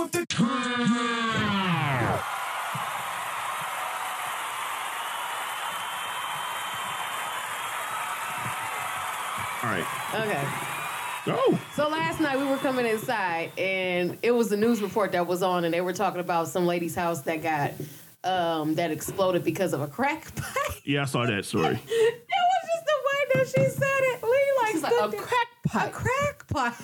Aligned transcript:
with 0.00 0.12
the 0.12 0.26
turn. 0.26 0.46
All 9.62 9.68
right. 9.68 9.84
Okay. 10.14 10.48
Go. 11.26 11.58
So 11.76 11.86
last 11.88 12.18
night 12.18 12.38
we 12.38 12.46
were 12.46 12.56
coming 12.56 12.86
inside 12.86 13.52
and 13.58 14.16
it 14.22 14.30
was 14.30 14.50
a 14.52 14.56
news 14.56 14.80
report 14.80 15.12
that 15.12 15.26
was 15.26 15.42
on 15.42 15.64
and 15.66 15.74
they 15.74 15.82
were 15.82 15.92
talking 15.92 16.20
about 16.20 16.48
some 16.48 16.66
lady's 16.66 16.94
house 16.94 17.20
that 17.22 17.42
got 17.42 17.72
um 18.24 18.74
that 18.76 18.90
exploded 18.90 19.44
because 19.44 19.74
of 19.74 19.82
a 19.82 19.86
crack 19.86 20.34
pipe. 20.36 20.80
Yeah, 20.84 21.02
I 21.02 21.04
saw 21.04 21.26
that 21.26 21.44
story. 21.44 21.78
It 21.88 22.22
was 22.32 22.68
just 22.72 22.86
the 22.86 22.98
way 23.06 23.20
that 23.34 23.46
she 23.48 23.70
said 23.70 24.00
it. 24.14 24.22
Lee 24.22 24.62
like, 24.62 24.72
She's 24.72 24.82
like, 24.82 24.92
a 24.92 25.08
there- 25.10 25.20
crack 25.20 25.48
pipe. 25.66 25.88
A 25.88 25.92
crack 25.92 26.48
pipe. 26.48 26.74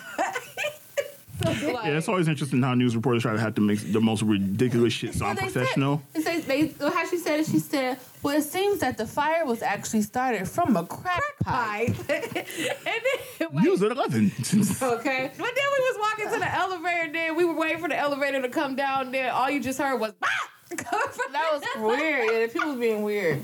Yeah, 1.87 1.97
it's 1.97 2.09
always 2.09 2.27
interesting 2.27 2.61
how 2.61 2.73
news 2.73 2.95
reporters 2.95 3.23
try 3.23 3.33
to 3.33 3.39
have 3.39 3.55
to 3.55 3.61
make 3.61 3.79
the 3.91 4.01
most 4.01 4.21
ridiculous 4.23 4.93
shit 4.93 5.13
sound 5.13 5.37
they 5.37 5.43
professional. 5.43 6.01
Said, 6.13 6.43
they, 6.43 6.65
they, 6.65 6.89
how 6.89 7.05
she 7.07 7.17
said 7.17 7.39
it, 7.39 7.45
she 7.45 7.59
said, 7.59 7.97
well, 8.23 8.37
it 8.37 8.43
seems 8.43 8.79
that 8.79 8.97
the 8.97 9.05
fire 9.05 9.45
was 9.45 9.61
actually 9.61 10.01
started 10.01 10.47
from 10.47 10.75
a 10.75 10.85
crack, 10.85 11.21
pipe. 11.43 11.95
pipe. 11.95 12.09
and 12.09 12.45
then 13.39 13.47
wait, 13.51 13.63
News 13.63 13.81
at 13.83 13.91
11. 13.91 14.31
Okay. 14.81 15.31
But 15.37 15.51
then 15.55 15.67
we 15.73 15.79
was 15.79 15.97
walking 15.99 16.33
to 16.33 16.39
the 16.39 16.53
elevator. 16.53 17.13
Then 17.13 17.35
we 17.35 17.45
were 17.45 17.55
waiting 17.55 17.79
for 17.79 17.89
the 17.89 17.97
elevator 17.97 18.41
to 18.41 18.49
come 18.49 18.75
down. 18.75 19.11
Then 19.11 19.29
all 19.29 19.49
you 19.49 19.61
just 19.61 19.79
heard 19.79 19.99
was 19.99 20.13
bah! 20.19 20.27
That 20.69 21.49
was 21.53 21.63
weird. 21.77 22.31
Yeah, 22.31 22.45
the 22.45 22.49
people 22.51 22.71
was 22.71 22.79
being 22.79 23.03
weird. 23.03 23.43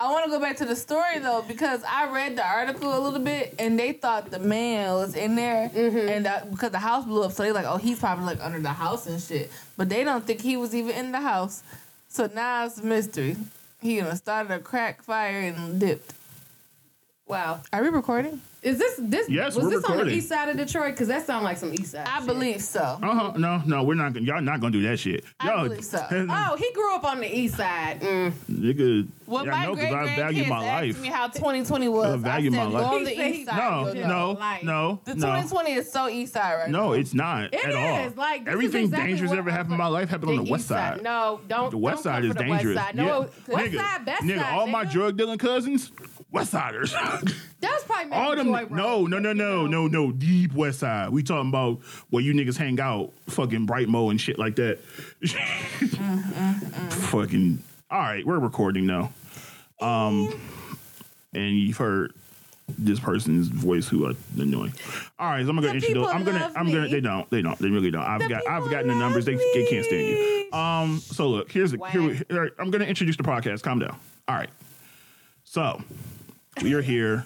I 0.00 0.10
want 0.10 0.24
to 0.24 0.30
go 0.30 0.40
back 0.40 0.56
to 0.56 0.64
the 0.64 0.74
story 0.74 1.20
though 1.20 1.44
because 1.46 1.84
I 1.88 2.10
read 2.10 2.36
the 2.36 2.44
article 2.44 2.98
a 2.98 2.98
little 2.98 3.20
bit 3.20 3.54
and 3.60 3.78
they 3.78 3.92
thought 3.92 4.28
the 4.28 4.40
man 4.40 4.92
was 4.94 5.14
in 5.14 5.36
there 5.36 5.70
and 5.72 6.26
uh, 6.26 6.40
because 6.50 6.72
the 6.72 6.80
house 6.80 7.04
blew 7.04 7.22
up, 7.22 7.30
so 7.30 7.44
they 7.44 7.52
like, 7.52 7.64
oh, 7.64 7.76
he's 7.76 8.00
probably 8.00 8.24
like 8.24 8.40
under 8.42 8.58
the 8.58 8.70
house 8.70 9.06
and 9.06 9.20
shit. 9.22 9.52
But 9.76 9.88
they 9.88 10.02
don't 10.02 10.26
think 10.26 10.40
he 10.40 10.56
was 10.56 10.74
even 10.74 10.96
in 10.96 11.12
the 11.12 11.20
house. 11.20 11.62
So 12.08 12.28
now 12.34 12.66
it's 12.66 12.78
a 12.78 12.84
mystery. 12.84 13.36
He 13.80 14.02
started 14.16 14.52
a 14.52 14.58
crack 14.58 15.00
fire 15.02 15.38
and 15.38 15.78
dipped. 15.78 16.12
Wow. 17.26 17.62
Are 17.72 17.82
we 17.82 17.88
recording? 17.88 18.42
Is 18.62 18.78
this 18.78 18.96
this 18.98 19.28
Yes, 19.30 19.54
was 19.56 19.64
we're 19.64 19.70
this 19.70 19.84
on 19.84 19.92
the 19.92 19.96
recording. 19.98 20.14
east 20.18 20.28
side 20.28 20.48
of 20.50 20.56
Detroit? 20.58 20.92
Because 20.92 21.08
that 21.08 21.24
sounds 21.26 21.42
like 21.44 21.56
some 21.56 21.72
east 21.72 21.92
side. 21.92 22.06
I 22.06 22.18
shit. 22.18 22.26
believe 22.26 22.62
so. 22.62 22.80
Uh-huh. 22.80 23.32
No, 23.36 23.62
no, 23.66 23.82
we're 23.82 23.94
not 23.94 24.12
gonna 24.14 24.26
y'all 24.26 24.40
not 24.42 24.60
gonna 24.60 24.72
do 24.72 24.82
that 24.82 24.98
shit. 24.98 25.24
I 25.40 25.46
Y'all, 25.48 25.64
believe 25.68 25.84
so. 25.84 25.98
Oh, 26.10 26.56
he 26.58 26.70
grew 26.72 26.94
up 26.94 27.04
on 27.04 27.20
the 27.20 27.26
east 27.38 27.56
side. 27.56 28.00
Mm. 28.00 28.32
nigga, 28.50 29.06
Well, 29.26 29.44
yeah, 29.44 29.50
my 29.52 29.56
I 29.56 29.64
know 29.66 29.74
great 29.74 29.88
because 29.90 30.08
I 30.08 30.16
value 30.16 30.44
grandkids 30.44 30.48
my 30.48 30.64
asked 30.66 30.86
life. 30.86 31.00
me 31.02 31.08
how 31.08 31.26
2020 31.28 31.88
was. 31.88 32.06
I 32.14 32.16
value 32.16 32.50
I 32.50 32.54
said, 32.54 32.58
my 32.58 32.64
life. 32.80 32.90
Go 32.90 32.96
on 32.96 33.04
the 33.04 33.10
He 33.10 33.22
east 33.22 33.36
he- 33.38 33.44
side. 33.46 33.56
No, 33.58 33.92
you'll 33.92 33.94
know. 34.08 34.32
no, 34.32 34.38
Like, 34.38 34.64
no, 34.64 35.00
The 35.04 35.14
no. 35.14 35.26
2020 35.26 35.72
is 35.72 35.92
so 35.92 36.08
east 36.08 36.32
side 36.34 36.54
right 36.54 36.70
No, 36.70 36.88
now. 36.88 36.92
it's 36.92 37.14
not 37.14 37.52
It 37.54 37.64
at 37.66 37.74
all. 37.74 38.12
like, 38.16 38.44
this 38.44 38.48
is 38.50 38.54
Everything 38.54 38.84
exactly 38.84 39.08
dangerous 39.08 39.30
what 39.30 39.38
ever 39.38 39.50
I'm 39.50 39.56
happened 39.56 39.72
in 39.72 39.78
my 39.78 39.86
life 39.88 40.08
happened 40.10 40.30
on 40.30 40.44
the 40.44 40.50
west 40.50 40.62
east 40.62 40.68
side. 40.68 41.02
No, 41.02 41.40
don't. 41.48 41.70
The 41.70 41.78
west 41.78 41.96
don't 42.04 42.12
side 42.14 42.24
is 42.24 42.32
for 42.32 42.38
the 42.38 42.44
dangerous. 42.44 42.76
West 42.76 42.86
side. 42.86 42.94
No, 42.96 43.04
Yeah. 43.04 43.54
west 43.54 43.72
nigga, 43.72 43.76
side, 43.78 44.04
best 44.06 44.22
nigga, 44.24 44.40
side. 44.40 44.52
all 44.54 44.66
my 44.66 44.84
nigga. 44.86 44.92
drug 44.92 45.16
dealing 45.18 45.38
cousins, 45.38 45.92
west 46.34 46.50
siders. 46.50 46.94
That 47.64 47.72
was 47.72 47.84
probably 47.84 48.12
all 48.12 48.36
them. 48.36 48.48
Joy 48.48 48.66
No, 48.76 49.06
no, 49.06 49.18
no, 49.18 49.32
no, 49.32 49.66
no, 49.66 49.86
no. 49.86 50.12
Deep 50.12 50.52
west 50.52 50.80
side. 50.80 51.08
We 51.08 51.22
talking 51.22 51.48
about 51.48 51.80
where 52.10 52.22
you 52.22 52.34
niggas 52.34 52.58
hang 52.58 52.78
out, 52.78 53.14
fucking 53.30 53.66
Brightmo 53.66 54.10
and 54.10 54.20
shit 54.20 54.38
like 54.38 54.56
that. 54.56 54.80
fucking. 56.90 57.62
All 57.90 57.98
right, 58.00 58.26
we're 58.26 58.38
recording 58.38 58.84
now. 58.84 59.12
Um, 59.80 60.38
and 61.32 61.58
you've 61.58 61.76
heard 61.78 62.12
this 62.78 62.98
person's 63.00 63.48
voice 63.48 63.88
who 63.88 64.06
are 64.06 64.14
annoying. 64.38 64.74
All 65.18 65.28
right, 65.30 65.42
so 65.44 65.48
I'm 65.50 65.56
gonna 65.56 65.68
The 65.68 65.74
introduce. 65.74 65.88
people 65.88 66.06
I'm 66.06 66.24
gonna. 66.24 66.38
love 66.40 66.52
I'm 66.56 66.66
gonna. 66.66 66.82
me. 66.82 66.90
They 66.90 67.00
don't. 67.00 67.30
They 67.30 67.40
don't. 67.42 67.58
They 67.58 67.68
really 67.70 67.90
don't. 67.90 68.02
I've 68.04 68.20
The 68.22 68.28
got. 68.28 68.46
I've 68.46 68.62
people 68.64 68.70
gotten 68.70 68.88
the 68.88 68.94
numbers. 68.94 69.24
They, 69.24 69.36
they 69.36 69.66
can't 69.70 69.84
stand 69.86 70.06
you. 70.06 70.48
Um. 70.52 70.98
So 70.98 71.28
look. 71.28 71.50
Here's 71.50 71.72
the. 71.72 71.78
Here, 71.90 72.02
we- 72.02 72.08
Whack. 72.08 72.26
here, 72.28 72.50
I'm 72.58 72.70
gonna 72.70 72.84
introduce 72.84 73.16
the 73.16 73.22
podcast. 73.22 73.62
Calm 73.62 73.78
down. 73.78 73.96
All 74.28 74.34
right. 74.36 74.50
So 75.44 75.80
we 76.62 76.74
are 76.74 76.82
here. 76.82 77.24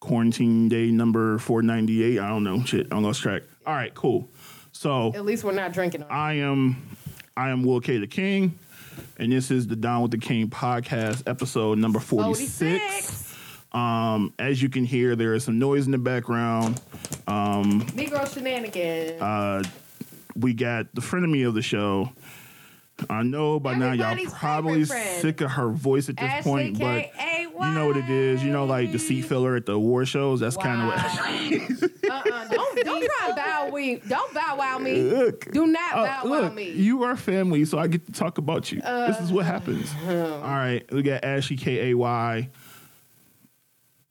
Quarantine 0.00 0.68
day 0.68 0.90
number 0.90 1.38
498. 1.38 2.18
I 2.18 2.28
don't 2.28 2.44
know. 2.44 2.62
Shit. 2.64 2.88
I 2.92 2.98
lost 2.98 3.22
track. 3.22 3.42
All 3.66 3.74
right. 3.74 3.94
Cool. 3.94 4.28
So 4.72 5.12
At 5.14 5.24
least 5.24 5.44
we're 5.44 5.52
not 5.52 5.72
drinking. 5.72 6.04
I 6.10 6.34
am 6.34 6.96
I 7.36 7.50
am 7.50 7.62
Will 7.64 7.80
K 7.80 7.98
the 7.98 8.06
King, 8.06 8.58
and 9.18 9.32
this 9.32 9.50
is 9.50 9.66
the 9.66 9.76
Down 9.76 10.02
with 10.02 10.10
the 10.10 10.18
King 10.18 10.48
podcast, 10.50 11.22
episode 11.26 11.78
number 11.78 12.00
46. 12.00 12.58
46. 12.58 13.34
Um, 13.72 14.32
as 14.38 14.62
you 14.62 14.68
can 14.68 14.84
hear, 14.84 15.16
there 15.16 15.34
is 15.34 15.44
some 15.44 15.58
noise 15.58 15.86
in 15.86 15.92
the 15.92 15.98
background. 15.98 16.80
Um 17.26 17.82
Negro 17.92 18.32
shenanigans. 18.32 19.20
Uh, 19.22 19.62
we 20.36 20.52
got 20.52 20.92
the 20.94 21.00
friend 21.00 21.24
of 21.24 21.30
me 21.30 21.42
of 21.44 21.54
the 21.54 21.62
show. 21.62 22.10
I 23.10 23.22
know 23.24 23.58
by 23.58 23.74
now 23.74 23.92
y'all 23.92 24.16
probably 24.30 24.84
sick 24.84 25.40
of 25.40 25.50
her 25.52 25.68
voice 25.70 26.08
at 26.08 26.16
this 26.16 26.24
Ashley 26.24 26.50
point, 26.72 26.78
but 26.78 27.10
you 27.18 27.74
know 27.74 27.88
what 27.88 27.96
it 27.96 28.08
is. 28.08 28.42
You 28.42 28.52
know, 28.52 28.64
like 28.66 28.92
the 28.92 28.98
seat 29.00 29.22
filler 29.22 29.56
at 29.56 29.66
the 29.66 29.72
award 29.72 30.06
shows. 30.08 30.40
That's 30.40 30.56
kind 30.56 30.80
of 30.80 30.86
what. 30.88 30.98
uh-uh. 32.10 32.48
Don't 32.48 32.84
don't 32.84 33.04
try 33.18 33.32
bow 33.34 33.70
we. 33.72 33.96
Don't 33.96 34.32
bow 34.32 34.56
wow 34.56 34.78
me. 34.78 35.02
Look. 35.02 35.50
Do 35.50 35.66
not 35.66 35.92
Oh, 35.92 36.04
bow 36.04 36.20
wow 36.24 36.30
look, 36.42 36.54
me. 36.54 36.70
you 36.70 37.02
are 37.02 37.16
family, 37.16 37.64
so 37.64 37.78
I 37.78 37.88
get 37.88 38.06
to 38.06 38.12
talk 38.12 38.38
about 38.38 38.70
you. 38.70 38.80
this 38.80 39.20
is 39.20 39.32
what 39.32 39.42
uh, 39.44 39.48
happens. 39.48 39.90
All 40.06 40.40
right, 40.40 40.84
we 40.92 41.02
got 41.02 41.24
Ashley 41.24 41.56
K 41.56 41.90
A 41.90 41.94
Y. 41.96 42.48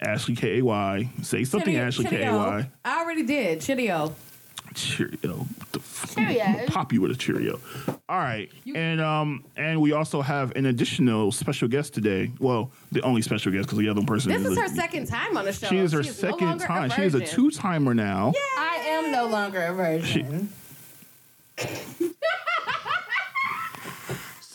Ashley 0.01 0.35
K 0.35 0.59
A 0.59 0.61
Y. 0.65 1.09
Say 1.21 1.45
something, 1.45 1.73
Chitty- 1.73 1.77
Ashley 1.85 2.05
K 2.05 2.23
A. 2.25 2.33
Y. 2.35 2.69
I 2.83 3.00
already 3.01 3.23
did. 3.23 3.61
Chitty-O. 3.61 4.13
Cheerio. 4.73 5.38
What 5.38 5.72
the 5.72 5.79
f- 5.79 6.16
Cheerios. 6.16 6.67
Pop 6.67 6.94
you 6.94 7.01
with 7.01 7.11
a 7.11 7.16
Cheerio. 7.16 7.59
All 8.09 8.17
right, 8.19 8.51
and 8.75 9.00
um, 9.01 9.44
and 9.56 9.81
we 9.81 9.91
also 9.94 10.22
have 10.22 10.56
an 10.56 10.66
additional 10.66 11.31
special 11.31 11.67
guest 11.67 11.94
today. 11.94 12.31
Well, 12.39 12.72
the 12.91 13.01
only 13.01 13.22
special 13.22 13.51
guest 13.51 13.67
because 13.67 13.79
the 13.79 13.89
other 13.89 14.03
person. 14.03 14.31
This 14.31 14.41
is 14.41 14.57
her 14.57 14.63
listening. 14.63 14.81
second 14.81 15.07
time 15.07 15.38
on 15.38 15.45
the 15.45 15.53
show. 15.53 15.67
She 15.67 15.78
is 15.78 15.91
her 15.94 16.03
no 16.03 16.12
second 16.12 16.47
longer 16.47 16.66
time. 16.66 16.89
She 16.91 17.03
is 17.03 17.16
a 17.16 17.25
two 17.25 17.50
timer 17.51 17.94
now. 17.94 18.33
I 18.57 18.75
am 18.88 19.12
no 19.12 19.28
longer 19.28 19.62
a 19.62 19.73
virgin. 19.73 20.50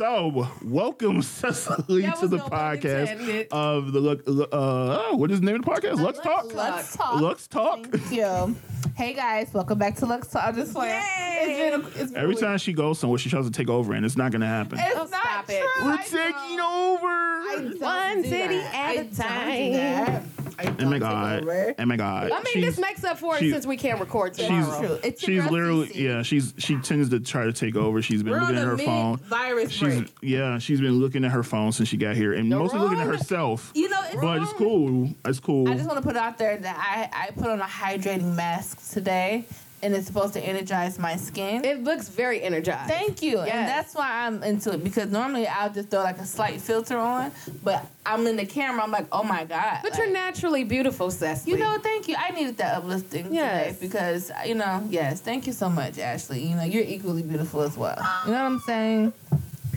So, 0.02 0.46
welcome 0.62 1.22
Cecily 1.22 2.02
That 2.02 2.14
to 2.14 2.20
was 2.20 2.30
the 2.30 2.36
no 2.36 2.44
pun 2.44 2.76
podcast 2.76 3.10
intended. 3.10 3.48
of 3.50 3.92
the 3.92 3.98
look. 3.98 4.22
Uh, 4.52 5.16
what 5.16 5.28
is 5.32 5.40
the 5.40 5.46
name 5.46 5.56
of 5.56 5.64
the 5.64 5.68
podcast? 5.72 6.00
Lux 6.00 6.20
Talk. 6.20 6.54
Let's 6.54 6.96
talk. 6.96 7.20
Lux 7.20 7.48
Talk. 7.48 7.84
Thank 7.88 8.12
you. 8.12 8.54
Hey 8.94 9.12
guys, 9.12 9.52
welcome 9.52 9.76
back 9.76 9.96
to 9.96 10.06
Lux 10.06 10.28
Talk. 10.28 10.44
I'm 10.44 10.54
just 10.54 10.72
playing. 10.72 11.02
Yay. 11.02 11.38
It's 11.40 11.76
been, 11.76 11.80
a, 11.80 12.02
it's 12.04 12.12
been 12.12 12.22
Every 12.22 12.36
a 12.36 12.38
time 12.38 12.58
she 12.58 12.72
goes 12.74 13.00
somewhere, 13.00 13.18
she 13.18 13.28
tries 13.28 13.46
to 13.46 13.50
take 13.50 13.68
over, 13.68 13.92
and 13.92 14.06
it's 14.06 14.16
not 14.16 14.30
going 14.30 14.42
to 14.42 14.46
happen. 14.46 14.78
It's 14.78 14.88
Oh, 14.94 14.98
not 14.98 15.08
stop 15.08 15.46
true. 15.46 15.56
it. 15.56 15.64
We're 15.82 15.92
I 15.94 16.04
taking 16.04 16.60
over. 16.60 17.74
Don't 17.76 17.80
One 17.80 18.22
do 18.22 18.28
city 18.28 18.56
that. 18.58 18.74
at 18.74 18.86
I 18.86 18.92
a 18.92 18.96
don't 19.02 19.10
do 19.10 19.16
time. 19.16 19.72
that. 19.72 20.22
I 20.60 20.64
Oh 20.66 20.70
don't 20.72 20.86
my 20.90 20.92
take 20.94 21.00
god! 21.02 21.42
over. 21.42 21.74
Oh 21.78 21.84
my 21.86 21.96
god! 21.96 22.32
I 22.32 22.36
mean, 22.38 22.46
She's- 22.46 22.64
this 22.64 22.78
makes 22.80 23.04
up 23.04 23.16
for 23.18 23.36
it 23.36 23.38
she- 23.38 23.52
since 23.52 23.64
we 23.64 23.76
can't 23.76 24.00
record 24.00 24.34
she's- 24.34 24.48
tomorrow. 24.48 24.86
True. 24.88 24.98
It's 25.04 25.22
your 25.26 25.42
She's 25.44 25.50
literally 25.52 25.86
CC. 25.86 25.94
yeah. 26.02 26.22
She's 26.22 26.52
she 26.58 26.76
tends 26.78 27.10
to 27.10 27.20
try 27.20 27.44
to 27.44 27.52
take 27.52 27.76
over. 27.76 28.02
She's 28.02 28.24
been 28.24 28.32
We're 28.32 28.40
looking 28.40 28.56
on 28.58 28.62
at 28.62 28.76
the 28.76 28.82
her 28.82 28.88
phone. 28.90 29.10
mid-virus 29.12 29.70
She's 29.90 30.00
break. 30.00 30.12
yeah. 30.22 30.58
She's 30.58 30.80
been 30.80 30.98
looking 31.00 31.24
at 31.24 31.30
her 31.32 31.42
phone 31.42 31.72
since 31.72 31.88
she 31.88 31.96
got 31.96 32.16
here, 32.16 32.32
and 32.32 32.48
You're 32.48 32.58
mostly 32.58 32.80
looking 32.80 33.00
at 33.00 33.06
herself. 33.06 33.72
You 33.74 33.88
know, 33.88 34.00
it's 34.04 34.16
But 34.20 34.42
it's 34.42 34.52
cool. 34.54 35.10
It's 35.24 35.40
cool. 35.40 35.68
I 35.68 35.74
just 35.74 35.86
want 35.86 35.98
to 35.98 36.06
put 36.06 36.16
out 36.16 36.38
there 36.38 36.56
that 36.56 36.76
I, 37.12 37.26
I 37.26 37.30
put 37.32 37.48
on 37.48 37.60
a 37.60 37.64
hydrating 37.64 38.34
mask 38.34 38.92
today, 38.92 39.44
and 39.82 39.94
it's 39.94 40.06
supposed 40.08 40.32
to 40.34 40.40
energize 40.40 40.98
my 40.98 41.14
skin. 41.16 41.64
It 41.64 41.84
looks 41.84 42.08
very 42.08 42.42
energized. 42.42 42.90
Thank 42.90 43.22
you, 43.22 43.36
Yes. 43.38 43.48
and 43.54 43.68
that's 43.68 43.94
why 43.94 44.26
I'm 44.26 44.42
into 44.42 44.72
it 44.72 44.82
because 44.82 45.10
normally 45.10 45.46
I'll 45.46 45.70
just 45.72 45.88
throw 45.90 46.00
like 46.02 46.18
a 46.18 46.26
slight 46.26 46.60
filter 46.60 46.98
on, 46.98 47.30
but 47.62 47.86
I'm 48.04 48.26
in 48.26 48.34
the 48.36 48.44
camera. 48.46 48.82
I'm 48.82 48.90
like, 48.90 49.06
oh 49.12 49.22
my 49.22 49.44
god! 49.44 49.78
But 49.82 49.92
like, 49.92 49.98
you're 50.00 50.10
naturally 50.12 50.64
beautiful, 50.64 51.10
Cecily. 51.12 51.52
You 51.52 51.58
know, 51.58 51.78
thank 51.78 52.08
you. 52.08 52.16
I 52.18 52.30
needed 52.30 52.56
that 52.56 52.76
uplifting 52.78 53.32
Yes. 53.32 53.76
today 53.76 53.86
because 53.86 54.32
you 54.46 54.56
know, 54.56 54.84
yes, 54.90 55.20
thank 55.20 55.46
you 55.46 55.52
so 55.52 55.68
much, 55.68 55.98
Ashley. 56.00 56.42
You 56.44 56.56
know, 56.56 56.64
you're 56.64 56.82
equally 56.82 57.22
beautiful 57.22 57.60
as 57.62 57.76
well. 57.76 57.98
You 58.26 58.32
know 58.32 58.38
what 58.42 58.46
I'm 58.52 58.58
saying? 58.60 59.12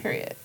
Period. 0.02 0.36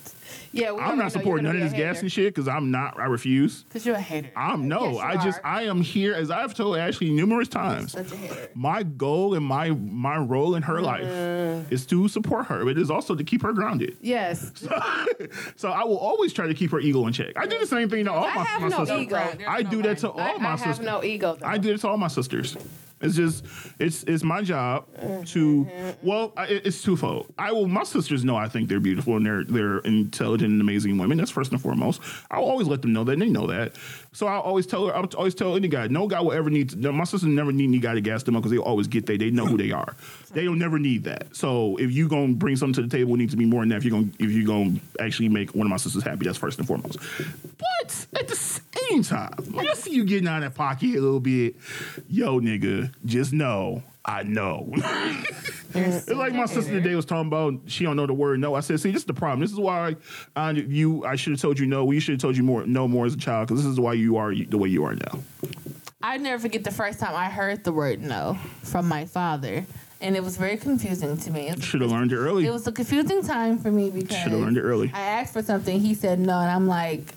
yeah, 0.52 0.72
we 0.72 0.80
I'm 0.80 0.98
not 0.98 1.12
supporting 1.12 1.44
none 1.44 1.56
of 1.56 1.62
this 1.62 1.72
be 1.72 1.78
gas 1.78 2.00
and 2.00 2.10
shit 2.12 2.34
because 2.34 2.48
I'm 2.48 2.70
not. 2.70 2.98
I 2.98 3.04
refuse. 3.06 3.62
Because 3.64 3.84
you're 3.86 3.96
a 3.96 4.00
hater. 4.00 4.30
I'm 4.36 4.68
no. 4.68 4.84
Yes, 4.84 4.94
you 4.94 5.00
I 5.00 5.24
just 5.24 5.38
are. 5.38 5.46
I 5.46 5.62
am 5.62 5.80
here 5.82 6.14
as 6.14 6.30
I've 6.30 6.54
told 6.54 6.76
Ashley 6.76 7.10
numerous 7.10 7.48
times. 7.48 7.92
Such 7.92 8.12
a 8.12 8.16
hater. 8.16 8.48
My 8.54 8.82
goal 8.82 9.34
and 9.34 9.44
my 9.44 9.70
my 9.70 10.16
role 10.18 10.54
in 10.54 10.62
her 10.62 10.80
life 10.80 11.04
uh. 11.04 11.62
is 11.70 11.86
to 11.86 12.08
support 12.08 12.46
her. 12.46 12.64
But 12.64 12.70
it 12.72 12.78
is 12.78 12.90
also 12.90 13.14
to 13.14 13.24
keep 13.24 13.42
her 13.42 13.52
grounded. 13.52 13.96
Yes. 14.00 14.52
So 14.54 14.68
so, 15.56 15.70
I 15.70 15.84
will 15.84 15.98
always 15.98 16.32
try 16.32 16.46
to 16.46 16.54
keep 16.54 16.70
her 16.70 16.80
ego 16.80 17.06
in 17.06 17.12
check. 17.12 17.32
I 17.36 17.46
do 17.46 17.58
the 17.58 17.66
same 17.66 17.88
thing 17.88 18.04
to 18.06 18.12
all 18.12 18.24
I 18.24 18.34
my, 18.34 18.44
have 18.44 18.60
my 18.62 18.68
no 18.68 18.78
sisters. 18.84 19.00
ego. 19.00 19.16
There's 19.36 19.48
I 19.48 19.62
no 19.62 19.70
do 19.70 19.82
that 19.82 19.98
to 19.98 20.10
all 20.10 20.20
I, 20.20 20.32
my 20.38 20.46
I 20.48 20.50
have 20.50 20.60
sisters. 20.60 20.86
no 20.86 21.04
ego. 21.04 21.36
Though. 21.40 21.46
I 21.46 21.58
do 21.58 21.72
it 21.74 21.80
to 21.80 21.88
all 21.88 21.96
my 21.98 22.08
sisters. 22.08 22.56
It's 23.00 23.14
just 23.14 23.44
it's 23.78 24.04
it's 24.04 24.24
my 24.24 24.40
job 24.40 24.86
to 25.26 25.64
mm-hmm. 25.64 26.06
well 26.06 26.32
I, 26.36 26.46
it- 26.46 26.66
it's 26.66 26.82
twofold. 26.82 27.32
I 27.38 27.52
will 27.52 27.68
my 27.68 27.84
sisters 27.84 28.24
know 28.24 28.36
I 28.36 28.48
think 28.48 28.68
they're 28.70 28.80
beautiful 28.80 29.16
and 29.16 29.26
they're 29.26 29.44
they're 29.44 29.78
intelligent 29.80 30.50
and 30.50 30.60
amazing 30.60 30.96
women. 30.96 31.18
That's 31.18 31.30
first 31.30 31.52
and 31.52 31.60
foremost. 31.60 32.00
I'll 32.30 32.44
always 32.44 32.66
let 32.68 32.80
them 32.80 32.94
know 32.94 33.04
that 33.04 33.12
and 33.12 33.22
they 33.22 33.28
know 33.28 33.46
that. 33.48 33.72
So 34.12 34.26
I 34.26 34.36
always 34.36 34.66
tell 34.66 34.86
her 34.86 34.96
I 34.96 35.02
always 35.16 35.34
tell 35.34 35.56
any 35.56 35.68
guy 35.68 35.88
no 35.88 36.06
guy 36.06 36.20
will 36.22 36.32
ever 36.32 36.48
need 36.48 36.70
to, 36.70 36.92
my 36.92 37.04
sisters 37.04 37.28
never 37.28 37.52
need 37.52 37.68
any 37.68 37.80
guy 37.80 37.94
to 37.94 38.00
gas 38.00 38.22
them 38.22 38.34
up 38.34 38.42
because 38.42 38.52
they 38.52 38.58
always 38.58 38.86
get 38.86 39.04
they 39.04 39.18
they 39.18 39.30
know 39.30 39.44
who 39.44 39.58
they 39.58 39.72
are. 39.72 39.94
They 40.32 40.44
don't 40.44 40.58
never 40.58 40.78
need 40.78 41.04
that. 41.04 41.36
So 41.36 41.76
if 41.76 41.92
you 41.92 42.08
gonna 42.08 42.32
bring 42.32 42.56
something 42.56 42.82
to 42.82 42.88
the 42.88 42.96
table, 42.96 43.14
it 43.14 43.18
needs 43.18 43.32
to 43.32 43.36
be 43.36 43.44
more 43.44 43.60
than 43.60 43.68
that. 43.70 43.76
If 43.76 43.84
you're 43.84 43.98
gonna 43.98 44.12
if 44.18 44.30
you're 44.30 44.46
gonna 44.46 44.80
actually 45.00 45.28
make 45.28 45.54
one 45.54 45.66
of 45.66 45.70
my 45.70 45.76
sisters 45.76 46.02
happy, 46.02 46.24
that's 46.24 46.38
first 46.38 46.58
and 46.58 46.66
foremost. 46.66 46.98
But 47.58 48.06
at 48.18 48.28
the 48.28 48.36
same 48.90 49.02
time, 49.02 49.32
when 49.52 49.68
I 49.68 49.74
see 49.74 49.92
you 49.92 50.04
getting 50.04 50.28
out 50.28 50.42
of 50.42 50.52
that 50.52 50.56
pocket 50.56 50.90
a 50.90 51.00
little 51.00 51.20
bit, 51.20 51.56
yo 52.08 52.40
nigga, 52.40 52.92
just 53.04 53.32
know 53.32 53.82
I 54.06 54.22
know. 54.22 54.70
it's 55.74 56.08
like 56.08 56.32
my 56.32 56.46
sister 56.46 56.70
today 56.70 56.94
was 56.94 57.04
talking 57.04 57.26
about 57.26 57.54
she 57.66 57.82
don't 57.84 57.96
know 57.96 58.06
the 58.06 58.14
word 58.14 58.38
no. 58.38 58.54
I 58.54 58.60
said, 58.60 58.78
see, 58.78 58.92
this 58.92 59.02
is 59.02 59.06
the 59.06 59.14
problem. 59.14 59.40
This 59.40 59.50
is 59.50 59.58
why 59.58 59.96
I, 60.36 60.50
you 60.50 61.04
I 61.04 61.16
should 61.16 61.32
have 61.32 61.40
told 61.40 61.58
you 61.58 61.66
no. 61.66 61.84
We 61.84 61.98
should 61.98 62.12
have 62.12 62.20
told 62.20 62.36
you 62.36 62.44
more 62.44 62.64
no 62.66 62.86
more 62.86 63.04
as 63.06 63.14
a 63.14 63.18
child 63.18 63.48
because 63.48 63.64
this 63.64 63.70
is 63.70 63.80
why 63.80 63.94
you 63.94 64.16
are 64.16 64.32
the 64.32 64.58
way 64.58 64.68
you 64.68 64.84
are 64.84 64.94
now. 64.94 65.18
I 66.02 66.18
never 66.18 66.40
forget 66.40 66.62
the 66.62 66.70
first 66.70 67.00
time 67.00 67.16
I 67.16 67.28
heard 67.28 67.64
the 67.64 67.72
word 67.72 68.00
no 68.00 68.38
from 68.62 68.86
my 68.86 69.06
father, 69.06 69.66
and 70.00 70.14
it 70.14 70.22
was 70.22 70.36
very 70.36 70.56
confusing 70.56 71.16
to 71.16 71.30
me. 71.32 71.52
Should 71.58 71.80
have 71.80 71.90
learned 71.90 72.12
it 72.12 72.16
early. 72.16 72.46
it 72.46 72.50
was 72.50 72.66
a 72.68 72.72
confusing 72.72 73.22
time 73.22 73.58
for 73.58 73.72
me 73.72 73.90
because 73.90 74.16
Should 74.18 74.30
have 74.32 74.40
learned 74.40 74.58
it 74.58 74.62
early. 74.62 74.92
I 74.94 75.00
asked 75.00 75.32
for 75.32 75.42
something, 75.42 75.80
he 75.80 75.94
said 75.94 76.20
no, 76.20 76.38
and 76.38 76.48
I'm 76.50 76.68
like, 76.68 77.12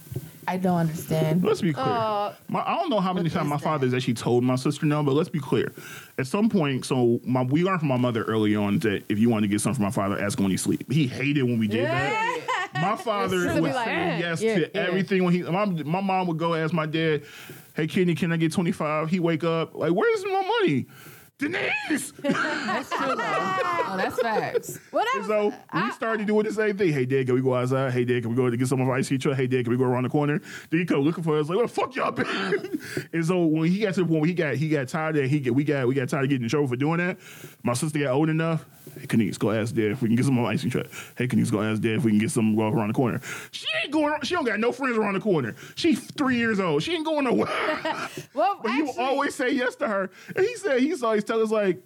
I 0.49 0.57
don't 0.57 0.77
understand. 0.77 1.43
Let's 1.43 1.61
be 1.61 1.73
clear. 1.73 1.85
Uh, 1.85 2.33
my, 2.47 2.63
I 2.65 2.73
don't 2.73 2.89
know 2.89 2.99
how 2.99 3.13
many 3.13 3.29
times 3.29 3.47
my 3.47 3.59
father 3.59 3.85
has 3.85 3.93
actually 3.93 4.15
told 4.15 4.43
my 4.43 4.55
sister 4.55 4.87
no, 4.87 5.03
but 5.03 5.13
let's 5.13 5.29
be 5.29 5.39
clear. 5.39 5.71
At 6.17 6.25
some 6.25 6.49
point, 6.49 6.85
so 6.85 7.19
my, 7.23 7.43
we 7.43 7.63
learned 7.63 7.81
from 7.81 7.89
my 7.89 7.97
mother 7.97 8.23
early 8.23 8.55
on 8.55 8.79
that 8.79 9.03
if 9.09 9.19
you 9.19 9.29
wanted 9.29 9.45
to 9.45 9.51
get 9.51 9.61
something 9.61 9.75
from 9.75 9.85
my 9.85 9.91
father, 9.91 10.19
ask 10.19 10.39
him 10.39 10.45
when 10.45 10.51
he 10.51 10.57
sleep. 10.57 10.91
He 10.91 11.05
hated 11.05 11.43
when 11.43 11.59
we 11.59 11.67
did 11.67 11.85
that. 11.85 12.69
My 12.73 12.95
father 13.03 13.43
true. 13.43 13.61
would 13.61 13.73
like, 13.73 13.85
say 13.85 13.93
"Eh, 13.93 14.17
yes 14.17 14.41
yeah, 14.41 14.55
to 14.55 14.61
yeah." 14.61 14.81
everything 14.81 15.23
when 15.23 15.33
he. 15.35 15.43
My, 15.43 15.65
my 15.65 16.01
mom 16.01 16.25
would 16.25 16.39
go 16.39 16.55
ask 16.55 16.73
my 16.73 16.87
dad, 16.87 17.25
"Hey, 17.75 17.85
Kenny, 17.85 18.15
can 18.15 18.31
I 18.31 18.37
get 18.37 18.51
twenty 18.51 18.71
five? 18.71 19.11
He 19.11 19.19
wake 19.19 19.43
up 19.43 19.75
like, 19.75 19.91
"Where's 19.91 20.23
my 20.25 20.51
money?" 20.61 20.87
Denise. 21.39 22.11
That's 22.21 22.89
true 22.89 23.15
oh, 23.15 23.95
that's 23.95 24.21
facts. 24.21 24.75
And 24.75 24.79
whatever. 24.91 25.23
so 25.25 25.53
we 25.73 25.91
started 25.91 26.27
doing 26.27 26.45
the 26.45 26.51
same 26.51 26.77
thing. 26.77 26.91
Hey, 26.91 27.05
Dad, 27.05 27.27
can 27.27 27.35
we 27.35 27.41
go 27.41 27.55
outside? 27.55 27.93
Hey, 27.93 28.03
Dad, 28.03 28.23
can 28.23 28.31
we 28.31 28.35
go 28.35 28.49
to 28.49 28.57
get 28.57 28.67
some 28.67 28.81
of 28.81 28.89
our 28.89 28.95
ice 28.95 29.07
cream 29.07 29.21
truck? 29.21 29.37
Hey, 29.37 29.47
Dad, 29.47 29.63
can 29.63 29.71
we 29.71 29.77
go 29.77 29.85
around 29.85 30.03
the 30.03 30.09
corner? 30.09 30.41
Then 30.69 30.81
he 30.81 30.85
come 30.85 30.99
looking 30.99 31.23
for 31.23 31.39
us, 31.39 31.47
like, 31.47 31.57
what 31.57 31.67
the 31.67 31.73
fuck 31.73 31.95
y'all 31.95 32.11
been? 32.11 32.81
and 33.13 33.25
so 33.25 33.45
when 33.45 33.71
he 33.71 33.79
got 33.79 33.93
to 33.93 34.01
the 34.01 34.05
point 34.05 34.21
where 34.21 34.27
he 34.27 34.33
got 34.33 34.55
he 34.55 34.67
got 34.67 34.89
tired 34.89 35.15
and 35.15 35.29
he 35.29 35.39
get 35.39 35.55
we 35.55 35.63
got 35.63 35.87
we 35.87 35.95
got 35.95 36.09
tired 36.09 36.25
of 36.25 36.29
getting 36.29 36.43
in 36.43 36.49
trouble 36.49 36.67
for 36.67 36.75
doing 36.75 36.97
that. 36.97 37.17
My 37.63 37.73
sister 37.73 37.99
got 37.99 38.11
old 38.11 38.29
enough. 38.29 38.65
Hey, 38.97 39.07
Kenise, 39.07 39.37
go 39.37 39.51
ask 39.51 39.73
Dad 39.75 39.91
if 39.91 40.01
we 40.01 40.09
can 40.09 40.15
get 40.15 40.25
some 40.25 40.35
more 40.35 40.49
ice 40.49 40.61
cream 40.61 40.71
truck. 40.71 40.87
Hey, 41.17 41.27
Kenise, 41.27 41.51
go 41.51 41.61
ask 41.61 41.81
Dad 41.81 41.93
if 41.93 42.03
we 42.03 42.11
can 42.11 42.19
get 42.19 42.31
some 42.31 42.55
go 42.55 42.67
around 42.69 42.89
the 42.89 42.93
corner. 42.93 43.21
She 43.51 43.65
ain't 43.83 43.91
going. 43.91 44.13
She 44.23 44.35
don't 44.35 44.45
got 44.45 44.59
no 44.59 44.71
friends 44.71 44.97
around 44.97 45.15
the 45.15 45.19
corner. 45.19 45.55
She 45.75 45.95
three 45.95 46.37
years 46.37 46.59
old. 46.59 46.83
She 46.83 46.93
ain't 46.95 47.05
going 47.05 47.25
nowhere. 47.25 47.47
well, 48.33 48.59
But 48.61 48.71
actually, 48.71 48.93
always 48.97 49.35
say 49.35 49.51
yes 49.51 49.75
to 49.77 49.87
her. 49.87 50.09
And 50.35 50.45
he 50.45 50.55
said 50.55 50.79
he's 50.81 51.03
always 51.03 51.23
tell 51.23 51.41
us 51.41 51.51
like, 51.51 51.81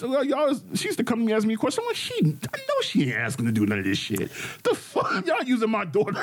well, 0.00 0.24
y'all 0.24 0.54
she 0.74 0.86
used 0.86 0.98
to 0.98 1.04
come 1.04 1.20
and 1.22 1.32
ask 1.32 1.44
me 1.44 1.54
a 1.54 1.56
question. 1.56 1.82
I'm 1.82 1.88
like, 1.88 1.96
she, 1.96 2.14
I 2.20 2.58
know 2.58 2.80
she 2.82 3.02
ain't 3.08 3.16
asking 3.16 3.46
to 3.46 3.52
do 3.52 3.66
none 3.66 3.80
of 3.80 3.84
this 3.84 3.98
shit. 3.98 4.30
The 4.62 4.74
fuck, 4.74 5.26
y'all 5.26 5.42
using 5.42 5.70
my 5.70 5.84
daughter? 5.84 6.20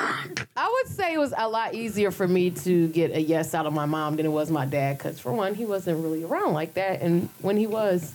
I 0.56 0.68
would 0.82 0.90
say 0.90 1.12
it 1.12 1.18
was 1.18 1.34
a 1.36 1.46
lot 1.48 1.74
easier 1.74 2.10
for 2.10 2.26
me 2.26 2.50
to 2.50 2.88
get 2.88 3.10
a 3.10 3.20
yes 3.20 3.54
out 3.54 3.66
of 3.66 3.74
my 3.74 3.84
mom 3.84 4.16
than 4.16 4.24
it 4.24 4.30
was 4.30 4.50
my 4.50 4.64
dad. 4.64 4.96
Because 4.96 5.20
for 5.20 5.32
one, 5.32 5.54
he 5.54 5.66
wasn't 5.66 6.02
really 6.02 6.24
around 6.24 6.54
like 6.54 6.74
that, 6.74 7.02
and 7.02 7.28
when 7.42 7.56
he 7.58 7.66
was, 7.66 8.14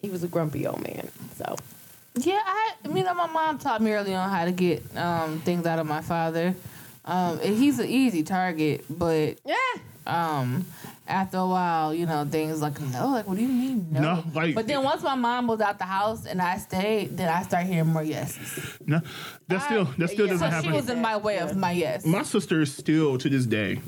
he 0.00 0.08
was 0.10 0.22
a 0.24 0.28
grumpy 0.28 0.66
old 0.66 0.80
man. 0.82 1.08
So 1.36 1.56
Yeah, 2.14 2.40
I, 2.44 2.72
you 2.84 3.02
know, 3.02 3.14
my 3.14 3.26
mom 3.26 3.58
taught 3.58 3.80
me 3.82 3.92
early 3.92 4.14
on 4.14 4.28
how 4.30 4.44
to 4.44 4.52
get 4.52 4.82
um, 4.96 5.40
things 5.40 5.66
out 5.66 5.78
of 5.78 5.86
my 5.86 6.00
father. 6.02 6.54
Um, 7.04 7.38
and 7.42 7.56
he's 7.56 7.78
an 7.78 7.88
easy 7.88 8.22
target, 8.22 8.84
but 8.90 9.38
yeah, 9.46 9.54
um, 10.06 10.66
after 11.06 11.38
a 11.38 11.46
while, 11.46 11.94
you 11.94 12.04
know, 12.04 12.26
things 12.30 12.60
like 12.60 12.78
no, 12.80 13.08
like 13.08 13.26
what 13.26 13.36
do 13.38 13.42
you 13.42 13.48
mean 13.48 13.86
no? 13.90 14.00
No, 14.00 14.24
like- 14.34 14.54
but 14.54 14.66
then 14.66 14.82
once 14.82 15.02
my 15.02 15.14
mom 15.14 15.46
was 15.46 15.60
out 15.62 15.78
the 15.78 15.84
house 15.86 16.26
and 16.26 16.42
I 16.42 16.58
stayed, 16.58 17.16
then 17.16 17.30
I 17.30 17.42
start 17.44 17.64
hearing 17.66 17.86
more 17.88 18.02
yeses. 18.02 18.76
no, 18.86 19.00
that 19.48 19.62
still 19.62 19.84
that 19.96 20.08
still 20.10 20.26
yeah. 20.26 20.32
doesn't 20.32 20.38
So 20.38 20.50
happen. 20.50 20.70
she 20.70 20.76
was 20.76 20.90
in 20.90 21.00
my 21.00 21.16
way 21.16 21.38
of 21.38 21.56
my 21.56 21.70
yes. 21.72 22.04
my 22.04 22.22
sister 22.24 22.60
is 22.60 22.74
still 22.74 23.16
to 23.16 23.28
this 23.30 23.46
day 23.46 23.80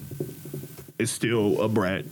is 0.99 1.11
still 1.11 1.61
a 1.61 1.69
brat. 1.69 2.07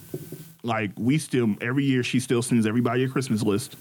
Like 0.62 0.90
we 0.96 1.18
still 1.18 1.54
every 1.60 1.84
year 1.84 2.02
she 2.02 2.20
still 2.20 2.42
sends 2.42 2.66
everybody 2.66 3.04
a 3.04 3.08
Christmas 3.08 3.42
list. 3.42 3.76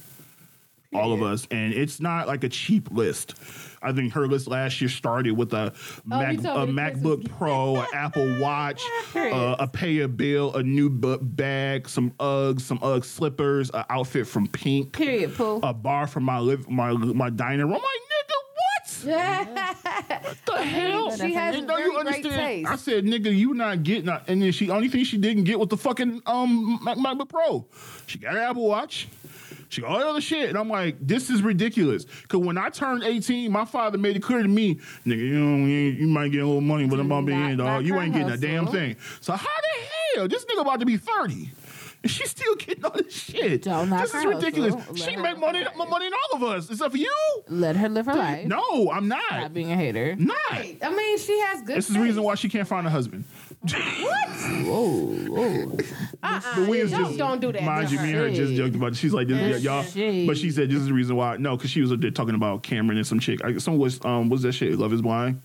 All 0.93 1.11
of 1.11 1.21
us, 1.21 1.45
and 1.51 1.73
it's 1.73 1.99
not 1.99 2.27
like 2.27 2.45
a 2.45 2.49
cheap 2.49 2.89
list. 2.91 3.35
I 3.81 3.91
think 3.91 4.13
her 4.13 4.25
list 4.25 4.47
last 4.47 4.79
year 4.79 4.89
started 4.89 5.33
with 5.33 5.51
a, 5.53 5.73
Mac, 6.05 6.37
a 6.37 6.65
MacBook 6.65 7.29
Pro, 7.37 7.75
an 7.75 7.87
Apple 7.93 8.39
Watch, 8.39 8.81
uh, 9.15 9.57
a 9.59 9.67
pay 9.67 9.99
a 9.99 10.07
bill, 10.07 10.55
a 10.55 10.63
new 10.63 10.89
bu- 10.89 11.19
bag, 11.19 11.89
some 11.89 12.11
Uggs, 12.11 12.61
some 12.61 12.79
Ugg 12.81 13.03
slippers, 13.03 13.69
an 13.71 13.83
outfit 13.89 14.27
from 14.27 14.47
Pink, 14.47 14.93
Period. 14.93 15.35
Pooh. 15.35 15.59
a 15.61 15.73
bar 15.73 16.07
from 16.07 16.23
my 16.23 16.39
live 16.39 16.69
my 16.69 16.93
my 16.93 17.29
dining 17.29 17.65
room. 17.65 17.73
I'm 17.75 17.81
like, 17.81 17.96
what? 19.03 19.55
the 20.45 20.57
hell? 20.63 21.11
she 21.17 21.33
has 21.33 21.55
And 21.55 21.67
don't 21.67 21.79
you 21.83 21.97
understand? 21.97 22.23
taste. 22.35 22.69
I 22.69 22.75
said, 22.75 23.05
nigga, 23.05 23.35
you 23.35 23.53
not 23.53 23.83
getting 23.83 24.05
that. 24.05 24.27
And 24.27 24.41
then 24.41 24.51
she 24.51 24.69
only 24.69 24.89
thing 24.89 25.03
she 25.03 25.17
didn't 25.17 25.43
get 25.45 25.59
was 25.59 25.69
the 25.69 25.77
fucking 25.77 26.21
um 26.25 26.79
Mac- 26.83 26.97
MacBook 26.97 27.29
Pro. 27.29 27.65
She 28.05 28.17
got 28.19 28.33
an 28.35 28.41
Apple 28.41 28.67
Watch. 28.67 29.07
She 29.69 29.81
got 29.81 29.91
all 29.91 29.99
the 29.99 30.07
other 30.07 30.21
shit. 30.21 30.47
And 30.49 30.57
I'm 30.57 30.69
like, 30.69 30.95
this 31.01 31.29
is 31.29 31.41
ridiculous. 31.41 32.05
Cause 32.29 32.39
when 32.39 32.57
I 32.57 32.69
turned 32.69 33.03
18, 33.03 33.51
my 33.51 33.65
father 33.65 33.97
made 33.97 34.15
it 34.15 34.23
clear 34.23 34.41
to 34.41 34.47
me, 34.47 34.75
nigga, 35.05 35.17
you 35.17 35.37
know, 35.39 35.65
you, 35.65 35.75
you 35.91 36.07
might 36.07 36.31
get 36.31 36.41
a 36.41 36.45
little 36.45 36.61
money, 36.61 36.87
but 36.87 36.99
I'm 36.99 37.07
about 37.07 37.21
to 37.21 37.25
be 37.27 37.33
in, 37.33 37.57
dog. 37.57 37.85
You 37.85 37.99
ain't 37.99 38.13
getting 38.13 38.29
a 38.29 38.37
damn 38.37 38.67
thing. 38.67 38.95
So 39.19 39.33
how 39.33 39.45
the 39.45 40.19
hell? 40.19 40.27
This 40.29 40.45
nigga 40.45 40.61
about 40.61 40.79
to 40.79 40.85
be 40.85 40.95
30. 40.97 41.51
And 42.07 42.11
she's 42.15 42.29
still 42.29 42.55
getting 42.55 42.85
all 42.85 42.91
this 42.91 43.11
shit. 43.13 43.63
Don't 43.63 43.89
knock 43.89 44.03
this 44.03 44.13
is 44.13 44.23
her 44.23 44.29
ridiculous. 44.29 44.73
hustle. 44.75 44.93
Let 44.95 45.03
She 45.09 45.13
her 45.15 45.21
make 45.21 45.37
money, 45.39 45.59
live. 45.65 45.75
more 45.75 45.87
money 45.87 46.05
than 46.05 46.13
all 46.31 46.37
of 46.37 46.43
us, 46.55 46.69
except 46.69 46.91
for 46.91 46.97
you. 46.97 47.13
Let 47.49 47.75
her 47.75 47.89
live 47.89 48.05
her 48.05 48.15
life. 48.15 48.45
No, 48.47 48.89
I'm 48.91 49.09
not. 49.09 49.21
Not 49.29 49.53
being 49.53 49.71
a 49.73 49.75
hater. 49.75 50.15
Not. 50.15 50.35
I 50.49 50.93
mean, 50.95 51.17
she 51.17 51.37
has 51.41 51.61
good. 51.63 51.75
This 51.75 51.89
is 51.89 51.95
the 51.95 51.99
reason 52.01 52.23
why 52.23 52.35
she 52.35 52.47
can't 52.47 52.65
find 52.67 52.87
a 52.87 52.89
husband. 52.89 53.25
Whoa, 53.67 55.05
whoa. 55.27 55.77
Uh-uh, 56.23 56.41
But 56.55 56.67
we 56.69 56.79
don't, 56.79 56.89
just 56.89 57.17
don't 57.17 57.41
do 57.41 57.51
that. 57.51 57.63
Mind 57.63 57.89
to 57.89 57.95
you, 57.95 57.99
me 58.01 58.09
and 58.09 58.17
her 58.17 58.29
just 58.31 58.53
joked 58.53 58.75
about 58.75 58.91
it. 58.93 58.95
She's 58.95 59.13
like, 59.13 59.27
this, 59.27 59.51
That's 59.51 59.63
y'all. 59.63 59.83
shade. 59.83 60.27
But 60.27 60.37
she 60.37 60.51
said 60.51 60.69
this 60.69 60.77
is 60.79 60.87
the 60.87 60.93
reason 60.93 61.15
why. 61.15 61.37
No, 61.37 61.57
because 61.57 61.69
she 61.71 61.81
was 61.81 61.91
up 61.91 61.99
there 61.99 62.11
talking 62.11 62.35
about 62.35 62.63
Cameron 62.63 62.97
and 62.97 63.05
some 63.07 63.19
chick. 63.19 63.43
I, 63.43 63.57
some 63.57 63.77
was 63.77 64.03
um, 64.05 64.29
what's 64.29 64.43
that 64.43 64.53
shit? 64.53 64.77
Love 64.77 64.93
is 64.93 65.01
blind. 65.01 65.41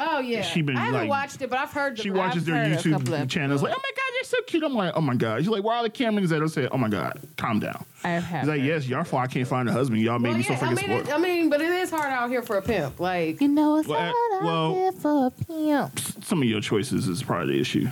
Oh 0.00 0.20
yeah, 0.20 0.42
She 0.42 0.62
been, 0.62 0.76
I 0.76 0.80
haven't 0.86 1.00
like- 1.00 1.08
watched 1.10 1.42
it, 1.42 1.50
but 1.50 1.58
I've 1.58 1.72
heard. 1.72 1.96
The, 1.96 2.02
She 2.02 2.10
I've 2.10 2.16
watches 2.16 2.44
their 2.44 2.54
heard 2.54 2.72
a 2.72 2.76
couple 2.90 3.14
YouTube 3.14 3.28
channels. 3.28 3.62
Like, 3.64 3.74
oh 3.76 3.80
my 3.82 3.90
god, 3.96 4.07
they're 4.20 4.24
so 4.28 4.36
cute. 4.46 4.62
I'm 4.62 4.74
like, 4.74 4.92
oh 4.96 5.00
my 5.00 5.14
god. 5.14 5.38
She's 5.40 5.48
like, 5.48 5.62
where 5.62 5.76
are 5.76 5.82
the 5.82 5.90
Camerons 5.90 6.32
at? 6.34 6.42
I 6.42 6.46
said, 6.46 6.68
oh 6.72 6.76
my 6.78 6.88
god, 6.88 7.18
calm 7.36 7.60
down. 7.60 7.84
I 8.04 8.10
have 8.10 8.40
He's 8.40 8.48
like, 8.48 8.62
yes, 8.62 8.86
y'all 8.86 9.04
fault 9.04 9.24
I 9.24 9.26
can't 9.26 9.46
find 9.48 9.68
a 9.68 9.72
husband. 9.72 10.00
Y'all 10.00 10.18
made 10.18 10.30
Well, 10.30 10.38
me 10.38 10.44
so 10.44 10.52
yeah, 10.52 10.58
I 10.58 10.62
freaking 10.62 10.68
mean, 10.76 10.84
spoiled. 10.84 11.08
it, 11.08 11.12
I 11.14 11.18
mean, 11.18 11.50
but 11.50 11.60
it 11.60 11.70
is 11.70 11.90
hard 11.90 12.12
out 12.12 12.30
here 12.30 12.42
for 12.42 12.56
a 12.58 12.62
pimp. 12.62 13.00
Like, 13.00 13.40
You 13.40 13.48
know 13.48 13.76
it's 13.78 13.88
Well, 13.88 13.98
hard 13.98 14.14
uh, 14.14 14.36
out 14.36 14.44
well- 14.44 14.74
here 14.74 14.92
for 14.92 15.26
a 15.26 15.30
pimp. 15.30 15.98
Some 16.24 16.42
of 16.42 16.48
your 16.48 16.60
choices 16.60 17.08
is 17.08 17.22
probably 17.22 17.54
the 17.54 17.60
issue, 17.60 17.88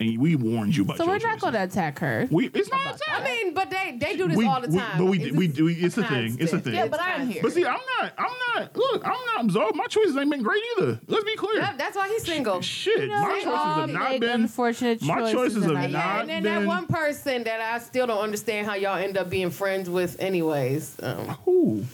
and 0.00 0.18
we 0.18 0.34
warned 0.36 0.74
you 0.76 0.82
about. 0.82 0.96
So 0.96 1.04
your 1.04 1.12
we're 1.14 1.18
not 1.26 1.38
going 1.40 1.52
to 1.52 1.62
attack 1.62 1.98
her. 2.00 2.26
We, 2.30 2.46
it's 2.48 2.70
not. 2.70 2.80
About 2.80 2.94
attack. 2.96 3.20
I 3.20 3.24
mean, 3.24 3.54
but 3.54 3.70
they 3.70 3.96
they 4.00 4.16
do 4.16 4.26
this 4.28 4.36
we, 4.36 4.46
all 4.46 4.60
the 4.60 4.68
we- 4.68 4.78
time. 4.78 4.98
but 4.98 5.04
we 5.04 5.18
It's- 5.20 5.32
we 5.36 5.46
do. 5.48 5.68
It's 5.68 5.96
a 5.98 6.04
thing. 6.04 6.36
It's 6.40 6.52
a 6.52 6.58
thing. 6.58 6.74
Yeah, 6.74 6.86
but 6.88 7.00
I'm 7.00 7.28
here. 7.28 7.42
But 7.42 7.52
see, 7.52 7.64
I'm 7.64 7.78
not. 8.00 8.12
I'm 8.18 8.32
not. 8.56 8.76
Look, 8.76 9.04
I'm 9.06 9.12
not 9.12 9.44
absolved. 9.44 9.76
My 9.76 9.86
choices 9.86 10.16
ain't 10.16 10.30
been 10.30 10.42
great 10.42 10.62
either. 10.78 11.00
Let's 11.06 11.24
be 11.24 11.36
clear. 11.36 11.60
That- 11.60 11.78
that's 11.78 11.96
why 11.96 12.08
he's 12.08 12.24
single. 12.24 12.60
Shit, 12.62 13.00
You 13.02 13.06
know, 13.08 13.20
my 13.22 13.28
we 13.28 13.40
choices 13.42 13.54
have 13.60 13.90
not 13.90 14.20
been. 14.20 14.30
unfortunate 14.42 15.02
my 15.02 15.18
choices 15.30 15.32
choices 15.32 15.64
in 15.64 15.76
have 15.76 15.76
our 15.76 15.88
Yeah, 15.88 16.20
and 16.20 16.28
then 16.28 16.42
been- 16.42 16.54
that 16.62 16.66
one 16.66 16.86
person 16.86 17.44
that 17.44 17.60
I 17.60 17.78
still 17.78 18.06
don't 18.06 18.20
understand 18.22 18.66
how 18.66 18.74
y'all 18.74 18.96
end 18.98 19.16
up 19.16 19.30
being 19.30 19.50
friends 19.50 19.88
with, 19.88 20.20
anyways. 20.20 20.96
Um, 21.02 21.36
Ooh. 21.46 21.84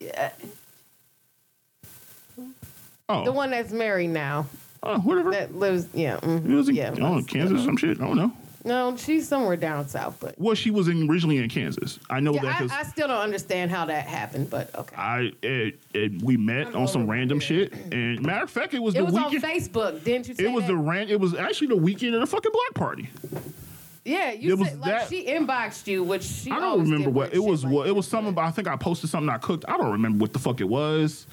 yeah, 0.00 0.30
Oh, 3.10 3.24
the 3.24 3.32
one 3.32 3.50
that's 3.50 3.72
married 3.72 4.08
now, 4.10 4.46
oh, 4.82 4.98
whatever. 5.00 5.30
that 5.30 5.54
lives, 5.54 5.86
yeah, 5.94 6.18
mhm, 6.18 6.48
it 6.50 6.54
was 6.54 6.68
in 6.68 6.74
yeah. 6.76 6.94
oh, 7.00 7.22
Kansas 7.22 7.60
or 7.60 7.64
some 7.64 7.76
shit. 7.76 8.00
I 8.00 8.04
don't 8.06 8.16
know. 8.16 8.32
No, 8.64 8.96
she's 8.96 9.26
somewhere 9.26 9.56
down 9.56 9.88
south, 9.88 10.18
but 10.20 10.34
Well, 10.38 10.54
she 10.54 10.70
was 10.70 10.88
in, 10.88 11.08
originally 11.08 11.38
in 11.38 11.48
Kansas. 11.48 11.98
I 12.10 12.20
know 12.20 12.34
yeah, 12.34 12.42
that 12.42 12.48
I, 12.56 12.62
because 12.64 12.72
I 12.76 12.82
still 12.82 13.06
don't 13.08 13.20
understand 13.20 13.70
how 13.70 13.86
that 13.86 14.04
happened. 14.06 14.50
But 14.50 14.74
okay, 14.74 14.96
I, 14.96 15.32
it, 15.42 15.78
it, 15.94 16.22
we 16.22 16.36
met 16.36 16.74
on 16.74 16.86
some 16.88 17.02
over 17.02 17.12
random 17.12 17.38
it. 17.38 17.42
shit. 17.44 17.72
And 17.92 18.20
matter 18.20 18.44
of 18.44 18.50
fact, 18.50 18.74
it 18.74 18.82
was 18.82 18.94
it 18.94 18.98
the 18.98 19.04
was 19.06 19.14
on 19.14 19.30
weekend. 19.30 19.44
Facebook, 19.44 20.04
didn't 20.04 20.28
you? 20.28 20.34
Say 20.34 20.44
It 20.44 20.52
was 20.52 20.64
that? 20.64 20.68
the 20.72 20.76
rant. 20.76 21.08
It 21.08 21.20
was 21.20 21.34
actually 21.34 21.68
the 21.68 21.76
weekend 21.76 22.14
of 22.16 22.20
the 22.20 22.26
fucking 22.26 22.52
block 22.52 22.74
party. 22.74 23.08
yeah. 24.04 24.32
You 24.32 24.52
it 24.54 24.58
was 24.58 24.68
said 24.68 24.80
like 24.80 24.90
that- 24.90 25.08
she 25.08 25.24
inboxed 25.26 25.86
you, 25.86 26.02
which 26.02 26.24
she. 26.24 26.50
I 26.50 26.56
don't 26.56 26.64
always 26.64 26.90
remember 26.90 27.10
what 27.10 27.30
weird 27.30 27.34
it 27.34 27.48
was. 27.48 27.60
shit 27.62 27.70
What 27.70 27.86
it 27.88 27.92
was 27.94 28.08
something. 28.08 28.30
About, 28.32 28.46
I 28.46 28.50
think 28.50 28.68
I 28.68 28.76
posted 28.76 29.08
something 29.08 29.30
I 29.30 29.38
cooked. 29.38 29.64
I 29.68 29.76
don't 29.78 29.92
remember 29.92 30.18
what 30.18 30.32
the 30.32 30.40
fuck 30.40 30.60
it 30.60 30.68
was. 30.68 31.26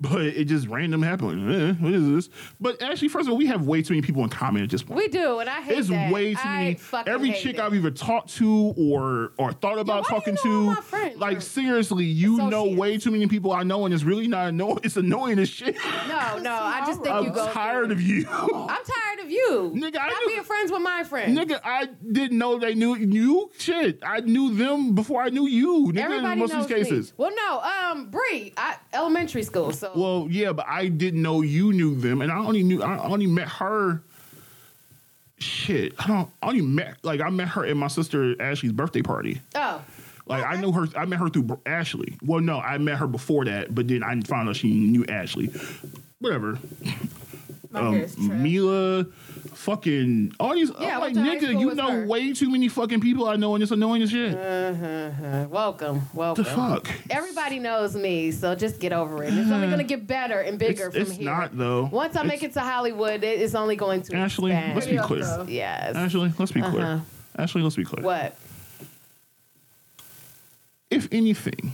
But 0.00 0.22
it 0.22 0.44
just 0.46 0.66
random 0.68 1.02
happened. 1.02 1.50
Eh, 1.52 1.72
what 1.74 1.92
is 1.92 2.08
this? 2.08 2.28
But 2.60 2.80
actually, 2.82 3.08
first 3.08 3.26
of 3.28 3.32
all, 3.32 3.38
we 3.38 3.46
have 3.46 3.66
way 3.66 3.82
too 3.82 3.94
many 3.94 4.02
people 4.02 4.22
in 4.24 4.30
common 4.30 4.62
at 4.62 4.70
this 4.70 4.82
point. 4.82 4.98
We 4.98 5.08
do, 5.08 5.38
and 5.40 5.48
I 5.50 5.60
hate 5.60 5.78
It's 5.78 5.88
that. 5.88 6.12
way 6.12 6.34
too 6.34 6.40
I 6.42 6.76
many. 6.92 7.06
Every 7.10 7.32
chick 7.32 7.54
it. 7.56 7.60
I've 7.60 7.74
either 7.74 7.90
talked 7.90 8.34
to 8.36 8.74
or 8.76 9.32
or 9.38 9.52
thought 9.52 9.78
about 9.78 10.04
why 10.04 10.08
talking 10.18 10.36
you 10.44 10.50
know 10.50 10.56
to, 10.60 10.74
my 10.76 10.80
friends 10.80 11.18
like 11.18 11.36
are 11.38 11.40
seriously, 11.40 12.04
you 12.04 12.38
know 12.48 12.64
way 12.64 12.98
too 12.98 13.10
many 13.10 13.26
people 13.26 13.52
I 13.52 13.62
know, 13.62 13.84
and 13.84 13.94
it's 13.94 14.04
really 14.04 14.26
not 14.28 14.48
annoying. 14.48 14.78
It's 14.82 14.96
annoying 14.96 15.38
as 15.38 15.48
shit. 15.48 15.76
No, 16.08 16.38
no, 16.38 16.52
I 16.52 16.82
just 16.86 17.02
think 17.02 17.14
you 17.14 17.28
I'm 17.28 17.32
go. 17.32 17.48
tired 17.52 17.86
through- 17.86 17.94
of 17.96 18.02
you. 18.02 18.26
I'm 18.28 18.68
tired 18.84 19.20
of 19.24 19.30
you. 19.30 19.72
Nigga, 19.74 19.96
I 19.98 20.08
Stop 20.08 20.20
knew- 20.22 20.28
being 20.28 20.44
friends 20.44 20.72
with 20.72 20.82
my 20.82 21.04
friends. 21.04 21.36
Nigga, 21.38 21.60
I 21.64 21.86
didn't 22.10 22.38
know 22.38 22.58
they 22.58 22.74
knew 22.74 22.96
you. 22.96 23.50
Shit, 23.58 23.98
I 24.04 24.20
knew 24.20 24.54
them 24.54 24.94
before 24.94 25.22
I 25.22 25.28
knew 25.30 25.46
you. 25.46 25.92
Nigga, 25.92 25.98
Everybody 26.04 26.32
in 26.34 26.38
most 26.38 26.52
knows 26.52 26.62
of 26.64 26.68
these 26.68 26.76
cases. 26.76 27.08
me. 27.10 27.14
Well, 27.18 27.30
no, 27.34 27.60
um, 27.60 28.10
Bree, 28.10 28.52
I, 28.56 28.76
elementary 28.92 29.42
school. 29.42 29.72
So 29.72 29.89
Well, 29.94 30.26
yeah, 30.30 30.52
but 30.52 30.66
I 30.68 30.88
didn't 30.88 31.22
know 31.22 31.42
you 31.42 31.72
knew 31.72 31.94
them, 31.94 32.20
and 32.22 32.30
I 32.32 32.38
only 32.38 32.62
knew 32.62 32.82
I 32.82 32.98
only 33.04 33.26
met 33.26 33.48
her. 33.48 34.02
Shit, 35.38 35.94
I 35.98 36.06
don't. 36.06 36.28
I 36.42 36.48
only 36.48 36.60
met 36.62 36.96
like 37.02 37.20
I 37.20 37.30
met 37.30 37.48
her 37.48 37.64
at 37.64 37.76
my 37.76 37.88
sister 37.88 38.34
Ashley's 38.40 38.72
birthday 38.72 39.00
party. 39.02 39.40
oh, 39.54 39.80
Like 40.26 40.44
I 40.44 40.60
knew 40.60 40.70
her. 40.72 40.86
I 40.96 41.06
met 41.06 41.18
her 41.18 41.30
through 41.30 41.58
Ashley. 41.64 42.18
Well, 42.22 42.40
no, 42.40 42.58
I 42.60 42.76
met 42.78 42.98
her 42.98 43.06
before 43.06 43.46
that, 43.46 43.74
but 43.74 43.88
then 43.88 44.02
I 44.02 44.20
found 44.20 44.48
out 44.50 44.56
she 44.56 44.68
knew 44.70 45.04
Ashley. 45.06 45.50
Whatever. 46.18 46.58
My 47.70 47.80
Um, 47.80 47.94
hair 47.94 48.04
is 48.04 48.14
trash. 48.16 48.28
Mila, 48.40 49.06
fucking 49.60 50.34
all 50.40 50.54
these. 50.54 50.70
Yeah, 50.80 50.94
I'm 50.96 51.00
like 51.00 51.14
went 51.14 51.14
to 51.14 51.22
high 51.22 51.36
nigga, 51.54 51.60
you 51.60 51.74
know 51.74 51.90
her. 51.90 52.06
way 52.06 52.32
too 52.32 52.50
many 52.50 52.68
fucking 52.68 53.00
people 53.00 53.28
I 53.28 53.36
know, 53.36 53.54
and 53.54 53.62
it's 53.62 53.70
annoying 53.72 54.02
as 54.02 54.10
shit. 54.10 54.34
uh, 54.34 55.46
welcome, 55.50 56.02
welcome. 56.14 56.44
the 56.44 56.50
fuck? 56.50 56.90
Everybody 57.10 57.58
knows 57.58 57.94
me, 57.94 58.30
so 58.32 58.54
just 58.54 58.80
get 58.80 58.92
over 58.92 59.22
it. 59.22 59.34
It's 59.34 59.50
only 59.50 59.68
gonna 59.68 59.84
get 59.84 60.06
better 60.06 60.40
and 60.40 60.58
bigger 60.58 60.86
It's, 60.86 60.94
from 60.94 61.02
it's 61.02 61.12
here. 61.16 61.24
not 61.30 61.56
though. 61.56 61.84
Once 61.92 62.16
I 62.16 62.20
It's- 62.20 62.28
make 62.28 62.42
it 62.42 62.54
to 62.54 62.60
Hollywood, 62.60 63.22
it 63.22 63.40
is 63.40 63.54
only 63.54 63.76
going 63.76 64.02
to 64.02 64.16
Ashley, 64.16 64.50
expand. 64.52 64.74
let's 64.74 64.86
be 64.86 64.96
clear. 64.98 65.24
though. 65.24 65.46
Yes. 65.48 65.94
Ashley, 65.94 66.32
let's 66.38 66.52
be 66.52 66.62
clear. 66.62 66.82
Uh-huh. 66.84 67.42
Ashley, 67.42 67.62
let's 67.62 67.76
be 67.76 67.84
clear. 67.84 68.04
What? 68.04 68.36
If 70.90 71.06
anything, 71.12 71.72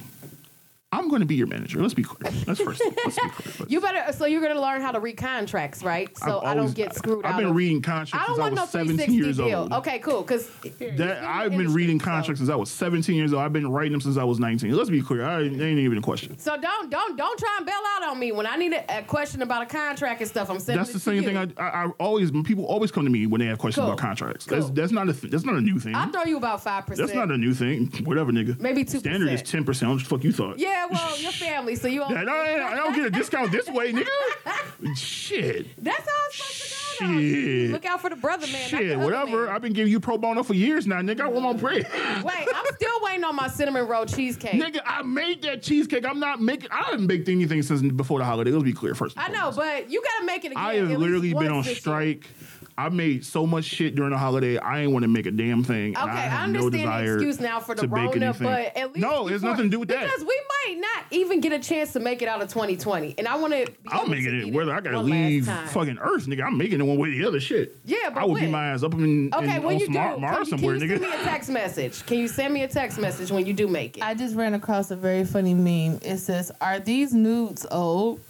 I'm 0.92 1.08
going 1.08 1.20
to 1.20 1.26
be 1.26 1.34
your 1.34 1.48
manager. 1.48 1.82
Let's 1.82 1.94
be 1.94 2.04
clear. 2.04 2.30
That's 2.46 2.60
first. 2.60 2.80
let's 3.04 3.18
be 3.20 3.28
clear. 3.28 3.66
You 3.68 3.80
better. 3.80 4.12
So 4.12 4.24
you're 4.24 4.40
gonna 4.40 4.60
learn 4.60 4.80
how 4.82 4.92
to 4.92 5.00
read 5.00 5.16
contracts, 5.16 5.82
right? 5.82 6.16
So 6.16 6.38
I've 6.40 6.44
I 6.46 6.54
don't 6.54 6.74
get 6.74 6.94
screwed 6.94 7.24
up. 7.24 7.26
I've 7.26 7.34
out. 7.34 7.38
been 7.38 7.48
of- 7.48 7.56
reading 7.56 7.82
contracts 7.82 8.14
I 8.14 8.26
don't 8.28 8.36
since 8.36 8.38
I 8.38 8.42
want 8.42 8.54
no 8.54 8.62
was 8.62 8.70
17 8.70 9.12
years 9.12 9.36
deal. 9.38 9.58
old. 9.58 9.72
Okay, 9.72 9.98
cool. 9.98 10.22
Because 10.22 10.48
That 10.96 11.24
I've 11.24 11.50
been 11.56 11.74
reading 11.74 11.98
contracts 11.98 12.38
since 12.38 12.48
I 12.50 12.54
was 12.54 12.70
17 12.70 13.16
years 13.16 13.32
old. 13.32 13.42
I've 13.42 13.52
been 13.52 13.68
writing 13.68 13.92
them 13.92 14.00
since 14.00 14.16
I 14.16 14.22
was 14.22 14.38
19. 14.38 14.70
Let's 14.76 14.88
be 14.88 15.02
clear. 15.02 15.24
I 15.26 15.42
ain't 15.42 15.60
ain't 15.60 15.80
even 15.80 15.98
a 15.98 16.02
question. 16.02 16.38
So 16.38 16.56
don't 16.56 16.88
don't 16.88 17.16
don't 17.16 17.38
try 17.38 17.54
and 17.58 17.66
bail 17.66 17.74
out 17.96 18.08
on 18.08 18.18
me 18.20 18.30
when 18.30 18.46
I 18.46 18.54
need 18.56 18.72
a, 18.72 18.98
a 18.98 19.02
question 19.02 19.42
about 19.42 19.62
a 19.62 19.66
contract 19.66 20.20
and 20.20 20.30
stuff. 20.30 20.48
I'm 20.48 20.60
sending 20.60 20.78
That's 20.78 20.92
the 20.92 21.00
to 21.00 21.04
same 21.04 21.14
you. 21.16 21.22
thing. 21.22 21.36
I, 21.36 21.48
I, 21.62 21.84
I 21.84 21.88
always 21.98 22.30
people 22.44 22.64
always 22.64 22.92
come 22.92 23.04
to 23.04 23.10
me 23.10 23.26
when 23.26 23.40
they 23.40 23.46
have 23.48 23.58
questions 23.58 23.82
Cool. 23.82 23.92
about 23.92 23.98
contracts. 24.00 24.46
That's 24.46 24.66
Cool. 24.66 24.74
that's 24.74 24.92
not 24.92 25.08
a 25.08 25.12
th- 25.12 25.32
that's 25.32 25.44
not 25.44 25.56
a 25.56 25.60
new 25.60 25.80
thing. 25.80 25.96
I'll 25.96 26.10
throw 26.12 26.24
you 26.24 26.36
about 26.36 26.62
five 26.62 26.86
percent. 26.86 27.08
That's 27.08 27.16
not 27.16 27.30
a 27.32 27.36
new 27.36 27.54
thing. 27.54 27.86
Whatever, 28.04 28.30
nigga. 28.30 28.58
Maybe 28.60 28.84
2%. 28.84 29.00
Standard 29.00 29.28
is 29.30 29.42
10 29.42 29.64
percent. 29.64 29.90
What 29.90 29.98
the 29.98 30.04
fuck 30.04 30.22
you 30.22 30.32
thought? 30.32 30.58
Yeah, 30.60 30.75
well, 30.90 31.18
your 31.18 31.33
family, 31.33 31.76
so 31.76 31.88
you. 31.88 32.02
I, 32.02 32.21
All, 32.21 32.28
I, 32.28 32.76
don't 32.76 32.95
get 32.95 33.06
a 33.06 33.11
discount 33.11 33.52
this 33.52 33.68
way, 33.68 33.92
nigga. 33.92 34.97
Shit. 34.97 35.83
that's 35.83 35.99
how 35.99 36.26
it's 36.28 36.37
supposed 36.37 36.62
to 36.62 37.04
go. 37.04 37.21
Shit. 37.21 37.71
Look 37.71 37.85
out 37.85 38.00
for 38.00 38.11
the 38.11 38.16
brother 38.16 38.47
man. 38.47 38.68
Shit, 38.68 38.99
whatever. 38.99 39.47
man. 39.47 39.54
I've 39.54 39.62
been 39.62 39.73
giving 39.73 39.92
you 39.92 40.00
pro 40.00 40.16
bono 40.16 40.42
for 40.42 40.54
years 40.54 40.87
now, 40.87 41.00
nigga. 41.00 41.21
I 41.21 41.28
want 41.28 41.45
my 41.45 41.52
bread. 41.52 41.87
Wait, 42.25 42.49
I'm 42.54 42.75
still 42.75 42.99
waiting 43.02 43.25
on 43.25 43.37
my 43.37 43.49
cinnamon 43.49 43.87
roll 43.87 44.06
cheesecake. 44.06 44.61
nigga, 44.61 44.80
I 44.85 45.02
made 45.02 45.42
that 45.42 45.62
cheesecake. 45.62 46.06
I'm 46.06 46.21
not 46.21 46.40
making. 46.40 46.71
I 46.71 46.85
haven't 46.85 47.06
baked 47.06 47.28
anything 47.28 47.62
since 47.62 47.83
before 47.83 48.18
the 48.18 48.25
holiday. 48.25 48.50
Let's 48.50 48.64
be 48.64 48.73
clear 48.73 48.95
first. 48.95 49.18
I 49.18 49.28
know, 49.28 49.52
but 49.54 49.90
you 49.90 50.02
gotta 50.02 50.25
make 50.25 50.45
it 50.45 50.52
again. 50.52 50.64
I 50.64 50.75
have 50.75 50.90
literally 50.90 51.35
been 51.35 51.52
on 51.52 51.64
strike. 51.64 52.25
year. 52.25 52.33
Strike. 52.76 52.92
I 52.92 52.95
made 52.95 53.25
so 53.25 53.47
much 53.47 53.64
shit 53.64 53.95
during 53.95 54.11
the 54.12 54.18
holiday. 54.18 54.59
I 54.59 54.83
ain't 54.83 54.92
want 54.92 55.02
to 55.04 55.09
make 55.09 55.26
a 55.26 55.30
damn 55.30 55.64
thing. 55.64 55.97
Okay, 55.97 56.09
I, 56.11 56.12
I, 56.12 56.16
have 56.16 56.50
no 56.50 56.66
understand 56.66 57.06
the 57.06 57.14
excuse 57.14 57.40
now 57.40 57.61
for 57.61 57.75
the 57.75 57.83
to 57.83 57.88
Rona, 57.88 58.35
but 58.38 58.76
at 58.76 58.92
least 58.92 58.99
no, 58.99 59.28
it's 59.28 59.35
before- 59.37 59.50
nothing 59.50 59.64
to 59.66 59.71
do 59.71 59.80
with 59.80 59.88
that. 59.88 60.04
Because 60.04 60.21
we 60.25 60.40
might 60.66 60.78
not 60.80 61.04
even 61.11 61.40
get 61.40 61.52
a 61.52 61.59
chance 61.59 61.92
to 61.95 62.00
make 62.00 62.23
it 62.23 62.28
out 62.28 62.42
of 62.42 62.49
2020, 62.49 63.14
and 63.18 63.26
I 63.28 63.37
want 63.37 63.52
to. 63.52 63.66
I'm 63.88 64.11
making 64.11 64.40
it 64.49 64.52
whether 64.52 64.73
I 64.75 64.80
gotta 64.80 65.00
leave 65.00 65.47
fucking 65.47 65.99
Earth, 65.99 66.26
nigga. 66.26 66.45
I'm 66.45 66.56
making 66.59 66.80
it 66.80 66.85
one 66.85 66.99
way 66.99 67.09
or 67.09 67.12
the 67.12 67.25
other. 67.26 67.40
Shit. 67.40 67.76
Yeah, 67.85 68.11
but 68.12 68.23
I 68.23 68.25
would 68.25 68.37
be 68.37 68.42
when? 68.42 68.50
my 68.52 68.68
ass 68.68 68.83
up 68.83 68.95
in, 68.95 69.33
Okay, 69.33 69.56
in 69.56 69.62
when 69.62 69.75
on 69.75 69.80
you 69.80 69.87
do, 69.87 69.92
Mar- 69.92 70.12
can, 70.12 70.21
Mars 70.21 70.38
you- 70.38 70.45
somewhere, 70.59 70.78
can 70.78 70.88
you 70.88 70.97
nigga. 70.97 71.00
send 71.00 71.12
me 71.12 71.16
a 71.21 71.25
text 71.25 71.50
message? 71.50 72.06
Can 72.06 72.18
you 72.18 72.28
send 72.28 72.54
me 72.54 72.62
a 72.62 72.68
text 72.68 72.99
message 72.99 73.30
when 73.30 73.47
you 73.47 73.52
do 73.52 73.68
make 73.68 73.97
it? 73.99 74.02
I 74.02 74.14
just 74.14 74.35
ran 74.35 74.54
across 74.54 74.90
a 74.90 74.97
very 74.97 75.25
funny 75.25 75.54
meme. 75.54 76.00
It 76.02 76.18
says, 76.18 76.50
"Are 76.61 76.78
these 76.80 77.12
nudes 77.14 77.66
old, 77.71 78.21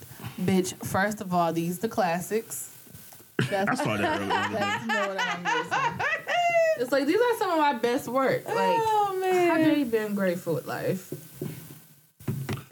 bitch? 0.41 0.73
First 0.85 1.21
of 1.21 1.33
all, 1.33 1.51
these 1.53 1.79
the 1.79 1.89
classics." 1.89 2.73
That's, 3.49 3.69
I 3.69 3.75
saw 3.83 3.97
that 3.97 4.19
earlier. 4.19 4.27
that's 4.29 4.81
you 4.81 4.87
know 4.87 5.15
I'm. 5.19 5.45
It's 6.79 6.91
like 6.91 7.05
these 7.07 7.15
are 7.19 7.37
some 7.37 7.51
of 7.51 7.57
my 7.59 7.73
best 7.73 8.07
work. 8.07 8.45
Like, 8.45 8.55
oh 8.57 9.15
how 9.49 9.55
man. 9.55 9.73
do 9.73 9.79
you 9.79 9.85
been 9.85 10.15
grateful 10.15 10.53
with 10.55 10.67
life? 10.67 11.11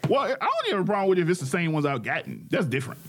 Well, 0.08 0.20
I 0.22 0.36
don't 0.38 0.70
have 0.72 0.80
a 0.80 0.84
problem 0.84 1.08
with 1.10 1.18
it 1.18 1.22
if 1.22 1.28
it's 1.28 1.40
the 1.40 1.46
same 1.46 1.72
ones 1.72 1.84
I've 1.86 2.02
gotten. 2.04 2.46
That's 2.50 2.66
different. 2.66 3.00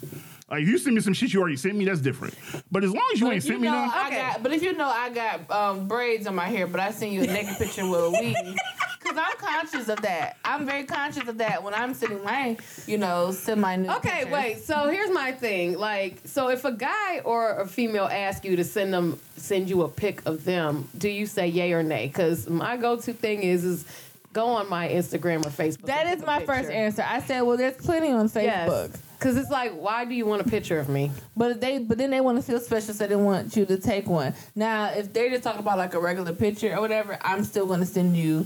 Like 0.49 0.63
if 0.63 0.67
you 0.69 0.77
send 0.77 0.95
me 0.95 1.01
some 1.01 1.13
shit 1.13 1.33
you 1.33 1.39
already 1.41 1.57
sent 1.57 1.75
me, 1.75 1.85
that's 1.85 1.99
different. 1.99 2.33
But 2.71 2.83
as 2.83 2.91
long 2.93 3.03
as 3.13 3.19
you 3.19 3.27
But 3.27 3.33
ain't 3.33 3.43
you 3.43 3.49
sent 3.49 3.61
me 3.61 3.67
none, 3.67 3.89
I 3.93 4.07
Okay. 4.07 4.15
got, 4.17 4.43
but 4.43 4.53
if 4.53 4.63
you 4.63 4.73
know 4.73 4.87
I 4.87 5.09
got 5.09 5.51
um, 5.51 5.87
braids 5.87 6.25
on 6.25 6.33
my 6.35 6.47
hair, 6.47 6.65
but 6.67 6.79
I 6.79 6.91
send 6.91 7.13
you 7.13 7.21
a 7.23 7.27
naked 7.27 7.57
picture 7.57 7.85
with 7.85 7.99
a 7.99 8.09
weave, 8.11 8.35
because 9.07 9.23
I'm 9.25 9.37
conscious 9.37 9.89
of 9.89 10.01
that. 10.01 10.37
I'm 10.43 10.65
very 10.65 10.83
conscious 10.83 11.27
of 11.27 11.37
that 11.37 11.63
when 11.63 11.73
I'm 11.73 11.93
sending 11.93 12.23
my, 12.23 12.57
you 12.85 12.97
know, 12.97 13.31
semi 13.31 13.75
nude. 13.75 13.91
Okay, 13.91 14.25
wait. 14.31 14.63
So 14.63 14.89
here's 14.89 15.11
my 15.11 15.31
thing. 15.31 15.77
Like, 15.77 16.21
so 16.25 16.49
if 16.49 16.65
a 16.65 16.71
guy 16.71 17.19
or 17.19 17.59
a 17.59 17.67
female 17.67 18.05
asks 18.05 18.45
you 18.45 18.55
to 18.55 18.63
send 18.63 18.93
them, 18.93 19.19
send 19.35 19.69
you 19.69 19.83
a 19.83 19.89
pic 19.89 20.25
of 20.25 20.43
them, 20.43 20.89
do 20.97 21.09
you 21.09 21.25
say 21.25 21.47
yay 21.47 21.73
or 21.73 21.83
nay? 21.83 22.07
Because 22.07 22.49
my 22.49 22.77
go-to 22.77 23.13
thing 23.13 23.43
is 23.43 23.63
is 23.63 23.85
go 24.33 24.47
on 24.47 24.69
my 24.69 24.87
Instagram 24.89 25.45
or 25.45 25.49
Facebook. 25.49 25.85
That 25.85 26.07
is 26.17 26.25
my 26.25 26.45
first 26.45 26.69
answer. 26.69 27.03
I 27.07 27.21
said, 27.21 27.41
well, 27.41 27.57
there's 27.57 27.77
plenty 27.77 28.11
on 28.11 28.29
Facebook. 28.29 28.43
Yes. 28.43 29.01
Because 29.17 29.35
it's 29.35 29.49
like, 29.49 29.71
why 29.71 30.05
do 30.05 30.13
you 30.13 30.27
want 30.27 30.45
a 30.45 30.49
picture 30.49 30.77
of 30.77 30.89
me? 30.89 31.11
But 31.35 31.59
they, 31.59 31.79
but 31.79 31.97
then 31.97 32.11
they 32.11 32.21
want 32.21 32.37
to 32.37 32.43
feel 32.43 32.59
special, 32.59 32.93
so 32.93 33.07
they 33.07 33.15
want 33.15 33.55
you 33.55 33.65
to 33.65 33.77
take 33.79 34.05
one. 34.05 34.35
Now, 34.53 34.91
if 34.91 35.11
they're 35.11 35.31
just 35.31 35.41
talk 35.43 35.57
about 35.57 35.79
like 35.79 35.95
a 35.95 35.99
regular 35.99 36.33
picture 36.33 36.75
or 36.75 36.81
whatever, 36.81 37.17
I'm 37.23 37.43
still 37.43 37.65
going 37.65 37.79
to 37.79 37.85
send 37.87 38.15
you. 38.15 38.45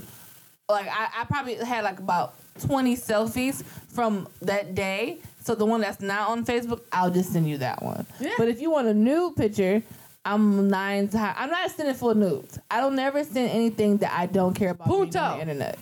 Like 0.72 0.88
I, 0.88 1.08
I 1.20 1.24
probably 1.24 1.54
had 1.56 1.84
like 1.84 1.98
about 1.98 2.34
20 2.60 2.96
selfies 2.96 3.62
from 3.64 4.28
that 4.42 4.74
day. 4.74 5.18
So 5.42 5.54
the 5.54 5.66
one 5.66 5.80
that's 5.80 6.00
not 6.00 6.28
on 6.30 6.44
Facebook, 6.44 6.80
I'll 6.92 7.10
just 7.10 7.32
send 7.32 7.48
you 7.48 7.58
that 7.58 7.82
one. 7.82 8.06
Yeah. 8.20 8.34
But 8.38 8.48
if 8.48 8.60
you 8.60 8.70
want 8.70 8.88
a 8.88 8.94
nude 8.94 9.36
picture, 9.36 9.82
I'm 10.24 10.68
nine 10.68 11.08
times. 11.08 11.36
I'm 11.38 11.50
not 11.50 11.70
sending 11.70 11.94
full 11.94 12.14
nudes. 12.14 12.58
I 12.70 12.80
don't 12.80 12.94
never 12.94 13.24
send 13.24 13.50
anything 13.50 13.96
that 13.98 14.12
I 14.12 14.26
don't 14.26 14.54
care 14.54 14.70
about 14.70 14.86
being 14.88 15.16
on 15.16 15.36
the 15.38 15.40
internet. 15.40 15.78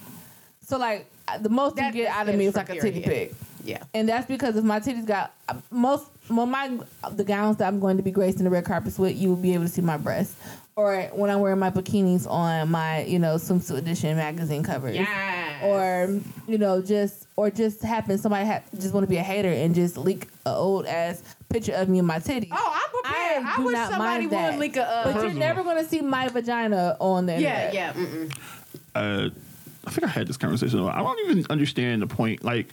So 0.63 0.79
like 0.79 1.07
the 1.41 1.49
most 1.49 1.77
That 1.77 1.95
you 1.95 2.03
get 2.05 2.13
out 2.13 2.29
of 2.29 2.35
me 2.37 2.47
is 2.47 2.57
like 2.57 2.71
a 2.71 2.81
titty 2.81 3.03
pic 3.03 3.35
Yeah. 3.65 3.83
and 3.95 4.09
that's 4.09 4.27
because 4.27 4.57
if 4.57 4.65
my 4.65 4.81
titties 4.81 5.07
got 5.07 5.33
uh, 5.49 5.55
most 5.71 6.07
well 6.29 6.47
my 6.47 6.79
the 7.13 7.25
gowns 7.25 7.59
that 7.59 7.69
I'm 7.69 7.79
going 7.81 7.97
to 7.99 8.03
be 8.03 8.11
gracing 8.11 8.45
the 8.45 8.51
red 8.51 8.65
carpets 8.65 8.99
with, 8.99 9.17
you 9.17 9.29
will 9.29 9.37
be 9.37 9.55
able 9.55 9.65
to 9.65 9.71
see 9.71 9.83
my 9.83 9.97
breasts. 9.97 10.35
Or 10.77 11.03
when 11.12 11.31
I'm 11.31 11.41
wearing 11.41 11.59
my 11.59 11.71
bikinis 11.71 12.27
on 12.29 12.71
my 12.71 13.05
you 13.05 13.19
know 13.19 13.35
swimsuit 13.37 13.77
edition 13.79 14.17
magazine 14.17 14.62
covers. 14.62 14.97
Yeah. 14.97 15.65
Or 15.65 16.21
you 16.47 16.57
know 16.59 16.81
just 16.81 17.27
or 17.37 17.50
just 17.50 17.83
happen 17.83 18.17
somebody 18.19 18.47
ha- 18.47 18.62
just 18.79 18.95
want 18.95 19.05
to 19.05 19.09
be 19.11 19.17
a 19.19 19.23
hater 19.23 19.50
and 19.50 19.75
just 19.75 19.97
leak 19.99 20.29
an 20.47 20.53
old 20.55 20.87
ass 20.87 21.23
picture 21.50 21.73
of 21.75 21.89
me 21.89 21.99
and 21.99 22.07
my 22.07 22.19
titties. 22.19 22.49
Oh, 22.53 22.73
I'm 22.73 23.03
prepared. 23.03 23.45
I, 23.45 23.57
do 23.57 23.65
wish 23.65 23.73
not 23.75 23.91
somebody 23.91 24.21
mind 24.27 24.31
that. 24.33 24.53
would 24.53 24.61
leak 24.61 24.77
a. 24.77 24.89
Uh, 24.89 25.05
but 25.05 25.12
First 25.15 25.25
you're 25.27 25.35
never 25.35 25.62
gonna 25.65 25.85
see 25.85 26.00
my 26.00 26.29
vagina 26.29 26.97
on 26.99 27.27
there. 27.27 27.41
yeah, 27.41 27.67
internet. 27.67 27.97
yeah. 27.97 28.03
Mm-mm. 28.05 28.33
uh, 28.95 29.31
I 29.87 29.91
think 29.91 30.05
I 30.05 30.09
had 30.09 30.27
this 30.29 30.37
conversation. 30.37 30.81
I 30.87 31.03
don't 31.03 31.19
even 31.31 31.45
understand 31.50 32.00
the 32.03 32.07
point. 32.07 32.45
Like, 32.45 32.69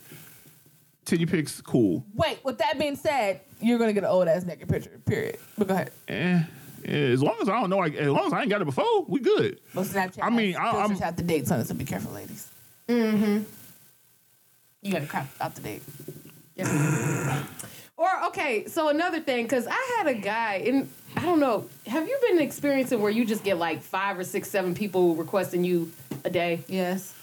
titty 1.06 1.25
pics, 1.25 1.60
cool. 1.62 2.06
Wait, 2.13 2.39
with 2.44 2.58
that 2.60 2.77
being 2.77 2.96
said, 2.96 3.42
you're 3.62 3.80
gonna 3.80 3.94
get 3.94 4.04
an 4.04 4.10
old 4.10 4.27
ass 4.27 4.44
naked 4.44 4.70
picture. 4.70 4.92
Period. 5.06 5.38
But 5.58 5.68
go 5.68 5.74
ahead. 5.74 5.92
Eh, 6.08 6.42
as 6.86 7.22
long 7.22 7.36
as 7.41 7.50
I 7.50 7.60
don't 7.60 7.69
know, 7.69 7.77
like, 7.77 7.96
as 7.96 8.07
long 8.10 8.27
as 8.27 8.34
I 8.34 8.41
ain't 8.41 8.50
got 8.50 8.62
it 8.62 8.65
before, 8.65 9.03
we 9.07 9.19
good. 9.19 9.60
Well, 9.74 9.86
Snapchat. 9.86 10.19
I 10.22 10.29
mean, 10.29 10.55
I- 10.55 10.72
filters 10.72 10.91
I'm- 10.91 11.00
have 11.01 11.15
the 11.15 11.24
dates 11.24 11.51
on 11.51 11.60
it, 11.60 11.67
so 11.67 11.74
be 11.74 11.86
careful, 11.86 12.12
ladies. 12.13 12.50
Mm-hmm. 12.88 13.43
You 14.81 14.91
gotta 14.93 15.05
crop 15.05 15.27
out 15.41 15.55
the 15.55 15.62
date. 15.62 15.81
Yeah. 16.55 17.43
or 17.98 18.07
okay, 18.27 18.65
so 18.67 18.89
another 18.89 19.19
thing, 19.19 19.46
because 19.46 19.67
I 19.67 19.96
had 19.98 20.07
a 20.07 20.13
guy, 20.13 20.55
and 20.65 20.89
I 21.15 21.22
don't 21.24 21.39
know, 21.39 21.67
have 21.88 22.07
you 22.07 22.17
been 22.27 22.39
experiencing 22.39 23.01
where 23.01 23.12
you 23.12 23.25
just 23.25 23.43
get 23.43 23.57
like 23.57 23.81
five 23.81 24.17
or 24.17 24.24
six, 24.24 24.50
seven 24.50 24.74
people 24.75 25.15
requesting 25.15 25.63
you 25.63 25.91
a 26.24 26.29
day? 26.29 26.62
Yes. 26.67 27.13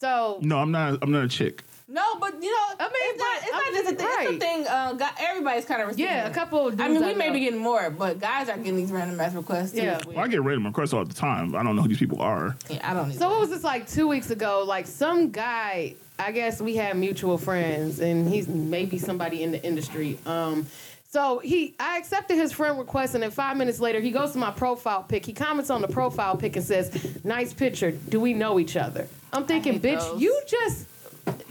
So 0.00 0.38
No, 0.42 0.58
I'm 0.58 0.70
not. 0.70 0.98
I'm 1.02 1.10
not 1.10 1.24
a 1.24 1.28
chick. 1.28 1.64
No, 1.90 2.16
but 2.20 2.34
you 2.42 2.50
know, 2.50 2.74
I 2.80 2.84
mean, 2.84 2.92
it's 2.94 3.18
not, 3.18 3.42
it's 3.42 3.52
not 3.52 3.72
just 3.72 3.88
a 3.88 3.90
mean, 3.90 3.98
thing. 3.98 4.34
It's 4.34 4.44
a 4.44 4.46
thing. 4.46 4.66
Uh, 4.68 4.92
got, 4.92 5.14
everybody's 5.20 5.64
kind 5.64 5.80
of 5.80 5.88
receiving. 5.88 6.12
yeah, 6.12 6.26
a 6.26 6.34
couple. 6.34 6.68
Of 6.68 6.76
dudes 6.76 6.82
I 6.82 6.88
mean, 6.88 7.04
we 7.04 7.14
may 7.14 7.28
know. 7.28 7.32
be 7.32 7.40
getting 7.40 7.58
more, 7.58 7.88
but 7.88 8.20
guys 8.20 8.48
are 8.48 8.58
getting 8.58 8.76
these 8.76 8.92
random 8.92 9.18
ass 9.18 9.34
requests. 9.34 9.72
Too. 9.72 9.78
Yeah. 9.78 9.96
It's 9.96 10.06
weird. 10.06 10.16
Well, 10.16 10.24
I 10.26 10.28
get 10.28 10.42
random 10.42 10.66
requests 10.66 10.92
all 10.92 11.04
the 11.04 11.14
time. 11.14 11.54
I 11.54 11.62
don't 11.62 11.76
know 11.76 11.82
who 11.82 11.88
these 11.88 11.98
people 11.98 12.20
are. 12.20 12.56
Yeah, 12.68 12.90
I 12.90 12.94
don't. 12.94 13.12
So 13.12 13.30
what 13.30 13.40
was 13.40 13.50
this 13.50 13.64
like 13.64 13.88
two 13.88 14.06
weeks 14.06 14.30
ago? 14.30 14.64
Like 14.66 14.86
some 14.86 15.30
guy 15.30 15.94
I 16.18 16.32
guess 16.32 16.60
we 16.60 16.76
have 16.76 16.96
mutual 16.96 17.38
friends, 17.38 18.00
and 18.00 18.28
he's 18.28 18.48
maybe 18.48 18.98
somebody 18.98 19.42
in 19.42 19.52
the 19.52 19.62
industry. 19.62 20.18
Um, 20.26 20.66
so 21.10 21.38
he, 21.38 21.74
I 21.78 21.96
accepted 21.96 22.36
his 22.36 22.52
friend 22.52 22.78
request, 22.78 23.14
and 23.14 23.22
then 23.22 23.30
five 23.30 23.56
minutes 23.56 23.78
later, 23.78 24.00
he 24.00 24.10
goes 24.10 24.32
to 24.32 24.38
my 24.38 24.50
profile 24.50 25.04
pic. 25.04 25.24
He 25.24 25.32
comments 25.32 25.70
on 25.70 25.80
the 25.80 25.88
profile 25.88 26.36
pic 26.36 26.56
and 26.56 26.64
says, 26.64 27.24
"Nice 27.24 27.52
picture. 27.52 27.92
Do 27.92 28.18
we 28.18 28.34
know 28.34 28.58
each 28.58 28.76
other?" 28.76 29.06
I'm 29.32 29.46
thinking, 29.46 29.80
bitch, 29.80 30.00
those. 30.00 30.20
you 30.20 30.42
just 30.46 30.86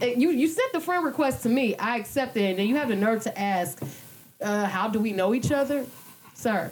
you 0.00 0.30
you 0.30 0.48
sent 0.48 0.72
the 0.72 0.80
friend 0.80 1.04
request 1.04 1.42
to 1.44 1.48
me. 1.48 1.76
I 1.76 1.96
accepted, 1.96 2.42
it, 2.42 2.50
and 2.50 2.58
then 2.58 2.66
you 2.68 2.76
have 2.76 2.88
the 2.88 2.96
nerve 2.96 3.22
to 3.24 3.38
ask, 3.38 3.80
uh, 4.42 4.66
"How 4.66 4.88
do 4.88 4.98
we 5.00 5.12
know 5.12 5.34
each 5.34 5.50
other, 5.52 5.86
sir?" 6.34 6.70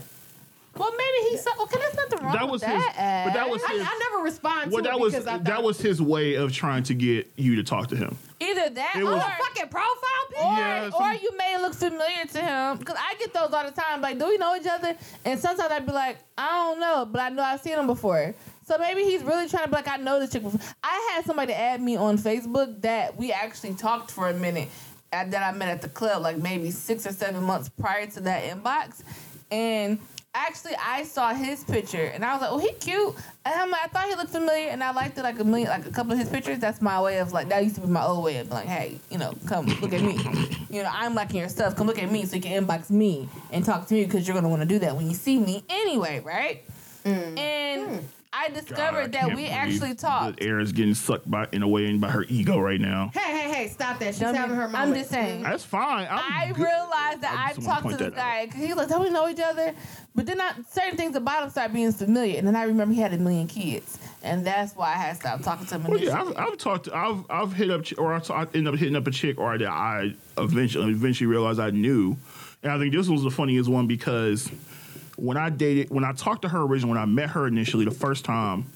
Well, 0.79 0.91
maybe 0.93 1.31
he 1.31 1.39
said, 1.39 1.53
okay, 1.59 1.79
there's 1.79 1.95
nothing 1.95 2.19
wrong 2.23 2.35
That 2.35 2.43
with 2.43 2.51
was 2.51 2.63
his. 2.63 2.85
that. 2.85 3.25
But 3.25 3.33
that 3.33 3.49
was 3.49 3.63
I, 3.67 3.73
his. 3.73 3.81
I 3.81 3.99
never 4.11 4.23
respond 4.23 4.71
Well, 4.71 4.83
to 4.85 4.91
that 4.91 4.97
it 4.97 5.01
was 5.01 5.15
because 5.15 5.27
I 5.27 5.39
that 5.39 5.63
was 5.63 5.81
his 5.81 6.03
way 6.03 6.35
of 6.35 6.53
trying 6.53 6.83
to 6.83 6.95
get 6.95 7.33
you 7.37 7.57
to 7.57 7.63
talk 7.63 7.89
to 7.89 7.97
him. 7.97 8.15
Either 8.41 8.69
that 8.69 8.93
It 8.95 9.01
or, 9.03 9.13
was- 9.13 9.23
oh, 9.25 9.45
fucking 9.45 9.71
profile 9.71 10.27
pic. 10.29 10.39
or, 10.39 10.53
Yeah, 10.53 10.91
some- 10.91 11.03
or 11.03 11.13
you 11.15 11.35
may 11.39 11.57
look 11.63 11.73
familiar 11.73 12.27
to 12.31 12.43
him. 12.43 12.77
Because 12.77 12.97
I 12.99 13.15
get 13.15 13.33
those 13.33 13.55
all 13.55 13.65
the 13.65 13.71
time. 13.71 14.03
Like, 14.03 14.19
do 14.19 14.27
we 14.29 14.37
know 14.37 14.55
each 14.55 14.67
other? 14.71 14.95
And 15.25 15.41
sometimes 15.41 15.73
I'd 15.73 15.87
be 15.87 15.93
like, 15.93 16.19
I 16.37 16.47
don't 16.49 16.79
know, 16.79 17.07
but 17.11 17.23
I 17.23 17.31
know 17.31 17.43
I've 17.43 17.63
seen 17.63 17.79
him 17.79 17.87
before. 17.87 18.35
So 18.67 18.77
maybe 18.79 19.05
he's 19.05 19.23
really 19.23 19.49
trying 19.49 19.63
to 19.63 19.71
be 19.71 19.77
like, 19.77 19.87
I 19.87 19.97
know 19.97 20.19
this 20.19 20.33
chick 20.33 20.43
before. 20.43 20.61
I 20.83 21.13
had 21.15 21.25
somebody 21.25 21.53
add 21.53 21.81
me 21.81 21.95
on 21.95 22.19
Facebook 22.19 22.83
that 22.83 23.17
we 23.17 23.31
actually 23.31 23.75
talked 23.75 24.11
for 24.11 24.29
a 24.29 24.35
minute 24.35 24.69
uh, 25.13 25.25
that 25.25 25.41
I 25.41 25.57
met 25.57 25.69
at 25.69 25.83
the 25.83 25.89
club, 25.89 26.23
like 26.23 26.37
maybe 26.37 26.73
six 26.73 27.07
or 27.07 27.13
seven 27.13 27.45
months 27.45 27.69
prior 27.69 28.07
to 28.07 28.21
that 28.23 28.43
inbox. 28.43 29.05
And 29.53 30.01
actually, 30.35 30.75
I 30.85 31.05
saw 31.05 31.33
his 31.33 31.63
picture 31.63 32.07
and 32.07 32.25
I 32.25 32.33
was 32.33 32.43
like, 32.43 32.51
oh, 32.51 32.59
he 32.59 32.73
cute. 32.73 33.15
And 33.45 33.55
I'm 33.55 33.71
like, 33.71 33.85
I 33.85 33.87
thought 33.87 34.09
he 34.09 34.17
looked 34.17 34.33
familiar 34.33 34.71
and 34.71 34.83
I 34.83 34.91
liked 34.91 35.17
it 35.17 35.23
like 35.23 35.39
a 35.39 35.45
million, 35.45 35.69
like 35.69 35.87
a 35.87 35.93
couple 35.93 36.15
of 36.15 36.19
his 36.19 36.29
pictures. 36.29 36.59
That's 36.59 36.83
my 36.83 37.01
way 37.01 37.19
of 37.19 37.33
like, 37.33 37.49
that 37.51 37.63
used 37.63 37.77
to 37.77 37.83
be 37.83 37.87
my 37.87 38.03
old 38.05 38.25
way 38.25 38.39
of 38.39 38.51
like, 38.51 38.67
hey, 38.67 38.99
you 39.13 39.19
know, 39.19 39.33
come 39.47 39.67
look 39.81 39.93
at 39.93 40.03
me. 40.03 40.19
You 40.69 40.83
know, 40.83 40.91
I'm 40.93 41.15
liking 41.15 41.39
your 41.39 41.49
stuff. 41.49 41.77
Come 41.77 41.87
look 41.87 42.03
at 42.03 42.11
me 42.11 42.27
so 42.27 42.37
you 42.37 42.43
can 42.43 42.67
inbox 42.67 42.91
me 42.91 43.29
and 43.53 43.65
talk 43.65 43.87
to 43.87 43.95
me 43.95 44.05
because 44.05 44.27
you're 44.27 44.35
going 44.35 44.43
to 44.43 44.51
want 44.51 44.61
to 44.61 44.69
do 44.69 44.81
that 44.81 44.95
when 44.97 45.07
you 45.09 45.15
see 45.15 45.39
me 45.39 45.63
anyway, 45.71 46.21
right? 46.23 46.65
And 47.39 48.03
I 48.38 48.49
discovered 48.50 49.12
God, 49.12 49.23
I 49.25 49.28
that 49.28 49.37
we 49.37 49.47
actually 49.47 49.95
talked. 49.95 50.37
that 50.38 50.45
Aaron's 50.45 50.73
getting 50.73 50.95
sucked 50.95 51.31
by 51.31 51.49
in 51.52 51.62
a 51.62 51.69
way 51.69 51.90
by 51.97 52.11
her 52.11 52.25
ego 52.28 52.59
right 52.59 52.81
now. 52.81 53.11
Hey, 53.14 53.21
hey, 53.21 53.50
hey! 53.55 53.69
Stop 53.69 53.99
that! 54.00 54.09
She's 54.14 54.21
Dummy. 54.21 54.37
having 54.38 54.57
her 54.57 54.69
moment. 54.69 54.76
I'm 54.90 54.95
just 54.95 55.11
saying. 55.11 55.43
That's 55.43 55.64
fine. 55.64 56.07
I'm 56.11 56.19
I 56.33 56.49
good. 56.49 56.59
realized 56.59 57.21
that 57.23 57.35
I 57.38 57.50
I've 57.50 57.59
wanna 57.59 57.66
talked 57.69 57.83
to 57.83 57.88
point 57.88 57.99
this 57.99 58.14
guy 58.14 58.45
because 58.47 58.61
he 58.61 58.66
was 58.69 58.76
like, 58.76 58.88
don't 58.88 59.02
we 59.02 59.11
know 59.11 59.28
each 59.28 59.40
other? 59.40 59.75
But 60.14 60.26
then 60.26 60.40
I, 60.40 60.52
certain 60.71 60.97
things 60.97 61.16
about 61.16 61.45
him 61.45 61.50
start 61.50 61.73
being 61.73 61.93
familiar. 61.93 62.38
And 62.38 62.47
then 62.47 62.57
I 62.57 62.64
remember 62.64 62.95
he 62.95 63.00
had 63.00 63.12
a 63.14 63.19
million 63.19 63.47
kids. 63.47 63.99
And 64.23 64.45
that's 64.47 64.75
why 64.75 64.88
I 64.88 64.97
had 64.97 65.16
stopped 65.16 65.45
talking 65.45 65.66
to 65.66 65.75
him. 65.76 65.85
Well, 65.85 66.00
yeah. 66.00 66.21
I've, 66.21 66.37
I've 66.37 66.59
talked. 66.59 66.87
To, 66.87 66.97
I've 66.97 67.25
I've 67.31 67.52
hit 67.52 67.71
up 67.71 67.85
ch- 67.85 67.97
or 67.99 68.12
I, 68.14 68.19
t- 68.21 68.33
I 68.35 68.43
ended 68.43 68.69
up 68.69 68.75
hitting 68.76 68.97
up 68.97 69.07
a 69.07 69.11
chick 69.11 69.38
or 69.38 69.57
that 69.57 69.69
I 69.69 70.14
eventually 70.37 70.90
eventually 70.93 71.26
realized 71.28 71.61
I 71.61 71.71
knew, 71.71 72.16
and 72.62 72.73
I 72.73 72.78
think 72.78 72.93
this 72.93 73.09
was 73.09 73.23
the 73.23 73.31
funniest 73.31 73.69
one 73.71 73.87
because 73.87 74.50
when 75.17 75.37
I 75.37 75.51
dated 75.51 75.91
when 75.91 76.05
I 76.05 76.13
talked 76.13 76.43
to 76.43 76.49
her 76.49 76.61
originally 76.63 76.91
when 76.95 76.99
I 77.03 77.07
met 77.07 77.31
her 77.31 77.47
initially 77.47 77.85
the 77.85 77.91
first 77.91 78.25
time, 78.25 78.67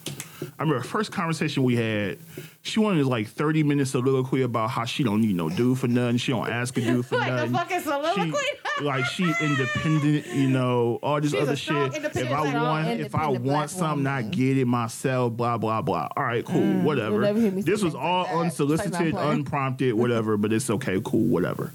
I 0.58 0.62
remember 0.62 0.82
the 0.82 0.88
first 0.88 1.12
conversation 1.12 1.62
we 1.64 1.76
had. 1.76 2.18
She 2.62 2.78
wanted 2.80 3.06
like 3.06 3.28
thirty 3.28 3.62
minutes 3.62 3.90
soliloquy 3.92 4.42
about 4.42 4.70
how 4.70 4.84
she 4.84 5.02
don't 5.02 5.20
need 5.20 5.34
no 5.36 5.48
dude 5.48 5.78
for 5.78 5.88
nothing. 5.88 6.16
She 6.18 6.32
don't 6.32 6.48
ask 6.48 6.76
a 6.76 6.80
dude 6.80 7.06
for 7.06 7.16
Like 7.16 7.28
a 7.30 7.34
nothing. 7.46 7.52
fucking 7.52 7.80
soliloquy? 7.80 8.32
She, 8.78 8.84
like 8.84 9.04
she 9.06 9.32
independent, 9.40 10.26
you 10.28 10.48
know, 10.48 10.98
all 11.02 11.20
this 11.20 11.30
She's 11.32 11.40
a 11.40 11.42
other 11.42 11.56
strong, 11.56 11.92
shit. 11.92 12.04
If 12.04 12.30
I 12.32 12.54
want, 12.54 12.88
if 13.00 13.14
I 13.14 13.28
want 13.28 13.70
something, 13.70 14.06
I 14.06 14.22
get 14.22 14.56
it 14.58 14.66
myself. 14.66 15.32
Blah 15.34 15.58
blah 15.58 15.82
blah. 15.82 16.08
All 16.16 16.24
right, 16.24 16.44
cool, 16.44 16.80
whatever. 16.82 17.12
you'll 17.16 17.20
never 17.20 17.40
hear 17.40 17.50
me 17.50 17.62
say 17.62 17.70
This 17.70 17.82
was 17.82 17.94
all 17.94 18.24
like 18.24 18.34
unsolicited, 18.36 19.14
unprompted, 19.14 19.94
whatever. 19.94 20.36
but 20.36 20.52
it's 20.52 20.68
okay, 20.70 21.00
cool, 21.04 21.24
whatever. 21.26 21.72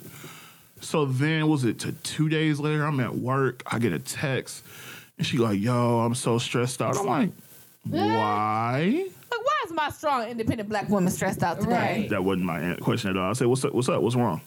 So 0.85 1.05
then, 1.05 1.47
was 1.47 1.63
it 1.65 1.79
to 1.79 1.91
two 1.91 2.29
days 2.29 2.59
later? 2.59 2.85
I'm 2.85 2.99
at 2.99 3.15
work. 3.15 3.63
I 3.65 3.79
get 3.79 3.91
a 3.91 3.97
text, 3.97 4.63
and 5.17 5.25
she 5.25 5.39
like, 5.39 5.59
"Yo, 5.59 5.99
I'm 5.99 6.13
so 6.13 6.37
stressed 6.37 6.79
out." 6.79 6.95
I'm 6.95 7.07
like, 7.07 7.31
"Why?" 7.89 9.07
Like, 9.31 9.43
why 9.43 9.61
is 9.65 9.71
my 9.73 9.89
strong, 9.89 10.27
independent 10.27 10.69
black 10.69 10.87
woman 10.87 11.11
stressed 11.11 11.41
out 11.41 11.59
today? 11.59 12.07
That 12.11 12.23
wasn't 12.23 12.45
my 12.45 12.75
question 12.81 13.09
at 13.09 13.17
all. 13.17 13.31
I 13.31 13.33
said, 13.33 13.47
"What's 13.47 13.65
up? 13.65 13.73
What's 13.73 13.89
up? 13.89 14.01
What's 14.01 14.15
wrong?" 14.15 14.41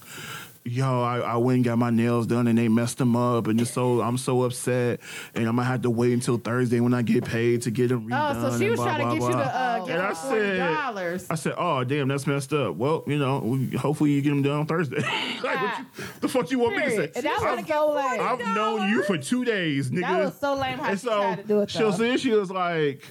Yo, 0.68 1.02
I, 1.02 1.18
I 1.20 1.36
went 1.36 1.56
and 1.56 1.64
got 1.64 1.78
my 1.78 1.90
nails 1.90 2.26
done 2.26 2.46
and 2.46 2.58
they 2.58 2.68
messed 2.68 2.98
them 2.98 3.16
up, 3.16 3.46
and 3.46 3.58
just 3.58 3.72
so 3.74 4.00
I'm 4.00 4.18
so 4.18 4.42
upset, 4.42 5.00
and 5.34 5.48
I'm 5.48 5.56
gonna 5.56 5.66
have 5.66 5.82
to 5.82 5.90
wait 5.90 6.12
until 6.12 6.36
Thursday 6.38 6.80
when 6.80 6.92
I 6.94 7.02
get 7.02 7.24
paid 7.24 7.62
to 7.62 7.70
get 7.70 7.88
them 7.88 8.08
redone. 8.08 8.44
Oh, 8.44 8.50
so 8.50 8.58
she 8.58 8.68
was 8.70 8.76
blah, 8.78 8.84
trying 8.96 8.98
to 8.98 9.04
blah, 9.04 9.12
get 9.14 9.22
you 9.22 9.30
blah. 9.32 9.42
to 9.44 9.56
uh, 9.56 9.78
give 9.86 9.94
And 9.94 10.02
I 10.02 10.12
said- 10.12 10.58
dollars. 10.58 11.26
I 11.30 11.34
said, 11.36 11.54
"Oh, 11.56 11.84
damn, 11.84 12.08
that's 12.08 12.26
messed 12.26 12.52
up." 12.52 12.76
Well, 12.76 13.02
you 13.06 13.18
know, 13.18 13.38
we, 13.38 13.76
hopefully 13.76 14.10
you 14.12 14.20
get 14.22 14.30
them 14.30 14.42
done 14.42 14.60
on 14.60 14.66
Thursday. 14.66 14.96
like, 15.42 15.42
what 15.62 15.78
you, 15.78 15.84
the 16.20 16.28
fuck 16.28 16.50
you 16.50 16.58
want 16.58 16.76
me 16.76 16.82
to 16.84 16.90
say? 16.90 17.12
And 17.16 17.24
that 17.24 17.40
was 17.40 17.58
I've, 17.60 17.66
so 17.68 17.92
lame. 17.92 18.20
I've 18.20 18.54
known 18.54 18.90
you 18.90 19.02
for 19.04 19.16
two 19.16 19.44
days, 19.44 19.90
nigga. 19.90 20.00
That 20.02 20.18
was 20.24 20.38
so 20.38 20.54
lame 20.54 20.78
how 20.78 20.90
And 20.90 21.00
she 21.00 21.06
so 21.06 21.16
tried 21.18 21.36
to 21.36 21.42
do 21.44 21.60
it, 21.62 21.70
she 21.70 21.78
though. 21.78 21.86
was 21.86 21.98
then 21.98 22.18
she 22.18 22.30
was 22.32 22.50
like, 22.50 23.02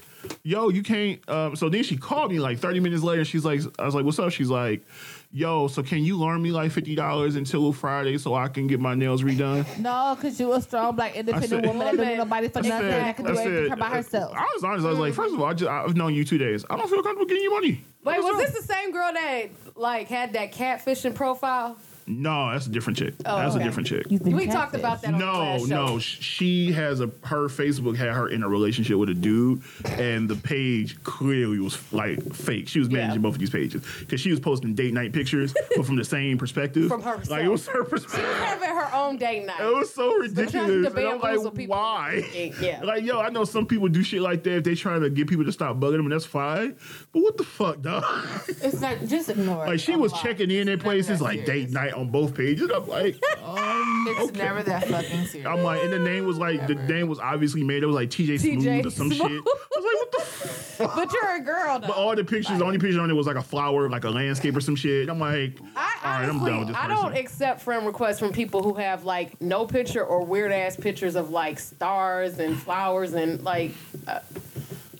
"Yo, 0.43 0.69
you 0.69 0.83
can't." 0.83 1.27
Um, 1.29 1.55
so 1.55 1.69
then 1.69 1.83
she 1.83 1.97
called 1.97 2.31
me 2.31 2.39
like 2.39 2.59
30 2.59 2.79
minutes 2.81 3.03
later. 3.03 3.25
She's 3.25 3.45
like, 3.45 3.61
"I 3.79 3.85
was 3.85 3.95
like, 3.95 4.05
what's 4.05 4.19
up?" 4.19 4.31
She's 4.31 4.49
like, 4.49 4.83
"Yo, 5.31 5.67
so 5.67 5.83
can 5.83 6.03
you 6.03 6.17
loan 6.17 6.41
me 6.41 6.51
like 6.51 6.71
fifty 6.71 6.95
dollars 6.95 7.35
until 7.35 7.71
Friday 7.73 8.17
so 8.17 8.33
I 8.33 8.47
can 8.47 8.67
get 8.67 8.79
my 8.79 8.95
nails 8.95 9.23
redone?" 9.23 9.65
No, 9.79 10.15
because 10.15 10.39
you 10.39 10.51
a 10.53 10.61
strong, 10.61 10.95
black, 10.95 11.15
independent 11.15 11.49
said- 11.49 11.65
woman 11.65 11.85
that 11.87 11.97
don't 11.97 12.07
need 12.07 12.17
nobody 12.17 12.47
for 12.49 12.61
nothing. 12.61 12.69
said- 12.69 12.91
that 13.03 13.15
can 13.15 13.25
do 13.25 13.31
everything 13.37 13.69
said- 13.69 13.79
by 13.79 13.87
uh, 13.87 13.89
herself. 13.91 14.33
I 14.35 14.49
was 14.55 14.63
honest. 14.63 14.85
I 14.85 14.89
was 14.89 14.99
like, 14.99 15.13
first 15.13 15.33
of 15.33 15.39
all, 15.41 15.47
I 15.47 15.53
just 15.53 15.69
I've 15.69 15.95
known 15.95 16.13
you 16.15 16.23
two 16.23 16.37
days. 16.37 16.65
I 16.69 16.77
don't 16.77 16.89
feel 16.89 17.03
comfortable 17.03 17.25
getting 17.27 17.43
you 17.43 17.51
money. 17.51 17.83
Wait, 18.03 18.23
was 18.23 18.37
this 18.37 18.57
the 18.57 18.73
same 18.73 18.91
girl 18.91 19.11
that 19.13 19.49
like 19.75 20.07
had 20.07 20.33
that 20.33 20.53
catfishing 20.53 21.13
profile? 21.15 21.77
No, 22.07 22.51
that's 22.51 22.65
a 22.67 22.69
different 22.69 22.97
chick. 22.97 23.13
Oh, 23.25 23.37
that's 23.37 23.55
okay. 23.55 23.63
a 23.63 23.67
different 23.67 23.87
chick. 23.87 24.05
You've 24.09 24.21
We 24.21 24.47
talked 24.47 24.73
about 24.75 25.01
that. 25.01 25.13
On 25.13 25.19
the 25.19 25.25
No, 25.25 25.33
last 25.39 25.67
show. 25.67 25.85
no. 25.87 25.99
She 25.99 26.71
has 26.71 27.01
a 27.01 27.07
her 27.23 27.47
Facebook 27.49 27.97
had 27.97 28.09
her 28.13 28.29
in 28.29 28.43
a 28.43 28.49
relationship 28.49 28.95
with 28.97 29.09
a 29.09 29.13
dude, 29.13 29.61
and 29.85 30.29
the 30.29 30.35
page 30.37 31.03
clearly 31.03 31.59
was 31.59 31.77
like 31.91 32.21
fake. 32.33 32.67
She 32.69 32.79
was 32.79 32.89
managing 32.89 33.15
Yeah. 33.15 33.21
both 33.23 33.33
of 33.33 33.39
these 33.39 33.49
pages 33.49 33.83
because 33.99 34.21
she 34.21 34.31
was 34.31 34.39
posting 34.39 34.73
date 34.73 34.93
night 34.93 35.11
pictures, 35.11 35.53
but 35.75 35.85
from 35.85 35.97
the 35.97 36.05
same 36.05 36.37
perspective. 36.37 36.87
From 36.87 37.01
herself. 37.01 37.29
like 37.29 37.43
it 37.43 37.49
was 37.49 37.67
her 37.67 37.83
perspective. 37.83 38.21
She 38.21 38.25
was 38.27 38.37
having 38.37 38.69
her 38.69 38.89
own 38.95 39.17
date 39.17 39.45
night. 39.45 39.59
It 39.59 39.75
was 39.75 39.93
so 39.93 40.09
trying 40.09 40.33
to 40.33 40.41
ridiculous. 40.41 40.69
And 40.69 40.87
I'm 40.87 41.19
bamboozle 41.19 41.43
like, 41.45 41.55
people 41.55 41.75
why? 41.75 42.53
yeah. 42.61 42.81
Like, 42.87 43.03
yo, 43.03 43.19
I 43.19 43.29
know 43.29 43.43
some 43.43 43.65
people 43.65 43.89
do 43.89 44.01
shit 44.01 44.21
like 44.21 44.43
that 44.43 44.57
if 44.57 44.63
they 44.63 44.75
trying 44.75 45.01
to 45.01 45.09
get 45.09 45.27
people 45.27 45.43
to 45.43 45.51
stop 45.51 45.77
bugging 45.77 45.97
them, 45.97 46.05
and 46.05 46.11
that's 46.13 46.25
fine. 46.25 46.77
But 47.11 47.21
what 47.21 47.35
the 47.37 47.43
fuck, 47.43 47.81
dog? 47.81 48.03
It's 48.47 48.79
not 48.79 48.97
just 49.07 49.27
ignore. 49.29 49.65
it. 49.65 49.69
like, 49.71 49.79
she 49.81 49.91
I'm 49.93 49.99
was 49.99 50.13
lying. 50.13 50.23
checking 50.23 50.51
in 50.51 50.69
at 50.69 50.79
places 50.79 51.19
like 51.21 51.45
serious. 51.45 51.65
date 51.67 51.71
night 51.71 51.96
on 51.97 52.09
both 52.09 52.35
pages. 52.35 52.69
I'm 52.73 52.87
like, 52.87 53.15
um, 53.43 54.05
It's 54.09 54.29
okay. 54.29 54.37
never 54.39 54.63
that 54.63 54.87
fucking 54.87 55.25
serious. 55.25 55.47
I'm 55.47 55.63
like, 55.63 55.83
and 55.83 55.91
the 55.91 55.99
name 55.99 56.25
was 56.25 56.37
like, 56.37 56.65
the 56.67 56.75
name 56.75 57.07
was 57.07 57.19
obviously 57.19 57.63
made. 57.63 57.83
It 57.83 57.87
was 57.87 57.95
like 57.95 58.09
TJ 58.09 58.39
Smooth 58.39 58.85
or 58.85 58.89
some 58.91 59.11
Smooth. 59.11 59.17
shit. 59.19 59.41
I 59.45 59.79
was 59.79 59.85
like, 59.85 59.95
what 59.95 60.11
the 60.11 60.19
fuck? 60.21 60.95
but 60.95 61.11
you're 61.13 61.35
a 61.35 61.39
girl 61.41 61.79
though. 61.79 61.87
But 61.87 61.97
all 61.97 62.15
the 62.15 62.23
pictures, 62.23 62.57
the 62.59 62.65
only 62.65 62.77
picture 62.77 63.01
on 63.01 63.09
it 63.09 63.13
was 63.13 63.27
like 63.27 63.35
a 63.35 63.41
flower, 63.41 63.89
like 63.89 64.03
a 64.03 64.09
landscape 64.09 64.55
or 64.55 64.61
some 64.61 64.75
shit. 64.75 65.09
I'm 65.09 65.19
like, 65.19 65.59
I 65.75 65.95
all 66.03 66.11
right, 66.21 66.29
I'm 66.29 66.45
done 66.45 66.59
with 66.59 66.67
this 66.69 66.77
I 66.77 66.87
person. 66.87 66.95
don't 67.03 67.17
accept 67.17 67.61
friend 67.61 67.85
requests 67.85 68.19
from 68.19 68.31
people 68.31 68.61
who 68.63 68.75
have 68.75 69.03
like 69.03 69.41
no 69.41 69.65
picture 69.65 70.03
or 70.05 70.23
weird 70.23 70.51
ass 70.51 70.75
pictures 70.75 71.15
of 71.15 71.31
like 71.31 71.59
stars 71.59 72.39
and 72.39 72.57
flowers 72.57 73.13
and 73.13 73.43
like. 73.43 73.71
Uh, 74.07 74.19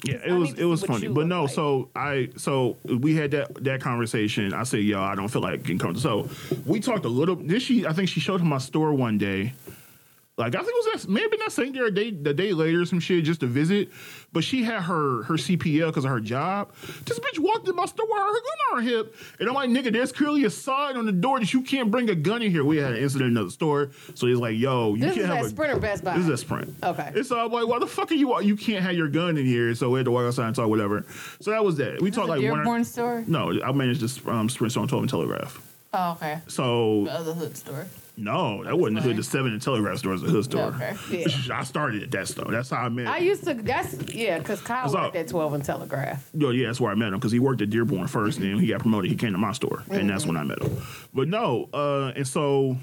Yeah, 0.04 0.16
I 0.16 0.28
it 0.28 0.32
was 0.34 0.54
it 0.54 0.66
was 0.66 0.84
funny, 0.84 1.08
but 1.08 1.28
no. 1.28 1.44
like. 1.44 1.52
So 1.52 1.90
I 1.96 2.30
so 2.38 2.78
we 2.84 3.16
had 3.16 3.32
that 3.32 3.64
that 3.64 3.82
conversation. 3.82 4.54
I 4.54 4.64
said, 4.64 4.82
yo, 4.82 5.02
I 5.02 5.16
don't 5.16 5.28
feel 5.28 5.42
like 5.42 5.64
getting 5.64 5.80
comfortable. 5.80 6.28
So 6.28 6.58
we 6.66 6.80
talked 6.80 7.06
a 7.06 7.10
little. 7.10 7.36
Then 7.36 7.60
she, 7.60 7.86
I 7.86 7.94
think 7.94 8.10
she 8.10 8.20
showed 8.20 8.42
him 8.42 8.48
my 8.48 8.58
store 8.58 8.94
one 8.94 9.18
day. 9.18 9.54
Like 10.38 10.54
I 10.54 10.60
think 10.60 10.70
it 10.70 10.94
was 10.94 11.04
that 11.04 11.12
maybe 11.12 11.36
not 11.38 11.52
same 11.52 11.72
day 11.72 11.80
or 11.80 11.90
day 11.90 12.12
the 12.12 12.32
day 12.32 12.54
later 12.54 12.86
some 12.86 13.00
shit 13.00 13.24
just 13.24 13.40
to 13.40 13.48
visit, 13.48 13.90
but 14.32 14.44
she 14.44 14.64
had 14.64 14.82
her 14.84 15.24
her 15.24 15.34
CPL 15.34 15.88
because 15.88 16.06
of 16.06 16.12
her 16.12 16.20
job. 16.20 16.72
This 17.06 17.18
bitch 17.20 17.40
walked 17.40 17.68
in 17.68 17.76
my 17.76 17.86
store 17.86 18.06
with 18.08 18.18
her 18.18 18.28
gun 18.28 18.44
on 18.72 18.78
her 18.78 18.82
hip, 18.90 19.16
and 19.40 19.50
I'm 19.50 19.56
like, 19.56 19.70
nigga, 19.72 19.92
there's 19.92 20.12
clearly 20.12 20.46
a 20.46 20.52
sign 20.52 20.96
on 20.96 21.08
the 21.08 21.12
door 21.12 21.40
that 21.40 21.52
you 21.54 21.64
can't 21.64 21.90
bring 21.90 22.10
a 22.12 22.16
gun 22.16 22.44
in 22.44 22.52
here. 22.52 22.64
We 22.64 22.78
had 22.78 22.92
an 22.92 23.00
incident 23.00 23.32
in 23.32 23.38
another 23.38 23.50
store, 23.50 23.90
so 24.14 24.28
he's 24.28 24.38
like, 24.38 24.58
yo, 24.58 24.94
you 24.94 25.02
this 25.02 25.16
can't 25.16 25.26
have 25.26 25.46
a 25.46 25.50
Sprinter 25.50 25.80
Best 25.80 26.04
Buy. 26.04 26.14
this 26.16 26.26
is 26.26 26.30
a 26.30 26.38
sprint. 26.38 26.76
Okay. 26.84 27.12
And 27.16 27.26
so 27.26 27.40
I'm 27.40 27.52
like, 27.52 27.68
why 27.68 27.80
the 27.80 27.88
fuck 27.88 28.12
are 28.12 28.16
you? 28.16 28.40
You 28.42 28.56
can't 28.56 28.84
have 28.84 28.94
your 28.94 29.08
gun 29.08 29.38
in 29.38 29.46
here. 29.48 29.74
So 29.74 29.90
we 29.90 29.98
had 29.98 30.06
to 30.06 30.12
walk 30.12 30.26
outside 30.26 30.46
and 30.46 30.56
talk, 30.56 30.70
whatever. 30.70 31.04
So 31.42 31.50
that 31.50 31.66
was 31.66 31.78
that. 31.78 32.00
We 32.00 32.12
talked 32.12 32.30
like 32.30 32.44
one. 32.44 32.60
Dearborn 32.60 32.84
store. 32.84 33.24
no, 33.28 33.60
I 33.64 33.72
managed 33.72 34.02
this 34.02 34.20
um, 34.28 34.50
sprint 34.50 34.72
store 34.72 34.84
on 34.84 34.88
12 34.88 35.04
and 35.04 35.10
Telegraph. 35.10 35.67
Oh, 35.94 36.12
okay. 36.14 36.40
So 36.48 37.06
The 37.06 37.12
other 37.14 37.34
hood 37.34 37.56
store. 37.58 37.86
no, 38.18 38.64
that 38.66 38.78
wasn't 38.78 38.98
the 38.98 39.02
hood. 39.04 39.16
The 39.18 39.24
seven 39.24 39.54
and 39.54 39.62
Telegraph 39.62 40.00
store 40.00 40.14
is 40.14 40.24
a 40.24 40.28
hood 40.28 40.44
store. 40.44 40.74
Okay. 40.76 40.96
Yeah. 41.12 41.28
I 41.54 41.64
started 41.64 42.04
at 42.04 42.12
that 42.12 42.28
store. 42.28 42.52
That's 42.52 42.70
how 42.70 42.78
I 42.84 42.90
met. 42.90 43.08
I 43.08 43.20
used 43.20 43.46
to. 43.46 43.54
That's 43.54 43.94
yeah, 44.14 44.38
because 44.40 44.62
Kyle 44.62 44.84
What's 44.84 44.96
worked 44.96 45.16
up? 45.16 45.16
at 45.16 45.28
Twelve 45.30 45.54
and 45.54 45.64
Telegraph. 45.64 46.30
Yo, 46.34 46.50
yeah, 46.50 46.68
that's 46.68 46.82
where 46.82 46.92
I 46.92 46.96
met 46.96 47.08
him 47.10 47.16
because 47.16 47.32
he 47.32 47.40
worked 47.40 47.62
at 47.62 47.70
Dearborn 47.70 48.08
first, 48.08 48.40
and 48.40 48.48
then 48.50 48.60
he 48.60 48.68
got 48.68 48.82
promoted. 48.82 49.10
He 49.10 49.18
came 49.18 49.32
to 49.32 49.38
my 49.38 49.54
store, 49.54 49.84
and 49.90 50.10
that's 50.10 50.26
when 50.26 50.36
I 50.38 50.44
met 50.44 50.62
him. 50.62 50.78
But 51.14 51.30
no, 51.30 51.70
uh, 51.74 52.12
and 52.16 52.28
so 52.28 52.78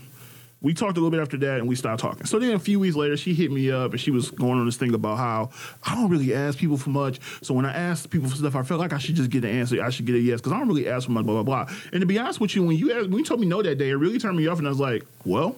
we 0.65 0.73
talked 0.73 0.97
a 0.97 1.01
little 1.01 1.11
bit 1.11 1.21
after 1.21 1.37
that 1.37 1.59
and 1.61 1.69
we 1.69 1.77
stopped 1.77 2.01
talking. 2.01 2.25
So 2.27 2.39
then 2.39 2.55
a 2.55 2.59
few 2.59 2.81
weeks 2.81 2.97
later, 2.97 3.19
she 3.19 3.35
hit 3.35 3.53
me 3.53 3.71
up 3.71 3.91
and 3.93 4.01
she 4.01 4.11
was 4.11 4.31
going 4.31 4.59
on 4.59 4.65
this 4.65 4.79
thing 4.79 4.95
about 4.95 5.19
how 5.19 5.51
I 5.85 5.95
don't 5.95 6.09
really 6.11 6.35
ask 6.35 6.59
people 6.59 6.79
for 6.79 6.89
much. 6.89 7.21
So 7.43 7.53
when 7.53 7.67
I 7.67 7.73
ask 7.75 8.09
people 8.09 8.31
for 8.31 8.37
stuff, 8.37 8.57
I 8.57 8.63
felt 8.63 8.81
like 8.81 8.95
I 8.95 8.99
should 8.99 9.15
just 9.15 9.29
get 9.29 9.45
an 9.45 9.51
answer. 9.51 9.83
I 9.83 9.91
should 9.91 10.07
get 10.07 10.15
a 10.15 10.19
yes 10.19 10.41
because 10.41 10.53
I 10.53 10.59
don't 10.59 10.67
really 10.67 10.89
ask 10.89 11.05
for 11.05 11.13
much, 11.13 11.27
blah, 11.27 11.43
blah, 11.43 11.65
blah. 11.65 11.75
And 11.93 12.01
to 12.01 12.07
be 12.07 12.19
honest 12.19 12.41
with 12.41 12.57
you, 12.57 12.63
when 12.65 12.79
you 12.79 12.93
asked, 12.95 13.11
when 13.11 13.19
you 13.19 13.25
told 13.25 13.41
me 13.41 13.47
no 13.47 13.63
that 13.63 13.77
day, 13.77 13.91
it 13.91 13.95
really 13.95 14.19
turned 14.19 14.39
me 14.39 14.47
off. 14.47 14.57
And 14.59 14.67
I 14.67 14.71
was 14.71 14.81
like, 14.81 15.05
well, 15.27 15.57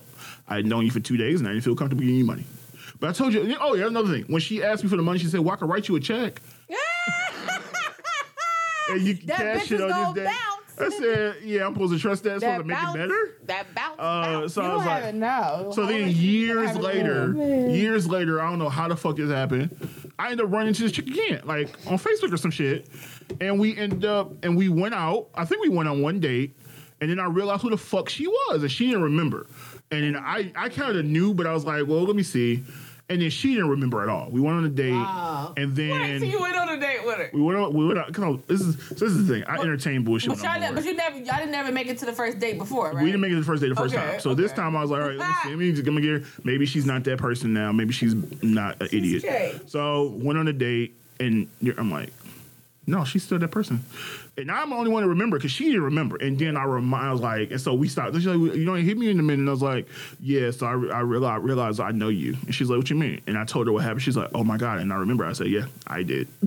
I 0.48 0.56
had 0.56 0.66
known 0.66 0.84
you 0.84 0.90
for 0.90 1.00
two 1.00 1.16
days 1.16 1.38
and 1.40 1.48
I 1.48 1.52
didn't 1.52 1.64
feel 1.64 1.76
comfortable 1.76 2.00
giving 2.02 2.16
you 2.16 2.24
money. 2.24 2.44
But 2.98 3.10
I 3.10 3.12
told 3.12 3.32
you, 3.32 3.56
oh, 3.60 3.74
yeah, 3.74 3.86
another 3.86 4.12
thing. 4.12 4.24
When 4.26 4.40
she 4.40 4.64
asked 4.64 4.82
me 4.82 4.90
for 4.90 4.96
the 4.96 5.02
money, 5.02 5.20
she 5.20 5.26
said, 5.26 5.38
well, 5.40 5.54
I 5.54 5.56
can 5.56 5.68
write 5.68 5.86
you 5.86 5.94
a 5.94 6.00
check. 6.00 6.42
and 8.90 9.02
you 9.02 9.16
can 9.16 9.26
That 9.28 9.36
cash 9.38 9.68
bitch 9.68 9.72
it 9.72 9.80
on 9.82 10.14
this 10.14 10.24
day. 10.24 10.24
bounce. 10.24 10.55
I 10.78 10.88
said, 10.90 11.36
yeah, 11.42 11.66
I'm 11.66 11.74
supposed 11.74 11.92
to 11.94 11.98
trust 11.98 12.22
that. 12.24 12.40
supposed 12.40 12.58
to 12.60 12.64
make 12.64 12.76
bounce, 12.76 12.94
it 12.94 12.98
better. 12.98 13.36
That 13.44 13.74
bounce. 13.74 13.96
Uh, 13.98 14.22
bounce. 14.22 14.54
so 14.54 14.62
you 14.62 14.68
I 14.68 14.74
was 14.74 14.82
have 14.84 15.02
like, 15.02 15.14
it 15.14 15.16
now. 15.16 15.70
so 15.70 15.86
then 15.86 16.10
years 16.10 16.76
later, 16.76 17.28
now? 17.28 17.72
years 17.72 18.06
later, 18.08 18.40
I 18.40 18.50
don't 18.50 18.58
know 18.58 18.68
how 18.68 18.88
the 18.88 18.96
fuck 18.96 19.16
this 19.16 19.30
happened. 19.30 19.76
I 20.18 20.30
end 20.30 20.40
up 20.40 20.50
running 20.50 20.68
into 20.68 20.82
this 20.82 20.92
chick 20.92 21.06
again, 21.06 21.42
like 21.44 21.68
on 21.86 21.98
Facebook 21.98 22.32
or 22.32 22.36
some 22.36 22.50
shit. 22.50 22.88
And 23.40 23.58
we 23.58 23.76
end 23.76 24.04
up 24.04 24.32
and 24.44 24.56
we 24.56 24.68
went 24.68 24.94
out. 24.94 25.28
I 25.34 25.44
think 25.44 25.62
we 25.62 25.68
went 25.68 25.88
on 25.88 26.02
one 26.02 26.20
date. 26.20 26.56
And 27.00 27.10
then 27.10 27.20
I 27.20 27.26
realized 27.26 27.60
who 27.62 27.68
the 27.70 27.76
fuck 27.76 28.08
she 28.08 28.26
was, 28.26 28.62
and 28.62 28.72
she 28.72 28.86
didn't 28.86 29.02
remember. 29.02 29.46
And 29.90 30.02
then 30.02 30.16
I, 30.16 30.50
I 30.56 30.70
kind 30.70 30.96
of 30.96 31.04
knew, 31.04 31.34
but 31.34 31.46
I 31.46 31.52
was 31.52 31.66
like, 31.66 31.86
well, 31.86 32.02
let 32.04 32.16
me 32.16 32.22
see. 32.22 32.64
And 33.08 33.22
then 33.22 33.30
she 33.30 33.54
didn't 33.54 33.68
remember 33.70 34.02
at 34.02 34.08
all. 34.08 34.28
We 34.30 34.40
went 34.40 34.56
on 34.56 34.64
a 34.64 34.68
date, 34.68 34.90
Wow. 34.90 35.54
and 35.56 35.76
then 35.76 35.90
Wait, 35.90 36.18
so 36.18 36.24
you 36.24 36.40
went 36.40 36.56
on 36.56 36.68
a 36.70 36.80
date 36.80 37.06
with 37.06 37.16
her. 37.18 37.30
we 37.32 37.40
went 37.40 37.56
on. 37.56 37.72
We 37.72 37.86
went 37.86 38.00
out. 38.00 38.12
Come 38.12 38.24
on, 38.24 38.42
this 38.48 38.60
is 38.60 38.74
so 38.88 38.94
this 38.96 39.12
is 39.12 39.26
the 39.28 39.32
thing. 39.34 39.44
I 39.46 39.58
entertain 39.60 40.02
bullshit. 40.02 40.30
But, 40.30 40.38
when 40.42 40.62
y'all, 40.62 40.74
but 40.74 40.84
you 40.84 40.92
never, 40.94 41.16
y'all 41.18 41.36
didn't 41.36 41.52
never 41.52 41.70
make 41.70 41.86
it 41.86 41.98
to 41.98 42.04
the 42.04 42.12
first 42.12 42.40
date 42.40 42.58
before, 42.58 42.86
right? 42.90 42.96
We 43.04 43.06
didn't 43.12 43.20
make 43.20 43.30
it 43.30 43.34
to 43.34 43.40
the 43.42 43.46
first 43.46 43.62
date 43.62 43.68
the 43.68 43.76
first 43.76 43.94
Okay, 43.94 44.04
time. 44.04 44.20
So 44.20 44.34
this 44.34 44.50
time 44.50 44.74
I 44.74 44.82
was 44.82 44.90
like, 44.90 45.02
all 45.02 45.08
right, 45.10 45.18
let 45.18 45.28
me 45.28 45.34
see. 45.44 45.48
Let 45.50 45.58
me 45.58 45.70
just 45.70 45.84
give 45.84 45.94
me 45.94 46.02
here. 46.02 46.24
Maybe 46.42 46.66
she's 46.66 46.84
not 46.84 47.04
that 47.04 47.18
person 47.18 47.52
now. 47.54 47.70
Maybe 47.70 47.92
she's 47.92 48.14
not 48.42 48.80
an 48.82 48.88
idiot. 48.90 49.22
straight. 49.22 49.60
So 49.70 50.08
went 50.16 50.36
on 50.40 50.48
a 50.48 50.52
date, 50.52 50.96
and 51.20 51.46
you're- 51.60 51.78
I'm 51.78 51.92
like, 51.92 52.12
no, 52.88 53.04
she's 53.04 53.22
still 53.22 53.38
that 53.38 53.52
person. 53.52 53.84
And 54.38 54.50
I'm 54.50 54.68
the 54.68 54.76
only 54.76 54.90
one 54.90 55.02
to 55.02 55.08
remember 55.08 55.38
because 55.38 55.50
she 55.50 55.64
didn't 55.64 55.84
remember. 55.84 56.16
And 56.16 56.38
then 56.38 56.58
I 56.58 56.64
remind, 56.64 57.08
I 57.08 57.12
was 57.12 57.22
like, 57.22 57.50
and 57.50 57.60
so 57.60 57.72
we 57.72 57.88
stopped. 57.88 58.14
She's 58.14 58.26
like, 58.26 58.36
you 58.36 58.66
don't 58.66 58.82
hit 58.84 58.98
me 58.98 59.08
in 59.08 59.18
a 59.18 59.22
minute. 59.22 59.40
And 59.40 59.48
I 59.48 59.52
was 59.52 59.62
like, 59.62 59.88
yeah. 60.20 60.50
So 60.50 60.66
I, 60.66 60.72
I 60.72 61.00
realized, 61.00 61.42
realized 61.42 61.80
I 61.80 61.92
know 61.92 62.08
you. 62.08 62.36
And 62.44 62.54
she's 62.54 62.68
like, 62.68 62.76
what 62.76 62.90
you 62.90 62.96
mean? 62.96 63.22
And 63.26 63.38
I 63.38 63.44
told 63.44 63.66
her 63.66 63.72
what 63.72 63.82
happened. 63.82 64.02
She's 64.02 64.16
like, 64.16 64.28
oh 64.34 64.44
my 64.44 64.58
God. 64.58 64.80
And 64.80 64.92
I 64.92 64.96
remember 64.96 65.24
I 65.24 65.32
said, 65.32 65.46
yeah, 65.46 65.66
I 65.86 66.02
did. 66.02 66.28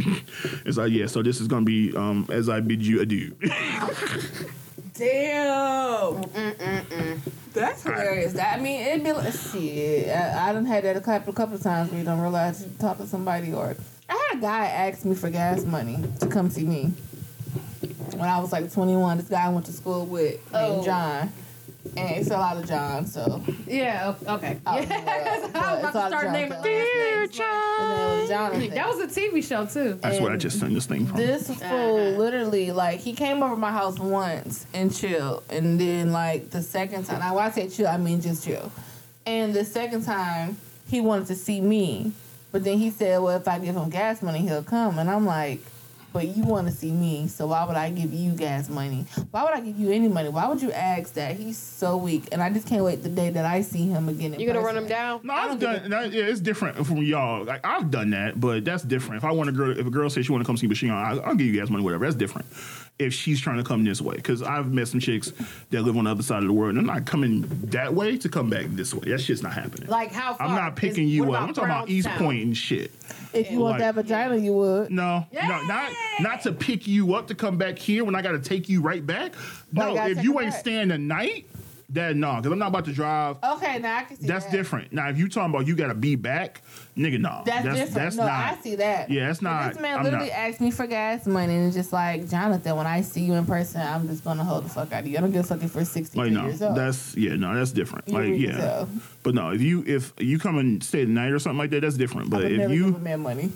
it's 0.65 0.77
like, 0.77 0.91
yeah, 0.91 1.07
so 1.07 1.23
this 1.23 1.41
is 1.41 1.47
going 1.47 1.65
to 1.65 1.65
be 1.65 1.97
um, 1.97 2.27
as 2.29 2.47
I 2.47 2.59
bid 2.59 2.85
you 2.85 3.01
adieu. 3.01 3.35
Damn. 4.93 6.21
That's 7.53 7.81
hilarious. 7.83 8.33
That 8.33 8.59
I 8.59 8.61
mean, 8.61 8.81
it'd 8.81 9.03
be 9.03 9.13
like 9.13 9.33
shit. 9.33 10.09
I, 10.09 10.49
I 10.49 10.53
done 10.53 10.65
had 10.65 10.83
that 10.83 10.95
a 10.95 11.01
couple, 11.01 11.33
couple 11.33 11.55
of 11.55 11.63
times 11.63 11.89
where 11.89 11.99
you 11.99 12.05
don't 12.05 12.19
realize 12.19 12.63
you 12.63 12.69
talk 12.79 12.97
to 12.97 13.07
somebody 13.07 13.51
or. 13.51 13.75
I 14.07 14.27
had 14.29 14.39
a 14.39 14.41
guy 14.41 14.65
ask 14.65 15.05
me 15.05 15.13
for 15.15 15.29
gas 15.29 15.65
money 15.65 15.99
to 16.19 16.27
come 16.27 16.49
see 16.49 16.63
me 16.63 16.93
when 18.19 18.29
I 18.29 18.39
was 18.39 18.51
like 18.51 18.71
21. 18.71 19.17
This 19.17 19.27
guy 19.29 19.45
I 19.45 19.49
went 19.49 19.65
to 19.67 19.71
school 19.73 20.05
with 20.05 20.33
named 20.51 20.79
Oh. 20.79 20.83
John, 20.83 21.31
and 21.97 22.17
it's 22.17 22.29
a 22.29 22.33
lot 22.37 22.57
of 22.57 22.67
John. 22.67 23.05
So 23.05 23.41
Yeah. 23.65 24.13
Okay. 24.27 24.57
I 24.65 24.79
Yeah. 24.81 25.39
was, 25.39 25.55
uh, 25.55 25.57
I 25.57 25.73
was 25.73 25.81
but 25.81 25.89
about 25.89 25.91
to 25.93 26.07
start 26.07 26.23
John 26.25 26.33
naming 26.33 26.49
Bell. 26.49 26.61
Dear 26.63 27.21
his 27.27 27.39
name 27.39 28.19
was 28.21 28.29
Jonathan. 28.29 28.69
That 28.71 28.87
was 28.89 28.99
a 28.99 29.07
TV 29.07 29.41
show 29.41 29.65
too. 29.65 29.99
That's 30.01 30.19
where 30.19 30.31
I 30.31 30.37
just 30.37 30.59
sent 30.59 30.73
this 30.73 30.85
thing 30.85 31.07
from. 31.07 31.17
This 31.17 31.47
fool 31.47 31.55
Uh-huh. 31.57 32.17
literally 32.19 32.71
like 32.71 32.99
he 32.99 33.13
came 33.13 33.41
over 33.41 33.55
my 33.55 33.71
house 33.71 33.97
once 33.99 34.65
and 34.73 34.93
chill, 34.93 35.41
and 35.49 35.79
then 35.79 36.11
like 36.11 36.49
the 36.51 36.61
second 36.61 37.05
time, 37.05 37.19
now 37.19 37.35
when 37.35 37.45
I 37.45 37.51
say 37.51 37.69
chill, 37.69 37.87
I 37.87 37.97
mean 37.97 38.21
just 38.21 38.43
chill. 38.45 38.71
And 39.25 39.53
the 39.53 39.63
second 39.63 40.03
time, 40.05 40.57
he 40.89 41.01
wanted 41.01 41.27
to 41.27 41.35
see 41.35 41.61
me, 41.61 42.11
but 42.51 42.63
then 42.63 42.77
he 42.79 42.89
said, 42.89 43.19
"Well, 43.21 43.37
if 43.37 43.47
I 43.47 43.59
give 43.59 43.75
him 43.75 43.89
gas 43.89 44.21
money, 44.23 44.39
he'll 44.39 44.63
come." 44.63 44.97
And 44.97 45.09
I'm 45.09 45.25
like, 45.25 45.59
"But 46.11 46.35
you 46.35 46.43
want 46.43 46.67
to 46.67 46.73
see 46.73 46.91
me, 46.91 47.27
so 47.27 47.47
why 47.47 47.65
would 47.65 47.75
I 47.75 47.89
give 47.91 48.13
you 48.13 48.31
guys 48.31 48.69
money? 48.69 49.05
Why 49.31 49.43
would 49.43 49.53
I 49.53 49.59
give 49.61 49.77
you 49.79 49.91
any 49.91 50.07
money? 50.07 50.29
Why 50.29 50.47
would 50.47 50.61
you 50.61 50.71
ask 50.71 51.13
that? 51.13 51.35
He's 51.37 51.57
so 51.57 51.97
weak, 51.97 52.23
and 52.31 52.41
I 52.41 52.49
just 52.49 52.67
can't 52.67 52.83
wait 52.83 53.03
the 53.03 53.09
day 53.09 53.29
that 53.29 53.45
I 53.45 53.61
see 53.61 53.87
him 53.87 54.09
again. 54.09 54.33
in 54.33 54.39
You 54.39 54.47
gonna 54.47 54.61
run 54.61 54.77
him 54.77 54.87
down? 54.87 55.21
No, 55.23 55.33
I 55.33 55.37
I've 55.43 55.59
done. 55.59 55.81
give 55.81 55.89
That, 55.91 56.11
yeah, 56.11 56.23
it's 56.23 56.39
different 56.39 56.85
from 56.85 56.97
y'all. 56.97 57.43
Like 57.43 57.65
I've 57.65 57.91
done 57.91 58.09
that, 58.11 58.39
but 58.39 58.65
that's 58.65 58.83
different. 58.83 59.17
If 59.17 59.25
I 59.25 59.31
want 59.31 59.49
a 59.49 59.53
girl, 59.53 59.77
if 59.77 59.85
a 59.85 59.89
girl 59.91 60.09
says 60.09 60.25
she 60.25 60.31
want 60.31 60.43
to 60.43 60.45
come 60.47 60.57
see 60.57 60.67
me, 60.67 60.69
but 60.69 60.77
she, 60.77 60.89
I'll, 60.89 61.21
I'll 61.21 61.35
give 61.35 61.47
you 61.47 61.59
guys 61.59 61.69
money, 61.69 61.83
whatever. 61.83 62.05
That's 62.05 62.15
different. 62.15 62.47
If 62.97 63.13
she's 63.13 63.39
trying 63.39 63.57
to 63.57 63.63
come 63.63 63.85
this 63.85 64.01
way, 64.01 64.15
because 64.15 64.41
I've 64.43 64.73
met 64.73 64.89
some 64.89 64.99
chicks 64.99 65.31
that 65.69 65.83
live 65.83 65.95
on 65.95 66.03
the 66.03 66.11
other 66.11 66.23
side 66.23 66.39
of 66.39 66.47
the 66.47 66.53
world, 66.53 66.71
and 66.71 66.79
I'm 66.79 66.85
not 66.85 67.05
coming 67.05 67.41
that 67.67 67.93
way 67.93 68.17
to 68.17 68.27
come 68.27 68.49
back 68.49 68.65
this 68.69 68.93
way. 68.93 69.09
That 69.11 69.21
shit's 69.21 69.41
not 69.41 69.53
happening. 69.53 69.87
Like 69.89 70.11
how 70.11 70.33
far? 70.33 70.47
I'm 70.47 70.55
not 70.55 70.75
picking 70.75 71.07
Is- 71.07 71.13
you 71.13 71.33
up. 71.33 71.41
I'm 71.43 71.53
talking 71.53 71.69
about 71.69 71.87
Eastpointe 71.87 72.41
and 72.43 72.57
shit. 72.57 72.91
If 73.33 73.51
you 73.51 73.59
want 73.59 73.79
Like- 73.79 73.81
that 73.81 73.95
vagina, 73.95 74.35
you 74.37 74.53
would. 74.53 74.91
No, 74.91 75.25
no, 75.33 75.61
not 75.63 75.91
not 76.19 76.41
to 76.43 76.51
pick 76.51 76.87
you 76.87 77.13
up 77.15 77.27
to 77.27 77.35
come 77.35 77.57
back 77.57 77.77
here 77.77 78.03
when 78.03 78.15
I 78.15 78.21
got 78.21 78.31
to 78.31 78.39
take 78.39 78.67
you 78.69 78.81
right 78.81 79.05
back. 79.05 79.35
Why 79.71 79.93
No, 79.93 80.05
if 80.07 80.23
you 80.23 80.39
ain't 80.39 80.51
back? 80.51 80.59
staying 80.59 80.87
the 80.89 80.97
night, 80.97 81.48
that 81.91 82.15
no, 82.15 82.35
because 82.35 82.51
I'm 82.51 82.59
not 82.59 82.67
about 82.67 82.85
to 82.85 82.91
drive. 82.93 83.37
Okay, 83.43 83.79
now 83.79 83.97
I 83.97 84.03
can 84.03 84.17
see 84.17 84.27
That's 84.27 84.45
that. 84.45 84.51
different. 84.51 84.93
Now, 84.93 85.09
if 85.09 85.17
you 85.17 85.27
talking 85.27 85.53
about 85.53 85.65
you 85.67 85.75
got 85.75 85.87
to 85.87 85.95
be 85.95 86.15
back, 86.15 86.61
nigga, 86.95 87.19
no. 87.19 87.41
That's, 87.45 87.63
different. 87.65 87.91
That's 87.93 88.15
no, 88.15 88.25
not. 88.27 88.31
I 88.31 88.57
see 88.61 88.75
that. 88.75 89.09
Yeah, 89.09 89.27
that's 89.27 89.39
But 89.39 89.49
not- 89.49 89.73
This 89.73 89.81
man 89.81 89.97
I'm 89.97 90.03
literally 90.03 90.27
not. 90.27 90.35
asked 90.37 90.61
me 90.61 90.69
for 90.71 90.85
gas 90.85 91.25
money 91.25 91.55
and 91.55 91.65
it's 91.67 91.75
just 91.75 91.91
like, 91.91 92.29
Jonathan, 92.29 92.75
when 92.75 92.85
I 92.85 93.01
see 93.01 93.21
you 93.21 93.33
in 93.33 93.45
person, 93.45 93.81
I'm 93.81 94.07
just 94.07 94.23
gonna 94.23 94.43
hold 94.43 94.65
the 94.65 94.69
fuck 94.69 94.91
out 94.93 95.01
of 95.01 95.07
you. 95.07 95.17
I 95.17 95.21
don't 95.21 95.31
give 95.31 95.45
a 95.45 95.47
fuck 95.47 95.63
if 95.63 95.73
you're 95.73 95.83
60 95.85 96.17
Like 96.17 96.31
no, 96.31 96.45
years 96.45 96.61
old. 96.61 96.75
that's 96.77 97.15
yeah, 97.17 97.35
no, 97.35 97.55
that's 97.55 97.71
different. 97.71 98.07
You 98.07 98.13
like 98.13 98.37
yeah, 98.39 98.85
but 99.23 99.33
no, 99.33 99.49
if 99.51 99.61
you 99.61 99.83
if 99.87 100.13
you 100.19 100.37
come 100.37 100.57
and 100.59 100.83
stay 100.83 101.05
the 101.05 101.11
night 101.11 101.31
or 101.31 101.39
something 101.39 101.57
like 101.57 101.71
that, 101.71 101.81
that's 101.81 101.97
different. 101.97 102.29
But 102.29 102.43
if 102.45 102.51
never 102.57 102.71
give 102.71 102.71
a 102.71 102.75
you 102.75 102.97
man 102.99 103.21
money. 103.21 103.51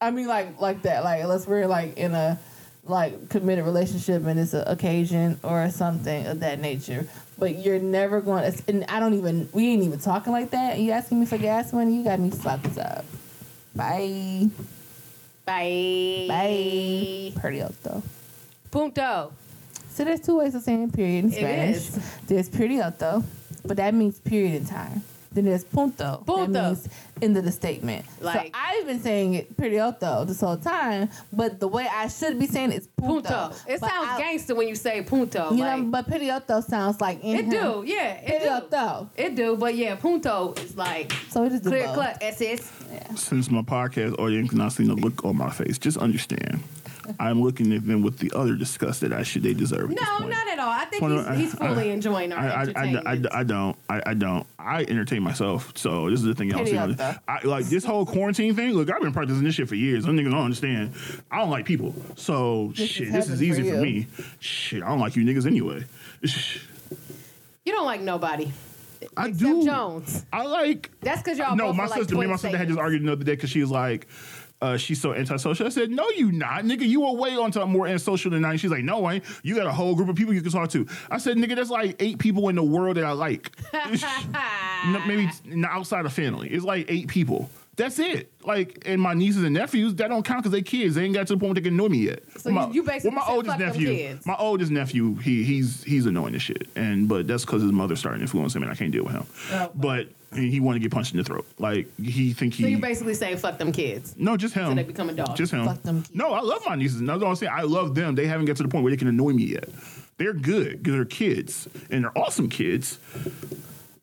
I 0.00 0.10
mean, 0.10 0.26
like 0.26 0.60
like 0.60 0.82
that. 0.82 1.04
Like 1.04 1.22
unless 1.22 1.46
we're 1.46 1.66
like 1.66 1.96
in 1.96 2.14
a 2.14 2.38
like 2.84 3.28
committed 3.28 3.64
relationship 3.64 4.26
and 4.26 4.38
it's 4.40 4.54
an 4.54 4.66
occasion 4.66 5.38
or 5.42 5.70
something 5.70 6.26
of 6.26 6.40
that 6.40 6.60
nature. 6.60 7.06
But 7.38 7.58
you're 7.58 7.78
never 7.78 8.20
going. 8.20 8.50
to... 8.50 8.62
And 8.68 8.84
I 8.88 9.00
don't 9.00 9.14
even. 9.14 9.48
We 9.52 9.68
ain't 9.68 9.82
even 9.82 9.98
talking 9.98 10.32
like 10.32 10.50
that. 10.50 10.78
You 10.78 10.92
asking 10.92 11.20
me 11.20 11.26
for 11.26 11.38
gas 11.38 11.72
money? 11.72 11.96
You 11.96 12.04
got 12.04 12.20
me 12.20 12.30
fucked 12.30 12.78
up. 12.78 13.04
Bye. 13.74 14.48
Bye. 15.44 16.26
Bye. 16.28 17.70
Though. 17.82 18.02
Punto. 18.70 19.32
So 19.90 20.04
there's 20.04 20.20
two 20.20 20.38
ways 20.38 20.54
of 20.54 20.62
saying 20.62 20.92
period 20.92 21.24
in 21.24 21.32
Spanish. 21.32 21.76
is. 21.76 22.16
There's 22.26 22.48
periodo, 22.48 23.24
but 23.64 23.76
that 23.76 23.92
means 23.92 24.18
period 24.20 24.54
in 24.54 24.66
time. 24.66 25.02
Then 25.34 25.44
there's 25.46 25.64
punto. 25.64 26.22
Punto. 26.26 26.52
That 26.52 26.66
means 26.68 26.88
end 27.22 27.36
of 27.36 27.44
the 27.44 27.52
statement. 27.52 28.04
Like- 28.20 28.46
so 28.46 28.50
I've 28.54 28.86
been 28.86 29.00
saying 29.00 29.34
it 29.34 29.56
periodo 29.56 30.24
this 30.24 30.40
whole 30.40 30.56
time, 30.56 31.08
but 31.32 31.58
the 31.60 31.68
way 31.68 31.86
I 31.92 32.08
should 32.08 32.38
be 32.38 32.46
saying 32.46 32.72
it 32.72 32.78
is 32.82 32.86
punto. 32.88 33.28
Punto. 33.28 33.54
It 33.68 33.80
But 33.80 33.90
sounds 33.90 34.08
I- 34.10 34.18
gangster 34.18 34.54
when 34.54 34.68
you 34.68 34.74
say 34.74 35.02
punto. 35.02 35.52
You 35.52 35.58
like, 35.64 35.80
know, 35.80 35.84
but 35.86 36.06
periodo 36.08 36.60
sounds 36.60 37.00
like 37.00 37.22
in 37.22 37.36
it 37.36 37.44
him. 37.46 37.50
do. 37.50 37.84
Yeah. 37.86 38.12
It 38.14 38.26
do. 38.26 38.38
Periodo. 38.48 39.10
It 39.16 39.34
do. 39.36 39.56
But 39.56 39.74
yeah, 39.76 39.94
punto 39.96 40.52
is 40.58 40.76
like 40.76 41.12
So 41.30 41.44
it 41.44 41.52
is 41.52 41.60
clear 41.60 41.86
both. 41.86 41.94
cut. 41.96 42.18
SS. 42.22 42.70
since 43.16 43.50
my 43.50 43.62
podcast 43.62 44.18
audience 44.18 44.50
cannot 44.50 44.72
see 44.72 44.86
the 44.86 44.94
look 44.94 45.24
on 45.24 45.36
my 45.36 45.50
face, 45.50 45.78
just 45.78 45.96
understand, 45.96 46.62
I'm 47.20 47.42
looking 47.42 47.72
at 47.72 47.86
them 47.86 48.02
with 48.02 48.18
the 48.18 48.32
other 48.34 48.54
disgust 48.54 49.00
that 49.00 49.12
I 49.12 49.22
should 49.22 49.42
they 49.42 49.54
deserve. 49.54 49.90
No, 49.90 50.18
not 50.18 50.48
at 50.48 50.58
all. 50.58 50.68
I 50.70 50.84
think 50.86 51.02
he's, 51.02 51.36
he's 51.38 51.54
fully 51.54 51.90
I- 51.90 51.92
enjoying 51.92 52.32
our 52.32 52.38
I, 52.38 52.46
I, 52.46 52.52
I, 52.52 52.60
entertainment. 52.60 53.06
I, 53.06 53.40
I 53.40 53.42
don't. 53.44 53.76
I, 53.88 54.02
I 54.06 54.14
don't. 54.14 54.46
I 54.58 54.82
entertain 54.84 55.22
myself. 55.22 55.72
So 55.76 56.08
this 56.10 56.20
is 56.20 56.26
the 56.26 56.34
thing 56.34 56.50
y'all 56.50 56.64
see. 56.64 56.78
I, 56.78 57.40
like 57.44 57.66
this 57.66 57.84
whole 57.84 58.06
quarantine 58.06 58.54
thing. 58.54 58.72
Look, 58.72 58.90
I've 58.90 59.00
been 59.00 59.12
practicing 59.12 59.44
this 59.44 59.54
shit 59.54 59.68
for 59.68 59.74
years. 59.74 60.04
Them 60.04 60.16
niggas 60.16 60.30
don't 60.30 60.44
understand. 60.44 60.94
I 61.30 61.38
don't 61.38 61.50
like 61.50 61.64
people. 61.66 61.94
So 62.16 62.68
This 62.68 62.80
is 62.80 62.88
shit, 62.90 63.12
this 63.12 63.28
is 63.28 63.42
easy 63.42 63.62
for 63.62 63.76
for, 63.76 63.82
me. 63.82 64.06
Shit, 64.40 64.82
I 64.82 64.88
don't 64.88 65.00
like 65.00 65.16
you 65.16 65.24
niggas 65.24 65.46
anyway. 65.46 65.84
you 67.64 67.72
don't 67.72 67.86
like 67.86 68.00
nobody 68.00 68.52
I 69.16 69.28
except 69.28 69.38
do. 69.38 69.64
Jones. 69.64 70.24
I 70.32 70.44
like. 70.44 70.90
That's 71.00 71.22
because 71.22 71.38
y'all 71.38 71.56
no, 71.56 71.68
both 71.68 71.76
my 71.76 71.86
sister. 71.88 72.14
me 72.14 72.22
and 72.22 72.30
my 72.30 72.36
sister 72.36 72.56
had 72.56 72.68
just 72.68 72.78
argued 72.78 73.04
the 73.04 73.12
other 73.12 73.24
day 73.24 73.32
because 73.34 73.50
she 73.50 73.60
was 73.60 73.70
like. 73.70 74.06
Uh, 74.62 74.76
she's 74.76 75.00
so 75.00 75.12
antisocial. 75.12 75.66
I 75.66 75.70
said, 75.70 75.90
"No, 75.90 76.08
you 76.10 76.30
not, 76.30 76.62
nigga. 76.62 76.86
You 76.86 77.04
are 77.04 77.14
way 77.14 77.36
on 77.36 77.50
top 77.50 77.68
more 77.68 77.88
antisocial 77.88 78.30
than 78.30 78.44
I." 78.44 78.54
She's 78.54 78.70
like, 78.70 78.84
"No, 78.84 79.04
I 79.06 79.14
ain't. 79.14 79.24
You 79.42 79.56
got 79.56 79.66
a 79.66 79.72
whole 79.72 79.96
group 79.96 80.08
of 80.08 80.14
people 80.14 80.32
you 80.32 80.40
can 80.40 80.52
talk 80.52 80.70
to." 80.70 80.86
I 81.10 81.18
said, 81.18 81.36
"Nigga, 81.36 81.56
there's 81.56 81.68
like 81.68 81.96
eight 81.98 82.18
people 82.20 82.48
in 82.48 82.54
the 82.54 82.62
world 82.62 82.96
that 82.96 83.04
I 83.04 83.10
like. 83.12 83.50
No, 84.86 85.04
maybe 85.06 85.28
outside 85.64 86.06
of 86.06 86.12
family. 86.12 86.48
It's 86.48 86.64
like 86.64 86.86
eight 86.88 87.08
people. 87.08 87.50
That's 87.82 87.98
it. 87.98 88.30
Like, 88.44 88.84
and 88.86 89.02
my 89.02 89.12
nieces 89.12 89.42
and 89.42 89.54
nephews, 89.54 89.96
that 89.96 90.06
don't 90.08 90.24
count 90.24 90.40
because 90.44 90.52
they 90.52 90.62
kids. 90.62 90.94
They 90.94 91.02
ain't 91.04 91.14
got 91.14 91.26
to 91.26 91.32
the 91.34 91.38
point 91.40 91.50
where 91.50 91.54
they 91.54 91.60
can 91.62 91.74
annoy 91.74 91.88
me 91.88 91.98
yet. 91.98 92.22
So 92.38 92.50
my, 92.52 92.68
you- 92.68 92.74
you 92.74 92.82
basically 92.84 93.16
well, 93.16 93.24
my 93.24 93.26
said, 93.26 93.34
oldest 93.34 93.50
"Fuck 93.50 93.58
them 93.58 93.68
nephew, 93.68 93.86
kids." 93.88 94.26
my 94.26 94.36
oldest 94.38 94.70
nephew, 94.70 95.16
he 95.16 95.42
he's 95.42 95.82
he's 95.82 96.06
annoying 96.06 96.36
as 96.36 96.42
shit. 96.42 96.68
And 96.76 97.08
but 97.08 97.26
that's 97.26 97.44
because 97.44 97.60
his 97.62 97.72
mother 97.72 97.96
started 97.96 98.18
to 98.18 98.22
influence 98.22 98.54
him, 98.54 98.62
and 98.62 98.70
I 98.70 98.76
can't 98.76 98.92
deal 98.92 99.02
with 99.02 99.14
him. 99.14 99.26
Oh. 99.52 99.70
But 99.74 100.08
and 100.30 100.44
he 100.48 100.60
want 100.60 100.76
to 100.76 100.80
get 100.80 100.92
punched 100.92 101.10
in 101.12 101.18
the 101.18 101.24
throat. 101.24 101.44
Like 101.58 101.88
he 102.00 102.32
think 102.32 102.54
he. 102.54 102.62
So 102.62 102.68
you 102.68 102.78
basically 102.78 103.14
saying 103.14 103.38
fuck 103.38 103.58
them 103.58 103.72
kids. 103.72 104.14
no, 104.16 104.36
just 104.36 104.54
him. 104.54 104.68
So 104.68 104.74
they 104.74 104.84
become 104.84 105.10
a 105.10 105.12
dog. 105.12 105.36
Just 105.36 105.52
him. 105.52 105.66
Fuck 105.66 105.82
them 105.82 106.02
kids. 106.02 106.14
No, 106.14 106.32
I 106.34 106.40
love 106.40 106.62
my 106.64 106.76
nieces. 106.76 107.00
That's 107.00 107.20
what 107.20 107.28
I'm 107.28 107.34
saying. 107.34 107.52
I 107.52 107.62
love 107.62 107.96
them. 107.96 108.14
They 108.14 108.26
haven't 108.28 108.46
got 108.46 108.56
to 108.58 108.62
the 108.62 108.68
point 108.68 108.84
where 108.84 108.92
they 108.92 108.96
can 108.96 109.08
annoy 109.08 109.32
me 109.32 109.44
yet. 109.44 109.68
they're 110.18 110.32
good 110.32 110.78
because 110.78 110.92
they're 110.92 111.04
kids 111.04 111.68
and 111.90 112.04
they're 112.04 112.16
awesome 112.16 112.48
kids. 112.48 112.98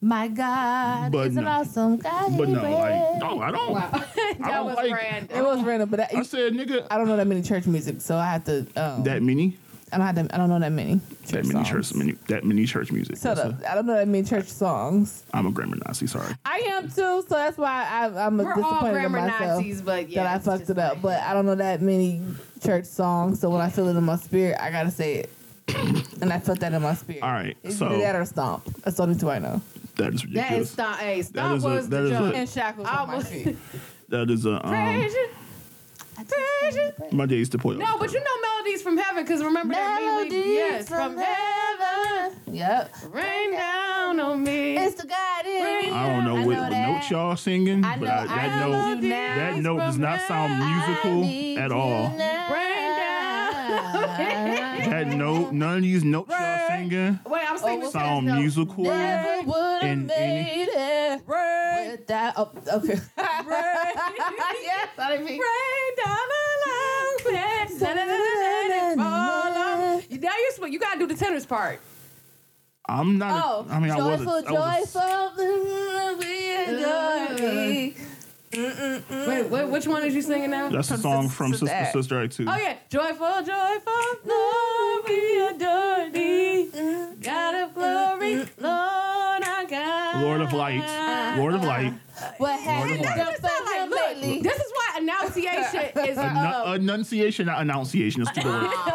My 0.02 0.30
God, 0.30 1.12
But 1.12 1.28
is 1.28 1.36
an 1.38 1.46
awesome 1.46 1.98
God. 1.98 2.38
But 2.38 2.48
no, 2.48 2.62
like 2.62 3.20
no, 3.20 3.42
I 3.42 3.52
don't. 3.52 3.72
Wow. 3.74 3.90
that 4.16 4.38
don't 4.40 4.66
was 4.66 4.76
like- 4.78 4.94
random. 4.94 5.38
It 5.38 5.44
was 5.44 5.62
random, 5.64 5.90
but 5.90 5.98
that, 5.98 6.16
I 6.16 6.24
said, 6.24 6.54
nigga, 6.54 6.88
I 6.90 6.98
don't 6.98 7.08
know 7.08 7.18
that 7.18 7.28
many 7.28 7.42
church 7.42 7.66
music, 7.68 8.00
so 8.00 8.16
I 8.16 8.32
have 8.32 8.46
to. 8.46 8.66
Um, 8.78 9.04
that 9.04 9.22
many, 9.22 9.58
I 9.92 9.98
don't 9.98 10.06
have 10.06 10.16
them. 10.16 10.30
I 10.32 10.38
don't 10.38 10.48
know 10.48 10.58
that 10.60 10.72
many 10.72 11.02
church 11.24 11.32
that 11.32 11.36
many 11.48 11.66
songs. 11.66 11.68
church, 11.90 11.94
many, 11.96 12.12
that 12.30 12.46
many 12.46 12.66
church 12.66 12.94
music. 12.94 13.18
Shut 13.18 13.36
That's 13.36 13.50
up! 13.62 13.70
I 13.70 13.76
don't 13.76 13.88
know 13.88 13.96
that 13.96 14.08
many 14.08 14.24
church 14.26 14.48
songs. 14.48 15.24
I'm 15.34 15.48
a 15.48 15.52
grammar 15.52 15.76
Nazi. 15.86 16.08
Sorry. 16.08 16.34
I 16.46 16.60
am 16.60 16.84
too, 16.88 16.94
so 16.96 17.24
that's 17.30 17.58
why 17.58 17.86
I, 17.92 18.26
I'm 18.26 18.38
We're 18.38 18.54
all 18.54 18.56
disappointed 18.56 18.88
in 18.88 18.94
grammar 19.12 19.22
myself 19.28 19.42
Nazis, 19.58 19.82
but 19.82 20.08
yeah, 20.08 20.24
that 20.24 20.32
I 20.32 20.36
it's 20.38 20.46
fucked 20.46 20.60
just 20.60 20.70
it 20.72 20.78
up. 20.80 20.94
like- 20.94 21.02
But 21.02 21.20
I 21.24 21.34
don't 21.34 21.46
know 21.46 21.56
that 21.56 21.82
many 21.82 22.22
church 22.64 22.86
songs, 22.86 23.42
so 23.42 23.50
when 23.50 23.60
I 23.60 23.70
feel 23.70 23.90
it 23.90 23.98
in 23.98 24.04
my 24.06 24.16
spirit, 24.16 24.56
I 24.62 24.72
gotta 24.72 24.92
say 24.92 25.16
it. 25.16 25.30
and 26.22 26.32
I 26.32 26.40
felt 26.40 26.62
that 26.62 26.74
in 26.74 26.82
my 26.82 26.94
spirit. 26.96 27.22
All 27.22 27.32
right, 27.34 27.58
It's 27.64 27.78
so- 27.78 27.88
either 27.88 27.98
that 28.00 28.16
or 28.16 28.24
stomp. 28.24 28.64
That's 28.86 28.96
the 28.96 29.04
only 29.04 29.20
two 29.20 29.30
I 29.30 29.40
know. 29.40 29.62
That 30.00 30.14
is 30.14 30.22
that 30.22 30.28
ridiculous. 30.30 30.68
is 30.68 30.72
stomp. 30.72 30.98
Hey, 31.00 31.22
stomp 31.22 31.58
is 31.58 31.64
a- 31.64 31.68
was 31.68 31.90
that 31.90 31.98
the 32.02 32.06
is 32.06 32.12
a- 32.12 32.14
joke. 32.20 32.36
And 32.36 32.50
shackles 32.50 32.88
I 32.88 32.96
on 32.98 33.08
my 33.08 33.14
almost- 33.14 33.32
feet. 33.32 33.58
that 34.10 34.30
is 34.30 34.46
a 34.46 34.54
um, 34.66 34.70
Praise 34.72 35.14
you. 35.14 35.28
Praise 36.16 36.76
you. 36.76 36.92
my 37.18 37.26
days 37.26 37.48
to 37.50 37.58
put. 37.58 37.78
No, 37.78 37.98
but 37.98 38.12
you 38.12 38.20
know 38.20 38.42
melodies 38.42 38.82
from 38.82 38.98
heaven 38.98 39.24
because 39.24 39.42
remember 39.42 39.74
that 39.74 40.02
meme 40.02 40.30
we 40.30 40.54
yes 40.56 40.90
from 40.90 41.16
heaven 41.18 42.36
Yep. 42.54 42.94
rain 43.14 43.52
down 43.54 44.20
on 44.20 44.44
me. 44.44 44.76
It's 44.78 44.96
the 45.02 45.08
God 45.08 45.46
in 45.46 45.94
I 45.94 46.08
don't 46.10 46.26
know 46.26 46.36
I 46.36 46.46
what, 46.46 46.56
know 46.56 46.62
what 46.64 46.70
that. 46.72 46.90
notes 46.92 47.10
y'all 47.12 47.36
singing, 47.38 47.86
I 47.86 47.98
but 47.98 48.06
know 48.06 48.12
I, 48.12 48.22
I 48.22 48.26
that 48.26 48.60
know 48.60 48.72
note 48.96 49.04
you 49.04 49.10
that 49.10 49.58
note 49.60 49.78
does 49.78 49.98
not 49.98 50.20
sound 50.28 50.60
musical 50.60 51.60
at 51.64 51.72
all. 51.72 52.10
Rain 52.10 52.88
down. 53.69 54.89
That 54.89 55.08
note, 55.08 55.51
none 55.53 55.77
of 55.77 55.84
these 55.84 56.03
notes 56.03 56.29
y'all 56.29 56.39
Rain. 56.39 56.89
singing 56.89 57.19
Wait, 57.27 57.41
I'm 57.49 57.58
singing 57.58 57.79
this 57.82 57.91
sound 57.91 58.25
note. 58.27 58.39
musical. 58.39 58.84
Never 58.84 59.41
would 59.47 59.82
have 59.82 59.84
in 59.84 60.10
any- 60.12 60.43
made 60.43 60.69
it 60.71 61.21
Rain, 61.27 61.91
without. 61.91 62.34
Oh, 62.38 62.51
okay. 62.73 62.88
rain, 62.93 62.99
yes, 63.17 64.89
I 64.97 65.12
didn't 65.12 65.25
mean. 65.25 65.39
rain 65.39 65.95
down 66.03 66.17
along 66.49 67.17
Now 70.21 70.32
you're 70.38 70.51
supposed- 70.51 70.73
you 70.73 70.79
gotta 70.79 70.99
do 70.99 71.08
the 71.08 71.15
tenors 71.15 71.45
part. 71.45 71.79
I'm 72.88 73.17
not. 73.19 73.43
Oh, 73.45 73.65
a, 73.69 73.73
I 73.73 73.79
mean, 73.79 73.91
I 73.91 73.97
joyful, 73.97 74.25
wasn't. 74.25 74.47
I 74.49 74.51
was 74.51 74.93
joyful, 74.93 76.17
we 76.17 76.55
adore 76.55 78.09
thee. 78.60 79.04
Wait, 79.28 79.50
wait, 79.50 79.67
which 79.69 79.88
one 79.88 80.04
is 80.04 80.13
you 80.15 80.22
singing 80.22 80.52
now? 80.52 80.69
that's 80.69 80.91
a 80.91 80.98
song 80.98 81.24
Sister 81.24 81.36
from 81.38 81.52
Sister 81.54 81.69
Act. 81.76 81.93
Sister 81.93 82.24
Act 82.24 82.34
2. 82.38 82.45
Oh 82.48 82.56
yeah, 82.58 82.76
joyful, 82.89 83.43
joyful, 83.43 83.93
Lord, 84.26 85.04
we 85.08 85.48
adore 85.48 86.10
thee. 86.12 86.69
God 87.22 87.56
of 87.56 87.74
glory, 87.74 88.36
Lord 88.60 89.43
our 89.43 89.65
God. 89.65 90.24
Lord 90.24 90.41
of 90.41 90.54
Light. 90.54 91.36
Lord 91.38 91.54
of 91.56 91.63
Light. 91.63 91.93
What 92.38 92.60
has 92.60 92.80
Lord 92.80 92.91
of 92.91 92.98
you 92.98 93.04
Light. 93.04 93.15
done 93.17 93.28
It's 93.30 93.39
for 93.39 93.48
not 93.48 93.65
like, 93.65 93.80
him 93.84 93.89
look, 93.89 94.02
lately? 94.17 94.41
this 94.41 94.58
is 94.60 94.72
why 94.74 95.00
enunciation 95.00 95.82
is. 96.10 96.17
Annu- 96.17 96.67
Uh, 96.67 96.74
enunciation, 96.74 97.45
not 97.45 97.62
enunciation. 97.62 98.24
That's 98.24 98.38
two 98.38 98.48
words. 98.48 98.74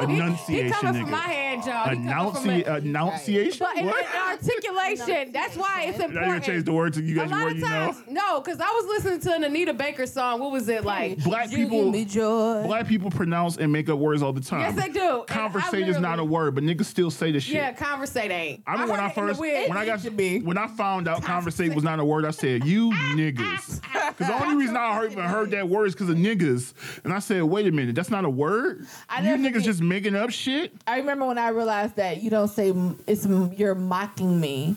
oh, 0.00 0.06
he- 0.06 0.14
Enunciation, 0.14 0.66
He 0.66 0.70
coming 0.72 0.94
nigga. 0.94 1.00
from 1.02 1.10
my 1.10 1.18
hand, 1.18 1.64
y'all. 1.64 1.88
He 1.88 1.96
coming 2.08 2.32
from 2.34 2.44
Enunci- 2.44 2.84
enunciation. 2.84 3.58
But 3.60 3.76
in, 3.76 3.78
in 3.80 3.86
What? 3.86 4.06
articulation, 4.28 5.32
that's 5.32 5.56
why 5.56 5.84
it's 5.88 5.98
Now 5.98 6.06
you're 6.06 6.22
gonna 6.24 6.40
change 6.40 6.64
the 6.64 6.72
word 6.72 6.92
to 6.94 7.02
you 7.02 7.16
a 7.16 7.24
guys 7.24 7.30
lot 7.30 7.42
word 7.42 7.52
of 7.52 7.58
you 7.58 7.64
know. 7.64 7.68
times, 7.68 8.02
no, 8.08 8.40
because 8.40 8.60
I 8.60 8.70
was 8.70 8.86
listening 8.86 9.20
to 9.20 9.34
an 9.34 9.44
Anita 9.44 9.74
Baker 9.74 10.06
song. 10.06 10.40
What 10.40 10.52
was 10.52 10.68
it 10.68 10.84
like? 10.84 11.18
Black 11.24 11.50
You 11.50 11.58
give 11.58 11.70
people, 11.70 11.90
me 11.90 12.04
joy. 12.04 12.62
black 12.66 12.86
people 12.86 13.10
pronounce 13.10 13.56
and 13.56 13.72
make 13.72 13.88
up 13.88 13.98
words 13.98 14.22
all 14.22 14.32
the 14.32 14.40
time. 14.40 14.60
Yes, 14.60 14.74
they 14.76 14.90
do. 14.92 15.18
And 15.20 15.26
Conversate 15.26 15.88
is 15.88 15.98
not 15.98 16.18
a 16.18 16.24
word, 16.24 16.54
but 16.54 16.64
niggas 16.64 16.84
still 16.86 17.10
say 17.10 17.32
the 17.32 17.40
shit. 17.40 17.54
Yeah, 17.56 17.72
conversate 17.72 18.30
ain't. 18.30 18.62
I 18.66 18.72
remember 18.72 18.92
when 18.92 19.00
I 19.00 19.08
heard 19.08 19.16
it 19.16 19.20
in 19.20 19.26
the 19.28 19.34
first 19.34 19.68
when 19.68 19.76
I 19.78 19.86
got 19.86 20.04
It 20.04 20.16
be. 20.16 20.40
when 20.40 20.58
I 20.58 20.66
found 20.66 21.08
out 21.08 21.22
conversate 21.22 21.74
was 21.74 21.84
not 21.84 21.98
a 22.00 22.04
word, 22.04 22.24
I 22.24 22.30
said 22.30 22.64
you 22.64 22.90
niggas. 22.90 23.80
Because 24.14 24.28
the 24.28 24.44
only 24.44 24.56
reason 24.56 24.76
I 24.76 24.94
heard, 24.94 25.10
even 25.12 25.24
heard 25.24 25.50
that 25.52 25.68
word 25.68 25.86
is 25.86 25.94
because 25.94 26.08
of 26.08 26.16
niggas, 26.16 26.72
and 27.04 27.12
I 27.12 27.18
said, 27.18 27.42
wait 27.42 27.66
a 27.66 27.72
minute, 27.72 27.94
that's 27.96 28.10
not 28.10 28.24
a 28.24 28.30
word. 28.30 28.86
I 29.08 29.22
you 29.22 29.36
niggas 29.36 29.54
did- 29.54 29.64
just 29.64 29.80
making 29.88 30.14
up 30.16 30.30
shit. 30.30 30.72
I 30.86 30.98
remember 30.98 31.26
when 31.26 31.38
I 31.38 31.48
realized 31.48 31.96
that 31.96 32.22
you 32.22 32.30
don't 32.30 32.48
say 32.48 32.72
it's 33.06 33.26
you're 33.56 33.74
mocking 33.74 34.40
me, 34.40 34.76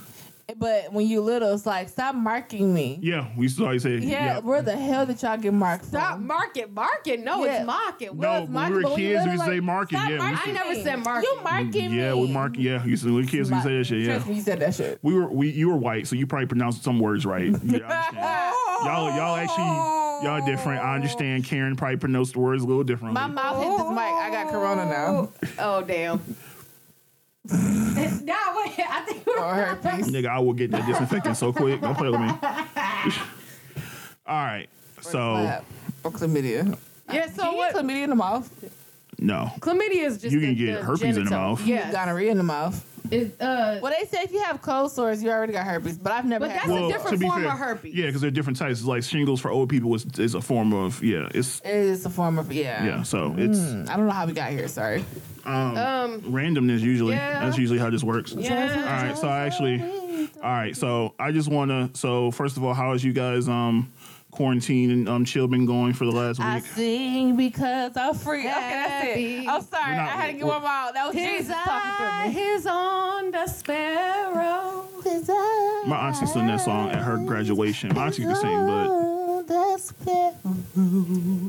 but 0.57 0.93
when 0.93 1.05
you 1.07 1.19
little, 1.21 1.53
it's 1.53 1.65
like 1.65 1.89
stop 1.89 2.15
marking 2.15 2.73
me. 2.73 2.99
Yeah, 3.01 3.27
we 3.35 3.43
used 3.43 3.57
to 3.57 3.65
always 3.65 3.83
say 3.83 3.97
Yeah, 3.97 4.07
yeah. 4.07 4.39
where 4.39 4.61
the 4.61 4.77
hell 4.77 5.05
did 5.05 5.21
y'all 5.21 5.35
get 5.37 5.53
marked 5.53 5.85
Stop 5.85 6.13
from? 6.13 6.27
marking, 6.27 6.73
marking. 6.73 7.23
No, 7.25 7.43
Yeah. 7.43 7.57
it's 7.57 7.65
mocking. 7.65 8.07
No, 8.09 8.13
Well, 8.15 8.41
when 8.43 8.51
marking, 8.53 8.75
we 8.75 8.77
were 8.77 8.81
but 8.83 8.91
when 8.93 9.01
you 9.01 9.07
kids, 9.09 9.25
we 9.25 9.31
little, 9.31 9.33
used 9.33 9.43
to 9.43 9.49
say 9.49 9.55
like, 9.55 9.63
marking. 9.63 9.97
Yeah, 9.99 10.07
we 10.07 10.13
used 10.13 10.41
I 10.41 10.45
to- 10.45 10.53
never 10.53 10.75
said 10.75 10.95
marking. 11.03 11.29
You 11.35 11.43
marking 11.43 11.91
me. 11.91 11.97
yeah, 11.97 12.13
we 12.13 12.27
mark. 12.31 12.53
Yeah, 12.57 12.83
we 12.83 12.91
used 12.91 13.03
to, 13.03 13.13
we 13.15 13.25
kids. 13.27 13.49
We 13.49 13.55
used 13.57 13.67
say 13.67 13.77
that 13.77 13.83
shit. 13.85 13.99
Yeah. 14.01 14.13
Trust 14.13 14.27
me, 14.27 14.35
you 14.35 14.41
said 14.41 14.59
that 14.61 14.73
shit. 14.73 14.99
We 15.01 15.13
were 15.15 15.27
we 15.29 15.49
you 15.49 15.67
were 15.69 15.77
white, 15.77 16.07
so 16.07 16.15
you 16.15 16.25
probably 16.27 16.47
pronounced 16.47 16.81
some 16.83 16.99
words 16.99 17.25
right. 17.25 17.53
Yeah, 17.63 18.11
y'all 18.85 19.15
y'all 19.17 19.35
actually 19.35 20.06
y'all 20.23 20.45
different. 20.45 20.83
I 20.83 20.95
understand. 20.95 21.45
Karen 21.45 21.75
probably 21.75 21.97
pronounced 21.97 22.33
the 22.33 22.39
words 22.39 22.63
a 22.63 22.67
little 22.67 22.83
differently. 22.83 23.13
My 23.13 23.27
mouth 23.27 23.63
hit 23.63 23.69
this 23.77 23.89
mic. 23.89 23.99
I 23.99 24.29
got 24.31 24.51
corona 24.51 24.85
now. 24.85 25.31
Oh, 25.59 25.79
oh 25.79 25.81
damn. 25.83 26.19
nah, 27.49 27.53
wait. 28.57 28.79
I 28.79 29.03
think 29.07 29.25
we're 29.25 29.39
Or 29.39 29.53
herpes. 29.53 30.09
Nigga, 30.11 30.27
I 30.27 30.39
will 30.39 30.53
get 30.53 30.71
that 30.71 30.85
disinfectant 30.85 31.37
so 31.37 31.53
quick. 31.53 31.79
Don't 31.81 31.95
play 31.97 32.09
with 32.09 32.19
me. 32.19 32.27
All 34.27 34.35
right. 34.35 34.67
So 35.01 35.09
Slap. 35.11 35.65
Or 36.03 36.11
chlamydia. 36.11 36.73
Uh, 36.73 36.75
yeah. 37.13 37.27
So 37.27 37.43
So 37.43 37.53
what? 37.53 37.73
chlamydia 37.75 38.03
in 38.03 38.09
the 38.09 38.15
mouth. 38.15 38.49
No. 39.19 39.51
Chlamydia 39.59 40.05
is 40.05 40.17
just 40.19 40.33
You 40.33 40.39
can 40.39 40.49
the, 40.49 40.55
get 40.65 40.79
the 40.79 40.85
herpes 40.85 41.01
in 41.03 41.09
the 41.09 41.29
genital. 41.29 41.39
mouth. 41.39 41.65
Yeah. 41.65 41.91
Gonorrhea 41.91 42.31
in 42.31 42.37
the 42.37 42.43
mouth. 42.43 42.83
It, 43.09 43.41
uh, 43.41 43.79
Well, 43.81 43.93
they 43.97 44.05
say 44.05 44.23
if 44.23 44.33
you 44.33 44.41
have 44.43 44.61
cold 44.61 44.91
sores, 44.91 45.23
you 45.23 45.29
already 45.29 45.53
got 45.53 45.65
herpes, 45.65 45.97
but 45.97 46.11
I've 46.11 46.25
never 46.25 46.45
But 46.45 46.51
had. 46.57 46.69
that's 46.69 46.79
a 46.81 46.85
it. 46.85 46.91
different 46.91 47.21
form 47.21 47.45
of 47.45 47.51
herpes. 47.57 47.95
Yeah, 47.95 48.07
because 48.07 48.19
they're 48.19 48.31
different 48.31 48.59
types. 48.59 48.83
Like 48.83 49.03
shingles 49.03 49.39
for 49.39 49.49
old 49.49 49.69
people 49.69 49.95
is, 49.95 50.05
is 50.19 50.35
a 50.35 50.41
form 50.41 50.73
of 50.73 51.01
yeah. 51.01 51.29
It's 51.33 51.61
It 51.61 51.69
is 51.73 52.05
a 52.05 52.09
form 52.09 52.37
of 52.37 52.51
yeah. 52.51 52.83
yeah. 52.83 53.03
So 53.03 53.33
it's 53.37 53.59
Hmm, 53.59 53.85
I 53.87 53.95
don't 53.95 54.07
know 54.07 54.11
how 54.11 54.25
we 54.25 54.33
got 54.33 54.51
here. 54.51 54.67
Sorry. 54.67 55.05
um. 55.45 56.21
randomness 56.23 56.81
usually. 56.81 57.13
Yeah. 57.15 57.45
That's 57.45 57.57
usually 57.57 57.79
how 57.79 57.89
this 57.89 58.03
works. 58.03 58.33
Yeah. 58.37 58.73
All 58.75 59.07
right. 59.07 59.17
So 59.17 59.27
I 59.29 59.45
actually. 59.45 59.81
All 60.43 60.51
right. 60.51 60.75
So 60.75 61.13
I 61.17 61.31
just 61.31 61.47
want 61.49 61.71
to. 61.71 61.89
So 61.97 62.31
first 62.31 62.57
of 62.57 62.63
all, 62.65 62.73
how 62.73 62.91
is 62.91 63.03
you 63.05 63.13
guys 63.13 63.47
um 63.47 63.89
quarantine 64.31 64.91
and 64.91 65.09
um 65.09 65.25
chill 65.25 65.47
been 65.47 65.65
going 65.65 65.93
for 65.93 66.05
the 66.05 66.11
last 66.11 66.39
I 66.39 66.55
week? 66.55 66.65
sing 66.65 67.35
because 67.37 67.95
I'm 67.97 68.13
free. 68.13 68.41
Okay, 68.41 68.49
that's 68.51 69.17
it. 69.17 69.47
I'm 69.47 69.61
sorry. 69.63 69.95
Not- 69.95 70.05
I 70.09 70.11
had 70.11 70.27
to 70.27 70.33
get 70.33 70.45
we're- 70.45 70.55
one 70.57 70.65
out. 70.65 70.93
That 70.93 71.07
was 71.07 71.15
His 71.15 71.25
Jesus 71.37 71.55
eye 71.55 71.63
talking 71.65 72.33
to 72.33 72.39
me. 72.39 72.45
is 72.45 72.67
on 72.67 73.31
the 73.31 73.47
sparrow. 73.47 74.83
His 75.03 75.29
eye 75.29 75.83
My 75.87 76.07
auntie 76.09 76.25
sang 76.25 76.47
that 76.47 76.61
song 76.61 76.89
at 76.89 77.01
her 77.01 77.17
graduation. 77.17 77.93
My 77.95 78.07
auntie 78.07 78.23
can 78.23 78.35
sing, 78.35 78.43
but 78.65 78.87
on 78.87 79.45
the 79.47 79.77
sparrow. 79.77 80.31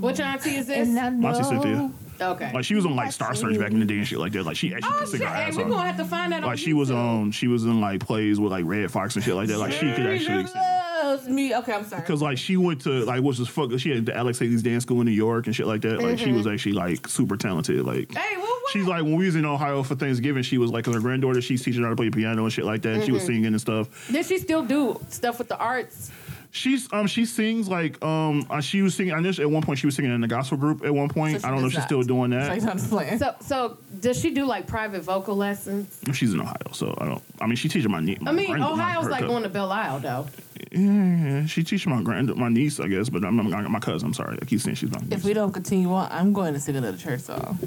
Which 0.01 0.21
auntie 0.21 0.57
is 0.57 0.67
this? 0.69 0.89
My 0.89 1.01
auntie 1.31 1.43
Cynthia. 1.45 1.91
Okay. 2.21 2.51
Like 2.53 2.65
she 2.65 2.75
was 2.75 2.85
on 2.87 2.97
like 2.97 3.13
Star 3.13 3.35
Search 3.35 3.59
back 3.59 3.71
in 3.73 3.81
the 3.81 3.87
day 3.87 3.99
and 3.99 4.07
shit 4.07 4.19
like 4.19 4.33
that. 4.33 4.45
Like 4.45 4.57
she 4.57 4.75
actually 4.75 4.91
Oh 4.95 4.99
could 5.01 5.09
sing 5.09 5.21
shit! 5.21 5.29
her 5.29 5.35
Hey, 5.35 5.43
ass 5.45 5.57
we're 5.57 5.65
gonna 5.65 5.87
have 5.87 5.97
to 5.97 6.05
find 6.05 6.33
that 6.33 6.43
on 6.43 6.49
Like 6.51 6.59
she 6.59 6.73
was 6.73 6.91
YouTube. 6.91 6.97
on, 6.97 7.31
she 7.33 7.47
was 7.49 7.65
in 7.65 7.81
like 7.81 8.01
plays 8.01 8.41
with 8.41 8.53
like 8.53 8.65
Redd 8.67 8.91
Foxx 8.91 9.15
and 9.17 9.25
shit 9.25 9.35
like 9.35 9.49
that. 9.49 9.59
Like 9.59 9.73
she 9.73 9.93
could 9.93 10.07
actually 10.07 10.47
sing. 10.47 10.57
loves 11.05 11.29
me. 11.29 11.55
Okay, 11.57 11.73
I'm 11.73 11.85
sorry. 11.85 12.03
Cause 12.03 12.21
like 12.23 12.39
she 12.39 12.57
went 12.57 12.81
to 12.83 13.05
like 13.05 13.23
what's 13.23 13.39
this 13.39 13.49
fuck? 13.49 13.71
She 13.79 13.91
had 13.91 14.07
the 14.07 14.17
Alvin 14.17 14.33
Ailey's 14.35 14.63
dance 14.63 14.83
school 14.85 15.01
in 15.01 15.07
New 15.07 15.13
York 15.13 15.47
and 15.47 15.55
shit 15.55 15.67
like 15.67 15.83
that. 15.83 16.01
Like 16.03 16.19
she 16.19 16.27
mm-hmm. 16.27 16.37
was 16.37 16.47
actually 16.47 16.73
like 16.73 17.07
super 17.09 17.37
talented. 17.37 17.85
Like 17.85 18.13
Hey, 18.15 18.37
well, 18.37 18.47
what? 18.47 18.73
she's 18.73 18.87
like 18.87 19.03
when 19.05 19.17
we 19.17 19.27
was 19.27 19.37
in 19.37 19.45
Ohio 19.45 19.83
for 19.83 19.95
Thanksgiving, 19.95 20.43
she 20.43 20.59
was 20.59 20.71
like, 20.71 20.79
like 20.79 20.85
'cause 20.85 20.95
her 20.95 21.01
granddaughter, 21.01 21.41
she's 21.41 21.63
teaching 21.65 21.83
her 21.83 21.89
how 21.89 21.93
to 21.93 21.97
play 21.97 22.11
piano 22.11 22.45
and 22.45 22.53
shit 22.53 22.65
like 22.65 22.83
that. 22.83 22.95
and 22.95 23.05
She 23.05 23.13
was 23.13 23.23
mm-hmm. 23.23 23.33
singing 23.33 23.47
and 23.47 23.61
stuff. 23.61 23.89
Did 24.13 24.25
she 24.27 24.39
still 24.39 24.63
do 24.63 25.01
stuff 25.09 25.39
with 25.39 25.49
the 25.49 25.59
arts? 25.59 26.11
She's 26.51 26.91
um 26.93 27.07
she 27.07 27.27
sings 27.27 27.69
like 27.69 28.03
um 28.03 28.47
uh, 28.49 28.61
she 28.61 28.81
was 28.83 28.95
singing. 28.95 29.13
I 29.13 29.21
know 29.21 29.33
she- 29.33 29.43
at 29.43 29.51
one 29.51 29.63
point 29.63 29.79
she 29.79 29.87
was 29.87 29.95
singing 29.95 30.15
in 30.15 30.21
the 30.23 30.29
gospel 30.29 30.57
group 30.57 30.85
at 30.85 30.95
one 30.95 31.09
point. 31.09 31.41
So 31.43 31.47
I 31.49 31.51
don't 31.51 31.61
know 31.61 31.67
if 31.67 31.73
does 31.75 31.83
she's 31.83 31.87
still 31.87 32.03
doing 32.03 32.31
So 32.33 32.39
that. 32.39 32.55
he's 32.55 32.65
not 32.65 32.79
playing. 32.79 33.19
So, 33.19 33.35
so 33.41 33.79
does 34.01 34.19
she 34.19 34.31
do 34.31 34.45
like 34.47 34.67
private 34.67 35.03
vocal 35.03 35.37
lessons? 35.37 36.01
She's 36.15 36.33
in 36.33 36.41
Ohio, 36.41 36.57
so 36.73 36.95
I 36.99 37.05
don't. 37.07 37.23
I 37.41 37.47
mean, 37.47 37.57
she 37.57 37.69
teaches 37.69 37.89
my 37.89 38.01
niece. 38.01 38.19
I 38.25 38.33
mean, 38.33 38.51
Ohio's 38.63 39.09
like 39.09 39.27
going 39.27 39.43
to 39.43 39.49
Belle 39.51 39.71
Isle 39.71 40.01
though. 40.01 40.27
Yeah, 40.73 41.47
she 41.47 41.63
teaches 41.65 41.87
my 41.87 42.03
grand, 42.03 42.35
my 42.37 42.49
niece, 42.49 42.79
I 42.81 42.89
guess, 42.89 43.09
but 43.09 43.25
I'm, 43.25 43.39
I'm 43.41 43.73
my 43.73 43.79
cousin. 43.81 44.09
I'm 44.09 44.15
sorry, 44.15 44.39
I 44.41 44.45
keep 44.45 44.61
saying 44.61 44.77
she's 44.77 44.91
my 44.91 44.99
niece. 45.01 45.13
If 45.13 45.25
we 45.25 45.33
don't 45.33 45.53
continue 45.53 45.93
on, 45.93 46.09
I'm 46.11 46.33
going 46.33 46.55
to 46.55 46.61
sing 46.61 46.77
another 46.77 46.97
church 46.97 47.21
song. 47.21 47.59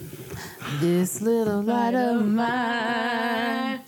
This 0.79 1.21
little 1.21 1.61
light 1.61 1.93
of 1.95 2.25
mine, 2.25 3.81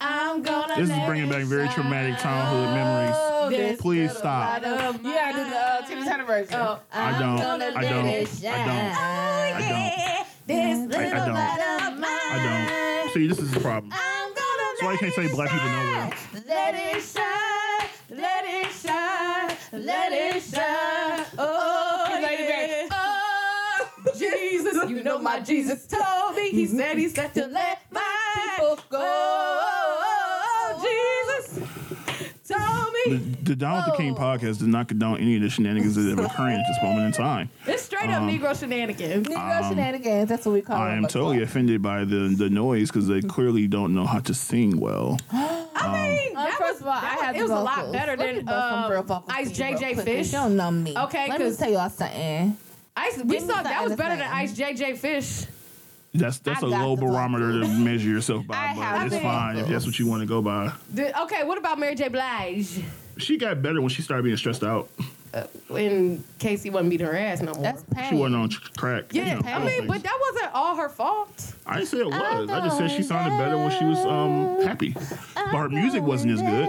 I'm 0.00 0.42
gonna. 0.42 0.74
This 0.76 0.90
is 0.90 0.96
bringing 1.06 1.28
back 1.28 1.44
very 1.44 1.66
shine. 1.66 1.74
traumatic 1.74 2.18
childhood 2.18 2.74
memories. 2.74 3.16
This 3.50 3.80
Please 3.80 4.12
stop. 4.16 4.62
light 4.62 4.64
of 4.64 4.96
You 5.04 5.12
gotta 5.12 5.36
do 5.36 5.50
the 5.50 5.56
uh, 5.56 5.82
Tina 5.86 6.04
Turner 6.04 6.24
version. 6.24 6.54
Oh, 6.54 6.78
I 6.92 7.18
don't. 7.18 7.36
gonna 7.36 7.64
I 7.66 7.82
let 7.82 7.90
don't. 7.90 8.06
it 8.06 8.44
I 8.44 8.66
don't. 8.66 8.96
I 9.56 9.68
don't. 9.68 10.26
This 10.46 10.78
I, 10.78 10.86
little 10.86 11.20
I 11.20 11.26
don't. 11.26 11.34
light 11.34 11.60
of 11.92 11.98
mine. 11.98 12.10
I 12.10 13.02
don't. 13.04 13.12
See, 13.14 13.26
this 13.26 13.38
is 13.40 13.50
the 13.52 13.60
problem. 13.60 13.92
I'm 13.92 14.28
gonna 14.28 14.62
That's 14.70 14.82
why 14.82 14.92
you 14.92 14.98
can't 14.98 15.14
say 15.14 15.28
black 15.34 15.50
people 15.50 15.68
nowhere. 15.68 16.10
Let 16.46 16.74
it 16.74 17.02
shine, 17.02 17.24
let 18.10 18.44
it 18.44 18.72
shine, 18.72 19.56
let 19.72 20.12
it 20.12 20.42
shine. 20.42 21.24
Oh, 21.38 22.06
He's 22.08 22.22
like 22.22 22.38
the 22.38 22.44
yeah. 22.44 22.88
Oh, 22.90 23.88
Jesus, 24.18 24.90
you 24.90 25.02
know 25.02 25.18
my 25.18 25.40
Jesus 25.40 25.86
told 25.86 26.34
me. 26.36 26.50
He 26.50 26.66
said, 26.66 26.98
he's 26.98 27.12
got 27.12 27.32
to 27.34 27.46
let 27.46 27.82
my 27.92 28.00
people 28.34 28.78
go. 28.88 29.79
Told 33.06 33.20
The, 33.20 33.24
me. 33.26 33.36
the 33.42 33.56
Down 33.56 33.76
with 33.76 33.84
the 33.86 33.96
King 33.96 34.12
Oh. 34.16 34.20
podcast 34.20 34.58
does 34.58 34.62
not 34.62 34.88
condone 34.88 35.18
any 35.20 35.36
of 35.36 35.42
the 35.42 35.50
shenanigans 35.50 35.94
that 35.96 36.18
are 36.18 36.24
occurring 36.26 36.56
at 36.56 36.64
this 36.68 36.82
moment 36.82 37.06
in 37.06 37.12
time. 37.12 37.50
It's 37.66 37.82
straight 37.82 38.10
up 38.10 38.22
Um, 38.22 38.28
Negro 38.28 38.58
shenanigans. 38.58 39.26
Negro 39.26 39.68
shenanigans. 39.68 40.28
That's 40.28 40.44
what 40.46 40.52
we 40.52 40.62
call 40.62 40.76
I 40.76 40.94
am 40.94 41.02
totally 41.04 41.38
what? 41.38 41.44
offended 41.44 41.82
by 41.82 42.04
the, 42.04 42.34
the 42.36 42.50
noise 42.50 42.88
because 42.90 43.06
they 43.08 43.20
clearly 43.20 43.66
don't 43.66 43.94
know 43.94 44.06
how 44.06 44.18
to 44.20 44.34
sing 44.34 44.78
well. 44.80 45.18
I 45.32 46.08
mean, 46.08 46.36
Uh, 46.36 46.44
that 46.44 46.58
first 46.58 46.72
was, 46.74 46.80
of 46.82 46.86
all, 46.88 46.92
I 46.92 47.14
was- 47.14 47.22
have 47.22 47.34
it 47.34 47.38
the 47.38 47.42
was 47.44 47.50
a 47.52 47.54
lot 47.62 47.92
better 47.92 48.16
Let 48.16 48.34
than 48.36 48.44
bust 48.44 49.10
um, 49.10 49.22
Ice 49.28 49.50
to 49.52 49.68
you 49.70 49.76
JJ 49.76 50.02
Fish. 50.04 50.26
You 50.26 50.32
don't 50.32 50.56
know 50.56 50.70
me. 50.70 50.94
Okay, 50.96 51.28
let 51.28 51.38
me 51.40 51.46
'cause- 51.46 51.56
tell 51.56 51.70
y'all 51.70 51.88
something. 51.90 52.56
Ice, 52.96 53.18
we 53.24 53.38
saw 53.40 53.62
that 53.62 53.84
was 53.84 53.96
better 53.96 54.16
than 54.16 54.28
sing. 54.28 54.66
Ice 54.66 54.78
JJ 54.78 54.98
Fish. 54.98 55.46
That's 56.12 56.38
that's 56.38 56.62
I 56.62 56.66
a 56.66 56.70
low 56.70 56.96
barometer 56.96 57.52
to 57.60 57.68
measure 57.68 58.08
yourself 58.08 58.46
by, 58.46 58.56
have 58.56 59.08
but 59.08 59.12
it's 59.12 59.22
fine 59.22 59.56
if 59.58 59.68
that's 59.68 59.86
what 59.86 59.98
you 59.98 60.06
want 60.08 60.22
to 60.22 60.26
go 60.26 60.42
by. 60.42 60.72
Did- 60.92 61.14
okay, 61.22 61.44
what 61.44 61.56
about 61.58 61.78
Mary 61.78 61.94
J. 61.94 62.08
Blige? 62.08 62.82
She 63.18 63.36
got 63.36 63.62
better 63.62 63.80
when 63.80 63.90
she 63.90 64.02
started 64.02 64.24
being 64.24 64.36
stressed 64.36 64.64
out. 64.64 64.88
When 65.68 66.24
K-Ci 66.40 66.70
wasn't 66.70 66.90
beating 66.90 67.06
her 67.06 67.16
ass 67.16 67.40
no 67.40 67.52
more. 67.54 67.62
That's 67.62 67.84
pain. 67.94 68.10
She 68.10 68.16
wasn't 68.16 68.34
on 68.36 68.50
crack. 68.76 69.04
yeah, 69.12 69.36
you 69.36 69.42
know, 69.42 69.48
I 69.48 69.64
mean, 69.64 69.86
but 69.86 70.02
that 70.02 70.18
wasn't 70.32 70.52
all 70.54 70.74
her 70.74 70.88
fault. 70.88 71.54
I 71.66 71.76
didn't 71.76 71.88
say 71.88 71.98
it 71.98 72.06
was. 72.06 72.50
I 72.50 72.60
just 72.64 72.78
said 72.78 72.90
she 72.90 73.04
sounded 73.04 73.38
better 73.38 73.56
when 73.56 73.70
she 73.78 73.84
was 73.84 73.98
um 74.04 74.60
happy, 74.66 74.92
but 75.34 75.54
her 75.56 75.68
music 75.68 76.02
wasn't 76.02 76.32
as 76.32 76.42
good. 76.42 76.68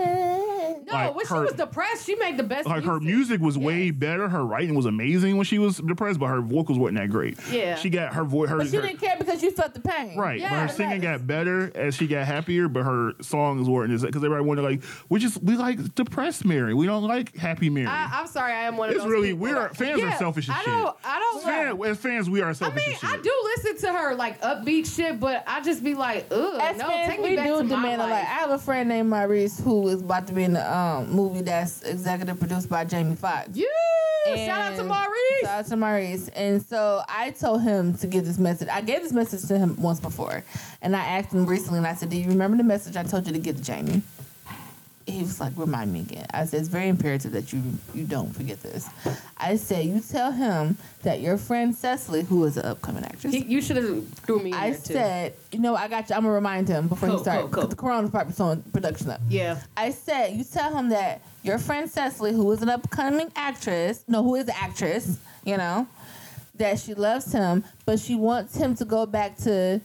No, 0.91 0.97
Like, 0.97 1.15
when 1.15 1.25
her- 1.25 1.35
she 1.35 1.39
was 1.41 1.53
depressed, 1.53 2.05
she 2.05 2.15
made 2.15 2.37
the 2.37 2.43
best. 2.43 2.67
Like 2.67 2.83
her 2.83 2.99
music 2.99 3.41
was 3.41 3.57
way 3.57 3.91
better. 3.91 4.27
Her 4.29 4.45
writing 4.45 4.75
was 4.75 4.85
amazing 4.85 5.37
when 5.37 5.45
she 5.45 5.57
was 5.59 5.77
depressed, 5.77 6.19
but 6.19 6.27
her 6.27 6.41
vocals 6.41 6.77
weren't 6.77 6.97
that 6.97 7.09
great. 7.09 7.37
Yeah. 7.51 7.75
she 7.75 7.89
got 7.89 8.13
her 8.13 8.23
voice. 8.23 8.49
Her, 8.49 8.57
But 8.57 8.71
you 8.71 8.79
her- 8.81 8.87
didn't 8.87 8.99
care 9.01 9.15
because 9.17 9.41
you 9.43 9.51
felt 9.51 9.73
the 9.73 9.79
pain. 9.81 10.17
right, 10.17 10.41
but 10.41 10.49
her 10.49 10.67
singing 10.67 11.01
right. 11.01 11.19
got 11.19 11.27
better 11.27 11.71
as 11.75 11.95
she 11.95 12.07
got 12.07 12.25
happier. 12.25 12.67
But 12.67 12.83
her 12.83 13.13
songs 13.21 13.67
weren't 13.69 13.91
as 13.93 14.01
because 14.03 14.23
everybody 14.23 14.43
wanted 14.45 14.61
like 14.63 14.83
we 15.09 15.19
just 15.19 15.41
we 15.43 15.55
like 15.55 15.95
depressed 15.95 16.45
Mary. 16.45 16.73
We 16.73 16.85
don't 16.85 17.03
like 17.03 17.35
happy 17.35 17.69
Mary. 17.69 17.87
I, 17.87 18.19
I'm 18.21 18.27
sorry, 18.27 18.53
I 18.53 18.63
am 18.63 18.77
one 18.77 18.89
of 18.89 18.95
It's 18.95 19.03
those. 19.03 19.11
really 19.11 19.29
people. 19.29 19.43
we're 19.47 19.69
fans 19.69 20.01
are 20.01 20.11
selfish 20.17 20.49
as 20.49 20.55
I 20.57 20.63
don't. 20.65 20.97
I 21.03 21.19
don't. 21.19 21.43
Fan- 21.43 21.81
as 21.91 21.97
fans, 21.97 22.29
we 22.29 22.41
are 22.41 22.49
I 22.49 22.53
selfish 22.53 22.85
mean, 22.85 22.93
as 22.95 22.99
shit. 23.01 23.09
I 23.09 23.17
do 23.21 23.51
listen 23.55 23.77
to 23.89 23.93
her 23.97 24.15
like 24.15 24.41
upbeat 24.41 24.93
shit, 24.93 25.19
but 25.19 25.43
I 25.47 25.61
just 25.61 25.83
be 25.83 25.93
like, 25.95 26.27
ugh, 26.31 26.59
As 26.61 26.77
no, 26.77 26.87
fans, 26.87 27.09
take 27.09 27.21
me 27.21 27.29
we 27.31 27.35
back 27.35 27.47
do 27.47 27.57
to 27.57 27.63
my 27.63 27.69
demand 27.69 28.01
a 28.01 28.05
lot. 28.05 28.11
I 28.13 28.17
have 28.19 28.49
a 28.51 28.57
friend 28.57 28.89
named 28.89 29.09
Maurice 29.09 29.59
who 29.59 29.87
is 29.87 30.01
about 30.01 30.27
to 30.27 30.33
be 30.33 30.43
in 30.43 30.53
the 30.53 30.61
um, 30.61 30.80
Um, 30.81 31.11
movie 31.11 31.41
that's 31.41 31.83
executive 31.83 32.39
produced 32.39 32.67
by 32.67 32.85
Jamie 32.85 33.15
Foxx. 33.15 33.49
Yeah, 33.53 33.65
shout 34.35 34.61
out 34.61 34.77
to 34.77 34.83
Maurice. 34.83 35.41
Shout 35.41 35.59
out 35.59 35.65
to 35.67 35.75
Maurice. 35.75 36.27
And 36.29 36.61
so 36.61 37.03
I 37.07 37.31
told 37.31 37.61
him 37.61 37.93
to 37.97 38.07
give 38.07 38.25
this 38.25 38.39
message. 38.39 38.67
I 38.67 38.81
gave 38.81 39.03
this 39.03 39.11
message 39.11 39.47
to 39.47 39.59
him 39.59 39.79
once 39.79 39.99
before. 39.99 40.43
And 40.81 40.95
I 40.95 41.03
asked 41.03 41.33
him 41.33 41.45
recently, 41.45 41.77
and 41.77 41.87
I 41.87 41.93
said, 41.93 42.09
Do 42.09 42.17
you 42.17 42.27
remember 42.27 42.57
the 42.57 42.63
message 42.63 42.95
I 42.95 43.03
told 43.03 43.27
you 43.27 43.33
to 43.33 43.39
give 43.39 43.57
to 43.57 43.63
Jamie? 43.63 44.01
He 45.11 45.21
was 45.21 45.39
like, 45.39 45.53
Remind 45.55 45.91
me 45.93 46.01
again. 46.01 46.25
I 46.33 46.45
said, 46.45 46.59
It's 46.61 46.69
very 46.69 46.87
imperative 46.87 47.31
that 47.33 47.51
you 47.53 47.61
you 47.93 48.05
don't 48.05 48.33
forget 48.35 48.61
this. 48.63 48.87
I 49.37 49.55
said, 49.57 49.85
You 49.85 49.99
tell 49.99 50.31
him 50.31 50.77
that 51.03 51.21
your 51.21 51.37
friend 51.37 51.75
Cecily, 51.75 52.23
who 52.23 52.43
is 52.45 52.57
an 52.57 52.65
upcoming 52.65 53.03
actress, 53.03 53.33
He- 53.33 53.43
you 53.45 53.61
should 53.61 53.77
have 53.77 54.07
threw 54.25 54.39
me 54.39 54.49
in 54.51 54.55
I 54.55 54.73
said, 54.73 55.33
You 55.51 55.59
know, 55.59 55.75
I 55.75 55.87
got 55.87 56.09
you. 56.09 56.15
I'm 56.15 56.21
going 56.23 56.31
to 56.31 56.35
remind 56.35 56.67
him 56.67 56.87
before 56.87 57.09
Cool, 57.09 57.17
he 57.17 57.23
starts. 57.23 57.41
cool, 57.41 57.49
cool. 57.63 57.67
The 57.67 57.75
Corona 57.75 58.07
Department's 58.07 58.39
on 58.39 58.61
production 58.73 59.09
up. 59.11 59.21
yeah. 59.29 59.59
I 59.77 59.91
said, 59.91 60.33
you 60.35 60.43
tell 60.43 60.75
him 60.75 60.89
that 60.89 61.21
your 61.43 61.57
friend 61.57 61.89
Cecily, 61.89 62.33
who 62.33 62.51
is 62.51 62.61
an 62.61 62.69
upcoming 62.69 63.31
actress, 63.35 64.03
no, 64.07 64.23
who 64.23 64.35
is 64.35 64.47
an 64.47 64.55
actress, 64.59 65.17
you 65.43 65.57
know, 65.57 65.87
that 66.55 66.79
she 66.79 66.93
loves 66.93 67.31
him, 67.31 67.63
but 67.85 67.99
she 67.99 68.13
wants 68.15 68.55
him 68.55 68.75
to 68.75 68.85
go 68.85 69.05
back 69.05 69.35
to 69.37 69.81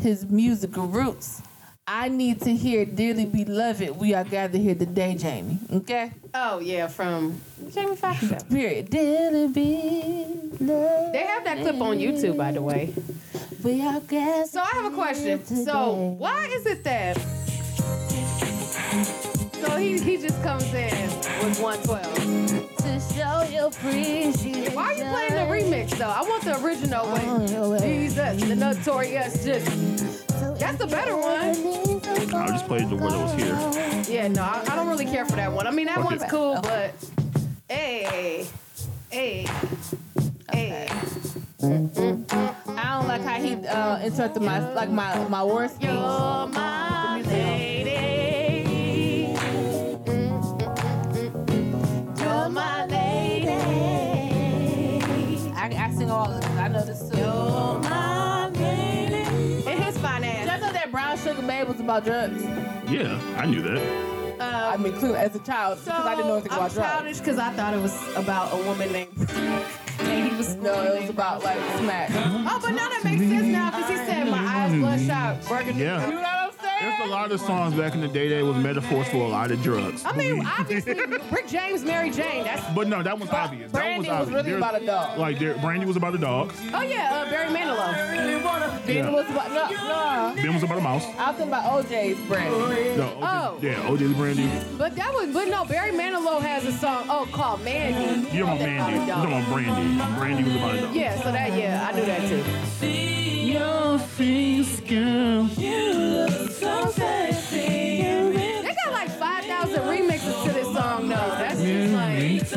his 0.00 0.24
musical 0.26 0.86
roots. 0.86 1.42
I 1.88 2.08
need 2.08 2.40
to 2.40 2.52
hear 2.54 2.84
Dearly 2.84 3.26
Beloved. 3.26 3.96
We 3.96 4.12
are 4.12 4.24
gathered 4.24 4.60
here 4.60 4.74
today, 4.74 5.14
Jamie. 5.14 5.58
Okay? 5.72 6.10
Oh 6.34 6.58
yeah, 6.58 6.88
from 6.88 7.40
Jamie 7.72 7.94
Foxx. 7.94 8.42
Period. 8.50 8.90
Dearly 8.90 9.46
Beloved. 9.46 10.58
They 11.12 11.24
have 11.26 11.44
that 11.44 11.58
clip 11.58 11.80
on 11.80 11.98
YouTube, 11.98 12.36
by 12.36 12.50
the 12.50 12.60
way. 12.60 12.92
We 13.62 13.82
are 13.82 14.00
gathered 14.00 14.48
So 14.48 14.60
I 14.60 14.66
have 14.66 14.92
a 14.92 14.96
question. 14.96 15.44
So 15.44 16.16
why 16.18 16.46
is 16.46 16.66
it 16.66 16.82
that? 16.82 17.16
So 19.52 19.76
he 19.76 19.98
he 20.00 20.16
just 20.16 20.42
comes 20.42 20.64
in 20.74 20.90
with 21.44 21.60
112. 21.60 22.75
To 23.16 23.22
show 23.22 23.42
your 23.44 23.66
appreciation. 23.68 24.74
Why 24.74 24.84
are 24.84 24.92
you 24.92 25.04
playing 25.04 25.34
the 25.34 25.76
remix 25.76 25.96
though? 25.96 26.08
I 26.08 26.20
want 26.20 26.44
the 26.44 26.62
original 26.62 27.00
Oh, 27.06 27.70
one. 27.70 27.80
Jesus, 27.80 28.42
the 28.42 28.54
notorious. 28.54 29.42
Just 29.42 29.66
that's 30.58 30.76
the 30.78 30.86
better 30.86 31.16
one. 31.16 31.56
I 32.34 32.46
just 32.48 32.66
played 32.66 32.90
the 32.90 32.96
one 32.96 33.12
that 33.12 33.22
was 33.22 34.04
here. 34.04 34.14
Yeah, 34.14 34.28
no, 34.28 34.42
I, 34.42 34.64
I 34.68 34.76
don't 34.76 34.88
really 34.88 35.06
care 35.06 35.24
for 35.24 35.36
that 35.36 35.50
one. 35.50 35.66
I 35.66 35.70
mean, 35.70 35.86
that 35.86 35.96
Fuck 35.96 36.04
one's 36.04 36.24
cool, 36.28 36.58
but 36.62 36.94
hey, 37.68 38.46
hey, 39.10 39.46
hey. 40.52 40.88
I 41.62 42.98
don't 42.98 43.08
like 43.08 43.22
how 43.22 43.40
he 43.40 43.54
uh, 43.66 44.00
interrupted 44.04 44.42
my 44.42 44.74
like 44.74 44.90
my 44.90 45.26
my 45.28 45.42
war 45.42 45.68
speech. 45.68 45.84
You're 45.88 45.94
my 46.48 47.22
lady. 47.22 48.25
You're 52.46 52.54
my 52.54 52.86
lady. 52.86 53.50
I, 55.50 55.66
I 55.76 55.90
sing 55.92 56.08
all 56.12 56.30
of 56.30 56.40
this. 56.40 56.50
I 56.52 56.68
know 56.68 56.84
this 56.84 57.00
too. 57.10 57.18
You're 57.18 57.80
my 57.80 58.48
lady. 58.50 59.66
And 59.66 59.82
his 59.82 59.98
fine 59.98 60.22
Did 60.22 60.30
I 60.48 60.54
ass. 60.54 60.60
know 60.60 60.72
that 60.72 60.92
Brown 60.92 61.18
Sugar 61.18 61.42
Babe 61.42 61.66
was 61.66 61.80
about 61.80 62.04
drugs? 62.04 62.44
Yeah, 62.88 63.20
I 63.36 63.46
knew 63.46 63.62
that. 63.62 64.40
I 64.40 64.74
Um, 64.74 64.82
mean, 64.84 64.92
clearly 64.92 65.18
as 65.18 65.34
a 65.34 65.40
child, 65.40 65.78
so 65.80 65.86
because 65.86 66.06
I 66.06 66.14
didn't 66.14 66.28
know 66.28 66.34
anything 66.34 66.52
I'm 66.52 66.58
about 66.58 66.72
drugs. 66.72 66.88
childish 66.88 67.18
because 67.18 67.38
I 67.40 67.50
thought 67.50 67.74
it 67.74 67.80
was 67.82 68.16
about 68.16 68.52
a 68.52 68.56
woman 68.64 68.92
named. 68.92 69.08
and 69.98 70.30
he 70.30 70.36
was 70.36 70.54
No, 70.54 70.82
it 70.84 71.00
was 71.00 71.10
about 71.10 71.42
like 71.42 71.58
smack. 71.80 72.10
Oh, 72.14 72.60
but 72.62 72.70
now 72.70 72.88
that 72.88 73.02
makes 73.02 73.22
sense 73.22 73.46
now 73.46 73.70
because 73.72 73.90
he 73.90 73.96
said 73.96 74.28
my 74.30 74.38
eyes 74.38 74.72
bloodshot, 74.78 75.44
burgundy. 75.48 75.82
Yeah. 75.82 75.98
know 76.10 76.14
what 76.16 76.26
I'm 76.28 76.52
There's 76.80 77.00
a 77.00 77.06
lot 77.06 77.32
of 77.32 77.40
songs 77.40 77.74
back 77.74 77.94
in 77.94 78.00
the 78.02 78.08
day 78.08 78.28
that 78.28 78.44
was 78.44 78.56
metaphors 78.62 79.08
for 79.08 79.16
a 79.18 79.28
lot 79.28 79.50
of 79.50 79.62
drugs. 79.62 80.02
I 80.04 80.12
mean, 80.14 80.44
obviously, 80.46 80.94
Rick 81.30 81.48
James, 81.48 81.82
Mary 81.84 82.10
Jane. 82.10 82.44
That's 82.44 82.62
but 82.74 82.86
no, 82.86 83.02
that 83.02 83.18
one's 83.18 83.30
obvious. 83.32 83.72
That 83.72 83.78
Brandy 83.78 84.08
one 84.08 84.18
was 84.18 84.28
obvious. 84.28 84.44
really 84.44 84.50
There's- 84.60 84.70
about 84.70 84.82
a 84.82 84.86
dog. 84.86 85.18
Like 85.18 85.38
there, 85.38 85.54
Brandy 85.58 85.86
was 85.86 85.96
about 85.96 86.14
a 86.14 86.18
dog. 86.18 86.52
oh 86.74 86.82
yeah, 86.82 87.14
uh, 87.14 87.30
Barry 87.30 87.48
Manilow. 87.48 87.92
Then 88.86 88.96
Yeah. 88.96 89.08
it 89.08 89.12
was 89.12 89.26
about 89.30 89.50
no, 89.50 90.34
no. 90.36 90.42
Ben 90.42 90.54
was 90.54 90.62
about 90.62 90.78
a 90.78 90.80
mouse. 90.82 91.04
I 91.18 91.30
was 91.30 91.36
thinking 91.38 91.48
about 91.48 91.84
OJ's 91.84 92.28
brand. 92.28 92.50
No, 92.98 93.08
OJ, 93.08 93.22
Oh. 93.22 93.58
yeah, 93.62 93.74
OJ's 93.88 94.14
Brandy. 94.14 94.50
But 94.76 94.94
that 94.96 95.12
was, 95.14 95.32
but 95.32 95.48
no, 95.48 95.64
Barry 95.64 95.92
Manilow 95.92 96.40
has 96.42 96.64
a 96.66 96.72
song, 96.72 97.06
oh, 97.08 97.26
called 97.32 97.62
Mandy. 97.64 98.36
You're 98.36 98.46
on 98.48 98.58
That's 98.58 98.68
Mandy. 98.68 98.96
about 99.10 99.22
You're 99.22 99.30
dog. 99.30 99.44
on 99.44 99.52
Brandy. 99.52 100.18
Brandy 100.18 100.44
was 100.44 100.56
about 100.56 100.74
a 100.74 100.80
dog. 100.82 100.94
Yeah, 100.94 101.22
so 101.22 101.32
that, 101.32 101.58
yeah, 101.58 101.88
I 101.90 101.96
knew 101.96 102.04
that 102.04 102.28
too. 102.28 102.86
Your 103.46 103.98
face, 103.98 104.80
girl. 104.80 105.48
They 107.50 108.74
got 108.84 108.92
like 108.92 109.08
5,000 109.10 109.80
remixes 109.82 110.44
to 110.46 110.52
this 110.52 110.66
song, 110.66 111.08
though. 111.08 111.14
That's 111.14 111.60
just 111.60 111.92
like, 111.92 112.50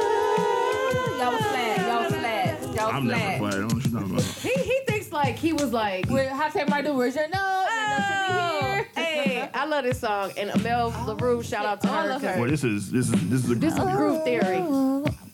Y'all 0.00 1.32
was 1.32 1.42
flat. 1.42 1.78
Y'all 1.80 2.02
was 2.02 2.12
flat. 2.14 2.62
Y'all 2.62 2.72
was 2.72 2.94
I'm 2.94 3.06
flat. 3.06 3.18
never 3.18 3.38
played. 3.38 3.54
I 3.54 3.58
don't 3.58 3.68
know 3.68 3.74
what 3.74 3.84
you're 3.84 4.00
talking 4.00 4.10
about. 4.16 4.22
he, 4.24 4.52
he 4.54 4.80
thinks 4.86 5.12
like 5.12 5.36
he 5.36 5.52
was 5.52 5.72
like, 5.72 6.08
Where, 6.08 6.30
how 6.30 6.48
take 6.48 6.68
my 6.68 6.80
do? 6.82 6.94
Where's 6.94 7.14
your 7.14 7.28
nose? 7.28 7.34
Your 7.34 7.88
nose 7.88 8.06
should 8.06 8.26
be 8.26 8.32
oh, 8.32 8.60
here. 8.62 8.88
hey, 8.96 9.50
I 9.52 9.64
love 9.66 9.84
this 9.84 10.00
song. 10.00 10.32
And 10.38 10.50
Amel 10.50 10.90
Larrieux, 10.92 11.44
shout 11.44 11.66
out 11.66 11.82
to 11.82 11.90
I 11.90 12.02
her. 12.02 12.08
love 12.08 12.22
'cause 12.22 12.34
her. 12.34 12.40
Well, 12.40 12.50
this 12.50 12.64
is 12.64 12.90
this 12.90 13.06
is 13.12 13.28
this 13.30 13.44
is 13.44 13.50
a 13.50 13.54
This 13.56 13.74
is 13.74 13.80
Groove 13.80 14.24
Theory. 14.24 14.62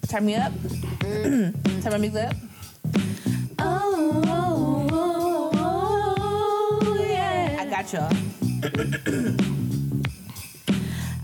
Turn 0.09 0.27
me 0.27 0.35
up. 0.35 0.53
Turn 1.01 1.53
my 1.93 1.99
music 1.99 2.25
up. 2.25 2.35
I 7.59 7.67
got 7.69 7.93
y'all. 7.93 8.13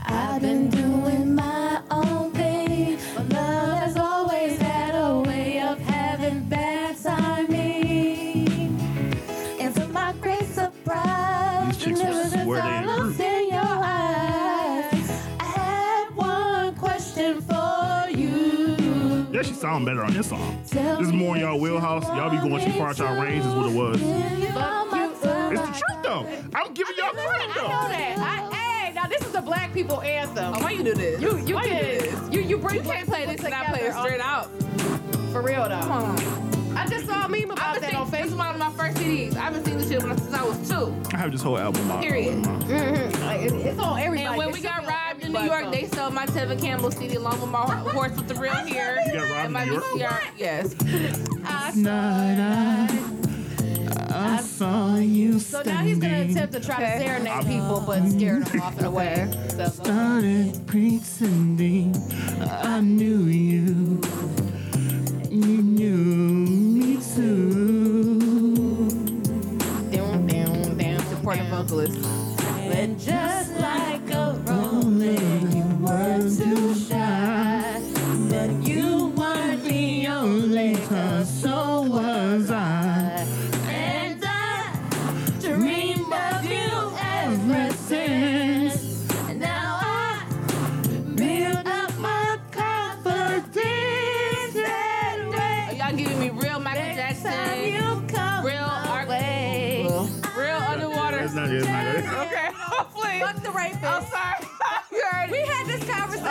I've 0.05 0.41
been 0.43 0.69
doing 0.71 1.35
my 1.35 1.81
own 1.91 2.22
sound 19.63 19.87
better 19.87 20.05
on 20.05 20.13
this 20.13 20.29
song. 20.29 20.61
This 20.71 21.07
is 21.07 21.13
more 21.13 21.37
in 21.37 21.43
y'all 21.43 21.59
wheelhouse. 21.59 22.05
Y'all 22.09 22.31
be 22.31 22.37
going 22.37 22.65
too 22.65 22.73
far 22.77 22.89
out 22.91 22.99
y'all 22.99 23.23
range, 23.23 23.45
is 23.47 23.55
what 23.55 23.71
it 23.71 23.75
was. 23.77 24.03
You 24.03 24.49
are 24.59 24.85
my 24.87 25.05
It's 25.07 25.21
the 25.21 25.67
truth 25.67 26.03
though. 26.03 26.27
I'm 26.55 26.75
giving 26.75 26.95
y'all 26.99 27.11
credit 27.13 27.51
though. 27.55 27.67
I 27.67 27.83
know 27.83 27.89
that. 27.89 28.19
I, 28.19 28.55
hey, 28.57 28.93
now 28.95 29.07
this 29.07 29.23
is 29.23 29.31
the 29.33 29.41
black 29.41 29.73
people 29.73 30.03
anthem. 30.03 30.53
Oh, 30.57 30.61
why 30.63 30.73
you 30.73 30.83
do 30.83 30.95
this? 30.95 31.21
You 31.21 31.39
you 31.47 31.55
Why 31.55 31.69
can 31.69 31.79
do 31.85 32.11
this? 32.11 32.35
you 32.35 32.41
you 32.43 32.59
bring 32.59 32.75
You 32.75 32.83
can't 32.83 33.07
play 33.09 33.25
this 33.25 33.45
and 33.45 33.55
I 33.55 33.65
play 33.67 33.81
it 33.83 33.95
straight 33.95 34.21
out. 34.21 34.47
for 35.33 35.43
real 35.43 35.69
though. 35.69 35.79
Come 35.81 35.93
on. 35.93 36.43
I 36.77 36.87
just 36.87 37.07
saw 37.07 37.27
a 37.27 37.29
meme 37.29 37.51
about 37.51 37.59
I've 37.61 37.81
been 37.81 37.91
that 37.91 37.95
on 37.95 38.07
singing, 38.11 38.23
this 38.25 38.33
is 38.33 38.39
one 38.39 38.49
of 38.49 38.59
my 38.59 38.71
first 38.73 38.97
CDs. 38.97 39.37
I've 39.37 39.53
been 39.53 39.63
singing 39.63 39.79
this 39.79 39.91
shit 39.91 40.01
since 40.01 40.33
I 40.35 40.43
was 40.43 40.69
two. 40.69 40.97
I 41.15 41.19
have 41.19 41.31
this 41.31 41.43
whole 41.43 41.59
album. 41.59 41.89
out. 41.91 42.03
Period. 42.03 42.43
Mm-hmm. 42.43 43.23
Like, 43.23 43.41
it- 43.43 43.53
it's 43.53 43.79
on 43.79 44.01
everybody. 44.01 44.27
And 44.27 44.37
when 44.39 44.49
It 44.49 44.55
we 44.55 44.61
got 44.61 44.81
be 44.81 44.87
on 44.87 44.93
robbed 44.93 45.02
in 45.35 45.43
New 45.43 45.51
York, 45.51 45.71
they 45.73 45.83
phone. 45.87 45.99
sold 45.99 46.15
my 46.15 46.27
Tevin 46.27 46.61
Campbell 46.61 46.91
CD 46.91 47.15
along 47.17 47.41
with 47.41 47.51
my 47.51 47.61
horse 47.61 48.13
with 48.17 48.29
the 48.29 48.35
real 48.35 48.53
hair. 48.67 48.99
You 49.07 49.13
got 49.13 49.31
robbed 49.31 49.47
in 49.47 49.53
my 49.53 49.65
New 49.65 49.73
York? 49.73 49.83
VCR. 49.85 50.21
Yes. 50.37 50.75
Night 51.77 52.39
I, 52.39 52.89
I 54.15 54.37
saw 54.43 54.97
you 54.97 55.39
So 55.39 55.63
now 55.63 55.83
he's 55.83 55.99
gonna 55.99 56.23
attempt 56.23 56.53
to 56.55 56.61
try 56.61 56.77
to 56.79 56.85
Okay. 56.85 57.07
serenade 57.07 57.47
people, 57.47 57.83
but 57.87 58.07
scared 58.11 58.45
them 58.47 58.61
off 58.61 58.79
in 58.79 58.85
a 58.85 58.91
way. 58.91 59.29
So, 59.57 59.65
started 59.67 60.61
pretending 60.67 61.95
I 62.41 62.81
knew 62.81 63.21
you. 63.25 64.01
You 65.31 65.63
knew 65.63 65.97
me 65.97 66.99
too. 67.15 68.19
down, 69.91 70.27
down, 70.27 70.77
down, 70.77 70.99
Support 71.07 71.39
the 71.39 71.45
vocalist. 71.45 72.07
And 72.61 72.99
just 73.01 73.42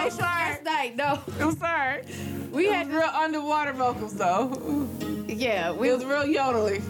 this 0.06 0.18
conversation 0.18 0.22
last 0.22 0.64
night. 0.64 0.96
No, 0.96 1.20
I'm 1.40 1.56
sorry. 1.58 2.04
we 2.52 2.58
We 2.58 2.66
had 2.68 2.88
had 2.88 2.94
real 2.96 3.10
underwater 3.14 3.74
vocals 3.74 4.14
though. 4.16 4.88
yeah, 5.28 5.70
It 5.72 5.78
we 5.78 5.92
was 5.92 6.04
real 6.06 6.24
yodely. 6.26 6.82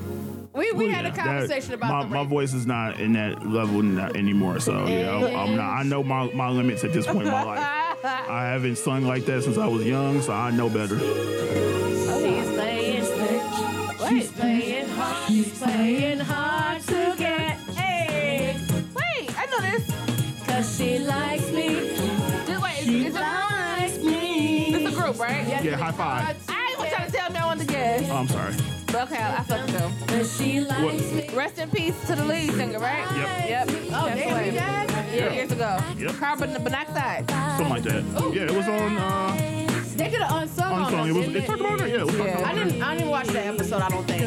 we, 0.53 0.71
we 0.73 0.89
had 0.89 1.05
a 1.05 1.09
Yeah, 1.09 1.15
conversation 1.23 1.69
that- 1.71 1.75
about 1.77 1.89
my, 1.91 2.03
the 2.03 2.09
my 2.09 2.15
rapist. 2.17 2.29
voice 2.29 2.53
is 2.53 2.65
not 2.67 2.99
in 2.99 3.13
that 3.13 3.45
level 3.47 3.81
not 3.81 4.15
uh, 4.15 4.19
anymore. 4.19 4.59
So 4.59 4.85
yeah, 4.87 5.15
I'm, 5.15 5.35
I'm 5.35 5.55
not. 5.55 5.69
I 5.79 5.83
know 5.83 6.03
my, 6.03 6.31
my 6.33 6.49
limits 6.49 6.83
at 6.83 6.91
this 6.93 7.05
point 7.07 7.25
in 7.27 7.31
my 7.31 7.43
life. 7.43 7.59
I 8.03 8.45
haven't 8.45 8.77
sung 8.77 9.05
like 9.05 9.25
that 9.25 9.43
since 9.43 9.57
I 9.57 9.67
was 9.67 9.85
young, 9.85 10.21
so 10.21 10.33
I 10.33 10.51
know 10.51 10.69
better. 10.69 10.97
She's 10.99 12.49
playing, 12.55 13.03
she's 14.09 14.31
playing 14.31 14.87
hard, 14.89 15.27
she's 15.27 15.59
playing 15.59 16.19
hard 16.19 16.81
to 16.83 17.15
get. 17.17 17.57
Hey, 17.77 18.57
Wait, 18.95 19.29
I 19.37 19.45
know 19.45 19.61
this. 19.61 20.45
cause 20.47 20.77
she 20.77 20.99
likes 20.99 21.40
right? 25.61 25.71
Yeah, 25.71 25.77
high 25.77 25.91
five. 25.91 26.37
I 26.49 26.75
ain't 26.79 26.91
y'all 26.91 27.05
to 27.05 27.11
tell 27.11 27.29
me 27.31 27.37
I 27.39 27.45
wanted 27.45 27.67
to 27.67 27.73
guess. 27.73 28.09
Oh, 28.09 28.15
I'm 28.15 28.27
sorry. 28.27 28.53
But 28.87 29.03
okay, 29.11 29.21
I 29.23 29.43
fucked 29.43 29.71
with 29.71 30.07
them. 30.07 30.25
She 30.25 30.59
likes. 30.59 31.33
Rest 31.33 31.57
in 31.59 31.69
peace 31.71 31.95
to 32.07 32.15
the 32.15 32.25
lead 32.25 32.51
singer, 32.53 32.79
right? 32.79 33.07
Yep. 33.15 33.67
Yep. 33.69 33.69
Oh, 33.93 34.11
damn, 34.13 34.31
what- 34.31 34.43
he? 34.45 34.55
Yeah, 34.55 35.33
years 35.33 35.51
ago. 35.51 35.77
Yep. 35.97 36.15
Carbon 36.15 36.53
monoxide. 36.63 37.29
Something 37.29 37.69
like 37.69 37.83
that. 37.83 38.03
Yeah, 38.33 38.43
it 38.43 38.51
was 38.51 38.67
on 38.67 38.97
uh, 38.97 39.35
They 39.95 40.09
did 40.09 40.21
an 40.21 40.27
unsung 40.29 40.71
on 40.73 40.81
unsung. 40.93 41.07
It 41.09 41.13
was. 41.13 41.27
It 41.27 41.45
talked 41.45 41.59
about 41.61 41.81
it. 41.81 41.89
Yeah, 41.89 42.01
it 42.01 42.05
was 42.05 42.15
Yeah. 42.15 42.23
about 42.39 42.43
I 42.45 42.53
didn't. 42.55 42.81
I 42.81 42.95
didn't 42.95 43.09
watch 43.09 43.27
that 43.27 43.45
episode. 43.45 43.81
I 43.81 43.89
don't 43.89 44.07
think. 44.07 44.21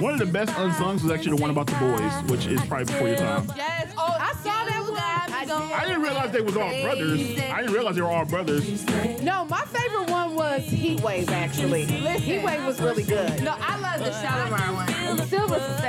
One 0.00 0.14
of 0.14 0.18
the 0.20 0.26
best 0.26 0.52
unsungs 0.54 1.02
was 1.02 1.10
actually 1.12 1.36
the 1.36 1.42
one 1.42 1.50
about 1.50 1.66
the 1.66 1.74
boys, 1.74 2.30
which 2.30 2.46
is 2.46 2.60
probably 2.66 2.86
before 2.86 3.08
your 3.08 3.16
time. 3.18 3.46
Yes. 3.56 3.92
Oh, 3.98 4.16
I 4.18 4.32
saw 4.42 4.64
that. 4.64 4.69
I 4.98 5.44
did. 5.44 5.50
I 5.52 5.84
didn't 5.86 6.02
realize 6.02 6.30
they 6.32 6.40
was 6.40 6.56
all 6.56 6.70
brothers. 6.82 7.20
I 7.38 7.60
didn't 7.60 7.72
realize 7.72 7.94
they 7.96 8.02
were 8.02 8.08
all 8.08 8.24
brothers. 8.24 8.84
No, 9.22 9.44
my 9.44 9.62
favorite 9.66 10.10
one 10.10 10.34
was 10.34 10.64
Heat 10.64 11.00
Wave. 11.00 11.28
Actually, 11.30 11.84
Heat 11.84 12.42
Wave 12.44 12.64
was 12.64 12.80
really 12.80 13.04
good. 13.04 13.42
No, 13.42 13.54
I 13.58 13.78
love 13.78 14.04
the 14.04 14.10
Shalamar 14.10 14.74
one. 15.16 15.26
Sylvers 15.28 15.62
is 15.62 15.80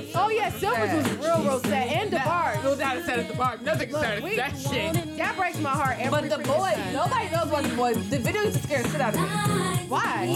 sad. 0.00 0.22
Oh 0.22 0.28
yeah, 0.30 0.50
Sylvers 0.50 0.92
was 0.92 1.12
real, 1.18 1.42
real 1.42 1.60
sad, 1.60 1.88
and 1.88 2.12
DeBarge. 2.12 2.62
No 2.64 2.76
doubt 2.76 2.96
it's 2.96 3.06
sad 3.06 3.18
at 3.20 3.28
the 3.28 3.34
bar. 3.34 3.56
Nothing 3.62 3.88
is 3.88 3.94
Look, 3.94 4.02
sad 4.04 4.22
we- 4.22 4.36
that 4.36 4.56
shit. 4.58 5.16
That 5.16 5.36
breaks 5.36 5.58
my 5.60 5.70
heart 5.70 5.96
every 5.98 6.10
But 6.10 6.30
the 6.30 6.36
freaking 6.36 6.58
boys, 6.58 6.74
time. 6.74 6.92
nobody 6.94 7.30
knows 7.30 7.48
about 7.48 7.64
the 7.64 7.76
boys. 7.76 8.10
The 8.10 8.18
video 8.18 8.42
used 8.42 8.56
to 8.58 8.62
scare 8.62 8.82
the 8.82 8.88
shit 8.90 9.00
out 9.00 9.14
of 9.14 9.20
me. 9.20 9.26
Why? 9.88 10.26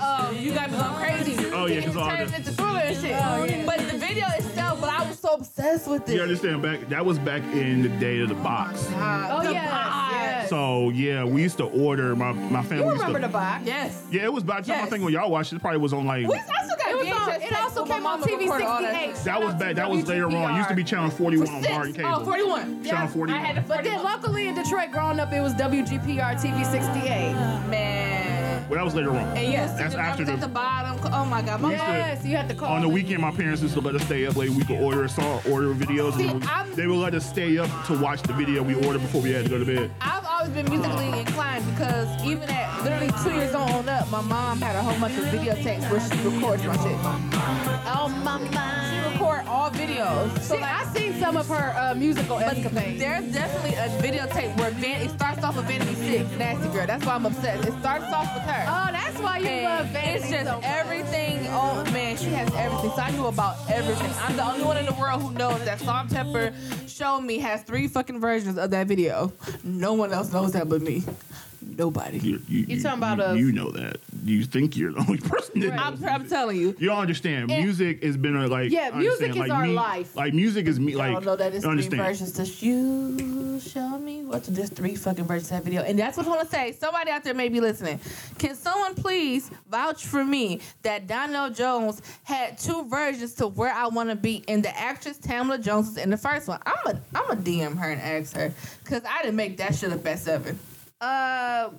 Um, 0.00 0.36
you 0.36 0.52
got 0.52 0.70
me 0.70 0.78
going 0.78 0.94
crazy. 0.94 1.50
Oh, 1.52 1.66
yeah, 1.66 1.82
'cause 1.82 1.96
all 1.96 2.08
Turns 2.08 2.30
the- 2.30 2.36
into 2.38 2.52
thriller 2.52 2.78
and 2.80 2.96
shit. 2.96 3.12
Oh, 3.22 3.44
yeah. 3.44 3.66
But 3.66 3.78
the 3.78 3.98
video 3.98 4.26
itself, 4.38 4.80
but 4.80 4.88
I 4.90 5.06
was 5.06 5.18
so 5.18 5.34
obsessed 5.34 5.86
with 5.88 6.08
it. 6.08 6.14
You 6.14 6.22
understand? 6.22 6.62
Back 6.62 6.88
that 6.88 7.04
was 7.04 7.18
back 7.18 7.42
in 7.52 7.82
the 7.82 7.88
day 7.88 8.20
of 8.20 8.28
the 8.28 8.34
box. 8.36 8.86
Oh 8.94 9.42
The 9.44 9.52
yes, 9.52 9.70
box. 9.70 10.48
So 10.48 10.90
yeah, 10.90 11.24
we 11.24 11.42
used 11.42 11.58
to 11.58 11.64
order. 11.64 12.16
My 12.16 12.32
my 12.32 12.62
family 12.62 12.78
you 12.84 12.90
used 12.92 12.96
remember 13.04 13.20
to. 13.20 13.26
the 13.26 13.32
box? 13.32 13.62
Yes. 13.66 14.02
yeah, 14.10 14.22
it 14.24 14.32
was 14.32 14.42
by 14.42 14.60
the 14.60 14.66
time 14.72 14.84
I 14.84 14.86
think 14.88 15.04
when 15.04 15.12
y'all 15.12 15.30
watched 15.30 15.52
it, 15.52 15.56
it 15.56 15.60
probably 15.62 15.78
was 15.80 15.92
on 15.92 16.06
like. 16.06 16.26
We, 16.26 16.34
I 16.34 16.40
still 16.64 16.76
got 16.76 16.90
It 16.90 16.96
was 16.96 17.08
on- 17.08 17.42
it 17.42 17.52
also 17.52 17.84
came 17.84 18.06
on 18.06 18.20
TV 18.22 18.40
recording 18.44 18.66
all 18.66 18.78
68. 18.78 18.79
That. 18.82 19.16
That 19.24 19.42
was 19.42 19.54
bad. 19.54 19.76
That 19.76 19.90
was 19.90 20.06
later 20.06 20.26
on. 20.26 20.54
It 20.54 20.56
used 20.56 20.68
to 20.68 20.74
be 20.74 20.84
channel 20.84 21.10
41 21.10 21.48
on 21.48 21.62
Six. 21.62 21.74
Barton 21.74 21.92
Cable. 21.94 22.08
Oh, 22.14 22.24
41. 22.24 22.84
Channel 22.84 23.08
41. 23.08 23.30
I 23.30 23.46
had 23.46 23.56
the 23.56 23.68
But 23.68 23.84
then 23.84 24.02
locally 24.02 24.48
in 24.48 24.54
Detroit, 24.54 24.90
growing 24.90 25.20
up, 25.20 25.32
it 25.32 25.40
was 25.40 25.54
WGPR 25.54 26.34
TV 26.40 26.64
68. 26.70 27.34
Man. 27.68 28.39
Well, 28.70 28.78
that 28.78 28.84
was 28.84 28.94
later 28.94 29.10
on. 29.10 29.36
And 29.36 29.52
yes, 29.52 29.76
That's 29.76 29.94
the 29.94 30.00
after 30.00 30.24
drums 30.24 30.40
the. 30.40 30.46
at 30.46 30.48
the 30.48 30.54
bottom. 30.54 31.12
Oh 31.12 31.24
my 31.24 31.42
God. 31.42 31.60
My 31.60 31.72
used 31.72 31.84
to- 31.84 31.90
Yes, 31.90 32.24
you 32.24 32.36
had 32.36 32.48
to 32.50 32.54
call. 32.54 32.68
On 32.72 32.82
the 32.82 32.86
me. 32.88 32.94
weekend, 32.94 33.20
my 33.20 33.32
parents 33.32 33.60
used 33.62 33.74
to 33.74 33.80
let 33.80 33.96
us 33.96 34.02
stay 34.04 34.26
up 34.26 34.36
late. 34.36 34.50
We 34.50 34.62
could 34.64 34.80
order 34.80 35.02
a 35.02 35.08
song, 35.08 35.40
order 35.50 35.74
videos. 35.74 36.16
See, 36.16 36.28
and 36.28 36.40
we- 36.40 36.74
they 36.76 36.86
would 36.86 36.98
let 36.98 37.14
us 37.14 37.26
stay 37.28 37.58
up 37.58 37.68
to 37.86 37.98
watch 37.98 38.22
the 38.22 38.32
video 38.32 38.62
we 38.62 38.74
ordered 38.86 39.02
before 39.02 39.22
we 39.22 39.32
had 39.32 39.42
to 39.44 39.50
go 39.50 39.58
to 39.58 39.64
bed. 39.64 39.90
I've 40.00 40.24
always 40.24 40.50
been 40.50 40.70
musically 40.70 41.18
inclined 41.18 41.64
because 41.72 42.06
even 42.24 42.48
at 42.48 42.84
literally 42.84 43.10
two 43.24 43.32
years 43.34 43.54
old 43.56 43.70
on 43.70 43.88
up, 43.88 44.08
my 44.10 44.20
mom 44.22 44.60
had 44.60 44.76
a 44.76 44.82
whole 44.82 44.98
bunch 45.00 45.18
of 45.18 45.24
videotapes 45.24 45.90
where 45.90 46.00
she 46.00 46.28
records 46.28 46.62
my 46.64 46.76
shit. 46.76 46.96
Oh 47.92 48.08
my 48.24 48.38
She 48.38 48.54
mind. 48.54 49.12
record 49.14 49.46
all 49.48 49.70
videos. 49.70 50.30
So 50.42 50.54
See, 50.56 50.62
I 50.62 50.84
seen 50.94 51.18
some 51.20 51.36
of 51.36 51.48
her 51.48 51.74
uh, 51.76 51.94
musical 51.94 52.38
escapades. 52.38 53.00
there's 53.00 53.24
definitely 53.32 53.74
a 53.74 53.88
videotape 54.00 54.56
where 54.58 54.70
Van- 54.70 55.02
it 55.02 55.10
starts 55.10 55.42
off 55.42 55.56
with 55.56 55.66
Vanity 55.66 55.94
Six, 55.96 56.30
Nasty 56.38 56.68
Girl. 56.68 56.86
That's 56.86 57.04
why 57.04 57.14
I'm 57.14 57.26
obsessed. 57.26 57.66
It 57.66 57.74
starts 57.80 58.04
off 58.12 58.32
with 58.34 58.44
her. 58.44 58.59
Oh, 58.68 58.88
that's 58.92 59.18
why 59.18 59.38
you 59.38 59.62
love 59.62 59.80
And 59.86 59.88
Vanity 59.90 60.18
it's 60.18 60.30
just 60.30 60.46
so 60.46 60.60
everything. 60.62 61.46
Oh 61.50 61.84
man, 61.92 62.16
she 62.16 62.26
has 62.30 62.52
everything. 62.54 62.90
So 62.90 63.02
I 63.02 63.10
knew 63.10 63.26
about 63.26 63.56
everything. 63.70 64.10
I'm 64.22 64.36
the 64.36 64.44
only 64.44 64.64
one 64.64 64.76
in 64.76 64.86
the 64.86 64.94
world 64.94 65.22
who 65.22 65.32
knows 65.32 65.64
that 65.64 65.80
Salt 65.80 66.10
Temper 66.10 66.52
Show 66.86 67.20
Me 67.20 67.38
has 67.38 67.62
three 67.62 67.88
fucking 67.88 68.20
versions 68.20 68.58
of 68.58 68.70
that 68.70 68.86
video. 68.86 69.32
No 69.64 69.94
one 69.94 70.12
else 70.12 70.32
knows 70.32 70.52
that 70.52 70.68
but 70.68 70.82
me. 70.82 71.02
Nobody. 71.62 72.18
You, 72.18 72.40
you, 72.48 72.60
You 72.68 72.82
talking 72.82 72.98
about 72.98 73.18
you, 73.18 73.24
us. 73.24 73.38
You 73.38 73.52
know 73.52 73.70
that. 73.72 73.98
You 74.24 74.44
think 74.44 74.76
you're 74.76 74.92
the 74.92 75.00
only 75.00 75.18
person 75.18 75.60
that 75.60 75.78
I'm, 75.78 75.94
knows. 76.00 76.04
I'm 76.10 76.28
telling 76.28 76.56
you. 76.56 76.74
You 76.78 76.88
don't 76.88 76.98
understand. 76.98 77.50
And- 77.50 77.62
music 77.64 78.02
has 78.02 78.16
been 78.16 78.36
a 78.36 78.46
like. 78.48 78.70
Yeah, 78.70 78.90
music 78.90 79.30
is 79.30 79.36
like 79.36 79.50
our 79.50 79.66
me- 79.66 79.74
life. 79.74 80.14
Like 80.16 80.34
music 80.34 80.66
is 80.66 80.80
me. 80.80 80.94
I 80.94 80.96
Like 80.96 81.12
don't 81.14 81.24
know 81.26 81.36
that 81.36 81.54
it's 81.54 81.62
three 81.64 81.70
understand. 81.70 82.02
versions 82.02 82.32
to 82.32 82.44
you 82.66 83.16
show 83.60 83.98
me 83.98 84.22
what's 84.22 84.48
this 84.48 84.70
three 84.70 84.94
fucking 84.94 85.24
versions 85.24 85.50
of 85.50 85.58
that 85.58 85.64
video. 85.64 85.82
And 85.82 85.98
that's 85.98 86.16
what 86.16 86.26
I 86.26 86.30
want 86.30 86.40
to 86.42 86.46
say. 86.46 86.72
Somebody 86.72 87.10
out 87.10 87.22
there 87.24 87.34
may 87.34 87.48
be 87.48 87.60
listening. 87.60 88.00
Can 88.38 88.54
someone 88.56 88.94
please 88.94 89.50
vouch 89.70 90.06
for 90.06 90.24
me 90.24 90.60
that 90.82 91.06
Donell 91.06 91.50
Jones 91.50 92.02
had 92.24 92.58
two 92.58 92.84
versions 92.88 93.34
to 93.34 93.46
where 93.48 93.72
I 93.72 93.86
want 93.88 94.08
to 94.10 94.16
be 94.16 94.44
and 94.48 94.62
the 94.64 94.76
actress 94.78 95.18
Tamala 95.18 95.58
Jones 95.58 95.88
is 95.88 95.96
in 95.98 96.10
the 96.10 96.16
first 96.16 96.48
one? 96.48 96.60
I'm 96.66 96.96
a 96.96 97.00
I'm 97.14 97.30
a 97.30 97.36
DM 97.36 97.76
her 97.78 97.90
and 97.90 98.00
ask 98.00 98.34
her 98.36 98.52
because 98.84 99.02
I 99.08 99.22
didn't 99.22 99.36
make 99.36 99.56
that 99.58 99.74
shit 99.74 99.92
up 99.92 100.06
at 100.06 100.18
seven. 100.18 100.58
Uh, 101.00 101.70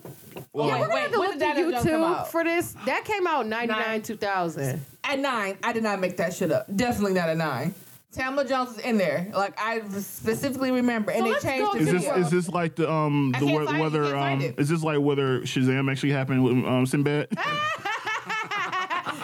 Well, 0.52 0.68
yeah, 0.68 0.80
we're 0.80 0.88
gonna 0.88 0.94
wait, 0.96 1.02
have 1.02 1.12
to 1.12 1.18
look 1.20 1.34
at 1.34 1.40
Donell 1.40 1.72
Jones 1.72 1.84
come 1.86 2.02
YouTube 2.02 2.28
for 2.28 2.44
this. 2.44 2.76
That 2.86 3.06
came 3.06 3.28
out 3.28 3.46
99, 3.46 3.80
Nine. 3.88 4.02
2000. 4.02 4.82
At 5.04 5.20
nine, 5.20 5.58
I 5.64 5.74
did 5.74 5.84
not 5.84 6.00
make 6.00 6.18
that 6.18 6.34
shit 6.34 6.52
up. 6.52 6.66
Definitely 6.76 7.14
not 7.14 7.30
at 7.30 7.38
nine. 7.38 7.74
Tamala 8.12 8.46
Jones 8.46 8.72
is 8.72 8.80
in 8.80 8.98
there. 8.98 9.32
Like 9.34 9.60
I 9.60 9.82
specifically 10.00 10.72
remember, 10.72 11.12
and 11.12 11.26
So 11.26 11.34
they 11.34 11.40
changed 11.40 11.74
the 11.74 11.78
Is 11.80 11.86
to 11.88 11.94
this 11.94 12.26
is 12.26 12.32
this 12.32 12.50
like 12.50 12.76
the 12.76 12.92
um 12.92 13.32
I 13.36 13.40
the 13.40 13.46
can't 13.46 13.60
whe- 13.62 13.66
find 13.66 13.78
it, 13.78 13.82
whether 13.82 14.04
can't 14.04 14.14
find 14.16 14.42
um 14.42 14.48
it. 14.50 14.60
is 14.60 14.70
this 14.70 14.84
like 14.84 15.00
whether 15.00 15.42
Shazam 15.42 15.90
actually 15.92 16.12
happened 16.12 16.44
with 16.44 16.54
um 16.66 16.86
Sinbad? 16.86 17.28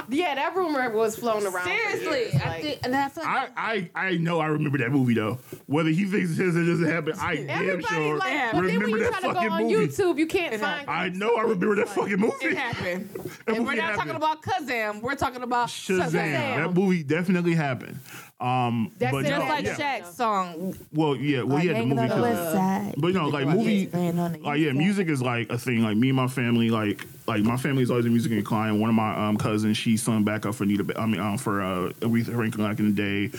Yeah, 0.10 0.36
that 0.36 0.56
rumor 0.56 0.90
was 0.92 1.18
flown 1.18 1.46
around. 1.46 1.66
Seriously, 1.66 2.20
years, 2.32 2.36
I 2.42 2.62
think, 2.62 2.80
and 2.84 2.96
I 2.96 3.02
like 3.08 3.18
I, 3.18 3.50
I 3.58 3.90
I 4.08 4.18
know 4.18 4.40
I 4.40 4.46
remember 4.48 4.78
that 4.78 4.90
movie 4.90 5.14
though. 5.14 5.38
Whether 5.66 5.90
he 5.90 6.06
thinks 6.06 6.40
it 6.40 6.46
doesn't 6.46 6.86
happen, 6.86 7.14
I 7.20 7.36
damn 7.36 7.82
sure 7.82 8.18
like, 8.18 8.32
Yeah. 8.32 8.52
but 8.54 8.62
then 8.62 8.64
when 8.68 8.80
remember 8.80 8.98
you 9.00 9.04
that 9.04 9.20
try 9.20 9.28
to 9.28 9.34
go 9.34 9.40
on 9.54 9.64
movie. 9.64 9.76
YouTube, 9.88 10.18
you 10.18 10.26
can't 10.28 10.54
It 10.54 10.62
find. 10.62 10.90
I 10.90 11.10
know 11.10 11.36
I 11.36 11.42
remember 11.42 11.76
that 11.76 11.90
fucking 11.90 12.18
movie. 12.20 12.36
it 12.46 12.58
happened. 12.58 13.10
That 13.48 13.56
and 13.58 13.66
we're 13.66 13.76
not 13.76 13.84
happened. 13.98 13.98
talking 13.98 14.16
about 14.16 14.42
Kazam. 14.44 15.02
We're 15.02 15.16
talking 15.16 15.42
about 15.42 15.68
Shazam. 15.68 16.10
Shazam. 16.10 16.56
That 16.56 16.74
movie 16.74 17.04
definitely 17.04 17.56
happened. 17.56 18.00
Um, 18.40 18.92
That's 19.00 19.12
but 19.12 19.26
it, 19.26 19.30
no, 19.32 19.38
Just 19.38 19.50
like 19.50 19.66
yeah. 19.66 20.00
Shaq's 20.00 20.16
song. 20.16 20.76
Well, 20.94 21.16
yeah, 21.16 21.42
well, 21.42 21.58
he 21.58 21.68
had 21.68 21.76
the 21.76 21.80
Hanging 21.80 21.96
movie. 21.96 22.12
on 22.12 22.22
the 22.22 22.28
too. 22.28 22.52
side. 22.52 22.94
But 22.98 23.08
you 23.08 23.14
know, 23.14 23.30
like 23.30 23.46
Like, 23.46 23.56
movie, 23.56 23.84
it's 23.84 23.92
been 23.92 24.20
on 24.20 24.34
the 24.34 24.40
like 24.40 24.60
yeah, 24.60 24.68
east 24.68 24.78
music 24.78 25.08
is 25.08 25.22
like 25.24 25.50
a 25.50 25.58
thing. 25.58 25.82
Like 25.82 25.98
me 25.98 26.10
and 26.10 26.16
my 26.16 26.28
family, 26.28 26.70
like 26.70 27.04
like 27.26 27.42
my 27.42 27.58
family's 27.58 27.90
always 27.90 28.06
been 28.06 28.14
music 28.14 28.32
inclined. 28.32 28.80
One 28.80 28.90
of 28.90 28.96
my 28.96 29.28
um, 29.28 29.38
cousins, 29.38 29.76
she 29.78 29.98
sung 29.98 30.24
backup 30.24 30.54
for 30.54 30.66
Nita. 30.66 30.84
Ba- 30.84 31.00
I 31.00 31.08
mean, 31.08 31.20
um, 31.20 31.40
for 31.40 31.62
uh, 31.62 31.90
Aretha 32.02 32.36
Franklin 32.36 32.68
back 32.70 32.78
in 32.80 32.94
the 32.94 33.30
day. 33.32 33.38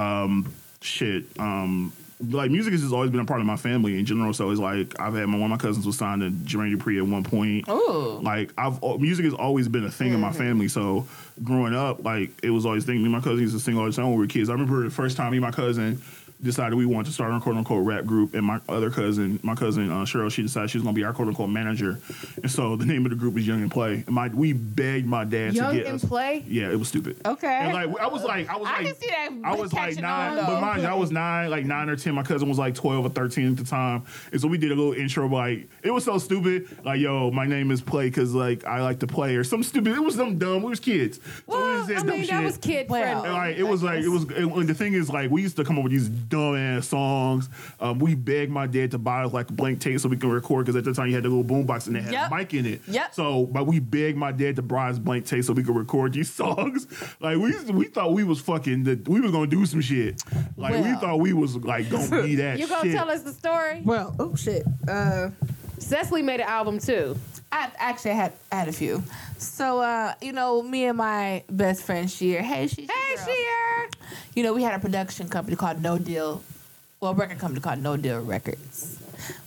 Um, 0.00 0.52
shit. 0.80 1.24
Um, 1.40 1.92
like 2.20 2.50
music 2.50 2.72
has 2.72 2.80
just 2.80 2.94
always 2.94 3.10
been 3.10 3.20
a 3.20 3.24
part 3.24 3.40
of 3.40 3.46
my 3.46 3.56
family 3.56 3.98
in 3.98 4.06
general. 4.06 4.32
So 4.32 4.50
it's 4.50 4.60
like 4.60 4.98
I've 4.98 5.14
had 5.14 5.26
my 5.26 5.38
one 5.38 5.50
of 5.52 5.58
my 5.58 5.62
cousins 5.62 5.86
was 5.86 5.98
signed 5.98 6.22
to 6.22 6.30
Jermaine 6.30 6.74
Dupri 6.74 6.96
at 6.98 7.06
one 7.06 7.22
point. 7.22 7.68
Ooh. 7.68 8.20
Like 8.22 8.52
I've 8.56 8.82
music 8.98 9.24
has 9.24 9.34
always 9.34 9.68
been 9.68 9.84
a 9.84 9.90
thing 9.90 10.12
in 10.12 10.20
my 10.20 10.30
hmm. 10.30 10.38
family. 10.38 10.68
So 10.68 11.06
growing 11.44 11.74
up, 11.74 12.04
like 12.04 12.30
it 12.42 12.50
was 12.50 12.64
always 12.64 12.84
thing. 12.84 12.98
Me 12.98 13.04
and 13.04 13.12
my 13.12 13.20
cousin 13.20 13.40
used 13.40 13.54
to 13.54 13.60
sing 13.60 13.76
all 13.76 13.84
the 13.84 13.92
time 13.92 14.06
when 14.06 14.14
we 14.14 14.20
were 14.20 14.26
kids. 14.26 14.48
I 14.48 14.52
remember 14.52 14.82
the 14.84 14.90
first 14.90 15.16
time 15.16 15.32
me 15.32 15.38
and 15.38 15.44
my 15.44 15.50
cousin 15.50 16.00
decided 16.42 16.74
we 16.76 16.86
wanted 16.86 17.06
to 17.06 17.12
start 17.12 17.32
our 17.32 17.40
quote 17.40 17.56
unquote 17.56 17.84
rap 17.84 18.04
group, 18.04 18.34
and 18.34 18.44
my 18.44 18.60
other 18.68 18.90
cousin, 18.90 19.40
my 19.42 19.54
cousin 19.54 19.90
uh, 19.90 20.04
Cheryl, 20.04 20.30
she 20.30 20.42
decided 20.42 20.70
she 20.70 20.78
was 20.78 20.84
gonna 20.84 20.94
be 20.94 21.04
our 21.04 21.12
quote 21.12 21.28
unquote 21.28 21.48
manager. 21.50 21.98
And 22.42 22.50
so 22.50 22.76
the 22.76 22.84
name 22.86 23.04
of 23.06 23.10
the 23.10 23.16
group 23.16 23.36
is 23.38 23.46
Young 23.46 23.62
and 23.62 23.70
Play. 23.70 24.04
And 24.06 24.08
my 24.14 24.28
we 24.28 24.52
begged 24.52 25.06
my 25.06 25.24
dad 25.24 25.54
Young 25.54 25.72
to 25.72 25.76
get 25.78 25.86
and 25.86 25.96
us. 25.96 26.04
Play? 26.04 26.44
Yeah, 26.46 26.70
it 26.70 26.78
was 26.78 26.88
stupid. 26.88 27.16
Okay. 27.26 27.46
And 27.48 27.72
like 27.72 27.98
I 28.00 28.06
was 28.08 28.22
like 28.24 28.48
I 28.48 28.56
was 28.56 28.68
I 28.68 28.72
like 28.78 28.86
can 28.86 28.96
see 28.96 29.06
that 29.08 29.30
I 29.44 29.54
was 29.54 29.72
like 29.72 29.96
nine, 29.96 30.38
on, 30.38 30.46
but 30.46 30.60
mind 30.60 30.82
you, 30.82 30.88
I 30.88 30.94
was 30.94 31.10
nine, 31.10 31.50
like 31.50 31.64
nine 31.64 31.88
or 31.88 31.96
ten. 31.96 32.14
My 32.14 32.22
cousin 32.22 32.48
was 32.48 32.58
like 32.58 32.74
twelve 32.74 33.04
or 33.04 33.08
thirteen 33.10 33.52
at 33.52 33.56
the 33.56 33.64
time, 33.64 34.04
and 34.32 34.40
so 34.40 34.48
we 34.48 34.58
did 34.58 34.72
a 34.72 34.74
little 34.74 34.92
intro. 34.92 35.26
Like 35.28 35.68
it 35.82 35.90
was 35.90 36.04
so 36.04 36.18
stupid. 36.18 36.68
Like 36.84 37.00
yo, 37.00 37.30
my 37.30 37.46
name 37.46 37.70
is 37.70 37.80
Play 37.80 38.08
because 38.08 38.34
like 38.34 38.64
I 38.64 38.82
like 38.82 39.00
to 39.00 39.06
play 39.06 39.36
or 39.36 39.44
some 39.44 39.62
stupid. 39.62 39.92
It 39.94 40.00
was 40.00 40.14
some 40.16 40.38
dumb. 40.38 40.62
We 40.62 40.70
was 40.70 40.80
kids. 40.80 41.18
So 41.18 41.22
we 41.48 41.54
Well, 41.54 41.76
just 41.86 41.88
did 41.88 41.96
I 41.96 42.00
dumb 42.00 42.08
mean, 42.10 42.20
shit. 42.22 42.30
that 42.30 42.44
was 42.44 42.56
kid 42.58 42.88
Well, 42.90 43.22
friendly. 43.22 43.30
Like 43.38 43.56
it 43.56 43.62
was 43.64 43.82
like 43.82 44.02
it 44.04 44.08
was. 44.08 44.24
And 44.24 44.68
the 44.68 44.74
thing 44.74 44.92
is, 44.94 45.08
like 45.10 45.30
we 45.30 45.42
used 45.42 45.56
to 45.56 45.64
come 45.64 45.78
up 45.78 45.84
with 45.84 45.92
these 45.92 46.08
dumb 46.28 46.56
ass 46.56 46.88
songs. 46.88 47.48
Um, 47.80 47.98
we 47.98 48.14
begged 48.14 48.50
my 48.50 48.66
dad 48.66 48.90
to 48.92 48.98
buy 48.98 49.24
us 49.24 49.32
like 49.32 49.50
a 49.50 49.52
blank 49.52 49.80
tape 49.80 50.00
so 50.00 50.08
we 50.08 50.16
can 50.16 50.30
record 50.30 50.66
because 50.66 50.76
at 50.76 50.84
the 50.84 50.92
time 50.92 51.08
you 51.08 51.14
had 51.14 51.24
the 51.24 51.28
little 51.28 51.44
boombox 51.44 51.86
and 51.86 51.96
they 51.96 52.00
had 52.02 52.12
Yep. 52.12 52.30
a 52.30 52.34
mic 52.34 52.54
in 52.54 52.66
it. 52.66 52.82
Yep. 52.88 53.14
So, 53.14 53.46
but 53.46 53.66
we 53.66 53.78
begged 53.80 54.16
my 54.18 54.32
dad 54.32 54.56
to 54.56 54.62
buy 54.62 54.90
us 54.90 54.98
blank 54.98 55.26
tape 55.26 55.44
so 55.44 55.52
we 55.52 55.62
could 55.62 55.76
record 55.76 56.12
these 56.12 56.30
songs. 56.34 56.86
Like 57.20 57.36
we 57.38 57.54
we 57.72 57.84
thought 57.86 58.12
we 58.12 58.24
was 58.24 58.40
fucking 58.40 58.84
that 58.84 59.08
we 59.08 59.20
was 59.20 59.32
gonna 59.32 59.46
do 59.46 59.64
some 59.66 59.80
shit. 59.80 60.22
Like 60.56 60.74
we 60.82 60.92
thought 60.94 61.18
we 61.20 61.32
was 61.32 61.56
like 61.56 61.90
gonna 61.90 62.22
be 62.22 62.34
that. 62.36 62.58
you 62.58 62.66
gonna 62.68 62.82
shit. 62.84 62.94
tell 62.96 63.10
us 63.10 63.22
the 63.22 63.32
story? 63.32 63.82
Well, 63.84 64.14
oh 64.18 64.34
shit. 64.34 64.64
Uh, 64.88 65.30
Cecily 65.78 66.22
made 66.22 66.40
an 66.40 66.46
album 66.48 66.78
too. 66.78 67.16
I 67.52 67.70
actually 67.78 68.12
had 68.12 68.32
had 68.50 68.68
a 68.68 68.72
few. 68.72 69.02
So 69.38 69.80
uh, 69.80 70.14
you 70.20 70.32
know, 70.32 70.62
me 70.62 70.86
and 70.86 70.98
my 70.98 71.42
best 71.48 71.82
friend 71.84 72.10
Sheer. 72.10 72.42
Hey, 72.42 72.66
she. 72.66 72.82
Hey, 72.82 73.16
Sheer. 73.24 73.90
You 74.34 74.42
know, 74.42 74.52
we 74.52 74.62
had 74.62 74.74
a 74.74 74.78
production 74.78 75.28
company 75.28 75.56
called 75.56 75.82
No 75.82 75.98
Deal. 75.98 76.42
Well, 77.00 77.12
a 77.12 77.14
record 77.14 77.38
company 77.38 77.60
called 77.60 77.82
No 77.82 77.96
Deal 77.96 78.20
Records. 78.20 78.98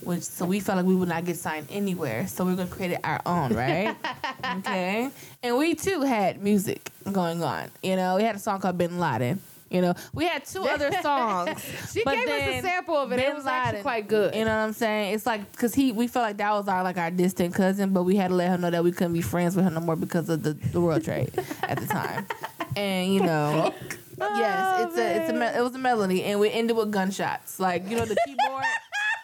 Which 0.02 0.22
so 0.22 0.44
we 0.44 0.60
felt 0.60 0.76
like 0.78 0.86
we 0.86 0.94
would 0.94 1.08
not 1.08 1.24
get 1.24 1.36
signed 1.36 1.66
anywhere, 1.70 2.26
so 2.26 2.44
we 2.44 2.52
are 2.52 2.56
gonna 2.56 2.68
create 2.68 2.92
it 2.92 3.00
our 3.04 3.20
own, 3.26 3.54
right? 3.54 3.96
okay. 4.58 5.10
And 5.42 5.56
we 5.56 5.74
too 5.74 6.02
had 6.02 6.42
music 6.42 6.90
going 7.10 7.42
on. 7.42 7.70
You 7.82 7.96
know, 7.96 8.16
we 8.16 8.22
had 8.22 8.36
a 8.36 8.38
song 8.38 8.60
called 8.60 8.78
Bin 8.78 8.98
Laden. 8.98 9.40
You 9.70 9.80
know, 9.82 9.94
we 10.12 10.26
had 10.26 10.44
two 10.44 10.64
other 10.64 10.90
songs. 11.02 11.64
She 11.92 12.04
gave 12.04 12.28
us 12.28 12.28
a 12.28 12.60
sample 12.60 12.96
of 12.96 13.12
it. 13.12 13.20
It 13.20 13.26
Bin 13.26 13.36
was 13.36 13.46
actually 13.46 13.82
quite 13.82 14.08
good. 14.08 14.34
You 14.34 14.44
know 14.44 14.50
what 14.50 14.64
I'm 14.64 14.72
saying? 14.72 15.14
It's 15.14 15.26
like 15.26 15.50
because 15.52 15.74
he, 15.74 15.92
we 15.92 16.08
felt 16.08 16.24
like 16.24 16.38
that 16.38 16.52
was 16.52 16.66
our 16.66 16.82
like 16.82 16.98
our 16.98 17.10
distant 17.10 17.54
cousin, 17.54 17.92
but 17.92 18.02
we 18.02 18.16
had 18.16 18.28
to 18.28 18.34
let 18.34 18.50
her 18.50 18.58
know 18.58 18.70
that 18.70 18.82
we 18.82 18.90
couldn't 18.90 19.12
be 19.12 19.22
friends 19.22 19.54
with 19.54 19.64
her 19.64 19.70
no 19.70 19.80
more 19.80 19.94
because 19.96 20.28
of 20.28 20.42
the, 20.42 20.54
the 20.54 20.80
world 20.80 21.04
trade 21.04 21.32
at 21.62 21.78
the 21.78 21.86
time. 21.86 22.26
And 22.76 23.12
you 23.12 23.20
know, 23.20 23.74
oh, 24.20 24.38
yes, 24.38 24.86
it's 24.86 24.96
a 24.96 25.16
it's 25.22 25.30
a 25.32 25.58
it 25.58 25.60
was 25.60 25.74
a 25.74 25.78
melody, 25.78 26.22
and 26.22 26.38
we 26.38 26.48
ended 26.52 26.76
with 26.76 26.92
gunshots. 26.92 27.58
Like 27.58 27.88
you 27.90 27.96
know 27.96 28.04
the 28.04 28.16
keyboard, 28.24 28.64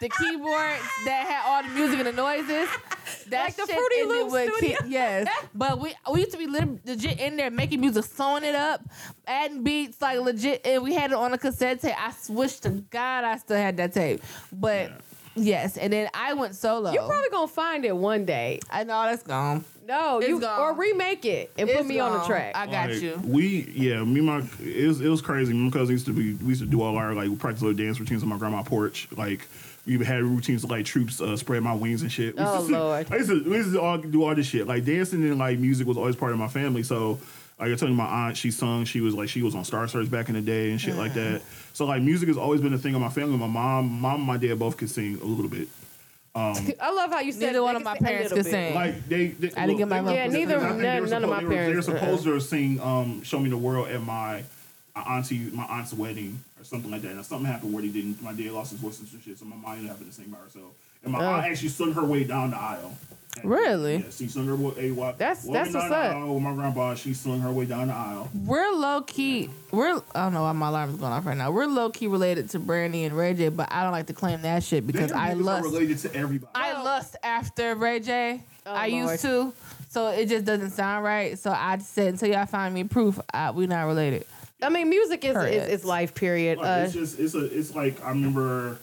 the 0.01 0.09
keyboard 0.09 0.77
that 1.05 1.27
had 1.27 1.43
all 1.47 1.63
the 1.63 1.69
music 1.71 1.99
and 1.99 2.07
the 2.09 2.13
noises. 2.13 2.69
That 3.29 3.45
Like 3.45 3.57
the 3.57 3.67
shit 3.67 3.77
Fruity 3.77 3.97
ended 4.01 4.17
Loops 4.19 4.33
with 4.33 4.55
studio. 4.55 4.79
key- 4.83 4.89
yes, 4.89 5.29
but 5.55 5.81
we 5.81 5.95
we 6.13 6.21
used 6.21 6.33
to 6.33 6.39
be 6.39 6.47
legit 6.49 7.21
in 7.21 7.37
there 7.37 7.51
making 7.53 7.81
music, 7.81 8.05
sewing 8.05 8.43
it 8.45 8.55
up, 8.57 8.81
adding 9.29 9.63
beats 9.63 10.01
like 10.03 10.19
legit, 10.21 10.65
and 10.67 10.83
we 10.83 10.93
had 10.95 11.11
it 11.13 11.17
on 11.17 11.33
a 11.33 11.39
cassette 11.39 11.81
tape. 11.81 11.95
I 11.97 12.13
wish 12.29 12.59
to 12.61 12.71
God 12.71 13.23
I 13.25 13.37
still 13.39 13.57
had 13.57 13.77
that 13.79 13.93
tape, 13.93 14.23
but. 14.53 14.93
Yes, 15.39 15.77
and 15.77 15.93
then 15.93 16.09
I 16.15 16.33
went 16.33 16.55
solo. 16.55 16.91
You're 16.93 17.07
probably 17.07 17.29
gonna 17.31 17.47
find 17.47 17.85
it 17.85 17.95
one 17.95 18.25
day. 18.25 18.59
I 18.71 18.85
know 18.85 19.03
that's 19.05 19.23
gone. 19.23 19.67
No, 19.87 20.19
It's 20.19 20.29
you 20.29 20.41
gone. 20.41 20.59
or 20.59 20.73
remake 20.73 21.27
it 21.27 21.53
and 21.59 21.69
put 21.69 21.81
It's 21.81 21.87
me 21.89 22.01
on 22.01 22.15
the 22.19 22.25
track. 22.25 22.57
I 22.57 22.65
got 22.67 22.89
Like, 22.91 23.03
you. 23.03 23.21
We 23.23 23.71
yeah, 23.77 24.03
me 24.03 24.21
and 24.21 24.27
my 24.27 24.43
it 24.65 24.89
was 24.89 25.03
it 25.03 25.09
was 25.11 25.21
crazy. 25.21 25.53
My 25.53 25.71
cousin 25.71 25.93
used 25.93 26.07
to 26.07 26.15
be 26.15 26.33
we 26.35 26.49
used 26.49 26.63
to 26.63 26.67
do 26.67 26.81
all 26.81 26.97
our 26.97 27.13
like 27.15 27.39
practice 27.39 27.61
little 27.63 27.77
dance 27.77 28.01
routines 28.01 28.23
on 28.23 28.31
my 28.31 28.39
grandma 28.39 28.63
porch. 28.63 29.09
Like 29.15 29.47
we 29.87 30.05
had 30.05 30.23
routines 30.23 30.65
like 30.65 30.85
troops 30.85 31.21
uh, 31.21 31.37
spread 31.37 31.63
my 31.63 31.75
wings 31.75 32.03
and 32.03 32.11
shit. 32.11 32.35
Oh, 32.37 32.67
to- 32.67 32.73
Lord. 32.73 33.07
I 33.11 33.17
used 33.17 33.31
to, 33.31 33.43
we 33.49 33.57
used 33.57 33.73
to 33.73 33.81
all 33.81 33.99
do 33.99 34.25
all 34.25 34.35
this 34.35 34.47
shit. 34.47 34.67
Like 34.67 34.85
dancing 34.85 35.23
and 35.23 35.39
like 35.39 35.59
music 35.59 35.87
was 35.87 35.97
always 35.97 36.17
part 36.17 36.33
of 36.33 36.39
my 36.39 36.49
family. 36.49 36.83
So 36.83 37.19
like 37.61 37.71
I 37.73 37.75
told 37.77 37.91
you, 37.91 37.97
my 37.97 38.05
aunt 38.27 38.37
she 38.37 38.51
sung. 38.51 38.85
She 38.85 39.01
was 39.01 39.15
like 39.15 39.29
she 39.29 39.43
was 39.43 39.55
on 39.55 39.65
Star 39.65 39.87
Search 39.89 40.11
back 40.11 40.29
in 40.29 40.35
the 40.35 40.41
day 40.43 40.71
and 40.71 40.81
shit 40.81 40.97
like 40.97 41.15
that. 41.15 41.41
So 41.73 41.87
like 41.87 42.03
music 42.03 42.29
has 42.29 42.37
always 42.37 42.61
been 42.61 42.75
a 42.75 42.79
thing 42.79 42.95
of 42.95 43.01
my 43.01 43.09
family. 43.11 43.37
My 43.39 43.47
mom, 43.47 43.89
mom, 44.01 44.17
and 44.17 44.25
my 44.25 44.37
dad 44.37 44.59
both 44.59 44.77
could 44.77 44.91
sing 44.91 45.19
a 45.23 45.25
little 45.25 45.49
bit. 45.51 45.69
I 46.37 46.91
love 46.93 47.11
how 47.13 47.21
you 47.21 47.33
said 47.33 47.47
Neither 47.47 47.63
one 47.63 47.77
of 47.77 47.83
my 47.83 47.97
can 47.97 48.05
sing 48.05 48.15
a 48.15 48.19
parents 48.19 48.33
could 48.35 48.45
sing. 48.45 48.75
Like 48.75 49.09
they, 49.09 49.29
they 49.29 49.53
I 49.57 49.67
didn't 49.67 49.79
get 49.79 49.89
my 49.89 50.03
they- 50.03 50.15
Yeah, 50.17 50.27
neither- 50.27 50.57
I 50.59 50.69
think 50.69 50.77
they 50.81 50.87
none- 50.87 51.01
were 51.03 51.09
none 51.09 51.25
of 51.25 51.31
my 51.31 51.37
supposed- 51.39 51.41
they 51.41 51.45
were- 51.47 51.63
parents, 51.63 51.87
They 51.87 51.93
were 51.95 51.99
supposed 51.99 52.27
uh-uh. 52.27 52.35
to 52.35 52.41
sing 52.43 52.81
um, 52.81 53.23
"Show 53.23 53.39
Me 53.41 53.49
the 53.49 53.57
World" 53.57 53.89
at 53.89 54.03
my 54.03 54.43
uh, 54.95 55.05
auntie, 55.09 55.39
my 55.55 55.65
aunt's 55.65 55.95
wedding 55.95 56.43
or 56.59 56.65
something 56.65 56.91
like 56.91 57.03
that. 57.03 57.15
Now, 57.15 57.23
something 57.23 57.47
happened 57.47 57.73
where 57.73 57.83
they 57.83 57.89
didn't. 57.89 58.23
My 58.23 58.33
dad 58.33 58.51
lost 58.53 58.71
his 58.73 58.81
voice 58.81 58.99
and 59.01 59.09
some 59.09 59.21
shit, 59.21 59.39
so 59.39 59.45
my 59.45 59.57
mom 59.57 59.73
ended 59.73 59.91
up 59.91 59.97
having 59.99 60.09
to 60.09 60.15
sing 60.15 60.27
by 60.31 60.39
herself. 60.39 60.73
And 61.03 61.13
my 61.13 61.21
Oh. 61.25 61.35
aunt 61.35 61.47
actually 61.47 61.69
sung 61.69 61.93
her 61.93 62.05
way 62.05 62.25
down 62.25 62.51
the 62.51 62.57
aisle. 62.59 62.95
Really? 63.45 63.97
Yeah, 63.97 64.05
she 64.11 64.29
sung 64.29 64.47
her 64.47 64.57
way. 64.57 64.73
A, 64.79 64.91
wa- 64.93 65.13
That's- 65.13 65.45
walking 65.45 65.53
that's 65.53 65.73
down 65.75 65.91
what's 65.91 66.13
the 66.13 66.19
up. 66.19 66.29
With 66.29 66.43
my 66.43 66.55
grandpa, 66.55 66.95
she 66.95 67.13
sung 67.13 67.41
her 67.41 67.53
way 67.53 67.67
down 67.67 67.89
the 67.89 67.95
aisle. 67.95 68.31
We're 68.35 68.71
low 68.73 69.03
key. 69.03 69.51
We're 69.71 70.01
I 70.15 70.25
don't 70.25 70.33
know 70.33 70.43
why 70.43 70.53
my 70.53 70.69
alarm 70.69 70.91
is 70.91 70.97
going 70.97 71.13
off 71.13 71.27
right 71.27 71.37
now. 71.37 71.51
We're 71.51 71.67
low 71.67 71.91
key 71.91 72.07
related 72.07 72.49
to 72.51 72.59
Brandy 72.59 73.05
and 73.05 73.15
Ray 73.15 73.35
J, 73.35 73.51
but 73.51 73.71
I 73.71 73.83
don't 73.83 73.93
like 73.93 74.07
to 74.07 74.15
claim 74.15 74.41
that 74.43 74.63
shit 74.63 74.87
because 74.87 75.13
I 75.13 75.35
music 75.35 75.45
lust. 75.45 75.65
related 75.65 75.99
to 75.99 76.15
everybody. 76.15 76.51
I 76.55 76.81
oh. 76.81 76.85
lust 76.85 77.17
after 77.23 77.75
Ray 77.75 78.01
J. 78.01 78.43
Oh, 78.65 78.73
I 78.73 78.89
Lord. 78.89 79.11
used 79.11 79.23
to, 79.23 79.53
so 79.91 80.09
it 80.09 80.27
just 80.31 80.47
doesn't 80.47 80.71
sound 80.71 81.05
right. 81.05 81.39
So 81.39 81.51
I 81.53 81.77
just 81.77 81.93
said 81.93 82.09
until 82.09 82.31
y'all 82.31 82.47
find 82.47 82.75
me 82.75 82.85
proof, 82.85 83.21
I, 83.35 83.51
we 83.51 83.67
not 83.67 83.85
related. 83.85 84.27
I 84.63 84.69
mean, 84.71 84.89
music 84.89 85.25
is 85.25 85.37
is, 85.37 85.69
is 85.69 85.85
life. 85.85 86.15
Period. 86.15 86.59
Like, 86.59 86.67
Uh, 86.67 86.85
it's 86.85 86.93
just 86.95 87.19
it's 87.19 87.35
a 87.35 87.45
it's 87.59 87.75
like 87.75 88.03
I 88.05 88.11
remember 88.11 88.79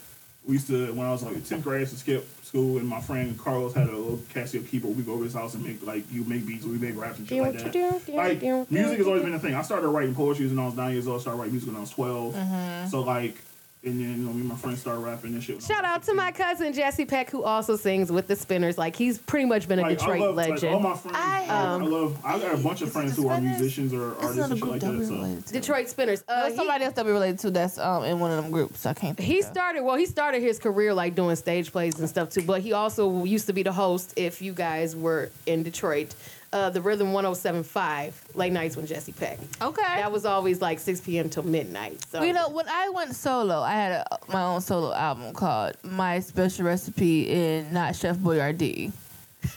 we 0.46 0.54
used 0.54 0.68
to 0.68 0.94
when 0.94 1.06
I 1.08 1.12
was 1.12 1.24
like 1.24 1.44
tenth 1.46 1.64
grade 1.64 1.78
I 1.78 1.80
used 1.82 1.94
to 1.94 2.00
skip 2.00 2.28
school 2.44 2.78
and 2.78 2.88
my 2.88 3.02
friend 3.02 3.38
Carlos 3.40 3.74
had 3.74 3.88
a 3.88 3.92
little 3.92 4.18
Casio 4.34 4.68
keyboard. 4.68 4.96
We 4.96 4.98
would 4.98 5.06
go 5.08 5.14
over 5.14 5.24
his 5.24 5.34
house 5.34 5.56
and 5.56 5.64
make 5.66 5.84
like 5.86 6.04
you 6.12 6.24
make 6.26 6.46
beats, 6.46 6.66
we 6.66 6.78
make 6.78 6.96
raps 6.96 7.18
and 7.18 7.28
shit 7.28 7.42
like 7.42 7.54
that. 7.58 7.66
Like 8.14 8.42
music 8.72 8.98
has 9.00 9.08
always 9.08 9.24
been 9.24 9.34
a 9.34 9.40
thing. 9.40 9.56
I 9.56 9.62
started 9.64 9.88
writing 9.88 10.14
poetry 10.14 10.48
when 10.48 10.60
I 10.60 10.66
was 10.66 10.76
nine 10.76 10.94
years 10.94 11.08
old. 11.08 11.20
I 11.20 11.22
started 11.22 11.38
writing 11.40 11.54
music 11.54 11.70
when 11.70 11.78
I 11.78 11.82
was 11.82 11.90
12 11.92 12.36
Mm-hmm. 12.36 12.88
So 12.90 13.02
like 13.02 13.38
and 13.86 14.00
then 14.00 14.10
you 14.12 14.16
know 14.26 14.32
me 14.34 14.40
and 14.42 14.50
my 14.50 14.56
friends 14.56 14.80
started 14.82 15.02
rapping 15.02 15.34
and 15.34 15.44
shit. 15.44 15.62
Shout 15.62 15.84
out 15.84 16.04
to 16.04 16.14
my 16.14 16.32
cousin 16.32 16.72
Jesse 16.74 17.06
Peck, 17.06 17.30
who 17.30 17.44
also 17.44 17.76
sings 17.76 18.12
with 18.12 18.28
the 18.28 18.36
Spinners. 18.36 18.78
Like 18.78 18.96
he's 18.96 19.18
pretty 19.18 19.46
much 19.46 19.68
been 19.68 19.80
a 19.80 19.82
Like, 19.82 19.98
Detroit 19.98 20.22
I 20.22 20.26
love, 20.26 20.36
legend. 20.36 20.62
Like, 20.64 20.72
all 20.74 20.80
my 20.80 20.96
friends, 20.96 21.18
I, 21.20 21.46
I, 21.50 21.54
I 21.54 21.74
um, 21.74 21.92
love. 21.92 22.20
I 22.26 22.40
got 22.40 22.54
a 22.54 22.64
bunch 22.64 22.82
of 22.82 22.92
friends 22.92 23.16
who 23.16 23.28
are 23.28 23.42
musicians 23.42 23.94
or 23.94 24.12
That's 24.12 24.24
artists 24.24 24.50
and 24.52 24.60
shit 24.60 24.68
like 24.68 24.82
that 24.82 24.92
that. 24.92 25.06
So. 25.46 25.48
to. 25.48 25.54
Detroit 25.54 25.90
Spinners. 25.90 26.24
Uh, 26.28 26.42
There's 26.42 26.54
he- 26.54 26.58
somebody 26.58 26.86
else 26.86 26.94
that 26.96 27.06
we 27.06 27.12
related 27.12 27.40
to 27.40 27.52
that's 27.52 27.78
um 27.78 28.04
in 28.06 28.20
one 28.20 28.32
of 28.32 28.42
them 28.42 28.52
groups. 28.52 28.86
I 28.86 28.94
can't. 28.94 29.18
Think 29.18 29.28
He 29.28 29.40
of. 29.40 29.46
started 29.46 29.84
well. 29.84 29.96
He 29.96 30.06
started 30.06 30.42
his 30.42 30.60
career 30.60 30.94
like 30.94 31.16
doing 31.16 31.36
stage 31.36 31.72
plays 31.72 32.00
and 32.00 32.08
stuff 32.10 32.30
too. 32.30 32.44
But 32.44 32.62
he 32.62 32.74
also 32.74 33.24
used 33.26 33.48
to 33.48 33.54
be 33.54 33.64
the 33.64 33.74
host. 33.74 34.14
If 34.16 34.42
you 34.42 34.54
guys 34.54 34.96
were 34.96 35.30
in 35.46 35.64
Detroit, 35.64 36.16
uh, 36.54 36.70
the 36.70 36.82
Rhythm 36.82 37.08
107.5 37.08 38.36
late 38.36 38.54
nights 38.54 38.78
with 38.78 38.88
Jesse 38.88 39.12
Peck. 39.12 39.40
Okay. 39.62 39.82
That 39.82 40.12
was 40.12 40.26
always 40.26 40.62
like 40.62 40.80
6 40.80 41.02
p.m. 41.02 41.30
till 41.30 41.44
midnight. 41.44 42.04
So 42.10 42.22
You 42.24 42.32
know, 42.34 42.48
when 42.50 42.68
I 42.70 42.90
went 42.90 43.16
solo, 43.16 43.60
I 43.62 43.72
had 43.74 43.92
a, 43.92 44.18
my 44.32 44.44
own 44.44 44.62
solo 44.62 44.94
album 44.94 45.34
called 45.34 45.74
My 45.84 46.20
Special 46.20 46.66
Recipe 46.66 47.30
in 47.30 47.74
Not 47.74 47.96
Chef 47.96 48.18
Boyardee. 48.18 48.92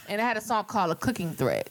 And 0.09 0.19
I 0.19 0.25
had 0.25 0.35
a 0.37 0.41
song 0.41 0.65
called 0.65 0.91
A 0.91 0.95
Cooking 0.95 1.31
Thread, 1.31 1.69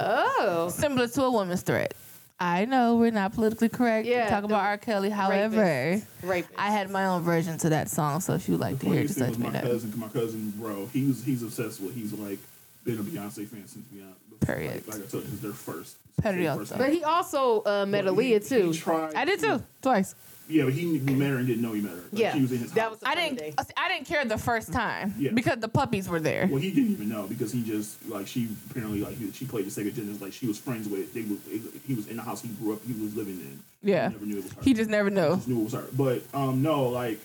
oh, 0.00 0.68
similar 0.70 1.08
to 1.08 1.22
a 1.24 1.30
woman's 1.30 1.62
thread. 1.62 1.94
I 2.40 2.66
know 2.66 2.96
we're 2.96 3.10
not 3.10 3.34
politically 3.34 3.68
correct. 3.68 4.06
Yeah, 4.06 4.24
Yeah, 4.24 4.30
talk 4.30 4.44
about 4.44 4.60
R. 4.62 4.78
Kelly. 4.78 5.10
However, 5.10 6.00
rapist. 6.22 6.54
I 6.58 6.70
had 6.70 6.88
my 6.90 7.06
own 7.06 7.22
version 7.22 7.58
to 7.58 7.70
that 7.70 7.88
song, 7.88 8.20
so 8.20 8.34
if 8.34 8.48
you 8.48 8.54
would 8.54 8.60
like 8.60 8.78
to 8.80 8.86
hear 8.86 9.00
it, 9.00 9.06
just 9.08 9.14
thing 9.18 9.28
let 9.28 9.30
was 9.30 9.38
me 9.38 9.46
my 9.46 9.52
know. 9.54 9.60
cousin, 9.62 9.92
my 9.96 10.08
cousin, 10.08 10.50
bro. 10.56 10.86
He 10.92 11.04
was 11.06 11.24
he's 11.24 11.42
obsessed 11.42 11.80
with. 11.80 11.94
He's 11.94 12.12
like 12.12 12.38
been 12.84 12.98
a 12.98 13.02
Beyonce 13.02 13.46
fan 13.48 13.66
since 13.66 13.84
Beyonce. 13.92 14.12
Period. 14.40 14.86
Like, 14.86 14.96
like 14.98 15.06
I 15.06 15.10
told 15.10 15.24
you, 15.24 15.30
it's 15.32 15.42
their 15.42 15.52
first. 15.52 15.96
Period. 16.22 16.68
But 16.76 16.92
he 16.92 17.04
also 17.04 17.62
uh, 17.64 17.86
met 17.86 18.04
Aaliyah 18.04 18.46
too. 18.48 18.70
He 18.70 18.78
tried, 18.78 19.14
I 19.14 19.24
did 19.24 19.38
too, 19.40 19.62
twice. 19.82 20.14
Yeah, 20.50 20.64
but 20.64 20.72
he, 20.72 20.96
he 20.98 21.14
met 21.14 21.28
her 21.30 21.36
and 21.36 21.46
didn't 21.46 21.60
know 21.62 21.74
he 21.74 21.82
met 21.82 21.90
her. 21.92 21.96
Like, 21.98 22.04
Yeah, 22.12 22.32
she 22.32 22.40
was 22.40 22.52
in 22.52 22.58
his 22.60 22.72
that 22.72 22.80
house. 22.80 22.90
was 22.92 23.00
the 23.00 23.08
I 23.08 23.14
didn't. 23.14 23.38
day. 23.38 23.54
I 23.76 23.88
didn't 23.88 24.06
care 24.06 24.24
the 24.24 24.38
first 24.38 24.72
time 24.72 25.14
Yeah. 25.18 25.30
because 25.32 25.58
the 25.58 25.68
puppies 25.68 26.08
were 26.08 26.20
there. 26.20 26.48
Well, 26.50 26.58
he 26.60 26.70
didn't 26.72 26.90
even 26.92 27.10
know 27.10 27.26
because 27.26 27.52
he 27.52 27.62
just 27.62 28.04
like 28.08 28.26
she 28.26 28.48
apparently 28.70 29.02
like 29.02 29.18
he, 29.18 29.30
she 29.32 29.44
played 29.44 29.66
the 29.66 29.70
Sega 29.70 29.94
Genesis 29.94 30.22
like 30.22 30.32
she 30.32 30.46
was 30.46 30.58
friends 30.58 30.88
with. 30.88 31.12
They 31.12 31.20
was 31.22 31.38
he 31.86 31.94
was 31.94 32.06
in 32.08 32.16
the 32.16 32.22
house 32.22 32.40
he 32.40 32.48
grew 32.48 32.72
up. 32.72 32.80
He 32.86 32.94
was 32.94 33.14
living 33.14 33.34
in. 33.40 33.60
Yeah. 33.82 34.08
he 34.08 34.14
never 34.14 34.26
knew 34.26 34.38
it 34.38 34.44
was 34.44 34.52
her. 34.54 34.62
He 34.62 34.72
just 34.74 34.88
never 34.90 35.10
knew. 35.10 35.36
just 35.36 35.48
knew 35.48 35.60
it 35.60 35.64
was 35.64 35.72
her. 35.74 35.84
But 35.94 36.22
um, 36.32 36.62
no, 36.62 36.88
like 36.88 37.20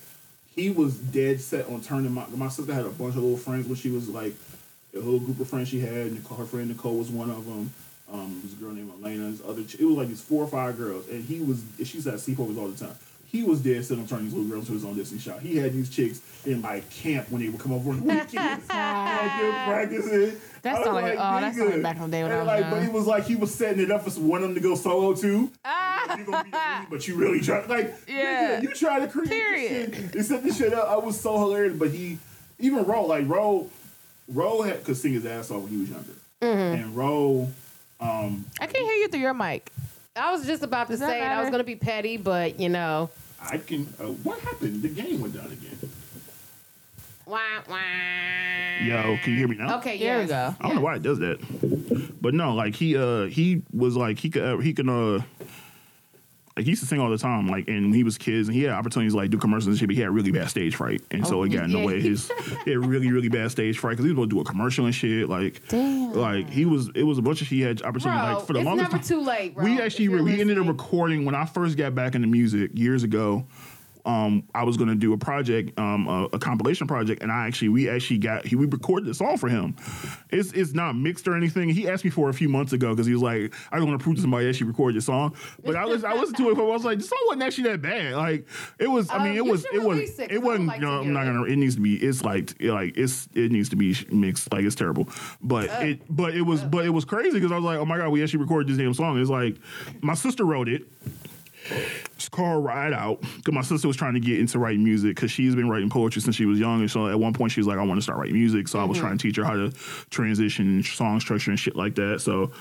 he 0.54 0.70
was 0.70 0.94
dead 0.98 1.40
set 1.40 1.68
on 1.70 1.80
turning 1.82 2.12
my 2.12 2.26
my 2.36 2.50
sister 2.50 2.74
had 2.74 2.86
a 2.86 2.90
bunch 2.90 3.16
of 3.16 3.24
little 3.24 3.38
friends 3.38 3.68
when 3.68 3.76
she 3.78 3.90
was 3.90 4.10
like 4.10 4.34
a 4.94 4.98
little 5.00 5.20
group 5.20 5.40
of 5.40 5.48
friends 5.48 5.70
she 5.70 5.80
had. 5.80 6.12
Nicole, 6.14 6.38
her 6.38 6.46
friend 6.46 6.68
Nicole 6.68 6.98
was 6.98 7.10
one 7.10 7.30
of 7.30 7.46
them. 7.46 7.74
Um, 8.12 8.44
a 8.46 8.62
girl 8.64 8.74
named 8.74 8.92
Elena. 9.02 9.32
This 9.32 9.42
other, 9.48 9.62
it 9.62 9.82
was 9.86 9.98
like 9.98 10.08
these 10.10 10.22
four 10.22 10.44
or 10.44 10.48
five 10.48 10.78
girls, 10.78 11.08
and 11.10 11.24
he 11.24 11.40
was. 11.40 11.64
She 11.84 11.98
was 11.98 12.06
at 12.08 12.16
sleepovers 12.16 12.58
all 12.58 12.68
the 12.68 12.78
time. 12.86 12.96
He 13.26 13.42
was 13.42 13.62
dead 13.62 13.84
set 13.84 13.98
on 13.98 14.06
turning 14.06 14.26
these 14.26 14.34
little 14.36 14.48
girls 14.48 14.66
into 14.70 14.74
his 14.74 14.86
own 14.86 14.96
Destiny 14.96 15.20
Child. 15.20 15.42
He 15.42 15.58
had 15.58 15.74
these 15.74 15.90
chicks 15.90 16.22
in 16.46 16.62
like 16.62 16.88
camp 16.92 17.32
when 17.32 17.42
they 17.42 17.50
would 17.50 17.60
come 17.60 17.72
over 17.74 17.90
on 17.90 18.02
the 18.02 18.04
weekends. 18.04 18.36
like 18.38 18.68
practicing. 18.70 20.40
That 20.62 20.76
I 20.76 20.78
was 20.78 20.84
sound 20.86 20.96
like- 20.98 21.14
oh, 21.14 21.42
that 21.42 21.56
sound 21.56 21.70
like 21.72 21.82
back 21.82 21.96
in 21.96 22.02
the 22.04 22.08
day 22.10 22.22
when 22.24 22.32
I 22.32 22.38
was 22.38 22.46
like, 22.48 22.70
But 22.70 22.76
young. 22.76 22.86
it 22.86 22.94
was 22.94 23.08
like 23.08 23.24
he 23.26 23.36
was 23.36 23.52
setting 23.56 23.82
it 23.82 23.90
up 23.90 24.04
for 24.08 24.12
one 24.20 24.44
of 24.44 24.50
them 24.50 24.56
to 24.56 24.62
go 24.62 24.76
solo 24.76 25.16
too. 25.16 25.52
Ah. 25.66 26.16
You 26.16 26.26
gonna 26.26 26.44
be 26.44 26.52
lead, 26.52 26.88
but 26.92 27.08
you 27.08 27.16
really 27.16 27.40
try 27.42 27.66
like 27.66 27.96
Yeah. 28.08 28.60
nigga, 28.60 28.64
you 28.64 28.74
try 28.76 29.00
to 29.00 29.08
create 29.08 29.30
Period. 29.30 29.92
this 29.94 30.00
shit. 30.02 30.12
They 30.12 30.22
set 30.22 30.44
this 30.44 30.58
shit 30.60 30.74
up. 30.74 30.88
I 30.90 30.98
was 30.98 31.20
so 31.20 31.40
hilarious, 31.40 31.76
but 31.76 31.90
he 31.90 32.20
even 32.60 32.84
Ro 32.86 33.06
like 33.08 33.28
Ro 33.28 33.68
Ro 34.34 34.62
had 34.62 34.84
could 34.84 34.98
sing 34.98 35.14
his 35.14 35.26
ass 35.26 35.52
off 35.52 35.62
when 35.64 35.72
he 35.72 35.78
was 35.78 35.90
younger, 35.90 36.14
Mm-hmm. 36.42 36.82
and 36.84 36.96
Ro 36.98 37.50
um 38.00 38.46
I 38.60 38.68
can't 38.68 38.86
hear 38.86 38.96
you 38.96 39.08
through 39.08 39.22
your 39.22 39.34
mic. 39.34 39.72
I 40.16 40.32
was 40.32 40.46
just 40.46 40.62
about 40.64 40.88
to 40.88 40.94
Does 40.94 41.00
that 41.00 41.10
say 41.10 41.22
it. 41.22 41.26
I 41.28 41.42
was 41.42 41.50
gonna 41.50 41.64
be 41.64 41.76
petty, 41.76 42.18
but 42.18 42.60
you 42.60 42.70
know. 42.70 43.10
I 43.42 43.58
can 43.58 43.88
uh, 44.00 44.04
what 44.06 44.40
happened? 44.40 44.82
The 44.82 44.90
game 44.90 45.22
went 45.22 45.34
down 45.36 45.46
again. 45.48 45.78
Wah, 47.26 47.40
wah. 47.70 47.78
Yo, 48.84 49.18
can 49.24 49.32
you 49.32 49.38
hear 49.40 49.48
me 49.48 49.56
now? 49.56 49.78
Okay, 49.78 49.98
There 49.98 50.20
we 50.20 50.26
go. 50.26 50.54
I 50.60 50.68
don't 50.68 50.76
know 50.76 50.82
why 50.82 50.96
it 50.96 51.02
does 51.04 51.20
that, 51.20 51.40
but 52.22 52.34
no, 52.34 52.54
like 52.54 52.76
he 52.76 52.98
uh 52.98 53.26
he 53.26 53.62
was 53.74 53.96
like 53.96 54.20
he 54.20 54.30
could 54.30 54.44
uh, 54.44 54.58
he 54.58 54.74
can 54.74 54.90
uh 54.90 55.22
like 56.56 56.66
he 56.66 56.72
used 56.72 56.82
to 56.82 56.88
sing 56.88 57.00
all 57.00 57.10
the 57.10 57.18
time 57.18 57.48
like 57.48 57.68
and 57.68 57.86
when 57.86 57.94
he 57.94 58.04
was 58.04 58.18
kids 58.18 58.48
and 58.48 58.56
he 58.56 58.64
had 58.64 58.74
opportunities 58.74 59.14
to 59.14 59.18
like 59.18 59.30
do 59.32 59.38
commercials 59.38 59.68
and 59.68 59.78
shit 59.78 59.88
but 59.88 59.96
he 59.96 60.02
had 60.02 60.12
really 60.12 60.32
bad 60.32 60.50
stage 60.50 60.76
fright 60.76 61.02
and 61.12 61.26
so 61.26 61.40
Oh, 61.40 61.44
it 61.44 61.50
got 61.50 61.64
in 61.66 61.72
the 61.72 61.84
way 61.84 61.98
of 61.98 62.04
his 62.04 62.32
he 62.66 62.72
had 62.72 62.86
really 62.86 63.12
really 63.12 63.30
bad 63.30 63.50
stage 63.52 63.80
fright 63.80 63.94
because 63.94 64.06
he 64.06 64.12
was 64.12 64.16
going 64.18 64.30
to 64.30 64.36
do 64.36 64.40
a 64.42 64.44
commercial 64.46 64.86
and 64.86 64.94
shit 64.94 65.30
like 65.30 65.68
Damn. 65.70 66.14
like 66.14 66.50
he 66.50 66.66
was 66.66 66.90
it 66.96 67.04
was 67.04 67.18
a 67.18 67.22
bunch 67.22 67.42
of 67.42 67.48
he 67.48 67.62
had 67.62 67.82
opportunity 67.82 68.20
Bro, 68.22 68.34
like 68.38 68.46
for 68.48 68.54
the 68.54 68.60
it's 68.60 68.66
longest 68.66 68.92
never 68.92 69.04
time- 69.04 69.08
too 69.08 69.22
late, 69.22 69.56
bro. 69.56 69.64
we 69.66 69.82
actually 69.82 70.10
we 70.10 70.40
ended 70.42 70.60
up 70.60 70.68
recording 70.68 71.26
when 71.26 71.34
I 71.36 71.46
first 71.46 71.76
got 71.78 71.96
back 71.96 72.14
into 72.16 72.28
music 72.28 72.72
years 72.76 73.04
ago. 73.04 73.46
Um, 74.06 74.44
I 74.54 74.64
was 74.66 74.76
gonna 74.76 74.96
do 74.96 75.14
a 75.14 75.18
project, 75.18 75.80
um, 75.80 76.08
a, 76.10 76.26
a 76.34 76.40
compilation 76.40 76.88
project, 76.88 77.24
and 77.24 77.32
I 77.32 77.48
actually 77.48 77.70
we 77.70 77.90
actually 77.90 78.18
got 78.18 78.46
he 78.46 78.58
we 78.58 78.66
recorded 78.66 79.08
the 79.08 79.14
song 79.14 79.38
for 79.38 79.48
him. 79.48 79.78
It's 80.30 80.52
it's 80.52 80.74
not 80.74 80.98
mixed 80.98 81.26
or 81.28 81.36
anything. 81.38 81.70
He 81.70 81.88
asked 81.88 82.04
me 82.04 82.10
for 82.10 82.28
it 82.28 82.32
a 82.32 82.38
few 82.38 82.50
months 82.50 82.74
ago 82.74 82.90
because 82.90 83.08
he 83.08 83.14
was 83.14 83.22
like, 83.22 83.54
I 83.72 83.78
don't 83.78 83.88
want 83.88 83.98
to 84.00 84.04
prove 84.04 84.18
to 84.18 84.22
somebody 84.22 84.50
actually 84.50 84.68
recorded 84.68 84.98
the 84.98 85.02
song. 85.02 85.36
But 85.64 85.78
I 85.78 85.86
was 85.86 86.04
I 86.04 86.14
listened 86.16 86.36
to 86.38 86.50
it. 86.52 86.58
I 86.58 86.62
was 86.62 86.84
like, 86.84 86.98
the 86.98 87.06
song 87.06 87.20
wasn't 87.28 87.44
actually 87.44 87.70
that 87.70 87.82
bad. 87.82 88.16
Like 88.16 88.46
it 88.78 88.88
was. 88.90 89.10
I 89.10 89.18
Um, 89.18 89.24
mean, 89.24 89.38
it 89.38 89.46
was 89.46 89.66
it 89.74 89.82
was 89.82 90.00
it, 90.00 90.18
'cause 90.18 90.28
it 90.30 90.42
wasn't. 90.44 90.68
like 90.68 90.82
to 90.82 90.86
no, 90.86 91.00
I'm 91.00 91.14
not 91.14 91.24
gonna. 91.24 91.44
It 91.44 91.56
needs 91.56 91.76
to 91.76 91.82
be. 91.82 91.96
It's 91.96 92.24
like 92.24 92.62
like 92.62 92.98
it's 92.98 93.30
it 93.34 93.54
needs 93.54 93.70
to 93.70 93.78
be 93.78 93.96
mixed. 94.12 94.52
Like 94.52 94.66
it's 94.66 94.76
terrible. 94.76 95.08
But 95.42 95.70
it 95.82 96.02
but 96.14 96.36
it 96.36 96.42
was 96.42 96.62
but 96.62 96.86
it 96.86 96.90
was 96.90 97.06
crazy 97.06 97.32
because 97.40 97.54
I 97.54 97.56
was 97.56 97.64
like, 97.64 97.78
oh 97.80 97.86
my 97.86 97.98
god, 97.98 98.10
we 98.10 98.22
actually 98.22 98.42
recorded 98.42 98.68
this 98.68 98.78
damn 98.78 98.94
song. 98.94 99.18
It's 99.22 99.30
like 99.30 99.56
my 100.02 100.14
sister 100.14 100.44
wrote 100.44 100.68
it. 100.68 100.88
Called 102.30 102.64
Ride 102.64 102.94
Out 102.94 103.22
because 103.22 103.54
my 103.54 103.62
sister 103.62 103.88
was 103.88 103.98
trying 103.98 104.14
to 104.14 104.20
get 104.20 104.40
into 104.40 104.60
writing 104.60 104.84
music 104.84 105.16
because 105.16 105.32
she's 105.32 105.56
been 105.56 105.70
writing 105.70 105.90
poetry 105.90 106.22
since 106.22 106.36
she 106.36 106.46
was 106.46 106.60
young. 106.60 106.82
And 106.82 106.90
so 106.92 107.08
at 107.08 107.20
one 107.20 107.34
point 107.34 107.52
she 107.52 107.60
was 107.60 107.68
like, 107.68 107.78
I 107.78 107.84
want 107.84 107.98
to 107.98 108.02
start 108.02 108.18
writing 108.20 108.36
music. 108.36 108.68
So 108.68 108.80
I 108.80 108.84
was 108.84 108.98
trying 108.98 109.18
to 109.18 109.22
teach 109.28 109.36
her 109.38 109.44
how 109.44 109.56
to 109.56 109.72
transition 110.10 110.82
song 110.84 111.20
structure 111.20 111.52
and 111.52 111.60
shit 111.60 111.76
like 111.76 111.96
that. 111.96 112.22
So, 112.22 112.52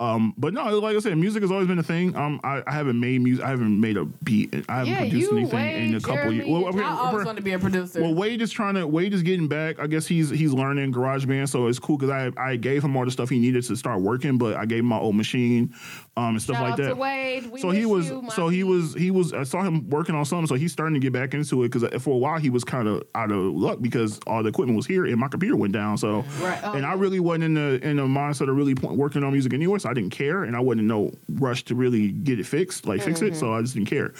um, 0.00 0.34
but 0.36 0.52
no, 0.54 0.78
like 0.78 0.96
I 0.96 1.00
said, 1.00 1.16
music 1.18 1.42
has 1.42 1.50
always 1.50 1.66
been 1.66 1.78
a 1.78 1.82
thing. 1.82 2.14
Um, 2.16 2.40
I, 2.44 2.62
I 2.66 2.72
haven't 2.72 2.98
made 3.00 3.20
music. 3.20 3.44
I 3.44 3.48
haven't 3.50 3.80
made 3.80 3.96
a 3.96 4.04
beat. 4.04 4.54
I 4.68 4.78
haven't 4.78 4.92
Yeah, 4.92 4.98
produced 5.00 5.32
anything 5.32 5.58
in 5.58 5.90
a 5.90 5.92
Wade, 5.94 6.02
couple 6.04 6.32
years. 6.32 6.48
Well, 6.48 6.66
okay, 6.68 6.80
I 6.80 6.90
always 6.96 7.14
we're- 7.14 7.24
want 7.24 7.36
to 7.38 7.42
be 7.42 7.52
a 7.52 7.58
producer. 7.58 8.00
well, 8.02 8.14
Wade 8.14 8.42
is 8.42 8.50
trying 8.52 8.74
to. 8.74 8.86
Wade 8.86 9.14
is 9.14 9.22
getting 9.22 9.48
back. 9.48 9.78
I 9.80 9.86
guess 9.86 10.06
he's 10.06 10.30
he's 10.30 10.52
learning 10.52 10.92
GarageBand, 10.92 11.48
so 11.48 11.66
it's 11.66 11.78
cool 11.78 11.96
because 11.98 12.10
I 12.10 12.30
I 12.40 12.56
gave 12.56 12.84
him 12.84 12.96
all 12.96 13.04
the 13.04 13.10
stuff 13.10 13.28
he 13.28 13.38
needed 13.38 13.64
to 13.64 13.76
start 13.76 14.00
working, 14.00 14.38
but 14.38 14.56
I 14.56 14.66
gave 14.66 14.80
him 14.80 14.86
my 14.86 14.98
old 14.98 15.16
machine, 15.16 15.74
um, 16.16 16.30
and 16.30 16.42
stuff 16.42 16.56
Shout 16.56 16.68
like 16.70 16.76
that. 16.78 16.96
Wade. 16.96 17.50
So 17.58 17.70
he 17.70 17.86
was 17.86 18.08
you, 18.08 18.24
so 18.34 18.48
he 18.48 18.62
was 18.64 18.94
he 18.94 19.07
was 19.10 19.32
I 19.32 19.42
saw 19.44 19.62
him 19.62 19.88
working 19.90 20.14
on 20.14 20.24
something, 20.24 20.46
so 20.46 20.54
he's 20.54 20.72
starting 20.72 20.94
to 20.94 21.00
get 21.00 21.12
back 21.12 21.34
into 21.34 21.62
it 21.64 21.70
because 21.72 22.02
for 22.02 22.14
a 22.14 22.18
while 22.18 22.38
he 22.38 22.50
was 22.50 22.64
kind 22.64 22.88
of 22.88 23.02
out 23.14 23.30
of 23.30 23.38
luck 23.54 23.78
because 23.80 24.20
all 24.26 24.42
the 24.42 24.48
equipment 24.48 24.76
was 24.76 24.86
here 24.86 25.04
and 25.06 25.16
my 25.16 25.28
computer 25.28 25.56
went 25.56 25.72
down. 25.72 25.96
So 25.98 26.24
Right. 26.40 26.60
Oh, 26.62 26.72
and 26.72 26.84
I 26.86 26.94
really 26.94 27.20
wasn't 27.20 27.44
in 27.44 27.54
the 27.54 27.86
in 27.86 27.96
the 27.96 28.02
mindset 28.04 28.48
of 28.48 28.56
really 28.56 28.74
point, 28.74 28.96
working 28.96 29.22
on 29.24 29.32
music 29.32 29.52
anyway, 29.54 29.78
so 29.78 29.88
I 29.88 29.94
didn't 29.94 30.10
care 30.10 30.44
and 30.44 30.56
I 30.56 30.60
wasn't 30.60 30.82
in 30.82 30.86
no 30.86 31.12
rush 31.34 31.64
to 31.64 31.74
really 31.74 32.08
get 32.12 32.38
it 32.40 32.46
fixed, 32.46 32.86
like 32.86 33.02
fix 33.02 33.20
it. 33.22 33.32
Mm-hmm. 33.32 33.40
So 33.40 33.52
I 33.54 33.62
just 33.62 33.74
didn't 33.74 33.88
care. 33.88 34.12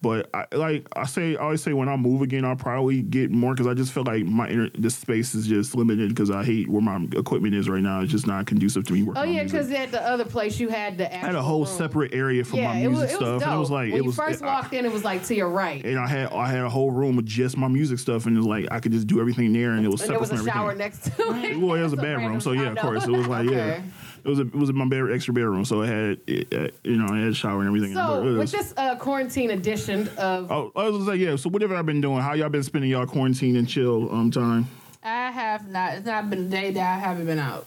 But 0.00 0.28
I 0.34 0.46
like 0.54 0.86
I 0.96 1.04
say 1.06 1.36
I 1.36 1.40
always 1.42 1.62
say 1.62 1.72
when 1.72 1.88
I 1.88 1.96
move 1.96 2.22
again, 2.22 2.44
I'll 2.44 2.56
probably 2.56 3.02
get 3.02 3.30
more 3.30 3.54
because 3.54 3.66
I 3.66 3.74
just 3.74 3.92
feel 3.92 4.04
like 4.04 4.24
my 4.24 4.48
inter- 4.48 4.70
this 4.78 4.96
space 4.96 5.34
is 5.34 5.46
just 5.46 5.74
limited 5.74 6.08
because 6.10 6.30
I 6.30 6.44
hate 6.44 6.68
where 6.68 6.82
my 6.82 7.06
equipment 7.12 7.54
is 7.54 7.68
right 7.68 7.82
now. 7.82 8.00
It's 8.02 8.12
just 8.12 8.26
not 8.26 8.46
conducive 8.46 8.84
to 8.86 8.92
me 8.92 9.02
working. 9.02 9.22
Oh 9.22 9.24
yeah, 9.24 9.44
because 9.44 9.70
at 9.70 9.90
the 9.90 10.02
other 10.02 10.24
place 10.24 10.58
you 10.60 10.68
had 10.68 10.98
the. 10.98 11.12
I 11.14 11.18
had 11.18 11.34
a 11.34 11.42
whole 11.42 11.66
separate 11.66 12.14
area 12.14 12.44
for 12.44 12.56
Yeah, 12.56 12.68
my 12.68 12.76
it 12.78 12.88
music 12.88 12.92
was, 12.92 13.00
it 13.00 13.02
was 13.02 13.14
stuff, 13.16 13.40
dope. 13.40 13.48
and 13.48 13.56
it 13.56 13.58
was 13.60 13.70
like 13.70 13.92
when 13.92 14.00
it 14.00 14.04
was. 14.04 14.14
First 14.28 14.42
it- 14.42 14.46
walked 14.46 14.72
in, 14.74 14.84
it 14.84 14.92
was 14.92 15.04
like 15.04 15.24
to 15.24 15.34
your 15.34 15.48
right, 15.48 15.84
and 15.84 15.98
I 15.98 16.06
had 16.06 16.32
I 16.32 16.46
had 16.48 16.60
a 16.64 16.68
whole 16.70 16.90
room 16.90 17.16
with 17.16 17.26
just 17.26 17.56
my 17.56 17.68
music 17.68 17.98
stuff, 17.98 18.26
and 18.26 18.36
it 18.36 18.38
was 18.38 18.46
like 18.46 18.66
I 18.70 18.80
could 18.80 18.92
just 18.92 19.06
do 19.06 19.20
everything 19.20 19.52
there, 19.52 19.72
and 19.72 19.84
it 19.84 19.88
was 19.88 20.00
and 20.02 20.10
there 20.10 20.18
separate 20.18 20.32
was 20.32 20.40
a 20.40 20.44
from 20.44 20.52
shower 20.52 20.70
everything. 20.72 20.78
next 20.78 21.16
to 21.16 21.22
it. 21.52 21.58
Well, 21.58 21.74
it 21.74 21.82
was 21.82 21.92
a 21.92 21.96
Some 21.96 22.04
bedroom, 22.04 22.40
so 22.40 22.52
yeah, 22.52 22.70
of 22.72 22.78
course, 22.78 23.04
it 23.06 23.10
was 23.10 23.26
like 23.28 23.48
yeah, 23.50 23.82
it 24.24 24.28
was 24.28 24.38
a, 24.38 24.42
it 24.42 24.54
was 24.54 24.72
my 24.72 24.86
bed, 24.86 25.10
extra 25.12 25.34
bedroom, 25.34 25.64
so 25.64 25.82
it 25.82 25.86
had 25.88 26.18
it, 26.26 26.54
uh, 26.54 26.68
you 26.82 26.96
know 26.96 27.06
it 27.14 27.20
had 27.20 27.28
a 27.28 27.34
shower 27.34 27.60
and 27.60 27.68
everything. 27.68 27.94
So 27.94 28.22
was- 28.22 28.36
with 28.38 28.52
this 28.52 28.74
uh, 28.76 28.96
quarantine 28.96 29.50
edition 29.50 30.08
of 30.18 30.50
oh, 30.50 30.72
I 30.76 30.88
was 30.88 30.98
gonna 31.04 31.18
say 31.18 31.24
yeah. 31.24 31.36
So 31.36 31.50
whatever 31.50 31.74
I've 31.76 31.86
been 31.86 32.00
doing, 32.00 32.20
how 32.20 32.32
y'all 32.34 32.48
been 32.48 32.62
spending 32.62 32.90
y'all 32.90 33.06
quarantine 33.06 33.56
and 33.56 33.68
chill 33.68 34.12
um 34.14 34.30
time? 34.30 34.66
I 35.02 35.30
have 35.30 35.68
not. 35.68 35.94
It's 35.96 36.06
not 36.06 36.30
been 36.30 36.46
a 36.46 36.48
day 36.48 36.70
that 36.70 36.96
I 36.96 36.98
haven't 36.98 37.26
been 37.26 37.38
out. 37.38 37.66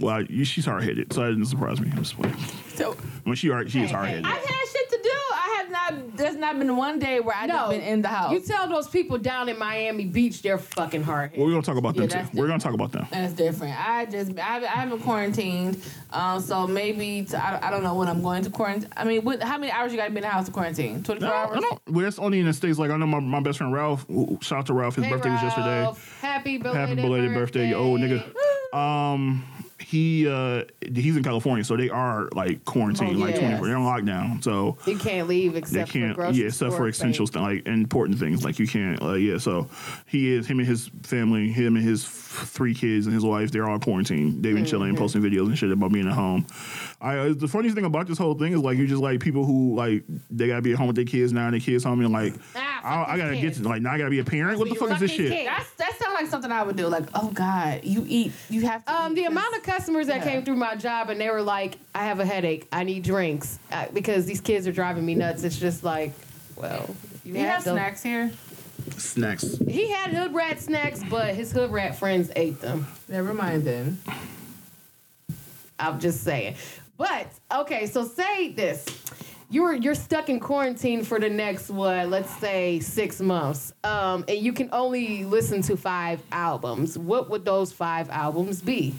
Well, 0.00 0.22
you, 0.24 0.44
she's 0.44 0.66
hard 0.66 0.82
headed, 0.84 1.12
so 1.12 1.22
that 1.22 1.28
didn't 1.30 1.46
surprise 1.46 1.80
me. 1.80 1.88
I'm 1.90 1.98
just 2.02 2.16
playing. 2.16 2.36
So 2.74 2.92
I 3.24 3.28
mean, 3.28 3.34
she 3.36 3.48
are, 3.50 3.66
she 3.68 3.82
is 3.82 3.90
hard 3.90 4.08
headed. 4.08 4.26
I've 4.26 4.44
had 4.44 4.66
shit 4.68 4.90
to 4.90 4.98
do. 5.02 5.10
I 5.32 5.56
have 5.62 5.63
not. 5.74 6.16
There's 6.16 6.36
not 6.36 6.58
been 6.58 6.76
one 6.76 6.98
day 6.98 7.20
where 7.20 7.36
I 7.36 7.46
no, 7.46 7.68
been 7.68 7.80
in 7.82 8.00
the 8.02 8.08
house. 8.08 8.32
You 8.32 8.40
tell 8.40 8.68
those 8.68 8.88
people 8.88 9.18
down 9.18 9.48
in 9.48 9.58
Miami 9.58 10.04
Beach 10.06 10.40
they're 10.42 10.56
fucking 10.58 11.02
hard. 11.02 11.32
Well, 11.36 11.46
we're 11.46 11.52
gonna 11.52 11.62
talk 11.62 11.76
about 11.76 11.94
them 11.96 12.08
too. 12.08 12.14
that's 12.16 12.32
We're 12.32 12.46
gonna 12.46 12.58
talk 12.60 12.74
about 12.74 12.92
them. 12.92 13.06
That's 13.10 13.34
different. 13.34 13.74
I 13.78 14.06
just 14.06 14.38
I, 14.38 14.62
I 14.62 14.66
haven't 14.66 15.00
quarantined, 15.00 15.82
um, 16.10 16.40
so 16.40 16.66
maybe 16.66 17.26
I 17.36 17.68
don't 17.70 17.82
know 17.82 17.94
when 17.94 18.08
I'm 18.08 18.22
going 18.22 18.42
to 18.44 18.50
quarantine. 18.50 18.88
I 18.96 19.04
mean, 19.04 19.22
what, 19.24 19.42
how 19.42 19.58
many 19.58 19.70
hours 19.72 19.92
you 19.92 19.98
got 19.98 20.06
to 20.06 20.10
be 20.12 20.16
in 20.18 20.22
the 20.22 20.28
house 20.28 20.46
to 20.46 20.52
quarantine? 20.52 21.02
Twenty 21.02 21.20
four 21.20 21.28
No, 21.30 21.34
hours. 21.34 21.60
no, 21.60 21.68
no. 21.68 21.78
Well, 21.88 22.04
that's 22.04 22.18
only 22.18 22.40
in 22.40 22.46
the 22.46 22.52
states. 22.52 22.78
Like 22.78 22.90
I 22.90 22.96
know 22.96 23.06
my, 23.06 23.20
my 23.20 23.40
best 23.40 23.58
friend 23.58 23.72
Ralph. 23.72 24.08
ooh, 24.10 24.38
Shout 24.40 24.60
out 24.60 24.66
to 24.66 24.72
Ralph. 24.74 24.94
His 24.96 25.04
Hey, 25.04 25.10
birthday 25.10 25.30
was 25.30 25.42
yesterday. 25.42 25.80
Ralph. 25.80 26.20
Happy 26.20 26.56
belated, 26.58 26.88
Happy 26.88 27.02
belated 27.02 27.34
birthday, 27.34 27.68
you 27.68 27.74
old 27.74 28.00
nigga. 28.00 28.24
Um, 28.74 29.44
he 29.80 30.28
uh, 30.28 30.64
he's 30.94 31.16
in 31.16 31.22
California, 31.22 31.64
so 31.64 31.76
they 31.76 31.90
are 31.90 32.28
like 32.32 32.64
quarantined, 32.64 33.16
Oh, 33.16 33.20
like 33.20 33.38
twenty 33.38 33.56
four. 33.58 33.66
They're 33.66 33.76
on 33.76 33.84
lockdown, 33.84 34.42
so 34.42 34.78
You 34.86 34.96
can't 34.98 35.28
leave 35.28 35.56
except 35.56 35.92
they 35.92 36.00
can't. 36.00 36.14
for 36.16 36.30
yeah, 36.30 36.46
except 36.46 36.74
for 36.74 36.86
essential 36.88 37.26
things. 37.26 37.42
like 37.42 37.66
important 37.66 38.18
things. 38.18 38.44
Like 38.44 38.58
you 38.58 38.66
can't. 38.68 39.02
Uh, 39.02 39.14
yeah, 39.14 39.38
so 39.38 39.68
he 40.06 40.32
is 40.32 40.46
him 40.46 40.58
and 40.60 40.68
his 40.68 40.90
family, 41.02 41.50
him 41.50 41.76
and 41.76 41.84
his 41.84 42.04
f- 42.04 42.48
three 42.48 42.74
kids 42.74 43.06
and 43.06 43.14
his 43.14 43.24
wife. 43.24 43.50
They're 43.50 43.68
all 43.68 43.78
quarantined. 43.78 44.42
They've 44.42 44.54
been 44.54 44.64
chilling, 44.64 44.90
Mm-hmm. 44.92 44.98
posting 44.98 45.22
videos 45.22 45.46
and 45.46 45.58
shit 45.58 45.70
about 45.72 45.92
being 45.92 46.06
at 46.06 46.12
home. 46.14 46.46
I 47.04 47.18
uh, 47.18 47.34
the 47.34 47.46
funniest 47.48 47.76
thing 47.76 47.84
about 47.84 48.06
this 48.06 48.16
whole 48.18 48.34
thing 48.34 48.52
is 48.54 48.60
like 48.60 48.78
you 48.78 48.86
just 48.86 49.02
like 49.02 49.20
people 49.20 49.44
who 49.44 49.74
like 49.76 50.04
they 50.30 50.46
gotta 50.46 50.62
be 50.62 50.72
at 50.72 50.78
home 50.78 50.86
with 50.86 50.96
their 50.96 51.04
kids 51.04 51.32
now 51.32 51.44
and 51.44 51.52
their 51.52 51.60
kids 51.60 51.84
home 51.84 52.00
and 52.00 52.12
like 52.12 52.32
Ah, 52.56 52.80
fuck 52.82 53.08
I, 53.08 53.12
I 53.12 53.16
gotta 53.18 53.34
kids. 53.36 53.58
get 53.58 53.62
to 53.64 53.68
like 53.68 53.82
now 53.82 53.92
I 53.92 53.98
gotta 53.98 54.10
be 54.10 54.20
a 54.20 54.24
parent. 54.24 54.58
What 54.58 54.68
the 54.70 54.74
fuck 54.74 54.88
Fuck 54.88 55.02
is 55.02 55.10
this 55.10 55.10
shit? 55.10 55.30
kids. 55.30 55.46
That's 55.48 55.70
that 55.72 55.98
sounds 55.98 56.14
like 56.14 56.26
something 56.28 56.50
I 56.50 56.62
would 56.62 56.76
do. 56.76 56.86
Like, 56.88 57.04
oh 57.14 57.28
God, 57.30 57.80
you 57.84 58.04
eat, 58.08 58.32
you 58.48 58.62
have 58.62 58.84
to. 58.86 58.92
Um, 58.94 59.12
eat 59.12 59.16
the 59.16 59.20
this. 59.22 59.30
amount 59.30 59.54
of 59.56 59.62
customers 59.62 60.06
that 60.06 60.24
Yeah. 60.24 60.32
came 60.32 60.44
through 60.44 60.56
my 60.56 60.76
job 60.76 61.10
and 61.10 61.20
they 61.20 61.28
were 61.30 61.42
like, 61.42 61.76
"I 61.94 62.04
have 62.06 62.20
a 62.20 62.24
headache. 62.24 62.66
I 62.72 62.84
need 62.84 63.02
drinks 63.02 63.58
uh, 63.70 63.86
because 63.92 64.24
these 64.26 64.40
kids 64.40 64.66
are 64.66 64.72
driving 64.72 65.04
me 65.04 65.14
nuts." 65.14 65.44
It's 65.44 65.58
just 65.58 65.84
like, 65.84 66.12
well, 66.56 66.94
you, 67.24 67.34
you 67.34 67.40
had 67.40 67.48
have 67.50 67.64
them. 67.64 67.76
snacks 67.76 68.02
here? 68.02 68.32
Snacks. 68.96 69.56
He 69.68 69.88
had 69.90 70.10
hood 70.12 70.34
rat 70.34 70.60
snacks, 70.60 71.02
but 71.10 71.34
his 71.34 71.52
hood 71.52 71.70
rat 71.70 71.96
friends 71.96 72.30
ate 72.36 72.60
them. 72.60 72.86
Never 73.08 73.32
mind 73.34 73.64
then. 73.64 73.98
I'm 75.78 75.98
just 76.00 76.22
saying. 76.22 76.56
But 76.96 77.28
okay, 77.52 77.86
so 77.86 78.04
say 78.04 78.52
this. 78.52 78.84
You're 79.50 79.74
you're 79.74 79.94
stuck 79.94 80.28
in 80.28 80.40
quarantine 80.40 81.04
for 81.04 81.20
the 81.20 81.28
next 81.28 81.70
what, 81.70 82.08
let's 82.08 82.34
say 82.38 82.80
six 82.80 83.20
months. 83.20 83.72
Um, 83.84 84.24
and 84.26 84.38
you 84.38 84.52
can 84.52 84.68
only 84.72 85.24
listen 85.24 85.62
to 85.62 85.76
five 85.76 86.20
albums. 86.32 86.96
What 86.98 87.30
would 87.30 87.44
those 87.44 87.72
five 87.72 88.10
albums 88.10 88.62
be? 88.62 88.94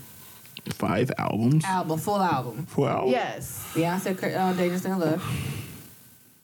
Five 0.70 1.12
albums. 1.18 1.64
Album, 1.66 2.00
full 2.00 2.22
album. 2.22 2.68
Wow. 2.76 3.06
Yes. 3.08 3.70
Beyonce, 3.74 4.18
Cur- 4.18 4.36
uh, 4.36 4.54
Dangerous 4.54 4.86
in 4.86 4.98
Love, 4.98 5.22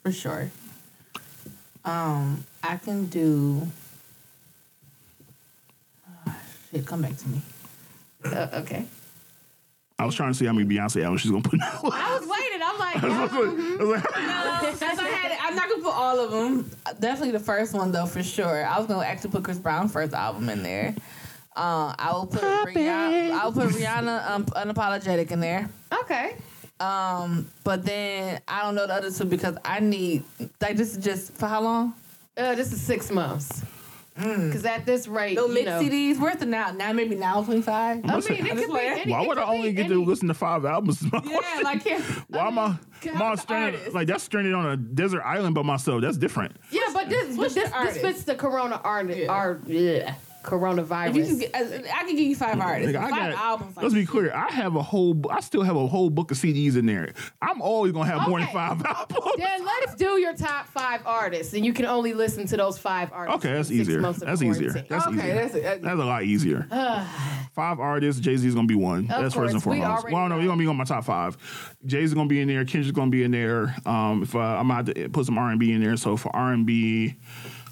for 0.03 0.11
sure. 0.11 0.51
Um, 1.83 2.43
I 2.61 2.77
can 2.77 3.05
do. 3.05 3.67
Ah, 6.27 6.37
shit, 6.71 6.85
come 6.85 7.01
back 7.01 7.17
to 7.17 7.27
me. 7.27 7.41
Uh, 8.25 8.47
okay. 8.61 8.85
I 10.01 10.05
was 10.05 10.15
trying 10.15 10.31
to 10.31 10.37
see 10.37 10.47
how 10.47 10.53
many 10.53 10.67
Beyonce 10.67 11.03
albums 11.03 11.21
she's 11.21 11.29
gonna 11.29 11.43
put 11.43 11.61
out. 11.61 11.83
I 11.93 12.17
was 12.17 12.27
waiting. 12.27 12.59
I'm 12.63 12.79
like, 12.79 13.03
I 13.03 13.21
was 13.21 13.31
um, 13.31 13.89
like- 13.91 14.75
Since 14.75 14.99
I 14.99 15.07
had 15.07 15.31
it, 15.31 15.37
I'm 15.39 15.55
not 15.55 15.69
gonna 15.69 15.83
put 15.83 15.93
all 15.93 16.19
of 16.19 16.31
them. 16.31 16.71
Definitely 16.99 17.33
the 17.33 17.39
first 17.39 17.73
one 17.75 17.91
though, 17.91 18.07
for 18.07 18.23
sure. 18.23 18.65
I 18.65 18.79
was 18.79 18.87
gonna 18.87 19.05
actually 19.05 19.29
put 19.29 19.43
Chris 19.43 19.59
Brown's 19.59 19.93
first 19.93 20.13
album 20.13 20.49
in 20.49 20.63
there. 20.63 20.95
Uh, 21.55 21.93
I 21.99 22.13
will 22.13 22.25
put 22.25 22.41
Rihanna. 22.41 23.31
I 23.31 23.45
will 23.45 23.51
put 23.51 23.69
Rihanna 23.69 24.27
um, 24.27 24.45
unapologetic 24.45 25.29
in 25.29 25.39
there. 25.39 25.69
Okay. 25.93 26.35
Um, 26.79 27.47
but 27.63 27.85
then 27.85 28.41
I 28.47 28.63
don't 28.63 28.73
know 28.73 28.87
the 28.87 28.95
other 28.95 29.11
two 29.11 29.25
because 29.25 29.55
I 29.63 29.81
need 29.81 30.23
like 30.59 30.77
this 30.77 30.97
is 30.97 31.03
just 31.03 31.33
for 31.33 31.45
how 31.45 31.61
long? 31.61 31.93
Uh, 32.35 32.55
this 32.55 32.73
is 32.73 32.81
six 32.81 33.11
months. 33.11 33.61
Mm. 34.21 34.47
Because 34.47 34.65
at 34.65 34.85
this 34.85 35.07
rate, 35.07 35.35
No 35.35 35.47
mix 35.47 35.65
know, 35.65 35.81
CDs. 35.81 36.19
Where's 36.19 36.37
the 36.37 36.45
now? 36.45 36.71
Now 36.71 36.93
maybe 36.93 37.15
now 37.15 37.43
twenty 37.43 37.61
five. 37.61 38.01
I 38.05 38.07
mean, 38.07 38.17
it 38.19 38.51
I'm 38.51 38.57
could 38.57 38.73
be 38.73 38.79
any, 38.79 39.11
Why 39.11 39.25
would 39.25 39.37
I 39.37 39.43
only 39.43 39.73
get 39.73 39.85
any- 39.85 39.95
to 39.95 40.03
listen 40.03 40.27
to 40.27 40.33
five 40.33 40.63
albums? 40.65 41.03
Yeah, 41.11 41.59
like 41.63 41.85
yeah. 41.85 42.01
Why 42.27 42.47
am 42.47 42.59
I? 42.59 42.77
can 43.01 43.15
Am 43.15 43.21
I 43.21 43.25
help 43.25 43.35
the 43.37 43.41
stranded? 43.41 43.93
Like 43.93 44.07
that's 44.07 44.23
stranded 44.23 44.53
on 44.53 44.65
a 44.67 44.77
desert 44.77 45.23
island 45.23 45.55
by 45.55 45.63
myself. 45.63 46.01
That's 46.01 46.17
different. 46.17 46.55
Yeah, 46.71 46.81
but 46.93 47.09
this, 47.09 47.35
but 47.35 47.53
this, 47.53 47.71
this 47.71 47.97
fits 48.01 48.23
the 48.23 48.35
corona 48.35 48.79
art, 48.83 49.15
Yeah. 49.15 49.27
art 49.27 49.63
yeah, 49.67 50.13
coronavirus. 50.43 51.09
If 51.09 51.15
you 51.15 51.25
can 51.25 51.37
get, 51.39 51.55
I 51.55 52.03
can 52.03 52.15
give 52.15 52.19
you 52.19 52.35
five 52.35 52.59
artists, 52.59 52.91
Nigga, 52.93 52.99
I 52.99 53.09
five 53.09 53.33
got- 53.33 53.43
albums. 53.43 53.77
Like 53.77 53.83
let's 53.83 53.95
be 53.95 54.05
clear. 54.05 54.33
I 54.33 54.51
have 54.51 54.75
a 54.75 54.81
whole. 54.81 55.19
I 55.31 55.39
still 55.39 55.63
have 55.63 55.75
a 55.77 55.87
whole 55.87 56.09
book 56.09 56.31
of 56.31 56.37
CDs 56.37 56.75
in 56.75 56.85
there. 56.85 57.13
I'm 57.41 57.61
always 57.61 57.93
gonna 57.93 58.09
have 58.09 58.27
more 58.27 58.39
than 58.39 58.49
five 58.49 58.81
albums. 58.85 59.25
then 59.37 59.65
let's 59.65 59.95
do 59.95 60.19
your 60.19 60.33
top 60.35 60.67
five 60.67 61.01
artists, 61.05 61.53
and 61.53 61.65
you 61.65 61.71
can 61.71 61.85
only 61.85 62.13
listen 62.13 62.45
to 62.47 62.57
those 62.57 62.77
five 62.77 63.11
artists. 63.13 63.45
Okay, 63.45 63.53
that's 63.55 63.71
easier. 63.71 64.01
That's 64.01 64.41
easier. 64.41 64.71
That's 64.89 65.07
Okay, 65.07 65.17
easier. 65.17 65.35
that's 65.35 65.55
it. 65.55 65.81
That's 65.81 65.99
a 65.99 66.05
lot 66.05 66.23
easier. 66.23 66.67
five 67.55 67.79
artists. 67.79 68.19
Jay 68.21 68.35
Z 68.35 68.45
is 68.47 68.53
gonna 68.55 68.67
be 68.67 68.75
one. 68.75 69.07
that's 69.07 69.33
first 69.33 69.53
and 69.53 69.63
course, 69.63 69.75
we 69.77 69.81
foremost. 69.81 70.05
Well, 70.11 70.23
no, 70.27 70.35
know. 70.35 70.39
he's 70.39 70.47
gonna 70.49 70.59
be 70.61 70.67
on 70.67 70.75
my 70.75 70.83
top 70.83 71.05
five. 71.05 71.37
Jay 71.85 72.01
Jay's 72.01 72.15
gonna 72.15 72.27
be 72.27 72.41
in 72.41 72.47
there. 72.47 72.65
Kendrick's 72.65 72.95
gonna 72.95 73.11
be 73.11 73.21
in 73.21 73.29
there. 73.29 73.75
Um, 73.85 74.23
if 74.23 74.33
uh, 74.35 74.39
I'm 74.39 74.67
gonna 74.67 74.73
have 74.73 74.85
to 74.95 75.09
put 75.09 75.27
some 75.27 75.37
R 75.37 75.51
and 75.51 75.59
B 75.59 75.71
in 75.71 75.83
there. 75.83 75.95
So 75.97 76.17
for 76.17 76.35
R 76.35 76.51
and 76.51 76.65
B, 76.65 77.13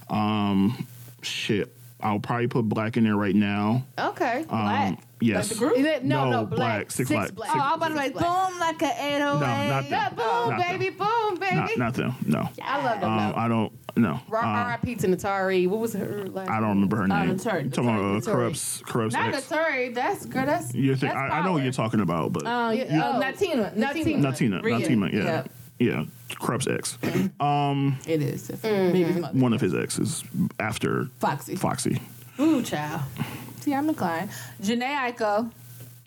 um, 0.10 0.86
shit, 1.24 1.76
I'll 2.02 2.20
probably 2.20 2.48
put 2.48 2.64
Black 2.70 2.96
in 2.98 3.04
there 3.04 3.16
right 3.18 3.36
now. 3.36 3.84
Okay. 3.98 4.40
Um, 4.42 4.46
Black? 4.48 5.00
Yes. 5.22 5.50
Like 5.50 5.60
the 5.60 5.66
group? 5.66 5.78
It- 5.86 6.06
no, 6.06 6.26
no, 6.26 6.32
no, 6.32 6.46
black. 6.46 6.58
Black, 6.58 6.92
Six 6.92 7.10
Black. 7.10 7.36
black. 7.36 7.50
Oh, 7.54 7.60
I'm 7.60 7.74
about 7.74 7.90
to 7.90 7.94
like 7.96 8.14
boom 8.14 8.60
like 8.60 8.82
an 8.82 8.92
808. 8.98 9.20
No, 9.20 9.40
not 9.40 9.84
Yeah, 9.84 9.90
that. 9.90 10.16
boom, 10.16 10.50
Not 10.52 10.60
baby, 10.62 10.90
boom, 10.92 11.36
baby. 11.40 11.56
Not, 11.56 11.78
not 11.78 11.94
them. 11.96 12.16
No. 12.26 12.50
I 12.64 12.84
love 12.86 13.02
them. 13.02 13.12
Um. 13.12 13.34
I 13.36 13.48
don't. 13.50 13.74
No. 13.98 14.18
R- 14.32 14.38
Um, 14.38 14.46
R.I.P. 14.46 14.96
to 14.96 15.08
Natari. 15.08 15.68
What 15.68 15.80
was 15.82 15.92
her 15.94 16.26
last? 16.28 16.50
I 16.50 16.62
don't 16.62 16.70
remember 16.70 16.96
her 16.98 17.08
name. 17.10 17.36
Naturi, 17.38 17.66
You 17.66 17.70
talking 17.70 17.90
about 17.90 18.00
uh, 18.26 18.32
Kurupt's, 18.32 18.82
Kurupt's 18.84 19.14
Not 19.14 19.34
ex. 19.34 19.48
Naturi. 19.50 19.94
That's 19.94 20.26
girl. 20.26 20.46
That's 20.46 20.74
You 20.74 20.96
think, 20.96 21.12
that's 21.14 21.34
I, 21.34 21.40
I 21.40 21.44
know 21.46 21.52
what 21.52 21.64
you're 21.64 21.74
talking 21.74 22.00
about, 22.00 22.32
but 22.32 22.46
Um, 22.46 22.76
Yeah, 22.78 22.86
yeah, 22.90 23.12
oh. 23.16 23.20
Natina. 23.20 23.74
Natina. 23.76 24.20
Natina, 24.22 24.62
Natina, 24.62 25.12
yeah, 25.12 25.44
Yeah. 25.80 25.88
yeah, 26.02 26.06
Kurupt's 26.36 26.68
ex. 26.68 26.98
Um, 27.40 27.98
It 28.06 28.22
is. 28.22 28.50
Mm-hmm. 28.50 28.92
Baby's 28.94 29.16
mother. 29.18 29.40
one 29.40 29.54
of 29.54 29.62
his 29.62 29.74
exes 29.74 30.24
after 30.60 31.06
Foxy. 31.20 31.56
Foxy. 31.56 32.02
Ooh, 32.40 32.62
child. 32.62 33.02
See, 33.62 33.74
I'm 33.74 33.90
inclined. 33.90 34.30
Jhené 34.62 35.14
Aiko. 35.14 35.52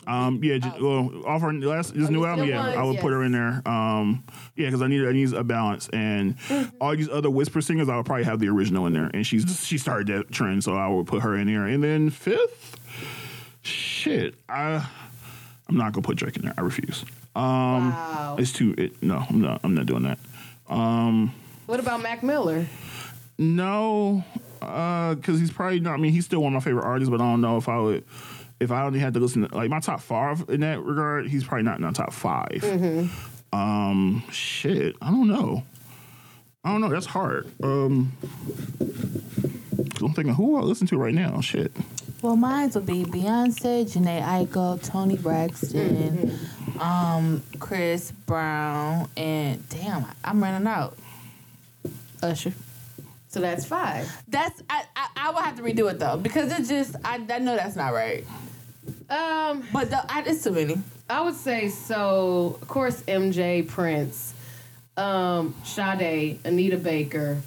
Um, 0.05 0.41
yeah, 0.43 0.59
just, 0.59 0.81
well, 0.81 1.13
off 1.27 1.43
her 1.43 1.53
last 1.53 1.95
this 1.95 2.11
new 2.11 2.25
album, 2.25 2.47
new 2.47 2.53
yeah, 2.53 2.65
ones, 2.67 2.77
I 2.77 2.83
would 2.83 2.97
put 2.97 3.11
yes. 3.11 3.13
her 3.13 3.23
in 3.23 3.31
there. 3.33 3.63
Um, 3.67 4.25
yeah, 4.57 4.67
because 4.67 4.83
I 4.83 4.89
need 4.89 5.07
I 5.07 5.13
need 5.13 5.33
a 5.33 5.45
balance, 5.45 5.89
and 5.93 6.37
Mm-hmm. 6.39 6.77
all 6.81 6.97
these 6.97 7.09
other 7.09 7.31
whisper 7.31 7.61
singers, 7.61 7.89
I 7.89 7.97
would 7.97 8.05
probably 8.07 8.25
have 8.25 8.41
the 8.41 8.49
original 8.49 8.87
in 8.87 8.95
there, 8.95 9.11
and 9.15 9.25
she's 9.25 9.65
she 9.65 9.79
started 9.79 10.09
that 10.09 10.33
trend, 10.33 10.65
so 10.65 10.75
I 10.75 10.89
would 10.89 11.07
put 11.07 11.23
her 11.23 11.37
in 11.37 11.47
there. 11.47 11.67
And 11.67 11.85
then 11.85 12.11
fifth, 12.11 12.77
shit, 13.63 14.35
I 14.49 14.89
I'm 15.69 15.77
not 15.77 15.93
gonna 15.93 16.03
put 16.05 16.17
Drake 16.17 16.35
in 16.37 16.43
there. 16.43 16.55
I 16.59 16.63
refuse. 16.63 17.05
Um, 17.35 17.91
Wow. 17.93 18.37
it's 18.39 18.53
too 18.53 18.75
it. 18.77 19.03
No, 19.03 19.25
I'm 19.29 19.41
not. 19.41 19.61
I'm 19.65 19.75
not 19.75 19.87
doing 19.87 20.03
that. 20.03 20.19
Um, 20.69 21.33
what 21.67 21.81
about 21.81 22.03
Mac 22.03 22.23
Miller? 22.23 22.67
No, 23.39 24.23
uh, 24.61 25.15
because 25.15 25.41
he's 25.41 25.51
probably 25.51 25.81
not. 25.81 25.95
I 25.95 25.97
mean, 25.97 26.13
he's 26.13 26.25
still 26.27 26.41
one 26.43 26.55
of 26.55 26.63
my 26.63 26.65
favorite 26.65 26.85
artists, 26.85 27.11
but 27.11 27.21
I 27.21 27.25
don't 27.25 27.41
know 27.41 27.57
if 27.57 27.69
I 27.69 27.79
would. 27.79 28.05
If 28.61 28.71
I 28.71 28.85
only 28.85 29.01
had 29.01 29.15
to 29.15 29.21
listen 29.21 29.49
to 29.49 29.55
like 29.55 29.71
my 29.71 29.81
top 29.81 30.01
five 30.01 30.45
in 30.49 30.61
that 30.61 30.81
regard, 30.85 31.27
he's 31.27 31.43
probably 31.43 31.65
not 31.65 31.79
in 31.79 31.83
my 31.83 31.91
top 31.93 32.13
5 32.13 33.11
Um, 33.53 34.23
shit, 34.31 34.95
I 35.03 35.11
don't 35.11 35.27
know. 35.27 35.65
I 36.65 36.71
don't 36.71 36.81
know. 36.81 36.89
That's 36.89 37.07
hard. 37.07 37.51
Um, 37.63 38.13
I'm 38.81 40.13
thinking 40.15 40.35
who 40.35 40.57
I 40.57 40.61
listen 40.61 40.87
to 40.89 40.97
right 40.97 41.13
now. 41.15 41.41
Shit. 41.41 41.73
Well, 42.23 42.37
mine 42.37 42.71
would 42.77 42.87
be 42.87 43.03
Beyonce, 43.03 43.83
Jhené 43.85 44.23
Aiko, 44.23 44.81
Toni 44.81 45.17
Braxton, 45.17 46.39
um, 46.79 47.43
Chris 47.59 48.13
Brown, 48.13 49.09
and 49.17 49.69
damn, 49.69 50.07
I'm 50.23 50.41
running 50.41 50.69
out. 50.69 50.97
Usher. 52.23 52.53
So 53.29 53.41
that's 53.41 53.65
five. 53.65 54.09
That's 54.29 54.63
I, 54.71 54.85
I 54.95 55.09
I 55.17 55.31
will 55.31 55.41
have 55.41 55.57
to 55.57 55.63
redo 55.63 55.91
it 55.91 55.99
though 55.99 56.17
because 56.17 56.53
it's 56.57 56.69
just 56.69 56.95
I, 57.05 57.15
I 57.29 57.39
know 57.41 57.57
that's 57.57 57.75
not 57.75 57.93
right. 57.93 58.25
Um, 59.11 59.65
But 59.73 59.91
the, 59.91 60.05
I, 60.09 60.23
it's 60.25 60.45
too 60.45 60.53
many. 60.53 60.77
I 61.11 61.23
would 61.23 61.35
say 61.35 61.69
so. 61.71 62.57
Of 62.63 62.69
course, 62.69 63.03
MJ, 63.03 63.67
Prince, 63.67 64.33
um, 64.97 65.57
Sade, 65.65 66.39
Anita 66.45 66.77
Baker. 66.77 67.39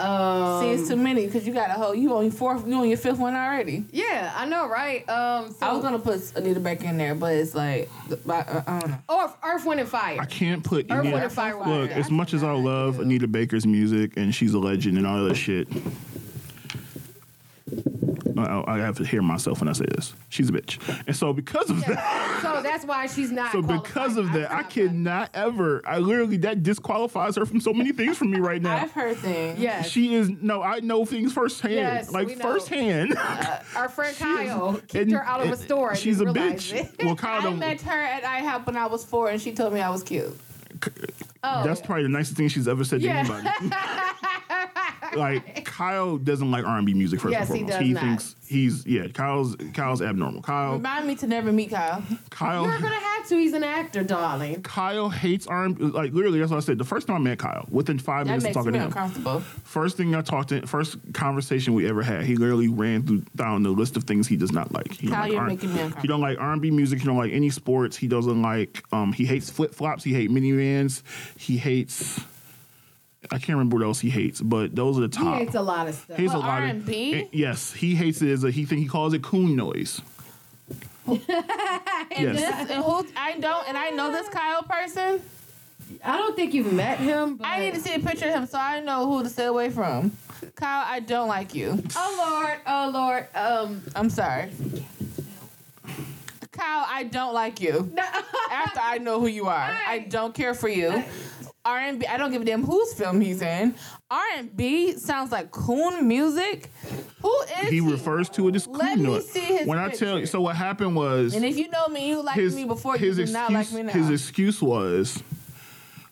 Um, 0.00 0.62
See, 0.62 0.70
it's 0.70 0.88
too 0.88 0.96
many 0.96 1.26
because 1.26 1.44
you 1.46 1.52
got 1.52 1.70
a 1.70 1.72
whole 1.72 1.92
you 1.94 2.14
on 2.14 2.22
your 2.24 2.32
fourth 2.32 2.66
you 2.68 2.74
on 2.74 2.88
your 2.88 2.96
fifth 2.96 3.18
one 3.18 3.34
already. 3.34 3.84
yeah, 3.90 4.32
I 4.36 4.46
know, 4.46 4.68
right? 4.68 5.08
Um, 5.08 5.50
so, 5.52 5.66
I 5.66 5.72
was 5.72 5.82
gonna 5.82 5.98
put 5.98 6.32
Anita 6.36 6.60
Baker 6.60 6.86
in 6.86 6.98
there, 6.98 7.16
but 7.16 7.34
it's 7.34 7.52
like 7.54 7.88
I, 8.28 8.62
I 8.66 8.78
don't 8.78 8.90
know. 8.90 8.98
or 9.08 9.34
Earth, 9.44 9.64
Wind, 9.66 9.80
and 9.80 9.88
Fire. 9.88 10.18
I 10.20 10.24
can't 10.26 10.62
put 10.62 10.86
Earth, 10.90 11.00
any. 11.00 11.10
Wind, 11.12 11.24
and 11.24 11.32
Fire. 11.32 11.58
Look, 11.58 11.90
as 11.90 12.10
much 12.12 12.32
as 12.32 12.44
I 12.44 12.52
love. 12.52 13.00
Anita 13.00 13.26
Baker's 13.26 13.66
music 13.66 14.16
and 14.16 14.32
she's 14.34 14.54
a 14.54 14.58
legend 14.58 14.98
and 14.98 15.06
all 15.06 15.24
that 15.24 15.34
shit, 15.34 15.66
I, 18.44 18.74
I 18.74 18.78
have 18.78 18.96
to 18.98 19.04
hear 19.04 19.22
myself 19.22 19.60
when 19.60 19.68
I 19.68 19.72
say 19.72 19.84
this. 19.94 20.14
She's 20.28 20.48
a 20.48 20.52
bitch, 20.52 20.78
and 21.06 21.14
so 21.16 21.32
because 21.32 21.70
of 21.70 21.80
that, 21.86 22.40
so 22.42 22.62
that's 22.62 22.84
why 22.84 23.06
she's 23.06 23.30
not. 23.32 23.52
so 23.52 23.62
qualified. 23.62 23.84
because 23.84 24.16
of 24.16 24.32
that, 24.32 24.50
I 24.50 24.60
stopped 24.60 24.74
cannot 24.74 25.30
ever. 25.34 25.82
I 25.86 25.98
literally 25.98 26.36
that 26.38 26.62
disqualifies 26.62 27.36
her 27.36 27.46
from 27.46 27.60
so 27.60 27.72
many 27.72 27.92
things 27.92 28.16
from 28.18 28.30
me 28.30 28.38
right 28.40 28.60
now. 28.62 28.76
I've 28.76 28.92
heard 28.92 29.16
things. 29.16 29.58
Yes, 29.58 29.88
She 29.88 30.14
is 30.14 30.28
no, 30.30 30.62
I 30.62 30.80
know 30.80 31.04
things 31.04 31.32
firsthand, 31.32 31.74
Yes, 31.74 32.10
like 32.12 32.26
we 32.28 32.34
know. 32.34 32.42
firsthand. 32.52 33.14
Uh, 33.16 33.58
our 33.76 33.88
friend 33.88 34.16
Kyle 34.16 34.74
kicked 34.74 34.94
And- 34.94 35.12
her 35.12 35.24
out 35.24 35.40
of 35.40 35.48
a 35.48 35.50
and 35.52 35.60
store. 35.60 35.90
And 35.90 35.98
She's 35.98 36.20
a 36.20 36.24
bitch. 36.26 36.72
it. 36.74 36.90
Well, 37.04 37.16
Kyle 37.16 37.40
I 37.40 37.44
don't. 37.44 37.58
met 37.58 37.80
her 37.82 38.00
at 38.02 38.22
IHOP 38.22 38.66
when 38.66 38.76
I 38.76 38.86
was 38.86 39.04
four, 39.04 39.30
and 39.30 39.40
she 39.40 39.52
told 39.52 39.72
me 39.72 39.80
I 39.80 39.90
was 39.90 40.02
cute. 40.02 40.38
Oh, 41.42 41.64
That's 41.64 41.80
probably 41.80 42.04
the 42.04 42.08
nicest 42.08 42.36
thing 42.36 42.48
she's 42.48 42.68
ever 42.68 42.84
said 42.84 43.00
Yeah. 43.02 43.22
to 43.24 43.32
anybody. 43.34 43.48
like 45.16 45.64
Kyle 45.66 46.16
doesn't 46.18 46.50
like 46.50 46.64
R 46.64 46.76
and 46.78 46.86
B 46.86 46.94
music 46.94 47.20
first 47.20 47.32
Yes, 47.32 47.52
he 47.52 47.60
and 47.60 47.68
foremost. 47.70 47.80
does 47.80 47.94
not. 47.94 48.02
thinks 48.02 48.36
he's 48.46 48.86
yeah. 48.86 49.08
Kyle's 49.08 49.56
Kyle's 49.74 50.02
abnormal. 50.02 50.42
Kyle 50.42 50.72
Remind 50.74 51.06
me 51.06 51.14
to 51.16 51.26
never 51.26 51.52
meet 51.52 51.70
Kyle. 51.70 52.02
Kyle 52.30 52.64
You're 52.64 52.78
gonna 52.80 52.94
have 52.94 53.26
to. 53.28 53.36
He's 53.36 53.52
an 53.52 53.64
actor, 53.64 54.02
darling. 54.02 54.62
Kyle 54.62 55.08
hates 55.10 55.46
R 55.46 55.64
and 55.64 55.92
like 55.92 56.12
literally. 56.12 56.38
That's 56.38 56.50
what 56.50 56.56
I 56.58 56.60
said. 56.60 56.78
The 56.78 56.84
first 56.84 57.06
time 57.06 57.16
I 57.16 57.20
met 57.20 57.38
Kyle, 57.38 57.66
within 57.70 57.98
five 57.98 58.26
That 58.26 58.38
minutes 58.38 58.46
of 58.56 58.64
talking 58.64 58.72
to 58.72 59.30
him, 59.30 59.40
first 59.64 59.96
thing 59.96 60.14
I 60.14 60.20
talked 60.22 60.48
to, 60.50 60.66
first 60.66 60.96
conversation 61.12 61.74
we 61.74 61.88
ever 61.88 62.02
had, 62.02 62.22
he 62.24 62.36
literally 62.36 62.68
ran 62.68 63.02
through 63.06 63.24
down 63.36 63.62
the 63.62 63.70
list 63.70 63.96
of 63.96 64.04
things 64.04 64.26
he 64.26 64.36
does 64.36 64.52
not 64.52 64.72
like. 64.72 64.92
He 64.92 65.08
Kyle, 65.08 65.22
like 65.22 65.32
you're 65.32 65.40
R- 65.40 65.46
making 65.46 65.68
me 65.70 65.80
uncomfortable. 65.80 66.02
He 66.02 66.08
don't 66.08 66.20
like 66.20 66.38
R 66.40 66.52
and 66.52 66.62
B 66.62 66.70
music. 66.70 67.00
He 67.00 67.04
don't 67.06 67.16
like 67.18 67.32
any 67.32 67.50
sports. 67.50 67.96
He 67.96 68.06
doesn't 68.08 68.40
like. 68.40 68.82
Um, 68.92 69.12
he 69.12 69.24
hates 69.26 69.50
flip 69.50 69.74
flops. 69.74 70.04
He 70.04 70.12
hates 70.14 70.32
minivans. 70.32 71.02
He 71.38 71.56
hates. 71.58 72.20
I 73.30 73.38
can't 73.38 73.50
remember 73.50 73.76
what 73.78 73.84
else 73.84 74.00
he 74.00 74.10
hates, 74.10 74.40
but 74.40 74.74
those 74.76 74.96
are 74.96 75.00
the 75.02 75.08
top. 75.08 75.34
He 75.38 75.44
hates 75.44 75.54
a 75.56 75.60
lot 75.62 75.88
of 75.88 75.94
stuff. 75.96 76.16
He 76.16 76.22
hates 76.22 76.34
a 76.34 76.38
lot 76.38 76.62
of- 76.62 76.68
R&B? 76.68 77.14
eh, 77.14 77.24
Yes, 77.32 77.72
he 77.72 77.94
hates 77.96 78.22
it 78.22 78.30
as 78.30 78.44
a 78.44 78.50
he 78.50 78.64
think 78.64 78.80
he 78.80 78.86
calls 78.86 79.12
it 79.12 79.22
coon 79.22 79.56
noise. 79.56 80.00
And 81.06 81.20
Yes. 82.34 82.36
this, 82.36 82.70
and 82.70 82.84
who 82.84 83.06
I 83.16 83.38
don't, 83.38 83.68
and 83.68 83.76
I 83.76 83.90
know 83.90 84.10
this 84.12 84.28
Kyle 84.28 84.62
person. 84.62 85.20
I 86.04 86.16
don't 86.16 86.34
think 86.36 86.52
you've 86.54 86.72
met 86.72 86.98
him. 86.98 87.36
But... 87.36 87.46
I 87.46 87.60
need 87.60 87.74
to 87.74 87.80
see 87.80 87.94
a 87.94 87.98
picture 88.00 88.26
of 88.28 88.34
him 88.34 88.46
so 88.46 88.58
I 88.58 88.80
know 88.80 89.06
who 89.10 89.22
to 89.22 89.28
stay 89.28 89.44
away 89.46 89.70
from. 89.70 90.12
Kyle, 90.54 90.84
I 90.86 91.00
don't 91.00 91.28
like 91.28 91.54
you. 91.54 91.82
Oh 91.96 92.40
Lord, 92.40 92.58
oh 92.66 92.90
Lord. 92.92 93.26
Um, 93.34 93.82
I'm 93.94 94.10
sorry. 94.10 94.50
Kyle, 96.52 96.84
I 96.88 97.04
don't 97.04 97.34
like 97.34 97.60
you. 97.60 97.92
After 98.50 98.80
I 98.82 98.98
know 98.98 99.20
who 99.20 99.26
you 99.28 99.46
are, 99.46 99.76
I 99.86 100.00
don't 100.00 100.34
care 100.34 100.54
for 100.54 100.68
you. 100.68 101.04
R&B, 101.68 102.06
I 102.06 102.16
don't 102.16 102.30
give 102.32 102.40
a 102.42 102.44
damn 102.44 102.62
whose 102.64 102.94
film 102.94 103.20
he's 103.20 103.42
in. 103.42 103.74
R&B 104.10 104.92
sounds 104.94 105.30
like 105.30 105.50
coon 105.50 106.08
music. 106.08 106.70
Who 107.20 107.40
is 107.62 107.68
He 107.68 107.76
he? 107.76 107.80
refers 107.80 108.28
to 108.30 108.48
it 108.48 108.56
as 108.56 108.66
coon 108.66 108.78
Let 108.78 108.98
me 108.98 109.20
see 109.20 109.40
his 109.40 109.66
when 109.66 109.78
I 109.78 109.90
tell 109.90 110.18
you, 110.18 110.26
so 110.26 110.40
what 110.40 110.56
happened 110.56 110.96
was 110.96 111.34
And 111.34 111.44
if 111.44 111.56
you 111.58 111.68
know 111.68 111.88
me, 111.88 112.08
you 112.08 112.22
liked 112.22 112.38
his 112.38 112.56
me 112.56 112.64
before. 112.64 112.96
his 112.96 113.18
you 113.18 113.24
excuse 113.24 113.32
not 113.32 113.52
like 113.52 113.70
me 113.72 113.82
now. 113.82 113.92
his 113.92 114.08
excuse 114.10 114.62
was. 114.62 115.22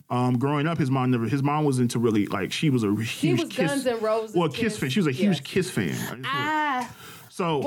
Um, 0.09 0.39
growing 0.39 0.69
up, 0.69 0.79
his 0.79 0.89
mom 0.91 1.11
never. 1.11 1.25
His 1.27 1.43
mom 1.43 1.65
was 1.65 1.81
into 1.81 1.99
really 1.99 2.27
like 2.27 2.53
she 2.53 2.71
was 2.71 2.85
a 2.85 2.95
huge 2.95 3.41
was 3.41 3.49
Kiss. 3.49 3.71
Guns 3.71 3.87
N' 3.89 3.99
Roses, 4.01 4.37
Well, 4.37 4.49
Kiss, 4.49 4.59
Kiss, 4.75 4.79
fan. 4.79 4.91
She 4.91 5.01
was 5.01 5.09
a 5.09 5.13
huge 5.13 5.39
yes. 5.39 5.41
Kiss 5.41 5.71
fan. 5.71 6.23
I 6.25 6.87
So 7.37 7.61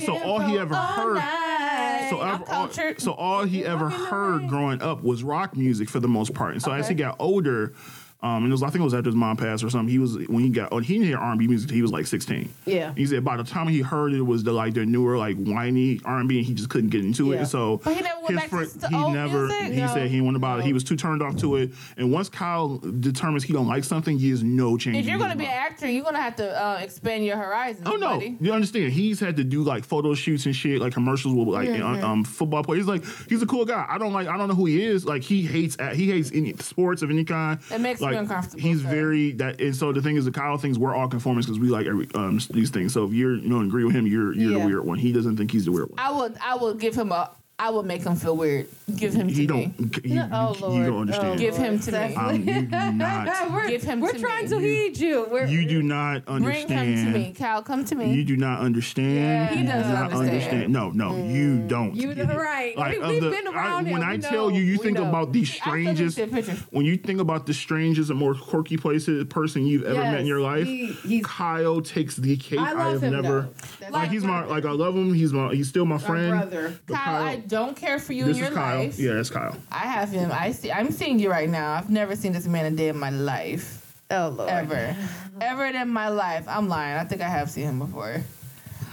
so 0.00 0.18
all 0.18 0.40
he 0.40 0.58
ever 0.58 0.74
all 0.74 0.82
heard. 0.82 1.14
night. 1.14 2.08
So, 2.10 2.20
ever, 2.20 2.44
all, 2.50 2.68
so 2.98 3.12
all 3.12 3.44
he 3.44 3.64
ever 3.64 3.88
heard 3.88 4.48
growing 4.48 4.82
up 4.82 5.04
was 5.04 5.22
rock 5.22 5.56
music 5.56 5.88
for 5.88 6.00
the 6.00 6.08
most 6.08 6.34
part. 6.34 6.54
And 6.54 6.60
so 6.60 6.72
as 6.72 6.88
he 6.88 6.96
got 6.96 7.14
older, 7.20 7.74
Um, 8.24 8.44
and 8.44 8.46
it 8.46 8.50
was 8.52 8.62
I 8.62 8.70
think 8.70 8.80
it 8.80 8.84
was 8.84 8.94
after 8.94 9.08
his 9.10 9.14
mom 9.14 9.36
passed 9.36 9.62
or 9.62 9.68
something. 9.68 9.88
He 9.92 9.98
was 9.98 10.16
when 10.28 10.40
he 10.42 10.48
got 10.48 10.72
when 10.72 10.82
he 10.82 10.94
didn't 10.94 11.08
hear 11.08 11.18
R 11.18 11.30
and 11.30 11.38
B 11.38 11.46
music, 11.46 11.70
he 11.70 11.82
was 11.82 11.92
like 11.92 12.06
16. 12.06 12.48
Yeah. 12.64 12.92
He 12.96 13.04
said 13.04 13.22
by 13.22 13.36
the 13.36 13.44
time 13.44 13.68
he 13.68 13.80
heard 13.82 14.14
it 14.14 14.22
was 14.22 14.42
the 14.42 14.52
like 14.52 14.72
the 14.74 14.86
newer 14.86 15.18
like 15.18 15.36
whiny 15.36 16.00
R 16.06 16.18
and 16.20 16.28
B, 16.28 16.38
and 16.38 16.46
he 16.46 16.54
just 16.54 16.70
couldn't 16.70 16.88
get 16.90 17.04
into 17.04 17.32
Yeah. 17.32 17.42
it. 17.42 17.46
So 17.46 17.82
But 17.84 17.94
he 17.96 18.00
never 18.02 18.20
went 18.22 18.36
back 18.36 18.44
to 18.44 18.48
friend- 18.48 18.70
the 18.70 18.88
he 18.88 19.12
never 19.12 19.46
music? 19.48 19.72
he 19.74 19.80
No. 19.80 19.86
said 19.88 20.10
he 20.10 20.20
went 20.22 20.36
about 20.36 20.60
it. 20.60 20.64
He 20.64 20.72
was 20.72 20.84
too 20.84 20.96
turned 20.96 21.22
off 21.22 21.36
to 21.36 21.56
it. 21.56 21.72
And 21.98 22.10
once 22.10 22.30
Kyle 22.30 22.78
determines 22.78 23.44
he 23.44 23.52
don't 23.52 23.66
like 23.68 23.84
something, 23.84 24.18
he 24.18 24.30
is 24.30 24.42
no 24.42 24.78
change. 24.78 24.96
If 24.96 25.06
you're 25.06 25.18
gonna 25.18 25.36
be 25.36 25.44
an 25.44 25.50
actor, 25.50 25.86
you're 25.90 26.02
gonna 26.04 26.20
have 26.22 26.36
to 26.36 26.48
uh, 26.50 26.78
expand 26.80 27.26
your 27.26 27.36
horizons. 27.36 27.86
Oh 27.86 27.96
no! 27.96 28.14
buddy. 28.14 28.38
You 28.40 28.52
understand? 28.54 28.92
He's 28.92 29.20
had 29.20 29.36
to 29.36 29.44
do 29.44 29.62
like 29.62 29.84
photo 29.84 30.14
shoots 30.14 30.46
and 30.46 30.56
shit, 30.56 30.80
like 30.80 30.94
commercials 30.94 31.34
with 31.34 31.48
like 31.48 31.68
Mm-hmm. 31.68 32.04
um, 32.04 32.24
football 32.24 32.62
players. 32.64 32.86
Like 32.88 33.04
he's 33.28 33.42
a 33.42 33.46
cool 33.46 33.66
guy. 33.66 33.84
I 33.86 33.98
don't 33.98 34.14
like. 34.14 34.28
I 34.28 34.38
don't 34.38 34.48
know 34.48 34.54
who 34.54 34.64
he 34.64 34.82
is. 34.82 35.04
Like 35.04 35.22
he 35.22 35.42
hates. 35.42 35.76
He 35.94 36.10
hates 36.10 36.30
any 36.32 36.54
sports 36.54 37.02
of 37.02 37.10
any 37.10 37.24
kind. 37.24 37.58
It 37.70 37.80
makes 37.80 38.00
me 38.00 38.13
like, 38.14 38.22
uncomfortable, 38.22 38.62
He's 38.62 38.82
sir. 38.82 38.88
very 38.88 39.32
that. 39.32 39.60
And 39.60 39.74
so 39.76 39.92
the 39.92 40.02
thing 40.02 40.16
is, 40.16 40.24
the 40.24 40.30
Kyle 40.32 40.56
things 40.58 40.78
we're 40.78 40.94
all 40.94 41.08
conformists 41.08 41.46
because 41.46 41.58
we 41.60 41.68
like 41.68 41.86
every 41.86 42.08
um 42.14 42.40
these 42.50 42.70
things. 42.70 42.92
So 42.92 43.04
if 43.04 43.12
you're 43.12 43.34
you 43.36 43.48
know 43.48 43.60
agree 43.60 43.84
with 43.84 43.94
him, 43.94 44.06
you're 44.06 44.32
you're 44.34 44.52
Yeah. 44.52 44.58
the 44.60 44.66
weird 44.66 44.84
one. 44.84 44.98
He 44.98 45.12
doesn't 45.12 45.36
think 45.36 45.50
he's 45.50 45.64
the 45.66 45.72
weird 45.72 45.90
one. 45.90 45.98
I 45.98 46.10
would 46.12 46.36
I 46.42 46.56
would 46.56 46.78
give 46.80 46.94
him 46.94 47.12
a 47.12 47.30
I 47.56 47.70
would 47.70 47.86
make 47.86 48.02
him 48.02 48.16
feel 48.16 48.36
weird. 48.36 48.66
Give 48.96 49.14
him 49.14 49.28
to 49.28 49.34
me. 49.34 49.46
don't. 49.46 50.04
You, 50.04 50.14
No, 50.16 50.28
oh, 50.32 50.56
Lord. 50.60 50.74
you 50.76 50.84
don't 50.86 51.00
understand. 51.02 51.34
Oh, 51.34 51.38
Give 51.38 51.56
him 51.56 51.78
to 51.78 51.92
me. 51.92 51.98
Exactly. 51.98 52.16
um, 52.16 52.48
you 52.48 52.62
do 52.62 52.92
not. 52.92 53.50
we're 53.52 53.68
Give 53.68 53.82
him 53.82 54.00
we're 54.00 54.12
to 54.12 54.18
trying 54.18 54.44
me. 54.44 54.48
to 54.50 54.58
heed 54.58 54.98
you. 54.98 55.28
We're, 55.30 55.46
You 55.46 55.64
do 55.68 55.80
not 55.80 56.26
understand. 56.26 56.42
Bring 56.68 56.78
understand. 56.78 56.98
him 56.98 57.12
to 57.12 57.18
me, 57.20 57.32
Cal. 57.32 57.62
Come 57.62 57.84
to 57.84 57.94
me. 57.94 58.12
You 58.12 58.24
do 58.24 58.36
not 58.36 58.58
understand. 58.60 59.14
Yeah. 59.14 59.48
He 59.50 59.56
You 59.60 59.62
do 59.66 59.68
doesn't 59.72 59.92
not 59.92 60.12
understand. 60.12 60.72
No, 60.72 60.90
no, 60.90 61.16
you 61.16 61.60
don't. 61.68 61.94
You 61.94 62.12
get 62.12 62.28
it. 62.28 62.36
right. 62.36 62.76
Like, 62.76 62.96
We- 62.98 63.02
of 63.04 63.08
we've 63.10 63.22
the- 63.22 63.30
been 63.30 63.46
around 63.46 63.86
I, 63.86 63.90
it. 63.90 63.92
When 63.92 64.00
We 64.00 64.06
I 64.06 64.16
know. 64.16 64.28
tell 64.28 64.50
you, 64.50 64.60
you 64.62 64.76
think 64.76 64.98
know. 64.98 65.08
about 65.08 65.32
the 65.32 65.42
I 65.42 65.44
still 65.44 65.74
need 65.76 65.84
to 65.96 66.10
strangest. 66.10 66.16
see 66.16 66.22
a 66.22 66.26
picture. 66.26 66.56
When 66.70 66.84
you 66.84 66.96
think 66.96 67.20
about 67.20 67.46
the 67.46 67.54
strangest 67.54 68.10
and 68.10 68.18
more 68.18 68.34
quirky 68.34 68.76
places 68.76 69.24
person 69.28 69.64
you've 69.64 69.84
ever 69.84 70.00
met 70.00 70.18
in 70.20 70.26
your 70.26 70.40
life, 70.40 70.66
he- 70.66 71.20
Kyle 71.22 71.80
takes 71.80 72.16
the 72.16 72.36
cake. 72.36 72.58
I 72.58 72.72
I, 72.74 72.90
have 72.90 73.02
him, 73.02 73.12
never. 73.12 73.48
Like 73.90 74.10
he's 74.10 74.24
my 74.24 74.44
like 74.44 74.64
I 74.64 74.72
love 74.72 74.96
him. 74.96 75.14
He's 75.14 75.32
my 75.32 75.54
he's 75.54 75.68
still 75.68 75.86
my 75.86 75.98
friend. 75.98 76.30
brother. 76.50 76.74
Kyle, 76.88 77.22
I 77.24 77.36
don't 77.48 77.76
care 77.76 77.98
for 77.98 78.12
you 78.12 78.24
this 78.26 78.36
in 78.36 78.42
your 78.42 78.52
is 78.52 78.56
Kyle. 78.56 78.78
life. 78.78 78.98
Yeah, 78.98 79.12
that's 79.14 79.30
Kyle. 79.30 79.56
I 79.70 79.86
have 79.86 80.10
him. 80.10 80.30
I 80.32 80.52
see. 80.52 80.70
I'm 80.72 80.90
seeing 80.90 81.18
you 81.18 81.30
right 81.30 81.48
now. 81.48 81.72
I've 81.74 81.90
never 81.90 82.16
seen 82.16 82.32
this 82.32 82.46
man 82.46 82.66
a 82.72 82.76
day 82.76 82.88
in 82.88 82.98
my 82.98 83.10
life. 83.10 83.80
Oh 84.10 84.28
Lord. 84.36 84.50
Ever, 84.50 84.96
ever 85.40 85.64
in 85.66 85.88
my 85.88 86.08
life. 86.08 86.44
I'm 86.48 86.68
lying. 86.68 86.98
I 86.98 87.04
think 87.04 87.22
I 87.22 87.28
have 87.28 87.50
seen 87.50 87.64
him 87.64 87.78
before. 87.78 88.22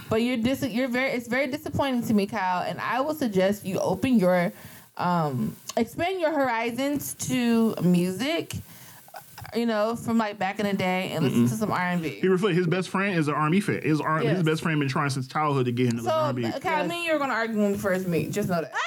But 0.08 0.16
you're 0.22 0.36
dis- 0.36 0.62
You're 0.68 0.88
very. 0.88 1.10
It's 1.12 1.28
very 1.28 1.46
disappointing 1.46 2.02
to 2.08 2.14
me, 2.14 2.26
Kyle. 2.26 2.62
And 2.62 2.78
I 2.80 3.00
will 3.00 3.14
suggest 3.14 3.64
you 3.64 3.78
open 3.78 4.18
your, 4.18 4.52
um, 4.96 5.56
expand 5.76 6.20
your 6.20 6.32
horizons 6.32 7.14
to 7.28 7.74
music. 7.82 8.54
You 9.54 9.66
know, 9.66 9.96
from 9.96 10.16
like 10.18 10.38
back 10.38 10.60
in 10.60 10.66
the 10.66 10.72
day, 10.72 11.10
and 11.12 11.24
listen 11.24 11.46
to 11.48 11.54
some 11.54 11.70
R 11.72 11.78
and 11.78 12.02
B. 12.02 12.08
He 12.08 12.20
B. 12.22 12.28
reflect 12.28 12.56
his 12.56 12.66
best 12.66 12.88
friend 12.88 13.18
is 13.18 13.28
an 13.28 13.34
army 13.34 13.60
fan. 13.60 13.82
His 13.82 14.00
ar- 14.00 14.22
Yes. 14.22 14.36
his 14.36 14.42
best 14.44 14.62
friend 14.62 14.78
been 14.80 14.88
trying 14.88 15.10
since 15.10 15.26
childhood 15.28 15.66
to 15.66 15.72
get 15.72 15.86
him 15.88 15.98
to 15.98 16.02
So, 16.04 16.08
listen 16.08 16.36
to 16.42 16.48
R&B. 16.48 16.60
Kyle, 16.60 16.86
me 16.86 16.96
and 16.96 17.04
you 17.04 17.12
are 17.12 17.18
gonna 17.18 17.34
argue 17.34 17.58
when 17.60 17.72
we 17.72 17.78
first 17.78 18.06
meet. 18.08 18.30
Just 18.30 18.48
know 18.48 18.62
that. 18.62 18.72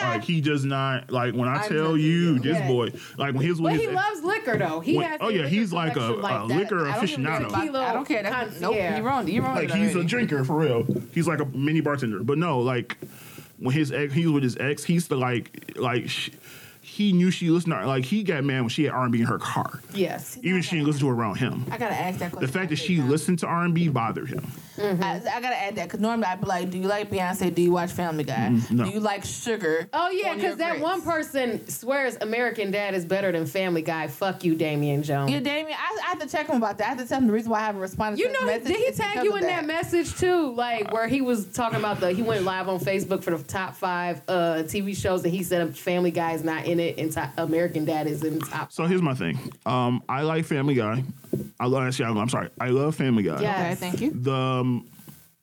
Like 0.00 0.22
he 0.24 0.40
does 0.40 0.64
not 0.64 1.10
like 1.10 1.34
when 1.34 1.48
I 1.48 1.56
I'm 1.56 1.68
tell 1.68 1.90
joking, 1.92 2.00
you 2.04 2.32
yeah. 2.34 2.38
this 2.42 2.58
Yeah. 2.58 2.68
boy 2.68 2.92
like 3.18 3.34
when 3.34 3.44
his 3.44 3.60
But 3.60 3.72
his 3.74 3.82
he 3.82 3.88
loves 3.88 4.22
liquor 4.22 4.56
though. 4.56 4.80
He 4.80 4.96
When- 4.96 5.06
has. 5.08 5.18
oh, 5.20 5.28
yeah, 5.28 5.46
he's 5.46 5.72
like 5.72 5.96
a- 5.96 6.14
collection 6.14 6.44
a 6.44 6.48
that. 6.48 6.56
liquor 6.56 6.88
I 6.88 6.92
don't 6.96 7.00
give 7.06 7.10
a 7.10 7.28
aficionado. 7.28 7.62
shit 7.66 7.74
I 7.74 7.92
don't 7.92 8.04
care. 8.08 8.22
That's, 8.22 8.60
nope, 8.60 8.72
Concierge. 8.74 8.98
you 8.98 9.04
wrong. 9.04 9.28
You 9.28 9.42
wrong. 9.42 9.54
like 9.56 9.70
he's 9.70 9.94
a 9.96 10.04
drinker 10.04 10.44
for 10.44 10.56
real. 10.56 10.86
He's 11.12 11.28
like 11.28 11.40
a 11.40 11.44
mini 11.46 11.80
bartender. 11.80 12.22
But 12.22 12.38
no, 12.38 12.60
like 12.60 12.96
when 13.58 13.74
his 13.74 13.92
ex, 13.92 14.12
he 14.14 14.24
was 14.26 14.32
with 14.34 14.42
his 14.44 14.56
ex. 14.58 14.82
He's 14.84 15.08
the 15.08 15.16
like 15.16 15.74
like 15.76 16.08
sh- 16.08 16.30
he 16.98 17.12
knew 17.12 17.30
she 17.30 17.48
listened 17.48 17.72
to 17.72 17.86
like 17.86 18.04
he 18.04 18.24
got 18.24 18.42
mad 18.42 18.60
when 18.60 18.68
she 18.68 18.82
had 18.82 18.92
R 18.92 19.04
and 19.04 19.12
B 19.12 19.20
in 19.20 19.26
her 19.26 19.38
car. 19.38 19.80
Yes. 19.94 20.36
Even 20.42 20.62
she 20.62 20.76
didn't 20.76 20.88
listen 20.88 21.02
to 21.02 21.08
it 21.10 21.12
around 21.12 21.36
him. 21.36 21.64
I 21.70 21.78
gotta 21.78 21.94
ask 21.94 22.18
that 22.18 22.32
question. 22.32 22.44
The 22.44 22.52
fact 22.52 22.70
that 22.70 22.76
she 22.76 23.00
listened 23.00 23.38
to 23.38 23.46
R 23.46 23.64
and 23.64 23.72
B 23.72 23.88
bothered 23.88 24.28
him. 24.28 24.44
I, 24.80 25.20
I 25.34 25.40
gotta 25.40 25.56
add 25.56 25.76
that 25.76 25.84
because 25.84 26.00
normally 26.00 26.26
I'd 26.26 26.40
be 26.40 26.46
like, 26.46 26.70
"Do 26.70 26.78
you 26.78 26.86
like 26.86 27.10
Beyonce? 27.10 27.54
Do 27.54 27.62
you 27.62 27.72
watch 27.72 27.90
Family 27.90 28.24
Guy? 28.24 28.50
Mm, 28.52 28.70
no. 28.70 28.84
Do 28.84 28.90
you 28.90 29.00
like 29.00 29.24
Sugar?" 29.24 29.88
Oh 29.92 30.10
yeah, 30.10 30.34
because 30.34 30.56
that 30.58 30.70
grapes?" 30.70 30.82
one 30.82 31.02
person 31.02 31.68
swears 31.68 32.16
American 32.20 32.70
Dad 32.70 32.94
is 32.94 33.04
better 33.04 33.32
than 33.32 33.46
Family 33.46 33.82
Guy. 33.82 34.06
Fuck 34.08 34.44
you, 34.44 34.54
Damian 34.54 35.02
Jones. 35.02 35.30
Yeah, 35.30 35.40
Damien, 35.40 35.76
I, 35.78 35.98
I 36.04 36.08
have 36.10 36.20
to 36.20 36.28
check 36.28 36.48
him 36.48 36.56
about 36.56 36.78
that. 36.78 36.86
I 36.86 36.88
have 36.90 36.98
to 36.98 37.06
tell 37.06 37.18
him 37.18 37.26
the 37.26 37.32
reason 37.32 37.50
why 37.50 37.58
I 37.58 37.66
haven't 37.66 37.80
responded. 37.80 38.20
You 38.20 38.28
to 38.28 38.32
know, 38.34 38.46
message 38.46 38.68
did 38.68 38.76
he 38.76 38.92
tag 38.92 39.24
you 39.24 39.32
of 39.32 39.40
in 39.40 39.46
that. 39.46 39.66
message 39.66 40.14
too? 40.16 40.52
Like 40.52 40.92
where 40.92 41.08
he 41.08 41.22
was 41.22 41.46
talking 41.46 41.78
about 41.78 42.00
the 42.00 42.12
he 42.12 42.22
went 42.22 42.44
live 42.44 42.68
on 42.68 42.78
Facebook 42.78 43.22
for 43.22 43.36
the 43.36 43.42
top 43.42 43.74
five 43.74 44.20
uh, 44.28 44.62
TV 44.64 44.96
shows 44.96 45.24
and 45.24 45.32
he 45.32 45.42
said 45.42 45.76
Family 45.76 46.10
Guy 46.10 46.32
is 46.32 46.44
not 46.44 46.66
in 46.66 46.78
it 46.80 46.87
and 46.96 47.12
top, 47.12 47.30
American 47.36 47.84
Dad 47.84 48.06
is 48.06 48.22
in 48.24 48.38
the 48.38 48.46
top. 48.46 48.72
So 48.72 48.84
here's 48.84 49.02
my 49.02 49.14
thing. 49.14 49.38
Um, 49.66 50.02
I 50.08 50.22
like 50.22 50.44
Family 50.44 50.74
Guy. 50.74 51.04
I 51.60 51.66
love 51.66 51.82
actually. 51.84 52.06
I'm, 52.06 52.16
I'm 52.18 52.28
sorry. 52.28 52.50
I 52.60 52.68
love 52.68 52.94
Family 52.94 53.22
Guy. 53.22 53.40
Yeah. 53.42 53.60
Okay, 53.60 53.74
thank 53.74 54.00
you. 54.00 54.12
The 54.12 54.32
um, 54.32 54.88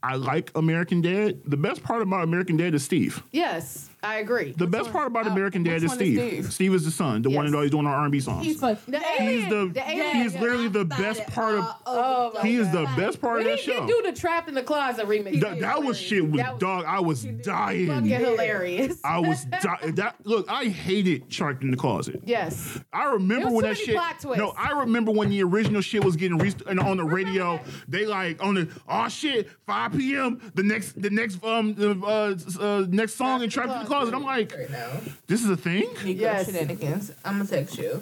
I 0.02 0.16
like 0.16 0.52
American 0.56 1.02
Dad. 1.02 1.42
The 1.46 1.58
best 1.58 1.84
part 1.84 2.04
about 2.04 2.24
American 2.24 2.58
Dad 2.58 2.76
is 2.76 2.84
Steve. 2.84 3.24
Yes, 3.32 3.90
I 4.06 4.18
agree. 4.20 4.52
The 4.52 4.68
best 4.68 4.92
part 4.92 5.08
about 5.08 5.28
uh, 5.28 5.32
American 5.32 5.64
which 5.64 5.72
Dad 5.72 5.84
is 5.84 5.90
one 5.90 5.92
is 5.92 5.96
Steve. 5.98 6.18
Steve? 6.20 6.54
Steve? 6.54 6.74
is 6.76 6.86
the 6.86 6.92
son, 6.92 7.22
the 7.22 7.30
one 7.30 7.46
Yes. 7.46 7.52
that 7.52 7.58
always 7.58 7.72
doing 7.72 7.88
our 7.88 7.96
R&B 7.96 8.20
songs. 8.20 8.46
He's 8.46 8.60
fun. 8.60 8.78
The 8.88 9.00
He's 9.00 9.50
the, 9.50 9.72
the 9.74 9.90
alien. 9.90 10.16
he's 10.18 10.34
literally 10.36 10.68
the 10.68 10.86
best 10.86 11.26
part 11.28 11.56
of. 11.56 11.66
Oh, 11.86 12.32
my 12.36 12.42
He 12.42 12.56
is 12.56 12.72
the 12.72 12.84
best 12.98 13.20
part 13.22 13.38
When 13.40 13.48
of 13.54 13.60
he 13.60 13.66
that 13.66 13.72
did 13.72 13.90
show. 13.90 14.02
do 14.02 14.02
the 14.12 14.18
Trapped 14.18 14.48
in 14.50 14.56
the 14.56 14.64
Closet 14.64 15.06
remix. 15.08 15.40
That, 15.42 15.60
that 15.60 15.84
was 15.84 16.00
shit 16.00 16.24
was 16.30 16.40
That 16.42 16.54
was 16.54 16.60
dog. 16.62 16.86
I 16.86 17.00
was 17.00 17.24
dying. 17.24 17.88
fucking 17.88 18.10
dying. 18.10 18.24
hilarious. 18.26 19.00
I 19.04 19.20
was 19.20 19.44
di- 19.62 19.92
that. 19.96 20.16
Look, 20.24 20.50
I 20.50 20.66
hated 20.66 21.32
Shark 21.34 21.62
in 21.62 21.72
the 21.72 21.78
Closet. 21.78 22.22
yes. 22.26 22.80
I 22.94 23.06
remember 23.12 23.46
There 23.46 23.54
was 23.54 23.64
when 23.64 23.64
too 23.64 23.68
that 23.70 23.74
many 23.74 23.86
shit. 23.86 23.96
plot 23.96 24.20
twists. 24.20 24.38
No, 24.40 24.54
I 24.58 24.80
remember 24.82 25.12
when 25.12 25.30
the 25.30 25.44
original 25.44 25.82
shit 25.82 26.04
was 26.04 26.16
getting 26.16 26.38
re- 26.38 26.54
and 26.68 26.80
on 26.80 26.98
the 26.98 27.04
radio. 27.04 27.60
They 27.88 28.06
like 28.06 28.44
on 28.44 28.56
the 28.56 28.70
oh 28.88 29.08
shit, 29.10 29.50
5 29.66 29.92
p.m. 29.94 30.52
The 30.54 30.64
next 30.64 31.02
the 31.02 31.10
next 31.10 31.44
um 31.44 31.74
the, 31.76 31.92
uh, 31.92 32.36
uh 32.64 32.86
next 32.90 33.16
song 33.16 33.42
in 33.44 33.50
Trapped 33.50 33.72
in 33.72 33.80
the 33.80 33.86
Closet. 33.86 33.95
I'm 34.04 34.24
like, 34.24 34.54
Right 34.56 34.70
now. 34.70 34.90
this 35.28 35.44
is 35.44 35.50
a 35.50 35.58
thing. 35.58 35.90
Yes. 36.06 36.46
shenanigans. 36.48 37.12
I'm 37.24 37.38
gonna 37.38 37.50
text 37.50 37.78
you. 37.78 38.00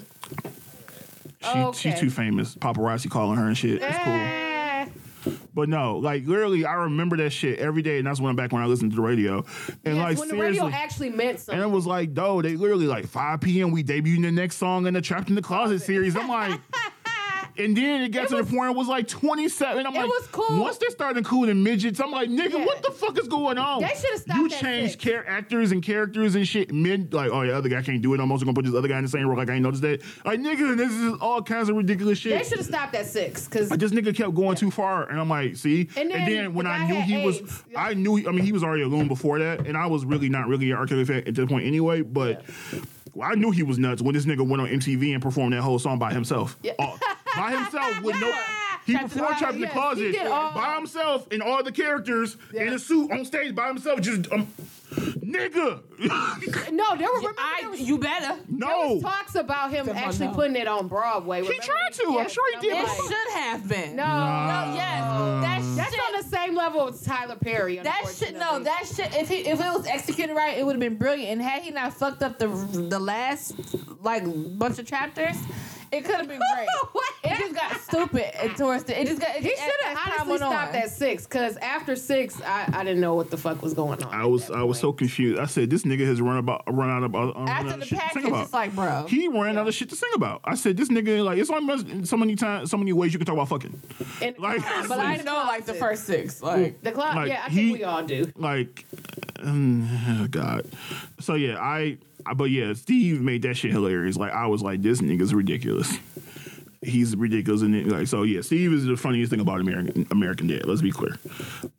She, 1.41 1.49
Okay. 1.59 1.77
She's 1.91 1.99
too 1.99 2.09
famous. 2.09 2.55
Paparazzi 2.55 3.09
calling 3.09 3.37
her 3.37 3.47
and 3.47 3.57
shit. 3.57 3.81
It's 3.81 3.97
cool. 3.97 4.13
Eh. 4.13 4.85
But 5.53 5.69
no, 5.69 5.97
like 5.97 6.25
literally, 6.25 6.65
I 6.65 6.73
remember 6.73 7.15
that 7.17 7.29
shit 7.31 7.59
every 7.59 7.81
day, 7.81 7.97
and 7.97 8.07
that's 8.07 8.19
when 8.19 8.29
I'm 8.29 8.35
back 8.35 8.51
when 8.51 8.61
I 8.61 8.65
listened 8.65 8.91
to 8.91 8.95
the 8.97 9.01
radio. 9.01 9.45
And 9.85 9.95
Yes, 9.95 10.03
like 10.03 10.17
when 10.19 10.27
the 10.29 10.35
seriously, 10.35 10.61
radio 10.65 10.77
actually 10.77 11.09
meant 11.11 11.39
something. 11.39 11.61
and 11.61 11.71
it 11.71 11.73
was 11.73 11.85
like, 11.85 12.13
though 12.13 12.41
they 12.41 12.55
literally 12.55 12.87
like 12.87 13.07
5 13.07 13.39
p.m. 13.41 13.71
We 13.71 13.83
debuting 13.83 14.23
the 14.23 14.31
next 14.31 14.57
song 14.57 14.85
in 14.87 14.93
the 14.93 15.01
Trapped 15.01 15.29
in 15.29 15.35
the 15.35 15.41
Closet 15.41 15.79
series. 15.81 16.15
I'm 16.15 16.27
like. 16.27 16.59
And 17.58 17.78
then 17.78 18.01
it 18.01 18.10
got 18.10 18.26
It 18.26 18.30
to 18.30 18.36
was- 18.38 18.47
the 18.47 18.56
point 18.56 18.72
it 18.72 18.76
was 18.76 18.88
like 18.88 19.08
27. 19.08 19.86
I'm 19.86 19.93
It 19.93 19.97
like, 19.97 20.08
was 20.08 20.28
cool. 20.32 20.60
once 20.60 20.78
they 20.78 20.88
started 20.88 21.18
including 21.20 21.62
midgets, 21.64 21.99
I'm 21.99 22.12
like, 22.12 22.30
nigga, 22.30 22.54
Yeah. 22.54 22.66
what 22.66 22.82
the 22.82 22.91
fuck 22.91 23.18
is 23.20 23.28
going 23.28 23.58
on? 23.58 23.82
They 23.82 23.89
should've 23.89 24.22
stopped 24.22 24.39
You 24.39 24.49
changed 24.49 24.99
char- 24.99 25.26
actors 25.28 25.72
and 25.72 25.84
characters 25.84 26.36
and 26.36 26.47
shit 26.47 26.74
mid, 26.74 27.14
like, 27.14 27.30
oh, 27.32 27.41
yeah, 27.43 27.54
other 27.54 27.70
guy 27.70 27.82
can't 27.82 28.01
do 28.01 28.14
it. 28.14 28.20
I'm 28.20 28.32
also 28.32 28.45
gonna 28.45 28.56
put 28.56 28.66
this 28.66 28.74
other 28.74 28.88
guy 28.88 28.97
in 28.97 29.04
the 29.04 29.10
same 29.10 29.28
role. 29.28 29.38
Like, 29.38 29.49
I 29.49 29.54
ain't 29.54 29.64
noticed 29.64 29.84
that. 29.84 30.01
Like, 30.26 30.39
nigga, 30.39 30.76
this 30.78 30.91
is 30.91 31.14
all 31.22 31.41
kinds 31.41 31.70
of 31.70 31.76
ridiculous 31.76 32.18
shit. 32.18 32.38
They 32.38 32.43
should 32.47 32.58
have 32.58 32.66
stopped 32.68 32.95
at 32.95 33.06
six 33.06 33.45
because 33.47 33.70
this 33.70 33.91
nigga 33.91 34.16
kept 34.16 34.34
going 34.34 34.56
too 34.56 34.72
far, 34.72 35.08
and 35.10 35.20
I'm 35.20 35.30
like, 35.30 35.56
see. 35.56 35.89
And 35.95 36.10
then 36.12 36.54
when 36.54 36.66
the 36.66 36.72
I 36.72 36.88
knew 36.88 37.01
he 37.01 37.26
was, 37.26 37.39
AIDS. 37.39 37.64
I 37.76 37.93
knew. 37.93 38.28
I 38.28 38.32
mean, 38.32 38.45
he 38.45 38.51
was 38.51 38.64
already 38.64 38.84
a 38.84 38.88
loon 38.88 39.08
before 39.08 39.39
that, 39.39 39.68
and 39.68 39.78
I 39.78 39.86
was 39.88 40.06
really 40.06 40.30
not 40.30 40.47
really 40.47 40.72
an 40.72 40.78
arcade 40.78 41.08
fan 41.08 41.24
at 41.28 41.36
that 41.36 41.49
point 41.49 41.66
anyway. 41.68 42.01
But 42.01 42.43
well, 43.14 43.30
I 43.32 43.36
knew 43.36 43.51
he 43.51 43.64
was 43.64 43.78
nuts 43.78 44.01
when 44.01 44.14
this 44.14 44.26
nigga 44.26 44.47
went 44.47 44.62
on 44.62 44.68
MTV 44.68 45.14
and 45.14 45.22
performed 45.22 45.54
that 45.54 45.62
whole 45.62 45.80
song 45.80 45.99
by 45.99 46.14
himself. 46.14 46.58
Yeah. 46.64 46.74
Uh, 46.80 46.97
by 47.36 47.51
himself 47.51 48.01
with 48.01 48.20
no. 48.20 48.32
He 48.86 48.93
Trapped 48.93 49.03
in 49.03 49.09
the 49.09 49.15
performed 49.23 49.38
Trapped 49.39 49.55
in 49.55 49.61
the 49.61 49.67
Closet 49.67 50.05
he 50.05 50.11
did 50.11 50.27
all- 50.27 50.53
by 50.53 50.75
himself 50.75 51.27
and 51.31 51.41
all 51.41 51.63
the 51.63 51.71
characters 51.71 52.38
in 52.53 52.67
a 52.69 52.79
suit 52.79 53.11
on 53.11 53.23
stage 53.25 53.55
by 53.55 53.67
himself. 53.67 54.01
Just 54.01 54.31
um, 54.31 54.47
nigga. 54.91 55.81
no, 56.71 56.95
there 56.97 57.07
were 57.09 57.17
remember 57.17 57.39
I, 57.39 57.57
there 57.61 57.69
was, 57.71 57.81
you 57.81 57.97
better. 57.97 58.36
there 58.36 58.38
no. 58.49 58.93
was 58.95 59.01
talks 59.03 59.36
about 59.36 59.71
him 59.71 59.86
Come 59.88 59.97
on 59.97 60.03
actually 60.03 60.27
now. 60.27 60.34
putting 60.34 60.55
it 60.55 60.67
on 60.67 60.88
Broadway. 60.88 61.41
He 61.41 61.47
remember? 61.47 61.63
tried 61.65 61.93
to. 61.93 62.19
I'm 62.19 62.29
sure 62.29 62.59
he 62.59 62.67
did. 62.67 62.77
It 62.77 62.84
like, 62.84 62.97
should 62.97 63.34
have 63.34 63.67
been. 63.67 63.95
No, 63.95 64.03
No, 64.05 64.73
yes. 64.75 65.03
That 65.03 65.63
that's 65.77 65.91
shit. 65.95 66.01
on 66.15 66.21
the 66.21 66.27
same 66.27 66.55
level 66.55 66.88
as 66.89 67.01
Tyler 67.01 67.36
Perry. 67.36 67.77
That 67.79 68.05
shit, 68.15 68.34
no, 68.38 68.57
unfortunately. 68.57 68.63
that 68.65 69.11
shit. 69.13 69.21
If 69.21 69.29
he, 69.29 69.36
if 69.49 69.59
it 69.59 69.73
was 69.73 69.88
executed 69.88 70.36
right, 70.36 70.57
it 70.57 70.65
would 70.65 70.73
have 70.73 70.79
been 70.81 70.97
brilliant. 70.97 71.31
And 71.31 71.41
had 71.41 71.63
he 71.63 71.71
not 71.71 71.93
fucked 71.93 72.21
up 72.21 72.38
the 72.38 72.47
the 72.47 72.99
last 72.99 73.53
like 74.03 74.23
bunch 74.59 74.77
of 74.79 74.86
chapters, 74.86 75.38
it 75.93 76.03
could 76.05 76.15
have 76.15 76.27
been 76.27 76.39
great. 76.55 76.67
What? 76.91 77.13
it 77.23 77.37
just 77.39 77.55
got 77.55 77.79
stupid 77.81 78.35
and 78.43 78.55
towards 78.57 78.83
the. 78.83 78.99
It 78.99 79.07
just 79.07 79.21
got. 79.21 79.31
He 79.31 79.51
as- 79.53 79.59
should 79.59 79.71
as 79.85 79.85
have 79.85 79.97
time 79.97 80.13
honestly 80.13 80.31
went 80.31 80.43
on. 80.43 80.51
stopped 80.51 80.75
at 80.75 80.89
six 80.91 81.23
because 81.25 81.57
after 81.57 81.95
six, 81.95 82.41
I, 82.41 82.69
I 82.73 82.83
didn't 82.83 82.99
know 83.01 83.15
what 83.15 83.29
the 83.31 83.37
fuck 83.37 83.61
was 83.61 83.73
going 83.73 84.03
on. 84.03 84.13
I 84.13 84.25
was 84.25 84.51
I 84.51 84.63
was 84.63 84.79
so 84.79 84.91
confused. 84.91 85.39
I 85.39 85.45
said, 85.45 85.69
this 85.69 85.83
nigga 85.83 86.05
has 86.05 86.19
run 86.21 86.37
about 86.37 86.63
run 86.67 86.89
out 86.89 87.03
of 87.03 87.15
uh, 87.15 87.17
run 87.33 87.47
out 87.47 87.49
After 87.49 87.77
the 87.79 87.85
shit 87.85 87.97
to 87.99 88.03
package, 88.03 88.21
sing 88.23 88.31
about. 88.31 88.43
it's 88.45 88.53
like, 88.53 88.75
bro. 88.75 89.05
He 89.07 89.27
ran 89.27 89.57
out 89.57 89.67
of 89.67 89.73
shit 89.73 89.89
to 89.89 89.95
sing 89.95 90.09
about. 90.15 90.41
I 90.43 90.55
said, 90.55 90.75
this 90.77 90.89
nigga, 90.89 91.23
like, 91.23 91.37
it's 91.37 91.49
only 91.49 92.05
so 92.05 92.17
many 92.17 92.35
times, 92.35 92.69
so 92.71 92.77
many 92.77 92.91
ways 92.93 93.13
you 93.13 93.19
can 93.19 93.25
talk 93.25 93.33
about 93.35 93.49
fucking. 93.49 93.79
And- 94.21 94.37
Like, 94.39 94.61
but 94.87 94.99
I 94.99 95.17
know 95.17 95.35
like 95.47 95.65
the 95.65 95.73
first 95.75 96.03
six. 96.05 96.41
Like 96.41 96.81
the 96.81 96.91
clock. 96.91 97.15
like, 97.15 97.29
yeah, 97.29 97.43
I 97.45 97.49
he- 97.49 97.55
think 97.67 97.77
we 97.77 97.83
all 97.83 98.03
do. 98.03 98.31
Like, 98.35 98.85
um, 99.41 100.27
God. 100.31 100.65
So 101.19 101.35
yeah, 101.35 101.57
I 101.59 101.73
I- 101.79 101.97
but 102.36 102.45
yeah, 102.45 102.74
Steve 102.74 103.21
made 103.21 103.41
that 103.43 103.55
shit 103.55 103.71
hilarious. 103.71 104.17
Like 104.17 104.32
I 104.32 104.47
was 104.47 104.61
like, 104.61 104.82
this 104.82 105.01
nigga's 105.01 105.34
ridiculous. 105.34 105.97
He's 106.84 107.15
ridiculous, 107.15 107.61
and 107.61 107.75
it- 107.75 107.88
like 107.88 108.07
so. 108.07 108.23
Yeah, 108.23 108.41
Steve 108.41 108.73
is 108.73 108.86
the 108.86 108.97
funniest 108.97 109.29
thing 109.31 109.39
about 109.39 109.59
American 109.61 110.07
American 110.11 110.47
Dad. 110.47 110.65
Let's 110.65 110.81
be 110.81 110.91
clear. 110.91 111.15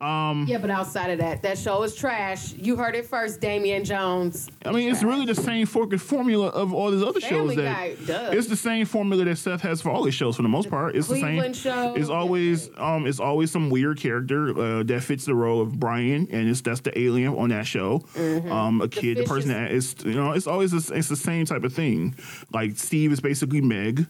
um 0.01 0.45
Yeah, 0.47 0.57
but 0.57 0.69
outside 0.69 1.09
of 1.11 1.19
that, 1.19 1.41
that 1.43 1.57
show 1.57 1.83
is 1.83 1.95
trash. 1.95 2.53
You 2.53 2.75
heard 2.75 2.95
it 2.95 3.05
first, 3.05 3.39
Damian 3.41 3.83
Jones. 3.83 4.49
I 4.65 4.71
mean, 4.71 4.89
it's 4.91 5.03
really 5.03 5.25
the 5.25 5.35
same 5.35 5.65
formula 5.65 6.47
of 6.47 6.73
all 6.73 6.91
these 6.91 7.03
other 7.03 7.19
Family 7.21 7.55
shows. 7.55 7.63
That 8.07 8.07
Guy 8.29 8.35
it's 8.35 8.47
the 8.47 8.55
same 8.55 8.85
formula 8.85 9.25
that 9.25 9.37
Seth 9.37 9.61
has 9.61 9.81
for 9.81 9.89
all 9.91 10.03
his 10.05 10.15
shows 10.15 10.35
for 10.37 10.41
the 10.41 10.49
most 10.49 10.69
part. 10.69 10.95
It's 10.95 11.07
Cleveland 11.07 11.53
the 11.55 11.59
same. 11.59 11.73
show. 11.73 11.93
It's 11.95 12.09
always 12.09 12.69
um, 12.77 13.05
it's 13.05 13.19
always 13.19 13.51
some 13.51 13.69
weird 13.69 13.99
character 13.99 14.49
uh, 14.59 14.83
that 14.83 15.03
fits 15.03 15.25
the 15.25 15.35
role 15.35 15.61
of 15.61 15.79
Brian, 15.79 16.27
and 16.31 16.49
it's 16.49 16.61
that's 16.61 16.81
the 16.81 16.97
alien 16.97 17.35
on 17.35 17.49
that 17.49 17.67
show. 17.67 17.99
Mm-hmm. 18.15 18.51
Um, 18.51 18.81
a 18.81 18.87
kid, 18.87 19.17
the, 19.17 19.23
person 19.23 19.51
is- 19.51 19.55
that 19.55 19.71
is 19.71 19.95
you 20.05 20.13
know, 20.19 20.31
it's 20.31 20.47
always 20.47 20.71
this, 20.71 20.89
it's 20.89 21.09
the 21.09 21.15
same 21.15 21.45
type 21.45 21.63
of 21.63 21.73
thing. 21.73 22.15
Like 22.53 22.77
Steve 22.77 23.11
is 23.11 23.19
basically 23.19 23.61
Meg. 23.61 24.05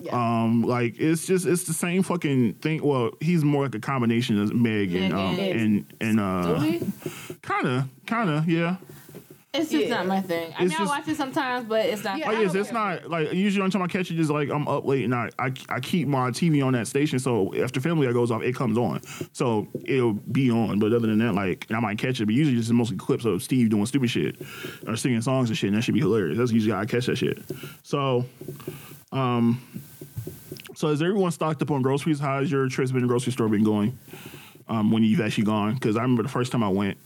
Yeah. 0.00 0.12
Um, 0.14 0.37
like 0.46 0.98
it's 0.98 1.26
just 1.26 1.46
it's 1.46 1.64
the 1.64 1.72
same 1.72 2.02
fucking 2.02 2.54
thing. 2.54 2.82
Well, 2.82 3.10
he's 3.20 3.44
more 3.44 3.64
like 3.64 3.74
a 3.74 3.80
combination 3.80 4.40
of 4.40 4.54
Meg 4.54 4.94
and 4.94 5.12
um, 5.14 5.38
and- 5.38 5.84
and 6.00 6.18
and 6.18 6.20
uh, 6.20 6.60
kind 7.42 7.66
of 7.66 7.88
kind 8.06 8.30
of 8.30 8.48
yeah. 8.48 8.76
It's 9.54 9.70
just 9.70 9.86
Yeah. 9.86 9.96
not 9.96 10.06
my 10.06 10.20
thing. 10.20 10.52
I 10.58 10.64
It's 10.64 10.78
mean, 10.78 10.86
I 10.86 10.90
watch 10.90 11.08
it 11.08 11.16
sometimes, 11.16 11.66
but 11.66 11.86
it's 11.86 12.04
not. 12.04 12.18
Yeah, 12.18 12.28
Oh 12.30 12.36
I 12.36 12.40
yes, 12.42 12.54
it's 12.54 12.70
not 12.70 13.08
like 13.08 13.32
usually 13.32 13.64
on 13.64 13.70
time 13.70 13.80
I 13.80 13.86
catch 13.86 14.10
it. 14.10 14.14
it 14.18 14.20
is 14.20 14.30
like 14.30 14.50
I'm 14.50 14.68
up 14.68 14.84
late 14.84 15.04
and 15.06 15.14
I, 15.14 15.30
I 15.38 15.50
I 15.70 15.80
keep 15.80 16.06
my 16.06 16.30
TV 16.30 16.64
on 16.64 16.74
that 16.74 16.86
station 16.86 17.18
so 17.18 17.54
after 17.56 17.80
Family 17.80 18.06
Guy 18.06 18.12
goes 18.12 18.30
off 18.30 18.42
it 18.42 18.54
comes 18.54 18.76
on 18.76 19.00
so 19.32 19.66
it'll 19.86 20.12
be 20.12 20.50
on 20.50 20.78
but 20.78 20.92
other 20.92 21.06
than 21.06 21.18
that 21.20 21.34
like 21.34 21.66
I 21.70 21.80
might 21.80 21.96
catch 21.96 22.20
it 22.20 22.26
but 22.26 22.34
usually 22.34 22.58
it's 22.58 22.68
mostly 22.68 22.98
clips 22.98 23.24
of 23.24 23.42
Steve 23.42 23.70
doing 23.70 23.86
stupid 23.86 24.10
shit 24.10 24.36
or 24.86 24.96
singing 24.96 25.22
songs 25.22 25.48
and 25.48 25.56
shit 25.56 25.68
and 25.68 25.76
that 25.78 25.82
should 25.82 25.94
be 25.94 26.00
hilarious 26.00 26.36
that's 26.36 26.52
usually 26.52 26.74
how 26.74 26.80
I 26.80 26.84
catch 26.84 27.06
that 27.06 27.16
shit 27.16 27.38
so 27.82 28.26
um 29.12 29.60
so 30.78 30.88
is 30.88 31.02
everyone 31.02 31.30
stocked 31.32 31.60
up 31.62 31.70
on 31.72 31.82
groceries 31.82 32.20
how 32.20 32.38
has 32.40 32.50
your 32.50 32.68
trips 32.68 32.90
been 32.92 33.00
to 33.02 33.06
the 33.06 33.10
grocery 33.10 33.32
store 33.32 33.48
been 33.48 33.64
going 33.64 33.98
um 34.68 34.90
when 34.92 35.02
you've 35.02 35.20
actually 35.20 35.44
gone 35.44 35.74
because 35.74 35.96
I 35.96 36.02
remember 36.02 36.22
the 36.22 36.28
first 36.28 36.52
time 36.52 36.62
I 36.62 36.68
went 36.68 36.96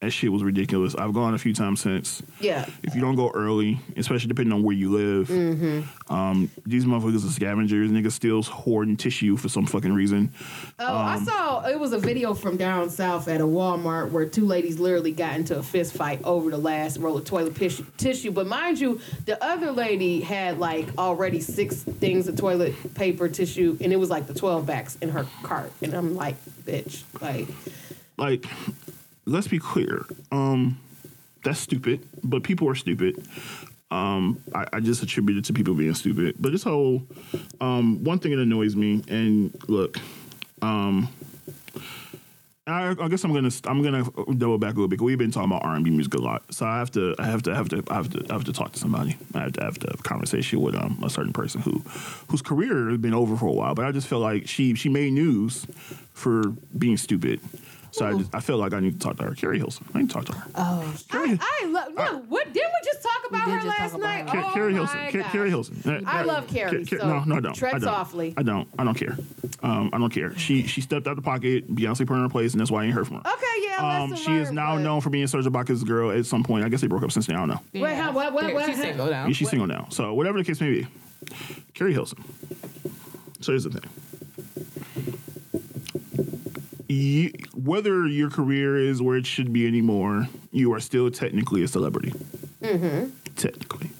that 0.00 0.10
shit 0.10 0.32
was 0.32 0.42
ridiculous 0.42 0.96
I've 0.96 1.14
gone 1.14 1.34
a 1.34 1.38
few 1.38 1.54
times 1.54 1.80
since 1.80 2.22
Yeah. 2.40 2.66
if 2.82 2.94
you 2.96 3.00
don't 3.00 3.14
go 3.14 3.30
early, 3.30 3.78
especially 3.96 4.26
depending 4.26 4.52
on 4.52 4.64
where 4.64 4.74
you 4.74 4.90
live, 4.90 5.28
Mm-hmm. 5.28 6.12
um, 6.12 6.50
these 6.66 6.84
motherfuckers 6.84 7.24
are 7.24 7.30
scavengers. 7.30 7.88
Niggas 7.88 8.10
steals 8.10 8.48
hoarding 8.48 8.96
tissue 8.96 9.36
for 9.36 9.48
some 9.48 9.64
fucking 9.64 9.92
reason. 9.92 10.32
Oh, 10.80 10.86
I 10.92 11.14
Um, 11.14 11.24
it 11.66 11.78
was 11.78 11.92
a 11.92 11.98
video 11.98 12.34
from 12.34 12.56
down 12.56 12.90
south 12.90 13.28
at 13.28 13.40
a 13.40 13.44
Walmart 13.44 14.10
where 14.10 14.26
two 14.26 14.46
ladies 14.46 14.78
literally 14.78 15.12
got 15.12 15.36
into 15.36 15.58
a 15.58 15.62
fist 15.62 15.94
fight 15.94 16.20
over 16.24 16.50
the 16.50 16.58
last 16.58 16.98
roll 16.98 17.16
of 17.16 17.24
toilet 17.24 17.54
pish- 17.54 17.82
tissue. 17.96 18.30
But 18.30 18.46
mind 18.46 18.80
you, 18.80 19.00
the 19.26 19.42
other 19.44 19.72
lady 19.72 20.20
had 20.20 20.58
like 20.58 20.86
already 20.98 21.40
six 21.40 21.76
things 21.76 22.28
of 22.28 22.36
toilet 22.36 22.94
paper 22.94 23.28
tissue, 23.28 23.76
and 23.80 23.92
it 23.92 23.96
was 23.96 24.10
like 24.10 24.26
the 24.26 24.34
twelve 24.34 24.66
backs 24.66 24.96
in 25.02 25.10
her 25.10 25.26
cart. 25.42 25.72
And 25.82 25.94
I'm 25.94 26.14
like, 26.14 26.36
bitch, 26.64 27.02
like, 27.20 27.48
Like, 28.16 28.46
let's 29.24 29.48
be 29.48 29.58
clear. 29.58 30.04
Um, 30.30 30.78
that's 31.44 31.58
stupid, 31.58 32.06
but 32.22 32.42
people 32.42 32.68
are 32.68 32.74
stupid. 32.74 33.26
Um, 33.90 34.40
I, 34.54 34.66
I 34.74 34.80
just 34.80 35.02
attribute 35.02 35.38
it 35.38 35.44
to 35.46 35.52
people 35.52 35.74
being 35.74 35.94
stupid. 35.94 36.36
But 36.38 36.52
this 36.52 36.62
whole 36.62 37.02
um, 37.60 38.04
one 38.04 38.18
thing 38.18 38.30
that 38.30 38.40
annoys 38.40 38.74
me, 38.76 39.02
and 39.08 39.52
look, 39.68 39.98
um, 40.62 41.08
I, 42.64 42.90
I 42.90 43.08
guess 43.08 43.24
I'm 43.24 43.32
gonna 43.32 43.50
I'm 43.64 43.82
gonna 43.82 44.04
double 44.34 44.56
back 44.56 44.74
a 44.74 44.74
little 44.74 44.86
bit. 44.86 45.00
We've 45.00 45.18
been 45.18 45.32
talking 45.32 45.50
about 45.50 45.64
R&B 45.64 45.90
music 45.90 46.14
a 46.14 46.18
lot, 46.18 46.44
so 46.54 46.64
I 46.64 46.78
have 46.78 46.92
to 46.92 47.16
I 47.18 47.24
have 47.26 47.42
to 47.42 47.50
I 47.50 47.56
have 47.56 47.68
to 47.70 47.82
I 47.90 47.94
have 47.94 48.10
to 48.10 48.24
I 48.30 48.32
have 48.34 48.44
to 48.44 48.52
talk 48.52 48.72
to 48.72 48.78
somebody. 48.78 49.16
I 49.34 49.40
have 49.40 49.52
to 49.54 49.64
have 49.64 49.78
to 49.80 49.88
have 49.88 49.98
a 49.98 50.02
conversation 50.04 50.60
with 50.60 50.76
um, 50.76 51.00
a 51.02 51.10
certain 51.10 51.32
person 51.32 51.60
who 51.60 51.82
whose 52.28 52.40
career 52.40 52.88
has 52.90 52.98
been 52.98 53.14
over 53.14 53.36
for 53.36 53.46
a 53.48 53.52
while, 53.52 53.74
but 53.74 53.84
I 53.84 53.90
just 53.90 54.06
feel 54.06 54.20
like 54.20 54.46
she 54.46 54.74
she 54.76 54.88
made 54.88 55.12
news 55.12 55.66
for 56.12 56.50
being 56.78 56.96
stupid. 56.96 57.40
So 57.92 58.06
I, 58.06 58.14
just, 58.14 58.34
I 58.34 58.40
feel 58.40 58.56
like 58.56 58.72
I 58.72 58.80
need 58.80 58.94
to 58.94 58.98
talk 58.98 59.18
to 59.18 59.24
her. 59.24 59.34
Keri 59.34 59.58
Hilson. 59.58 59.86
I 59.94 59.98
need 59.98 60.08
to 60.08 60.14
talk 60.14 60.24
to 60.24 60.32
her. 60.34 60.44
oh, 60.54 60.94
Keri- 61.10 61.38
I, 61.40 61.60
I 61.62 61.66
love. 61.66 61.94
No, 61.94 62.18
what 62.28 62.52
didn't 62.52 62.70
we 62.72 62.86
just 62.90 63.02
talk 63.02 63.28
about 63.28 63.44
did 63.44 63.52
her 63.52 63.60
just 63.60 63.66
talk 63.68 63.78
last 63.80 63.94
about 63.94 64.00
night? 64.02 64.28
her. 64.30 64.42
Ca- 64.42 64.48
oh 64.48 64.54
Keri 64.54 64.72
my 64.72 64.78
Hilson. 64.78 64.98
Ca- 65.12 65.18
gosh. 65.18 65.32
Keri 65.32 65.50
Hilson. 65.50 66.04
I 66.06 66.22
love 66.22 66.46
Keri, 66.48 66.84
so 66.86 66.96
no, 66.96 67.24
no, 67.24 67.36
I 67.36 67.40
don't. 67.40 67.54
tread 67.54 67.74
I 67.74 67.78
don't. 67.78 67.82
softly. 67.88 68.32
I 68.36 68.42
don't. 68.42 68.66
I 68.78 68.84
don't 68.84 68.94
care. 68.94 69.16
Um, 69.62 69.90
I 69.92 69.98
don't 69.98 70.08
care. 70.10 70.36
She 70.38 70.66
she 70.66 70.80
stepped 70.80 71.06
out 71.06 71.16
the 71.16 71.22
pocket. 71.22 71.72
Beyonce 71.74 71.98
put 71.98 72.08
her 72.10 72.14
in 72.16 72.22
her 72.22 72.28
place, 72.30 72.52
and 72.52 72.60
that's 72.60 72.70
why 72.70 72.82
I 72.82 72.86
ain't 72.86 72.94
heard 72.94 73.06
from 73.06 73.16
her. 73.22 73.30
Okay, 73.30 73.66
yeah. 73.68 73.76
Um, 74.02 74.10
lesson 74.10 74.16
she 74.24 74.36
is 74.38 74.46
learned, 74.46 74.56
now 74.56 74.74
but- 74.76 74.80
known 74.82 75.00
for 75.02 75.10
being 75.10 75.26
Serge 75.26 75.44
Ibaka's 75.44 75.84
girl 75.84 76.10
at 76.12 76.24
some 76.24 76.42
point. 76.42 76.64
I 76.64 76.70
guess 76.70 76.80
they 76.80 76.86
broke 76.86 77.02
up 77.02 77.12
since 77.12 77.26
then. 77.26 77.36
I 77.36 77.40
don't 77.40 77.48
know. 77.50 77.60
Wait, 77.80 77.94
how- 77.94 78.12
what- 78.12 78.32
what- 78.32 78.44
Yeah, 78.48 78.54
what- 78.54 78.66
She's 78.66 78.78
single 78.80 79.06
now. 79.10 79.26
Yeah, 79.26 79.32
she's 79.32 79.50
single 79.50 79.66
now. 79.68 79.86
So 79.90 80.14
whatever 80.14 80.38
the 80.38 80.44
case 80.44 80.60
may 80.62 80.70
be, 80.70 80.86
Keri 81.74 81.92
Hilson. 81.92 82.24
So 83.40 83.52
here's 83.52 83.64
the 83.64 83.70
thing. 83.70 83.82
You, 86.92 87.32
whether 87.54 88.06
your 88.06 88.28
career 88.28 88.76
is 88.76 89.00
where 89.00 89.16
it 89.16 89.26
should 89.26 89.52
be 89.52 89.66
anymore, 89.66 90.28
you 90.50 90.72
are 90.74 90.80
still 90.80 91.10
technically 91.10 91.62
a 91.62 91.68
celebrity. 91.68 92.12
Mm-hmm. 92.60 93.10
Technically. 93.36 93.90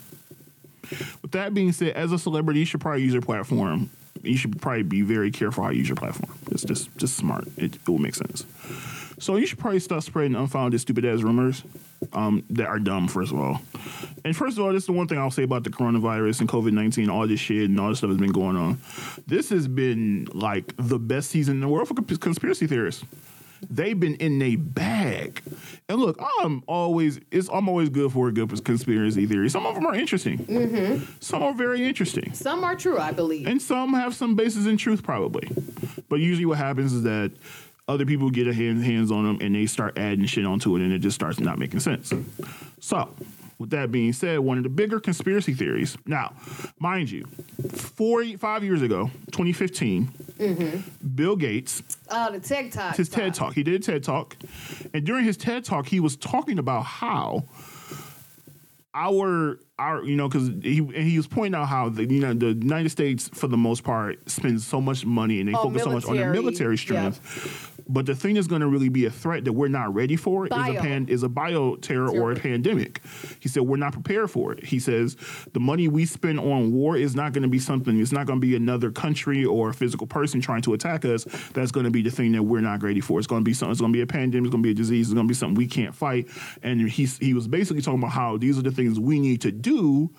With 1.23 1.31
that 1.33 1.55
being 1.55 1.73
said, 1.73 1.95
as 1.95 2.13
a 2.13 2.19
celebrity, 2.19 2.61
you 2.61 2.67
should 2.67 2.81
probably 2.81 3.03
use 3.03 3.15
your 3.15 3.23
platform. 3.23 3.89
You 4.23 4.37
should 4.37 4.61
probably 4.61 4.83
be 4.83 5.03
very 5.03 5.31
careful 5.31 5.65
how 5.65 5.71
you 5.71 5.79
use 5.79 5.89
your 5.89 5.97
platform. 5.97 6.39
It's 6.51 6.65
just 6.65 6.95
just 6.99 7.17
smart. 7.17 7.49
It, 7.57 7.77
it 7.77 7.89
will 7.89 7.99
make 7.99 8.15
sense. 8.15 8.45
So 9.19 9.37
you 9.37 9.47
should 9.47 9.59
probably 9.59 9.81
stop 9.81 10.03
spreading 10.03 10.37
unfounded, 10.37 10.81
stupid 10.81 11.05
ass 11.05 11.23
rumors 11.23 11.63
um, 12.13 12.45
that 12.51 12.67
are 12.67 12.79
dumb. 12.79 13.09
First 13.09 13.33
of 13.33 13.39
all, 13.41 13.61
and 14.25 14.37
first 14.37 14.59
of 14.59 14.65
all, 14.65 14.73
this 14.73 14.83
is 14.85 14.87
the 14.87 14.93
one 14.93 15.09
thing 15.09 15.19
I'll 15.19 15.31
say 15.31 15.43
about 15.43 15.65
the 15.65 15.71
coronavirus 15.71 16.41
and 16.41 16.49
COVID 16.49 16.73
nineteen, 16.73 17.09
all 17.11 17.27
this 17.27 17.41
shit 17.41 17.69
and 17.71 17.79
all 17.81 17.89
this 17.89 17.99
stuff 17.99 18.11
has 18.11 18.19
been 18.19 18.33
going 18.33 18.57
on. 18.57 18.79
This 19.27 19.51
has 19.51 19.69
been 19.69 20.29
like 20.33 20.75
the 20.77 20.99
best 20.99 21.31
season 21.31 21.55
in 21.57 21.61
the 21.61 21.69
world 21.69 21.89
for 21.89 21.95
conspiracy 21.95 22.67
theorists. 22.67 23.05
They've 23.71 23.99
been 23.99 24.17
in 24.17 24.43
a 24.43 24.57
bag, 24.57 25.41
and 25.89 26.01
look, 26.01 26.21
I'm 26.41 26.65
always 26.67 27.21
it's 27.31 27.49
I'm 27.49 27.69
always 27.69 27.91
good 27.91 28.13
for 28.13 28.27
a 28.29 28.33
good 28.33 28.65
conspiracy 28.65 29.25
theory. 29.27 29.49
Some 29.49 29.67
of 29.67 29.77
them 29.77 29.87
are 29.87 29.95
interesting. 29.95 31.01
Some 31.21 31.43
are 31.45 31.55
very 31.55 31.87
interesting 31.87 32.33
Some 32.35 32.65
are 32.65 32.75
true, 32.75 32.99
I 32.99 33.13
believe. 33.13 33.47
and 33.47 33.63
some 33.63 33.95
have 33.95 34.15
some 34.17 34.35
basis 34.35 34.67
in 34.67 34.77
truth 34.77 35.03
probably 35.05 35.49
but 36.09 36.21
usually 36.21 36.45
what 36.45 36.59
happens 36.59 36.93
is 36.93 37.05
that 37.05 37.33
other 37.89 38.07
people 38.07 38.31
get 38.31 38.47
a 38.47 38.55
hand, 38.55 38.83
hands 38.85 39.11
on 39.11 39.25
them 39.25 39.39
and 39.41 39.55
they 39.55 39.67
start 39.67 39.99
adding 39.99 40.25
shit 40.27 40.45
onto 40.47 40.75
it 40.77 40.83
and 40.83 40.93
it 40.93 41.01
just 41.01 41.15
starts 41.15 41.41
not 41.41 41.59
making 41.59 41.81
sense 41.81 42.13
so 42.81 43.13
with 43.59 43.71
that 43.71 43.91
being 43.93 44.13
said 44.13 44.39
one 44.39 44.57
of 44.57 44.63
the 44.63 44.69
bigger 44.69 44.99
conspiracy 45.01 45.53
theories 45.53 45.97
now 46.07 46.33
mind 46.79 47.11
you 47.11 47.25
four 47.71 48.25
five 48.39 48.63
years 48.65 48.83
ago 48.83 49.07
2015 49.33 50.07
mm-hmm. 50.39 51.07
bill 51.15 51.37
gates 51.37 51.83
Oh, 52.11 52.31
the 52.31 52.41
TED 52.41 52.71
Talk. 52.73 52.97
his 52.97 53.09
TED 53.09 53.33
talk. 53.35 53.55
He 53.55 53.63
did 53.63 53.75
a 53.75 53.79
TED 53.79 54.05
talk, 54.05 54.37
and 54.93 55.03
during 55.07 55.25
his 55.25 55.39
TED 55.39 55.65
talk, 55.65 55.87
he 55.87 55.99
was 55.99 56.15
talking 56.17 56.59
about 56.59 56.83
how 56.83 57.45
our 58.95 59.59
our 59.79 60.05
you 60.05 60.15
know 60.17 60.29
because 60.29 60.49
he 60.63 60.79
and 60.79 60.95
he 60.95 61.17
was 61.17 61.27
pointing 61.27 61.59
out 61.59 61.67
how 61.69 61.89
the 61.89 62.05
you 62.05 62.21
know 62.21 62.35
the 62.35 62.49
United 62.49 62.91
States 62.91 63.31
for 63.33 63.49
the 63.49 63.57
most 63.57 63.83
part 63.83 64.29
spends 64.31 64.67
so 64.67 64.81
much 64.81 65.07
money 65.07 65.41
and 65.41 65.49
they 65.49 65.55
Oh, 65.55 65.63
focus 65.63 65.85
so 65.85 65.91
much 65.91 66.05
on 66.05 66.17
their 66.17 66.33
military, 66.33 66.43
military 66.43 66.79
strength. 66.79 67.72
But 67.93 68.07
the 68.07 68.15
thing 68.15 68.35
that's 68.35 68.47
going 68.47 68.63
to 68.63 68.69
really 68.69 68.89
be 68.89 69.05
a 69.05 69.11
threat 69.11 69.45
that 69.45 69.53
we're 69.53 69.69
not 69.69 69.95
ready 69.95 70.17
for 70.17 70.47
is 70.47 70.53
a 70.53 70.81
pan 70.81 71.09
is 71.09 71.23
a 71.23 71.29
bioterror 71.29 72.13
or 72.13 72.33
a 72.33 72.37
pandemic. 72.37 73.03
He 73.41 73.49
said 73.49 73.63
we're 73.63 73.77
not 73.77 73.93
prepared 73.93 74.31
for 74.31 74.53
it. 74.53 74.65
He 74.65 74.79
says 74.79 75.17
the 75.53 75.61
money 75.61 75.89
we 75.89 76.07
spend 76.07 76.41
on 76.41 76.73
war 76.73 76.97
is 76.97 77.15
not 77.15 77.33
going 77.33 77.43
to 77.43 77.49
be 77.49 77.59
something. 77.59 78.01
It's 78.01 78.13
not 78.13 78.27
going 78.27 78.41
to 78.41 78.47
be 78.47 78.57
another 78.57 78.91
country 78.91 79.45
or 79.45 79.71
a 79.71 79.75
physical 79.75 80.07
person 80.07 80.41
trying 80.41 80.63
to 80.63 80.73
attack 80.73 81.05
us. 81.05 81.25
That's 81.53 81.71
going 81.71 81.85
to 81.85 81.91
be 81.91 82.03
the 82.03 82.11
thing 82.11 82.33
that 82.33 82.43
we're 82.43 82.61
not 82.61 82.83
ready 82.83 83.01
for. 83.01 83.19
It's 83.19 83.27
going 83.27 83.43
to 83.43 83.45
be 83.45 83.53
something. 83.55 83.73
It's 83.73 83.81
going 83.81 83.93
to 83.93 83.97
be 83.97 84.03
a 84.03 84.07
pandemic. 84.07 84.47
It's 84.47 84.53
going 84.53 84.63
to 84.63 84.67
be 84.67 84.73
a 84.73 84.75
disease. 84.75 85.09
It's 85.09 85.15
going 85.15 85.27
to 85.27 85.31
be 85.31 85.35
something 85.35 85.55
we 85.55 85.67
can't 85.67 85.95
fight. 85.95 86.29
And 86.63 86.89
he 86.89 87.05
he 87.05 87.35
was 87.35 87.47
basically 87.47 87.83
talking 87.83 88.01
about 88.01 88.13
how 88.13 88.39
these 88.39 88.59
are 88.59 88.63
the 88.63 88.71
things 88.71 88.99
we 88.99 89.21
need 89.21 89.43
to 89.43 89.53
do 89.53 90.11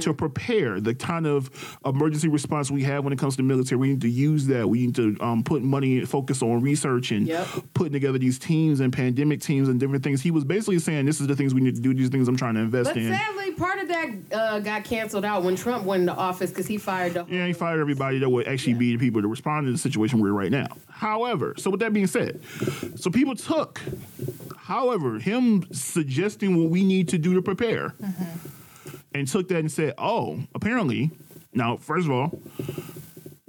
to 0.00 0.12
prepare 0.12 0.80
the 0.80 0.94
kind 0.94 1.26
of 1.26 1.50
emergency 1.84 2.28
response 2.28 2.70
we 2.70 2.82
have 2.82 3.04
when 3.04 3.12
it 3.12 3.18
comes 3.18 3.36
to 3.36 3.42
military. 3.42 3.78
We 3.78 3.88
need 3.88 4.02
to 4.02 4.10
use 4.10 4.46
that. 4.46 4.68
We 4.68 4.86
need 4.86 4.94
to 4.96 5.16
um, 5.20 5.42
put 5.42 5.62
money 5.62 5.98
and 5.98 6.08
focus 6.08 6.42
on 6.42 6.60
research 6.60 7.10
and 7.10 7.21
Yep. 7.26 7.46
putting 7.74 7.92
together 7.92 8.18
these 8.18 8.38
teams 8.38 8.80
and 8.80 8.92
pandemic 8.92 9.40
teams 9.40 9.68
and 9.68 9.78
different 9.80 10.02
things. 10.04 10.20
He 10.22 10.30
was 10.30 10.44
basically 10.44 10.78
saying, 10.78 11.06
"This 11.06 11.20
is 11.20 11.26
the 11.26 11.36
things 11.36 11.54
we 11.54 11.60
need 11.60 11.74
to 11.76 11.80
do. 11.80 11.94
These 11.94 12.08
things 12.08 12.28
I'm 12.28 12.36
trying 12.36 12.54
to 12.54 12.60
invest 12.60 12.90
But 12.90 12.96
in." 12.98 13.12
sadly, 13.12 13.52
part 13.52 13.78
of 13.80 13.88
that 13.88 14.10
uh, 14.32 14.58
got 14.60 14.84
canceled 14.84 15.24
out 15.24 15.42
when 15.42 15.56
Trump 15.56 15.84
went 15.84 16.00
into 16.02 16.14
office 16.14 16.50
because 16.50 16.66
he 16.66 16.78
fired 16.78 17.14
the. 17.14 17.26
Yeah, 17.28 17.46
he 17.46 17.52
fired 17.52 17.80
everybody 17.80 18.18
that 18.18 18.28
would 18.28 18.46
actually 18.48 18.74
be 18.74 18.92
the 18.96 18.98
people 18.98 19.22
to 19.22 19.28
respond 19.28 19.66
to 19.66 19.72
the 19.72 19.78
situation 19.78 20.20
we're 20.20 20.28
in 20.28 20.34
right 20.34 20.50
now. 20.50 20.68
However, 20.88 21.54
so 21.58 21.70
with 21.70 21.80
that 21.80 21.92
being 21.92 22.06
said, 22.06 22.40
so 22.96 23.10
people 23.10 23.34
took, 23.34 23.80
however, 24.56 25.18
him 25.18 25.66
suggesting 25.72 26.56
what 26.56 26.70
we 26.70 26.84
need 26.84 27.08
to 27.08 27.18
do 27.18 27.34
to 27.34 27.42
prepare, 27.42 27.94
and 29.14 29.26
took 29.28 29.48
that 29.48 29.58
and 29.58 29.70
said, 29.70 29.94
oh, 29.98 30.40
apparently, 30.54 31.10
now 31.52 31.76
first 31.76 32.06
of 32.06 32.12
all, 32.12 32.40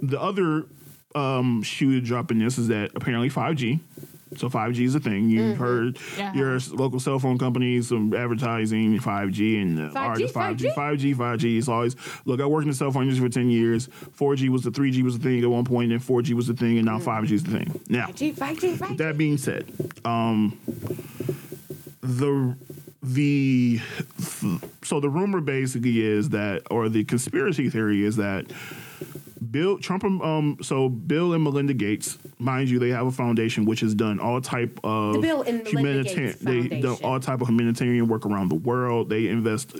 the 0.00 0.20
other 0.20 0.66
um, 1.14 1.62
shoe 1.62 1.92
to 1.92 2.00
drop 2.00 2.28
this 2.28 2.58
is 2.58 2.68
that 2.68 2.90
apparently 2.94 3.30
5G 3.30 3.78
So 4.36 4.48
5G 4.48 4.80
is 4.80 4.94
a 4.96 5.00
thing. 5.00 5.30
You've 5.30 5.56
heard 5.58 5.96
Yeah. 6.18 6.34
your 6.34 6.58
local 6.72 6.98
cell 6.98 7.20
phone 7.20 7.38
companies, 7.38 7.88
some 7.88 8.12
advertising 8.14 8.98
5G 8.98 9.62
and 9.62 9.78
the 9.78 9.90
5G, 9.90 9.96
artist 9.96 10.34
5G, 10.34 10.74
5G. 10.74 10.74
5G, 10.74 11.14
5G. 11.14 11.58
It's 11.58 11.68
always 11.68 11.94
look. 12.24 12.40
I 12.40 12.46
worked 12.46 12.64
in 12.64 12.70
the 12.70 12.74
cell 12.76 12.90
phone 12.90 13.04
industry 13.04 13.28
for 13.28 13.32
10 13.32 13.48
years. 13.50 13.86
4G 14.18 14.48
was 14.48 14.62
the 14.62 14.70
3G 14.72 15.02
was 15.04 15.16
the 15.18 15.22
thing 15.22 15.40
at 15.44 15.48
one 15.48 15.64
point, 15.64 15.92
and 15.92 16.00
4G 16.02 16.32
was 16.34 16.48
the 16.48 16.54
thing, 16.54 16.78
and 16.78 16.86
now 16.86 16.98
5G 16.98 17.30
is 17.30 17.44
the 17.44 17.52
thing. 17.52 17.80
Now, 17.88 18.06
5G, 18.06 18.34
5G, 18.34 18.76
5G. 18.76 18.96
that 18.98 19.16
being 19.16 19.38
said, 19.38 19.66
um, 20.04 20.58
the 22.00 22.56
the 23.02 23.80
so 24.82 24.98
the 24.98 25.08
rumor 25.10 25.40
basically 25.40 26.00
is 26.00 26.30
that, 26.30 26.62
or 26.70 26.88
the 26.88 27.04
conspiracy 27.04 27.70
theory 27.70 28.02
is 28.02 28.16
that 28.16 28.46
Bill 29.54 29.78
Trump, 29.78 30.02
um, 30.02 30.58
so 30.62 30.88
Bill 30.88 31.32
and 31.32 31.44
Melinda 31.44 31.74
Gates, 31.74 32.18
mind 32.40 32.68
you, 32.68 32.80
they 32.80 32.88
have 32.88 33.06
a 33.06 33.12
foundation 33.12 33.64
which 33.64 33.78
has 33.80 33.94
done 33.94 34.18
all 34.18 34.40
type 34.40 34.80
of 34.82 35.14
The 35.14 35.20
Bill 35.20 35.42
and 35.42 35.64
Gates 35.64 36.40
They 36.40 36.80
done 36.80 36.96
all 37.04 37.20
type 37.20 37.40
of 37.40 37.46
humanitarian 37.46 38.08
work 38.08 38.26
around 38.26 38.48
the 38.48 38.56
world. 38.56 39.10
They 39.10 39.28
invest, 39.28 39.76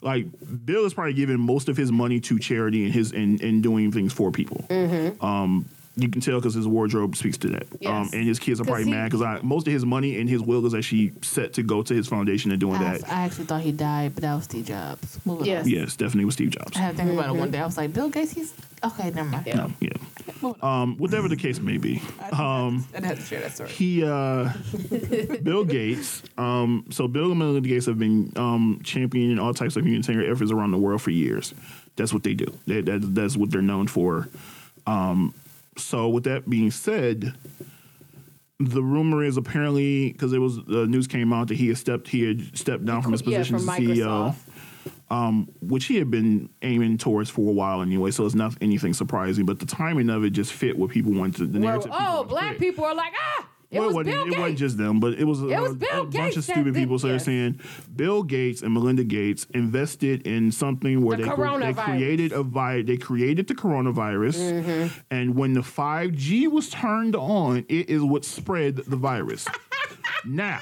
like 0.00 0.24
Bill 0.64 0.86
is 0.86 0.94
probably 0.94 1.12
giving 1.12 1.38
most 1.38 1.68
of 1.68 1.76
his 1.76 1.92
money 1.92 2.20
to 2.20 2.38
charity 2.38 2.86
and 2.86 2.94
his 2.94 3.12
in, 3.12 3.38
in 3.40 3.60
doing 3.60 3.92
things 3.92 4.14
for 4.14 4.32
people. 4.32 4.64
Mm-hmm. 4.70 5.22
Um, 5.22 5.68
you 6.00 6.08
can 6.08 6.20
tell 6.20 6.38
because 6.38 6.54
his 6.54 6.66
wardrobe 6.66 7.16
speaks 7.16 7.36
to 7.38 7.48
that. 7.48 7.66
Um, 7.86 8.08
and 8.12 8.24
his 8.24 8.38
kids 8.38 8.60
are 8.60 8.64
probably 8.64 8.84
he- 8.84 8.90
mad 8.90 9.10
because 9.10 9.42
most 9.42 9.66
of 9.66 9.72
his 9.72 9.84
money 9.84 10.18
and 10.20 10.28
his 10.28 10.40
will 10.42 10.64
is 10.66 10.74
actually 10.74 11.12
set 11.22 11.52
to 11.54 11.62
go 11.62 11.82
to 11.82 11.92
his 11.94 12.06
foundation 12.06 12.50
and 12.52 12.60
doing 12.60 12.76
I, 12.76 12.98
that. 12.98 13.08
I 13.12 13.24
actually 13.24 13.46
thought 13.46 13.60
he 13.62 13.72
died, 13.72 14.14
but 14.14 14.22
that 14.22 14.34
was 14.34 14.44
Steve 14.44 14.66
Jobs. 14.66 15.18
Moving 15.24 15.46
Yes. 15.46 15.64
on. 15.64 15.70
Yes, 15.70 15.96
definitely 15.96 16.24
was 16.26 16.34
Steve 16.34 16.50
Jobs. 16.50 16.76
I 16.76 16.80
had 16.80 16.96
to 16.96 17.02
think 17.02 17.12
about 17.18 17.34
it 17.34 17.38
one 17.38 17.50
day. 17.50 17.58
I 17.58 17.66
was 17.66 17.76
like, 17.76 17.92
Bill 17.92 18.08
Gates, 18.08 18.32
he's 18.32 18.54
okay. 18.84 19.10
Never 19.10 19.28
mind. 19.28 19.46
Yeah. 19.46 19.54
No, 19.56 19.72
yeah. 19.80 20.52
Um, 20.62 20.96
whatever 20.98 21.26
the 21.28 21.36
case 21.36 21.58
may 21.58 21.78
be. 21.78 22.00
Um, 22.32 22.86
I 22.96 23.04
had 23.04 23.16
to 23.16 23.22
share 23.22 23.40
that 23.40 23.52
story. 23.54 23.70
he 23.70 24.04
uh 24.04 24.52
Bill 25.42 25.64
Gates 25.64 26.22
um 26.36 26.84
so 26.90 27.08
Bill 27.08 27.30
and 27.30 27.38
Melinda 27.38 27.66
Gates 27.66 27.86
have 27.86 27.98
been 27.98 28.32
um 28.36 28.80
championing 28.84 29.38
all 29.38 29.52
types 29.54 29.76
of 29.76 29.84
humanitarian 29.84 30.30
efforts 30.30 30.52
around 30.52 30.70
the 30.70 30.78
world 30.78 31.02
for 31.02 31.10
years. 31.10 31.54
That's 31.96 32.12
what 32.12 32.22
they 32.22 32.34
do. 32.34 32.46
They, 32.66 32.82
that, 32.82 33.14
that's 33.14 33.36
what 33.36 33.50
they're 33.50 33.62
known 33.62 33.88
for. 33.88 34.28
Um 34.86 35.34
so 35.78 36.08
with 36.08 36.24
that 36.24 36.48
being 36.48 36.70
said, 36.70 37.34
the 38.60 38.82
rumor 38.82 39.22
is 39.22 39.36
apparently 39.36 40.12
because 40.12 40.32
it 40.32 40.38
was 40.38 40.56
the 40.64 40.86
news 40.86 41.06
came 41.06 41.32
out 41.32 41.48
that 41.48 41.56
he 41.56 41.68
had 41.68 41.78
stepped 41.78 42.08
he 42.08 42.26
had 42.26 42.56
stepped 42.56 42.84
down 42.84 43.02
from 43.02 43.12
his 43.12 43.22
yeah, 43.22 43.38
position 43.38 43.58
from 43.58 43.68
as 43.68 43.78
CEO, 43.78 44.34
Microsoft. 45.10 45.48
which 45.60 45.86
he 45.86 45.96
had 45.96 46.10
been 46.10 46.50
aiming 46.62 46.98
towards 46.98 47.30
for 47.30 47.48
a 47.48 47.52
while 47.52 47.82
anyway. 47.82 48.10
So 48.10 48.26
it's 48.26 48.34
not 48.34 48.56
anything 48.60 48.94
surprising, 48.94 49.46
but 49.46 49.60
the 49.60 49.66
timing 49.66 50.10
of 50.10 50.24
it 50.24 50.30
just 50.30 50.52
fit 50.52 50.76
what 50.76 50.90
people 50.90 51.12
wanted. 51.12 51.52
The 51.52 51.58
narrative 51.58 51.92
oh, 51.94 52.24
black 52.24 52.58
people 52.58 52.84
are 52.84 52.94
like, 52.94 53.12
ah, 53.16 53.48
it 53.70 53.78
Well, 53.78 53.88
was 53.88 53.96
wasn't, 53.96 54.14
Bill 54.14 54.22
it 54.22 54.26
Gates. 54.30 54.38
wasn't 54.38 54.58
just 54.58 54.78
them, 54.78 54.98
but 55.00 55.14
it 55.14 55.24
was, 55.24 55.42
a, 55.42 55.48
It 55.48 55.60
was 55.60 55.72
a- 55.72 55.74
Bill 55.74 56.02
a 56.02 56.04
bunch 56.06 56.36
of 56.36 56.44
stupid 56.44 56.64
did- 56.64 56.74
people. 56.74 56.98
So 56.98 57.08
they're 57.08 57.18
saying 57.18 57.60
Bill 57.94 58.22
Gates 58.22 58.62
and 58.62 58.72
Melinda 58.72 59.04
Gates 59.04 59.46
invested 59.54 60.26
in 60.26 60.50
something 60.52 61.02
where 61.02 61.16
The 61.18 61.24
they, 61.24 61.28
cre- 61.30 61.58
they 61.60 61.74
created 61.74 62.32
a 62.32 62.42
vi- 62.42 62.82
they 62.82 62.96
created 62.96 63.46
the 63.46 63.54
coronavirus, 63.54 64.36
Mm-hmm. 64.62 64.98
and 65.10 65.34
when 65.34 65.52
the 65.52 65.62
five 65.62 66.12
G 66.14 66.46
was 66.48 66.70
turned 66.70 67.14
on, 67.14 67.64
it 67.68 67.90
is 67.90 68.02
what 68.02 68.24
spread 68.24 68.76
the 68.76 68.96
virus. 68.96 69.46
now. 70.24 70.60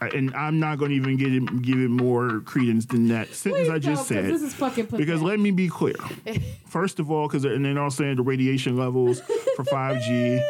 And 0.00 0.32
I'm 0.36 0.60
not 0.60 0.78
going 0.78 0.90
to 0.92 0.96
even 0.96 1.16
give 1.16 1.32
it, 1.32 1.62
give 1.62 1.78
it 1.80 1.88
more 1.90 2.38
credence 2.42 2.86
than 2.86 3.08
that 3.08 3.34
sentence 3.34 3.66
Please 3.66 3.74
I 3.74 3.78
just 3.80 4.06
said. 4.06 4.26
This 4.26 4.42
is 4.42 4.54
fucking 4.54 4.84
pathetic. 4.86 5.04
Because 5.04 5.22
let 5.22 5.40
me 5.40 5.50
be 5.50 5.68
clear. 5.68 5.96
First 6.66 7.00
of 7.00 7.10
all, 7.10 7.26
because 7.26 7.44
and 7.44 7.64
then 7.64 7.76
also 7.76 8.04
saying 8.04 8.14
the 8.14 8.22
radiation 8.22 8.76
levels 8.76 9.20
for 9.56 9.64
5G. 9.64 10.40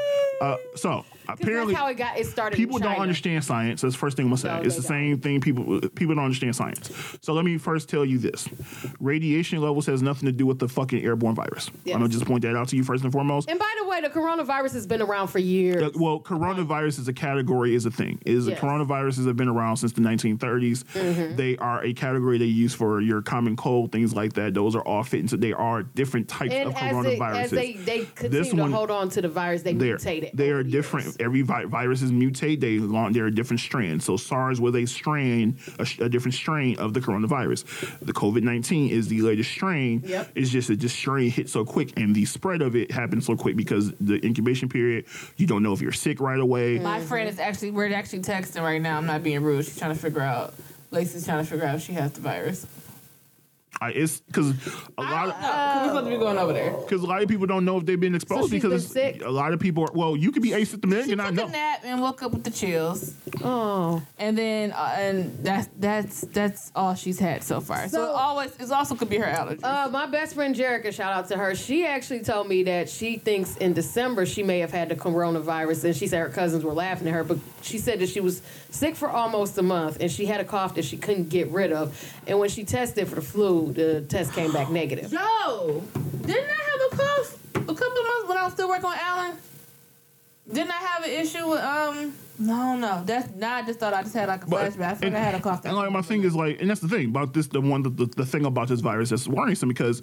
Uh, 0.43 0.57
so 0.75 1.03
apparently, 1.29 1.75
that's 1.75 1.83
how 1.85 1.91
it 1.91 1.95
got. 1.97 2.19
It 2.19 2.27
started. 2.27 2.57
people 2.57 2.79
don't 2.79 2.99
understand 2.99 3.45
science. 3.45 3.83
That's 3.83 3.95
the 3.95 3.99
first 3.99 4.17
thing 4.17 4.27
I'm 4.27 4.31
gonna 4.31 4.39
say. 4.39 4.49
No, 4.49 4.63
it's 4.63 4.77
the 4.77 4.83
same 4.83 5.21
thing. 5.21 5.41
People 5.41 5.81
people 5.95 6.15
don't 6.15 6.25
understand 6.25 6.57
science. 6.57 6.91
So 7.23 7.33
let 7.33 7.45
me 7.45 7.59
first 7.59 7.89
tell 7.89 8.05
you 8.05 8.19
this: 8.19 8.49
radiation 9.01 9.61
levels 9.61 9.87
has 9.87 10.03
nothing 10.03 10.27
to 10.27 10.33
do 10.33 10.47
with 10.47 10.59
the 10.59 10.69
fucking 10.69 11.03
airborne 11.05 11.35
virus. 11.35 11.71
Yes. 11.85 11.95
I'm 11.95 12.01
gonna 12.01 12.13
just 12.13 12.25
point 12.27 12.43
that 12.43 12.57
out 12.57 12.69
to 12.69 12.77
you 12.77 12.85
first 12.85 13.05
and 13.05 13.13
foremost. 13.13 13.49
And 13.51 13.59
by 13.59 13.73
the 13.81 13.87
way, 13.89 14.01
the 14.01 14.09
coronavirus 14.11 14.73
has 14.73 14.87
been 14.87 15.03
around 15.03 15.29
for 15.29 15.39
years. 15.39 15.83
Uh, 15.83 15.91
well, 15.95 16.21
coronavirus 16.21 16.99
is 17.01 17.09
a 17.09 17.13
category 17.13 17.75
is 17.75 17.87
a 17.87 17.91
thing. 17.91 18.21
Is 18.25 18.47
Yes. 18.49 18.59
coronaviruses 18.61 19.27
have 19.27 19.37
been 19.37 19.49
around 19.49 19.77
since 19.77 19.93
the 19.93 20.01
1930s. 20.01 20.85
Mm-hmm. 20.85 21.37
They 21.37 21.57
are 21.59 21.85
a 21.85 21.93
category 21.93 22.39
they 22.39 22.45
use 22.47 22.75
for 22.75 23.01
your 23.01 23.21
common 23.23 23.57
cold, 23.57 23.93
things 23.93 24.15
like 24.15 24.33
that. 24.35 24.55
Those 24.55 24.75
are 24.75 24.83
all 24.83 25.03
fit 25.03 25.21
into. 25.21 25.37
They 25.37 25.53
are 25.53 25.83
different 25.83 26.29
types 26.29 26.53
and 26.55 26.69
of 26.69 26.75
coronaviruses. 26.75 27.19
they, 27.19 27.41
as 27.43 27.51
they, 27.51 27.73
they 27.75 27.99
continue 28.05 28.31
This 28.39 28.49
to 28.51 28.57
one- 28.57 28.73
hold 28.73 28.91
on 28.91 29.09
to 29.11 29.23
the 29.23 29.29
virus, 29.29 29.63
they 29.63 29.75
mutate 29.75 30.23
it. 30.25 30.37
they 30.37 30.51
are 30.51 30.63
different. 30.63 31.18
Years. 31.19 31.27
Every 31.27 31.43
vi- 31.43 31.65
viruses 31.67 32.11
mutate. 32.13 32.61
They 32.61 32.79
launch. 32.79 33.15
There 33.15 33.27
are 33.27 33.31
different 33.31 33.61
strands. 33.61 34.05
So 34.05 34.17
SARS 34.17 34.61
was 34.61 34.75
a 34.75 34.87
strain, 34.87 35.59
a, 35.79 35.85
sh- 35.85 35.99
a 36.01 36.09
different 36.09 36.35
strain 36.35 36.79
of 36.79 36.95
the 36.95 37.01
coronavirus. 37.01 37.65
The 38.01 38.13
COVID 38.13 38.43
nineteen 38.43 38.91
is 38.91 39.09
the 39.09 39.23
latest 39.23 39.51
strain. 39.51 40.03
Yep. 40.05 40.31
It's 40.35 40.51
just 40.51 40.69
that 40.69 40.81
this 40.81 40.93
strain 40.93 41.31
hit 41.31 41.49
so 41.49 41.65
quick, 41.65 41.99
and 41.99 42.15
the 42.15 42.25
spread 42.25 42.63
of 42.63 42.77
it 42.77 42.91
happens 42.91 43.27
so 43.27 43.37
quick 43.37 43.57
because 43.57 43.93
the 44.01 44.25
incubation 44.25 44.69
period. 44.69 45.07
You 45.37 45.47
don't 45.47 45.63
know 45.63 45.73
if 45.73 45.81
you're 45.81 45.93
sick 45.93 46.21
right 46.21 46.41
away. 46.41 46.79
My 46.79 47.01
friend 47.01 47.29
is 47.29 47.39
actually 47.39 47.71
we're 47.71 47.93
actually 47.93 48.21
texting 48.21 48.63
right 48.63 48.81
now. 48.81 48.97
I'm 48.97 49.07
not 49.07 49.23
being 49.23 49.43
rude. 49.43 49.65
She's 49.65 49.79
trying 49.79 49.95
to 49.95 50.01
figure 50.01 50.23
out. 50.23 50.55
Lacey's 50.91 51.27
trying 51.27 51.45
to 51.45 51.51
figure 51.51 51.67
out 51.67 51.75
if 51.77 51.83
she 51.83 51.93
has 51.93 52.13
the 52.13 52.21
virus. 52.23 52.67
I, 53.81 53.91
it's 53.91 54.21
because 54.21 54.51
a 54.99 55.03
lot 55.03 55.29
of. 55.29 55.41
No, 55.41 55.49
'cause 55.49 55.77
we're 55.83 55.89
supposed 55.89 56.05
to 56.07 56.11
be 56.11 56.17
going 56.19 56.39
over 56.39 56.53
there. 56.53 56.73
Because 56.73 57.03
a 57.03 57.07
lot 57.07 57.23
of 57.23 57.29
people 57.29 57.47
don't 57.47 57.65
know 57.65 57.79
if 57.79 57.87
they've 57.87 58.01
been 58.01 58.15
exposed 58.17 58.51
she's 58.51 58.63
because 58.63 58.93
been 58.93 59.15
sick? 59.15 59.23
a 59.25 59.31
lot 59.31 59.53
of 59.53 59.61
people 59.61 59.85
are. 59.85 59.93
Well, 59.93 60.17
you 60.17 60.33
could 60.33 60.43
be 60.43 60.51
asymptomatic 60.51 61.05
She 61.05 61.13
and 61.13 61.19
not 61.19 61.27
took 61.29 61.37
know. 61.37 61.47
a 61.47 61.51
nap 61.51 61.81
and 61.85 62.01
woke 62.01 62.23
up 62.23 62.33
with 62.33 62.43
the 62.45 62.51
chills, 62.51 63.15
Oh, 63.45 64.03
and 64.19 64.37
then 64.37 64.73
uh, 64.73 64.97
and 64.99 65.39
that's 65.45 65.69
that's 65.79 66.21
that's 66.33 66.73
all 66.75 66.95
she's 66.95 67.19
had 67.21 67.43
so 67.45 67.61
far. 67.61 67.89
So, 67.89 67.99
So- 67.99 68.05
it 68.05 68.09
always 68.17 68.57
it 68.59 68.71
also 68.73 68.95
could 68.97 69.09
be 69.11 69.19
her 69.19 69.25
allergy. 69.27 69.63
uh, 69.63 69.89
my 69.91 70.07
best 70.07 70.35
friend 70.35 70.55
Jerica, 70.57 70.93
shout 70.93 71.13
out 71.13 71.29
to 71.29 71.37
her. 71.37 71.55
She 71.55 71.87
actually 71.87 72.21
told 72.21 72.49
me 72.49 72.65
that 72.65 72.89
she 72.91 73.17
thinks 73.19 73.57
in 73.59 73.75
December 73.75 74.27
she 74.27 74.43
may 74.43 74.59
have 74.59 74.73
had 74.73 74.89
the 74.89 74.97
coronavirus, 74.97 75.85
and 75.85 75.97
she 75.97 76.07
said 76.09 76.21
her 76.21 76.29
cousins 76.31 76.65
were 76.65 76.73
laughing 76.73 77.07
at 77.09 77.15
her, 77.15 77.23
but 77.25 77.39
she 77.63 77.79
said 77.79 78.01
that 78.01 78.09
she 78.09 78.21
was 78.21 78.43
sick 78.71 78.97
for 78.97 79.09
almost 79.09 79.57
a 79.59 79.63
month, 79.63 79.99
and 80.01 80.11
she 80.11 80.27
had 80.27 80.41
a 80.41 80.45
cough 80.45 80.75
that 80.75 80.85
she 80.85 80.97
couldn't 80.97 81.29
get 81.29 81.49
rid 81.49 81.73
of, 81.73 81.99
and 82.27 82.39
when 82.39 82.49
she 82.49 82.65
tested 82.65 83.09
for 83.09 83.17
the 83.17 83.23
flu, 83.23 83.73
the 83.73 84.03
test 84.03 84.33
came 84.33 84.53
back 84.53 84.71
negative. 84.71 85.13
Yo, 85.13 85.83
didn't 86.23 86.51
I 86.51 86.63
have 86.63 86.93
a 86.93 86.97
cough 86.97 87.39
a 87.55 87.75
couple 87.75 87.99
of 87.99 88.07
months 88.07 88.29
when 88.29 88.39
I 88.39 88.45
was 88.45 88.53
still 88.53 88.69
working 88.69 88.87
on 88.87 88.97
Alan? 88.99 89.37
Didn't 90.53 90.71
I 90.71 90.75
have 90.77 91.05
an 91.05 91.11
issue 91.11 91.47
with 91.49 91.61
um? 91.61 92.13
No, 92.41 92.77
no. 92.77 93.03
That's 93.05 93.35
now 93.35 93.57
I 93.57 93.63
just 93.63 93.81
thought 93.81 93.93
I 93.93 94.03
just 94.03 94.15
had 94.15 94.29
like 94.29 94.45
a 94.45 94.47
But- 94.47 94.73
flashback. 94.73 94.93
I 94.93 94.95
think 94.95 95.15
I 95.15 95.19
had 95.19 95.35
a 95.35 95.41
cough. 95.41 95.65
And 95.65 95.75
like 95.77 95.91
my 95.91 96.03
thing 96.03 96.23
is 96.23 96.37
like, 96.37 96.61
and 96.61 96.71
that's 96.71 96.81
the 96.81 96.89
thing 96.89 97.07
about 97.07 97.35
this. 97.35 97.49
The 97.49 97.61
one, 97.61 97.83
the, 97.83 97.91
the, 97.91 98.07
the 98.07 98.25
thing 98.25 98.45
about 98.47 98.69
this 98.69 98.79
virus 98.81 99.11
that's 99.11 99.27
worrisome 99.27 99.69
because, 99.69 100.01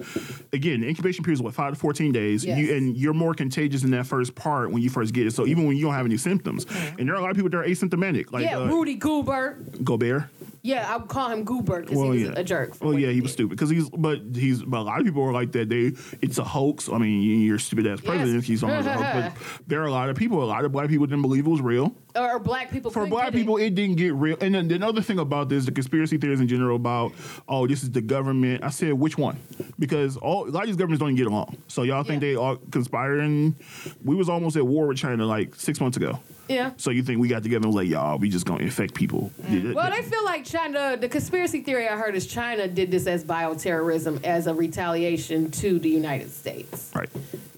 again, 0.51 0.81
the 0.81 0.87
incubation 0.89 1.23
period 1.23 1.35
is 1.37 1.41
what 1.41 1.53
five 1.53 1.73
to 1.73 1.79
fourteen 1.79 2.11
days, 2.11 2.43
Yes. 2.43 2.57
you, 2.59 2.75
and 2.75 2.97
you're 2.97 3.13
more 3.13 3.33
contagious 3.33 3.83
in 3.83 3.91
that 3.91 4.05
first 4.05 4.35
part 4.35 4.69
when 4.71 4.81
you 4.81 4.89
first 4.89 5.13
get 5.13 5.25
it. 5.25 5.31
So 5.33 5.45
even 5.47 5.65
when 5.65 5.77
you 5.77 5.85
don't 5.85 5.93
have 5.93 6.05
any 6.05 6.17
symptoms, 6.17 6.65
and 6.99 7.07
there 7.07 7.15
are 7.15 7.19
a 7.19 7.21
lot 7.21 7.31
of 7.31 7.37
people 7.37 7.49
that 7.51 7.57
are 7.57 7.63
asymptomatic, 7.65 8.31
like 8.33 8.43
yeah, 8.43 8.57
uh, 8.59 8.67
Rudy 8.67 8.95
Goober. 8.95 9.57
Gobert. 9.83 10.23
Yeah, 10.65 10.91
I 10.91 10.97
would 10.97 11.09
call 11.09 11.29
him 11.29 11.43
Goober 11.43 11.81
because 11.81 11.95
Well, 11.95 12.11
he 12.11 12.23
was 12.23 12.33
yeah. 12.33 12.39
a 12.39 12.43
jerk. 12.43 12.75
Well, 12.81 12.97
yeah, 12.97 13.11
he 13.11 13.21
was 13.21 13.31
stupid 13.31 13.51
because 13.51 13.69
he's, 13.69 13.87
but 13.91 14.19
he's, 14.33 14.63
but 14.63 14.79
a 14.79 14.81
lot 14.81 14.99
of 14.99 15.05
people 15.05 15.21
are 15.21 15.31
like 15.31 15.51
that. 15.51 15.69
They, 15.69 15.91
it's 16.23 16.39
a 16.39 16.43
hoax. 16.43 16.89
I 16.89 16.97
mean, 16.97 17.21
you're 17.41 17.59
stupid 17.59 17.85
ass 17.85 18.01
president. 18.01 18.43
He's 18.43 18.63
on 18.63 18.71
a 18.71 18.81
hoax, 18.81 19.35
but 19.37 19.61
there 19.67 19.83
are 19.83 19.85
a 19.85 19.91
lot 19.91 20.09
of 20.09 20.15
people. 20.15 20.43
A 20.43 20.45
lot 20.45 20.65
of 20.65 20.71
black 20.71 20.89
people 20.89 21.05
didn't 21.05 21.21
believe 21.21 21.45
it 21.45 21.49
was 21.51 21.61
real. 21.61 21.95
Or 22.15 22.39
black 22.39 22.71
people. 22.71 22.91
For 22.91 23.05
black 23.07 23.25
get 23.25 23.35
it. 23.35 23.37
people, 23.39 23.57
it. 23.57 23.75
didn't 23.75 23.97
get 23.97 24.13
real. 24.13 24.37
And 24.41 24.55
then 24.55 24.67
the 24.67 24.85
other 24.85 25.01
thing 25.01 25.19
about 25.19 25.49
this, 25.49 25.65
the 25.65 25.71
conspiracy 25.71 26.17
theories 26.17 26.39
in 26.39 26.47
general 26.47 26.75
about, 26.75 27.11
oh, 27.47 27.67
this 27.67 27.83
is 27.83 27.91
the 27.91 28.01
government. 28.01 28.63
I 28.63 28.69
said, 28.69 28.93
which 28.93 29.17
one? 29.17 29.37
Because 29.77 30.15
all 30.17 30.47
a 30.47 30.51
lot 30.51 30.61
of 30.63 30.67
these 30.67 30.75
governments 30.77 30.99
don't 31.01 31.09
even 31.09 31.17
get 31.17 31.27
along. 31.27 31.57
So 31.67 31.83
y'all 31.83 32.03
think 32.03 32.21
Yeah. 32.23 32.29
they 32.29 32.35
all 32.35 32.55
conspiring? 32.71 33.55
We 34.03 34.15
was 34.15 34.29
almost 34.29 34.55
at 34.55 34.65
war 34.65 34.87
with 34.87 34.97
China 34.97 35.25
like 35.25 35.55
six 35.55 35.81
months 35.81 35.97
ago. 35.97 36.19
Yeah. 36.47 36.71
So 36.77 36.91
you 36.91 37.01
think 37.03 37.19
we 37.19 37.27
got 37.27 37.41
together 37.43 37.65
and 37.65 37.73
was 37.73 37.75
like, 37.75 37.87
y'all, 37.89 38.17
we 38.19 38.29
just 38.29 38.45
gonna 38.45 38.63
infect 38.63 38.93
people? 38.93 39.31
Mm. 39.41 39.73
Well, 39.73 39.89
they 39.89 40.03
feel 40.03 40.23
like 40.23 40.45
China. 40.45 40.95
The 40.95 41.09
conspiracy 41.09 41.61
theory 41.61 41.87
I 41.87 41.97
heard 41.97 42.15
is 42.15 42.27
China 42.27 42.67
did 42.67 42.91
this 42.91 43.07
as 43.07 43.25
bioterrorism, 43.25 44.23
as 44.23 44.45
a 44.47 44.53
retaliation 44.53 45.49
to 45.51 45.79
the 45.79 45.89
United 45.89 46.31
States. 46.31 46.91
right. 46.95 47.09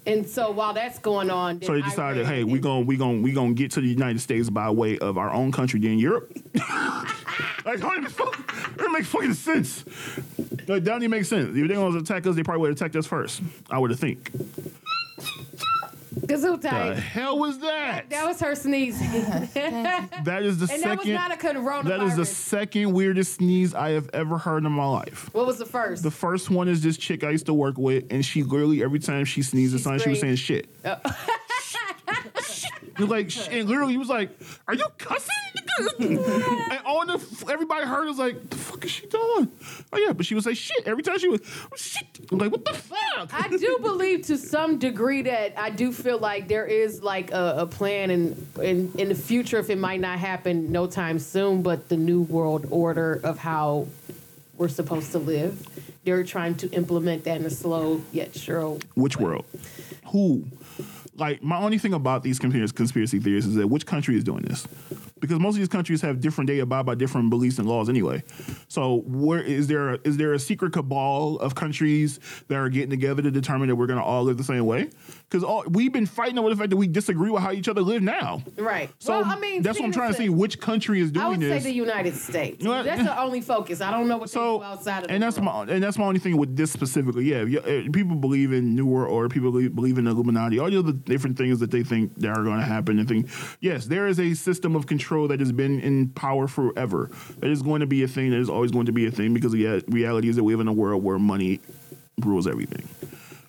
And 0.07 0.25
so 0.27 0.51
while 0.51 0.73
that's 0.73 0.99
going 0.99 1.29
on, 1.29 1.61
So 1.61 1.73
they 1.73 1.81
decided, 1.81 2.21
Iran 2.25 2.33
hey, 2.33 2.43
we 2.45 2.53
and- 2.53 2.63
gonna 2.63 2.85
we 2.85 2.95
gonna 2.97 3.21
we 3.21 3.33
gonna 3.33 3.53
get 3.53 3.71
to 3.71 3.81
the 3.81 3.87
United 3.87 4.19
States 4.21 4.49
by 4.49 4.69
way 4.69 4.97
of 4.99 5.17
our 5.17 5.31
own 5.31 5.51
country, 5.51 5.79
then 5.81 5.99
Europe. 5.99 6.31
like, 6.55 7.79
don't 7.81 7.97
even 7.97 8.09
fuck, 8.09 8.39
it 8.79 8.91
make 8.91 9.03
fucking 9.03 9.33
sense. 9.33 9.83
Like, 10.67 10.83
that 10.83 10.85
don't 10.85 11.03
even 11.03 11.11
make 11.11 11.25
sense. 11.25 11.49
If 11.49 11.67
they 11.67 11.73
gonna 11.75 11.97
attack 11.97 12.25
us, 12.25 12.35
they 12.35 12.43
probably 12.43 12.61
would 12.61 12.71
attack 12.71 12.95
us 12.95 13.05
first. 13.05 13.41
I 13.69 13.77
would 13.79 13.97
think. 13.99 14.31
The 16.21 16.27
Gesundheit. 16.33 16.95
hell 16.95 17.37
was 17.39 17.59
that? 17.59 18.09
That 18.09 18.25
was 18.25 18.39
her 18.39 18.55
sneezing. 18.55 19.07
and 19.55 20.09
That 20.25 20.43
is 20.43 20.57
the 20.59 20.65
that 20.67 20.73
was 20.75 20.81
second. 20.81 21.13
not 21.13 21.31
a 21.31 21.35
coronavirus. 21.37 21.83
that 21.85 22.01
is 22.01 22.15
the 22.15 22.25
second 22.25 22.93
weirdest 22.93 23.35
sneeze 23.35 23.73
I 23.73 23.91
have 23.91 24.09
ever 24.13 24.37
heard 24.37 24.65
in 24.65 24.71
my 24.71 24.85
life. 24.85 25.29
what 25.33 25.45
was 25.45 25.57
the 25.57 25.65
first? 25.65 26.03
The 26.03 26.11
first 26.11 26.49
one 26.49 26.67
is 26.67 26.81
this 26.81 26.97
chick 26.97 27.23
I 27.23 27.29
used 27.31 27.45
to 27.47 27.53
work 27.53 27.77
with, 27.77 28.05
and 28.11 28.23
she 28.25 28.43
literally 28.43 28.83
every 28.83 28.99
time 28.99 29.25
she 29.25 29.41
sneezes, 29.41 29.81
She 29.81 29.83
something 29.83 29.99
she 30.01 30.09
was 30.09 30.19
saying 30.19 30.37
screamed. 30.37 30.67
shit. 30.83 30.97
Oh. 31.05 31.27
And 32.97 33.09
like, 33.09 33.29
sh- 33.29 33.47
and 33.51 33.67
literally, 33.69 33.93
he 33.93 33.97
was 33.97 34.09
like, 34.09 34.29
"Are 34.67 34.73
you 34.73 34.85
cussing?" 34.97 35.33
and 35.99 36.79
all 36.85 37.05
the 37.05 37.45
everybody 37.51 37.85
heard 37.85 38.07
was 38.07 38.17
like, 38.17 38.49
"The 38.49 38.55
fuck 38.55 38.83
is 38.85 38.91
she 38.91 39.05
doing?" 39.07 39.51
Oh 39.93 39.97
yeah, 39.97 40.13
but 40.13 40.25
she 40.25 40.33
would 40.35 40.43
say 40.43 40.53
shit 40.53 40.87
every 40.87 41.03
time 41.03 41.19
she 41.19 41.27
was 41.29 41.41
shit. 41.75 42.07
I'm 42.31 42.39
like, 42.39 42.51
what 42.51 42.65
the 42.65 42.73
fuck? 42.73 43.29
I 43.33 43.47
do 43.49 43.77
believe 43.81 44.23
to 44.27 44.37
some 44.37 44.79
degree 44.79 45.21
that 45.23 45.53
I 45.57 45.69
do 45.69 45.91
feel 45.93 46.17
like 46.17 46.47
there 46.47 46.65
is 46.65 47.01
like 47.03 47.31
a, 47.31 47.55
a 47.59 47.65
plan 47.67 48.11
in, 48.11 48.47
in 48.61 48.91
in 48.97 49.09
the 49.09 49.15
future 49.15 49.59
if 49.59 49.69
it 49.69 49.77
might 49.77 49.99
not 50.01 50.19
happen 50.19 50.71
no 50.71 50.87
time 50.87 51.19
soon, 51.19 51.61
but 51.61 51.89
the 51.89 51.97
new 51.97 52.21
world 52.23 52.67
order 52.69 53.19
of 53.23 53.37
how 53.37 53.87
we're 54.57 54.67
supposed 54.67 55.11
to 55.11 55.19
live. 55.19 55.65
They're 56.03 56.23
trying 56.23 56.55
to 56.55 56.69
implement 56.71 57.25
that 57.25 57.39
in 57.39 57.45
a 57.45 57.49
slow 57.49 58.01
yet 58.13 58.33
sure. 58.35 58.79
Which 58.95 59.17
world? 59.17 59.45
Who? 60.07 60.45
Like 61.17 61.41
my 61.41 61.57
only 61.57 61.79
thing 61.79 61.93
about 61.93 62.21
these 62.21 62.37
conspiracy 62.37 63.19
theories 63.19 63.47
is 63.47 63.55
that 63.55 63.67
which 63.67 63.87
country 63.87 64.15
is 64.15 64.23
doing 64.23 64.43
this? 64.43 64.67
Because 65.19 65.39
most 65.39 65.55
of 65.55 65.59
these 65.59 65.67
countries 65.67 65.99
have 66.01 66.21
different 66.21 66.47
they 66.47 66.59
abide 66.59 66.85
by 66.85 66.93
different 66.93 67.31
beliefs 67.31 67.57
and 67.57 67.67
laws 67.67 67.89
anyway. 67.89 68.23
So 68.67 69.01
where 69.07 69.41
is 69.41 69.65
there 69.65 69.95
a, 69.95 69.99
is 70.03 70.17
there 70.17 70.33
a 70.33 70.39
secret 70.39 70.73
cabal 70.73 71.37
of 71.39 71.55
countries 71.55 72.19
that 72.49 72.55
are 72.55 72.69
getting 72.69 72.91
together 72.91 73.23
to 73.23 73.31
determine 73.31 73.67
that 73.69 73.75
we're 73.75 73.87
going 73.87 73.97
to 73.97 74.05
all 74.05 74.25
live 74.25 74.37
the 74.37 74.43
same 74.43 74.67
way? 74.67 74.91
Because 75.29 75.65
we've 75.67 75.91
been 75.91 76.05
fighting 76.05 76.39
over 76.39 76.49
the 76.49 76.55
fact 76.55 76.69
that 76.69 76.77
we 76.77 76.87
disagree 76.87 77.29
with 77.29 77.43
how 77.43 77.51
each 77.51 77.67
other 77.67 77.81
live 77.81 78.01
now. 78.01 78.41
Right. 78.55 78.89
So 78.99 79.19
well, 79.19 79.25
I 79.25 79.37
mean, 79.37 79.61
that's 79.61 79.77
what 79.77 79.85
I'm 79.85 79.91
trying 79.91 80.11
to 80.11 80.17
see. 80.17 80.29
Which 80.29 80.59
country 80.61 81.01
is 81.01 81.11
doing 81.11 81.25
I 81.25 81.29
would 81.29 81.39
this? 81.41 81.63
say 81.63 81.69
the 81.69 81.75
United 81.75 82.15
States. 82.15 82.63
You 82.63 82.69
know? 82.69 82.83
That's 82.83 83.03
the 83.03 83.19
only 83.21 83.41
focus. 83.41 83.81
I 83.81 83.91
don't 83.91 84.07
know 84.07 84.17
what 84.17 84.29
so 84.29 84.63
outside 84.63 85.03
of 85.03 85.11
and 85.11 85.21
that's 85.21 85.37
world. 85.37 85.67
my 85.67 85.73
and 85.73 85.83
that's 85.83 85.97
my 85.97 86.05
only 86.05 86.19
thing 86.19 86.37
with 86.37 86.55
this 86.55 86.71
specifically. 86.71 87.25
Yeah, 87.25 87.59
uh, 87.59 87.91
people 87.91 88.15
believe 88.15 88.53
in 88.53 88.73
New 88.75 88.85
World 88.85 89.11
or 89.11 89.27
people 89.27 89.51
believe, 89.51 89.97
in 89.97 90.05
the 90.05 90.11
Illuminati, 90.11 90.59
all 90.59 90.69
the 90.69 90.79
other 90.79 90.93
different 90.93 91.37
things 91.37 91.59
that 91.59 91.71
they 91.71 91.83
think 91.83 92.15
that 92.15 92.29
are 92.29 92.43
going 92.43 92.59
to 92.59 92.65
happen. 92.65 92.97
And 92.99 93.07
think, 93.07 93.29
yes, 93.59 93.85
there 93.85 94.07
is 94.07 94.19
a 94.19 94.33
system 94.33 94.75
of 94.75 94.87
control 94.87 95.27
that 95.27 95.39
has 95.41 95.51
been 95.51 95.81
in 95.81 96.09
power 96.09 96.47
forever. 96.47 97.11
That 97.39 97.49
is 97.49 97.61
going 97.61 97.81
to 97.81 97.87
be 97.87 98.03
a 98.03 98.07
thing. 98.07 98.31
That 98.31 98.39
is 98.39 98.49
always 98.49 98.71
going 98.71 98.85
to 98.85 98.93
be 98.93 99.07
a 99.07 99.11
thing 99.11 99.33
because 99.33 99.51
the 99.51 99.83
reality 99.87 100.29
is 100.29 100.37
that 100.37 100.43
we 100.43 100.53
live 100.53 100.61
in 100.61 100.67
a 100.67 100.73
world 100.73 101.03
where 101.03 101.19
money 101.19 101.59
rules 102.19 102.47
everything. 102.47 102.87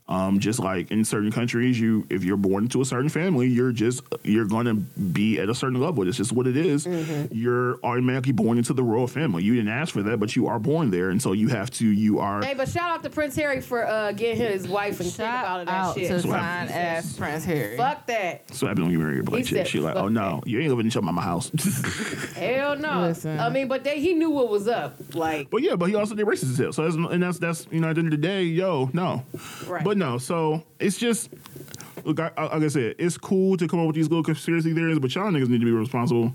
Um, 0.09 0.39
just 0.41 0.59
like 0.59 0.91
in 0.91 1.05
certain 1.05 1.31
countries, 1.31 1.79
you 1.79 2.07
if 2.09 2.25
you're 2.25 2.39
born 2.39 2.65
into 2.65 2.81
a 2.81 2.85
certain 2.87 3.11
family, 3.11 3.47
you're 3.47 3.73
just 3.73 4.03
you're 4.25 4.47
gonna 4.47 4.75
be 4.75 5.39
at 5.39 5.51
a 5.51 5.55
certain 5.55 5.79
level. 5.81 6.09
It's 6.09 6.17
just 6.17 6.33
what 6.33 6.47
it 6.47 6.57
is. 6.57 6.87
Mm-hmm. 6.87 7.35
You're 7.35 7.79
automatically 7.85 8.33
born 8.33 8.57
into 8.57 8.73
the 8.73 8.83
royal 8.83 9.07
family. 9.07 9.43
You 9.45 9.55
didn't 9.55 9.69
ask 9.71 9.93
for 9.93 10.03
that, 10.05 10.19
but 10.19 10.35
you 10.35 10.47
are 10.47 10.59
born 10.59 10.91
there, 10.91 11.11
and 11.11 11.21
so 11.21 11.33
you 11.33 11.49
have 11.49 11.71
to. 11.73 11.87
You 11.87 12.21
are. 12.21 12.43
Hey, 12.43 12.55
but 12.55 12.69
shout 12.71 12.91
out 12.91 13.03
to 13.03 13.11
Prince 13.11 13.37
Harry 13.37 13.61
for 13.61 13.87
uh, 13.87 14.13
getting 14.13 14.39
his 14.41 14.67
wife 14.67 14.99
and 15.01 15.11
kid 15.11 15.17
Shout 15.17 15.45
out 15.45 15.61
of 15.61 15.67
that 15.67 15.75
out 15.75 15.95
shit. 15.95 16.09
to 16.23 16.29
what 16.29 16.39
fine 16.39 16.69
ass 16.69 17.17
Prince 17.17 17.45
Harry. 17.45 17.77
Fuck 17.77 18.07
that. 18.07 18.55
So 18.55 18.67
happens 18.67 18.85
when 18.85 18.93
you 18.93 18.99
marry 19.01 19.19
a 19.21 19.23
black 19.23 19.41
He 19.41 19.45
chick. 19.45 19.57
said, 19.59 19.69
She 19.69 19.79
like, 19.81 19.97
oh 19.97 20.09
no, 20.09 20.43
you 20.47 20.59
ain't 20.61 20.71
living 20.71 20.87
in 20.87 20.91
your 20.91 21.03
mama 21.03 21.21
house. 21.21 21.51
Hell 22.35 22.77
no. 22.77 23.01
Listen. 23.03 23.39
I 23.39 23.51
mean, 23.51 23.69
but 23.69 23.85
they, 23.85 24.01
he 24.01 24.15
knew 24.15 24.31
what 24.31 24.49
was 24.49 24.69
up. 24.69 24.97
Like, 25.15 25.51
but 25.51 25.63
yeah, 25.63 25.77
but 25.77 25.87
he 25.91 25.95
also 25.95 26.15
did 26.15 26.27
racist 26.27 26.53
as 26.53 26.59
hell. 26.59 26.73
So 26.73 26.83
that's 26.85 26.95
and 26.97 27.23
that's 27.23 27.39
that's 27.39 27.67
you 27.71 27.81
know 27.81 27.89
at 27.91 27.97
the 27.97 28.01
end 28.01 28.13
of 28.13 28.21
the 28.21 28.27
day, 28.27 28.45
yo, 28.45 28.89
no. 28.95 29.25
Right. 29.67 29.85
But 29.85 29.98
no, 29.99 30.19
so 30.19 30.63
it's 30.79 30.97
just. 30.97 31.31
Look, 32.05 32.21
I, 32.21 32.31
I, 32.37 32.45
like 32.45 32.63
I 32.63 32.69
said, 32.69 32.95
it's 32.99 33.19
cool 33.19 33.57
to 33.57 33.67
come 33.67 33.81
up 33.81 33.87
with 33.89 33.97
these 33.97 34.09
little 34.09 34.23
conspiracy 34.23 34.73
theories, 34.73 34.99
but 35.01 35.13
y'all 35.15 35.31
niggas 35.31 35.49
need 35.49 35.61
to 35.61 35.67
be 35.67 35.73
responsible. 35.73 36.33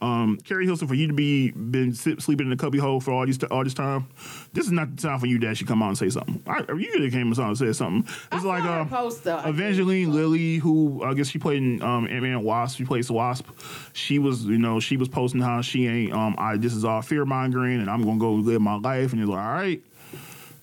Um, 0.00 0.38
Keri 0.42 0.64
Hilson, 0.64 0.88
for 0.88 0.94
you 0.94 1.06
to 1.06 1.12
be 1.12 1.50
been 1.50 1.94
sleeping 1.94 2.46
in 2.46 2.50
the 2.50 2.56
cubby 2.56 2.78
hole 2.78 2.98
for 2.98 3.12
all 3.12 3.26
these 3.26 3.40
all 3.44 3.62
this 3.62 3.74
time, 3.74 4.08
this 4.52 4.64
is 4.64 4.72
not 4.72 4.96
the 4.96 5.02
time 5.02 5.20
for 5.20 5.26
you 5.26 5.38
to 5.38 5.46
actually 5.46 5.66
come 5.66 5.82
out 5.82 5.88
and 5.88 5.98
say 5.98 6.08
something. 6.08 6.42
I, 6.46 6.60
you 6.72 6.90
could 6.90 7.02
have 7.02 7.12
came 7.12 7.30
out 7.30 7.38
and 7.38 7.58
said 7.58 7.76
something. 7.76 8.10
It's 8.32 8.44
I 8.44 8.48
like 8.48 8.64
uh, 8.64 8.84
post, 8.86 9.22
though. 9.24 9.38
Evangeline 9.44 10.12
Lilly, 10.12 10.56
who 10.56 11.02
I 11.04 11.14
guess 11.14 11.28
she 11.28 11.38
played 11.38 11.58
in 11.58 11.82
um, 11.82 12.08
Ant 12.08 12.22
Man 12.22 12.42
Wasp. 12.42 12.78
She 12.78 12.84
plays 12.84 13.10
Wasp. 13.10 13.46
She 13.92 14.18
was, 14.18 14.44
you 14.46 14.58
know, 14.58 14.80
she 14.80 14.96
was 14.96 15.08
posting 15.08 15.42
how 15.42 15.60
she 15.60 15.86
ain't. 15.86 16.14
Um, 16.14 16.34
I 16.38 16.56
this 16.56 16.74
is 16.74 16.84
all 16.84 17.02
fear 17.02 17.24
mongering, 17.26 17.80
and 17.80 17.90
I'm 17.90 18.02
gonna 18.02 18.18
go 18.18 18.32
live 18.32 18.62
my 18.62 18.76
life. 18.76 19.12
And 19.12 19.20
it's 19.20 19.30
like, 19.30 19.44
all 19.44 19.52
right, 19.52 19.82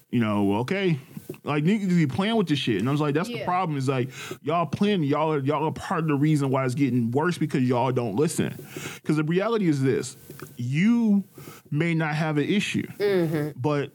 you 0.10 0.20
know, 0.20 0.56
okay. 0.58 1.00
Like 1.44 1.64
niggas 1.64 1.90
be 1.90 2.08
playing 2.08 2.36
with 2.36 2.48
this 2.48 2.60
shit, 2.60 2.80
and 2.80 2.88
I 2.90 2.92
was 2.92 3.02
like, 3.02 3.14
that's 3.14 3.30
the 3.30 3.44
problem. 3.44 3.78
Is 3.78 3.88
like 3.88 4.10
y'all 4.42 4.66
playing, 4.66 5.04
y'all 5.04 5.32
are 5.34 5.40
y'all 5.40 5.66
are 5.68 5.72
part 5.72 6.02
of 6.02 6.08
the 6.08 6.16
reason 6.16 6.50
why 6.50 6.66
it's 6.66 6.76
getting 6.76 7.12
worse 7.12 7.38
because 7.38 7.64
y'all 7.64 7.92
don't 7.92 8.16
listen. 8.16 8.56
Because 8.96 9.18
the 9.18 9.24
reality 9.24 9.68
is 9.68 9.82
this: 9.82 10.18
you 10.58 11.24
may 11.72 11.94
not 11.94 12.16
have 12.16 12.38
an 12.38 12.46
issue, 12.46 12.88
Mm-hmm. 12.98 13.60
but 13.60 13.92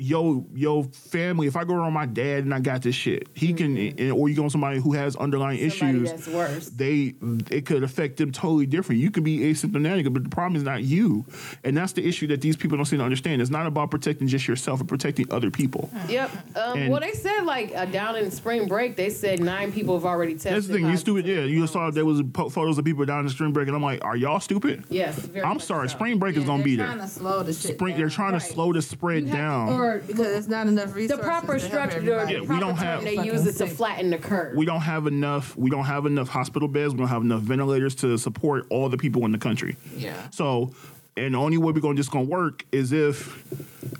yo 0.00 0.46
yo 0.54 0.82
family. 0.84 1.46
If 1.46 1.56
I 1.56 1.64
go 1.64 1.74
around 1.74 1.92
my 1.92 2.06
dad 2.06 2.44
and 2.44 2.54
I 2.54 2.60
got 2.60 2.82
this 2.82 2.94
shit, 2.94 3.28
he 3.34 3.52
can, 3.52 3.76
or 4.10 4.28
you 4.28 4.34
go 4.36 4.44
on 4.44 4.50
somebody 4.50 4.78
who 4.80 4.92
has 4.94 5.16
underlying 5.16 5.50
Mm-hmm. 5.60 5.70
Somebody 5.70 5.98
issues 6.04 6.10
that's 6.10 6.28
worse. 6.28 6.68
they 6.70 7.14
it 7.50 7.66
could 7.66 7.82
affect 7.82 8.16
them 8.18 8.30
totally 8.32 8.66
different. 8.66 9.00
You 9.00 9.10
could 9.10 9.24
be 9.24 9.38
asymptomatic, 9.40 10.12
but 10.12 10.22
the 10.24 10.28
problem 10.30 10.56
is 10.56 10.62
not 10.62 10.82
you, 10.82 11.24
and 11.64 11.76
that's 11.76 11.92
the 11.92 12.06
issue 12.06 12.26
that 12.28 12.40
these 12.40 12.56
people 12.56 12.76
don't 12.76 12.86
seem 12.86 12.98
to 13.00 13.04
understand. 13.04 13.42
It's 13.42 13.50
not 13.50 13.66
about 13.66 13.90
protecting 13.90 14.28
just 14.28 14.46
yourself, 14.48 14.80
and 14.80 14.88
protecting 14.88 15.26
other 15.32 15.50
people. 15.50 15.90
Yep. 16.08 16.30
Um, 16.56 16.78
And- 16.78 16.90
well, 16.90 17.00
they 17.00 17.12
said 17.12 17.42
like 17.44 17.72
uh, 17.74 17.84
down 17.86 18.16
in 18.16 18.30
spring 18.30 18.68
break, 18.68 18.96
they 18.96 19.10
said 19.10 19.40
nine 19.40 19.72
people 19.72 19.94
have 19.96 20.04
already 20.06 20.34
tested. 20.34 20.54
That's 20.54 20.66
the 20.66 20.74
thing. 20.74 20.86
You 20.86 20.96
stupid. 20.96 21.26
Yeah, 21.26 21.40
you 21.40 21.66
saw 21.66 21.90
there 21.90 22.04
was 22.06 22.22
po- 22.32 22.48
photos 22.48 22.78
of 22.78 22.84
people 22.84 23.04
down 23.04 23.24
in 23.24 23.28
spring 23.30 23.52
break, 23.52 23.66
and 23.68 23.76
I'm 23.76 23.82
like, 23.82 24.04
are 24.04 24.16
y'all 24.16 24.40
stupid? 24.40 24.84
Yes. 24.88 25.18
Very 25.18 25.44
I'm 25.44 25.60
sorry. 25.60 25.88
so. 25.88 25.96
Spring 25.96 26.18
break 26.18 26.36
is 26.36 26.44
gonna 26.44 26.62
be 26.62 26.76
there. 26.76 26.86
trying 26.86 26.98
to 27.00 27.08
slow 27.08 27.42
the 27.42 27.52
shit 27.52 27.74
Spring. 27.74 27.92
down. 27.92 27.98
They're 28.00 28.08
trying 28.08 28.32
Right. 28.32 28.40
to 28.42 28.46
slow 28.52 28.72
the 28.72 28.82
spread 28.82 29.22
You 29.24 29.28
have- 29.30 29.36
down. 29.36 29.68
Or 29.90 29.98
because 30.00 30.26
it's 30.26 30.48
not 30.48 30.66
enough 30.66 30.94
the 30.94 31.18
proper 31.20 31.58
to 31.58 31.60
help 31.60 31.90
structure, 31.90 31.96
everybody. 31.98 32.34
the 32.36 32.52
we 32.52 32.60
don't 32.60 32.76
have- 32.76 33.02
they 33.04 33.14
use 33.24 33.46
it 33.46 33.56
to 33.56 33.66
flatten 33.66 34.10
the 34.10 34.18
curve. 34.18 34.56
we 34.56 34.64
don't 34.66 34.80
have 34.80 35.06
enough. 35.06 35.56
We 35.56 35.70
don't 35.70 35.84
have 35.84 36.06
enough 36.06 36.28
hospital 36.28 36.68
beds. 36.68 36.92
We 36.94 36.98
don't 36.98 37.08
have 37.08 37.22
enough 37.22 37.42
ventilators 37.42 37.94
to 37.96 38.16
support 38.18 38.66
all 38.70 38.88
the 38.88 38.96
people 38.98 39.24
in 39.24 39.32
the 39.32 39.38
country. 39.38 39.76
Yeah. 39.96 40.14
So, 40.30 40.72
and 41.16 41.34
the 41.34 41.38
only 41.38 41.58
way 41.58 41.72
we're 41.72 41.80
gonna 41.80 41.96
just 41.96 42.10
gonna 42.10 42.24
work 42.24 42.64
is 42.72 42.92
if, 42.92 43.44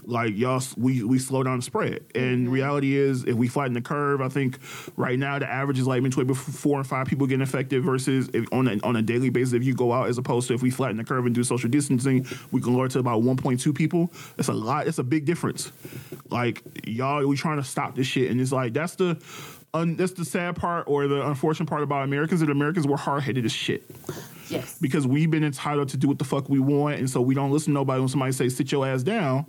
like 0.07 0.37
y'all, 0.37 0.63
we 0.77 1.03
we 1.03 1.19
slow 1.19 1.43
down 1.43 1.57
the 1.59 1.63
spread. 1.63 2.05
And 2.15 2.45
Mm-hmm. 2.47 2.51
reality 2.53 2.97
is, 2.97 3.25
if 3.25 3.35
we 3.35 3.49
flatten 3.49 3.73
the 3.75 3.81
curve, 3.81 4.21
I 4.21 4.29
think 4.29 4.59
right 4.97 5.19
now 5.19 5.39
the 5.39 5.51
average 5.51 5.79
is 5.79 5.87
like 5.87 6.03
between 6.03 6.33
four 6.35 6.79
and 6.79 6.87
five 6.87 7.07
people 7.07 7.27
getting 7.27 7.43
affected 7.43 7.83
versus 7.83 8.31
if 8.33 8.47
on 8.53 8.69
a, 8.69 8.79
on 8.83 8.97
a 8.97 9.03
daily 9.03 9.31
basis 9.31 9.55
if 9.55 9.65
you 9.65 9.75
go 9.75 9.93
out 9.93 10.09
as 10.09 10.19
opposed 10.19 10.49
to 10.49 10.55
if 10.55 10.63
we 10.63 10.71
flatten 10.71 10.97
the 10.97 11.05
curve 11.05 11.27
and 11.27 11.35
do 11.35 11.43
social 11.45 11.69
distancing, 11.69 12.27
we 12.53 12.61
can 12.61 12.75
lower 12.75 12.87
it 12.87 12.93
to 12.93 12.99
about 12.99 13.23
1.2 13.23 13.75
people. 13.75 14.11
It's 14.39 14.49
a 14.49 14.53
lot. 14.53 14.87
It's 14.87 14.99
a 14.99 15.05
big 15.05 15.25
difference. 15.25 15.73
Like 16.31 16.63
y'all, 16.87 17.27
we 17.27 17.37
trying 17.37 17.59
to 17.59 17.65
stop 17.65 17.95
this 17.97 18.07
shit, 18.07 18.31
and 18.31 18.41
it's 18.41 18.53
like 18.53 18.73
that's 18.73 18.95
the. 18.95 19.21
Un, 19.73 19.95
that's 19.95 20.15
the 20.15 20.25
sad 20.25 20.57
part 20.57 20.89
or 20.89 21.07
the 21.07 21.25
unfortunate 21.29 21.69
part 21.69 21.85
about 21.85 22.03
Americans 22.03 22.41
that 22.41 22.51
Americans 22.51 22.89
were 22.89 22.97
hard 22.97 23.23
headed 23.23 23.45
as 23.45 23.53
shit 23.53 23.85
yes. 24.51 24.77
because 24.81 25.07
we've 25.07 25.31
been 25.31 25.45
entitled 25.45 25.89
to 25.91 25.97
do 25.97 26.09
what 26.09 26.19
the 26.19 26.25
fuck 26.25 26.49
we 26.49 26.59
want, 26.59 26.99
and 26.99 27.09
so 27.09 27.21
we 27.21 27.35
don't 27.35 27.51
listen 27.51 27.73
to 27.73 27.75
nobody 27.75 28.01
when 28.01 28.09
somebody 28.09 28.33
say 28.33 28.49
sit 28.49 28.71
your 28.73 28.87
ass 28.87 29.03
down. 29.03 29.47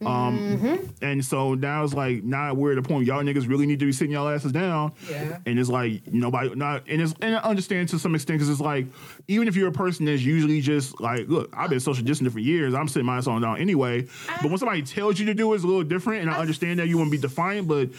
Um, 0.00 0.38
Mm-hmm. 0.38 0.84
and 1.02 1.24
so 1.24 1.54
now 1.54 1.82
it's 1.82 1.92
like 1.92 2.22
now 2.22 2.54
we're 2.54 2.70
at 2.70 2.78
a 2.78 2.82
point 2.82 3.04
y'all 3.06 3.20
niggas 3.24 3.48
really 3.48 3.66
need 3.66 3.80
to 3.80 3.86
be 3.86 3.90
sitting 3.90 4.12
y'all 4.12 4.28
asses 4.28 4.52
down. 4.52 4.92
Yeah. 5.10 5.38
And 5.44 5.58
it's 5.58 5.68
like 5.68 6.06
nobody 6.06 6.54
not 6.54 6.84
and 6.88 7.02
it's 7.02 7.14
and 7.20 7.34
I 7.34 7.40
understand 7.40 7.88
to 7.88 7.98
some 7.98 8.14
extent 8.14 8.38
because 8.38 8.48
it's 8.48 8.60
like 8.60 8.86
even 9.30 9.46
if 9.46 9.54
you're 9.54 9.68
a 9.68 9.72
person 9.72 10.06
that's 10.06 10.22
usually 10.22 10.60
just 10.60 11.00
like 11.00 11.28
look 11.28 11.50
I've 11.56 11.70
been 11.70 11.80
social 11.80 12.02
distancing 12.02 12.32
for 12.32 12.40
years 12.40 12.74
I'm 12.74 12.88
sitting 12.88 13.06
my 13.06 13.18
ass 13.18 13.26
on 13.26 13.42
down 13.42 13.58
anyway. 13.60 14.06
But 14.42 14.48
when 14.50 14.58
somebody 14.58 14.82
tells 14.82 15.20
you 15.20 15.26
to 15.26 15.34
do 15.34 15.52
it, 15.52 15.56
it's 15.56 15.64
a 15.64 15.66
little 15.66 15.84
different, 15.84 16.22
and 16.22 16.30
I 16.30 16.38
understand 16.38 16.78
that 16.80 16.88
you 16.88 16.96
want 16.98 17.08
to 17.08 17.16
be 17.16 17.20
defiant, 17.20 17.68
but 17.68 17.90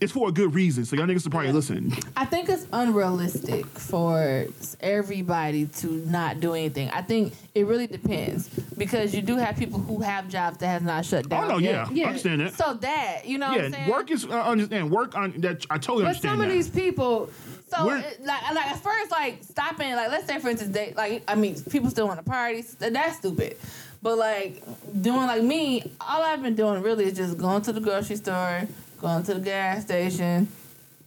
it's 0.00 0.10
for 0.10 0.28
a 0.28 0.32
good 0.32 0.52
reason. 0.54 0.84
So 0.84 0.96
y'all 0.96 1.06
niggas 1.06 1.22
should 1.22 1.30
probably 1.30 1.52
listen. 1.52 1.92
I 2.16 2.24
think 2.24 2.48
it's 2.48 2.66
unrealistic 2.72 3.64
for 3.66 4.46
everybody 4.80 5.66
to 5.66 5.86
not 6.06 6.40
do 6.40 6.54
anything. 6.54 6.90
I 6.90 7.02
think 7.02 7.34
it 7.54 7.66
really 7.66 7.86
depends 7.86 8.48
because 8.76 9.14
you 9.14 9.22
do 9.22 9.36
have 9.36 9.56
people 9.56 9.78
who 9.78 10.00
have 10.00 10.28
jobs 10.28 10.58
that 10.58 10.66
has 10.66 10.82
not 10.82 11.04
shut 11.04 11.28
down. 11.28 11.44
Oh 11.44 11.48
no, 11.54 11.58
yet. 11.58 11.92
yeah, 11.92 12.06
I 12.06 12.08
understand 12.08 12.40
that. 12.40 12.54
So 12.54 12.74
that 12.74 13.22
you 13.26 13.38
know, 13.38 13.50
what 13.50 13.60
I'm 13.64 13.72
yeah, 13.72 13.88
work 13.88 14.10
is 14.10 14.24
uh, 14.24 14.30
understand 14.42 14.90
work 14.90 15.14
on 15.14 15.32
that. 15.42 15.64
I 15.70 15.78
totally 15.78 16.02
But 16.02 16.08
understand 16.08 16.22
But 16.22 16.28
some 16.32 16.40
of 16.40 16.48
that. 16.48 16.54
these 16.54 16.70
people, 16.70 17.30
So 17.74 17.86
We're- 17.86 18.00
it, 18.00 18.24
like, 18.24 18.42
like 18.54 18.66
at 18.66 18.82
first, 18.82 19.10
like 19.10 19.42
stopping, 19.44 19.94
like 19.94 20.10
let's 20.10 20.26
say 20.26 20.38
for 20.38 20.48
instance, 20.50 20.74
they 20.74 20.92
like 20.94 21.22
I 21.26 21.34
mean, 21.34 21.60
people 21.70 21.88
still 21.90 22.06
want 22.06 22.18
to 22.18 22.24
party. 22.24 22.62
That's 22.78 23.16
stupid. 23.16 23.56
But 24.02 24.18
like 24.18 24.62
doing 25.00 25.26
like 25.26 25.42
me, 25.42 25.90
all 26.00 26.22
I've 26.22 26.42
been 26.42 26.54
doing 26.54 26.82
really 26.82 27.06
is 27.06 27.16
just 27.16 27.38
going 27.38 27.62
to 27.62 27.72
the 27.72 27.80
grocery 27.80 28.16
store, 28.16 28.66
going 29.00 29.22
to 29.24 29.34
the 29.34 29.40
gas 29.40 29.84
station. 29.84 30.48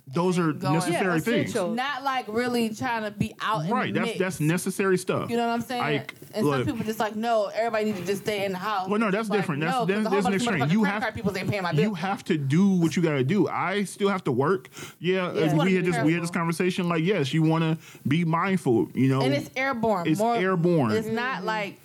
Those 0.08 0.38
are 0.38 0.54
Going- 0.54 0.76
necessary 0.76 1.16
Yeah, 1.16 1.20
things. 1.20 1.56
Not 1.56 2.04
like 2.04 2.26
really 2.28 2.70
trying 2.70 3.04
to 3.06 3.12
be 3.12 3.34
out 3.42 3.66
in 3.66 3.72
Right, 3.72 3.92
the 3.92 4.00
that's 4.02 4.08
mix. 4.10 4.20
that's 4.20 4.40
necessary 4.40 5.00
stuff. 5.00 5.32
You 5.32 5.38
know 5.38 5.48
what 5.48 5.54
I'm 5.54 5.62
saying? 5.62 5.82
Like, 5.82 6.14
and 6.36 6.46
look, 6.46 6.58
some 6.58 6.66
people 6.78 6.86
just 6.86 7.00
like, 7.00 7.16
no, 7.16 7.48
everybody 7.56 7.86
need 7.86 7.96
to 7.98 8.06
just 8.06 8.22
stay 8.22 8.46
in 8.46 8.52
the 8.52 8.58
house. 8.60 8.88
Well, 8.88 9.00
no, 9.00 9.10
that's 9.10 9.30
like, 9.30 9.40
different. 9.40 9.62
That's- 9.62 9.74
no, 9.76 9.80
'cause 9.80 9.88
there's- 9.88 10.06
a 10.06 10.10
whole 10.10 10.16
there's 10.22 10.26
an 10.28 10.34
extreme. 10.56 10.70
You 10.70 10.84
have- 10.84 11.16
people 11.16 11.36
ain't 11.36 11.50
paying 11.50 11.64
my 11.64 11.72
bill. 11.72 11.82
you 11.86 11.94
have 11.96 12.24
to 12.26 12.38
do 12.38 12.68
what 12.70 12.96
you 12.96 13.02
got 13.02 13.14
to 13.14 13.24
do. 13.24 13.48
I 13.48 13.84
still 13.86 14.10
have 14.10 14.24
to 14.26 14.32
work. 14.32 14.70
Yeah, 15.00 15.32
Yeah. 15.34 15.42
as 15.42 15.52
You 15.52 15.58
wanna 15.58 15.70
we 15.72 15.76
had 15.76 15.86
be 15.86 15.92
this 15.92 16.04
we 16.04 16.14
had 16.14 16.22
this 16.22 16.30
conversation. 16.32 16.88
Like, 16.88 17.04
yes, 17.04 17.34
you 17.34 17.42
want 17.42 17.64
to 17.64 17.78
be 18.08 18.26
mindful. 18.26 18.90
You 18.94 19.08
know, 19.10 19.22
and 19.22 19.34
it's 19.34 19.50
airborne. 19.56 20.08
It's 20.08 20.22
airborne. 20.22 20.92
It's 20.92 21.08
not 21.08 21.44
like 21.44 21.80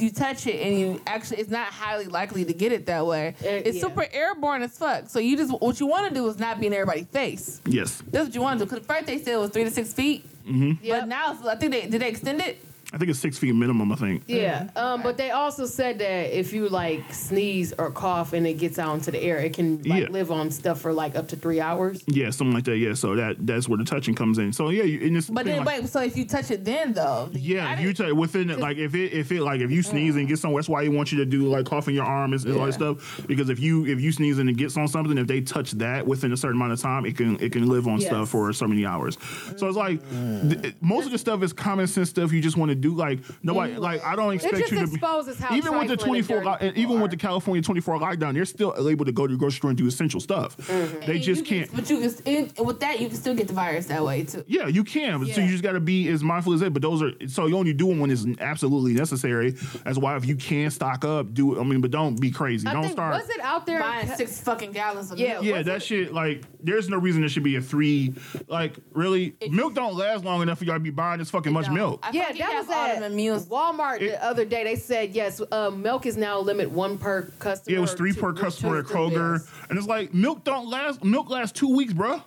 you 0.00 0.10
touch 0.10 0.46
it 0.46 0.56
and 0.56 0.78
you 0.78 1.00
actually. 1.06 1.38
It's 1.38 1.50
not 1.50 1.68
highly 1.68 2.06
likely 2.06 2.44
to 2.44 2.52
get 2.52 2.72
it 2.72 2.86
that 2.86 3.06
way. 3.06 3.34
Uh, 3.42 3.48
it's 3.48 3.76
yeah. 3.76 3.82
super 3.82 4.06
airborne 4.12 4.62
as 4.62 4.76
fuck. 4.76 5.08
So 5.08 5.18
you 5.18 5.36
just 5.36 5.52
what 5.60 5.80
you 5.80 5.86
want 5.86 6.08
to 6.08 6.14
do 6.14 6.26
is 6.28 6.38
not 6.38 6.60
be 6.60 6.66
in 6.66 6.72
everybody's 6.72 7.06
face. 7.06 7.60
yes, 7.66 8.02
That's 8.10 8.26
what 8.26 8.34
you 8.34 8.40
want 8.40 8.58
to 8.58 8.64
do. 8.64 8.70
Because 8.70 8.86
first 8.86 9.06
they 9.06 9.18
said 9.18 9.34
it 9.34 9.38
was 9.38 9.50
three 9.50 9.64
to 9.64 9.70
six 9.70 9.92
feet. 9.92 10.26
Mm-hmm. 10.46 10.84
Yep. 10.84 11.00
But 11.00 11.08
now 11.08 11.38
I 11.48 11.56
think 11.56 11.72
they 11.72 11.86
did 11.86 12.00
they 12.00 12.08
extend 12.08 12.40
it. 12.40 12.58
I 12.94 12.96
think 12.96 13.10
it's 13.10 13.18
six 13.18 13.36
feet 13.38 13.52
minimum. 13.54 13.90
I 13.90 13.96
think. 13.96 14.22
Yeah, 14.28 14.68
um, 14.76 15.02
but 15.02 15.16
they 15.16 15.30
also 15.32 15.66
said 15.66 15.98
that 15.98 16.38
if 16.38 16.52
you 16.52 16.68
like 16.68 17.12
sneeze 17.12 17.72
or 17.76 17.90
cough 17.90 18.32
and 18.32 18.46
it 18.46 18.54
gets 18.54 18.78
out 18.78 18.94
into 18.94 19.10
the 19.10 19.20
air, 19.20 19.38
it 19.38 19.52
can 19.52 19.82
like 19.82 20.04
Yeah. 20.04 20.08
live 20.10 20.30
on 20.30 20.50
stuff 20.52 20.80
for 20.80 20.92
like 20.92 21.16
up 21.16 21.26
to 21.28 21.36
three 21.36 21.60
hours. 21.60 22.02
Yeah, 22.06 22.30
something 22.30 22.54
like 22.54 22.64
that. 22.64 22.78
Yeah, 22.78 22.94
so 22.94 23.16
that 23.16 23.44
that's 23.46 23.68
where 23.68 23.78
the 23.78 23.84
touching 23.84 24.14
comes 24.14 24.38
in. 24.38 24.52
So 24.52 24.68
yeah, 24.68 24.84
you, 24.84 25.06
and 25.06 25.16
it's 25.16 25.28
But 25.28 25.44
then 25.46 25.64
like, 25.64 25.80
wait, 25.82 25.88
so 25.88 26.00
if 26.02 26.16
you 26.16 26.24
touch 26.24 26.50
it 26.52 26.64
then 26.64 26.92
though, 26.92 27.28
then 27.32 27.42
you 27.42 27.56
Yeah, 27.56 27.72
if 27.74 27.80
you 27.80 27.92
touch 27.92 28.08
it. 28.08 28.16
within 28.16 28.48
it, 28.50 28.60
like 28.60 28.76
if 28.76 28.94
it 28.94 29.12
if 29.12 29.32
it 29.32 29.42
like 29.42 29.60
if 29.60 29.70
you 29.72 29.82
sneeze 29.82 30.14
and 30.16 30.28
get 30.28 30.38
somewhere, 30.38 30.60
that's 30.62 30.68
why 30.68 30.82
you 30.82 30.92
want 30.92 31.10
you 31.10 31.18
to 31.18 31.26
do 31.26 31.48
like 31.48 31.66
coughing 31.66 31.94
your 31.96 32.04
arm 32.04 32.32
and, 32.32 32.44
and 32.44 32.56
all 32.56 32.66
that 32.66 32.74
stuff. 32.74 33.20
Because 33.26 33.50
if 33.50 33.58
you 33.58 33.86
if 33.86 34.00
you 34.00 34.12
sneeze 34.12 34.38
and 34.38 34.48
it 34.48 34.56
gets 34.56 34.76
on 34.76 34.86
something, 34.86 35.18
if 35.18 35.26
they 35.26 35.40
touch 35.40 35.72
that 35.72 36.06
within 36.06 36.32
a 36.32 36.36
certain 36.36 36.56
amount 36.60 36.72
of 36.72 36.80
time, 36.80 37.04
it 37.06 37.16
can 37.16 37.38
it 37.40 37.50
can 37.50 37.66
live 37.68 37.88
on 37.88 37.98
Yes. 37.98 38.06
stuff 38.10 38.28
for 38.28 38.52
so 38.52 38.66
many 38.68 38.86
hours. 38.86 39.18
So 39.56 39.66
it's 39.66 39.76
like 39.76 40.00
th- 40.10 40.74
most 40.80 41.06
of 41.06 41.12
the 41.12 41.18
stuff 41.18 41.42
is 41.42 41.52
common 41.52 41.86
sense 41.88 42.10
stuff 42.10 42.32
you 42.32 42.40
just 42.40 42.56
want 42.56 42.68
to 42.70 42.74
do. 42.88 42.94
Like 42.94 43.18
nobody 43.42 43.76
like 43.76 44.04
I 44.04 44.14
don't 44.14 44.32
expect 44.34 44.56
just 44.58 44.72
you 44.72 44.80
to 44.80 44.86
be 44.86 44.94
exposes 44.94 45.38
how 45.38 45.54
even 45.54 45.76
with 45.78 45.88
the 45.88 45.96
trifling 45.96 46.22
twenty 46.24 46.34
and 46.38 46.44
dirty 46.60 46.66
and 46.68 46.76
even 46.76 47.00
with 47.00 47.10
the. 47.10 47.24
California 47.24 47.62
twenty 47.62 47.80
four 47.80 47.98
lockdown, 47.98 48.34
they're 48.34 48.44
still 48.44 48.74
able 48.88 49.06
to 49.06 49.12
go 49.12 49.26
to 49.26 49.32
the 49.32 49.38
grocery 49.38 49.56
store 49.56 49.70
and 49.70 49.78
do 49.78 49.86
essential 49.86 50.20
stuff. 50.20 50.56
Mm-hmm. 50.58 51.06
They 51.06 51.14
And 51.14 51.22
just 51.22 51.40
you 51.40 51.46
can- 51.46 51.58
can't. 51.68 51.74
But 51.76 51.88
you 51.90 52.00
can 52.00 52.14
it, 52.26 52.60
with 52.66 52.80
that 52.80 53.00
you 53.00 53.08
can 53.08 53.16
still 53.16 53.34
get 53.34 53.48
the 53.48 53.54
virus 53.54 53.86
that 53.86 54.04
way 54.04 54.24
too. 54.24 54.44
Yeah, 54.46 54.66
you 54.66 54.84
can. 54.84 55.24
So 55.32 55.40
you 55.40 55.48
just 55.48 55.62
got 55.62 55.72
to 55.72 55.80
be 55.80 56.08
as 56.10 56.22
mindful 56.22 56.52
as 56.52 56.60
it. 56.60 56.74
But 56.74 56.82
those 56.82 57.02
are 57.02 57.12
so 57.28 57.46
you 57.46 57.56
only 57.56 57.72
do 57.72 57.88
them 57.88 57.98
when 58.00 58.10
it's 58.10 58.26
absolutely 58.40 58.92
necessary. 58.92 59.52
That's 59.84 59.96
why 59.96 60.16
if 60.16 60.26
you 60.26 60.36
can 60.36 60.70
stock 60.70 61.04
up, 61.06 61.32
do 61.32 61.54
it. 61.56 61.60
I 61.60 61.64
mean, 61.64 61.80
but 61.80 61.90
don't 61.90 62.20
be 62.20 62.30
crazy. 62.30 62.66
I 62.68 62.74
don't 62.74 62.82
think 62.82 62.92
start. 62.92 63.14
was 63.14 63.30
it 63.30 63.40
out 63.40 63.64
there? 63.64 63.80
Buying 63.80 64.08
six 64.08 64.38
fucking 64.42 64.72
gallons 64.72 65.10
of 65.10 65.18
Yeah, 65.18 65.34
milk. 65.34 65.44
yeah, 65.44 65.56
was 65.58 65.66
that 65.66 65.76
it- 65.76 65.82
shit. 65.82 66.12
Like, 66.12 66.42
there's 66.62 66.88
no 66.90 66.98
reason 66.98 67.22
there 67.22 67.30
should 67.30 67.42
be 67.42 67.56
a 67.56 67.62
three. 67.62 68.12
Like, 68.48 68.74
really, 68.92 69.34
milk 69.50 69.72
don't 69.74 69.94
last 69.96 70.24
long 70.24 70.42
enough 70.42 70.58
for 70.58 70.64
y'all 70.66 70.74
to 70.76 70.80
be 70.80 70.90
buying 70.90 71.20
this 71.20 71.30
fucking 71.30 71.52
much 71.54 71.66
don't. 71.66 71.74
milk. 71.74 72.00
I 72.02 72.10
Yeah, 72.12 72.32
that 72.32 72.52
has 72.52 72.63
was 72.68 72.76
at 72.76 73.02
autoimmune- 73.02 73.46
Walmart 73.46 74.00
It- 74.00 74.10
the 74.10 74.24
other 74.24 74.44
day. 74.44 74.64
They 74.64 74.76
said 74.76 75.14
yes, 75.14 75.40
uh, 75.52 75.70
milk 75.70 76.06
is 76.06 76.16
now 76.16 76.38
a 76.38 76.42
limit 76.42 76.70
one 76.70 76.98
per 76.98 77.30
customer. 77.38 77.72
Yeah, 77.72 77.78
it 77.78 77.80
was 77.80 77.94
or 77.94 77.96
three 77.96 78.12
two- 78.12 78.20
per 78.20 78.32
customer 78.32 78.78
at 78.78 78.86
two- 78.86 78.92
two 78.92 78.98
Kroger, 78.98 79.46
and 79.68 79.78
it's 79.78 79.86
like 79.88 80.12
milk 80.14 80.44
don't 80.44 80.68
last. 80.68 81.02
Milk 81.04 81.30
lasts 81.30 81.58
two 81.58 81.74
weeks, 81.74 81.92
bruh. 81.92 82.22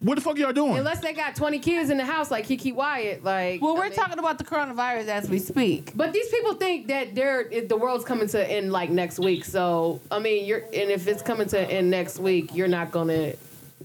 What 0.00 0.16
the 0.16 0.20
fuck 0.20 0.36
y'all 0.36 0.52
doing? 0.52 0.76
Unless 0.76 1.00
they 1.00 1.14
got 1.14 1.34
twenty 1.36 1.58
kids 1.58 1.88
in 1.88 1.96
the 1.96 2.04
house 2.04 2.30
like 2.30 2.46
Keke 2.46 2.74
Wyatt, 2.74 3.24
like. 3.24 3.62
Well, 3.62 3.74
I 3.74 3.78
we're 3.78 3.84
mean- 3.84 3.94
talking 3.94 4.18
about 4.18 4.36
the 4.36 4.44
coronavirus 4.44 5.06
as 5.08 5.28
we 5.28 5.38
speak. 5.38 5.92
But 5.96 6.12
these 6.12 6.28
people 6.28 6.52
think 6.54 6.88
that 6.88 7.14
they're 7.14 7.40
it- 7.50 7.68
the 7.70 7.76
world's 7.78 8.04
coming 8.04 8.28
to 8.28 8.50
end 8.50 8.70
like 8.72 8.90
next 8.90 9.18
week. 9.18 9.46
So 9.46 10.00
I 10.10 10.18
mean, 10.18 10.44
you're 10.44 10.58
and 10.58 10.90
if 10.90 11.08
it's 11.08 11.22
coming 11.22 11.48
to 11.48 11.58
end 11.60 11.90
next 11.90 12.18
week, 12.18 12.54
you're 12.54 12.68
not 12.68 12.90
gonna, 12.90 13.32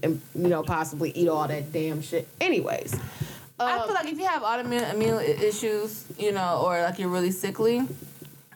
um, 0.04 0.20
you 0.34 0.48
know, 0.48 0.62
possibly 0.62 1.12
eat 1.12 1.28
all 1.28 1.48
that 1.48 1.72
damn 1.72 2.02
shit. 2.02 2.28
Anyways, 2.42 2.94
I 3.64 3.78
um, 3.78 3.86
feel 3.86 3.94
like 3.94 4.06
if 4.06 4.18
you 4.18 4.26
have 4.26 4.42
autoimmune 4.42 5.40
issues, 5.40 6.04
you 6.18 6.32
know, 6.32 6.62
or 6.64 6.80
like 6.82 6.98
you're 6.98 7.08
really 7.08 7.30
sickly, 7.30 7.86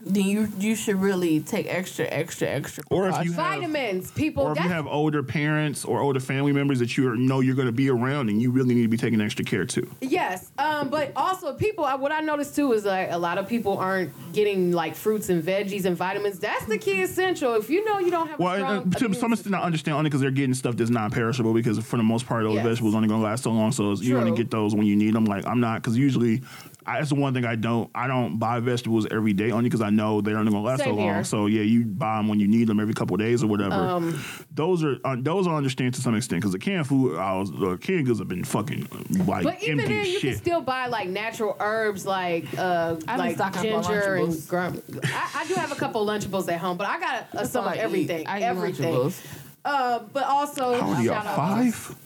then 0.06 0.24
you 0.24 0.48
you 0.58 0.74
should 0.76 0.96
really 1.00 1.40
take 1.40 1.66
extra, 1.66 2.06
extra, 2.06 2.46
extra. 2.48 2.84
Or 2.90 3.08
if 3.08 3.24
you 3.24 3.32
precautions. 3.32 3.36
have- 3.36 3.60
vitamins, 3.60 4.10
people. 4.12 4.44
or 4.44 4.52
if 4.52 4.58
you 4.62 4.68
have 4.68 4.86
older 4.86 5.22
parents 5.22 5.84
or 5.84 6.00
older 6.00 6.20
family 6.20 6.52
members 6.52 6.78
that 6.78 6.96
you 6.96 7.14
know 7.16 7.40
you're 7.40 7.56
going 7.56 7.66
to 7.66 7.72
be 7.72 7.90
around, 7.90 8.28
and 8.30 8.40
you 8.40 8.50
really 8.52 8.74
need 8.74 8.82
to 8.82 8.88
be 8.88 8.96
taking 8.96 9.20
extra 9.20 9.44
care 9.44 9.64
too. 9.64 9.90
Yes, 10.00 10.50
um, 10.58 10.88
but 10.90 11.12
also 11.16 11.52
people. 11.54 11.84
I- 11.84 11.96
What 11.96 12.12
I 12.12 12.20
noticed 12.20 12.54
too 12.54 12.72
is 12.72 12.84
like 12.84 13.10
a 13.10 13.18
lot 13.18 13.36
of 13.38 13.48
people 13.48 13.78
aren't 13.78 14.12
getting 14.32 14.70
like 14.72 14.94
fruits 14.94 15.28
and 15.28 15.42
veggies 15.42 15.84
and 15.86 15.96
vitamins. 15.96 16.38
That's 16.38 16.64
the 16.66 16.78
key 16.78 17.02
essential. 17.02 17.54
If 17.54 17.68
you 17.68 17.84
know 17.84 17.98
you 17.98 18.10
don't 18.12 18.28
have 18.28 18.38
a 18.38 18.42
Well, 18.42 18.54
strong 18.56 18.82
and, 18.82 18.94
uh, 18.94 18.98
to 18.98 19.04
immune 19.06 19.20
some 19.20 19.32
extent, 19.32 19.54
I 19.56 19.62
understand 19.62 19.96
only 19.96 20.08
because 20.10 20.20
they're 20.20 20.30
getting 20.30 20.54
stuff 20.54 20.76
that's 20.76 20.90
non-perishable. 20.90 21.52
Because 21.52 21.78
for 21.80 21.96
the 21.96 22.02
most 22.04 22.26
part, 22.26 22.44
those 22.44 22.54
Yes. 22.54 22.64
vegetables 22.66 22.94
only 22.94 23.08
gonna 23.08 23.22
last 23.24 23.42
so 23.42 23.50
long. 23.50 23.72
So 23.72 23.94
you 23.94 24.16
only 24.18 24.30
True. 24.30 24.36
get 24.36 24.50
those 24.52 24.74
when 24.74 24.86
you 24.86 24.94
need 24.94 25.14
them. 25.14 25.24
Like 25.24 25.44
I'm 25.46 25.58
not 25.60 25.82
because 25.82 25.96
usually. 25.98 26.42
I, 26.88 26.98
that's 26.98 27.08
the 27.08 27.16
one 27.16 27.34
thing 27.34 27.44
I 27.44 27.56
don't. 27.56 27.90
I 27.94 28.06
don't 28.06 28.38
buy 28.38 28.60
vegetables 28.60 29.06
every 29.10 29.32
day 29.32 29.50
only 29.50 29.64
because 29.64 29.80
I 29.80 29.90
know 29.90 30.20
they're 30.20 30.38
only 30.38 30.52
gonna 30.52 30.62
last 30.64 30.78
Same 30.84 30.90
so 30.94 30.94
long. 30.96 31.04
here. 31.14 31.24
So 31.24 31.46
yeah, 31.46 31.62
you 31.62 31.84
buy 31.84 32.16
them 32.18 32.28
when 32.28 32.38
you 32.38 32.46
need 32.46 32.68
them 32.68 32.78
every 32.78 32.94
couple 32.94 33.14
of 33.14 33.20
days 33.20 33.42
or 33.42 33.48
whatever. 33.48 33.74
Um, 33.74 34.22
those 34.54 34.84
are 34.84 34.96
uh, 35.04 35.16
those 35.18 35.48
I 35.48 35.54
understand 35.54 35.94
to 35.94 36.00
some 36.00 36.14
extent 36.14 36.42
because 36.42 36.52
the 36.52 36.58
canned 36.60 36.86
food, 36.86 37.18
I 37.18 37.36
was 37.36 37.50
uh, 37.50 37.76
canned 37.80 38.06
goods 38.06 38.20
have 38.20 38.28
been 38.28 38.44
fucking 38.44 38.86
like 39.26 39.42
But 39.44 39.62
even 39.62 39.80
empty 39.80 39.94
then, 39.94 40.02
as 40.02 40.08
you 40.08 40.20
shit. 40.20 40.30
can 40.34 40.38
still 40.42 40.60
buy 40.60 40.86
like 40.86 41.08
natural 41.08 41.56
herbs, 41.58 42.06
like 42.06 42.46
uh, 42.56 42.96
I've 43.08 43.18
like 43.18 43.34
stocking 43.34 43.72
up 43.72 43.78
on 43.78 43.82
ginger 43.92 44.14
and 44.14 44.28
Lunchables. 44.28 44.48
grum. 44.48 44.82
I, 45.04 45.30
I 45.36 45.46
do 45.48 45.54
have 45.54 45.72
a 45.72 45.76
couple 45.76 46.06
Lunchables 46.06 46.48
at 46.52 46.60
home, 46.60 46.76
but 46.76 46.86
I 46.86 47.00
got 47.00 47.26
uh, 47.34 47.44
some 47.44 47.64
all 47.64 47.70
of 47.70 47.76
I 47.78 47.80
everything, 47.80 48.20
eat. 48.20 48.26
I 48.28 48.38
eat 48.38 48.42
everything. 48.44 48.94
Lunchables. 48.94 49.26
Uh, 49.64 49.98
but 50.12 50.22
also, 50.24 50.78
How 50.78 50.86
old 50.86 50.96
are 50.98 51.02
y'all? 51.02 51.14
shout 51.14 51.26
out- 51.26 51.36
Five. 51.36 51.96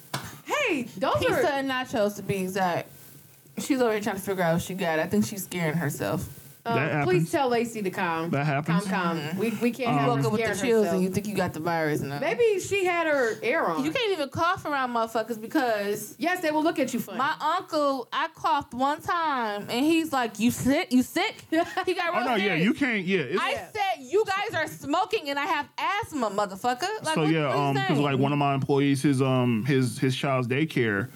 Hey, 0.46 0.82
those 0.96 1.16
Pizza 1.18 1.52
are. 1.52 1.58
and 1.58 1.70
nachos 1.70 2.16
to 2.16 2.22
be 2.22 2.36
exact. 2.38 2.88
She's 3.60 3.78
here 3.78 4.00
trying 4.00 4.16
to 4.16 4.22
figure 4.22 4.42
out 4.42 4.54
what 4.54 4.62
she 4.62 4.74
got. 4.74 4.98
I 4.98 5.06
think 5.06 5.26
she's 5.26 5.44
scaring 5.44 5.76
herself. 5.76 6.39
Um, 6.66 6.74
That 6.76 6.92
happens. 6.92 7.06
please 7.22 7.30
tell 7.32 7.48
Lacey 7.48 7.80
to 7.82 7.90
calm. 7.90 8.30
That 8.30 8.44
happens. 8.44 8.84
Calm, 8.86 9.18
calm. 9.18 9.38
We 9.38 9.50
we 9.62 9.70
can't 9.70 9.88
Um, 9.90 9.94
have 9.94 10.02
You 10.04 10.10
her 10.10 10.16
woke 10.16 10.26
up 10.26 10.32
with 10.32 10.40
the 10.42 10.46
chills 10.48 10.84
herself. 10.84 10.94
and 10.94 11.02
you 11.02 11.08
think 11.10 11.26
you 11.26 11.34
got 11.34 11.54
the 11.54 11.60
virus 11.60 12.00
now. 12.02 12.18
Maybe 12.20 12.60
she 12.60 12.84
had 12.84 13.06
her 13.06 13.38
air 13.42 13.66
on. 13.66 13.82
You 13.84 13.90
can't 13.90 14.12
even 14.12 14.28
cough 14.28 14.64
around 14.66 14.90
motherfuckers 14.92 15.40
because 15.40 16.14
Yes, 16.18 16.40
they 16.40 16.50
will 16.50 16.62
look 16.62 16.78
at 16.78 16.92
you 16.92 17.00
funny. 17.00 17.16
my 17.18 17.32
uncle, 17.58 18.08
I 18.12 18.28
coughed 18.34 18.74
one 18.74 19.00
time 19.00 19.66
and 19.70 19.84
he's 19.86 20.12
like, 20.12 20.38
"You 20.38 20.50
sick? 20.50 20.92
You 20.92 21.02
sick?" 21.02 21.44
He 21.86 21.94
got 21.94 22.12
real 22.12 22.22
Oh 22.22 22.24
no, 22.26 22.34
yeah, 22.34 22.54
you 22.56 22.74
can't. 22.74 23.06
Yeah, 23.06 23.20
it's, 23.20 23.40
I 23.40 23.54
said, 23.54 24.02
"You 24.02 24.24
guys 24.26 24.54
are 24.54 24.66
smoking 24.68 25.30
and 25.30 25.38
I 25.38 25.46
have 25.46 25.66
asthma, 25.78 26.30
motherfucker." 26.30 26.82
Like, 27.02 27.14
so 27.14 27.22
what, 27.22 27.30
yeah, 27.32 27.48
what 27.48 27.56
um, 27.56 27.74
because 27.74 27.98
like 27.98 28.18
one 28.18 28.32
of 28.32 28.38
my 28.38 28.54
employees, 28.54 29.00
his 29.02 29.22
um, 29.22 29.64
his 29.64 29.98
his 29.98 30.14
child's 30.14 30.46
daycare, 30.46 31.08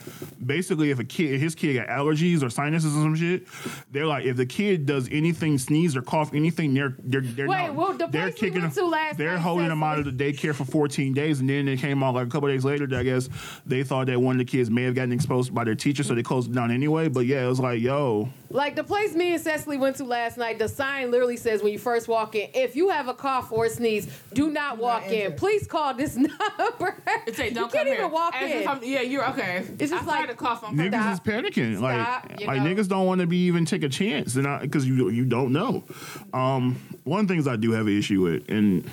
basically, 0.45 0.91
if 0.91 0.99
a 0.99 1.05
kid, 1.05 1.39
his 1.39 1.55
kid 1.55 1.75
got 1.75 1.89
allergies 1.89 2.43
or 2.43 2.49
sinuses 2.49 2.97
or 2.97 3.03
some 3.03 3.15
shit, 3.15 3.47
they're 3.91 4.07
like, 4.07 4.25
if 4.25 4.37
the 4.37 4.47
kid 4.47 4.87
does 4.87 5.07
anything, 5.11 5.34
sneeze 5.59 5.97
or 5.97 6.03
cough, 6.03 6.33
anything, 6.35 6.75
they're 6.75 6.95
they're 6.99 7.21
they're 7.21 7.47
Wait, 7.49 7.67
not, 7.67 7.75
well, 7.75 7.93
the 7.93 8.07
they're 8.07 8.23
place 8.31 8.35
we 8.35 8.41
kicking 8.49 8.63
went 8.63 8.75
them- 8.75 8.85
to 8.85 8.91
last 8.91 9.13
night. 9.13 9.19
they're 9.19 9.33
night 9.35 9.41
holding 9.43 9.65
said 9.67 9.71
them 9.73 9.83
out 9.83 9.99
of 9.99 10.05
the 10.05 10.11
daycare 10.33 10.55
for 10.55 10.65
14 10.65 11.13
days, 11.15 11.41
and 11.41 11.49
then 11.49 11.67
they 11.67 11.77
came 11.77 12.03
out 12.03 12.15
like 12.15 12.27
a 12.27 12.31
couple 12.31 12.49
days 12.49 12.65
later. 12.65 12.87
That 12.87 13.01
I 13.01 13.03
guess 13.03 13.29
they 13.67 13.83
thought 13.85 14.07
that 14.07 14.21
one 14.21 14.35
of 14.35 14.39
the 14.39 14.45
kids 14.45 14.71
may 14.71 14.83
have 14.85 14.95
gotten 14.95 15.13
exposed 15.13 15.55
by 15.55 15.65
their 15.65 15.75
teacher, 15.75 16.03
so 16.03 16.15
they 16.15 16.23
closed 16.23 16.51
it 16.51 16.55
down 16.55 16.71
anyway. 16.71 17.09
But 17.09 17.27
yeah, 17.27 17.45
it 17.45 17.49
was 17.49 17.61
like, 17.61 17.81
yo, 17.81 18.29
Like 18.51 18.77
the 18.77 18.85
place 18.85 19.15
me 19.15 19.33
and 19.35 19.43
Cecily 19.43 19.77
went 19.77 19.97
to 19.97 20.05
last 20.05 20.39
night, 20.39 20.59
the 20.59 20.69
sign 20.69 21.11
literally 21.11 21.37
says 21.37 21.63
when 21.63 21.73
you 21.73 21.79
first 21.79 22.07
walk 22.09 22.35
in, 22.35 22.49
if 22.55 22.77
you 22.77 22.89
have 22.91 23.09
a 23.09 23.15
cough 23.15 23.51
or 23.53 23.67
a 23.67 23.71
sneeze, 23.71 24.07
do 24.33 24.49
not 24.51 24.79
walk 24.79 25.09
in. 25.09 25.33
Please 25.35 25.67
call 25.67 25.95
this 25.95 26.17
number. 26.17 26.97
It 27.27 27.37
say, 27.37 27.49
you 27.49 27.55
"Don't 27.55 27.73
can't 27.73 27.85
come 27.85 27.87
even 27.89 27.99
here." 27.99 28.09
walk 28.09 28.35
As 28.35 28.51
in. 28.51 28.69
I'm- 28.69 28.81
yeah, 28.83 29.01
you're 29.01 29.29
okay. 29.31 29.65
It's 29.79 29.91
just 29.91 29.93
I 29.93 29.97
like- 29.97 30.05
started 30.05 30.29
to 30.33 30.35
cough 30.39 30.63
on 30.65 30.77
niggas 30.77 31.13
is 31.15 31.21
panicking. 31.21 31.77
Stop, 31.79 31.83
like 32.31 32.41
you 32.41 32.47
like 32.47 32.61
niggas 32.63 32.89
don't 32.89 33.07
want 33.07 33.21
to 33.21 33.27
be 33.27 33.39
even 33.47 33.65
take 33.65 33.83
a 33.83 33.89
chance, 33.89 34.37
and 34.37 34.47
because 34.61 34.87
you 34.87 35.09
you 35.11 35.24
don't 35.25 35.53
know. 35.53 35.85
Um, 36.33 36.77
one 37.05 37.21
of 37.21 37.29
the 37.29 37.35
things 37.35 37.47
I 37.47 37.57
do 37.57 37.73
have 37.73 37.87
an 37.87 37.97
issue 37.99 38.23
with, 38.23 38.49
and 38.49 38.89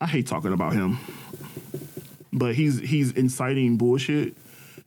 I 0.00 0.06
hate 0.06 0.26
talking 0.26 0.52
about 0.52 0.72
him, 0.72 0.98
but 2.32 2.54
he's 2.54 2.78
he's 2.78 3.12
inciting 3.12 3.76
bullshit, 3.76 4.34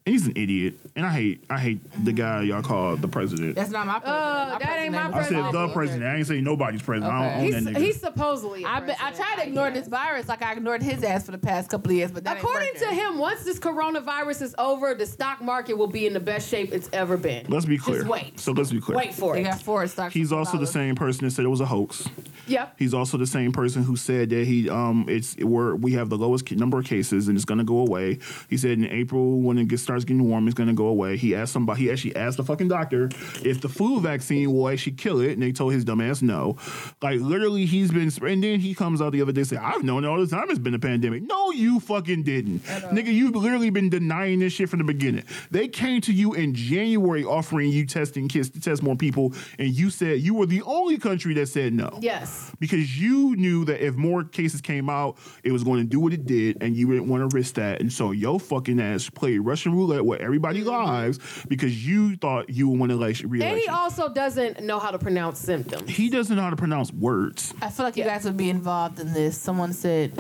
he's 0.06 0.26
an 0.28 0.34
idiot, 0.36 0.76
and 0.96 1.06
I 1.06 1.10
hate 1.12 1.44
I 1.50 1.60
hate 1.60 2.06
the 2.06 2.12
guy 2.12 2.42
y'all 2.44 2.62
call 2.62 2.96
the 2.96 3.08
president. 3.08 3.56
That's 3.56 3.70
not 3.70 3.86
my 3.86 4.00
president. 4.00 4.22
Uh, 4.24 4.60
that 4.60 4.80
ain't 4.80 4.94
my 4.94 5.12
president. 5.12 5.46
I 5.46 5.52
said 5.52 5.54
the 5.54 5.74
president. 5.74 6.04
I 6.06 6.16
ain't 6.18 6.28
say 6.28 6.42
nobody's 6.42 6.82
president. 6.82 7.14
I 7.14 7.36
don't 7.36 7.46
He's, 7.46 7.56
own 7.56 7.64
that 7.66 7.74
nigga. 7.76 7.82
he's 7.82 8.00
supposedly. 8.00 8.64
a 8.64 8.68
I 8.68 8.80
been, 8.80 8.96
I 9.00 9.12
tried 9.12 9.36
to 9.38 9.48
ignore 9.48 9.72
this 9.72 9.88
virus 9.88 10.28
like 10.28 10.42
I 10.42 10.54
ignored 10.54 10.82
his 10.82 11.04
ass 11.04 11.26
for 11.26 11.32
the 11.32 11.38
past 11.38 11.70
couple 11.70 11.92
of 11.92 11.98
years, 11.98 12.12
but 12.12 12.24
that 12.24 12.38
ain't 12.38 12.44
According 12.44 12.76
to 12.76 12.88
him, 12.88 13.18
once 13.18 13.44
this 13.44 13.60
coronavirus 13.60 14.42
is 14.42 14.56
over, 14.58 14.94
the 14.94 15.06
stock 15.06 15.42
market 15.42 15.76
will 15.78 15.88
be 15.88 16.08
in 16.08 16.14
the 16.14 16.20
best 16.20 16.50
shape 16.50 16.72
it's 16.74 16.90
ever 16.94 17.18
been. 17.18 17.46
let's 17.50 17.66
be 17.66 17.78
clear. 17.78 18.00
Just 18.00 18.10
wait. 18.10 18.40
So 18.40 18.52
let's 18.52 18.72
be 18.72 18.82
clear. 18.82 18.98
Wait 18.98 19.14
for 19.14 19.34
it. 19.36 19.44
they 19.44 19.48
it. 19.48 19.52
got 19.52 19.62
four 19.62 19.86
stocks. 19.88 20.14
He's 20.14 20.30
for 20.30 20.36
also 20.36 20.58
the 20.58 20.68
same 20.68 20.96
person 20.96 21.26
that 21.26 21.32
said 21.32 21.46
it 21.46 21.50
was 21.50 21.62
a 21.62 21.66
hoax. 21.66 22.08
Yep. 22.48 22.76
He's 22.78 22.94
also 22.94 23.18
the 23.18 23.28
same 23.28 23.52
person 23.52 23.84
who 23.84 23.96
said 23.96 24.30
that 24.32 24.46
he 24.46 24.70
um 24.70 25.06
it's 25.08 25.38
we're 25.38 25.76
we 25.76 25.94
have 25.94 26.10
the 26.10 26.18
lowest 26.18 26.52
number 26.52 26.80
of 26.80 26.86
cases 26.86 27.28
and 27.28 27.38
it's 27.38 27.46
going 27.46 27.60
to 27.60 27.64
go 27.64 27.80
away. 27.80 28.20
He 28.50 28.58
said 28.58 28.72
in 28.72 28.86
April 28.86 29.40
when 29.42 29.58
it 29.58 29.68
gets, 29.68 29.86
starts 30.02 30.06
getting 30.12 30.30
warm, 30.30 30.48
it's 30.48 30.56
to 30.56 30.74
go 30.74 30.88
away. 30.88 31.18
He 31.18 31.36
asked 31.36 31.54
somebody. 31.54 31.84
He 31.84 31.92
actually 31.92 32.16
asked 32.16 32.38
the 32.38 32.44
fucking 32.44 32.68
doctor 32.68 33.10
if 33.44 33.62
the 33.62 33.70
flu 33.70 34.00
vaccine 34.00 34.52
will 34.54 34.70
actually 34.70 34.94
kill 34.94 35.20
it, 35.22 35.32
and 35.32 35.42
they 35.42 35.52
told 35.52 35.74
his 35.74 35.84
dumb 35.84 36.02
ass 36.02 36.22
no. 36.22 36.58
Like 37.02 37.20
literally, 37.20 37.66
he's 37.66 37.92
been. 37.92 38.12
And 38.22 38.44
then 38.44 38.60
he 38.60 38.74
comes 38.76 39.02
out 39.02 39.12
the 39.14 39.22
other 39.22 39.32
day 39.32 39.42
and 39.42 39.48
say, 39.48 39.58
"I've 39.58 39.84
known 39.84 40.06
all 40.06 40.20
the 40.20 40.28
time 40.28 40.50
it's 40.50 40.60
been 40.60 40.74
a 40.74 40.80
pandemic." 40.80 41.24
No, 41.24 41.52
you 41.52 41.80
fucking 41.80 42.24
didn't, 42.24 42.64
nigga. 42.64 43.14
You've 43.14 43.36
literally 43.36 43.70
been 43.70 43.90
denying 43.90 44.40
this 44.40 44.54
shit 44.54 44.70
from 44.70 44.80
the 44.80 44.86
beginning. 44.86 45.24
They 45.50 45.68
came 45.68 46.02
to 46.02 46.14
you 46.14 46.34
in 46.34 46.54
January 46.54 47.24
offering 47.24 47.72
you 47.72 47.86
testing 47.86 48.28
kits 48.28 48.50
to 48.50 48.60
test 48.62 48.84
more 48.84 48.96
people, 48.96 49.34
and 49.58 49.70
you 49.70 49.90
said 49.90 50.22
you 50.22 50.34
were 50.34 50.46
the 50.46 50.62
only 50.64 50.98
country 50.98 51.34
that 51.36 51.48
said 51.48 51.74
no 51.74 51.98
Yes. 52.02 52.52
because 52.60 53.00
you 53.00 53.36
knew 53.36 53.66
that 53.66 53.86
if 53.86 53.96
more 53.96 54.24
cases 54.24 54.62
came 54.62 54.90
out, 54.90 55.18
it 55.44 55.52
was 55.52 55.64
going 55.64 55.82
to 55.82 55.88
do 55.88 56.00
what 56.00 56.14
it 56.14 56.26
did, 56.26 56.62
and 56.62 56.76
you 56.76 56.88
didn't 56.88 57.08
want 57.08 57.30
to 57.30 57.36
risk 57.36 57.56
that. 57.56 57.82
And 57.82 57.92
so 57.92 58.12
your 58.12 58.40
fucking 58.40 58.80
ass 58.80 59.10
played 59.10 59.40
Russian 59.40 59.76
roulette 59.82 60.06
with 60.06 60.22
everybody's 60.22 60.66
mm-hmm. 60.66 60.86
lives 60.86 61.20
because 61.48 61.86
you 61.86 62.16
thought 62.18 62.50
you 62.50 62.70
would 62.70 62.80
win 62.80 62.92
election. 62.92 63.28
And 63.28 63.36
he 63.36 63.44
Re-election. 63.44 63.74
also 63.74 64.10
doesn't 64.10 64.62
know 64.64 64.80
how 64.80 64.92
to 64.92 65.00
pronounce 65.00 65.40
symptoms. 65.40 65.90
He 65.90 66.10
doesn't 66.10 66.36
know 66.36 66.42
how 66.42 66.50
to 66.50 66.56
pronounce 66.56 66.92
words. 66.94 67.54
I 67.62 67.70
feel 67.70 67.86
like 67.86 67.98
you 67.98 68.04
guys 68.04 68.26
would 68.26 68.38
be 68.38 68.50
involved 68.50 69.00
in 69.00 69.14
this. 69.14 69.38
Someone 69.38 69.74
said 69.74 70.12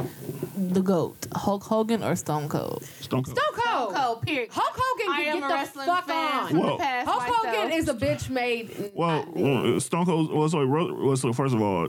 the 0.55 0.81
goat, 0.81 1.27
Hulk 1.33 1.63
Hogan 1.63 2.03
or 2.03 2.15
Stone 2.15 2.49
Cold? 2.49 2.83
Stone 2.99 3.23
Cold. 3.23 3.38
Stone 3.38 3.61
Cold. 3.65 3.95
Cold. 3.95 4.21
Period. 4.21 4.49
Hulk 4.51 4.73
Hogan 4.73 5.13
I 5.13 5.23
can 5.23 5.27
am 5.27 5.39
get 5.39 5.43
a 5.43 5.47
the 5.47 5.53
wrestling 5.53 5.88
fuck 5.88 6.07
fan 6.07 6.43
on. 6.43 6.49
from 6.49 6.57
Whoa. 6.59 6.77
the. 6.77 6.83
Hulk 6.83 7.19
myself. 7.19 7.45
Hogan 7.45 7.71
is 7.71 7.88
a 7.89 7.93
bitch 7.93 8.29
made. 8.29 8.91
Well, 8.93 9.25
well, 9.33 9.75
uh, 9.75 9.79
Stone 9.79 10.05
Cold. 10.05 10.33
Well, 10.33 10.49
so, 10.49 10.65
well, 10.67 11.15
so 11.17 11.33
first 11.33 11.55
of 11.55 11.61
all, 11.61 11.88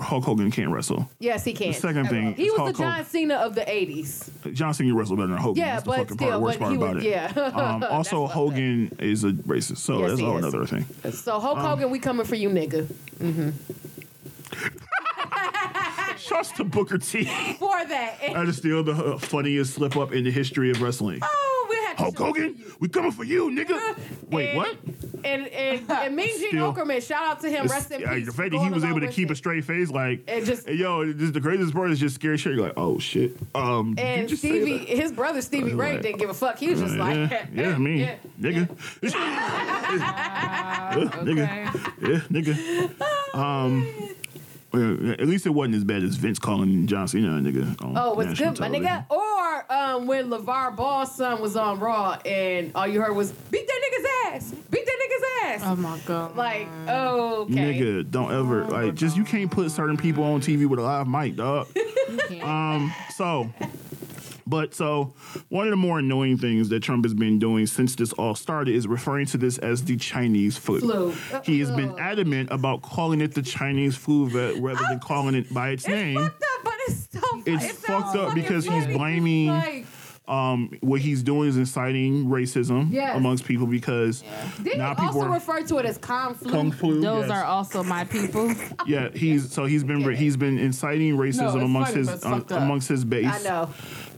Hulk 0.00 0.24
Hogan 0.24 0.50
can't 0.50 0.70
wrestle. 0.70 1.08
yes, 1.18 1.44
he 1.44 1.52
can. 1.52 1.68
The 1.68 1.72
second 1.74 2.08
thing, 2.08 2.34
he 2.34 2.50
was 2.50 2.58
Hulk 2.58 2.72
the 2.76 2.82
John 2.82 3.04
Cena 3.04 3.34
of 3.36 3.54
the 3.54 3.62
'80s. 3.62 4.52
John 4.54 4.74
Cena 4.74 4.94
wrestled 4.94 5.18
better 5.18 5.28
than 5.32 5.38
Hogan. 5.38 5.60
Yeah, 5.62 5.72
that's 5.80 5.84
the 5.84 5.90
but 5.90 5.96
fucking 5.98 6.16
still, 6.16 6.28
part, 6.30 6.40
worst 6.42 6.58
but 6.58 6.64
part 6.64 6.72
he 6.72 6.76
about 6.82 6.96
it. 6.98 7.02
yeah. 7.04 7.50
Um, 7.54 7.82
also. 7.90 8.26
Hogan 8.26 8.96
is 8.98 9.24
a 9.24 9.30
racist, 9.30 9.78
so 9.78 9.98
Yes, 10.00 10.10
that's 10.10 10.22
all 10.22 10.38
is. 10.38 10.44
another 10.44 10.66
thing. 10.66 10.86
So 11.12 11.38
Hulk 11.40 11.58
Um, 11.58 11.64
Hogan, 11.66 11.90
we 11.90 11.98
coming 11.98 12.24
for 12.26 12.34
you, 12.36 12.48
nigga. 12.50 12.86
Mm-hmm. 13.18 13.50
Shouts 16.18 16.52
to 16.52 16.64
Booker 16.64 16.98
T. 16.98 17.24
For 17.58 17.84
that. 17.86 18.18
that 18.20 18.48
is 18.48 18.56
still 18.56 18.82
the 18.82 18.92
uh, 18.92 19.18
funniest 19.18 19.74
slip 19.74 19.96
up 19.96 20.12
in 20.12 20.24
the 20.24 20.30
history 20.30 20.70
of 20.70 20.80
wrestling. 20.80 21.20
oh, 21.22 21.66
we 21.68 21.76
had 21.76 21.96
to 21.98 22.02
Hulk 22.04 22.18
Hogan, 22.18 22.62
we 22.80 22.88
coming 22.88 23.10
for 23.12 23.24
you, 23.24 23.50
nigga. 23.50 23.98
Wait, 24.30 24.48
And- 24.50 24.56
what? 24.58 24.76
And 25.24 25.46
and, 25.48 25.82
and 25.90 26.14
Mean 26.16 26.28
Gene 26.38 26.48
Still- 26.50 26.72
Okerlund, 26.74 27.02
shout 27.06 27.26
out 27.26 27.40
to 27.40 27.48
him. 27.50 27.66
Rest 27.66 27.90
in 27.90 28.02
peace. 28.02 28.26
the 28.26 28.32
fact 28.32 28.50
that 28.52 28.60
he 28.60 28.70
was 28.70 28.84
able 28.84 29.00
to 29.00 29.08
keep 29.08 29.30
a 29.30 29.34
straight 29.34 29.64
face, 29.64 29.90
like, 29.90 30.22
And 30.28 30.44
just- 30.44 30.68
hey, 30.68 30.74
yo, 30.74 31.10
this, 31.12 31.30
the 31.30 31.40
craziest 31.40 31.72
part 31.74 31.90
is 31.90 31.98
just 31.98 32.14
scary 32.16 32.36
shit. 32.36 32.54
You're 32.54 32.64
like, 32.64 32.74
oh 32.76 32.98
shit. 32.98 33.36
Um, 33.54 33.94
And 33.98 34.28
just 34.28 34.42
Stevie, 34.42 34.78
his 34.78 35.12
brother 35.12 35.40
Stevie 35.42 35.72
Uh, 35.72 35.76
Ray 35.76 35.92
right. 35.94 36.02
didn't 36.02 36.18
give 36.18 36.30
a 36.30 36.34
fuck. 36.34 36.58
He 36.58 36.68
was 36.70 36.80
just 36.80 36.96
like, 36.96 37.30
yeah, 37.30 37.46
yeah, 37.52 37.78
me, 37.78 38.00
yeah. 38.04 38.16
nigga, 38.40 38.68
Yeah, 39.02 39.10
nigga, 41.24 41.46
yeah, 42.02 42.20
nigga. 42.30 43.34
Um, 43.34 43.86
well, 44.74 45.12
at 45.12 45.26
least 45.26 45.46
it 45.46 45.50
wasn't 45.50 45.76
as 45.76 45.84
bad 45.84 46.02
as 46.02 46.16
Vince 46.16 46.38
calling 46.38 46.86
John 46.86 47.06
Cena 47.08 47.36
a 47.36 47.40
nigga. 47.40 47.80
On 47.84 47.96
Oh, 47.96 48.18
it's 48.20 48.30
national 48.40 48.54
good, 48.54 48.60
my 48.60 48.68
nigga. 48.68 49.06
Or 49.10 49.72
um, 49.72 50.06
when 50.06 50.28
LaVar 50.30 50.76
Ball's 50.76 51.14
son 51.16 51.40
was 51.40 51.56
on 51.56 51.78
Raw 51.78 52.18
and 52.26 52.72
all 52.74 52.86
you 52.86 53.00
heard 53.00 53.14
was, 53.14 53.30
beat 53.32 53.66
that 53.66 53.80
nigga's 53.80 54.06
ass. 54.34 54.50
Beat 54.70 54.84
that 54.84 54.98
nigga's 55.08 55.24
ass. 55.44 55.60
Oh 55.64 55.76
my 55.76 55.98
god. 56.06 56.36
like, 56.36 56.68
okay. 56.88 57.54
Nigga, 57.54 58.10
don't 58.10 58.32
ever 58.32 58.64
like 58.66 58.94
just 58.94 59.16
you 59.16 59.24
can't 59.24 59.50
put 59.50 59.70
certain 59.70 59.96
people 59.96 60.24
on 60.24 60.40
TV 60.40 60.66
with 60.66 60.78
a 60.78 60.82
live 60.82 61.06
mic, 61.06 61.36
dog. 61.36 61.68
um, 62.42 62.92
so 63.14 63.50
but 64.46 64.74
so 64.74 65.14
one 65.48 65.66
of 65.66 65.70
the 65.70 65.76
more 65.76 65.98
annoying 65.98 66.38
things 66.38 66.68
that 66.68 66.82
Trump 66.82 67.04
has 67.04 67.14
been 67.14 67.38
doing 67.38 67.66
since 67.66 67.94
this 67.96 68.12
all 68.14 68.34
started 68.34 68.74
is 68.74 68.86
referring 68.86 69.26
to 69.26 69.38
this 69.38 69.58
as 69.58 69.84
the 69.84 69.96
Chinese 69.96 70.56
flu. 70.56 70.80
Flu. 70.80 71.14
He 71.44 71.60
has 71.60 71.70
been 71.70 71.98
adamant 71.98 72.50
about 72.52 72.82
calling 72.82 73.20
it 73.20 73.34
the 73.34 73.42
Chinese 73.42 73.96
flu 73.96 74.26
rather 74.28 74.80
than 74.88 75.00
calling 75.00 75.34
it 75.34 75.52
by 75.52 75.70
its 75.70 75.84
It's 75.84 75.90
name. 75.94 76.16
fucked 76.18 76.42
up, 76.42 76.64
but 76.64 76.74
it's 76.86 77.08
so 77.12 77.20
It's 77.46 77.64
it 77.64 77.72
fucked 77.76 78.16
up 78.16 78.28
fucking 78.28 78.42
because 78.42 78.64
he's 78.66 78.86
blaming- 78.86 79.48
Like, 79.48 79.86
Um, 80.26 80.70
what 80.80 81.02
he's 81.02 81.22
doing 81.22 81.50
is 81.50 81.58
inciting 81.58 82.24
racism 82.28 82.90
Yes. 82.90 83.14
amongst 83.14 83.44
people 83.44 83.66
because 83.66 84.24
didn't 84.62 84.78
now 84.78 84.94
he 84.94 84.94
people 84.94 85.06
also 85.20 85.20
are 85.28 85.34
refer 85.34 85.60
to 85.66 85.76
it 85.76 85.84
as 85.84 85.98
Kung 85.98 86.32
flu? 86.34 86.50
kung 86.50 86.70
flu. 86.72 87.00
Those 87.02 87.28
yes. 87.28 87.30
are 87.30 87.44
also 87.44 87.82
my 87.82 88.04
people. 88.04 88.50
Yeah, 88.86 89.10
he's 89.14 89.52
so 89.52 89.66
he's 89.66 89.84
been 89.84 90.00
he's 90.14 90.38
been 90.38 90.56
inciting 90.58 91.18
racism 91.18 91.54
it's 91.56 91.64
amongst 91.64 91.92
funny, 91.92 92.06
his 92.06 92.20
but 92.22 92.52
um, 92.52 92.62
amongst 92.62 92.88
his 92.88 93.04
base. 93.04 93.26
I 93.26 93.42
know. 93.42 93.68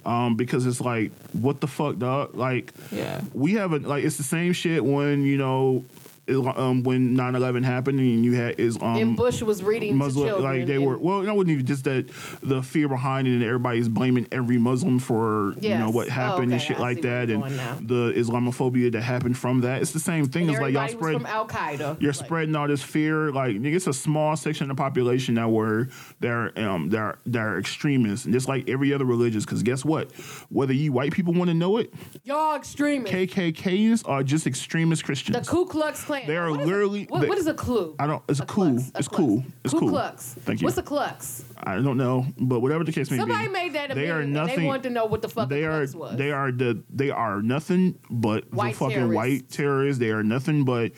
Um, 0.07 0.37
because 0.37 0.65
it's 0.67 0.81
like, 0.81 1.11
what 1.33 1.61
the 1.61 1.67
fuck, 1.67 1.99
dog? 1.99 2.35
Like, 2.37 2.73
Yeah. 2.93 3.21
we 3.35 3.55
haven't 3.55 3.89
like 3.89 4.05
it's 4.05 4.17
the 4.17 4.23
same 4.23 4.53
shit 4.53 4.85
when 4.85 5.25
you 5.25 5.37
know, 5.37 5.85
um, 6.29 6.83
when 6.83 7.17
9-11 7.17 7.65
happened 7.65 8.01
and 8.01 8.25
you 8.25 8.35
had 8.35 8.59
is 8.59 8.77
um. 8.81 8.97
and 8.97 9.17
Bush 9.17 9.43
was 9.43 9.63
reading 9.63 9.91
to 9.93 9.97
Muslim, 9.97 10.29
children. 10.29 10.59
like 10.59 10.67
they 10.67 10.79
were. 10.79 10.99
Well, 10.99 11.23
that 11.23 11.35
wasn't 11.35 11.51
even 11.53 11.67
just 11.67 11.85
that. 11.85 12.09
The 12.43 12.63
fear 12.63 12.89
behind 12.89 13.29
it, 13.29 13.33
and 13.35 13.43
everybody's 13.45 13.89
blaming 13.89 14.27
every 14.33 14.59
Muslim 14.59 14.99
for 14.99 15.55
you 15.61 15.71
know 15.71 15.87
Yes. 15.87 15.95
what 15.95 16.07
Oh, 16.09 16.11
happened 16.11 16.53
and 16.53 16.61
shit 16.61 16.79
I 16.79 16.81
like 16.81 17.03
that, 17.03 17.31
and 17.31 17.43
the 17.89 18.13
Islamophobia 18.17 18.91
that 18.93 19.03
happened 19.03 19.37
from 19.39 19.61
that. 19.61 19.83
It's 19.83 19.93
the 19.93 20.01
same 20.01 20.27
thing. 20.27 20.49
It's 20.51 20.61
like 20.61 20.75
y'all 20.75 20.89
spread. 20.89 21.15
from 21.15 21.27
Al 21.27 21.47
Qaeda. 21.47 22.01
You're 22.01 22.13
Like, 22.13 22.25
spreading 22.25 22.57
all 22.57 22.67
this 22.69 22.83
fear, 22.83 23.31
like 23.31 23.57
it's 23.57 23.87
a 23.87 23.93
small 23.93 24.37
section 24.37 24.71
of 24.71 24.77
the 24.77 24.83
population 24.83 25.35
that 25.37 25.49
were 25.51 25.89
they're 26.21 26.57
um 26.59 26.89
they're 26.89 27.19
they're 27.27 27.59
extremists, 27.59 28.25
and 28.25 28.35
just 28.35 28.49
like 28.49 28.69
every 28.69 28.93
other 28.93 29.05
religious 29.05 29.45
Because 29.45 29.63
guess 29.63 29.85
what? 29.85 30.13
Whether 30.49 30.73
you 30.73 30.93
white 30.93 31.13
people 31.13 31.35
want 31.35 31.49
to 31.49 31.55
know 31.55 31.77
it, 31.77 31.93
Y'all 32.25 32.57
extremists. 32.57 33.15
KKKs 33.15 34.09
are 34.09 34.23
just 34.23 34.47
extremist 34.47 35.07
the 35.07 35.45
Ku 35.47 35.67
Klux 35.67 36.05
Klan. 36.05 36.16
They 36.25 36.37
are 36.37 36.51
What 36.51 36.61
is 36.61 36.67
a- 36.67 36.71
literally- 36.71 37.07
what, 37.11 37.21
they- 37.23 37.29
what 37.29 37.39
is 37.39 37.47
a 37.47 37.55
clue? 37.55 37.95
I 37.99 38.07
don't. 38.07 38.23
It's 38.29 38.41
A 38.41 38.47
cool. 38.47 38.67
klux, 38.77 38.91
a 38.95 38.99
It's 38.99 39.09
klux. 39.09 39.17
cool. 39.17 39.45
It's 39.65 39.75
Ku 39.75 39.81
cool. 39.81 39.89
Klux. 39.91 40.35
Thank 40.41 40.61
you. 40.61 40.65
What's 40.67 40.79
a 40.79 40.83
klux? 40.83 41.45
I 41.63 41.77
don't 41.81 41.97
know, 41.97 42.27
but 42.39 42.61
whatever 42.61 42.85
the 42.85 42.93
case 42.93 43.11
may 43.11 43.17
Somebody 43.17 43.41
be, 43.41 43.45
Somebody 43.47 43.65
made 43.71 43.73
that 43.75 43.95
they 43.95 44.11
are 44.11 44.25
nothing. 44.25 44.61
They 44.61 44.67
wanted 44.67 44.83
to 44.85 44.91
know 44.91 45.07
what 45.07 45.23
the 45.23 45.29
fuck 45.29 45.49
they 45.49 45.65
are 45.65 45.81
was. 45.95 46.17
they 46.17 46.31
are 46.31 46.53
the 46.53 46.83
they 46.91 47.11
are 47.11 47.41
nothing 47.43 47.99
but 48.11 48.53
White 48.53 48.73
the 48.75 48.79
fucking 48.79 48.95
terrorists. 48.97 49.17
white 49.17 49.51
terrorists. 49.51 49.99
They 49.99 50.11
are 50.11 50.23
nothing 50.23 50.65
but 50.65 50.93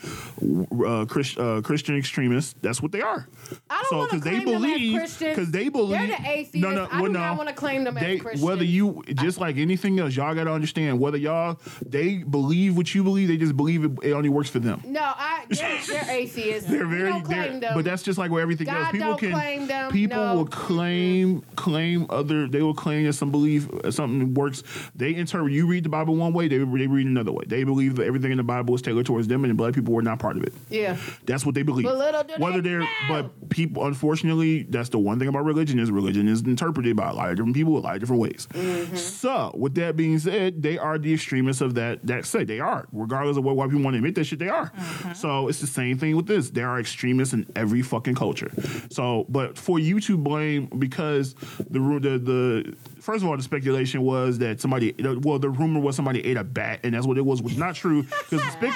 uh, 0.85 1.05
Christ, 1.05 1.37
uh, 1.37 1.61
Christian 1.61 1.97
extremists. 1.97 2.55
That's 2.61 2.81
what 2.81 2.91
they 2.91 3.01
are. 3.01 3.27
I 3.69 3.75
don't 3.75 3.89
so 3.89 3.97
want 3.99 4.11
to 4.11 4.19
they 4.19 4.29
claim 4.41 4.45
them 4.45 4.55
as 4.55 4.61
believe 4.71 4.97
Christians. 4.97 5.35
because 5.35 5.51
they 5.51 5.69
believe 5.69 5.97
They're 5.97 6.07
the 6.19 6.29
atheists. 6.29 6.55
No, 6.55 6.71
no, 6.71 6.87
I 6.91 6.97
do 6.97 7.03
well, 7.03 7.11
not 7.11 7.37
want 7.37 7.49
to 7.49 7.55
claim 7.55 7.83
them 7.83 7.95
They, 7.95 8.15
as 8.15 8.21
Christians. 8.21 8.43
whether 8.43 8.63
you 8.63 9.01
just 9.15 9.39
like 9.39 9.57
anything 9.57 9.99
else, 9.99 10.15
y'all 10.15 10.35
gotta 10.35 10.51
understand 10.51 10.99
whether 10.99 11.17
y'all 11.17 11.59
they 11.85 12.17
believe 12.17 12.75
what 12.77 12.93
you 12.93 13.03
believe, 13.03 13.27
they 13.27 13.37
just 13.37 13.55
believe 13.57 13.85
it, 13.85 13.91
it 14.03 14.11
only 14.11 14.29
works 14.29 14.49
for 14.49 14.59
them. 14.59 14.81
No, 14.85 15.08
I. 15.17 15.45
They're, 15.49 15.79
they're 15.87 16.05
atheists. 16.09 16.69
They're 16.69 16.85
very, 16.85 17.19
they're- 17.21 17.71
but 17.73 17.85
that's 17.85 18.03
just 18.03 18.17
like 18.17 18.31
where 18.31 18.41
everything 18.41 18.67
else. 18.69 18.77
God 18.85 18.91
People 18.91 19.07
don't 19.09 19.19
can, 19.19 19.31
claim 19.31 19.67
them, 19.67 19.91
people 19.91 20.17
no. 20.17 20.35
will 20.35 20.45
claim, 20.45 21.41
claim 21.55 22.05
other. 22.09 22.47
They 22.47 22.61
will 22.61 22.73
claim 22.73 23.05
that 23.05 23.13
some 23.13 23.31
belief 23.31 23.69
uh, 23.73 23.91
something 23.91 24.33
works. 24.33 24.63
They 24.95 25.15
interpret. 25.15 25.51
You 25.53 25.67
read 25.67 25.83
the 25.83 25.89
Bible 25.89 26.15
one 26.15 26.33
way, 26.33 26.47
they 26.47 26.57
they 26.57 26.87
read 26.87 27.07
another 27.07 27.31
way. 27.31 27.43
They 27.47 27.63
believe 27.63 27.95
that 27.97 28.05
everything 28.05 28.31
in 28.31 28.37
the 28.37 28.43
Bible 28.43 28.75
is 28.75 28.81
tailored 28.81 29.05
towards 29.05 29.27
them, 29.27 29.43
and 29.45 29.57
black 29.57 29.73
people 29.73 29.93
were 29.93 30.01
not 30.01 30.19
part 30.19 30.37
of 30.37 30.43
it. 30.43 30.53
yeah. 30.69 30.97
That's 31.25 31.45
what 31.45 31.55
they 31.55 31.63
believe. 31.63 31.85
But 31.85 31.97
little 31.97 32.23
do 32.23 32.33
Whether 32.37 32.61
they're, 32.61 32.79
know. 32.79 32.87
but 33.09 33.49
people, 33.49 33.85
unfortunately, 33.85 34.63
that's 34.63 34.89
the 34.89 34.99
one 34.99 35.19
thing 35.19 35.27
about 35.27 35.45
religion 35.45 35.79
is 35.79 35.91
religion 35.91 36.27
is 36.27 36.41
interpreted 36.41 36.95
by 36.95 37.09
a 37.09 37.13
lot 37.13 37.29
of 37.29 37.35
different 37.35 37.55
people 37.55 37.77
a 37.77 37.79
lot 37.79 37.93
of 37.95 37.99
different 37.99 38.21
ways. 38.21 38.47
Mm-hmm. 38.53 38.95
So, 38.95 39.51
with 39.55 39.75
that 39.75 39.95
being 39.95 40.19
said, 40.19 40.61
they 40.61 40.77
are 40.77 40.97
the 40.97 41.13
extremists 41.13 41.61
of 41.61 41.75
that 41.75 42.05
that 42.07 42.25
sect. 42.25 42.47
They 42.47 42.59
are, 42.59 42.87
regardless 42.91 43.37
of 43.37 43.43
what 43.43 43.55
white 43.55 43.69
people 43.69 43.83
want 43.83 43.93
to 43.93 43.97
admit 43.99 44.15
that 44.15 44.23
shit. 44.25 44.39
They 44.39 44.49
are. 44.49 44.69
Mm-hmm. 44.69 44.98
Uh-huh. 44.99 45.13
So 45.13 45.47
it's 45.47 45.59
the 45.59 45.67
same 45.67 45.97
thing 45.97 46.15
with 46.15 46.27
this. 46.27 46.49
There 46.49 46.69
are 46.69 46.79
extremists 46.79 47.33
in 47.33 47.45
every 47.55 47.81
fucking 47.81 48.15
culture. 48.15 48.51
So, 48.91 49.25
but 49.29 49.57
for 49.57 49.79
you 49.79 49.99
to 50.01 50.17
blame 50.17 50.67
because 50.77 51.33
the 51.69 51.79
the 51.79 52.19
the 52.19 52.75
first 53.01 53.23
of 53.23 53.29
all, 53.29 53.37
the 53.37 53.43
speculation 53.43 54.01
was 54.01 54.37
that 54.39 54.61
somebody, 54.61 54.93
well, 55.21 55.39
the 55.39 55.49
rumor 55.49 55.79
was 55.79 55.95
somebody 55.95 56.25
ate 56.25 56.37
a 56.37 56.43
bat, 56.43 56.81
and 56.83 56.93
that's 56.93 57.07
what 57.07 57.17
it 57.17 57.25
was. 57.25 57.41
Was 57.41 57.57
not 57.57 57.75
true 57.75 58.03
because 58.03 58.41
the, 58.59 58.75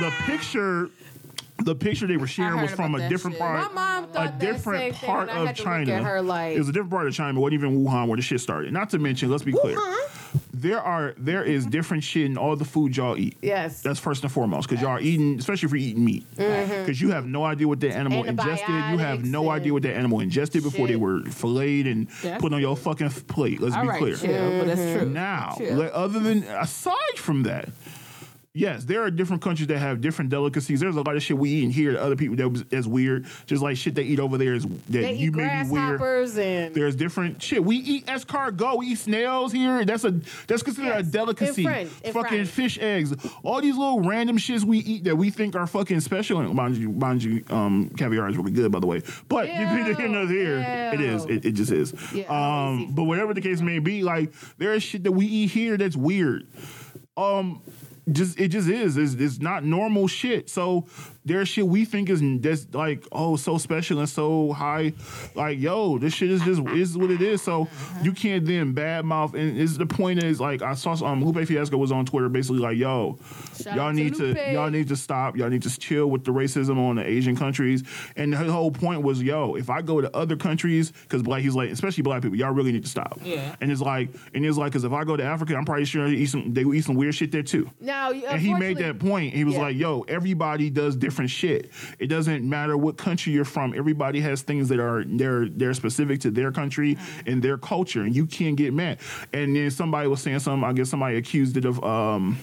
the 0.00 0.12
picture. 0.24 0.90
The 1.64 1.74
picture 1.74 2.06
they 2.06 2.16
were 2.16 2.26
sharing 2.26 2.60
was 2.62 2.70
from 2.70 2.94
a 2.94 3.08
different 3.08 3.34
shit. 3.36 3.40
part, 3.42 3.74
My 3.74 3.96
mom 4.04 4.08
a 4.14 4.32
different 4.38 4.94
part 4.96 5.28
of 5.28 5.46
had 5.46 5.56
to 5.56 5.62
look 5.62 5.66
China. 5.86 6.02
her 6.02 6.22
like- 6.22 6.56
it 6.56 6.58
was 6.58 6.68
a 6.68 6.72
different 6.72 6.90
part 6.90 7.06
of 7.06 7.14
China. 7.14 7.38
It 7.38 7.42
wasn't 7.42 7.62
even 7.62 7.84
Wuhan 7.84 8.08
where 8.08 8.16
the 8.16 8.22
shit 8.22 8.40
started. 8.40 8.72
Not 8.72 8.90
to 8.90 8.98
mention, 8.98 9.30
let's 9.30 9.42
be 9.42 9.52
clear, 9.52 9.76
there 10.52 10.80
are 10.80 11.14
there 11.16 11.42
is 11.42 11.66
different 11.66 12.04
shit 12.04 12.26
in 12.26 12.36
all 12.38 12.54
the 12.56 12.64
food 12.64 12.96
y'all 12.96 13.16
eat. 13.18 13.36
Yes. 13.42 13.82
That's 13.82 13.98
first 13.98 14.22
and 14.22 14.32
foremost 14.32 14.68
because 14.68 14.80
y'all 14.82 14.92
are 14.92 15.00
eating, 15.00 15.38
especially 15.38 15.66
if 15.66 15.72
you're 15.72 15.80
eating 15.90 16.04
meat, 16.04 16.24
because 16.36 17.00
you 17.00 17.10
have 17.10 17.26
no 17.26 17.44
idea 17.44 17.66
what 17.68 17.80
that 17.80 17.92
animal 17.94 18.24
ingested. 18.24 18.68
You 18.68 18.98
have 18.98 19.24
no 19.24 19.40
Mm-hmm. 19.42 19.50
Idea 19.50 19.72
what 19.72 19.82
that 19.82 19.96
animal 19.96 20.20
ingested 20.20 20.62
before 20.62 20.86
they 20.86 20.96
were 20.96 21.22
filleted 21.24 21.86
and 21.88 22.08
That's 22.22 22.40
put 22.40 22.52
on 22.52 22.60
your 22.60 22.76
fucking 22.76 23.10
plate. 23.10 23.60
Let's 23.60 23.74
All 23.74 23.82
be 23.82 23.88
right, 23.88 23.98
clear. 23.98 24.16
chill, 24.16 24.58
but 24.60 24.66
that's 24.68 25.00
true. 25.00 25.08
Now, 25.10 25.56
like, 25.58 25.90
other 25.92 26.20
than 26.20 26.42
aside 26.44 26.94
from 27.16 27.42
that, 27.44 27.68
yes, 28.54 28.84
there 28.84 29.02
are 29.02 29.10
different 29.10 29.42
countries 29.42 29.68
that 29.68 29.78
have 29.78 30.00
different 30.00 30.30
delicacies. 30.30 30.80
There's 30.80 30.96
a 30.96 31.02
lot 31.02 31.16
of 31.16 31.22
shit 31.22 31.38
we 31.38 31.50
eat 31.50 31.64
in 31.64 31.70
here 31.70 31.92
that 31.92 32.02
other 32.02 32.16
people 32.16 32.36
that 32.36 32.66
that's 32.70 32.86
weird. 32.86 33.26
Just 33.46 33.62
like 33.62 33.76
shit 33.76 33.94
they 33.94 34.02
eat 34.02 34.18
over 34.20 34.38
there 34.38 34.54
is 34.54 34.64
that 34.64 34.78
They 34.88 35.12
you 35.14 35.28
eat 35.30 35.34
may 35.36 35.62
be 35.64 35.70
weird. 35.70 36.00
and 36.38 36.74
There's 36.74 36.96
different 36.96 37.42
shit. 37.42 37.64
We 37.64 37.76
eat 37.76 38.06
escargot. 38.06 38.78
We 38.78 38.86
eat 38.88 38.98
snails 38.98 39.52
here. 39.52 39.84
That's 39.84 40.04
a 40.04 40.10
that's 40.46 40.62
considered 40.62 40.88
Yes, 40.88 41.08
a 41.08 41.10
delicacy. 41.12 41.62
in 41.62 41.68
French, 41.68 41.90
in 42.04 42.12
fucking 42.12 42.28
French. 42.30 42.48
fish 42.48 42.78
eggs. 42.80 43.14
All 43.42 43.60
these 43.60 43.76
little 43.76 44.00
random 44.00 44.36
shits 44.38 44.64
we 44.64 44.78
eat 44.78 45.04
that 45.04 45.16
we 45.16 45.30
think 45.30 45.54
are 45.56 45.66
fucking 45.66 46.00
special. 46.00 46.40
And 46.40 46.54
mind 46.54 46.76
you, 46.76 46.90
mind 46.90 47.22
you, 47.22 47.44
um, 47.50 47.90
caviar 47.96 48.28
is 48.28 48.36
really 48.36 48.52
good 48.52 48.70
by 48.72 48.80
the 48.80 48.86
way. 48.86 49.02
But 49.28 49.48
Ew, 49.48 49.54
you 49.54 49.94
here 49.94 50.08
nor 50.08 50.26
there, 50.26 50.92
it 50.94 51.00
is. 51.00 51.24
It, 51.26 51.44
it 51.44 51.52
just 51.52 51.70
is. 51.72 51.94
Yeah, 52.12 52.24
um, 52.28 52.92
but 52.94 53.04
whatever 53.04 53.34
the 53.34 53.40
case 53.40 53.60
may 53.60 53.78
be, 53.78 54.02
like 54.02 54.32
there 54.58 54.72
is 54.74 54.82
shit 54.82 55.04
that 55.04 55.12
we 55.12 55.26
eat 55.26 55.50
here 55.50 55.76
that's 55.76 55.96
weird. 55.96 56.46
Um, 57.16 57.62
just 58.12 58.38
it 58.38 58.48
just 58.48 58.68
is. 58.68 58.96
It's, 58.96 59.14
it's 59.14 59.40
not 59.40 59.64
normal 59.64 60.08
shit. 60.08 60.48
So 60.50 60.86
their 61.24 61.44
shit 61.44 61.66
we 61.66 61.84
think 61.84 62.08
is 62.08 62.22
that's 62.40 62.66
like 62.72 63.06
oh 63.12 63.36
so 63.36 63.58
special 63.58 63.98
and 63.98 64.08
so 64.08 64.52
high. 64.52 64.92
Like 65.34 65.58
yo, 65.58 65.98
this 65.98 66.14
shit 66.14 66.30
is 66.30 66.40
just 66.42 66.66
is 66.68 66.96
what 66.96 67.10
it 67.10 67.20
is. 67.20 67.42
So 67.42 67.68
you 68.02 68.12
can't 68.12 68.46
then 68.46 68.74
badmouth. 68.74 69.34
And 69.34 69.58
is 69.58 69.76
the 69.76 69.84
point 69.86 70.22
is 70.22 70.40
like 70.40 70.62
I 70.62 70.74
saw 70.74 70.92
um 71.04 71.22
Lupe 71.22 71.46
Fiasco 71.46 71.76
was 71.76 71.92
on 71.92 72.06
Twitter 72.06 72.28
basically 72.30 72.60
like 72.60 72.78
yo, 72.78 73.18
Shout 73.62 73.76
y'all 73.76 73.86
out 73.88 73.88
to 73.90 73.94
need 73.94 74.14
to 74.14 74.52
y'all 74.52 74.70
need 74.70 74.88
to 74.88 74.96
stop. 74.96 75.36
Y'all 75.36 75.50
need 75.50 75.62
to 75.62 75.78
chill 75.78 76.06
with 76.08 76.24
the 76.24 76.32
racism 76.32 76.78
on 76.78 76.96
the 76.96 77.06
Asian 77.06 77.36
countries. 77.36 77.84
And 78.16 78.32
the 78.32 78.38
whole 78.50 78.70
point 78.70 79.02
was 79.02 79.22
yo, 79.22 79.56
if 79.56 79.68
I 79.68 79.82
go 79.82 80.00
to 80.00 80.14
other 80.16 80.36
countries 80.36 80.90
because 80.90 81.22
black 81.22 81.42
he's 81.42 81.54
like 81.54 81.70
especially 81.70 82.02
black 82.02 82.22
people, 82.22 82.38
y'all 82.38 82.52
really 82.52 82.72
need 82.72 82.84
to 82.84 82.90
stop. 82.90 83.20
Yeah. 83.22 83.54
And 83.60 83.70
it's 83.70 83.82
like 83.82 84.08
and 84.34 84.44
it's 84.46 84.56
like 84.56 84.72
because 84.72 84.84
if 84.84 84.92
I 84.92 85.04
go 85.04 85.18
to 85.18 85.22
Africa, 85.24 85.54
I'm 85.54 85.66
probably 85.66 85.84
sure 85.84 86.08
they 86.08 86.16
eat 86.16 86.30
some 86.30 86.54
they 86.54 86.62
eat 86.62 86.84
some 86.84 86.96
weird 86.96 87.14
shit 87.14 87.30
there 87.30 87.42
too. 87.42 87.70
Now, 87.78 88.10
And 88.10 88.40
he 88.40 88.54
made 88.54 88.78
that 88.78 88.98
point. 88.98 89.34
He 89.34 89.44
was 89.44 89.54
Yeah. 89.54 89.60
like, 89.60 89.76
"Yo, 89.76 90.00
everybody 90.08 90.70
does 90.70 90.96
different 90.96 91.09
shit. 91.10 91.70
It 91.98 92.06
doesn't 92.06 92.48
matter 92.48 92.76
what 92.76 92.96
country 92.96 93.32
you're 93.32 93.44
from. 93.44 93.74
Everybody 93.74 94.20
has 94.20 94.42
things 94.42 94.68
that 94.68 94.80
are 94.80 95.04
they're 95.04 95.48
they're 95.48 95.74
specific 95.74 96.20
to 96.20 96.30
their 96.30 96.52
country 96.52 96.96
and 97.26 97.42
their 97.42 97.58
culture, 97.58 98.02
and 98.02 98.14
you 98.14 98.26
can't 98.26 98.56
get 98.56 98.72
mad." 98.72 98.98
And 99.32 99.54
then 99.54 99.70
somebody 99.70 100.08
was 100.08 100.20
saying 100.22 100.40
something. 100.40 100.68
I 100.68 100.72
guess 100.72 100.88
somebody 100.90 101.16
accused 101.16 101.56
it 101.56 101.64
of. 101.64 101.82
um 101.84 102.38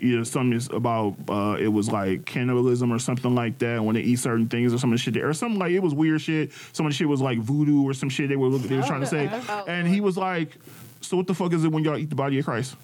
you 0.00 0.16
know, 0.16 0.22
something 0.22 0.76
about 0.76 1.16
uh, 1.28 1.56
it 1.58 1.66
was 1.66 1.90
like 1.90 2.24
cannibalism 2.24 2.92
or 2.92 3.00
something 3.00 3.34
like 3.34 3.58
that 3.58 3.82
when 3.82 3.96
they 3.96 4.00
eat 4.02 4.20
certain 4.20 4.48
things 4.48 4.72
or 4.72 4.78
some 4.78 4.92
of 4.92 4.98
the 4.98 5.02
shit 5.02 5.14
there, 5.14 5.28
or 5.28 5.34
something 5.34 5.58
like 5.58 5.72
it 5.72 5.80
was 5.80 5.92
weird 5.92 6.20
shit. 6.20 6.52
Some 6.72 6.86
of 6.86 6.92
the 6.92 6.96
shit 6.96 7.08
was 7.08 7.20
like 7.20 7.38
voodoo 7.40 7.82
or 7.82 7.92
some 7.94 8.08
shit 8.08 8.28
they 8.28 8.36
were 8.36 8.56
they 8.58 8.76
were 8.76 8.82
trying 8.84 9.00
to 9.00 9.06
say, 9.06 9.28
Oh, 9.48 9.64
and 9.66 9.88
he 9.88 10.00
was 10.00 10.16
like, 10.16 10.56
"So 11.00 11.16
what 11.16 11.26
the 11.26 11.34
fuck 11.34 11.52
is 11.52 11.64
it 11.64 11.72
when 11.72 11.82
y'all 11.82 11.96
eat 11.98 12.10
the 12.10 12.14
body 12.14 12.38
of 12.38 12.44
Christ?" 12.44 12.76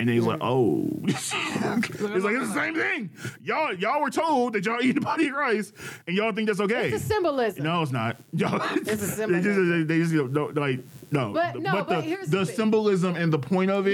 And 0.00 0.08
then 0.08 0.14
he's 0.16 0.24
like, 0.24 0.38
"Oh, 0.40 0.88
it's 1.04 1.32
like 1.34 1.90
it's 1.90 2.48
the 2.48 2.52
same 2.54 2.74
thing. 2.74 3.10
Y'all, 3.42 3.74
y'all 3.74 4.00
were 4.00 4.10
told 4.10 4.52
that 4.52 4.64
y'all 4.64 4.80
eat 4.80 4.92
the 4.92 5.00
body 5.00 5.26
of 5.28 5.34
Christ, 5.34 5.74
and 6.06 6.16
y'all 6.16 6.32
think 6.32 6.46
that's 6.46 6.60
okay. 6.60 6.88
It's 6.90 7.02
a 7.02 7.06
symbolism. 7.06 7.64
no, 7.64 7.82
it's 7.82 7.90
not. 7.92 8.16
Y'all, 8.32 8.60
It's 8.76 8.88
a 8.90 8.96
they 8.96 9.06
symbolism. 9.06 9.78
just, 9.80 9.88
they 9.88 9.98
just 9.98 10.32
don't, 10.34 10.54
like 10.56 10.80
no. 11.10 11.32
But 11.32 11.56
no, 11.58 11.72
but 11.72 11.88
the, 11.88 12.00
here's 12.02 12.28
the 12.28 12.38
the 12.38 12.46
symbolism 12.46 13.16
and 13.16 13.32
the 13.32 13.38
point 13.38 13.70
of 13.70 13.86
it 13.86 13.92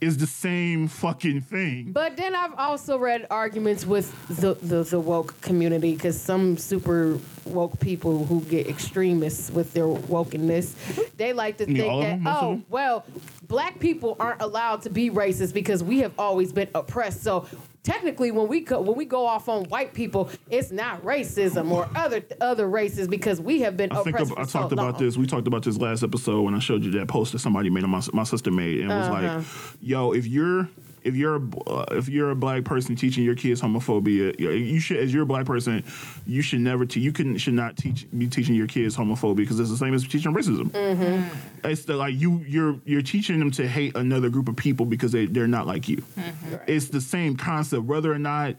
is 0.00 0.14
Yeah. 0.14 0.20
the 0.20 0.26
same 0.26 0.88
fucking 0.88 1.42
thing. 1.42 1.92
But 1.92 2.16
then 2.16 2.34
I've 2.34 2.54
also 2.58 2.98
read 2.98 3.26
arguments 3.30 3.84
with 3.86 4.14
the, 4.28 4.54
the, 4.54 4.82
the 4.84 5.00
woke 5.00 5.40
community 5.40 5.94
because 5.94 6.20
some 6.20 6.56
super 6.56 7.18
woke 7.44 7.78
people 7.80 8.24
who 8.24 8.40
get 8.42 8.68
extremists 8.68 9.50
with 9.50 9.72
their 9.72 9.86
wokenness, 9.86 10.74
they 11.16 11.32
like 11.32 11.56
to 11.58 11.66
think 11.66 11.78
that, 11.78 12.00
them? 12.00 12.26
Oh, 12.26 12.62
well, 12.70 13.04
black 13.48 13.78
people 13.78 14.16
aren't 14.20 14.40
allowed 14.42 14.82
to 14.82 14.90
be 14.90 15.10
racist 15.10 15.52
because 15.52 15.82
we 15.82 15.98
have 15.98 16.12
always 16.18 16.52
been 16.52 16.68
oppressed. 16.74 17.22
So 17.22 17.46
technically, 17.82 18.30
when 18.30 18.48
we 18.48 18.60
go, 18.60 18.80
when 18.80 18.96
we 18.96 19.04
go 19.04 19.26
off 19.26 19.48
on 19.48 19.64
white 19.64 19.92
people, 19.94 20.30
it's 20.50 20.70
not 20.70 21.02
racism 21.04 21.70
or 21.70 21.88
other 21.94 22.22
other 22.40 22.68
races 22.68 23.08
because 23.08 23.40
we 23.40 23.60
have 23.62 23.76
been 23.76 23.90
I 23.92 23.96
think 24.02 24.16
oppressed. 24.16 24.30
ab- 24.32 24.36
for 24.36 24.40
I 24.42 24.44
so 24.46 24.58
talked 24.60 24.72
about 24.72 24.98
this. 24.98 25.16
We 25.16 25.26
talked 25.26 25.46
about 25.46 25.62
this 25.64 25.76
last 25.78 26.02
episode 26.02 26.42
when 26.42 26.54
I 26.54 26.58
showed 26.58 26.82
you 26.84 26.90
that 26.92 27.08
post 27.08 27.32
that 27.32 27.40
somebody 27.40 27.70
made, 27.70 27.84
my 27.84 28.02
my 28.12 28.24
sister 28.24 28.50
made, 28.50 28.80
and 28.80 28.90
it 28.92 28.94
was 28.94 29.08
Uh-huh. 29.08 29.36
like, 29.38 29.46
"Yo, 29.80 30.12
if 30.12 30.26
you're 30.26 30.68
if 31.04 31.14
you're 31.16 31.36
a, 31.36 31.42
uh, 31.66 31.84
if 31.92 32.08
you're 32.08 32.30
a 32.30 32.36
black 32.36 32.64
person 32.64 32.96
teaching 32.96 33.24
your 33.24 33.34
kids 33.34 33.60
homophobia, 33.60 34.38
you- 34.38 34.80
should 34.80 34.98
as 34.98 35.12
you're 35.12 35.22
a 35.22 35.26
black 35.26 35.46
person, 35.46 35.84
you 36.26 36.42
should 36.42 36.60
never 36.60 36.84
te- 36.86 37.00
you 37.00 37.12
can 37.12 37.36
should 37.38 37.54
not 37.54 37.76
teach 37.76 38.06
be 38.16 38.26
teaching 38.26 38.54
your 38.54 38.66
kids 38.66 38.96
homophobia 38.96 39.36
because 39.36 39.58
it's 39.60 39.70
the 39.70 39.76
same 39.76 39.94
as 39.94 40.06
teaching 40.06 40.32
racism. 40.32 40.70
Mm-hmm. 40.70 41.68
It's 41.68 41.84
the, 41.84 41.96
like 41.96 42.14
you 42.14 42.44
you're 42.46 42.76
you're 42.84 43.02
teaching 43.02 43.38
them 43.38 43.50
to 43.52 43.66
hate 43.68 43.96
another 43.96 44.28
group 44.30 44.48
of 44.48 44.56
people 44.56 44.86
because 44.86 45.12
they 45.12 45.26
they're 45.26 45.46
not 45.46 45.66
like 45.66 45.88
you. 45.88 45.96
Mm-hmm. 45.96 46.56
It's 46.66 46.88
the 46.88 47.00
same 47.00 47.36
concept, 47.36 47.84
whether 47.84 48.12
or 48.12 48.18
not 48.18 48.56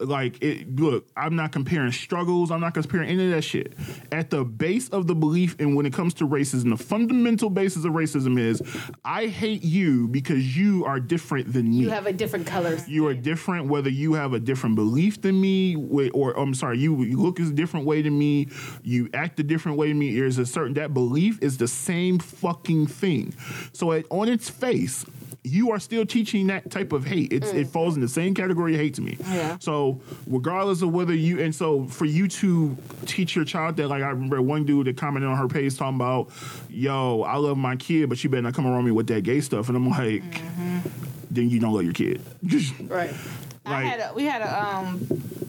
like 0.00 0.42
it 0.42 0.74
look 0.74 1.06
i'm 1.16 1.36
not 1.36 1.52
comparing 1.52 1.92
struggles 1.92 2.50
i'm 2.50 2.60
not 2.60 2.74
comparing 2.74 3.08
any 3.08 3.26
of 3.26 3.30
that 3.30 3.42
shit. 3.42 3.74
At 4.10 4.30
the 4.30 4.44
base 4.44 4.88
of 4.88 5.06
the 5.06 5.14
belief 5.14 5.56
and 5.58 5.76
when 5.76 5.86
it 5.86 5.92
comes 5.92 6.14
to 6.14 6.26
racism 6.26 6.70
the 6.70 6.82
fundamental 6.82 7.50
basis 7.50 7.84
of 7.84 7.92
racism 7.92 8.38
is 8.38 8.60
i 9.04 9.26
hate 9.26 9.62
you 9.62 10.08
because 10.08 10.56
you 10.56 10.84
are 10.84 10.98
different 11.00 11.52
than 11.52 11.70
me. 11.70 11.76
You 11.76 11.90
have 11.90 12.06
a 12.06 12.12
different 12.12 12.46
color. 12.46 12.78
you 12.86 13.06
are 13.06 13.14
different 13.14 13.68
whether 13.68 13.90
you 13.90 14.14
have 14.14 14.32
a 14.32 14.40
different 14.40 14.74
belief 14.74 15.20
than 15.20 15.40
me 15.40 15.76
or 16.12 16.32
I'm 16.32 16.54
sorry 16.54 16.78
you, 16.78 17.02
you 17.02 17.20
look 17.20 17.38
a 17.38 17.44
different 17.44 17.86
way 17.86 18.02
than 18.02 18.18
me 18.18 18.48
you 18.82 19.08
act 19.14 19.38
a 19.40 19.42
different 19.42 19.78
way 19.78 19.88
than 19.88 19.98
me. 19.98 20.14
There's 20.14 20.38
a 20.38 20.46
certain 20.46 20.74
that 20.74 20.94
belief 20.94 21.42
is 21.42 21.58
the 21.58 21.68
same 21.68 22.18
fucking 22.18 22.86
thing. 22.86 23.34
So 23.72 23.92
it, 23.92 24.06
on 24.10 24.28
its 24.28 24.50
face 24.50 25.04
you 25.44 25.70
are 25.70 25.78
still 25.78 26.06
teaching 26.06 26.46
that 26.46 26.70
type 26.70 26.92
of 26.92 27.04
hate. 27.04 27.30
It's, 27.30 27.50
it 27.50 27.66
mm. 27.66 27.70
falls 27.70 27.94
in 27.94 28.00
the 28.00 28.08
same 28.08 28.34
category 28.34 28.74
of 28.74 28.80
hate 28.80 28.94
to 28.94 29.02
me. 29.02 29.18
Yeah. 29.28 29.58
so 29.60 30.00
regardless 30.26 30.80
of 30.80 30.92
whether 30.92 31.14
you 31.14 31.40
and 31.40 31.54
so 31.54 31.84
for 31.86 32.06
you 32.06 32.28
to 32.28 32.76
teach 33.04 33.36
your 33.36 33.44
child 33.44 33.76
that 33.76 33.88
like 33.88 34.02
I 34.02 34.08
remember 34.08 34.40
one 34.40 34.64
dude 34.64 34.86
that 34.86 34.96
commented 34.96 35.28
on 35.28 35.36
her 35.36 35.48
page 35.48 35.76
talking 35.76 35.96
about 35.96 36.30
yo 36.70 37.22
I 37.22 37.36
love 37.36 37.58
my 37.58 37.76
kid 37.76 38.08
but 38.08 38.22
you 38.24 38.30
better 38.30 38.42
not 38.42 38.54
come 38.54 38.66
around 38.66 38.84
me 38.84 38.90
with 38.90 39.06
that 39.08 39.22
gay 39.22 39.40
stuff. 39.40 39.68
And 39.68 39.76
I'm 39.76 39.88
like 39.88 40.22
mm-hmm. 40.22 40.78
then 41.30 41.50
you 41.50 41.60
don't 41.60 41.74
love 41.74 41.84
your 41.84 41.92
kid. 41.92 42.22
Right. 42.88 43.14
I 43.66 43.70
Like- 43.72 43.86
had 43.86 44.00
a, 44.10 44.14
we 44.14 44.24
had 44.24 44.42
a 44.42 44.64
um 44.66 45.06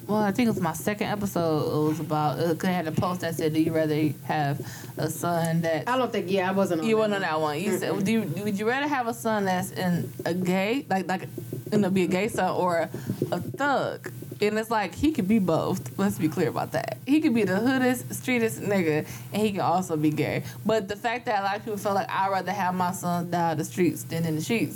well 0.07 0.21
I 0.21 0.31
think 0.31 0.47
it 0.47 0.51
was 0.51 0.61
my 0.61 0.73
second 0.73 1.07
episode 1.07 1.85
it 1.85 1.89
was 1.89 1.99
about 1.99 2.39
uh, 2.39 2.53
'cause 2.55 2.69
I 2.69 2.73
had 2.73 2.87
a 2.87 2.91
post 2.91 3.21
that 3.21 3.35
said 3.35 3.53
do 3.53 3.61
you 3.61 3.73
rather 3.73 4.09
have 4.25 4.59
a 4.97 5.09
son 5.09 5.61
that 5.61 5.89
I 5.89 5.97
don't 5.97 6.11
think. 6.11 6.31
Yeah, 6.31 6.47
I 6.49 6.53
wasn't. 6.53 6.81
On 6.81 6.87
you 6.87 6.95
that 6.95 6.99
wasn't 6.99 7.15
on 7.15 7.21
that 7.21 7.41
one 7.41 7.59
you 7.59 7.77
said 7.77 8.03
do 8.05 8.11
you, 8.11 8.21
would 8.43 8.57
you 8.59 8.67
rather 8.67 8.87
have 8.87 9.07
a 9.07 9.13
son 9.13 9.45
that's 9.45 9.71
in 9.71 10.11
a 10.25 10.33
gay 10.33 10.85
like 10.89 11.07
like 11.07 11.27
gonna 11.69 11.89
be 11.89 12.03
a 12.03 12.07
gay 12.07 12.27
son 12.29 12.51
or 12.55 12.77
a, 12.77 12.89
a 13.31 13.39
thug 13.39 14.11
and 14.41 14.59
it's 14.59 14.69
like 14.69 14.93
he 14.93 15.11
could 15.13 15.29
be 15.29 15.39
both. 15.39 15.97
Let's 15.97 16.17
be 16.19 16.27
clear 16.27 16.49
about 16.49 16.73
that. 16.73 16.97
He 17.07 17.21
could 17.21 17.33
be 17.33 17.45
the 17.45 17.55
hoodest, 17.55 18.09
streetest 18.09 18.59
nigga, 18.59 19.07
and 19.31 19.41
he 19.41 19.51
can 19.53 19.61
also 19.61 19.95
be 19.95 20.09
gay. 20.09 20.43
But 20.65 20.89
the 20.89 20.97
fact 20.97 21.25
that 21.27 21.39
a 21.39 21.43
lot 21.43 21.55
of 21.55 21.63
people 21.63 21.77
feel 21.77 21.93
like 21.93 22.09
I'd 22.11 22.29
rather 22.29 22.51
have 22.51 22.75
my 22.75 22.91
son 22.91 23.31
die 23.31 23.51
on 23.51 23.57
the 23.57 23.63
streets 23.63 24.03
than 24.03 24.25
in 24.25 24.35
the 24.35 24.41
sheets. 24.41 24.75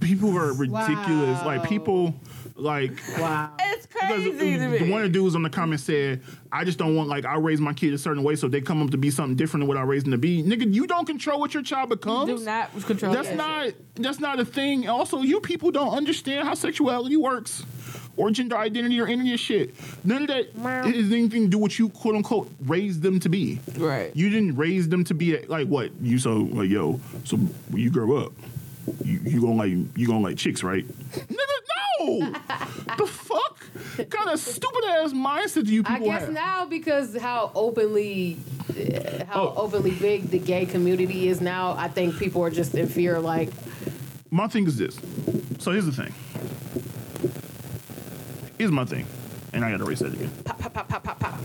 People 0.00 0.36
are 0.36 0.52
ridiculous. 0.52 1.38
Wow. 1.40 1.46
Like 1.46 1.68
people, 1.68 2.14
like 2.56 2.92
Wow. 3.18 3.52
It's 3.60 3.86
because 3.86 4.08
crazy 4.08 4.58
to 4.58 4.68
me. 4.68 4.78
the 4.78 4.90
one 4.90 5.02
of 5.02 5.12
the 5.12 5.18
dudes 5.18 5.34
on 5.34 5.42
the 5.42 5.50
comment 5.50 5.80
said, 5.80 6.22
"I 6.52 6.64
just 6.64 6.78
don't 6.78 6.96
want 6.96 7.08
like 7.08 7.24
I 7.24 7.36
raise 7.36 7.60
my 7.60 7.72
kid 7.72 7.94
a 7.94 7.98
certain 7.98 8.22
way, 8.22 8.36
so 8.36 8.46
if 8.46 8.52
they 8.52 8.60
come 8.60 8.82
up 8.82 8.90
to 8.90 8.98
be 8.98 9.10
something 9.10 9.36
different 9.36 9.62
than 9.62 9.68
what 9.68 9.76
I 9.76 9.82
raised 9.82 10.06
them 10.06 10.12
to 10.12 10.18
be. 10.18 10.42
Nigga, 10.42 10.72
you 10.72 10.86
don't 10.86 11.06
control 11.06 11.38
what 11.40 11.54
your 11.54 11.62
child 11.62 11.90
becomes. 11.90 12.28
do 12.40 12.44
not 12.44 12.70
control 12.84 13.12
That's 13.12 13.28
that 13.28 13.36
not 13.36 13.64
shit. 13.66 13.94
that's 13.96 14.20
not 14.20 14.40
a 14.40 14.44
thing. 14.44 14.88
Also, 14.88 15.22
you 15.22 15.40
people 15.40 15.70
don't 15.70 15.94
understand 15.94 16.46
how 16.46 16.54
sexuality 16.54 17.16
works." 17.16 17.64
Or 18.16 18.32
gender 18.32 18.56
identity 18.58 18.98
or 19.00 19.06
any 19.06 19.20
of 19.20 19.26
this 19.28 19.40
shit. 19.40 19.76
None 20.04 20.22
of 20.22 20.26
that 20.28 20.52
has 20.56 21.12
anything 21.12 21.42
to 21.44 21.46
do 21.46 21.58
with 21.58 21.78
you, 21.78 21.88
quote 21.90 22.16
unquote, 22.16 22.50
raised 22.66 23.00
them 23.00 23.20
to 23.20 23.28
be. 23.28 23.60
Right. 23.76 24.10
You 24.16 24.28
didn't 24.28 24.56
raise 24.56 24.88
them 24.88 25.04
to 25.04 25.14
be 25.14 25.36
a, 25.36 25.46
like 25.46 25.68
what 25.68 25.92
you 26.02 26.18
so 26.18 26.34
like 26.34 26.68
yo. 26.68 26.98
So 27.22 27.36
when 27.36 27.80
you 27.80 27.90
grow 27.90 28.16
up, 28.16 28.32
you, 29.04 29.20
you 29.24 29.40
gonna 29.40 29.54
like 29.54 29.70
you 29.96 30.06
gonna 30.06 30.20
like 30.20 30.36
chicks, 30.36 30.62
right? 30.62 30.86
Nigga, 30.86 31.38
no. 32.00 32.32
the 32.98 33.06
fuck 33.06 33.60
kind 34.10 34.30
of 34.30 34.38
stupid 34.38 34.84
ass 34.84 35.12
mindset 35.12 35.66
do 35.66 35.74
you 35.74 35.82
people 35.82 36.08
I 36.10 36.12
guess 36.12 36.22
have? 36.22 36.32
now 36.32 36.64
because 36.66 37.16
how 37.16 37.50
openly, 37.54 38.36
uh, 38.70 39.24
how 39.26 39.48
Oh. 39.48 39.54
openly 39.64 39.90
big 39.92 40.30
the 40.30 40.38
gay 40.38 40.66
community 40.66 41.28
is 41.28 41.40
now, 41.40 41.72
I 41.72 41.88
think 41.88 42.18
people 42.18 42.42
are 42.44 42.50
just 42.50 42.74
in 42.74 42.86
fear. 42.88 43.18
Like, 43.18 43.50
My 44.30 44.46
thing 44.48 44.66
is 44.66 44.76
this. 44.76 44.96
So 45.58 45.72
here's 45.72 45.86
the 45.86 45.92
thing. 45.92 46.12
Here's 48.58 48.70
my 48.72 48.84
thing, 48.84 49.06
and 49.52 49.64
I 49.64 49.70
gotta 49.70 49.84
erase 49.84 50.00
that 50.00 50.12
again. 50.12 50.30
pop, 50.44 50.58
pop, 50.58 50.74
pop, 50.74 50.88
pop, 50.88 51.04
pop, 51.04 51.20
pop. 51.20 51.40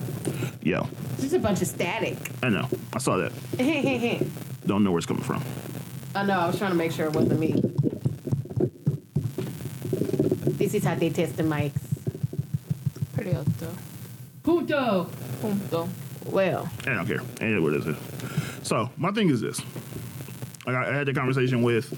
Yo, 0.64 0.88
Just 1.20 1.34
a 1.34 1.40
bunch 1.40 1.61
of 1.61 1.68
static. 1.68 2.18
I 2.41 2.49
know. 2.49 2.68
I 2.94 2.98
saw 2.99 3.18
that. 3.18 3.32
Don't 4.65 4.84
know 4.84 4.91
where 4.91 4.98
it's 4.98 5.06
coming 5.06 5.24
from. 5.24 5.44
Know. 6.22 6.40
I 6.40 6.45
was 6.45 6.60
trying 6.60 6.69
to 6.69 6.77
make 6.77 6.91
sure 6.91 7.07
it 7.07 7.14
wasn't 7.14 7.40
me. 7.40 7.53
This 10.57 10.76
is 10.76 10.84
how 10.84 10.94
they 10.94 11.10
test 11.10 11.38
the 11.38 11.44
mics. 11.44 11.73
Pretty 13.14 13.31
alto. 13.31 13.76
Punto. 14.44 15.10
Punto. 15.41 15.90
Well, 16.27 16.69
I 16.85 16.94
don't 16.94 17.07
care. 17.07 17.22
Ain't 17.41 17.61
what 17.61 17.73
it 17.73 17.88
is. 17.88 17.98
So 18.61 18.90
my 18.95 19.11
thing 19.11 19.30
is 19.30 19.41
this. 19.41 19.60
Like 20.65 20.76
I 20.76 20.91
I 20.91 20.94
had 20.94 21.07
the 21.07 21.14
conversation 21.14 21.64
with, 21.64 21.91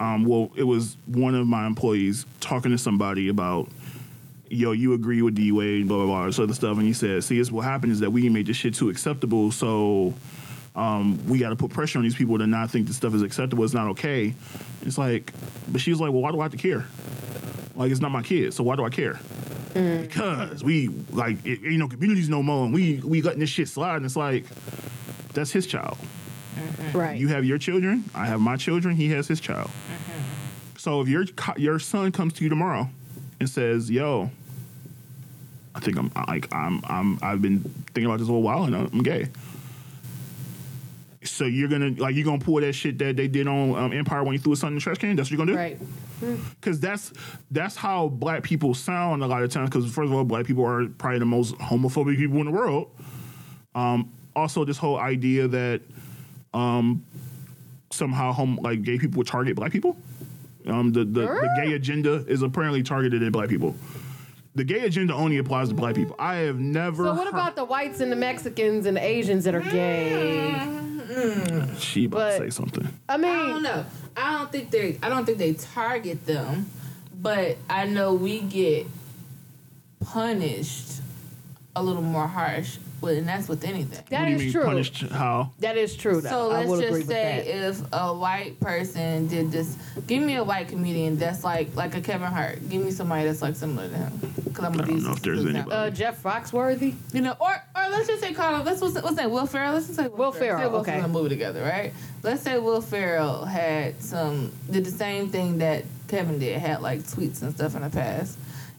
um, 0.00 0.24
well, 0.24 0.50
it 0.56 0.62
was 0.62 0.96
one 1.06 1.34
of 1.34 1.46
my 1.46 1.66
employees 1.66 2.26
talking 2.40 2.70
to 2.70 2.78
somebody 2.78 3.28
about, 3.28 3.68
yo, 4.48 4.72
you 4.72 4.94
agree 4.94 5.20
with 5.22 5.34
D 5.34 5.52
Wade, 5.52 5.88
blah 5.88 5.98
blah 5.98 6.06
blah, 6.06 6.26
this 6.26 6.38
other 6.38 6.54
stuff, 6.54 6.78
and 6.78 6.86
he 6.86 6.92
said, 6.92 7.24
see, 7.24 7.38
this 7.38 7.50
what 7.50 7.64
happened 7.64 7.92
is 7.92 8.00
that 8.00 8.12
we 8.12 8.28
made 8.28 8.46
this 8.46 8.56
shit 8.56 8.74
too 8.74 8.88
acceptable, 8.88 9.50
so. 9.50 10.14
Um, 10.74 11.24
we 11.28 11.38
got 11.38 11.50
to 11.50 11.56
put 11.56 11.70
pressure 11.70 11.98
on 11.98 12.04
these 12.04 12.16
people 12.16 12.36
to 12.38 12.46
not 12.46 12.70
think 12.70 12.86
this 12.88 12.96
stuff 12.96 13.14
is 13.14 13.22
acceptable. 13.22 13.64
It's 13.64 13.74
not 13.74 13.88
okay. 13.88 14.34
It's 14.82 14.98
like, 14.98 15.32
but 15.68 15.80
she 15.80 15.90
was 15.90 16.00
like, 16.00 16.12
well, 16.12 16.22
why 16.22 16.32
do 16.32 16.40
I 16.40 16.44
have 16.44 16.52
to 16.52 16.58
care? 16.58 16.84
Like, 17.76 17.92
it's 17.92 18.00
not 18.00 18.10
my 18.10 18.22
kid, 18.22 18.54
so 18.54 18.64
why 18.64 18.76
do 18.76 18.84
I 18.84 18.90
care? 18.90 19.20
Mm. 19.74 20.02
Because 20.02 20.64
we 20.64 20.88
like, 21.10 21.44
it, 21.44 21.60
ain't 21.64 21.78
no 21.78 21.88
communities 21.88 22.28
no 22.28 22.42
more, 22.42 22.64
and 22.64 22.74
we 22.74 23.00
we 23.04 23.22
letting 23.22 23.40
this 23.40 23.50
shit 23.50 23.68
slide. 23.68 23.96
And 23.96 24.04
it's 24.04 24.16
like, 24.16 24.46
that's 25.32 25.50
his 25.50 25.66
child. 25.66 25.98
Mm-hmm. 26.54 26.98
right. 26.98 27.18
You 27.18 27.28
have 27.28 27.44
your 27.44 27.58
children. 27.58 28.04
I 28.14 28.26
have 28.26 28.40
my 28.40 28.56
children. 28.56 28.94
He 28.94 29.08
has 29.10 29.26
his 29.26 29.40
child. 29.40 29.68
Mm-hmm. 29.68 30.76
So 30.78 31.00
if 31.00 31.08
your 31.08 31.24
your 31.56 31.78
son 31.78 32.12
comes 32.12 32.34
to 32.34 32.44
you 32.44 32.48
tomorrow 32.48 32.88
and 33.40 33.44
and 33.44 33.50
says, 33.50 33.90
"Yo, 33.90 34.30
I 35.74 35.80
think 35.80 35.98
I'm 35.98 36.10
like 36.26 36.52
I'm 36.52 36.80
I'm 36.84 37.18
I've 37.22 37.42
been 37.42 37.60
thinking 37.92 38.06
about 38.06 38.18
this 38.18 38.28
a 38.28 38.32
while 38.32 38.64
and 38.64 38.74
I'm 38.74 39.02
gay." 39.02 39.28
So 41.26 41.44
you're 41.44 41.68
gonna 41.68 41.90
like 41.98 42.14
you're 42.14 42.24
gonna 42.24 42.38
pull 42.38 42.60
that 42.60 42.72
shit 42.74 42.98
that 42.98 43.16
they 43.16 43.28
did 43.28 43.46
on 43.48 43.74
um, 43.76 43.92
Empire 43.92 44.22
when 44.22 44.34
you 44.34 44.38
threw 44.38 44.52
a 44.52 44.56
son 44.56 44.68
in 44.68 44.74
the 44.76 44.80
trash 44.80 44.98
can. 44.98 45.16
That's 45.16 45.30
what 45.30 45.38
you're 45.38 45.46
gonna 45.46 45.52
do, 45.52 45.58
Right. 45.58 45.78
Because 46.60 46.80
that's 46.80 47.12
that's 47.50 47.76
how 47.76 48.08
black 48.08 48.42
people 48.42 48.74
sound 48.74 49.22
a 49.22 49.26
lot 49.26 49.42
of 49.42 49.50
times. 49.50 49.70
Because 49.70 49.86
first 49.86 50.08
of 50.10 50.14
all, 50.14 50.24
black 50.24 50.46
people 50.46 50.64
are 50.64 50.86
probably 50.86 51.18
the 51.18 51.24
most 51.24 51.54
homophobic 51.56 52.16
people 52.16 52.38
in 52.38 52.46
the 52.46 52.52
world. 52.52 52.90
Um, 53.74 54.12
also, 54.36 54.64
this 54.64 54.78
whole 54.78 54.98
idea 54.98 55.48
that 55.48 55.80
um, 56.52 57.04
somehow 57.90 58.32
home 58.32 58.58
like 58.62 58.82
gay 58.82 58.98
people 58.98 59.18
would 59.18 59.26
target 59.26 59.56
black 59.56 59.72
people. 59.72 59.96
Um, 60.66 60.92
the 60.92 61.04
the, 61.04 61.20
the 61.22 61.50
gay 61.56 61.72
agenda 61.74 62.24
is 62.26 62.42
apparently 62.42 62.82
targeted 62.82 63.22
at 63.22 63.32
black 63.32 63.48
people. 63.48 63.74
The 64.56 64.62
gay 64.64 64.84
agenda 64.86 65.14
only 65.14 65.38
applies 65.38 65.68
to 65.70 65.74
black 65.74 65.96
people. 65.96 66.14
I 66.18 66.36
have 66.36 66.60
never. 66.60 67.04
So 67.04 67.14
what 67.14 67.24
heard- 67.24 67.28
about 67.34 67.56
the 67.56 67.64
whites 67.64 68.00
and 68.00 68.12
the 68.12 68.16
Mexicans 68.16 68.86
and 68.86 68.96
the 68.96 69.04
Asians 69.04 69.44
that 69.44 69.54
are 69.54 69.60
gay? 69.60 70.54
she 71.78 72.04
about 72.06 72.16
but- 72.18 72.30
to 72.38 72.44
say 72.44 72.50
something? 72.50 72.88
I 73.08 73.16
mean, 73.16 73.30
I 73.30 73.46
don't 73.48 73.62
know. 73.62 73.84
I 74.16 74.38
don't 74.38 74.52
think 74.52 74.70
they. 74.70 74.98
I 75.02 75.08
don't 75.08 75.24
think 75.26 75.38
they 75.38 75.54
target 75.54 76.24
them, 76.24 76.70
but 77.20 77.56
I 77.68 77.86
know 77.86 78.14
we 78.14 78.40
get 78.40 78.86
punished 80.00 81.00
a 81.74 81.82
little 81.82 82.02
more 82.02 82.28
harsh, 82.28 82.78
but 83.00 83.14
and 83.14 83.28
that's 83.28 83.48
with 83.48 83.64
anything. 83.64 83.98
what 83.98 84.06
that 84.10 84.24
do 84.24 84.30
you 84.30 84.36
is 84.36 84.42
mean 84.42 84.52
true. 84.52 84.64
punished? 84.64 85.00
How? 85.02 85.50
That 85.58 85.76
is 85.76 85.96
true. 85.96 86.20
So 86.20 86.50
I 86.50 86.58
let's 86.58 86.68
will 86.68 86.80
just 86.80 87.06
say 87.06 87.42
that. 87.44 87.68
if 87.68 87.82
a 87.92 88.14
white 88.14 88.58
person 88.60 89.26
did 89.28 89.52
this, 89.52 89.76
give 90.06 90.22
me 90.22 90.36
a 90.36 90.44
white 90.44 90.68
comedian 90.68 91.16
that's 91.16 91.44
like 91.44 91.74
like 91.74 91.94
a 91.94 92.00
Kevin 92.00 92.28
Hart. 92.28 92.68
Give 92.68 92.84
me 92.84 92.90
somebody 92.90 93.26
that's 93.26 93.42
like 93.42 93.56
similar 93.56 93.88
to 93.88 93.94
him. 93.94 94.20
Because 94.44 94.64
I'm 94.64 94.72
gonna 94.72 94.84
I 94.84 94.86
don't 94.86 95.02
know 95.02 95.12
if 95.12 95.22
there's 95.22 95.44
anybody. 95.44 95.70
Uh, 95.70 95.90
Jeff 95.90 96.22
Foxworthy. 96.22 96.94
You 97.12 97.20
know, 97.20 97.36
or 97.40 97.62
or 97.76 97.88
let's 97.90 98.08
just 98.08 98.22
say 98.22 98.32
Carl. 98.32 98.62
Let's 98.62 98.80
what's, 98.80 98.94
what's 99.02 99.16
that? 99.16 99.30
Will 99.30 99.46
Ferrell. 99.46 99.74
Let's 99.74 99.86
just 99.86 99.98
say 99.98 100.08
Will 100.08 100.32
Ferrell. 100.32 100.58
Ferrell, 100.58 100.70
Will 100.70 100.78
okay. 100.80 100.92
Ferrell 100.92 101.04
in 101.04 101.10
a 101.10 101.12
movie 101.12 101.28
together, 101.28 101.62
right? 101.62 101.92
Let's 102.22 102.42
say 102.42 102.58
Will 102.58 102.80
Ferrell 102.80 103.44
had 103.44 104.00
some 104.02 104.52
did 104.70 104.84
the 104.84 104.90
same 104.90 105.28
thing 105.28 105.58
that 105.58 105.84
Kevin 106.08 106.38
did. 106.38 106.58
Had 106.58 106.80
like 106.80 107.00
tweets 107.00 107.42
and 107.42 107.54
stuff 107.54 107.74
in 107.74 107.82
the 107.82 107.90
past, 107.90 108.38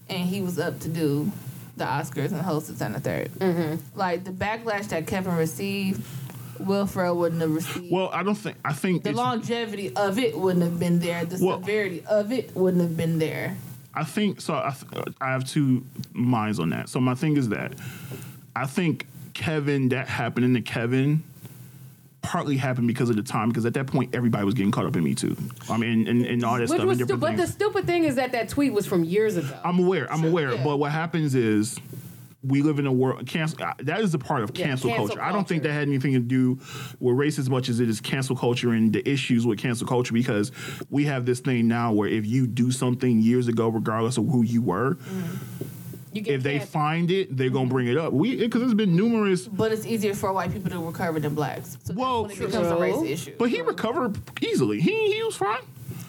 and 0.09 0.27
he 0.27 0.41
was 0.41 0.57
up 0.59 0.79
to 0.81 0.89
do 0.89 1.31
the 1.77 1.85
Oscars 1.85 2.31
and 2.31 2.41
host 2.41 2.69
it 2.69 2.81
on 2.81 2.93
the 2.93 2.99
3rd 2.99 3.29
Mm-hmm. 3.29 3.99
Like 3.99 4.23
the 4.23 4.31
backlash 4.31 4.87
that 4.89 5.07
Kevin 5.07 5.35
received, 5.35 6.01
Will 6.59 6.85
Ferrell 6.87 7.17
wouldn't 7.17 7.41
have 7.41 7.51
received. 7.53 7.91
Well, 7.91 8.09
I 8.13 8.23
don't 8.23 8.35
think. 8.35 8.57
I 8.63 8.71
think 8.73 9.03
the 9.03 9.11
longevity 9.11 9.93
of 9.95 10.17
it 10.17 10.37
wouldn't 10.37 10.63
have 10.63 10.79
been 10.79 10.99
there. 10.99 11.25
The 11.25 11.43
Well- 11.45 11.59
severity 11.59 12.03
of 12.05 12.31
it 12.31 12.55
wouldn't 12.55 12.81
have 12.81 12.95
been 12.95 13.19
there. 13.19 13.57
I 13.93 14.03
think 14.03 14.41
so. 14.41 14.53
I, 14.55 14.73
th- 14.93 15.15
I 15.21 15.31
have 15.31 15.45
two 15.45 15.85
minds 16.13 16.59
on 16.59 16.69
that. 16.71 16.89
So 16.89 16.99
my 16.99 17.15
thing 17.15 17.37
is 17.37 17.47
that 17.49 17.73
I 18.55 18.65
think 18.67 19.05
Kevin 19.33 19.89
that 19.89 20.07
happening 20.09 20.53
to 20.53 20.61
Kevin 20.61 21.23
partly 22.25 22.57
happened 22.57 22.87
because 22.87 23.09
of 23.09 23.15
the 23.15 23.23
time. 23.23 23.49
Because 23.49 23.65
at 23.65 23.73
that 23.75 23.87
point, 23.87 24.13
everybody 24.15 24.43
was 24.45 24.53
getting 24.53 24.71
caught 24.71 24.85
up 24.85 24.95
in 24.95 25.03
Me 25.03 25.15
Too. 25.15 25.35
I 25.69 25.77
mean, 25.77 26.07
and, 26.07 26.25
and 26.25 26.43
all 26.43 26.55
that 26.55 26.61
Which 26.69 26.69
stuff. 26.71 26.85
was 26.85 26.97
stu- 26.99 27.17
but 27.17 27.37
the 27.37 27.47
stupid 27.47 27.85
thing 27.85 28.03
is 28.03 28.15
that 28.15 28.31
that 28.33 28.49
tweet 28.49 28.73
was 28.73 28.85
from 28.85 29.03
years 29.03 29.37
ago. 29.37 29.57
I'm 29.63 29.79
aware. 29.79 30.11
I'm 30.11 30.23
aware. 30.25 30.53
yeah. 30.53 30.63
But 30.63 30.77
what 30.77 30.91
happens 30.91 31.35
is. 31.35 31.79
We 32.47 32.61
live 32.61 32.77
in 32.77 32.85
a 32.85 32.93
world. 32.93 33.25
Cancel, 33.25 33.63
uh, 33.63 33.73
that 33.79 34.01
is 34.01 34.13
a 34.13 34.19
part 34.19 34.43
of 34.43 34.51
Yeah, 34.55 34.67
cancel, 34.67 34.91
cancel 34.91 35.07
culture. 35.07 35.21
I 35.23 35.31
don't 35.31 35.47
think 35.47 35.63
that 35.63 35.71
had 35.71 35.87
anything 35.87 36.13
to 36.13 36.19
do 36.19 36.59
with 36.99 37.15
race 37.17 37.39
as 37.39 37.49
much 37.49 37.69
as 37.69 37.79
it 37.79 37.89
is 37.89 37.99
cancel 37.99 38.35
culture 38.35 38.69
and 38.71 38.93
the 38.93 39.01
issues 39.09 39.47
with 39.47 39.57
cancel 39.57 39.87
culture. 39.87 40.13
Because 40.13 40.51
we 40.91 41.05
have 41.05 41.25
this 41.25 41.39
thing 41.39 41.67
now 41.67 41.91
where 41.91 42.07
if 42.07 42.23
you 42.27 42.45
do 42.45 42.71
something 42.71 43.19
years 43.19 43.47
ago, 43.47 43.69
regardless 43.69 44.17
of 44.19 44.27
who 44.27 44.43
you 44.43 44.61
were, 44.61 44.95
you 45.09 45.65
get 46.21 46.35
if 46.35 46.43
they 46.43 46.59
find 46.59 47.11
it, 47.11 47.35
they're 47.35 47.49
gonna 47.49 47.69
bring 47.69 47.87
it 47.87 47.97
up. 47.97 48.13
We 48.13 48.35
because 48.37 48.61
there's 48.61 48.73
been 48.73 48.95
numerous, 48.95 49.47
But 49.47 49.71
it's 49.71 49.85
easier 49.85 50.13
for 50.13 50.31
white 50.33 50.51
people 50.51 50.69
to 50.71 50.79
recover 50.79 51.19
than 51.19 51.35
blacks. 51.35 51.77
So 51.83 51.93
Well, 51.93 52.23
when 52.23 52.31
it 52.31 52.39
becomes 52.39 52.67
a 52.67 52.75
race 52.75 53.01
issue. 53.03 53.35
but 53.37 53.49
he 53.49 53.61
recovered 53.61 54.17
easily. 54.41 54.79
He 54.79 55.13
he 55.13 55.23
was 55.23 55.35
fine. 55.35 55.61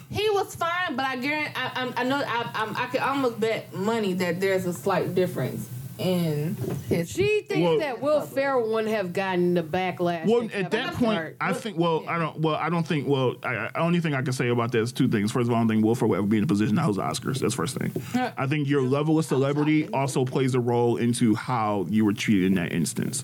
He 0.09 0.29
was 0.29 0.55
fine, 0.55 0.95
but 0.95 1.03
I 1.05 1.17
guarantee, 1.17 1.51
I, 1.55 1.91
I, 1.97 2.01
I 2.01 2.03
know, 2.05 2.15
I, 2.25 2.49
I, 2.53 2.83
I 2.83 2.87
could 2.87 3.01
almost 3.01 3.41
bet 3.41 3.73
money 3.73 4.13
that 4.13 4.39
there's 4.39 4.65
a 4.65 4.71
slight 4.71 5.13
difference 5.13 5.67
in 5.99 6.55
his. 6.89 7.09
She 7.11 7.41
thinks 7.41 7.63
Well- 7.63 7.79
that 7.79 8.01
Will 8.01 8.21
Ferrell 8.21 8.71
wouldn't 8.71 8.93
have 8.93 9.13
gotten 9.13 9.53
the 9.53 9.63
backlash. 9.63 10.25
Well, 10.25 10.47
at 10.53 10.71
that 10.71 10.93
point, 10.95 11.17
Hart. 11.17 11.37
I 11.41 11.53
think. 11.53 11.77
Well, 11.77 12.03
I 12.07 12.17
don't. 12.19 12.39
Well, 12.39 12.55
I 12.55 12.69
don't 12.69 12.85
think. 12.87 13.07
Well, 13.07 13.35
I, 13.43 13.69
I 13.73 13.79
only 13.79 13.99
thing 13.99 14.13
I 14.13 14.21
can 14.21 14.33
say 14.33 14.49
about 14.49 14.71
that 14.73 14.79
is 14.79 14.91
two 14.91 15.07
things. 15.07 15.31
First 15.31 15.47
of 15.47 15.51
all, 15.51 15.57
I 15.57 15.59
don't 15.61 15.67
think 15.69 15.83
Will 15.85 15.95
Ferrell 15.95 16.09
will 16.11 16.17
ever 16.17 16.27
be 16.27 16.37
in 16.37 16.43
a 16.43 16.47
position 16.47 16.75
to 16.75 16.81
host 16.81 16.99
Oscars. 16.99 17.39
That's 17.39 17.53
first 17.53 17.77
thing. 17.77 17.91
I 18.37 18.47
think 18.47 18.67
your 18.67 18.81
level 18.81 19.17
of 19.19 19.25
celebrity 19.25 19.87
also 19.89 20.25
plays 20.25 20.55
a 20.55 20.59
role 20.59 20.97
into 20.97 21.35
how 21.35 21.85
you 21.89 22.05
were 22.05 22.13
treated 22.13 22.45
in 22.45 22.53
that 22.55 22.71
instance. 22.71 23.23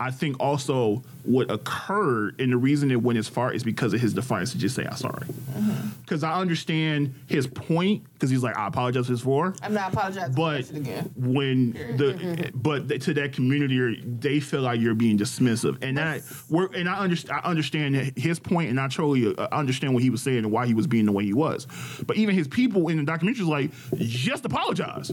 I 0.00 0.10
think 0.10 0.38
also 0.40 1.02
what 1.24 1.50
occurred 1.52 2.40
and 2.40 2.50
the 2.52 2.56
reason 2.56 2.90
it 2.90 3.00
went 3.00 3.16
as 3.16 3.28
far 3.28 3.52
is 3.52 3.62
because 3.62 3.94
of 3.94 4.00
his 4.00 4.12
defiance 4.12 4.50
to 4.52 4.58
just 4.58 4.74
say 4.74 4.84
I'm 4.84 4.96
sorry. 4.96 5.26
Mm-hmm. 5.26 5.88
Because 6.00 6.24
I 6.24 6.34
understand 6.40 7.14
his 7.28 7.46
point. 7.46 8.02
Because 8.14 8.28
he's 8.30 8.42
like, 8.42 8.56
I 8.56 8.66
apologize 8.66 9.06
for 9.06 9.12
this 9.12 9.20
for. 9.20 9.54
I'm 9.62 9.72
not 9.74 9.92
apologizing 9.92 10.34
But 10.34 10.64
for 10.66 10.72
that 10.72 10.74
shit 10.74 10.76
again. 10.76 11.10
when 11.16 11.72
the 11.96 12.11
but 12.54 12.88
th- 12.88 13.04
to 13.04 13.14
that 13.14 13.32
community, 13.32 14.02
they 14.04 14.40
feel 14.40 14.60
like 14.62 14.80
you're 14.80 14.94
being 14.94 15.18
dismissive, 15.18 15.78
and 15.82 15.96
that 15.98 16.22
we're 16.48 16.66
and 16.74 16.88
I 16.88 16.98
understand 16.98 17.40
I 17.44 17.48
understand 17.48 17.94
his 18.16 18.38
point, 18.38 18.70
and 18.70 18.78
I 18.80 18.88
totally 18.88 19.34
uh, 19.36 19.48
understand 19.52 19.94
what 19.94 20.02
he 20.02 20.10
was 20.10 20.22
saying 20.22 20.38
and 20.38 20.50
why 20.52 20.66
he 20.66 20.74
was 20.74 20.86
being 20.86 21.06
the 21.06 21.12
way 21.12 21.24
he 21.24 21.32
was. 21.34 21.66
But 22.06 22.16
even 22.16 22.34
his 22.34 22.48
people 22.48 22.88
in 22.88 22.96
the 22.98 23.04
documentary 23.04 23.44
was 23.44 23.48
like, 23.48 23.70
just 23.98 24.44
apologize 24.44 25.10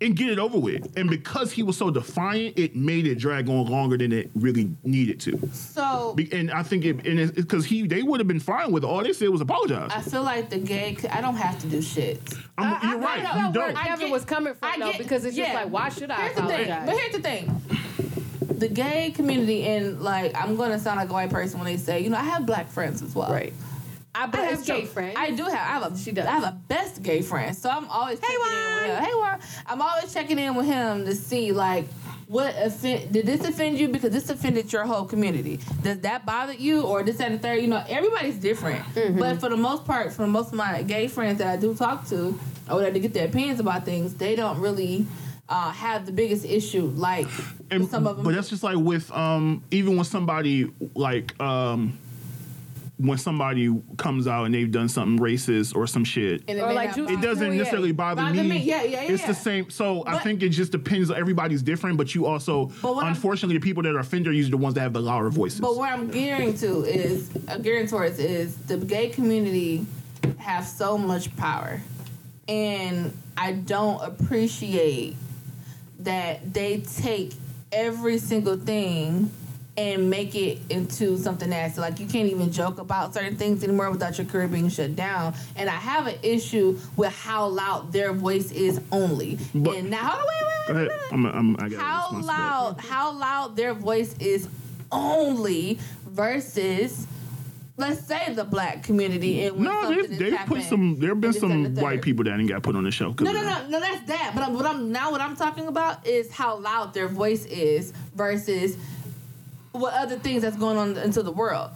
and 0.00 0.16
get 0.16 0.30
it 0.30 0.38
over 0.38 0.58
with. 0.58 0.96
And 0.96 1.10
because 1.10 1.52
he 1.52 1.62
was 1.62 1.76
so 1.76 1.90
defiant, 1.90 2.58
it 2.58 2.74
made 2.74 3.06
it 3.06 3.16
drag 3.16 3.48
on 3.48 3.66
longer 3.66 3.96
than 3.98 4.12
it 4.12 4.30
really 4.34 4.70
needed 4.82 5.20
to. 5.20 5.48
So 5.52 6.14
Be- 6.14 6.32
And 6.32 6.50
I 6.50 6.62
think 6.62 6.84
it 6.84 7.06
and 7.06 7.34
because 7.34 7.64
he 7.64 7.86
they 7.86 8.02
would 8.02 8.20
have 8.20 8.28
been 8.28 8.40
fine 8.40 8.72
with 8.72 8.84
it. 8.84 8.86
all 8.86 9.02
they 9.02 9.12
said 9.12 9.28
was 9.28 9.40
apologize. 9.40 9.90
I 9.94 10.00
feel 10.00 10.22
like 10.22 10.50
the 10.50 10.58
gay. 10.58 10.96
I 11.10 11.20
don't 11.20 11.36
have 11.36 11.58
to 11.60 11.66
do 11.66 11.80
shit. 11.82 12.20
I'm, 12.58 12.74
I- 12.82 12.90
you're 12.92 13.00
I 13.02 13.04
right, 13.04 13.22
felt 13.22 13.36
you 13.36 13.42
where 13.44 13.52
don't. 13.52 13.76
I 13.76 13.84
Kevin 13.86 14.06
get- 14.06 14.12
was 14.12 14.24
coming 14.24 14.54
from 14.54 14.68
I 14.72 14.78
though, 14.78 14.92
get- 14.92 14.98
because 14.98 15.24
it's 15.24 15.36
just 15.36 15.54
like, 15.54 15.68
why 15.70 15.88
should 15.88 16.10
I 16.10 16.19
Here's 16.22 16.36
the 16.36 16.46
thing. 16.46 16.86
But 16.86 16.96
here's 16.96 17.12
the 17.12 17.22
thing. 17.22 17.62
The 18.58 18.68
gay 18.68 19.10
community, 19.12 19.66
and 19.66 20.02
like, 20.02 20.34
I'm 20.34 20.56
gonna 20.56 20.78
sound 20.78 20.98
like 20.98 21.08
a 21.08 21.12
white 21.12 21.30
person 21.30 21.60
when 21.60 21.66
they 21.66 21.78
say, 21.78 22.00
you 22.00 22.10
know, 22.10 22.18
I 22.18 22.24
have 22.24 22.44
black 22.44 22.68
friends 22.68 23.00
as 23.02 23.14
well. 23.14 23.32
Right. 23.32 23.54
I, 24.14 24.26
but 24.26 24.40
I 24.40 24.44
have 24.46 24.66
gay 24.66 24.84
friends. 24.84 25.14
I 25.16 25.30
do 25.30 25.44
have. 25.44 25.54
I 25.54 25.56
have 25.56 25.92
a. 25.92 25.96
She 25.96 26.10
does. 26.12 26.26
I 26.26 26.32
have 26.32 26.44
a 26.44 26.58
best 26.68 27.02
gay 27.02 27.22
friend. 27.22 27.56
So 27.56 27.70
I'm 27.70 27.88
always 27.88 28.20
checking 28.20 28.34
in 28.34 28.74
with 28.74 28.84
him. 28.84 29.04
Hey, 29.04 29.14
Warren. 29.14 29.40
I'm 29.66 29.80
always 29.80 30.12
checking 30.12 30.38
in 30.38 30.54
with 30.56 30.66
him 30.66 31.04
to 31.04 31.14
see 31.14 31.52
like 31.52 31.86
what 32.26 32.54
offend 32.58 33.12
did 33.12 33.24
this 33.24 33.44
offend 33.44 33.78
you 33.78 33.88
because 33.88 34.10
this 34.10 34.28
offended 34.28 34.72
your 34.72 34.84
whole 34.84 35.04
community. 35.04 35.60
Does 35.82 36.00
that 36.00 36.26
bother 36.26 36.52
you 36.52 36.82
or 36.82 37.02
this 37.02 37.18
that, 37.18 37.30
and 37.30 37.36
the 37.36 37.38
third? 37.38 37.62
You 37.62 37.68
know, 37.68 37.84
everybody's 37.88 38.36
different. 38.36 38.84
Mm-hmm. 38.94 39.18
But 39.18 39.40
for 39.40 39.48
the 39.48 39.56
most 39.56 39.84
part, 39.84 40.12
for 40.12 40.26
most 40.26 40.48
of 40.48 40.54
my 40.54 40.82
gay 40.82 41.06
friends 41.06 41.38
that 41.38 41.46
I 41.46 41.56
do 41.56 41.72
talk 41.74 42.06
to, 42.08 42.38
or 42.68 42.80
that 42.80 42.94
to 42.94 43.00
get 43.00 43.14
their 43.14 43.26
opinions 43.26 43.60
about 43.60 43.84
things, 43.84 44.14
they 44.14 44.34
don't 44.36 44.58
really. 44.60 45.06
Uh, 45.50 45.72
have 45.72 46.06
the 46.06 46.12
biggest 46.12 46.44
issue 46.44 46.86
like 46.94 47.26
And- 47.72 47.88
some 47.88 48.06
of 48.06 48.14
them. 48.16 48.24
But 48.24 48.34
that's 48.36 48.48
just 48.48 48.62
like 48.62 48.76
with 48.76 49.10
um 49.10 49.64
even 49.72 49.96
when 49.96 50.04
somebody 50.04 50.70
like 50.94 51.38
um 51.40 51.98
when 52.98 53.18
somebody 53.18 53.74
comes 53.96 54.28
out 54.28 54.44
and 54.44 54.54
they've 54.54 54.70
done 54.70 54.88
something 54.88 55.18
racist 55.18 55.74
or 55.74 55.86
some 55.88 56.04
shit. 56.04 56.44
and 56.46 56.60
Or 56.60 56.72
like 56.72 56.96
not 56.96 57.10
it 57.10 57.20
doesn't 57.20 57.42
Juliet. 57.46 57.56
necessarily 57.56 57.90
bother, 57.92 58.22
Bother 58.22 58.42
me. 58.44 58.48
me. 58.50 58.58
Yeah, 58.58 58.82
yeah, 58.84 59.02
yeah, 59.02 59.12
It's 59.12 59.24
the 59.26 59.34
same. 59.34 59.70
So 59.70 60.04
I 60.06 60.18
think 60.18 60.42
it 60.44 60.50
just 60.50 60.70
depends. 60.70 61.10
Everybody's 61.10 61.62
different, 61.62 61.96
but 61.96 62.14
you 62.14 62.26
also, 62.26 62.66
But 62.82 62.94
what 62.94 63.04
I'm- 63.04 63.14
unfortunately, 63.14 63.56
the 63.56 63.64
people 63.64 63.82
that 63.84 63.94
are 63.96 64.00
offended 64.00 64.28
are 64.30 64.36
usually 64.36 64.50
the 64.52 64.58
ones 64.58 64.74
that 64.74 64.82
have 64.82 64.92
the 64.92 65.00
louder 65.00 65.30
voices. 65.30 65.60
But 65.60 65.76
what 65.76 65.90
I'm 65.90 66.08
gearing 66.10 66.52
to 66.58 66.82
is, 66.84 67.28
uh, 67.48 67.56
gearing 67.58 67.86
towards 67.88 68.18
is 68.20 68.54
the 68.68 68.76
gay 68.76 69.08
community 69.08 69.84
have 70.36 70.66
so 70.66 70.96
much 70.98 71.34
power, 71.36 71.80
and 72.46 73.12
I 73.36 73.52
don't 73.52 74.00
appreciate 74.04 75.16
that 76.04 76.52
they 76.52 76.80
take 76.80 77.32
every 77.72 78.18
single 78.18 78.56
thing 78.56 79.30
and 79.76 80.10
make 80.10 80.34
it 80.34 80.58
into 80.68 81.16
something 81.16 81.48
nasty. 81.50 81.80
Like 81.80 82.00
you 82.00 82.06
can't 82.06 82.28
even 82.30 82.50
joke 82.52 82.78
about 82.78 83.14
certain 83.14 83.36
things 83.36 83.62
anymore 83.64 83.90
without 83.90 84.18
your 84.18 84.26
career 84.26 84.48
being 84.48 84.68
shut 84.68 84.96
down. 84.96 85.34
And 85.56 85.70
I 85.70 85.74
have 85.76 86.06
an 86.06 86.16
issue 86.22 86.78
with 86.96 87.12
how 87.16 87.46
loud 87.46 87.92
their 87.92 88.12
voice 88.12 88.50
is 88.50 88.80
only. 88.92 89.38
But- 89.54 89.76
and 89.76 89.90
now, 89.90 90.08
hold 90.08 90.20
on, 90.20 90.26
wait, 90.28 90.36
wait, 90.42 90.66
Go 90.68 90.74
wait, 90.74 90.86
ahead. 90.86 90.88
wait, 90.88 91.00
wait 91.00 91.12
I'm, 91.12 91.26
I'm, 91.26 91.56
I 91.60 91.68
got 91.68 91.80
how 91.80 91.96
response 92.16 92.26
to 92.26 92.26
that. 92.26 92.38
loud 92.40 92.80
how 92.80 93.12
loud 93.12 93.56
their 93.56 93.74
voice 93.74 94.14
is 94.18 94.48
only 94.92 95.78
versus 96.06 97.06
let's 97.80 98.06
say 98.06 98.32
the 98.34 98.44
black 98.44 98.82
community 98.82 99.44
and 99.44 99.58
No, 99.58 99.70
something 99.82 100.18
they 100.18 100.26
is 100.26 100.30
they 100.30 100.36
put 100.46 100.62
some. 100.62 100.98
There 100.98 101.10
have 101.10 101.20
been 101.20 101.28
and 101.28 101.34
this, 101.34 101.40
that, 101.42 101.50
and 101.50 101.76
some 101.76 101.82
white 101.82 102.02
people 102.02 102.24
that 102.24 102.32
didn't 102.32 102.46
got 102.46 102.62
put 102.62 102.76
on 102.76 102.84
the 102.84 102.90
show. 102.90 103.14
no 103.20 103.32
no 103.32 103.42
no 103.42 103.68
no 103.68 103.80
that's 103.80 104.06
that 104.06 104.32
but 104.34 104.44
I'm, 104.44 104.54
what 104.54 104.66
I'm 104.66 104.92
now 104.92 105.10
what 105.10 105.20
I'm 105.20 105.36
talking 105.36 105.66
about 105.66 106.06
is 106.06 106.30
how 106.30 106.58
loud 106.58 106.94
their 106.94 107.08
voice 107.08 107.44
is 107.46 107.92
versus 108.14 108.76
what 109.72 109.94
other 109.94 110.18
things 110.18 110.42
that's 110.42 110.56
going 110.56 110.76
on 110.76 110.96
into 110.98 111.22
the 111.22 111.32
world 111.32 111.70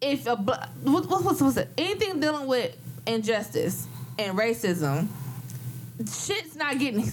if 0.00 0.26
a 0.26 0.36
what, 0.36 0.68
what, 0.82 1.22
what's, 1.22 1.40
what's 1.40 1.56
it 1.56 1.68
anything 1.78 2.20
dealing 2.20 2.46
with 2.46 2.76
injustice 3.06 3.86
and 4.18 4.36
racism 4.36 5.08
shit's 6.06 6.56
not 6.56 6.78
getting 6.78 7.12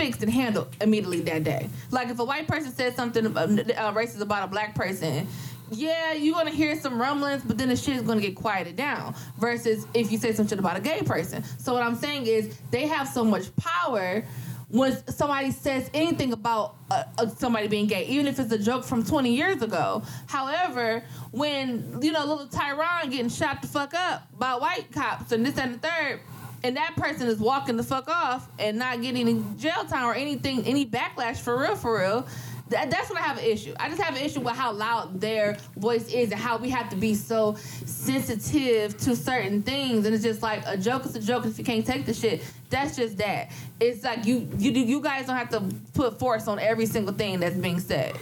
fixed 0.00 0.22
and 0.22 0.32
handled 0.32 0.74
immediately 0.80 1.20
that 1.20 1.44
day. 1.44 1.68
Like 1.90 2.08
if 2.08 2.18
a 2.18 2.24
white 2.24 2.48
person 2.48 2.72
says 2.72 2.94
something 2.94 3.36
uh, 3.36 3.40
uh, 3.40 3.92
racist 3.92 4.22
about 4.22 4.44
a 4.44 4.46
black 4.46 4.74
person, 4.74 5.28
yeah, 5.70 6.12
you're 6.12 6.34
gonna 6.34 6.50
hear 6.50 6.78
some 6.78 7.00
rumblings, 7.00 7.42
but 7.44 7.58
then 7.58 7.68
the 7.68 7.76
shit 7.76 7.96
is 7.96 8.02
gonna 8.02 8.20
get 8.20 8.34
quieted 8.34 8.76
down. 8.76 9.14
Versus 9.38 9.86
if 9.94 10.10
you 10.10 10.18
say 10.18 10.32
some 10.32 10.46
shit 10.46 10.58
about 10.58 10.76
a 10.76 10.80
gay 10.80 11.02
person. 11.02 11.44
So 11.58 11.72
what 11.72 11.82
I'm 11.82 11.96
saying 11.96 12.26
is 12.26 12.58
they 12.70 12.86
have 12.86 13.08
so 13.08 13.24
much 13.24 13.54
power. 13.56 14.24
When 14.68 14.96
somebody 15.08 15.50
says 15.50 15.90
anything 15.92 16.32
about 16.32 16.76
uh, 16.92 17.02
uh, 17.18 17.26
somebody 17.26 17.66
being 17.66 17.88
gay, 17.88 18.06
even 18.06 18.28
if 18.28 18.38
it's 18.38 18.52
a 18.52 18.58
joke 18.58 18.84
from 18.84 19.04
20 19.04 19.34
years 19.34 19.62
ago. 19.62 20.04
However, 20.28 21.02
when 21.32 21.98
you 22.00 22.12
know 22.12 22.24
little 22.24 22.46
Tyrone 22.46 23.10
getting 23.10 23.30
shot 23.30 23.62
the 23.62 23.68
fuck 23.68 23.94
up 23.94 24.28
by 24.38 24.54
white 24.54 24.92
cops 24.92 25.32
and 25.32 25.44
this 25.44 25.58
and 25.58 25.74
the 25.74 25.78
third, 25.78 26.20
and 26.62 26.76
that 26.76 26.94
person 26.96 27.26
is 27.26 27.38
walking 27.38 27.76
the 27.76 27.82
fuck 27.82 28.08
off 28.08 28.48
and 28.58 28.78
not 28.78 29.00
getting 29.00 29.28
any 29.28 29.44
jail 29.56 29.84
time 29.86 30.04
or 30.04 30.14
anything, 30.14 30.64
any 30.66 30.86
backlash 30.86 31.38
for 31.38 31.58
real, 31.58 31.74
for 31.74 31.98
real. 31.98 32.26
That, 32.70 32.90
that's 32.90 33.08
when 33.08 33.18
I 33.18 33.22
have 33.22 33.38
an 33.38 33.44
issue. 33.44 33.74
I 33.78 33.88
just 33.88 34.00
have 34.00 34.16
an 34.16 34.22
issue 34.22 34.40
with 34.40 34.54
how 34.54 34.72
loud 34.72 35.20
their 35.20 35.56
voice 35.76 36.12
is 36.12 36.30
and 36.30 36.40
how 36.40 36.56
we 36.56 36.70
have 36.70 36.88
to 36.90 36.96
be 36.96 37.14
so 37.14 37.56
sensitive 37.56 38.96
to 38.98 39.16
certain 39.16 39.62
things. 39.62 40.06
And 40.06 40.14
it's 40.14 40.22
just 40.24 40.40
like 40.40 40.62
a 40.66 40.76
joke 40.76 41.04
is 41.04 41.16
a 41.16 41.20
joke. 41.20 41.44
If 41.46 41.58
you 41.58 41.64
can't 41.64 41.84
take 41.84 42.06
the 42.06 42.14
shit, 42.14 42.42
that's 42.70 42.96
just 42.96 43.18
that. 43.18 43.50
It's 43.80 44.04
like 44.04 44.24
you 44.24 44.48
you 44.56 44.70
you 44.70 45.00
guys 45.00 45.26
don't 45.26 45.36
have 45.36 45.50
to 45.50 45.62
put 45.94 46.18
force 46.18 46.46
on 46.46 46.58
every 46.60 46.86
single 46.86 47.12
thing 47.12 47.40
that's 47.40 47.56
being 47.56 47.80
said. 47.80 48.16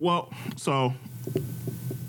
Well, 0.00 0.32
so 0.56 0.92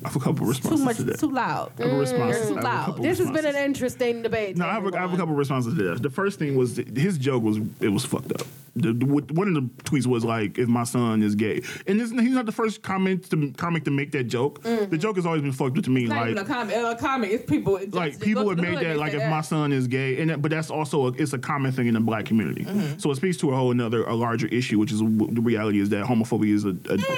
I 0.03 0.07
have 0.09 0.15
a 0.15 0.19
couple 0.19 0.45
Too 0.45 0.49
responses 0.51 0.81
much, 0.85 0.97
to 0.97 1.03
that. 1.03 1.19
too 1.19 1.31
loud. 1.31 1.71
I 1.79 1.83
have 1.83 1.93
a 1.93 1.97
response. 1.97 2.37
You're 2.37 2.47
too 2.47 2.53
I 2.53 2.55
have 2.55 2.57
a 2.57 2.67
loud. 2.67 2.85
couple 2.85 3.03
This 3.03 3.17
has 3.19 3.31
been 3.31 3.45
an 3.45 3.55
interesting 3.55 4.21
debate. 4.21 4.57
No, 4.57 4.65
I 4.65 4.73
have, 4.73 4.85
a, 4.85 4.97
I 4.97 5.01
have 5.01 5.13
a 5.13 5.17
couple 5.17 5.35
responses 5.35 5.75
to 5.77 5.83
that. 5.83 6.01
The 6.03 6.09
first 6.09 6.39
thing 6.39 6.55
was 6.55 6.75
that 6.75 6.95
his 6.95 7.17
joke 7.17 7.43
was 7.43 7.57
it 7.79 7.89
was 7.89 8.05
fucked 8.05 8.31
up. 8.33 8.47
The, 8.75 8.91
the, 8.91 9.05
one 9.05 9.47
of 9.47 9.53
the 9.53 9.61
tweets 9.83 10.07
was 10.07 10.25
like, 10.25 10.57
"If 10.57 10.67
my 10.67 10.83
son 10.83 11.21
is 11.21 11.35
gay," 11.35 11.61
and 11.85 11.99
this, 11.99 12.09
he's 12.09 12.31
not 12.31 12.47
the 12.47 12.51
first 12.51 12.81
comment 12.81 13.29
to 13.29 13.51
comic 13.51 13.83
to 13.83 13.91
make 13.91 14.11
that 14.13 14.23
joke. 14.23 14.63
The 14.63 14.97
joke 14.97 15.17
has 15.17 15.27
always 15.27 15.43
been 15.43 15.51
fucked 15.51 15.77
up 15.77 15.83
to 15.83 15.91
me. 15.91 16.05
It's 16.05 16.09
not 16.09 16.21
like, 16.21 16.31
even 16.31 16.43
a 16.43 16.47
comic, 16.47 16.75
A 16.75 16.95
comment. 16.95 17.31
It's 17.33 17.45
people. 17.47 17.77
It's 17.77 17.93
like 17.93 18.19
people 18.19 18.49
have 18.49 18.57
made 18.57 18.79
that 18.79 18.97
like 18.97 19.13
if 19.13 19.29
my 19.29 19.41
son 19.41 19.71
is 19.73 19.85
gay, 19.87 20.19
and 20.19 20.31
that, 20.31 20.41
but 20.41 20.49
that's 20.49 20.71
also 20.71 21.09
a, 21.09 21.11
it's 21.11 21.33
a 21.33 21.37
common 21.37 21.71
thing 21.71 21.85
in 21.85 21.93
the 21.93 21.99
black 21.99 22.25
community. 22.25 22.65
Mm-hmm. 22.65 22.97
So 22.97 23.11
it 23.11 23.15
speaks 23.17 23.37
to 23.37 23.51
a 23.51 23.55
whole 23.55 23.69
another 23.69 24.05
a 24.05 24.15
larger 24.15 24.47
issue, 24.47 24.79
which 24.79 24.91
is 24.91 25.01
the 25.01 25.41
reality 25.41 25.79
is 25.79 25.89
that 25.89 26.05
homophobia 26.05 26.53
is 26.55 26.65
a, 26.65 26.75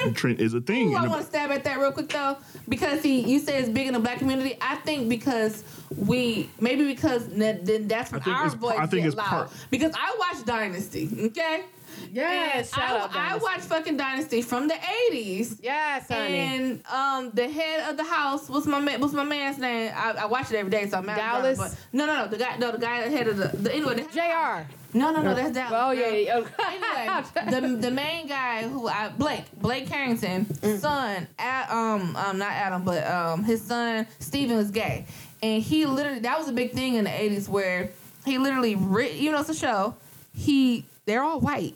a 0.07 0.11
trend 0.11 0.41
is 0.41 0.53
a 0.55 0.59
thing. 0.59 0.93
Ooh, 0.93 0.97
I 0.97 1.07
want 1.07 1.21
to 1.21 1.27
stab 1.27 1.51
at 1.51 1.63
that 1.63 1.79
real 1.79 1.93
quick 1.93 2.09
though, 2.09 2.35
because 2.75 3.01
see, 3.01 3.21
you 3.21 3.39
say 3.39 3.59
it's 3.59 3.69
big 3.69 3.87
in 3.87 3.93
the 3.93 3.99
black 3.99 4.19
community. 4.19 4.57
I 4.61 4.75
think 4.77 5.09
because 5.09 5.63
we 5.97 6.49
maybe 6.59 6.85
because 6.85 7.23
n- 7.31 7.59
then 7.63 7.87
that's 7.87 8.11
when 8.11 8.21
I 8.21 8.23
think 8.23 8.35
our 8.37 8.45
it's- 8.47 8.59
voice 8.59 8.77
I 8.79 8.85
think 8.87 9.05
it's 9.05 9.15
loud. 9.15 9.27
part- 9.27 9.51
because 9.69 9.93
I 9.95 10.15
watch 10.19 10.45
Dynasty, 10.45 11.09
okay? 11.27 11.63
Yes, 12.11 12.55
And 12.73 12.81
shout 12.83 12.91
I, 12.91 12.99
out. 13.03 13.09
I 13.11 13.13
Dynasty. 13.29 13.43
watch 13.43 13.59
fucking 13.61 13.97
Dynasty 13.97 14.41
from 14.41 14.67
the 14.67 14.75
eighties. 15.07 15.57
Yes, 15.61 16.07
honey. 16.09 16.35
And 16.37 16.85
um, 16.87 17.31
the 17.33 17.47
head 17.49 17.89
of 17.89 17.95
the 17.97 18.03
house, 18.03 18.49
was 18.49 18.65
my 18.67 18.79
man? 18.79 18.99
What's 18.99 19.13
my 19.13 19.23
man's 19.23 19.57
name? 19.57 19.93
I, 19.95 20.11
I 20.11 20.25
watch 20.25 20.51
it 20.51 20.57
every 20.57 20.71
day, 20.71 20.89
so 20.89 20.97
I'm 20.97 21.05
mad. 21.05 21.17
at 21.19 21.23
him, 21.37 21.41
Dallas? 21.43 21.57
But 21.57 21.75
no, 21.93 22.05
no, 22.05 22.15
no. 22.23 22.27
The 22.27 22.37
guy, 22.37 22.57
no, 22.57 22.71
the 22.71 22.77
guy 22.79 22.95
head 23.07 23.27
of 23.27 23.37
the, 23.37 23.47
the 23.57 23.73
anyway. 23.73 23.95
The, 23.95 24.01
Jr. 24.11 24.69
No, 24.95 25.11
no, 25.11 25.21
no. 25.21 25.33
That's 25.35 25.51
Dallas. 25.51 25.73
Oh 25.75 25.91
yeah. 25.91 26.07
yeah. 26.09 27.23
anyway, 27.43 27.61
the 27.61 27.75
the 27.81 27.91
main 27.91 28.27
guy 28.27 28.63
who 28.67 28.87
I 28.87 29.09
Blake 29.09 29.43
Blake 29.59 29.87
Carrington 29.87 30.47
son, 30.79 31.27
Ad, 31.37 31.69
um 31.69 32.15
um 32.15 32.37
not 32.37 32.51
Adam 32.51 32.83
but 32.83 33.05
um 33.05 33.43
his 33.43 33.61
son 33.61 34.07
Steven 34.19 34.55
was 34.55 34.71
gay, 34.71 35.05
and 35.43 35.61
he 35.61 35.85
literally 35.85 36.19
that 36.19 36.39
was 36.39 36.47
a 36.47 36.53
big 36.53 36.71
thing 36.71 36.95
in 36.95 37.03
the 37.03 37.21
eighties 37.21 37.49
where 37.49 37.91
he 38.25 38.37
literally 38.37 38.75
writ, 38.75 39.13
you 39.15 39.31
know 39.31 39.41
it's 39.41 39.49
a 39.49 39.53
show 39.53 39.95
he 40.33 40.85
they're 41.05 41.23
all 41.23 41.39
white. 41.39 41.75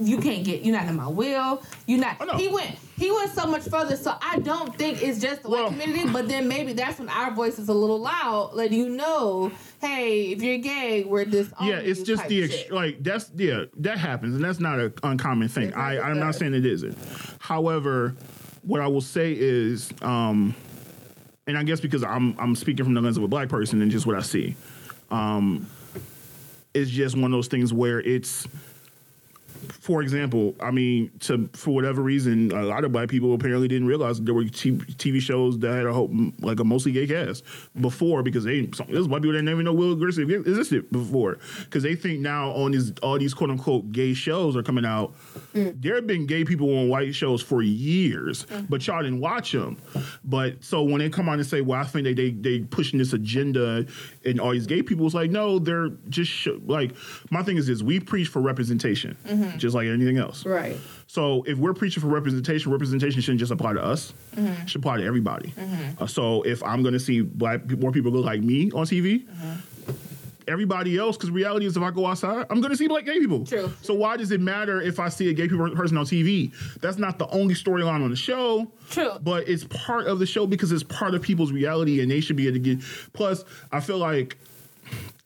You 0.00 0.18
can't 0.18 0.44
get 0.44 0.62
you're 0.62 0.76
not 0.76 0.86
in 0.88 0.96
my 0.96 1.08
will. 1.08 1.62
You're 1.86 2.00
not. 2.00 2.24
Know. 2.24 2.36
He 2.36 2.48
went 2.48 2.76
he 2.96 3.10
went 3.10 3.30
so 3.32 3.46
much 3.46 3.62
further. 3.68 3.96
So 3.96 4.14
I 4.20 4.38
don't 4.38 4.76
think 4.76 5.02
it's 5.02 5.20
just 5.20 5.42
the 5.42 5.50
Well- 5.50 5.70
white 5.70 5.80
community, 5.80 6.08
but 6.12 6.28
then 6.28 6.48
maybe 6.48 6.72
that's 6.72 6.98
when 6.98 7.08
our 7.08 7.32
voice 7.32 7.58
is 7.58 7.68
a 7.68 7.74
little 7.74 7.98
loud, 8.00 8.50
letting 8.54 8.78
you 8.78 8.88
know, 8.88 9.50
hey, 9.80 10.26
if 10.32 10.42
you're 10.42 10.58
gay, 10.58 11.04
we're 11.04 11.24
this. 11.24 11.50
yeah, 11.62 11.76
it's 11.76 12.02
just 12.02 12.26
the 12.28 12.44
ex- 12.44 12.70
like 12.70 13.02
that's 13.02 13.30
yeah 13.36 13.64
that 13.78 13.98
happens, 13.98 14.34
and 14.36 14.44
that's 14.44 14.60
not 14.60 14.78
an 14.78 14.92
uncommon 15.02 15.48
thing. 15.48 15.72
I 15.74 16.00
I'm 16.00 16.18
not 16.18 16.34
saying 16.34 16.54
it 16.54 16.66
isn't. 16.66 16.96
However, 17.38 18.14
what 18.62 18.80
I 18.80 18.86
will 18.86 19.00
say 19.00 19.34
is, 19.38 19.92
um, 20.02 20.54
and 21.46 21.58
I 21.58 21.62
guess 21.64 21.80
because 21.80 22.02
I'm 22.02 22.38
I'm 22.38 22.54
speaking 22.54 22.84
from 22.84 22.94
the 22.94 23.00
lens 23.00 23.16
of 23.16 23.22
a 23.22 23.28
black 23.28 23.48
person 23.48 23.82
and 23.82 23.90
just 23.90 24.06
what 24.06 24.16
I 24.16 24.22
see, 24.22 24.56
um, 25.10 25.66
it's 26.72 26.90
just 26.90 27.14
one 27.16 27.24
of 27.26 27.32
those 27.32 27.48
things 27.48 27.72
where 27.72 28.00
it's. 28.00 28.46
For 29.72 30.02
example, 30.02 30.54
I 30.60 30.70
mean, 30.70 31.10
to 31.20 31.48
for 31.52 31.74
whatever 31.74 32.02
reason, 32.02 32.52
a 32.52 32.62
lot 32.62 32.84
of 32.84 32.92
black 32.92 33.08
people 33.08 33.34
apparently 33.34 33.68
didn't 33.68 33.86
realize 33.86 34.20
there 34.20 34.34
were 34.34 34.44
t- 34.44 34.72
TV 34.72 35.20
shows 35.20 35.58
that 35.60 35.72
had 35.72 35.86
a 35.86 35.92
whole, 35.92 36.10
like 36.40 36.60
a 36.60 36.64
mostly 36.64 36.92
gay 36.92 37.06
cast 37.06 37.44
before 37.80 38.22
because 38.22 38.44
they 38.44 38.68
some, 38.72 38.86
there's 38.90 39.08
white 39.08 39.22
people 39.22 39.32
that 39.32 39.38
didn't 39.38 39.50
even 39.50 39.64
know 39.64 39.72
Will 39.72 39.94
Grissom 39.94 40.30
existed 40.30 40.90
before. 40.90 41.38
Because 41.64 41.82
they 41.82 41.94
think 41.94 42.20
now 42.20 42.50
on 42.52 42.72
these 42.72 42.92
all 43.02 43.18
these 43.18 43.34
quote 43.34 43.50
unquote 43.50 43.92
gay 43.92 44.14
shows 44.14 44.56
are 44.56 44.62
coming 44.62 44.84
out. 44.84 45.14
Mm. 45.54 45.80
There 45.80 45.94
have 45.96 46.06
been 46.06 46.26
gay 46.26 46.44
people 46.44 46.76
on 46.78 46.88
white 46.88 47.14
shows 47.14 47.42
for 47.42 47.62
years, 47.62 48.44
mm. 48.46 48.68
but 48.68 48.86
y'all 48.86 49.02
didn't 49.02 49.20
watch 49.20 49.52
them. 49.52 49.76
But 50.24 50.62
so 50.64 50.82
when 50.82 50.98
they 50.98 51.10
come 51.10 51.28
on 51.28 51.38
and 51.38 51.46
say, 51.46 51.60
"Well, 51.60 51.80
I 51.80 51.84
think 51.84 52.04
they 52.04 52.14
they 52.14 52.30
they 52.30 52.60
pushing 52.60 52.98
this 52.98 53.12
agenda," 53.12 53.86
and 54.24 54.40
all 54.40 54.52
these 54.52 54.66
gay 54.66 54.82
people, 54.82 55.06
it's 55.06 55.14
like, 55.14 55.30
no, 55.30 55.58
they're 55.58 55.90
just 56.08 56.30
sh- 56.30 56.48
like 56.66 56.92
my 57.30 57.42
thing 57.42 57.56
is 57.56 57.66
this: 57.66 57.82
we 57.82 58.00
preach 58.00 58.28
for 58.28 58.40
representation, 58.40 59.16
mm-hmm. 59.26 59.53
Mm-hmm. 59.54 59.60
just 59.60 59.74
like 59.74 59.86
anything 59.86 60.18
else. 60.18 60.44
Right. 60.44 60.76
So 61.06 61.42
if 61.46 61.58
we're 61.58 61.74
preaching 61.74 62.00
for 62.00 62.08
representation, 62.08 62.72
representation 62.72 63.20
shouldn't 63.20 63.40
just 63.40 63.52
apply 63.52 63.74
to 63.74 63.82
us. 63.82 64.12
It 64.36 64.68
should 64.68 64.80
apply 64.80 64.98
to 64.98 65.04
everybody. 65.04 65.50
Mm-hmm. 65.50 66.02
Uh, 66.02 66.06
so 66.06 66.42
if 66.42 66.62
I'm 66.62 66.82
going 66.82 66.94
to 66.94 67.00
see 67.00 67.20
black 67.20 67.68
more 67.78 67.92
people 67.92 68.10
look 68.12 68.24
like 68.24 68.42
me 68.42 68.70
on 68.72 68.84
TV, 68.84 69.24
everybody 70.48 70.98
else, 70.98 71.16
because 71.16 71.30
reality 71.30 71.66
is 71.66 71.76
if 71.76 71.82
I 71.82 71.90
go 71.90 72.06
outside, 72.06 72.46
I'm 72.50 72.60
going 72.60 72.70
to 72.70 72.76
see 72.76 72.88
black 72.88 73.04
gay 73.04 73.18
people. 73.18 73.46
True. 73.46 73.72
So 73.82 73.94
why 73.94 74.16
does 74.16 74.30
it 74.30 74.40
matter 74.40 74.80
if 74.80 74.98
I 75.00 75.08
see 75.08 75.30
a 75.30 75.32
gay 75.32 75.48
people 75.48 75.70
person 75.70 75.96
on 75.96 76.04
TV? 76.04 76.52
That's 76.80 76.98
not 76.98 77.18
the 77.18 77.28
only 77.28 77.54
storyline 77.54 78.02
on 78.02 78.10
the 78.10 78.16
show. 78.16 78.70
True. 78.90 79.12
But 79.22 79.48
it's 79.48 79.64
part 79.64 80.06
of 80.06 80.18
the 80.18 80.26
show 80.26 80.46
because 80.46 80.72
it's 80.72 80.82
part 80.82 81.14
of 81.14 81.22
people's 81.22 81.52
reality, 81.52 82.00
and 82.00 82.10
they 82.10 82.20
should 82.20 82.36
be 82.36 82.46
able 82.46 82.56
to 82.56 82.60
get. 82.60 82.80
Plus, 83.12 83.44
I 83.72 83.80
feel 83.80 83.98
like 83.98 84.36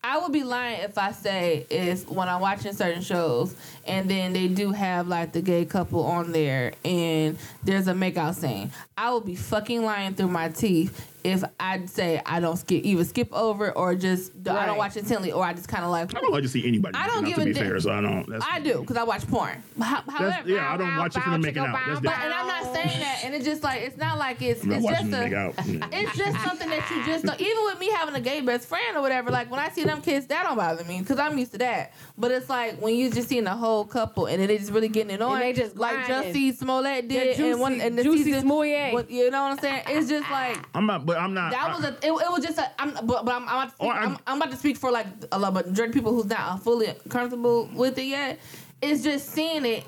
I 0.09 0.17
would 0.17 0.33
be 0.33 0.43
lying 0.43 0.81
if 0.81 0.97
I 0.97 1.13
say 1.13 1.67
is 1.69 2.07
when 2.07 2.31
I'm 2.31 2.41
watching 2.41 2.73
certain 2.73 3.03
shows 3.03 3.55
and 3.87 4.11
then 4.11 4.33
they 4.33 4.49
do 4.49 4.73
have 4.73 5.07
like 5.07 5.33
the 5.33 5.43
gay 5.43 5.67
couple 5.67 6.03
on 6.03 6.33
there 6.33 6.73
and 6.83 7.37
there's 7.63 7.89
a 7.89 7.93
makeout 7.93 8.37
scene. 8.37 8.73
I 8.97 9.13
would 9.13 9.27
be 9.27 9.35
fucking 9.35 9.85
lying 9.85 10.15
through 10.15 10.29
my 10.29 10.49
teeth 10.49 11.08
if 11.25 11.43
I'd 11.59 11.91
say 11.91 12.23
I 12.25 12.39
don't 12.41 12.57
skip 12.57 12.85
either 12.85 13.05
skip 13.05 13.33
over 13.33 13.73
or 13.73 13.95
just 13.95 14.33
I 14.49 14.67
don't 14.67 14.79
watch 14.79 14.97
intently 14.97 15.33
or 15.33 15.45
I 15.45 15.53
just 15.53 15.69
kind 15.69 15.85
of 15.85 15.91
like 15.91 16.15
I 16.17 16.21
don't 16.21 16.31
like 16.33 16.43
to 16.45 16.49
see 16.49 16.67
anybody. 16.67 16.97
I 16.97 17.07
don't 17.07 17.25
making 17.25 17.35
out, 17.35 17.37
give 17.37 17.37
to 17.37 17.43
a 17.43 17.45
be 17.47 17.53
damn. 17.61 17.69
fair, 17.71 17.81
so 17.81 17.91
I 17.93 18.01
don't. 18.01 18.29
That's, 18.29 18.45
I 18.49 18.61
do 18.61 18.81
because 18.81 18.97
I 18.97 19.03
watch 19.03 19.27
porn. 19.29 19.63
How- 19.81 20.03
However, 20.09 20.29
That's, 20.31 20.47
yeah, 20.49 20.73
I 20.73 20.77
don't 20.77 20.97
watch 20.97 21.17
it 21.17 21.23
for 21.23 21.31
them 21.31 21.41
making 21.41 21.63
out. 21.63 21.77
That's 21.87 22.01
but 22.01 22.13
and 22.19 22.33
I'm 22.33 22.47
not 22.47 22.75
saying 22.75 23.01
that, 23.01 23.21
and 23.25 23.35
it's 23.35 23.45
just 23.45 23.63
like 23.63 23.83
it's 23.83 23.97
not 23.97 24.17
like 24.19 24.41
it's 24.43 24.63
I'm 24.65 24.73
it's 24.73 24.85
watching 24.85 25.11
just 25.11 25.21
a 25.23 25.25
make 25.25 25.33
out. 25.35 25.57
Mm. 25.57 25.89
it's 25.93 26.17
just 26.17 26.45
something 26.45 26.69
that 26.71 26.89
you 26.91 27.05
just 27.05 27.25
don't. 27.25 27.41
Even 27.41 27.65
with 27.65 27.81
me 27.81 27.91
having 27.91 28.15
a 28.15 28.21
gay 28.21 28.41
best 28.41 28.69
friend 28.69 28.97
or 28.97 29.01
whatever, 29.03 29.31
like 29.31 29.51
when 29.51 29.61
I 29.61 29.69
see 29.71 29.85
them 29.85 30.01
kids, 30.01 30.27
that 30.27 30.45
don't 30.45 30.57
bother 30.57 30.85
me 30.85 31.01
because 31.01 31.19
I'm 31.19 31.37
used 31.37 31.53
to 31.53 31.59
that. 31.59 31.93
But 32.17 32.31
it's 32.31 32.49
like 32.49 32.81
when 32.81 32.95
you 32.95 33.11
just 33.11 33.29
seeing 33.29 33.47
a 33.47 33.57
whole 33.57 33.85
couple 33.85 34.27
and 34.27 34.41
then 34.41 34.49
they 34.49 34.59
just 34.59 34.71
really 34.73 34.89
getting 34.89 35.11
it 35.13 35.21
on, 35.23 35.41
they 35.41 35.53
just 35.53 35.77
like 35.77 36.07
grinding. 36.07 36.33
Jussie 36.33 36.57
Smollett 36.57 37.05
Yeah, 37.11 37.25
did, 37.25 37.41
and 37.41 37.61
one 37.61 37.73
juicy- 37.75 37.87
and 37.87 37.99
the 37.99 38.03
juicy 38.05 38.25
season, 38.25 38.41
Smollett. 38.43 38.95
what- 38.95 39.11
you 39.11 39.31
know 39.31 39.43
what 39.43 39.53
I'm 39.53 39.59
saying? 39.59 39.83
It's 39.89 40.09
just 40.09 40.31
like. 40.31 40.59
I'm 40.75 40.87
not, 40.87 41.05
but 41.07 41.18
I'm 41.19 41.35
not. 41.35 41.53
That 41.53 41.75
was 41.75 41.85
a. 41.85 41.89
It, 42.03 42.11
it 42.11 42.13
was 42.31 42.45
just 42.45 42.59
a. 42.59 42.71
I'm, 42.81 42.95
but, 43.07 43.25
but 43.25 43.35
I'm, 43.35 43.49
I'm, 43.49 43.57
about 43.57 43.71
to 43.71 43.77
speak, 43.77 43.91
I'm- 43.91 44.09
I'm, 44.13 44.19
I'm 44.27 44.37
about 44.39 44.51
to 44.53 44.57
speak 44.57 44.77
for 44.77 44.91
like 44.91 45.07
a 45.33 45.39
lot, 45.39 45.55
but 45.55 45.69
majority 45.69 45.91
of 45.91 45.95
people 45.95 46.13
who's 46.15 46.27
not 46.27 46.63
fully 46.63 46.89
comfortable 47.09 47.69
with 47.75 47.99
it 47.99 48.05
yet. 48.07 48.39
It's 48.81 49.03
just 49.03 49.31
seeing 49.31 49.67
it 49.67 49.85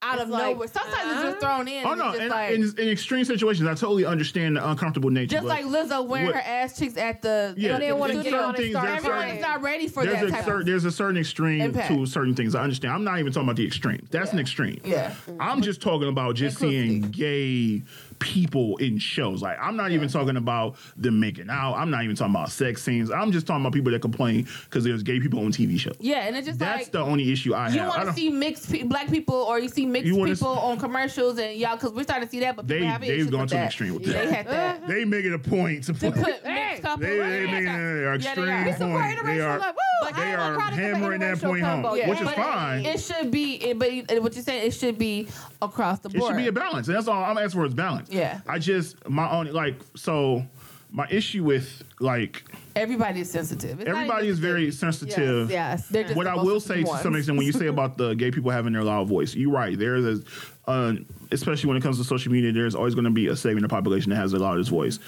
out 0.00 0.20
of 0.20 0.28
like, 0.28 0.52
nowhere. 0.54 0.68
Sometimes 0.68 1.10
it's 1.12 1.22
just 1.22 1.40
thrown 1.40 1.66
in. 1.66 1.84
Oh 1.84 1.94
no! 1.94 2.10
it's 2.10 2.18
just 2.18 2.22
In, 2.22 2.28
like, 2.28 2.50
in, 2.52 2.62
in 2.86 2.88
extreme 2.88 3.24
situations, 3.24 3.66
I 3.66 3.74
totally 3.74 4.04
understand 4.04 4.56
the 4.56 4.68
uncomfortable 4.70 5.10
nature. 5.10 5.32
just 5.40 5.42
but 5.46 5.48
like 5.48 5.64
Lizzo 5.64 6.06
wearing 6.06 6.26
what- 6.26 6.36
her 6.36 6.40
ass 6.40 6.78
cheeks 6.78 6.96
at 6.96 7.20
the. 7.22 7.54
Yeah, 7.56 7.72
they 7.78 7.86
didn't 7.86 7.98
want 7.98 8.12
to 8.12 8.18
in 8.18 8.24
get 8.24 8.30
certain 8.30 8.44
on 8.44 8.54
and 8.54 8.56
things, 8.58 8.70
start 8.72 8.86
there's 8.86 8.98
Everyone 8.98 9.20
certain- 9.22 9.36
is 9.36 9.42
not 9.42 9.62
ready 9.62 9.88
for 9.88 10.04
there's 10.04 10.20
that 10.20 10.26
a 10.26 10.30
type 10.30 10.44
certain 10.44 10.60
of. 10.60 10.66
there's 10.66 10.84
a 10.84 10.92
certain 10.92 11.16
extreme 11.16 11.60
Impact. 11.62 11.88
to 11.88 12.06
certain 12.06 12.34
things. 12.36 12.54
I 12.54 12.62
understand. 12.62 12.94
I'm 12.94 13.02
not 13.02 13.18
even 13.18 13.32
talking 13.32 13.46
about 13.48 13.56
the 13.56 13.66
extreme. 13.66 14.06
That's 14.10 14.32
an 14.32 14.38
extreme. 14.38 14.80
Yeah. 14.84 15.14
I'm 15.40 15.62
just 15.62 15.80
talking 15.80 16.08
about 16.08 16.36
just 16.36 16.58
seeing 16.58 17.00
gay 17.00 17.82
people 18.18 18.76
in 18.78 18.98
shows. 18.98 19.42
Like 19.42 19.58
I'm 19.60 19.76
not 19.76 19.90
even 19.92 20.08
talking 20.08 20.36
about 20.36 20.76
them 20.96 21.20
making 21.20 21.48
out. 21.50 21.74
I'm 21.74 21.90
not 21.90 22.04
even 22.04 22.16
talking 22.16 22.34
about 22.34 22.50
sex 22.50 22.82
scenes. 22.82 23.10
I'm 23.10 23.32
just 23.32 23.46
talking 23.46 23.62
about 23.62 23.72
people 23.72 23.92
that 23.92 24.00
complain 24.02 24.46
because 24.64 24.84
there's 24.84 25.02
gay 25.02 25.20
people 25.20 25.40
on 25.40 25.52
TV 25.52 25.78
shows. 25.78 25.96
Yeah, 26.00 26.26
and 26.26 26.36
it's 26.36 26.46
just 26.46 26.58
That's 26.58 26.84
like 26.84 26.92
the 26.92 27.00
only 27.00 27.30
issue 27.32 27.54
I 27.54 27.68
you 27.70 27.80
have. 27.80 27.90
I 27.92 27.96
want 28.04 28.08
to 28.08 28.14
see 28.14 28.30
mixed 28.30 28.70
pe- 28.70 28.82
black 28.84 29.08
people 29.08 29.34
or 29.34 29.58
you 29.58 29.68
see 29.68 29.86
mixed 29.86 30.06
You 30.06 30.16
wanna 30.16 30.34
people 30.34 30.48
on 30.48 30.78
commercials 30.78 31.38
and 31.38 31.56
y'all 31.56 31.76
because 31.76 31.92
we're 31.92 32.02
starting 32.04 32.26
to 32.28 32.30
see 32.30 32.40
that, 32.40 32.56
but 32.56 32.66
people 32.66 32.80
They- 32.80 32.86
have 32.86 33.00
they've 33.00 33.10
issues 33.10 33.30
gone 33.30 33.40
with 33.42 33.50
to 33.50 33.56
an 33.56 33.60
that. 33.62 33.66
extreme 33.66 33.94
with 33.94 34.04
They 34.04 34.30
had 34.32 34.46
that. 34.48 34.86
they 34.88 35.04
make 35.04 35.24
it 35.24 35.32
a 35.32 35.38
point 35.38 35.84
to 35.84 35.92
to 35.92 36.10
put. 36.10 36.14
put 36.14 36.44
mixed 36.44 36.82
couple. 36.82 37.06
They, 37.06 37.16
they 37.18 37.44
Yeah, 37.44 37.50
make 37.50 37.62
it 37.62 37.64
they 37.64 37.66
an 37.66 38.04
are. 38.04 38.14
extreme 38.14 38.46
Yeah, 38.46 38.64
they 38.64 38.84
are. 38.84 38.98
point. 39.14 39.26
They 39.26 39.40
are. 39.40 39.58
like, 39.58 40.16
I 40.18 40.24
they 40.24 40.32
a 40.32 40.38
are 40.38 40.54
product 40.54 40.72
of 40.72 40.78
an 40.78 40.84
hammering 40.94 41.20
that 41.20 41.36
interracial 41.38 41.42
point 41.42 41.62
home, 41.62 41.82
combo. 41.82 42.08
which 42.08 42.20
is 42.20 42.24
But 42.26 42.34
fine. 42.36 42.86
It 42.86 43.00
should 43.00 43.30
be, 43.30 43.54
it, 43.56 43.78
but 43.78 44.22
what 44.22 44.34
you're 44.34 44.44
saying, 44.44 44.66
it 44.66 44.70
should 44.74 44.98
be 44.98 45.28
across 45.60 45.98
the 46.00 46.08
board. 46.08 46.22
It 46.22 46.26
should 46.28 46.36
be 46.36 46.46
a 46.48 46.52
balance. 46.52 46.86
And 46.88 46.96
that's 46.96 47.08
all 47.08 47.22
I'm 47.24 47.36
asking 47.38 47.60
for 47.60 47.66
is 47.66 47.74
balance. 47.74 48.07
Yeah. 48.08 48.40
I 48.46 48.58
just 48.58 49.08
my 49.08 49.30
own 49.30 49.52
like 49.52 49.80
so 49.94 50.44
my 50.90 51.06
issue 51.10 51.44
with 51.44 51.82
like 52.00 52.44
Everybody 52.74 53.20
is 53.20 53.30
sensitive. 53.30 53.80
It's 53.80 53.88
everybody 53.88 54.28
is 54.28 54.38
very 54.38 54.70
sensitive. 54.70 55.50
yes. 55.50 55.88
They're 55.88 56.04
just 56.04 56.16
What 56.16 56.26
I 56.26 56.34
will 56.34 56.60
say 56.60 56.82
to 56.82 56.86
sensitive 56.86 57.02
some 57.02 57.16
extent, 57.16 57.38
when 57.38 57.46
you 57.46 57.52
say 57.52 57.66
about 57.66 57.98
the 57.98 58.14
gay 58.14 58.30
people 58.30 58.50
having 58.50 58.72
their 58.72 58.84
loud 58.84 59.08
voice, 59.08 59.34
you're 59.34 59.50
right. 59.50 59.78
There's 59.78 60.20
a, 60.20 60.70
uh, 60.70 60.94
especially 61.32 61.68
when 61.68 61.76
it 61.76 61.82
comes 61.82 61.98
to 61.98 62.04
social 62.04 62.30
media, 62.32 62.52
there's 62.52 62.74
always 62.74 62.94
going 62.94 63.04
to 63.04 63.10
be 63.10 63.26
a 63.26 63.36
segment 63.36 63.64
of 63.64 63.70
the 63.70 63.74
population 63.74 64.10
that 64.10 64.16
has 64.16 64.32
the 64.32 64.38
loudest 64.38 64.70
voice, 64.70 64.98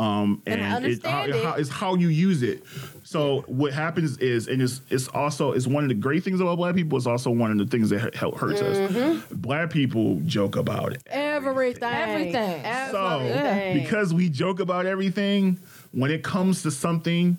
um, 0.00 0.42
And 0.46 0.62
I 0.62 0.76
and 0.76 0.86
it, 0.86 1.04
how, 1.06 1.24
it. 1.24 1.44
how, 1.44 1.52
it's 1.54 1.68
how 1.68 1.94
you 1.94 2.08
use 2.08 2.42
it. 2.42 2.64
So 3.04 3.42
what 3.46 3.72
happens 3.72 4.16
is, 4.18 4.48
and 4.48 4.62
it's 4.62 4.80
it's 4.88 5.08
also 5.08 5.52
it's 5.52 5.66
one 5.66 5.82
of 5.84 5.88
the 5.88 5.94
great 5.94 6.24
things 6.24 6.40
about 6.40 6.56
black 6.56 6.74
people. 6.74 6.96
It's 6.96 7.06
also 7.06 7.30
one 7.30 7.50
of 7.50 7.58
the 7.58 7.66
things 7.66 7.90
that 7.90 8.00
hurt- 8.14 8.14
hurts 8.36 8.60
Mm-hmm. 8.62 9.18
us. 9.18 9.24
Black 9.30 9.70
people 9.70 10.20
joke 10.24 10.56
about 10.56 10.92
it. 10.94 11.02
Everything. 11.06 11.82
Everything. 11.82 12.64
So 12.90 13.18
Everything. 13.20 13.82
because 13.82 14.14
we 14.14 14.28
joke 14.30 14.58
about 14.60 14.86
everything, 14.86 15.58
when 15.92 16.10
it 16.10 16.22
comes 16.24 16.62
to 16.62 16.70
something 16.70 17.36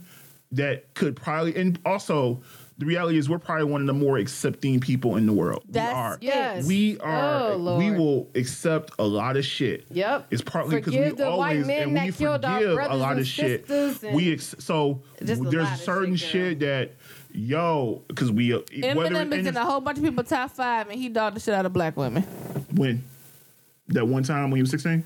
that 0.51 0.93
could 0.93 1.15
probably, 1.15 1.55
and 1.55 1.79
also 1.85 2.41
the 2.81 2.87
reality 2.87 3.19
is 3.19 3.29
we're 3.29 3.37
probably 3.37 3.65
one 3.65 3.79
of 3.81 3.85
the 3.87 3.93
more 3.93 4.17
accepting 4.17 4.79
people 4.79 5.15
in 5.17 5.27
the 5.27 5.33
world. 5.33 5.63
That's- 5.69 5.93
we 5.93 5.99
are. 5.99 6.17
Yes. 6.19 6.65
We 6.65 6.99
are. 6.99 7.51
Oh, 7.51 7.55
Lord. 7.57 7.77
we 7.77 7.91
will 7.91 8.27
accept 8.33 8.91
a 8.97 9.03
lot 9.03 9.37
of 9.37 9.45
shit. 9.45 9.85
Yep. 9.91 10.27
It's 10.31 10.41
partly 10.41 10.77
because 10.77 10.93
we 10.93 10.97
Forgive 10.97 11.17
the 11.17 11.25
white 11.25 11.31
always 11.31 11.67
men 11.67 11.83
and 11.83 11.93
we 11.93 11.99
that 11.99 12.17
killed 12.17 12.43
our 12.43 12.59
forgive 12.59 12.91
a 12.91 12.95
lot 12.95 13.19
of 13.19 13.27
shit. 13.27 13.69
We 14.13 14.33
ex- 14.33 14.55
so 14.57 15.03
just 15.23 15.41
a 15.41 15.45
there's 15.45 15.81
certain 15.81 16.15
shit, 16.15 16.31
shit 16.31 16.59
that 16.61 16.91
yo 17.33 18.01
because 18.07 18.31
we 18.31 18.51
uh, 18.51 18.57
whether 18.57 19.15
Eminem 19.15 19.21
and 19.21 19.33
is 19.35 19.47
in 19.47 19.55
a 19.57 19.63
whole 19.63 19.79
bunch 19.79 19.99
of 19.99 20.03
people 20.03 20.23
top 20.23 20.49
five, 20.51 20.89
and 20.89 20.99
he 20.99 21.07
dogged 21.07 21.35
the 21.35 21.39
shit 21.39 21.53
out 21.53 21.67
of 21.67 21.71
black 21.73 21.95
women. 21.95 22.23
when 22.73 23.03
that 23.89 24.07
one 24.07 24.23
time 24.23 24.49
when 24.49 24.57
he 24.57 24.63
was 24.63 24.71
16 24.71 25.03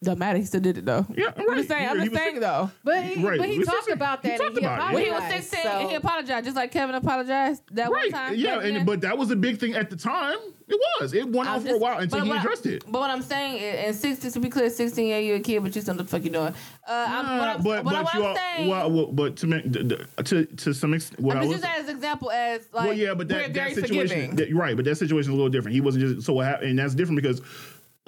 Don't 0.00 0.18
matter. 0.18 0.38
He 0.38 0.44
still 0.44 0.60
did 0.60 0.78
it 0.78 0.84
though. 0.84 1.04
Yeah, 1.16 1.32
I'm 1.36 1.48
right. 1.48 1.56
just 1.56 1.68
saying. 1.68 1.82
He- 1.82 1.88
I'm 1.88 1.96
he 1.98 2.04
just 2.04 2.12
was 2.12 2.20
saying 2.20 2.34
sick. 2.34 2.40
though. 2.40 2.70
But 2.84 3.02
he, 3.02 3.24
Right. 3.24 3.38
but 3.38 3.48
he 3.48 3.58
We 3.58 3.64
talked 3.64 3.84
said- 3.86 3.94
about 3.94 4.22
he 4.22 4.28
that 4.28 4.38
talked 4.38 4.50
and 4.50 4.58
he 4.60 4.64
about 4.64 4.74
it. 4.74 4.78
apologized. 4.78 4.94
When 4.94 5.04
he 5.04 5.10
was 5.10 5.44
16, 5.50 5.62
so- 5.64 5.68
and 5.80 5.90
he 5.90 5.94
apologized, 5.96 6.44
just 6.44 6.56
like 6.56 6.70
Kevin 6.70 6.94
apologized 6.94 7.62
that 7.72 7.90
one 7.90 8.00
right 8.00 8.10
time. 8.12 8.34
yeah 8.36 8.56
back 8.58 8.64
and 8.66 8.86
but 8.86 9.00
that 9.00 9.18
was 9.18 9.30
a 9.32 9.36
big 9.36 9.58
thing 9.58 9.74
at 9.74 9.90
the 9.90 9.96
time 9.96 10.36
it 10.68 10.78
was 11.00 11.14
it 11.14 11.28
went 11.28 11.48
I'm 11.48 11.56
on 11.56 11.60
for 11.62 11.66
a 11.66 11.70
just- 11.70 11.80
while 11.82 11.98
until 11.98 12.18
but 12.20 12.24
he 12.24 12.28
what 12.30 12.38
I- 12.38 12.40
addressed 12.42 12.66
it 12.66 12.84
But 12.86 13.00
what 13.00 13.10
I'm 13.10 13.22
saying, 13.22 13.56
is, 13.56 13.86
and 13.86 13.96
16, 13.96 14.30
to 14.30 14.40
be 14.40 14.48
clear, 14.50 14.70
16, 14.70 15.08
yeah, 15.08 15.18
you 15.18 15.34
a 15.34 15.40
kid, 15.40 15.62
but 15.64 15.74
you 15.74 15.82
still 15.82 15.94
know 15.94 15.98
what 15.98 16.06
the 16.06 16.16
fuck 16.16 16.24
you 16.24 16.30
doing. 16.30 16.54
Uh, 16.86 16.92
I'm, 16.92 17.38
what 17.38 17.48
I'm, 17.48 17.56
but 17.56 17.64
what, 17.64 17.76
but 17.76 17.84
what 17.84 18.14
I'm 18.14 18.22
all, 18.22 18.36
saying, 18.36 18.68
well, 18.68 18.90
well, 18.92 19.06
but 19.06 19.36
to 19.38 19.46
make 19.48 19.64
the- 19.72 19.82
the- 20.16 20.22
to 20.24 20.44
to 20.44 20.72
some 20.74 20.94
extent 20.94 21.18
what 21.20 21.36
I'm 21.36 21.42
I 21.42 21.46
just 21.46 21.48
was 21.54 21.56
using 21.56 21.70
that 21.70 21.78
as 21.80 21.88
an 21.88 21.96
example 21.96 22.30
as 22.30 22.60
like, 22.72 22.84
well 22.86 22.92
yeah 22.96 23.08
but 23.14 23.26
we're 23.28 23.38
that, 23.40 23.50
very 23.50 23.74
that 23.74 23.80
situation 23.80 24.08
forgiving. 24.30 24.36
that, 24.36 24.54
right 24.54 24.76
but 24.76 24.84
that 24.84 24.94
situation 24.96 25.32
is 25.32 25.34
a 25.34 25.36
little 25.36 25.48
different 25.48 25.74
he 25.74 25.80
wasn't 25.80 26.04
just 26.04 26.24
so 26.26 26.34
what 26.34 26.46
happened 26.46 26.70
and 26.70 26.78
that's 26.78 26.94
different 26.94 27.20
because 27.20 27.40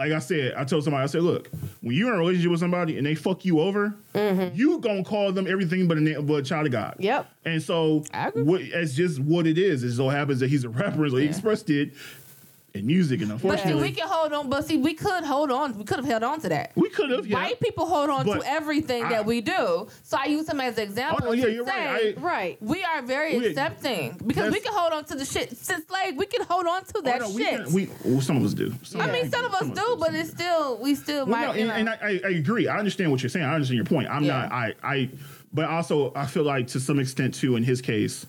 like 0.00 0.12
I 0.12 0.18
said, 0.18 0.54
I 0.56 0.64
told 0.64 0.82
somebody, 0.82 1.02
I 1.02 1.06
said, 1.06 1.20
look, 1.22 1.50
when 1.82 1.94
you're 1.94 2.08
in 2.08 2.14
a 2.14 2.18
relationship 2.18 2.50
with 2.52 2.60
somebody 2.60 2.96
and 2.96 3.06
they 3.06 3.14
fuck 3.14 3.44
you 3.44 3.60
over, 3.60 3.94
you 4.14 4.78
gonna 4.78 5.04
call 5.04 5.30
them 5.30 5.46
everything 5.46 5.86
but 5.88 5.98
a 5.98 6.00
na- 6.00 6.22
but 6.22 6.34
a 6.36 6.42
child 6.42 6.64
of 6.64 6.72
God. 6.72 6.92
Mm-hmm. 6.94 7.02
Yep. 7.02 7.30
And 7.44 7.62
so 7.62 8.04
I 8.12 8.28
agree. 8.28 8.42
what, 8.42 8.60
it's 8.62 8.94
just 8.94 9.18
what 9.20 9.46
it 9.46 9.58
is. 9.58 9.84
It 9.84 9.94
so 9.94 10.08
happens 10.08 10.40
that 10.40 10.48
he's 10.48 10.64
a 10.64 10.70
rapper, 10.70 11.06
so 11.10 11.16
he 11.16 11.26
expressed 11.26 11.68
it 11.68 11.92
in 12.74 12.86
music, 12.86 13.20
and 13.20 13.30
But 13.30 13.38
see, 13.40 13.48
unfortunately, 13.48 13.82
we 13.82 13.92
can 13.92 14.06
hold 14.08 14.32
on. 14.32 14.48
But 14.48 14.64
see, 14.66 14.76
we 14.76 14.94
could 14.94 15.24
hold 15.24 15.50
on. 15.50 15.76
We 15.76 15.84
could 15.84 15.96
have 15.98 16.04
held 16.06 16.22
on 16.22 16.40
to 16.42 16.48
that. 16.50 16.72
we 16.76 16.88
could 16.88 17.10
have. 17.10 17.26
Yeah. 17.26 17.36
White 17.42 17.60
people 17.60 17.86
hold 17.86 18.10
on 18.10 18.24
But 18.24 18.42
to 18.42 18.48
everything 18.50 19.04
I- 19.04 19.08
that 19.10 19.26
we 19.26 19.40
do. 19.40 19.88
So 20.04 20.16
I 20.18 20.26
use 20.26 20.48
him 20.48 20.60
as 20.60 20.76
an 20.78 20.80
Oh, 20.80 20.84
example. 20.84 21.26
no, 21.26 21.32
yeah, 21.32 21.44
to 21.46 21.52
you're 21.52 21.66
say, 21.66 21.86
right. 21.86 22.18
I, 22.18 22.20
Right. 22.20 22.62
we 22.62 22.84
are 22.84 23.02
very 23.02 23.38
We- 23.38 23.46
accepting 23.48 24.12
because 24.26 24.44
we 24.52 24.58
that's- 24.58 24.62
can 24.64 24.72
hold 24.72 24.92
on 24.92 25.04
to 25.06 25.14
the 25.16 25.24
shit 25.24 25.56
since 25.56 25.86
slave. 25.88 26.16
We 26.16 26.26
can 26.26 26.44
hold 26.46 26.66
on 26.66 26.84
to 26.84 26.92
oh, 26.96 27.00
that 27.02 27.22
oh, 27.22 27.28
no, 27.28 27.34
we, 27.34 27.42
shit. 27.42 27.64
can- 27.64 27.72
we 27.72 27.88
well, 28.04 28.20
some 28.20 28.36
of 28.36 28.44
us 28.44 28.54
do. 28.54 28.72
Some 28.82 29.00
I 29.00 29.10
mean, 29.10 29.30
some 29.30 29.44
of 29.44 29.54
us 29.54 29.68
do, 29.68 29.96
but 29.98 30.14
it's 30.14 30.30
still 30.30 30.78
we 30.78 30.94
still 30.94 31.26
Well, 31.26 31.40
might. 31.40 31.46
no, 31.48 31.52
you 31.54 31.60
and, 31.70 31.86
know. 31.86 31.92
and 31.92 32.02
I, 32.02 32.20
I 32.26 32.28
I 32.28 32.30
agree. 32.38 32.68
I 32.68 32.78
understand 32.78 33.10
what 33.10 33.22
you're 33.22 33.30
saying. 33.30 33.44
I 33.46 33.54
understand 33.54 33.76
your 33.76 33.84
point. 33.86 34.08
I'm 34.08 34.22
Yeah. 34.24 34.42
not. 34.42 34.52
I 34.52 34.74
I, 34.82 35.08
but 35.52 35.64
also 35.64 36.12
I 36.14 36.26
feel 36.26 36.44
like 36.44 36.68
to 36.68 36.80
some 36.80 37.00
extent 37.00 37.34
too. 37.34 37.56
In 37.56 37.64
his 37.64 37.80
case, 37.82 38.26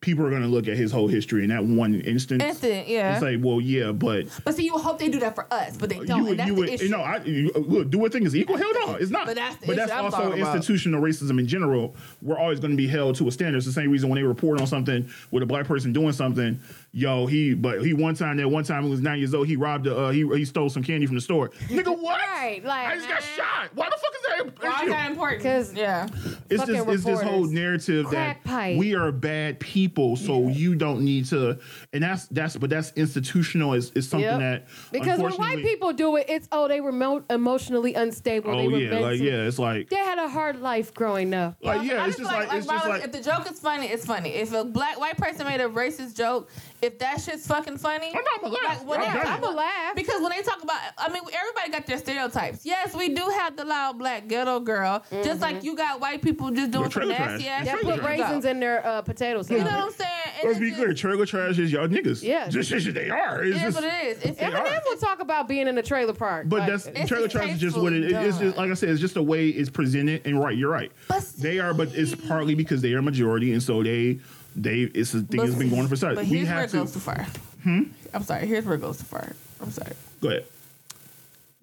people 0.00 0.24
are 0.24 0.30
going 0.30 0.42
to 0.42 0.48
look 0.48 0.66
at 0.66 0.76
his 0.76 0.90
whole 0.90 1.08
history 1.08 1.42
in 1.42 1.50
that 1.50 1.64
one 1.64 1.94
instance. 2.00 2.42
Instant, 2.42 2.88
yeah. 2.88 3.12
And 3.12 3.20
say, 3.20 3.36
well, 3.36 3.60
yeah, 3.60 3.92
but 3.92 4.26
but 4.44 4.54
see, 4.54 4.64
you 4.64 4.72
would 4.72 4.82
hope 4.82 4.98
they 4.98 5.08
do 5.08 5.20
that 5.20 5.34
for 5.34 5.52
us, 5.52 5.76
but 5.76 5.90
they 5.90 6.00
don't. 6.00 6.26
you 6.26 6.34
that's 6.36 6.48
you 6.48 6.54
would, 6.54 6.80
you 6.80 6.88
know, 6.88 7.00
I, 7.00 7.22
you, 7.24 7.50
look, 7.54 7.90
do 7.90 8.04
a 8.04 8.10
thing 8.10 8.24
is 8.24 8.34
equal. 8.34 8.56
Hell 8.56 8.72
no, 8.86 8.94
it's 8.94 9.10
not. 9.10 9.26
But 9.26 9.36
that's 9.36 9.62
issue 9.62 9.92
I'm 9.92 10.04
also 10.04 10.16
talking 10.16 10.40
about. 10.40 10.56
institutional 10.56 11.02
racism 11.02 11.38
in 11.38 11.46
general. 11.46 11.94
We're 12.22 12.38
always 12.38 12.60
going 12.60 12.70
to 12.70 12.76
be 12.76 12.88
held 12.88 13.16
to 13.16 13.28
a 13.28 13.32
standard. 13.32 13.58
It's 13.58 13.66
the 13.66 13.72
same 13.72 13.90
reason 13.90 14.08
when 14.08 14.16
they 14.16 14.22
report 14.22 14.60
on 14.60 14.66
something 14.66 15.08
with 15.30 15.42
a 15.42 15.46
black 15.46 15.66
person 15.66 15.92
doing 15.92 16.12
something. 16.12 16.60
Yo, 16.92 17.26
he, 17.26 17.54
but 17.54 17.84
he 17.84 17.92
one 17.92 18.14
time 18.14 18.38
that 18.38 18.48
one 18.48 18.64
time 18.64 18.84
he 18.84 18.90
was 18.90 19.00
nine 19.00 19.18
years 19.18 19.34
old. 19.34 19.46
He 19.46 19.56
robbed, 19.56 19.86
a, 19.86 19.96
uh, 19.96 20.10
he 20.10 20.26
he 20.28 20.44
stole 20.44 20.70
some 20.70 20.82
candy 20.82 21.06
from 21.06 21.16
the 21.16 21.20
store. 21.20 21.48
Nigga, 21.68 21.96
what? 21.96 22.20
Right, 22.40 22.64
like, 22.64 22.86
I 22.86 22.96
just 22.96 23.08
got 23.08 23.22
shot. 23.22 23.70
Why 23.74 23.86
the 23.90 23.96
fuck 23.96 24.09
is 24.20 24.44
that? 24.46 24.62
Why 24.62 24.70
is 24.76 24.80
issue? 24.82 24.90
that 24.90 25.10
important? 25.10 25.42
'Cause- 25.42 25.74
yeah, 25.74 26.06
it's 26.50 26.60
fucking 26.62 26.74
just 26.74 26.88
it's 26.88 27.04
this 27.04 27.20
whole 27.22 27.44
narrative 27.44 28.06
Crack 28.06 28.42
that 28.44 28.48
pipe. 28.50 28.76
we 28.78 28.94
are 28.94 29.12
bad 29.12 29.60
people, 29.60 30.16
so 30.16 30.48
you 30.48 30.74
don't 30.74 31.02
need 31.02 31.26
to. 31.26 31.58
And 31.92 32.02
that's 32.02 32.26
that's 32.26 32.56
but 32.56 32.70
that's 32.70 32.92
institutional. 32.96 33.74
Is 33.74 33.90
is 33.92 34.08
something 34.08 34.28
Yep. 34.28 34.40
that 34.40 34.66
Because 34.92 35.20
when 35.20 35.32
white 35.34 35.62
people 35.62 35.92
do 35.92 36.16
it, 36.16 36.26
it's 36.28 36.48
oh 36.52 36.68
they 36.68 36.80
were 36.80 36.92
mo- 36.92 37.24
emotionally 37.30 37.94
unstable. 37.94 38.52
they 38.52 38.66
oh 38.66 38.70
were 38.70 38.78
yeah, 38.78 38.98
like 38.98 39.20
yeah, 39.20 39.46
it's 39.46 39.58
like 39.58 39.88
They 39.90 39.96
had 39.96 40.18
a 40.18 40.28
hard 40.28 40.60
life 40.60 40.92
growing 40.94 41.34
up. 41.34 41.56
like 41.62 41.82
yeah, 41.82 42.04
I 42.04 42.08
it's 42.08 42.16
just 42.18 42.30
like, 42.30 42.48
it's 42.52 42.66
just 42.66 42.68
Marlon, 42.68 42.88
like 42.88 43.04
if 43.04 43.12
the 43.12 43.22
joke 43.22 43.50
is 43.50 43.58
funny, 43.60 43.86
it's 43.86 44.04
funny. 44.06 44.30
If 44.30 44.52
a 44.52 44.64
black 44.64 44.98
white 45.00 45.16
person 45.16 45.46
made 45.46 45.60
a 45.60 45.68
racist 45.68 46.16
joke, 46.16 46.50
if 46.82 46.98
that 46.98 47.20
shit's 47.20 47.46
fucking 47.46 47.76
funny, 47.78 48.08
I'm 48.08 48.22
not 48.24 48.40
gonna 48.40 48.54
laugh. 48.54 48.78
like, 48.80 48.88
when 48.88 49.00
I'm 49.00 49.14
they 49.22 49.28
I'ma 49.30 49.50
laugh. 49.50 49.94
because 49.94 50.20
when 50.22 50.30
they 50.30 50.42
talk 50.42 50.62
about, 50.62 50.78
I 50.98 51.08
mean, 51.08 51.22
everybody 51.32 51.70
got 51.70 51.86
their 51.86 51.98
stereotypes. 51.98 52.64
Yes, 52.64 52.94
we 52.94 53.10
do 53.14 53.28
have 53.28 53.56
the 53.56 53.64
loud 53.64 53.98
black 53.98 54.28
ghetto 54.28 54.60
girl, 54.60 55.02
just 55.22 55.40
like 55.40 55.62
you 55.64 55.76
got 55.76 56.00
white 56.00 56.22
people 56.22 56.50
just 56.50 56.70
doing 56.70 56.84
Your 56.84 56.90
some 56.90 57.08
nasty 57.08 57.44
trash. 57.44 57.60
ass 57.60 57.64
That 57.66 57.80
Trailer 57.80 57.94
shit. 57.94 58.00
put 58.02 58.10
raisins 58.10 58.44
in 58.44 58.60
their 58.60 58.86
uh, 58.86 59.02
potato 59.02 59.42
salad. 59.42 59.64
You 59.64 59.70
know 59.70 59.76
what 59.78 59.84
I'm 59.86 59.92
saying? 59.92 60.10
And 60.40 60.44
Let's 60.44 60.50
it's 60.52 60.60
be 60.60 60.66
just- 60.70 60.80
clear, 60.80 60.94
trailer 60.94 61.26
trash 61.26 61.58
is 61.58 61.72
y'all 61.72 61.88
niggas. 61.88 62.22
Yeah. 62.22 62.48
just 62.48 62.70
shit 62.70 62.94
they 62.94 63.10
are. 63.10 63.42
It's 63.44 63.56
It 63.56 63.56
is 63.56 63.62
just, 63.62 63.74
what 63.76 63.84
it 63.84 64.04
is. 64.04 64.22
It's, 64.22 64.38
They 64.38 64.46
are. 64.46 64.64
Eminem 64.64 64.80
will 64.86 64.96
talk 64.96 65.20
about 65.20 65.48
being 65.48 65.68
in 65.68 65.76
a 65.78 65.82
trailer 65.82 66.14
park. 66.14 66.48
but 66.48 66.60
Like, 66.68 66.82
that's 66.82 67.08
trailer 67.08 67.28
trash 67.28 67.50
is 67.50 67.60
just 67.60 67.76
what 67.76 67.92
it 67.92 68.04
is. 68.04 68.12
It's 68.12 68.38
just 68.38 68.56
like 68.56 68.70
I 68.70 68.74
said, 68.74 68.88
it's 68.90 69.00
just 69.00 69.14
the 69.14 69.22
way 69.22 69.48
it's 69.48 69.68
presented. 69.70 70.22
And 70.26 70.40
right, 70.40 70.56
you're 70.56 70.70
right. 70.70 70.90
But 71.08 71.24
They 71.38 71.58
are, 71.58 71.74
but 71.74 71.88
it's 71.94 72.14
partly 72.14 72.54
because 72.54 72.80
they 72.82 72.92
are 72.94 73.02
majority, 73.02 73.52
and 73.52 73.62
so 73.62 73.82
they 73.82 74.18
they 74.62 74.80
it's 74.82 75.14
a 75.14 75.18
thing 75.20 75.26
but- 75.30 75.46
that's 75.46 75.58
been 75.58 75.70
going 75.70 75.88
for 75.88 75.96
But 75.96 76.26
years. 76.26 76.30
We 76.30 76.36
here's 76.36 76.48
where 76.48 76.64
it 76.64 76.70
to 76.70 76.76
goes 76.78 76.92
too 76.92 77.00
far. 77.00 77.26
Hmm? 77.62 77.82
I'm 78.14 78.22
sorry. 78.22 78.46
Here's 78.46 78.64
where 78.64 78.74
it 78.76 78.80
goes 78.80 78.98
too 78.98 79.04
far. 79.04 79.32
I'm 79.60 79.70
sorry. 79.70 79.92
go 80.20 80.28
ahead. 80.28 80.44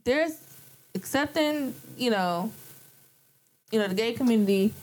there's 0.04 0.38
accepting, 0.96 1.74
you 1.98 2.10
know, 2.12 2.52
you 3.72 3.80
know, 3.80 3.88
the 3.88 3.96
gay 3.96 4.14
community. 4.14 4.74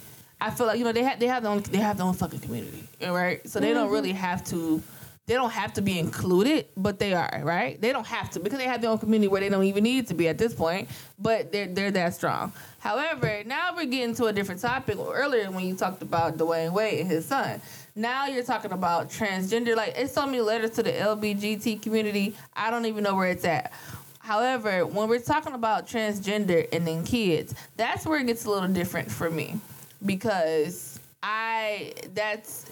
I 0.40 0.50
feel 0.50 0.66
like 0.66 0.78
you 0.78 0.84
know 0.84 0.92
they 0.92 1.02
have 1.04 1.18
they 1.20 1.26
have 1.26 1.42
their 1.42 1.52
own 1.52 1.62
they 1.62 1.78
have 1.78 1.96
their 1.96 2.06
own 2.06 2.14
fucking 2.14 2.40
community, 2.40 2.86
right? 3.00 3.46
So 3.48 3.60
they 3.60 3.72
don't 3.72 3.90
really 3.90 4.12
have 4.12 4.44
to. 4.46 4.82
They 5.26 5.32
don't 5.32 5.52
have 5.52 5.72
to 5.74 5.80
be 5.80 5.98
included, 5.98 6.66
but 6.76 6.98
they 6.98 7.14
are, 7.14 7.40
right? 7.42 7.80
They 7.80 7.92
don't 7.92 8.06
have 8.06 8.28
to 8.32 8.40
because 8.40 8.58
they 8.58 8.66
have 8.66 8.82
their 8.82 8.90
own 8.90 8.98
community 8.98 9.28
where 9.28 9.40
they 9.40 9.48
don't 9.48 9.64
even 9.64 9.82
need 9.82 10.08
to 10.08 10.14
be 10.14 10.28
at 10.28 10.36
this 10.36 10.52
point, 10.52 10.90
but 11.18 11.50
they're 11.50 11.66
they're 11.68 11.90
that 11.92 12.12
strong. 12.12 12.52
However, 12.80 13.42
now 13.46 13.74
we're 13.74 13.86
getting 13.86 14.14
to 14.16 14.26
a 14.26 14.34
different 14.34 14.60
topic. 14.60 14.98
Earlier, 14.98 15.50
when 15.50 15.66
you 15.66 15.76
talked 15.76 16.02
about 16.02 16.36
Dwyane 16.36 16.72
Wade 16.72 17.00
and 17.00 17.08
his 17.08 17.24
son, 17.24 17.62
now 17.96 18.26
you're 18.26 18.44
talking 18.44 18.72
about 18.72 19.08
transgender. 19.08 19.76
Like 19.76 19.94
it's 19.96 20.12
so 20.12 20.26
many 20.26 20.40
letters 20.40 20.70
to 20.72 20.82
the 20.82 20.92
LBGT 20.92 21.82
community. 21.82 22.36
I 22.54 22.70
don't 22.70 22.86
even 22.86 23.04
know 23.04 23.14
where 23.14 23.28
it's 23.28 23.44
at. 23.44 23.72
However, 24.18 24.86
when 24.86 25.08
we're 25.08 25.20
talking 25.20 25.52
about 25.52 25.86
transgender 25.86 26.66
and 26.72 26.86
then 26.86 27.04
kids, 27.04 27.54
that's 27.76 28.06
where 28.06 28.18
it 28.18 28.26
gets 28.26 28.46
a 28.46 28.50
little 28.50 28.68
different 28.68 29.10
for 29.10 29.30
me 29.30 29.60
because 30.04 30.98
I 31.22 31.92
that's 32.14 32.66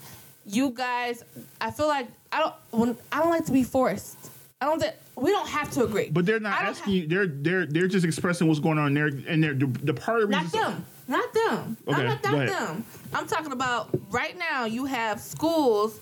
you 0.46 0.70
guys. 0.70 1.22
I 1.60 1.70
feel 1.70 1.88
like 1.88 2.08
I 2.32 2.40
don't 2.40 2.54
when 2.70 2.96
I 3.12 3.20
don't 3.20 3.30
like 3.30 3.44
to 3.46 3.52
be 3.52 3.64
forced. 3.64 4.16
I 4.60 4.64
don't 4.64 4.80
think 4.80 4.94
we 5.16 5.30
don't 5.30 5.48
have 5.48 5.70
to 5.72 5.84
agree. 5.84 6.08
But 6.10 6.26
they're 6.26 6.40
not 6.40 6.62
asking 6.62 6.92
you. 6.94 7.06
They're 7.06 7.26
they're 7.26 7.66
they're 7.66 7.88
just 7.88 8.04
expressing 8.04 8.48
what's 8.48 8.60
going 8.60 8.78
on 8.78 8.94
there, 8.94 9.06
and 9.06 9.42
they're 9.42 9.54
the, 9.54 9.66
the 9.66 9.94
part 9.94 10.22
of 10.22 10.28
the 10.28 10.36
Not 10.36 10.44
reason. 10.44 10.60
them. 10.60 10.86
Not 11.08 11.34
them. 11.34 11.76
Okay, 11.88 12.00
I'm 12.00 12.06
not, 12.06 12.22
not 12.22 12.46
them. 12.48 12.84
I'm 13.12 13.26
talking 13.26 13.52
about 13.52 13.90
right 14.10 14.36
now. 14.38 14.64
You 14.64 14.86
have 14.86 15.20
schools 15.20 16.00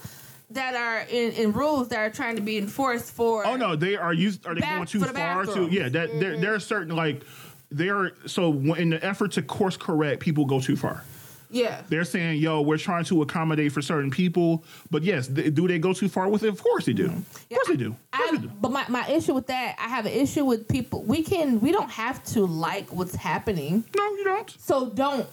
that 0.50 0.74
are 0.74 1.06
in, 1.10 1.32
in 1.32 1.52
rules 1.52 1.88
that 1.88 1.98
are 1.98 2.10
trying 2.10 2.36
to 2.36 2.42
be 2.42 2.58
enforced 2.58 3.12
for. 3.12 3.46
Oh 3.46 3.56
no, 3.56 3.76
they 3.76 3.96
are 3.96 4.12
used. 4.12 4.46
Are 4.46 4.54
they 4.54 4.60
going 4.60 4.86
too 4.86 5.00
the 5.00 5.06
far? 5.06 5.44
To 5.46 5.68
yeah, 5.68 5.88
that 5.88 6.20
there 6.20 6.38
there 6.38 6.54
are 6.54 6.60
certain 6.60 6.94
like 6.94 7.22
they 7.70 7.88
are. 7.88 8.12
So 8.26 8.52
in 8.74 8.90
the 8.90 9.04
effort 9.04 9.32
to 9.32 9.42
course 9.42 9.76
correct, 9.76 10.20
people 10.20 10.44
go 10.44 10.60
too 10.60 10.76
far. 10.76 11.02
Yeah. 11.52 11.82
They're 11.88 12.04
saying, 12.04 12.40
"Yo, 12.40 12.60
we're 12.62 12.78
trying 12.78 13.04
to 13.06 13.22
accommodate 13.22 13.72
for 13.72 13.82
certain 13.82 14.10
people," 14.10 14.64
but 14.90 15.02
yes, 15.02 15.26
th- 15.28 15.52
do 15.54 15.66
they 15.66 15.78
go 15.78 15.92
too 15.92 16.08
far 16.08 16.28
with 16.28 16.44
it? 16.44 16.48
Of 16.48 16.62
course 16.62 16.84
they 16.86 16.92
do. 16.92 17.06
Of 17.06 17.12
course 17.50 17.68
they 17.68 17.76
do. 17.76 17.90
Course 17.90 18.28
I, 18.32 18.36
they 18.36 18.42
do. 18.42 18.50
but 18.60 18.70
my, 18.70 18.84
my 18.88 19.08
issue 19.08 19.34
with 19.34 19.48
that, 19.48 19.76
I 19.78 19.88
have 19.88 20.06
an 20.06 20.12
issue 20.12 20.44
with 20.44 20.68
people. 20.68 21.02
We 21.02 21.22
can 21.22 21.60
we 21.60 21.72
don't 21.72 21.90
have 21.90 22.22
to 22.34 22.46
like 22.46 22.92
what's 22.92 23.14
happening, 23.16 23.84
No, 23.96 24.04
you 24.16 24.24
don't. 24.24 24.50
so 24.60 24.90
don't 24.90 25.26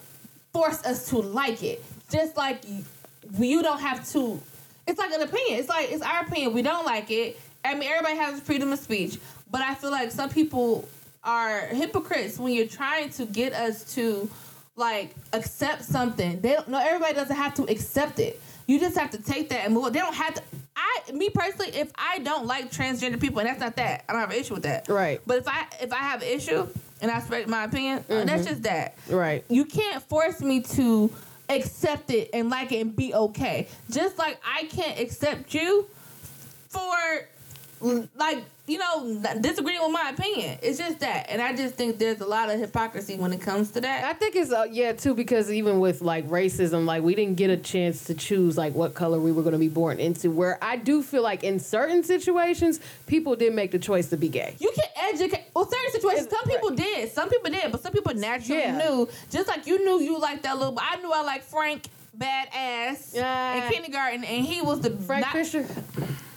force 0.52 0.84
us 0.84 1.08
to 1.10 1.18
like 1.18 1.62
it. 1.62 1.82
Just 2.10 2.36
like 2.36 2.62
you 3.38 3.62
don't 3.62 3.80
have 3.80 4.08
to. 4.12 4.40
It's 4.86 4.98
like 4.98 5.12
an 5.12 5.22
opinion. 5.22 5.58
It's 5.60 5.68
like 5.68 5.92
it's 5.92 6.02
our 6.02 6.22
opinion. 6.22 6.52
We 6.54 6.62
don't 6.62 6.84
like 6.86 7.10
it. 7.10 7.38
I 7.64 7.74
mean, 7.74 7.88
everybody 7.90 8.16
has 8.16 8.40
freedom 8.40 8.72
of 8.72 8.78
speech, 8.78 9.18
but 9.50 9.60
I 9.60 9.74
feel 9.74 9.90
like 9.90 10.10
some 10.10 10.30
people 10.30 10.88
are 11.22 11.66
hypocrites 11.66 12.38
when 12.38 12.54
you're 12.54 12.66
trying 12.66 13.10
to 13.10 13.26
get 13.26 13.52
us 13.52 13.94
to 13.94 14.30
like 14.78 15.14
accept 15.32 15.84
something. 15.84 16.40
They 16.40 16.54
don't. 16.54 16.68
No, 16.68 16.78
everybody 16.78 17.14
doesn't 17.14 17.36
have 17.36 17.54
to 17.54 17.64
accept 17.64 18.18
it. 18.18 18.40
You 18.66 18.78
just 18.78 18.96
have 18.96 19.10
to 19.10 19.18
take 19.18 19.48
that 19.48 19.64
and 19.64 19.74
move. 19.74 19.84
on. 19.84 19.92
They 19.92 19.98
don't 19.98 20.14
have 20.14 20.34
to. 20.34 20.42
I, 20.76 21.12
me 21.12 21.30
personally, 21.30 21.72
if 21.74 21.90
I 21.96 22.20
don't 22.20 22.46
like 22.46 22.70
transgender 22.70 23.20
people, 23.20 23.40
and 23.40 23.48
that's 23.48 23.60
not 23.60 23.76
that, 23.76 24.04
I 24.08 24.12
don't 24.12 24.20
have 24.20 24.30
an 24.30 24.36
issue 24.36 24.54
with 24.54 24.62
that. 24.62 24.88
Right. 24.88 25.20
But 25.26 25.38
if 25.38 25.48
I 25.48 25.66
if 25.80 25.92
I 25.92 25.96
have 25.98 26.22
an 26.22 26.28
issue 26.28 26.66
and 27.00 27.10
I 27.10 27.16
respect 27.16 27.48
my 27.48 27.64
opinion, 27.64 28.04
uh, 28.08 28.24
that's 28.24 28.46
just 28.46 28.62
that. 28.62 28.96
Right. 29.08 29.44
You 29.48 29.64
can't 29.64 30.02
force 30.02 30.40
me 30.40 30.60
to 30.60 31.10
accept 31.48 32.10
it 32.10 32.30
and 32.32 32.50
like 32.50 32.72
it 32.72 32.80
and 32.80 32.94
be 32.94 33.14
okay. 33.14 33.68
Just 33.90 34.18
like 34.18 34.40
I 34.46 34.64
can't 34.64 35.00
accept 35.00 35.54
you 35.54 35.86
for 36.68 37.28
like 38.16 38.44
you 38.68 38.78
know 38.78 39.22
disagreeing 39.40 39.80
with 39.82 39.92
my 39.92 40.10
opinion. 40.10 40.58
It's 40.62 40.78
just 40.78 41.00
that, 41.00 41.26
and 41.30 41.40
I 41.42 41.56
just 41.56 41.74
think 41.74 41.98
there's 41.98 42.20
a 42.20 42.26
lot 42.26 42.50
of 42.50 42.60
hypocrisy 42.60 43.16
when 43.16 43.32
it 43.32 43.40
comes 43.40 43.70
to 43.72 43.80
that. 43.80 44.04
I 44.04 44.12
think 44.12 44.36
it's 44.36 44.52
uh, 44.52 44.66
yeah 44.70 44.92
too 44.92 45.14
because 45.14 45.50
even 45.50 45.80
with 45.80 46.02
like 46.02 46.28
racism, 46.28 46.84
like 46.84 47.02
we 47.02 47.14
didn't 47.14 47.36
get 47.36 47.50
a 47.50 47.56
chance 47.56 48.04
to 48.04 48.14
choose 48.14 48.56
like 48.56 48.74
what 48.74 48.94
color 48.94 49.18
we 49.18 49.32
were 49.32 49.42
going 49.42 49.54
to 49.54 49.58
be 49.58 49.68
born 49.68 49.98
into. 49.98 50.30
Where 50.30 50.58
I 50.62 50.76
do 50.76 51.02
feel 51.02 51.22
like 51.22 51.42
in 51.44 51.58
certain 51.58 52.02
situations, 52.04 52.80
people 53.06 53.34
did 53.34 53.54
make 53.54 53.70
the 53.70 53.78
choice 53.78 54.08
to 54.10 54.16
be 54.16 54.28
gay. 54.28 54.54
You 54.60 54.70
can 54.74 54.90
educate. 55.14 55.44
Well, 55.54 55.64
certain 55.68 55.90
situations, 55.92 56.28
some 56.30 56.44
people 56.44 56.70
did. 56.70 57.10
Some 57.10 57.28
people 57.30 57.50
did, 57.50 57.72
but 57.72 57.82
some 57.82 57.92
people 57.92 58.14
naturally 58.14 58.60
Yeah. 58.62 58.76
knew. 58.78 59.08
Just 59.30 59.48
like 59.48 59.66
you 59.66 59.84
knew 59.84 60.00
you 60.04 60.18
liked 60.18 60.42
that 60.42 60.58
little. 60.58 60.78
I 60.80 60.96
knew 60.96 61.10
I 61.10 61.22
liked 61.22 61.44
Frank 61.44 61.88
badass 62.16 63.14
Yeah. 63.14 63.66
in 63.66 63.72
kindergarten, 63.72 64.24
and 64.24 64.44
he 64.44 64.60
was 64.60 64.80
the 64.80 64.90
Frank 64.90 65.24
not- 65.26 65.32
Fisher. 65.32 65.66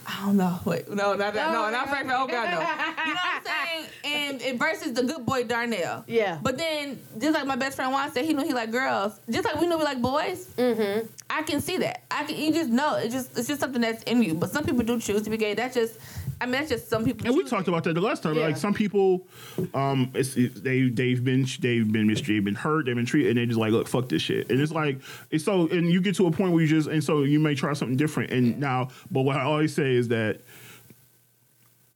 I 0.06 0.26
don't 0.26 0.36
know. 0.36 0.58
Wait, 0.64 0.88
no, 0.88 1.14
not 1.14 1.34
that. 1.34 1.52
No, 1.52 1.64
No, 1.64 1.70
not 1.70 1.86
no. 1.86 1.92
Frank. 1.92 2.08
Oh 2.12 2.26
God, 2.26 2.44
no. 2.44 2.50
You 2.50 3.14
know 3.14 3.20
what 3.20 3.34
I'm 3.36 3.44
saying? 3.44 3.86
And, 4.04 4.42
and 4.42 4.58
versus 4.58 4.92
the 4.92 5.04
good 5.04 5.24
boy 5.24 5.44
Darnell. 5.44 6.04
Yeah. 6.08 6.38
But 6.42 6.58
then, 6.58 6.98
just 7.18 7.34
like 7.34 7.46
my 7.46 7.54
best 7.56 7.76
friend 7.76 7.92
Juan 7.92 8.10
said, 8.12 8.24
he 8.24 8.34
knew 8.34 8.44
he 8.44 8.52
liked 8.52 8.72
girls. 8.72 9.18
Just 9.30 9.44
like 9.44 9.60
we 9.60 9.66
knew 9.66 9.78
we 9.78 9.84
like 9.84 10.02
boys. 10.02 10.46
Mm-hmm. 10.56 11.06
I 11.30 11.42
can 11.42 11.60
see 11.60 11.76
that. 11.78 12.02
I 12.10 12.24
can. 12.24 12.36
You 12.36 12.52
just 12.52 12.70
know. 12.70 12.96
It 12.96 13.10
just. 13.10 13.38
It's 13.38 13.48
just 13.48 13.60
something 13.60 13.80
that's 13.80 14.02
in 14.04 14.22
you. 14.22 14.34
But 14.34 14.50
some 14.50 14.64
people 14.64 14.82
do 14.82 14.98
choose 14.98 15.22
to 15.22 15.30
be 15.30 15.36
gay. 15.36 15.54
That's 15.54 15.74
just. 15.74 15.98
I 16.42 16.46
mean, 16.46 16.52
that's 16.52 16.70
just 16.70 16.88
some 16.88 17.04
people. 17.04 17.24
And 17.24 17.36
we 17.36 17.44
talked 17.44 17.68
about 17.68 17.84
that 17.84 17.94
the 17.94 18.00
last 18.00 18.24
time. 18.24 18.34
Yeah. 18.34 18.46
Like 18.46 18.56
some 18.56 18.74
people, 18.74 19.28
um, 19.74 20.10
it's, 20.12 20.36
it's 20.36 20.60
they 20.60 20.88
they've 20.88 21.22
been 21.22 21.46
they've 21.60 21.90
been 21.90 22.08
mistreated, 22.08 22.38
they've 22.38 22.44
been 22.44 22.56
hurt, 22.56 22.86
they've 22.86 22.96
been 22.96 23.06
treated, 23.06 23.30
and 23.30 23.38
they 23.38 23.46
just 23.46 23.60
like 23.60 23.70
look, 23.70 23.86
fuck 23.86 24.08
this 24.08 24.22
shit. 24.22 24.50
And 24.50 24.60
it's 24.60 24.72
like 24.72 24.98
it's 25.30 25.44
so, 25.44 25.68
and 25.68 25.92
you 25.92 26.00
get 26.00 26.16
to 26.16 26.26
a 26.26 26.32
point 26.32 26.52
where 26.52 26.60
you 26.60 26.66
just, 26.66 26.88
and 26.88 27.02
so 27.02 27.22
you 27.22 27.38
may 27.38 27.54
try 27.54 27.72
something 27.74 27.96
different. 27.96 28.32
And 28.32 28.58
now, 28.58 28.88
but 29.08 29.22
what 29.22 29.36
I 29.36 29.44
always 29.44 29.72
say 29.72 29.94
is 29.94 30.08
that 30.08 30.40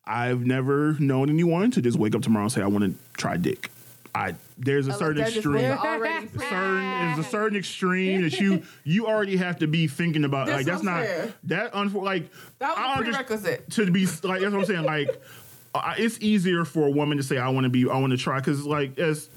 I've 0.05 0.47
never 0.47 0.95
known 1.01 1.29
anyone 1.29 1.73
to 1.73 1.83
just 1.83 1.99
wake 1.99 2.15
up 2.15 2.23
tomorrow 2.23 2.45
and 2.45 2.53
say 2.53 2.63
I 2.63 2.69
want 2.69 2.85
to 2.85 2.95
try 3.19 3.37
dick. 3.37 3.73
I 4.15 4.37
there's 4.59 4.89
a 4.89 4.95
Oh, 4.95 4.99
certain 4.99 5.23
extreme. 5.23 5.77
certain 5.79 6.31
there's 6.37 7.19
a 7.19 7.25
certain 7.29 7.59
extreme 7.59 8.23
that 8.23 8.39
you 8.41 8.63
you 8.85 9.07
already 9.07 9.37
have 9.37 9.59
to 9.59 9.67
be 9.67 9.87
thinking 9.87 10.25
about 10.25 10.47
That's 10.47 10.59
like 10.59 10.67
that's 10.67 10.83
not 10.83 11.05
saying. 11.05 11.33
that 11.45 11.73
unfor- 11.75 12.03
like 12.03 12.31
That 12.59 12.71
was 12.77 12.79
a 12.79 12.81
I 12.89 13.03
prerequisite. 13.03 13.71
to 13.73 13.91
be 13.91 14.07
like 14.07 14.41
that's 14.41 14.53
what 14.53 14.55
I'm 14.61 14.65
saying. 14.65 14.85
Like 14.85 15.21
uh, 15.75 15.95
it's 15.99 16.19
easier 16.21 16.65
for 16.65 16.87
a 16.87 16.91
woman 16.91 17.19
to 17.19 17.23
say 17.23 17.37
I 17.39 17.49
want 17.51 17.65
to 17.65 17.71
be 17.71 17.89
I 17.89 17.99
want 17.99 18.13
to 18.13 18.17
try 18.17 18.39
because 18.39 18.65
like 18.65 18.99
as 18.99 19.29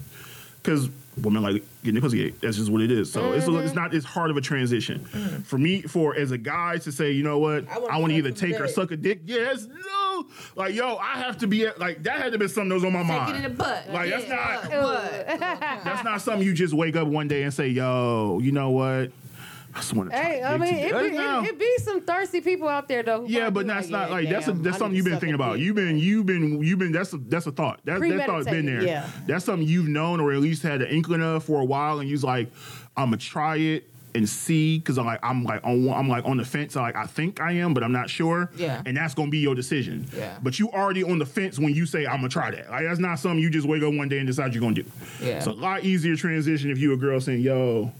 because 0.61 0.89
women 1.21 1.43
like 1.43 1.63
getting 1.83 1.95
the 1.95 2.01
pussy 2.01 2.23
ate. 2.25 2.39
That's 2.41 2.57
just 2.57 2.69
what 2.71 2.81
it 2.81 2.91
is. 2.91 3.11
So 3.11 3.33
it's 3.33 3.45
Mm-hmm. 3.45 3.65
it's 3.65 3.73
not 3.75 3.93
as 3.93 4.05
hard 4.05 4.29
of 4.31 4.37
a 4.37 4.41
transition 4.41 5.03
for 5.45 5.57
me 5.57 5.81
for 5.81 6.15
as 6.15 6.31
a 6.31 6.37
guy 6.37 6.77
to 6.77 6.91
say 6.91 7.11
you 7.11 7.23
know 7.23 7.39
what 7.39 7.67
I 7.69 7.77
wanna 7.79 7.93
I 7.93 7.97
want 7.97 8.11
to 8.11 8.17
suck 8.17 8.25
either 8.25 8.35
some 8.35 8.49
take 8.51 8.59
or 8.61 8.67
suck 8.67 8.91
a 8.91 8.97
dick. 8.97 9.21
Yes, 9.25 9.65
no. 9.65 10.27
Like 10.55 10.75
yo, 10.75 10.97
I 10.97 11.17
have 11.19 11.37
to 11.39 11.47
be 11.47 11.65
at, 11.65 11.79
like 11.79 12.03
that 12.03 12.21
had 12.21 12.31
to 12.33 12.37
be 12.37 12.47
something 12.47 12.69
that 12.69 12.75
was 12.75 12.83
on 12.85 12.93
my 12.93 12.99
Take 12.99 13.07
mind. 13.07 13.31
it 13.31 13.35
in 13.37 13.43
the 13.43 13.49
butt. 13.49 13.89
Like, 13.89 14.09
that's 14.09 14.27
not- 14.29 14.63
What? 14.69 15.27
That's 15.83 16.03
not 16.03 16.21
something 16.21 16.45
you 16.45 16.53
just 16.53 16.73
wake 16.73 16.95
up 16.95 17.07
one 17.07 17.27
day 17.27 17.43
and 17.43 17.53
say, 17.53 17.67
yo, 17.69 18.39
you 18.41 18.51
know 18.51 18.69
what? 18.69 19.11
I 19.73 19.79
just 19.79 19.93
want 19.93 20.09
to 20.09 20.15
try. 20.15 20.25
Hey, 20.25 20.43
I 20.43 20.57
mean, 20.57 20.73
today." 20.73 20.87
it 20.87 21.11
be, 21.11 21.17
it, 21.17 21.43
it 21.53 21.59
be 21.59 21.77
some 21.79 22.01
thirsty 22.01 22.41
people 22.41 22.67
out 22.67 22.87
there 22.87 23.03
though. 23.03 23.25
Yeah, 23.25 23.49
but 23.49 23.67
that's 23.67 23.89
not 23.89 24.09
like 24.09 24.29
that's 24.29 24.47
a, 24.47 24.53
that's 24.53 24.77
something 24.77 24.95
you've 24.95 25.05
been 25.05 25.19
thinking 25.19 25.35
about. 25.35 25.59
You've 25.59 25.75
been 25.75 25.97
you've 25.97 26.25
been 26.25 26.61
you've 26.63 26.79
been 26.79 26.91
that's 26.91 27.13
a 27.13 27.17
that's 27.17 27.47
a 27.47 27.51
thought. 27.51 27.79
That 27.85 28.01
that 28.01 28.25
thought's 28.25 28.45
been 28.45 28.65
there. 28.65 28.83
Yeah. 28.83 29.09
That's 29.27 29.45
something 29.45 29.67
you've 29.67 29.87
known 29.87 30.19
or 30.19 30.31
at 30.31 30.39
least 30.39 30.63
had 30.63 30.81
an 30.81 30.89
inkling 30.89 31.21
of 31.21 31.43
for 31.43 31.61
a 31.61 31.65
while, 31.65 31.99
and 31.99 32.09
you're 32.09 32.19
like, 32.19 32.51
I'm 32.97 33.07
gonna 33.07 33.17
try 33.17 33.57
it 33.57 33.89
and 34.15 34.27
see 34.27 34.79
because 34.79 34.97
I'm 34.97 35.05
like 35.05 35.19
I'm 35.23 35.43
like 35.43 35.63
on 35.63 35.89
I'm 35.89 36.09
like 36.09 36.25
on 36.25 36.37
the 36.37 36.45
fence. 36.45 36.75
Like 36.75 36.95
I 36.95 37.05
think 37.05 37.39
I 37.39 37.53
am, 37.53 37.73
but 37.73 37.83
I'm 37.83 37.91
not 37.91 38.09
sure. 38.09 38.51
Yeah. 38.55 38.81
and 38.85 38.97
that's 38.97 39.13
gonna 39.13 39.29
be 39.29 39.39
your 39.39 39.55
decision. 39.55 40.07
Yeah. 40.15 40.37
but 40.41 40.59
you 40.59 40.69
already 40.71 41.03
on 41.03 41.19
the 41.19 41.25
fence 41.25 41.59
when 41.59 41.73
you 41.73 41.85
say 41.85 42.05
I'm 42.05 42.17
gonna 42.17 42.29
try 42.29 42.51
that. 42.51 42.69
Like 42.69 42.85
that's 42.85 42.99
not 42.99 43.19
something 43.19 43.39
you 43.39 43.49
just 43.49 43.67
wake 43.67 43.83
up 43.83 43.93
one 43.93 44.09
day 44.09 44.17
and 44.17 44.27
decide 44.27 44.53
you're 44.53 44.61
gonna 44.61 44.75
do. 44.75 44.85
Yeah. 45.21 45.37
it's 45.37 45.47
a 45.47 45.51
lot 45.51 45.83
easier 45.83 46.15
transition 46.15 46.71
if 46.71 46.79
you 46.79 46.93
a 46.93 46.97
girl 46.97 47.19
saying, 47.19 47.41
"Yo." 47.41 47.91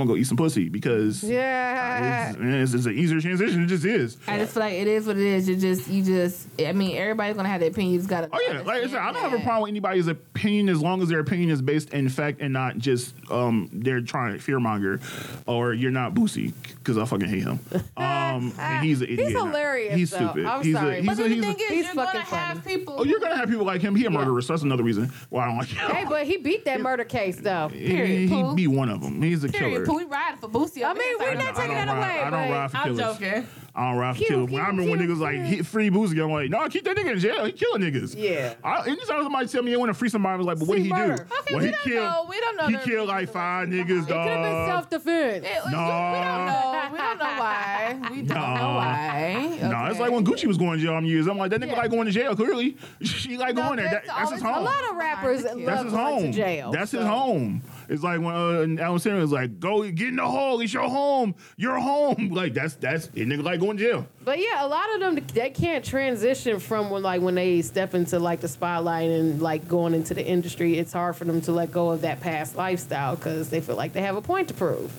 I'm 0.00 0.06
gonna 0.06 0.16
go 0.16 0.16
eat 0.20 0.26
some 0.26 0.36
pussy 0.36 0.68
because 0.68 1.22
Yeah. 1.22 2.30
it's, 2.30 2.38
man, 2.38 2.54
it's, 2.62 2.74
it's 2.74 2.86
an 2.86 2.94
easier 2.98 3.20
transition. 3.20 3.62
It 3.64 3.66
just 3.66 3.84
is. 3.84 4.16
I 4.26 4.38
just 4.38 4.52
feel 4.54 4.62
like 4.62 4.74
it 4.74 4.86
is 4.86 5.06
what 5.06 5.16
it 5.16 5.22
is. 5.24 5.48
You 5.48 5.56
just, 5.56 5.88
you 5.88 6.02
just. 6.02 6.46
I 6.60 6.72
mean, 6.72 6.96
everybody's 6.96 7.36
gonna 7.36 7.48
have 7.48 7.60
their 7.60 7.70
opinion. 7.70 7.92
You 7.94 7.98
just 8.00 8.10
gotta. 8.10 8.28
Oh 8.32 8.40
yeah, 8.48 8.60
like 8.60 8.82
I 8.84 8.86
said, 8.86 8.96
I 8.98 9.12
don't 9.12 9.22
have 9.22 9.32
a 9.32 9.42
problem 9.42 9.62
with 9.62 9.70
anybody's 9.70 10.06
opinion 10.08 10.68
as 10.68 10.80
long 10.82 11.02
as 11.02 11.08
their 11.08 11.20
opinion 11.20 11.50
is 11.50 11.62
based 11.62 11.90
in 11.90 12.08
fact 12.08 12.40
and 12.40 12.52
not 12.52 12.78
just 12.78 13.14
um 13.30 13.68
they're 13.72 14.00
trying 14.00 14.38
to 14.38 14.38
fearmonger, 14.38 15.00
or 15.46 15.72
you're 15.72 15.90
not 15.90 16.14
Boosie 16.14 16.52
because 16.78 16.98
I 16.98 17.04
fucking 17.04 17.28
hate 17.28 17.42
him. 17.44 17.58
Um, 17.96 18.52
and 18.58 18.84
he's 18.84 19.00
an 19.00 19.08
idiot. 19.08 19.30
hilarious, 19.30 19.94
He's 19.94 20.10
though. 20.10 20.18
stupid. 20.18 20.44
I'm 20.44 20.62
he's 20.62 20.74
sorry. 20.74 20.98
A, 20.98 21.00
he's 21.00 21.06
But 21.06 21.12
a, 21.12 21.16
then 21.22 21.28
the 21.30 21.34
he's 21.36 21.44
a, 21.44 21.46
thing 21.46 21.56
is, 21.60 21.68
he's 21.70 21.84
you're 21.86 21.94
gonna 21.94 22.06
fucking 22.06 22.20
have 22.36 22.64
people. 22.66 22.94
oh, 22.98 23.04
you're 23.04 23.20
gonna 23.20 23.36
have 23.36 23.48
people 23.48 23.64
like 23.64 23.80
him. 23.80 23.94
He 23.96 24.04
a 24.04 24.10
murderer, 24.10 24.42
so 24.42 24.52
that's 24.52 24.62
another 24.62 24.82
reason 24.82 25.10
why 25.30 25.44
I 25.44 25.46
don't 25.48 25.56
like 25.56 25.68
him. 25.68 25.90
Hey, 25.90 26.04
but 26.06 26.26
he 26.26 26.36
beat 26.36 26.66
that 26.66 26.80
murder 26.82 27.04
case 27.04 27.36
though. 27.40 27.70
Period, 27.70 28.28
he 28.28 28.42
Pooh. 28.42 28.54
be 28.54 28.66
one 28.66 28.90
of 28.90 29.00
them. 29.00 29.22
He's 29.22 29.42
a 29.44 29.48
Period. 29.48 29.72
killer. 29.74 29.85
Pooh, 29.86 29.96
we 29.96 30.04
ride 30.04 30.38
for 30.40 30.48
Boosie. 30.48 30.84
I 30.84 30.92
mean, 30.94 31.16
we're 31.18 31.34
not 31.34 31.44
don't- 31.44 31.56
taking 31.56 31.74
that 31.74 31.88
away, 31.88 31.98
ride, 31.98 32.20
I 32.26 32.30
don't 32.30 32.48
but- 32.48 32.54
ride 32.54 32.70
for 32.70 32.76
I'm 32.78 32.96
joking. 32.96 33.46
I 33.78 33.90
don't 33.90 33.98
ride 33.98 34.12
for 34.14 34.18
Cute, 34.20 34.28
killers. 34.30 34.50
When 34.50 34.54
I 34.62 34.64
cute, 34.64 34.68
remember 34.78 34.90
when 34.90 35.00
cute, 35.00 35.10
niggas 35.10 35.20
like 35.20 35.34
cute. 35.34 35.46
hit 35.48 35.66
free 35.66 35.90
Boosie, 35.90 36.24
I'm 36.24 36.30
like, 36.32 36.48
no, 36.48 36.66
keep 36.68 36.82
that 36.84 36.96
nigga 36.96 37.12
in 37.12 37.18
jail. 37.18 37.44
He 37.44 37.52
killing 37.52 37.82
niggas. 37.82 38.14
Yeah. 38.16 38.54
I, 38.64 38.86
anytime 38.86 39.22
somebody 39.22 39.48
tell 39.48 39.62
me 39.62 39.70
they 39.70 39.76
want 39.76 39.90
to 39.90 39.94
free 39.94 40.08
somebody, 40.08 40.32
I 40.32 40.36
was 40.38 40.46
like, 40.46 40.58
but 40.58 40.66
what 40.66 40.76
did 40.76 40.84
he 40.84 40.88
do? 40.88 40.94
murder. 40.96 41.12
Okay, 41.40 41.54
well, 41.54 41.58
we 41.60 41.66
he 41.66 41.70
don't 41.72 41.82
killed. 41.82 42.10
know. 42.10 42.26
We 42.30 42.40
don't 42.40 42.56
know 42.56 42.66
He 42.68 42.76
killed 42.90 43.08
like 43.08 43.28
five 43.30 43.68
behind 43.68 43.90
niggas, 43.90 44.04
It 44.04 44.06
could 44.08 44.16
have 44.16 44.42
been 44.42 44.66
self 44.66 44.88
defense. 44.88 45.44
It 45.46 45.62
was- 45.62 45.72
No. 45.72 45.78
We 45.78 46.24
don't 46.24 46.46
know. 46.46 46.88
We 46.92 46.98
don't 46.98 47.18
know 47.18 47.24
why. 47.24 47.98
We 48.10 48.22
don't 48.22 48.28
No. 48.28 48.54
know 48.56 48.74
why. 48.76 49.58
No, 49.60 49.84
it's 49.90 50.00
like 50.00 50.10
when 50.10 50.24
Gucci 50.24 50.46
was 50.46 50.56
going 50.56 50.78
to 50.78 50.84
jail. 50.84 50.94
I'm 50.94 51.04
years. 51.04 51.26
I'm 51.26 51.36
like 51.36 51.50
that 51.50 51.60
nigga 51.60 51.72
Yeah. 51.72 51.76
like 51.76 51.90
going 51.90 52.06
to 52.06 52.12
jail. 52.12 52.34
Clearly, 52.34 52.78
she 53.02 53.36
like 53.36 53.54
No, 53.56 53.64
going 53.64 53.76
there. 53.76 53.90
That, 53.90 54.06
that's 54.06 54.32
his 54.32 54.40
home. 54.42 54.56
A 54.56 54.60
lot 54.62 54.90
of 54.90 54.96
rappers 54.96 55.42
Behind 55.42 55.60
the 55.60 55.66
love 55.66 55.74
That's 55.74 55.84
his 55.84 55.92
going 55.92 56.06
home. 56.06 56.22
to 56.22 56.32
jail. 56.32 56.70
That's 56.72 56.90
his 56.92 57.04
home. 57.04 57.62
It's 57.88 58.02
like 58.02 58.20
when 58.20 58.34
uh, 58.34 58.82
Adam 58.82 58.96
Sandler 58.96 59.20
was 59.20 59.32
like, 59.32 59.60
"Go 59.60 59.82
get 59.90 60.08
in 60.08 60.16
the 60.16 60.26
hole. 60.26 60.60
It's 60.60 60.72
your 60.72 60.88
home. 60.88 61.34
Your 61.56 61.78
home." 61.78 62.30
Like 62.36 62.54
that's 62.54 62.74
that's 62.74 63.06
a 63.06 63.10
nigga 63.10 63.42
like 63.42 63.60
going 63.60 63.76
to 63.78 63.82
jail. 63.82 64.06
But 64.24 64.38
yeah, 64.38 64.64
a 64.64 64.68
lot 64.68 64.92
of 64.94 65.00
them 65.00 65.24
they 65.34 65.50
can't 65.50 65.84
transition 65.84 66.58
from 66.60 66.90
when 66.90 67.02
like 67.02 67.22
when 67.22 67.34
they 67.36 67.62
step 67.62 67.94
into 67.94 68.18
like 68.18 68.40
the 68.40 68.48
spotlight 68.48 69.08
and 69.10 69.40
like 69.40 69.66
going 69.68 69.94
into 69.94 70.12
the 70.14 70.24
industry. 70.26 70.78
It's 70.78 70.92
hard 70.92 71.16
for 71.16 71.24
them 71.24 71.40
to 71.42 71.52
let 71.52 71.70
go 71.72 71.90
of 71.90 72.02
that 72.02 72.20
past 72.20 72.56
lifestyle 72.56 73.16
because 73.16 73.48
they 73.50 73.60
feel 73.60 73.76
like 73.76 73.92
they 73.92 74.02
have 74.02 74.16
a 74.16 74.22
point 74.22 74.48
to 74.48 74.54
prove. 74.54 74.92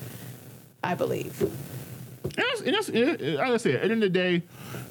I 0.84 0.96
believe. 0.96 1.42
And 2.24 2.32
that's, 2.36 2.62
and 2.62 2.74
that's 2.74 2.90
it, 2.90 3.22
it- 3.22 3.36
like 3.40 3.52
I 3.52 3.58
said, 3.58 3.76
at 3.76 3.82
the 3.84 3.92
end 3.92 4.04
of 4.04 4.14
the 4.14 4.20
day, 4.20 4.44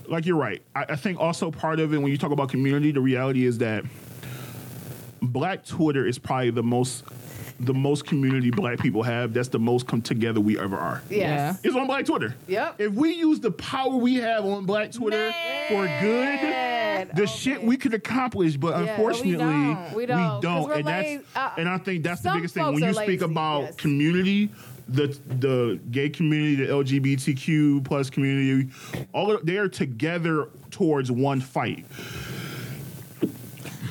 like 0.09 0.24
you're 0.27 0.36
right. 0.36 0.62
I, 0.74 0.85
I 0.90 0.97
think 0.97 1.18
also 1.20 1.51
part 1.51 1.81
of 1.81 1.93
it 1.93 1.98
when 1.98 2.10
you 2.10 2.16
talk 2.18 2.31
about 2.32 2.48
community, 2.48 2.93
the 2.93 3.01
reality 3.01 3.44
is 3.44 3.59
that 3.59 3.85
Black 5.23 5.64
Twitter 5.64 6.06
is 6.06 6.18
probably 6.18 6.51
the 6.51 6.62
most 6.62 7.05
the 7.61 7.74
most 7.74 8.07
community 8.07 8.51
Black 8.51 8.78
people 8.78 9.03
have. 9.03 9.33
That's 9.33 9.49
the 9.49 9.59
most 9.59 9.87
come 9.87 10.03
together 10.03 10.41
we 10.41 10.59
ever 10.59 10.77
are. 10.77 11.03
Yes. 11.09 11.61
It's 11.65 11.74
on 11.74 11.87
Black 11.87 12.05
Twitter. 12.07 12.35
Yep. 12.49 12.81
If 12.81 12.93
we 12.93 13.15
use 13.15 13.41
the 13.41 13.51
power 13.51 13.97
we 13.97 14.16
have 14.16 14.45
on 14.45 14.66
Black 14.66 14.93
Twitter 14.93 15.33
for 15.69 15.87
good, 16.01 17.09
the 17.15 17.23
okay. 17.23 17.27
shit 17.27 17.62
we 17.62 17.77
could 17.77 17.95
accomplish, 17.95 18.57
but 18.57 18.85
Yeah, 18.85 18.97
but 18.97 19.23
we 19.24 19.33
don't. 19.33 19.95
We 19.95 20.07
don't, 20.07 20.43
'cause 20.43 20.66
we're 20.66 20.74
and 20.74 20.87
that's, 20.87 21.24
uh, 21.35 21.51
and 21.59 21.69
I 21.69 21.78
think 21.78 22.03
that's 22.05 22.20
the 22.23 22.33
biggest 22.33 22.55
thing 22.55 22.65
when 22.65 22.83
you 22.83 22.93
speak 22.95 23.20
lazy, 23.20 23.24
about 23.24 23.61
yes. 23.62 23.77
community. 23.77 24.51
The 24.89 25.19
the 25.27 25.81
gay 25.91 26.09
community, 26.11 26.55
the 26.65 26.66
LGBTQ 26.73 27.85
plus 27.85 28.09
community, 28.09 28.70
all 29.12 29.33
of, 29.33 29.45
they 29.45 29.57
are 29.57 29.69
together 29.69 30.49
towards 30.70 31.11
one 31.11 31.41
fight. 31.41 31.85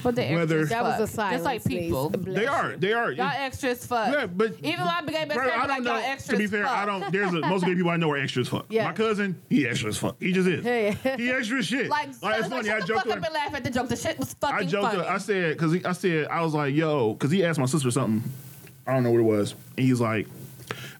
But 0.06 0.16
the 0.16 0.22
Whether- 0.36 0.60
extras 0.62 0.70
That 0.70 0.84
was 0.84 0.94
a 1.02 1.08
fuck. 1.08 1.16
silence. 1.16 1.34
Just 1.34 1.46
like 1.46 1.66
people. 1.66 2.10
They 2.12 2.46
are, 2.46 2.78
they 2.78 2.94
are. 2.94 3.12
Y'all 3.12 3.26
extras 3.36 3.86
fuck. 3.86 4.14
Yeah, 4.14 4.28
but 4.28 4.54
even 4.64 4.86
my 4.86 5.02
gay 5.06 5.26
best 5.26 5.34
Bro, 5.36 5.48
friend 5.48 5.62
I 5.62 5.66
be 5.66 5.68
like 5.68 5.78
don't 5.78 5.86
y'all 5.86 5.96
know. 5.96 6.08
extras 6.12 6.30
To 6.30 6.38
be 6.38 6.48
fair, 6.48 6.64
fuck. 6.66 6.78
I 6.78 6.86
don't. 6.86 7.12
There's 7.12 7.34
a, 7.34 7.40
most 7.42 7.66
gay 7.66 7.74
people 7.76 7.90
I 7.92 7.98
know 7.98 8.12
are 8.12 8.18
extra 8.18 8.42
as 8.42 8.48
fuck. 8.50 8.66
Yeah. 8.70 8.86
My 8.86 8.94
cousin, 8.94 9.42
he 9.50 9.68
extra 9.68 9.90
as 9.90 9.98
fuck. 9.98 10.16
He 10.22 10.32
just 10.32 10.48
is. 10.48 10.64
Yeah. 10.64 10.92
He 11.18 11.30
extra 11.32 11.58
as 11.58 11.66
shit. 11.66 11.90
Like, 11.90 12.10
it's 12.10 12.22
like 12.24 12.46
funny. 12.50 12.68
shut 12.70 12.84
I 12.84 12.86
joked 12.86 12.92
fuck 13.00 13.06
with 13.06 13.18
up 13.18 13.26
and 13.26 13.34
laugh 13.34 13.54
at 13.56 13.64
the 13.64 13.70
joke. 13.72 13.90
The 13.90 13.96
shit 13.96 14.20
was 14.20 14.34
fucking 14.36 14.56
I 14.56 14.64
joked. 14.70 14.94
funny. 14.96 15.08
I 15.08 15.18
said 15.18 15.58
because 15.58 15.84
I 15.84 15.92
said 15.94 16.28
I 16.28 16.42
was 16.42 16.54
like, 16.54 16.76
yo, 16.76 17.14
because 17.14 17.32
he 17.32 17.44
asked 17.44 17.60
my 17.60 17.66
sister 17.66 17.90
something. 17.92 18.24
I 18.88 18.94
don't 18.94 19.04
know 19.04 19.12
what 19.12 19.20
it 19.20 19.24
was, 19.24 19.56
and 19.78 19.86
he's 19.86 20.00
like, 20.00 20.28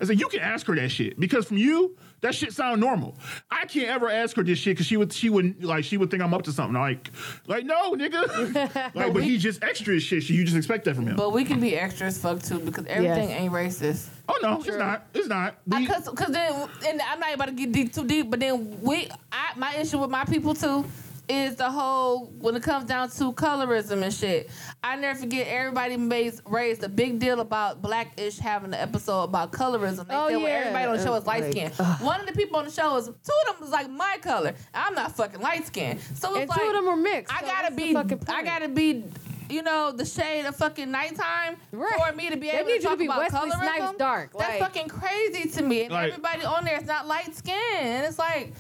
I 0.02 0.06
said, 0.06 0.20
you 0.20 0.28
can 0.30 0.40
ask 0.40 0.66
her 0.66 0.76
that 0.76 0.90
shit 0.90 1.20
because 1.20 1.46
from 1.46 1.58
you, 1.58 1.96
that 2.22 2.34
shit 2.34 2.54
sound 2.54 2.82
normal. 2.82 3.18
I 3.52 3.66
can't 3.66 3.88
ever 3.90 4.10
ask 4.10 4.36
her 4.36 4.44
this 4.44 4.58
shit 4.60 4.76
because 4.76 4.88
she 4.88 4.98
would 4.98 5.14
she 5.14 5.30
would 5.30 5.64
like 5.64 5.84
she 5.84 5.98
would 5.98 6.10
think 6.10 6.24
I'm 6.24 6.34
up 6.34 6.44
to 6.44 6.52
something. 6.52 6.74
Like, 6.80 7.12
like 7.48 7.66
no, 7.66 7.94
nigga. 7.94 8.96
like, 8.96 9.14
but 9.14 9.24
he 9.24 9.38
just 9.38 9.64
extra 9.64 9.96
as 9.96 10.04
shit. 10.04 10.24
So 10.24 10.34
you 10.34 10.44
just 10.44 10.58
expect 10.58 10.86
that 10.86 10.96
from 10.96 11.08
him. 11.08 11.16
But 11.16 11.34
we 11.34 11.44
can 11.46 11.60
be 11.60 11.76
extra 11.76 12.08
as 12.08 12.18
fuck 12.18 12.42
too 12.42 12.60
because 12.60 12.86
everything 12.88 13.30
Yes. 13.30 13.40
ain't 13.40 13.54
racist. 13.54 14.08
oh 14.30 14.40
no, 14.42 14.58
it's 14.58 14.68
not. 14.68 15.08
It's 15.14 15.28
not. 15.28 15.56
We- 15.68 15.86
Cause, 15.86 16.10
cause 16.16 16.30
then, 16.32 16.68
and 16.88 17.02
I'm 17.02 17.20
not 17.20 17.34
about 17.34 17.46
to 17.48 17.52
get 17.52 17.72
deep, 17.72 17.94
too 17.94 18.06
deep, 18.06 18.30
but 18.32 18.40
then 18.40 18.82
we, 18.82 19.08
I, 19.32 19.52
my 19.56 19.76
issue 19.76 20.00
with 20.00 20.10
my 20.10 20.26
people 20.26 20.54
too 20.56 20.84
is 21.28 21.56
the 21.56 21.70
whole 21.70 22.28
when 22.40 22.56
it 22.56 22.64
comes 22.64 22.86
down 22.86 23.10
to 23.10 23.34
colorism 23.34 24.04
and 24.04 24.14
shit. 24.14 24.50
I 24.84 24.96
never 24.96 25.20
forget 25.20 25.48
everybody 25.48 25.98
made 25.98 26.34
raised 26.46 26.84
a 26.84 26.90
big 26.90 27.20
deal 27.20 27.40
about 27.40 27.82
Black-ish 27.82 28.38
having 28.38 28.74
an 28.74 28.80
episode 28.80 29.24
about 29.24 29.52
colorism. 29.52 30.08
They 30.08 30.16
Oh, 30.16 30.28
said, 30.30 30.38
well, 30.38 30.40
yeah. 30.42 30.48
everybody 30.48 30.86
on 30.86 30.98
the 30.98 31.04
show 31.04 31.16
is 31.16 31.26
light 31.26 31.44
Like, 31.44 31.52
skinned. 31.52 31.74
One 32.02 32.20
of 32.20 32.28
the 32.28 32.34
people 32.34 32.58
on 32.60 32.66
the 32.66 32.72
show 32.72 32.96
is 32.98 33.06
two 33.08 33.12
of 33.50 33.56
them 33.56 33.62
was 33.62 33.72
like 33.72 33.90
my 33.90 34.18
color. 34.22 34.54
I'm 34.74 34.94
not 34.94 35.16
fucking 35.16 35.42
light 35.42 35.66
skinned. 35.68 36.00
So 36.16 36.30
it's 36.36 36.42
And 36.42 36.50
like 36.50 36.60
two 36.62 36.68
of 36.68 36.74
them 36.74 36.88
are 36.88 36.96
mixed. 36.96 37.34
I 37.34 37.42
so 37.42 37.46
gotta 37.48 37.76
be 37.76 37.94
fucking 37.94 38.20
I 38.28 38.44
gotta 38.44 38.68
be 38.70 39.06
you 39.48 39.62
know, 39.62 39.92
the 39.92 40.04
shade 40.04 40.44
of 40.46 40.56
fucking 40.56 40.90
nighttime 40.90 41.56
Right. 41.72 41.94
for 42.04 42.16
me 42.16 42.32
to 42.32 42.36
be 42.36 42.48
They 42.50 42.58
able 42.58 42.66
need 42.68 42.72
to 42.72 42.74
you 42.78 42.82
to 42.82 42.88
talk 42.88 42.98
be 42.98 43.06
about 43.06 43.20
Wesley 43.20 43.40
colorism. 43.52 43.62
Snipes 43.78 43.98
dark, 44.00 44.32
That's 44.36 44.50
like- 44.50 44.60
fucking 44.60 44.88
crazy 44.88 45.50
to 45.52 45.62
me. 45.62 45.84
And 45.84 45.94
Like- 45.94 46.08
everybody 46.10 46.44
on 46.46 46.66
there 46.66 46.78
is 46.80 46.86
not 46.88 47.06
light 47.08 47.36
skinned. 47.36 47.60
And 47.80 48.06
it's 48.08 48.18
like, 48.18 48.54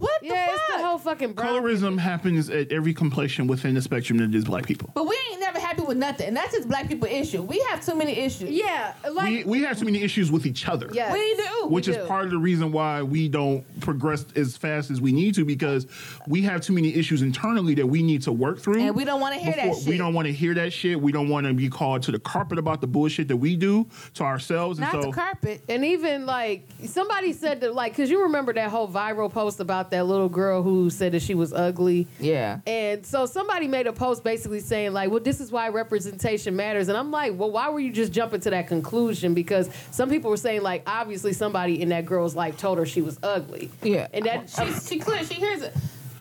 what 0.00 0.22
Yeah, 0.22 0.46
the 0.46 0.52
it's 0.52 0.62
fuck? 0.62 0.76
the 0.80 0.86
whole 0.86 0.98
fucking 0.98 1.32
brown 1.34 1.62
Colorism 1.62 1.98
happens 1.98 2.50
at 2.50 2.72
every 2.72 2.92
complexion 2.94 3.46
within 3.46 3.74
the 3.74 3.82
spectrum 3.82 4.18
that 4.18 4.34
is 4.34 4.44
black 4.44 4.66
people. 4.66 4.90
but 4.94 5.06
we 5.06 5.16
ain't 5.30 5.40
never 5.40 5.60
happy 5.60 5.82
with 5.82 5.96
nothing. 5.96 6.26
And 6.28 6.36
that's 6.36 6.52
just 6.54 6.68
black 6.68 6.88
people 6.88 7.06
issue. 7.08 7.42
We 7.42 7.60
have 7.70 7.84
too 7.84 7.94
many 7.94 8.12
issues. 8.18 8.50
Yeah, 8.50 8.94
like 9.10 9.28
We 9.28 9.44
we 9.44 9.62
have 9.62 9.78
too 9.78 9.84
many 9.84 10.02
issues 10.02 10.30
with 10.32 10.46
each 10.46 10.66
other. 10.68 10.88
yes. 10.92 11.12
We 11.12 11.34
do. 11.36 11.68
Which 11.68 11.86
is 11.88 11.96
do. 11.96 12.04
part 12.06 12.24
of 12.24 12.30
the 12.30 12.38
reason 12.38 12.72
why 12.72 13.02
we 13.02 13.28
don't 13.28 13.64
progress 13.80 14.24
as 14.36 14.56
fast 14.56 14.90
as 14.90 15.00
we 15.00 15.12
need 15.12 15.34
to 15.36 15.44
because 15.44 15.86
we 16.26 16.42
have 16.42 16.60
too 16.62 16.72
many 16.72 16.94
issues 16.94 17.22
internally 17.22 17.74
that 17.74 17.86
we 17.86 18.02
need 18.02 18.22
to 18.22 18.32
work 18.32 18.58
through. 18.58 18.80
And 18.80 18.96
we 18.96 19.04
don't 19.04 19.20
wanna 19.20 19.36
hear 19.36 19.52
that 19.54 19.68
before- 19.68 19.90
We 19.90 19.98
don't 19.98 20.14
want 20.14 20.26
to 20.26 20.32
hear 20.32 20.54
that 20.54 20.72
shit. 20.72 21.00
We 21.00 21.12
don't 21.12 21.28
want 21.28 21.46
to 21.46 21.52
be 21.52 21.68
called 21.68 22.02
to 22.04 22.12
the 22.12 22.18
carpet 22.18 22.58
about 22.58 22.80
the 22.80 22.86
bullshit 22.86 23.28
that 23.28 23.36
we 23.36 23.56
do 23.56 23.86
to 24.14 24.24
ourselves. 24.24 24.78
not 24.78 24.94
and 24.94 25.02
so 25.02 25.10
the 25.10 25.14
carpet. 25.14 25.62
And 25.68 25.84
even 25.84 26.26
like 26.26 26.66
somebody 26.84 27.32
said 27.32 27.60
that, 27.62 27.74
like, 27.74 27.92
because 27.92 28.10
you 28.10 28.22
remember 28.22 28.52
that 28.54 28.70
whole 28.70 28.88
viral 28.88 29.30
post 29.30 29.60
about 29.60 29.89
that 29.90 30.06
little 30.06 30.28
girl 30.28 30.62
who 30.62 30.90
said 30.90 31.12
that 31.12 31.22
she 31.22 31.34
was 31.34 31.52
ugly. 31.52 32.06
Yeah. 32.18 32.60
And 32.66 33.04
so 33.04 33.26
somebody 33.26 33.68
made 33.68 33.86
a 33.86 33.92
post 33.92 34.24
basically 34.24 34.60
saying, 34.60 34.92
like, 34.92 35.10
well, 35.10 35.20
this 35.20 35.40
is 35.40 35.50
why 35.50 35.68
representation 35.68 36.56
matters. 36.56 36.88
And 36.88 36.96
I'm 36.96 37.10
like, 37.10 37.38
well, 37.38 37.50
why 37.50 37.68
were 37.70 37.80
you 37.80 37.92
just 37.92 38.12
jumping 38.12 38.40
to 38.40 38.50
that 38.50 38.68
conclusion? 38.68 39.34
Because 39.34 39.68
some 39.90 40.08
people 40.10 40.30
were 40.30 40.36
saying, 40.36 40.62
like, 40.62 40.82
obviously 40.86 41.32
somebody 41.32 41.80
in 41.80 41.88
that 41.90 42.06
girl's 42.06 42.34
life 42.34 42.56
told 42.56 42.78
her 42.78 42.86
she 42.86 43.02
was 43.02 43.18
ugly. 43.22 43.70
Yeah. 43.82 44.08
And 44.12 44.24
that, 44.26 44.50
She, 44.50 44.72
she 44.72 44.98
clear. 44.98 45.24
She 45.24 45.34
hears 45.34 45.62
it. 45.62 45.74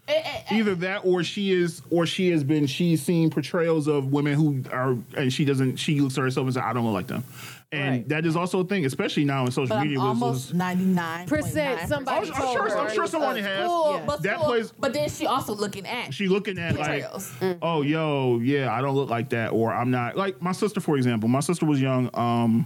Eh, 0.10 0.12
eh, 0.12 0.42
eh. 0.50 0.56
either 0.56 0.74
that 0.74 1.06
or 1.06 1.24
she 1.24 1.52
is 1.52 1.84
or 1.92 2.08
she 2.08 2.32
has 2.32 2.44
been 2.44 2.66
she's 2.66 3.04
seen 3.04 3.30
portrayals 3.30 3.88
of 3.88 4.12
women 4.12 4.34
who 4.34 4.64
are 4.72 4.98
and 5.16 5.32
she 5.32 5.46
doesn't 5.46 5.76
she 5.76 6.02
looks 6.02 6.18
at 6.18 6.24
herself 6.24 6.46
and 6.46 6.54
says 6.56 6.64
I 6.66 6.74
don't 6.74 6.84
look 6.84 6.96
like 6.96 7.06
them. 7.06 7.24
And 7.72 7.90
Right. 7.90 8.10
that 8.10 8.26
is 8.26 8.36
also 8.36 8.62
a 8.62 8.64
thing, 8.64 8.84
especially 8.86 9.26
now 9.26 9.46
in 9.46 9.52
social 9.52 9.68
But 9.70 9.76
I'm 9.78 9.84
media. 9.84 10.00
almost 10.02 10.56
99 10.56 11.28
Percent 11.28 11.88
somebody 11.88 12.28
I'm- 12.28 12.34
I'm 12.36 12.42
told 12.42 12.54
sure- 12.54 12.70
her 12.70 12.78
I'm 12.80 12.92
sure 12.94 13.02
was 13.04 13.12
someone 13.12 13.30
ugly. 13.30 13.44
has. 13.44 13.68
Cool, 13.68 13.92
Yeah. 13.94 14.02
but, 14.08 14.24
That 14.24 14.38
still- 14.38 14.50
plays- 14.50 14.74
but 14.80 14.94
then 14.94 15.08
she 15.10 15.28
also 15.28 15.54
looking 15.54 15.86
at 15.86 16.12
she 16.12 16.28
looking 16.28 16.58
at 16.58 16.76
like 16.76 17.04
portrayals. 17.04 17.32
oh 17.62 17.84
yo 17.84 18.40
yeah 18.42 18.74
i 18.74 18.82
don't 18.82 18.96
look 18.96 19.10
like 19.12 19.30
that 19.30 19.50
or 19.52 19.72
i'm 19.72 19.92
not 19.92 20.18
like 20.18 20.42
my 20.42 20.52
sister 20.52 20.80
for 20.80 20.98
example 20.98 21.30
my 21.30 21.42
sister 21.42 21.66
was 21.68 21.80
young 21.80 22.10
um 22.16 22.66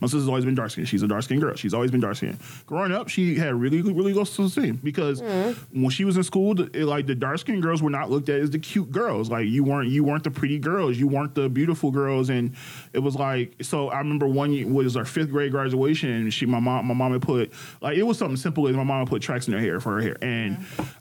my 0.00 0.06
sister's 0.06 0.28
always 0.28 0.44
been 0.44 0.54
dark 0.54 0.70
skinned. 0.70 0.88
She's 0.88 1.02
a 1.02 1.08
dark 1.08 1.22
skinned 1.22 1.40
girl. 1.40 1.54
She's 1.56 1.74
always 1.74 1.90
been 1.90 2.00
dark 2.00 2.16
skinned. 2.16 2.38
Growing 2.66 2.92
up, 2.92 3.08
she 3.08 3.34
had 3.36 3.54
really, 3.54 3.82
really 3.82 4.12
low 4.12 4.24
self 4.24 4.48
esteem 4.48 4.80
because 4.82 5.20
mm-hmm. 5.20 5.82
when 5.82 5.90
she 5.90 6.04
was 6.04 6.16
in 6.16 6.22
school, 6.22 6.60
it, 6.60 6.74
like 6.84 7.06
the 7.06 7.14
dark 7.14 7.38
skinned 7.38 7.62
girls 7.62 7.82
were 7.82 7.90
not 7.90 8.10
looked 8.10 8.28
at 8.28 8.40
as 8.40 8.50
the 8.50 8.58
cute 8.58 8.90
girls. 8.90 9.30
Like 9.30 9.46
you 9.46 9.64
weren't, 9.64 9.88
you 9.88 10.04
weren't 10.04 10.24
the 10.24 10.30
pretty 10.30 10.58
girls. 10.58 10.98
You 10.98 11.08
weren't 11.08 11.34
the 11.34 11.48
beautiful 11.48 11.90
girls. 11.90 12.30
And 12.30 12.54
it 12.92 13.00
was 13.00 13.16
like, 13.16 13.54
so 13.62 13.88
I 13.88 13.98
remember 13.98 14.26
one 14.26 14.52
year 14.52 14.66
was 14.66 14.96
our 14.96 15.04
fifth 15.04 15.30
grade 15.30 15.52
graduation, 15.52 16.10
and 16.10 16.32
she, 16.32 16.46
my 16.46 16.60
mom, 16.60 16.86
my 16.86 16.94
mom 16.94 17.12
had 17.12 17.22
put 17.22 17.52
like 17.80 17.96
it 17.96 18.02
was 18.02 18.18
something 18.18 18.36
simple 18.36 18.68
as 18.68 18.76
my 18.76 18.84
mom 18.84 19.06
put 19.06 19.22
tracks 19.22 19.48
in 19.48 19.54
her 19.54 19.60
hair 19.60 19.80
for 19.80 19.94
her 19.94 20.00
hair, 20.00 20.16
and 20.22 20.58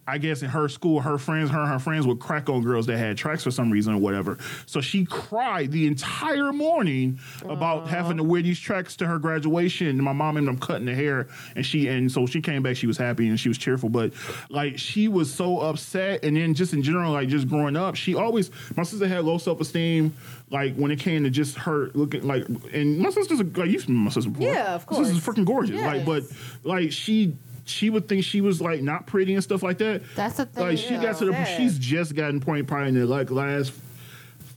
I 0.08 0.18
guess 0.18 0.42
in 0.42 0.50
her 0.50 0.70
school, 0.70 1.02
her 1.02 1.18
friends, 1.18 1.50
her 1.50 1.60
and 1.60 1.70
her 1.70 1.80
friends 1.80 2.08
would 2.08 2.20
crack 2.20 2.50
on 2.50 2.64
girls 2.64 2.86
that 2.88 2.98
had 2.98 3.18
tracks 3.18 3.44
for 3.44 3.52
some 3.52 3.72
reason 3.72 3.94
or 3.94 3.98
whatever. 3.98 4.38
So 4.66 4.82
she 4.82 5.06
cried 5.06 5.72
the 5.72 5.88
entire 5.88 6.54
morning 6.54 7.20
about 7.44 7.88
having 7.88 8.18
to 8.18 8.24
wear 8.24 8.42
these 8.42 8.60
tracks 8.60 8.87
to 8.96 9.06
her 9.06 9.20
graduation. 9.20 10.02
My 10.02 10.14
mom 10.14 10.38
ended 10.38 10.56
up 10.56 10.62
cutting 10.62 10.86
the 10.86 10.96
hair, 10.96 11.28
and 11.56 11.66
she 11.66 11.88
and 11.88 12.12
so 12.12 12.26
she 12.26 12.42
came 12.42 12.64
back. 12.64 12.76
She 12.78 12.88
was 12.88 12.98
happy 12.98 13.28
and 13.28 13.40
she 13.40 13.50
was 13.50 13.58
cheerful, 13.58 13.90
but 13.90 14.14
like 14.50 14.78
she 14.80 15.08
was 15.08 15.34
so 15.34 15.60
upset. 15.60 16.24
And 16.24 16.36
then 16.38 16.54
just 16.54 16.74
in 16.74 16.82
general, 16.82 17.12
like 17.14 17.28
just 17.28 17.48
growing 17.48 17.76
up, 17.76 17.96
she 17.96 18.16
always 18.16 18.50
my 18.76 18.84
sister 18.84 19.08
had 19.08 19.26
low 19.26 19.38
self 19.38 19.60
esteem. 19.62 20.14
Like 20.50 20.76
when 20.76 20.92
it 20.92 21.00
came 21.00 21.24
to 21.26 21.30
just 21.30 21.58
her 21.60 21.92
looking 21.94 22.26
like, 22.26 22.48
and 22.74 23.00
my 23.00 23.10
sister's 23.10 23.42
a, 23.42 23.44
like 23.44 23.70
you've 23.70 23.88
my 23.90 24.10
sister 24.10 24.30
before. 24.30 24.48
Yeah, 24.54 24.76
of 24.76 24.90
My 24.90 24.98
sister's 24.98 25.24
course. 25.24 25.38
freaking 25.38 25.46
gorgeous. 25.46 25.82
Like, 25.82 26.06
but 26.06 26.24
like 26.64 26.92
she. 26.92 27.36
She 27.70 27.90
would 27.90 28.08
think 28.08 28.24
she 28.24 28.40
was 28.40 28.62
like 28.62 28.82
not 28.82 29.08
pretty 29.08 29.34
and 29.34 29.44
stuff 29.44 29.62
like 29.62 29.78
that. 29.80 30.02
That's 30.16 30.38
the 30.38 30.46
thing, 30.46 30.64
Like 30.64 30.78
she 30.78 30.96
got 30.96 31.18
to 31.18 31.26
the 31.26 31.34
Sad. 31.34 31.58
she's 31.58 31.78
just 31.78 32.16
gotten 32.16 32.40
point 32.40 32.66
probably 32.66 32.88
in 32.88 32.96
the 32.96 33.06
like 33.06 33.30
last 33.30 33.74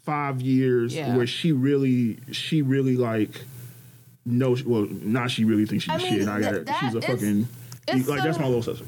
five 0.05 0.41
years 0.41 0.95
Yeah. 0.95 1.17
where 1.17 1.27
she 1.27 1.51
really 1.51 2.19
she 2.31 2.63
really 2.63 2.97
like 2.97 3.45
knows 4.27 4.63
well 4.65 4.87
not 4.91 5.31
she 5.31 5.45
really 5.45 5.67
thinks 5.67 5.85
she's 5.85 5.93
I 5.95 5.97
mean, 5.99 6.07
shit 6.13 6.21
and 6.23 6.31
I 6.31 6.41
got 6.41 6.65
that- 6.67 6.77
she's 6.81 6.95
a 6.95 7.01
that- 7.01 7.07
fucking 7.07 7.49
it's 7.89 8.09
like 8.09 8.23
that's 8.23 8.39
my 8.39 8.47
little 8.47 8.63
sister. 8.63 8.85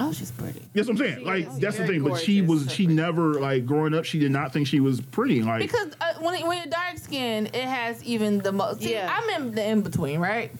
Oh, 0.00 0.10
she's 0.10 0.30
pretty. 0.30 0.62
That's 0.74 0.88
what 0.88 0.94
I'm 0.94 0.98
saying. 0.98 1.18
She 1.18 1.24
Like 1.24 1.48
is 1.48 1.58
that's 1.58 1.76
the 1.76 1.84
very 1.84 1.98
thing. 2.00 2.08
But 2.08 2.18
she 2.20 2.40
gorgeous. 2.40 2.64
was 2.66 2.74
she 2.74 2.86
never 2.86 3.34
like 3.34 3.66
growing 3.66 3.92
up. 3.94 4.04
She 4.06 4.18
did 4.18 4.30
not 4.32 4.52
think 4.52 4.66
she 4.66 4.80
was 4.80 5.00
pretty. 5.02 5.42
Like 5.42 5.60
Because 5.62 5.92
uh, 6.00 6.14
when 6.20 6.46
when 6.46 6.56
you're 6.58 6.66
dark 6.66 6.96
skinned, 6.96 7.48
it 7.48 7.64
has 7.64 8.02
even 8.02 8.38
the 8.38 8.52
most. 8.52 8.80
See, 8.82 8.92
Yeah. 8.92 9.14
I'm 9.14 9.28
in 9.42 9.54
the 9.54 9.64
in 9.68 9.82
between, 9.82 10.18
right? 10.18 10.50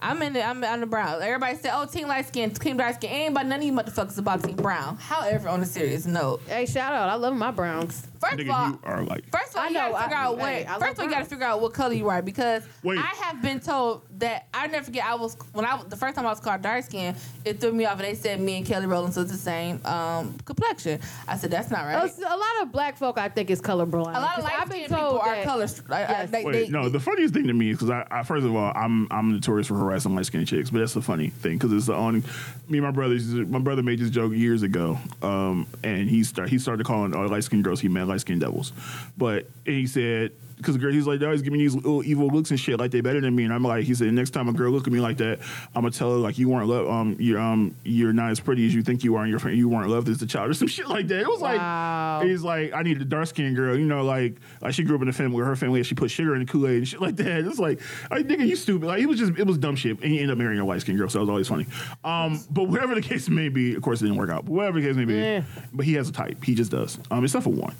I'm 0.00 0.22
in 0.22 0.34
the 0.34 0.42
I'm 0.44 0.62
on 0.62 0.80
the 0.80 0.86
brown. 0.86 1.20
Everybody 1.20 1.56
said, 1.56 1.72
"Oh, 1.74 1.84
team 1.86 2.06
light 2.06 2.28
skin, 2.28 2.50
team 2.52 2.76
dark 2.76 2.94
skin." 2.94 3.10
Ain't 3.10 3.30
about 3.32 3.46
none 3.46 3.58
of 3.60 3.64
you 3.64 3.72
motherfuckers 3.72 4.18
about 4.18 4.42
team 4.44 4.54
brown. 4.56 4.96
However, 4.98 5.48
on 5.48 5.62
a 5.62 5.66
serious 5.66 6.06
note, 6.06 6.42
Hey, 6.46 6.66
shout 6.66 6.92
out! 6.94 7.08
I 7.08 7.14
love 7.14 7.34
my 7.34 7.50
browns. 7.50 8.06
First 8.20 8.40
of 8.40 8.50
all, 8.50 8.68
you 8.70 8.80
are 8.84 9.02
like 9.02 9.30
First 9.30 9.50
of 9.50 9.56
all, 9.56 9.62
I 9.64 9.68
you 9.68 9.74
know, 9.74 9.90
gotta 9.92 10.02
figure 10.04 10.16
I- 10.16 10.22
out 10.24 10.38
what. 10.38 10.48
hey, 10.52 10.66
I 10.68 10.78
first 10.78 10.92
of 10.92 10.98
all, 11.00 11.04
you 11.06 11.10
gotta 11.10 11.24
figure 11.24 11.44
out 11.46 11.60
what 11.60 11.74
color 11.74 11.94
you 11.94 12.08
are 12.08 12.22
because 12.22 12.62
Wait. 12.82 12.98
I 12.98 13.02
have 13.24 13.42
been 13.42 13.60
told 13.60 14.02
that 14.18 14.46
I 14.54 14.66
never 14.66 14.84
forget. 14.84 15.04
I 15.04 15.14
was 15.14 15.36
when 15.52 15.64
I 15.64 15.82
the 15.82 15.96
first 15.96 16.14
time 16.16 16.26
I 16.26 16.30
was 16.30 16.40
called 16.40 16.62
dark 16.62 16.84
skin, 16.84 17.14
it 17.44 17.60
threw 17.60 17.72
me 17.72 17.84
off, 17.84 17.94
and 17.98 18.02
they 18.02 18.14
said 18.14 18.40
me 18.40 18.56
and 18.58 18.66
Kelly 18.66 18.86
Rowland 18.86 19.14
was 19.16 19.30
the 19.30 19.36
same 19.38 19.80
um, 19.84 20.36
complexion. 20.44 21.00
I 21.28 21.36
said 21.36 21.50
that's 21.50 21.70
not 21.70 21.84
right. 21.84 21.94
A 21.94 22.26
a 22.26 22.36
lot 22.36 22.62
of 22.62 22.72
black 22.72 22.96
folk, 22.96 23.18
I 23.18 23.28
think, 23.28 23.50
is 23.50 23.60
colorblind. 23.60 23.92
A 24.16 24.20
lot 24.20 24.22
of 24.22 24.34
'Cause 24.36 24.44
light 24.44 24.52
I've 24.60 24.68
been 24.70 24.80
people 24.82 24.96
told 24.96 25.20
are 25.20 25.34
that- 25.36 25.44
colors. 25.44 25.82
I- 25.90 25.94
I- 25.94 25.98
Yes. 26.08 26.30
they- 26.30 26.44
Wait, 26.44 26.52
they- 26.52 26.68
no. 26.68 26.88
The 26.88 27.00
funniest 27.00 27.34
thing 27.34 27.46
to 27.46 27.52
me 27.52 27.70
is 27.70 27.76
because 27.78 27.90
I, 27.90 28.06
I, 28.10 28.22
first 28.22 28.44
of 28.46 28.54
all, 28.54 28.72
I'm 28.74 29.06
I'm 29.10 29.32
notorious 29.32 29.66
for 29.66 29.74
harassing 29.76 30.14
light 30.14 30.26
skinned 30.26 30.46
chicks, 30.46 30.70
but 30.70 30.78
that's 30.78 30.94
the 30.94 31.02
funny 31.02 31.28
thing 31.30 31.54
because 31.58 31.72
it's 31.72 31.86
the 31.86 31.94
only. 31.94 32.22
Me 32.68 32.78
and 32.78 32.82
my 32.86 32.90
brother, 32.90 33.14
my 33.46 33.58
brother 33.60 33.82
made 33.82 33.98
this 33.98 34.10
joke 34.10 34.32
years 34.32 34.62
ago, 34.62 34.98
um, 35.22 35.66
and 35.84 36.08
he 36.08 36.24
start 36.24 36.48
he 36.48 36.58
started 36.58 36.84
calling 36.86 37.14
all 37.14 37.26
light 37.28 37.44
skinned 37.44 37.64
girls 37.64 37.80
he 37.80 37.88
met 37.88 38.06
light 38.16 38.20
skinned 38.22 38.40
devils, 38.40 38.72
but 39.16 39.46
and 39.66 39.76
he 39.76 39.86
said. 39.86 40.32
Because 40.56 40.72
the 40.74 40.80
girl, 40.80 40.90
he's 40.90 41.06
like, 41.06 41.20
they 41.20 41.26
always 41.26 41.42
giving 41.42 41.58
me 41.58 41.64
these 41.66 41.74
little 41.74 42.02
evil 42.02 42.28
looks 42.28 42.50
and 42.50 42.58
shit, 42.58 42.78
like 42.78 42.90
they 42.90 43.02
better 43.02 43.20
than 43.20 43.36
me. 43.36 43.44
And 43.44 43.52
I'm 43.52 43.62
like, 43.62 43.84
he 43.84 43.94
said, 43.94 44.10
next 44.14 44.30
time 44.30 44.48
a 44.48 44.54
girl 44.54 44.70
look 44.72 44.86
at 44.86 44.92
me 44.94 45.00
like 45.00 45.18
that, 45.18 45.40
I'm 45.74 45.82
gonna 45.82 45.90
tell 45.90 46.12
her 46.12 46.16
like 46.16 46.38
you 46.38 46.48
weren't 46.48 46.66
loved, 46.66 46.88
um, 46.88 47.14
you're 47.20 47.38
um, 47.38 47.74
you're 47.84 48.14
not 48.14 48.30
as 48.30 48.40
pretty 48.40 48.64
as 48.66 48.74
you 48.74 48.82
think 48.82 49.04
you 49.04 49.16
are, 49.16 49.22
and 49.22 49.30
you're 49.30 49.50
you 49.52 49.68
weren't 49.68 49.90
loved 49.90 50.08
as 50.08 50.22
a 50.22 50.26
child, 50.26 50.48
or 50.50 50.54
some 50.54 50.66
shit 50.66 50.88
like 50.88 51.08
that. 51.08 51.20
It 51.20 51.28
was 51.28 51.40
Wow. 51.42 52.20
like, 52.20 52.26
he's 52.28 52.40
like, 52.42 52.72
I 52.72 52.82
need 52.84 53.02
a 53.02 53.04
dark 53.04 53.26
skinned 53.26 53.54
girl, 53.54 53.78
you 53.78 53.84
know, 53.84 54.02
like 54.02 54.36
like 54.62 54.72
she 54.72 54.82
grew 54.82 54.96
up 54.96 55.02
in 55.02 55.08
a 55.08 55.12
family 55.12 55.36
where 55.36 55.44
her 55.44 55.56
family 55.56 55.82
she 55.82 55.94
put 55.94 56.10
sugar 56.10 56.32
in 56.34 56.40
the 56.40 56.46
Kool 56.50 56.66
Aid 56.66 56.78
and 56.78 56.88
shit 56.88 57.02
like 57.02 57.16
that. 57.16 57.44
It's 57.46 57.58
like, 57.58 57.82
like 58.10 58.26
nigga, 58.26 58.48
you 58.48 58.56
stupid. 58.56 58.86
Like 58.86 59.02
it 59.02 59.06
was 59.06 59.18
just 59.18 59.32
it 59.38 59.46
was 59.46 59.58
dumb 59.58 59.76
shit, 59.76 60.00
and 60.00 60.10
he 60.10 60.20
ended 60.20 60.30
up 60.30 60.38
marrying 60.38 60.58
a 60.58 60.64
white 60.64 60.80
skinned 60.80 60.96
girl, 60.96 61.10
so 61.10 61.18
it 61.18 61.24
was 61.24 61.28
always 61.28 61.48
funny. 61.48 61.66
Um, 62.02 62.40
but 62.50 62.62
whatever 62.64 62.94
the 62.94 63.02
case 63.02 63.28
may 63.28 63.50
be, 63.50 63.74
of 63.74 63.82
course 63.82 64.00
it 64.00 64.04
didn't 64.06 64.16
work 64.16 64.30
out. 64.30 64.46
But 64.46 64.52
whatever 64.52 64.80
the 64.80 64.86
case 64.86 64.96
may 64.96 65.04
be, 65.04 65.16
Yeah. 65.16 65.42
but 65.74 65.84
he 65.84 65.92
has 65.96 66.08
a 66.08 66.12
type. 66.12 66.42
He 66.42 66.54
just 66.54 66.70
does. 66.70 66.98
Um, 67.10 67.22
except 67.24 67.44
for 67.44 67.50
one, 67.50 67.74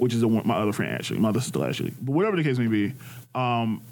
which 0.00 0.14
is 0.14 0.20
the 0.20 0.28
one, 0.28 0.46
my 0.46 0.56
other 0.56 0.72
friend 0.72 0.92
Ashley, 0.92 1.18
my 1.18 1.28
other 1.28 1.40
sister 1.40 1.64
Ashley. 1.64 1.92
But 2.00 2.12
whatever 2.12 2.36
the 2.36 2.42
case 2.42 2.58
may 2.58 2.68
be, 2.68 2.94
um, 3.34 3.82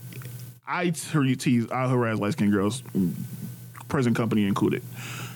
I 0.67 0.91
te- 0.91 1.37
tease, 1.37 1.71
I 1.71 1.87
harass 1.87 2.19
light 2.19 2.33
skinned 2.33 2.53
girls, 2.53 2.83
present 3.89 4.17
company 4.17 4.47
included. 4.47 4.83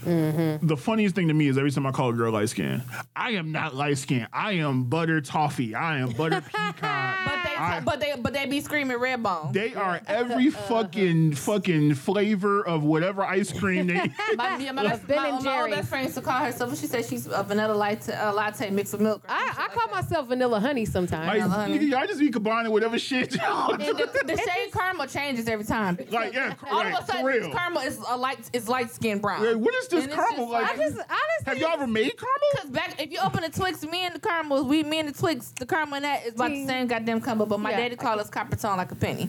The 0.05 0.77
funniest 0.79 1.15
thing 1.15 1.29
to 1.29 1.35
me 1.35 1.49
is 1.49 1.59
every 1.59 1.71
time 1.71 1.87
I 1.87 1.93
call 1.93 2.11
a 2.11 2.13
girl 2.13 2.33
light 2.33 2.49
skin, 2.49 2.83
I 3.15 3.31
am 3.33 3.53
not 3.53 3.75
light 3.75 3.99
skin. 3.99 4.27
I 4.33 4.53
am 4.53 4.85
butter 4.85 5.21
toffee. 5.21 5.75
I 5.75 5.99
am 5.99 6.11
butter 6.11 6.41
pecan. 6.53 7.17
But 7.25 7.43
they, 7.45 7.57
I- 7.57 7.81
but 7.85 8.01
they, 8.01 8.15
but 8.19 8.33
they 8.33 8.47
be 8.47 8.61
screaming 8.61 8.99
red 8.99 9.23
bone. 9.23 9.53
They 9.53 9.75
are 9.75 10.01
every 10.07 10.51
fucking 10.69 11.35
fucking 11.35 11.95
flavor 11.95 12.67
of 12.67 12.83
whatever 12.83 13.23
ice 13.25 13.53
cream 13.53 13.87
they. 13.87 13.95
My, 14.37 14.57
yeah, 14.57 14.73
my, 14.73 14.83
best, 14.85 15.07
Ben 15.07 15.17
my, 15.17 15.29
and 15.29 15.45
my 15.45 15.61
old 15.63 15.71
best 15.71 15.89
friend 15.89 16.05
used 16.05 16.17
to 16.17 16.23
call 16.23 16.45
herself. 16.45 16.71
When 16.71 16.79
she 16.79 16.87
said 16.87 17.05
she's 17.05 17.27
a 17.27 17.43
vanilla 17.43 17.75
latte, 17.75 18.13
uh, 18.13 18.33
latte 18.33 18.71
mixed 18.71 18.93
with 18.93 19.03
milk. 19.03 19.23
I, 19.29 19.35
I 19.35 19.47
shit 19.47 19.57
call 19.57 19.67
like 19.67 19.75
that. 19.75 19.91
myself 20.11 20.29
vanilla 20.29 20.59
honey 20.61 20.85
sometimes. 20.85 21.27
Like, 21.29 21.41
honey. 21.43 21.79
nigga, 21.79 21.91
y'all 21.91 22.07
just 22.07 22.19
be 22.21 22.31
combining 22.31 22.73
whatever 22.73 22.99
shit. 22.99 23.33
And 23.35 23.81
the, 23.81 24.23
the 24.27 24.37
shade 24.37 24.73
caramel 24.73 25.07
changes 25.07 25.49
every 25.49 25.65
time. 25.65 25.99
like, 26.11 26.33
yeah, 26.33 26.55
All 26.71 26.79
like, 26.79 26.95
of 26.95 27.01
a 27.01 27.03
for 27.07 27.13
sudden, 27.13 27.27
real. 27.27 27.51
caramel 27.53 27.83
is 27.83 27.99
a 28.09 28.17
light 28.17 28.39
is 28.53 28.69
light 28.69 28.91
skin 28.91 29.19
brown. 29.19 29.45
Like, 29.45 29.57
what 29.57 29.75
is 29.75 29.89
this 29.93 30.05
And 30.05 30.13
caramel? 30.13 30.47
just 30.47 30.51
Like, 30.53 30.65
I 30.65 30.77
just 30.77 30.97
honestly, 30.97 31.07
have 31.47 31.59
y'all 31.59 31.73
ever 31.75 31.87
made 31.87 32.13
caramel? 32.17 32.49
Cause 32.57 32.71
back 32.71 33.01
if 33.01 33.11
you 33.13 33.19
open 33.25 33.43
the 33.43 33.51
Twix, 33.51 33.83
me 33.85 34.05
and 34.05 34.15
the 34.15 34.21
caramels, 34.21 34.65
we 34.67 34.83
me 34.83 34.99
and 35.01 35.09
the 35.09 35.13
Twix, 35.19 35.51
the 35.53 35.67
caramel 35.67 35.95
and 35.97 36.05
that 36.05 36.27
is 36.27 36.35
about 36.35 36.51
the 36.51 36.67
same 36.67 36.87
goddamn 36.87 37.21
combo. 37.21 37.47
But 37.47 37.61
my 37.61 37.71
Yeah. 37.71 37.77
daddy 37.79 37.97
call 37.97 38.19
us 38.19 38.29
copper 38.29 38.57
tone 38.57 38.77
like 38.77 38.91
a 38.91 38.95
penny. 38.97 39.29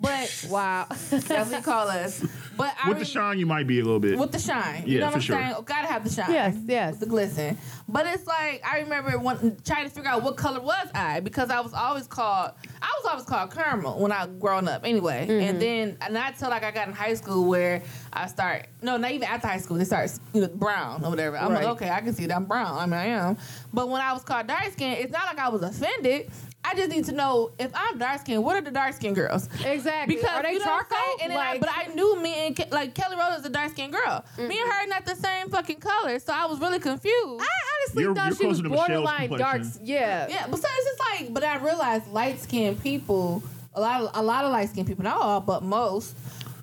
But 0.00 0.46
wow. 0.50 0.86
definitely 1.10 1.62
call 1.62 1.88
us. 1.88 2.24
But 2.56 2.74
I 2.82 2.88
With 2.88 2.98
the 2.98 3.04
re- 3.04 3.10
shine, 3.10 3.38
you 3.38 3.46
might 3.46 3.66
be 3.66 3.80
a 3.80 3.84
little 3.84 4.00
bit. 4.00 4.18
with 4.18 4.32
the 4.32 4.38
shine. 4.38 4.82
You 4.86 4.94
Yeah, 4.94 5.00
know 5.00 5.06
what 5.06 5.12
for 5.12 5.16
I'm 5.16 5.22
sure. 5.22 5.36
saying? 5.36 5.54
Gotta 5.64 5.86
have 5.86 6.04
the 6.04 6.10
shine. 6.10 6.32
Yes, 6.32 6.56
yes. 6.66 6.90
With 6.92 7.00
the 7.00 7.06
glisten. 7.06 7.58
But 7.88 8.06
it's 8.06 8.26
like 8.26 8.62
I 8.66 8.80
remember 8.80 9.18
one, 9.18 9.56
trying 9.64 9.84
to 9.84 9.90
figure 9.90 10.10
out 10.10 10.22
what 10.22 10.36
color 10.36 10.60
was 10.60 10.88
I 10.94 11.20
because 11.20 11.50
I 11.50 11.60
was 11.60 11.72
always 11.72 12.06
called 12.06 12.52
I 12.82 12.92
was 13.02 13.10
always 13.10 13.24
called 13.24 13.54
caramel 13.54 14.00
when 14.00 14.12
I 14.12 14.26
grown 14.26 14.66
up 14.68 14.82
anyway. 14.84 15.26
Mm-hmm. 15.28 15.42
And 15.48 15.62
then 15.62 15.98
not 16.10 16.32
until 16.34 16.50
like 16.50 16.64
I 16.64 16.70
got 16.72 16.88
in 16.88 16.94
high 16.94 17.14
school 17.14 17.48
where 17.48 17.82
I 18.12 18.26
start 18.26 18.66
no, 18.82 18.96
not 18.96 19.12
even 19.12 19.28
after 19.28 19.46
high 19.46 19.58
school, 19.58 19.78
they 19.78 19.84
start 19.84 20.10
you 20.34 20.42
know, 20.42 20.48
brown 20.48 21.04
or 21.04 21.10
whatever. 21.10 21.36
I'm 21.38 21.52
Right. 21.52 21.64
like, 21.64 21.72
okay, 21.76 21.90
I 21.90 22.00
can 22.00 22.12
see 22.12 22.26
that 22.26 22.36
I'm 22.36 22.44
brown. 22.46 22.76
I 22.78 22.86
mean 22.86 22.94
I 22.94 23.06
am. 23.06 23.36
But 23.72 23.88
when 23.88 24.00
I 24.02 24.12
was 24.12 24.24
called 24.24 24.46
dark 24.46 24.64
skin, 24.72 24.92
it's 24.98 25.12
not 25.12 25.24
like 25.26 25.38
I 25.38 25.48
was 25.48 25.62
offended. 25.62 26.30
I 26.64 26.74
just 26.74 26.90
need 26.90 27.04
to 27.06 27.12
know 27.12 27.50
if 27.58 27.70
I'm 27.74 27.98
dark 27.98 28.20
skinned, 28.20 28.44
what 28.44 28.56
are 28.56 28.60
the 28.60 28.70
dark 28.70 28.94
skinned 28.94 29.16
girls? 29.16 29.48
exactly. 29.64 30.14
Because 30.16 30.30
are 30.30 30.42
they 30.42 30.52
you 30.52 30.58
know 30.60 30.64
what 30.66 30.86
I'm 30.90 30.90
charcoal? 30.90 31.16
And 31.22 31.32
then 31.32 31.38
I, 31.38 31.58
but 31.58 31.68
I 31.70 31.86
knew 31.94 32.20
me 32.22 32.46
and 32.46 32.56
Ke- 32.56 32.70
like 32.72 32.94
Kelly 32.94 33.16
Rowland 33.16 33.40
is 33.40 33.46
a 33.46 33.50
dark 33.50 33.70
skinned 33.72 33.92
girl. 33.92 34.24
Me 34.38 34.44
and 34.60 34.72
her 34.72 34.86
not 34.86 35.04
the 35.04 35.16
same 35.16 35.48
fucking 35.50 35.80
color, 35.80 36.18
so 36.18 36.32
I 36.32 36.46
was 36.46 36.60
really 36.60 36.78
confused. 36.78 37.42
I 37.42 37.46
honestly 37.84 38.02
You're- 38.04 38.14
thought 38.14 38.26
you're 38.28 38.36
she 38.36 38.46
was 38.46 38.60
closer 38.60 38.62
to 38.62 38.68
Michelle's 38.68 38.88
borderline 38.88 39.38
dark. 39.38 39.62
Yeah. 39.82 40.26
yeah, 40.28 40.46
but 40.48 40.60
so 40.60 40.68
it's 40.70 40.84
just 40.86 41.00
like, 41.22 41.34
but 41.34 41.42
I 41.44 41.56
realized 41.56 42.06
light 42.08 42.40
skinned 42.40 42.80
people, 42.82 43.42
a 43.74 43.80
lot 43.80 44.00
of 44.02 44.10
a 44.14 44.22
lot 44.22 44.44
of 44.44 44.52
light 44.52 44.68
skinned 44.68 44.86
people, 44.86 45.02
not 45.04 45.16
all, 45.20 45.40
but 45.40 45.62
most, 45.64 46.16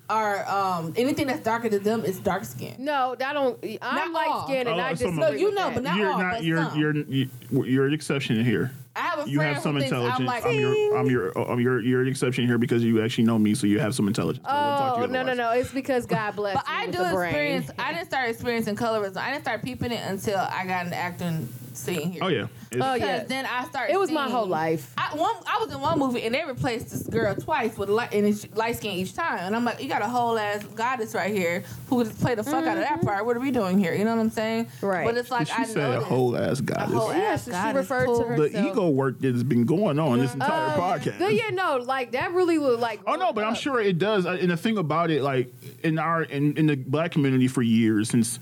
are 0.08 0.44
um 0.48 0.92
anything 0.96 1.26
that's 1.28 1.40
darker 1.42 1.68
than 1.68 1.82
them 1.82 2.04
is 2.04 2.18
dark 2.20 2.44
skin. 2.44 2.74
No, 2.78 3.14
I 3.24 3.32
don't. 3.32 3.62
I'm 3.82 3.96
Not 3.96 4.10
light 4.12 4.28
all. 4.28 4.46
skinned 4.46 4.68
and 4.68 4.80
Oh, 4.80 4.82
I 4.82 4.90
just 4.92 5.04
of 5.04 5.14
No, 5.14 5.30
you 5.30 5.52
know, 5.54 5.70
but 5.72 5.82
not 5.84 5.96
you're 5.96 6.10
all. 6.10 6.18
not. 6.18 6.32
but 6.36 6.44
You're, 6.44 6.64
some. 6.64 6.78
you're 6.80 6.94
you're 6.96 7.66
you're 7.66 7.86
an 7.86 7.92
exception 7.94 8.42
here. 8.44 8.72
I 9.00 9.02
have 9.04 9.26
a 9.26 9.30
You 9.30 9.38
friend 9.38 9.54
have 9.54 9.62
some 9.62 9.74
who 9.74 9.80
thinks 9.80 9.92
intelligence. 9.92 10.20
I'm 10.20 10.26
like, 10.26 10.44
I'm 10.44 10.54
your. 10.54 10.96
I'm 10.98 11.06
your. 11.10 11.38
I'm 11.50 11.60
your. 11.60 11.80
You're 11.80 12.02
an 12.02 12.08
exception 12.08 12.46
here 12.46 12.58
because 12.58 12.84
you 12.84 13.02
actually 13.02 13.24
know 13.24 13.38
me, 13.38 13.54
so 13.54 13.66
you 13.66 13.78
have 13.80 13.94
some 13.94 14.06
intelligence. 14.08 14.44
I 14.46 14.50
talk 14.50 14.94
to 14.96 15.00
Oh 15.02 15.06
you 15.06 15.12
no 15.12 15.22
no 15.22 15.32
no! 15.34 15.50
It's 15.52 15.72
because 15.72 16.04
God 16.06 16.36
bless. 16.36 16.54
But 16.54 16.66
me 16.68 16.74
I 16.74 16.86
with 16.86 16.96
do 16.96 17.02
the 17.04 17.10
brain. 17.14 17.28
experience. 17.28 17.70
I 17.78 17.92
didn't 17.94 18.06
start 18.08 18.28
experiencing 18.28 18.76
colorism. 18.76 19.16
I 19.16 19.30
didn't 19.32 19.44
start 19.44 19.62
peeping 19.62 19.92
it 19.92 20.02
until 20.06 20.38
I 20.38 20.66
got 20.66 20.86
an 20.86 20.92
acting 20.92 21.48
scene 21.80 22.12
here. 22.12 22.22
Oh 22.24 22.28
yeah. 22.28 22.46
It's- 22.70 22.80
Oh, 22.82 22.94
yeah. 22.94 23.24
then 23.24 23.46
I 23.46 23.64
started. 23.64 23.92
It 23.92 23.98
was 23.98 24.10
my 24.12 24.28
whole 24.30 24.46
life. 24.46 24.92
I, 24.96 25.14
one, 25.16 25.34
I 25.46 25.58
was 25.64 25.72
in 25.74 25.80
one 25.80 25.98
movie 25.98 26.22
and 26.22 26.34
they 26.34 26.44
replaced 26.44 26.90
this 26.90 27.02
girl 27.02 27.34
twice 27.34 27.76
with 27.76 27.88
light 27.88 28.14
and 28.14 28.26
it's 28.26 28.46
light 28.54 28.76
skin 28.76 28.92
each 28.92 29.14
time, 29.14 29.40
and 29.40 29.56
I'm 29.56 29.64
like, 29.64 29.82
you 29.82 29.88
got 29.88 30.02
a 30.02 30.08
whole 30.08 30.38
ass 30.38 30.62
goddess 30.74 31.14
right 31.14 31.34
here 31.34 31.64
who 31.88 31.96
would 31.96 32.10
play 32.20 32.34
the 32.36 32.44
fuck 32.44 32.64
out 32.66 32.76
of 32.78 32.84
that 32.84 33.02
part. 33.02 33.26
What 33.26 33.36
are 33.36 33.40
we 33.40 33.50
doing 33.50 33.78
here? 33.78 33.92
You 33.94 34.04
know 34.04 34.14
what 34.14 34.20
I'm 34.22 34.30
saying? 34.30 34.66
Mm-hmm. 34.66 34.86
Right. 34.86 35.04
But 35.04 35.16
it's 35.16 35.30
like 35.30 35.48
she 35.48 35.52
I 35.54 35.64
said 35.64 35.94
a 35.98 36.00
whole 36.04 36.36
ass 36.36 36.60
goddess. 36.60 36.94
whole 36.94 37.12
Yeah, 37.12 37.18
ass 37.18 37.44
so 37.44 37.50
she 37.50 37.52
goddess. 37.56 37.76
referred 37.90 38.00
to 38.00 38.06
Cool. 38.06 38.24
her- 38.24 38.36
the 38.48 38.70
ego 38.70 38.88
work 38.88 39.18
that 39.20 39.32
has 39.32 39.42
been 39.42 39.64
going 39.64 39.98
on 39.98 40.18
this 40.20 40.32
entire 40.34 40.68
Uh, 40.70 40.76
podcast. 40.76 41.18
the- 41.18 41.34
yeah, 41.34 41.50
no, 41.52 41.78
like 41.78 42.12
that 42.12 42.32
really 42.32 42.58
looked 42.58 42.80
like. 42.80 43.00
Oh 43.06 43.14
no, 43.16 43.32
but 43.32 43.44
I'm 43.44 43.54
sure 43.56 43.80
it 43.80 43.98
does. 43.98 44.26
Uh, 44.26 44.38
And 44.40 44.50
the 44.50 44.56
thing 44.56 44.78
about 44.78 45.10
it, 45.10 45.22
like 45.22 45.52
in 45.82 45.98
our 45.98 46.22
in, 46.22 46.56
in 46.56 46.66
the 46.66 46.76
black 46.76 47.10
community 47.12 47.48
for 47.48 47.62
years, 47.62 48.08
since 48.10 48.38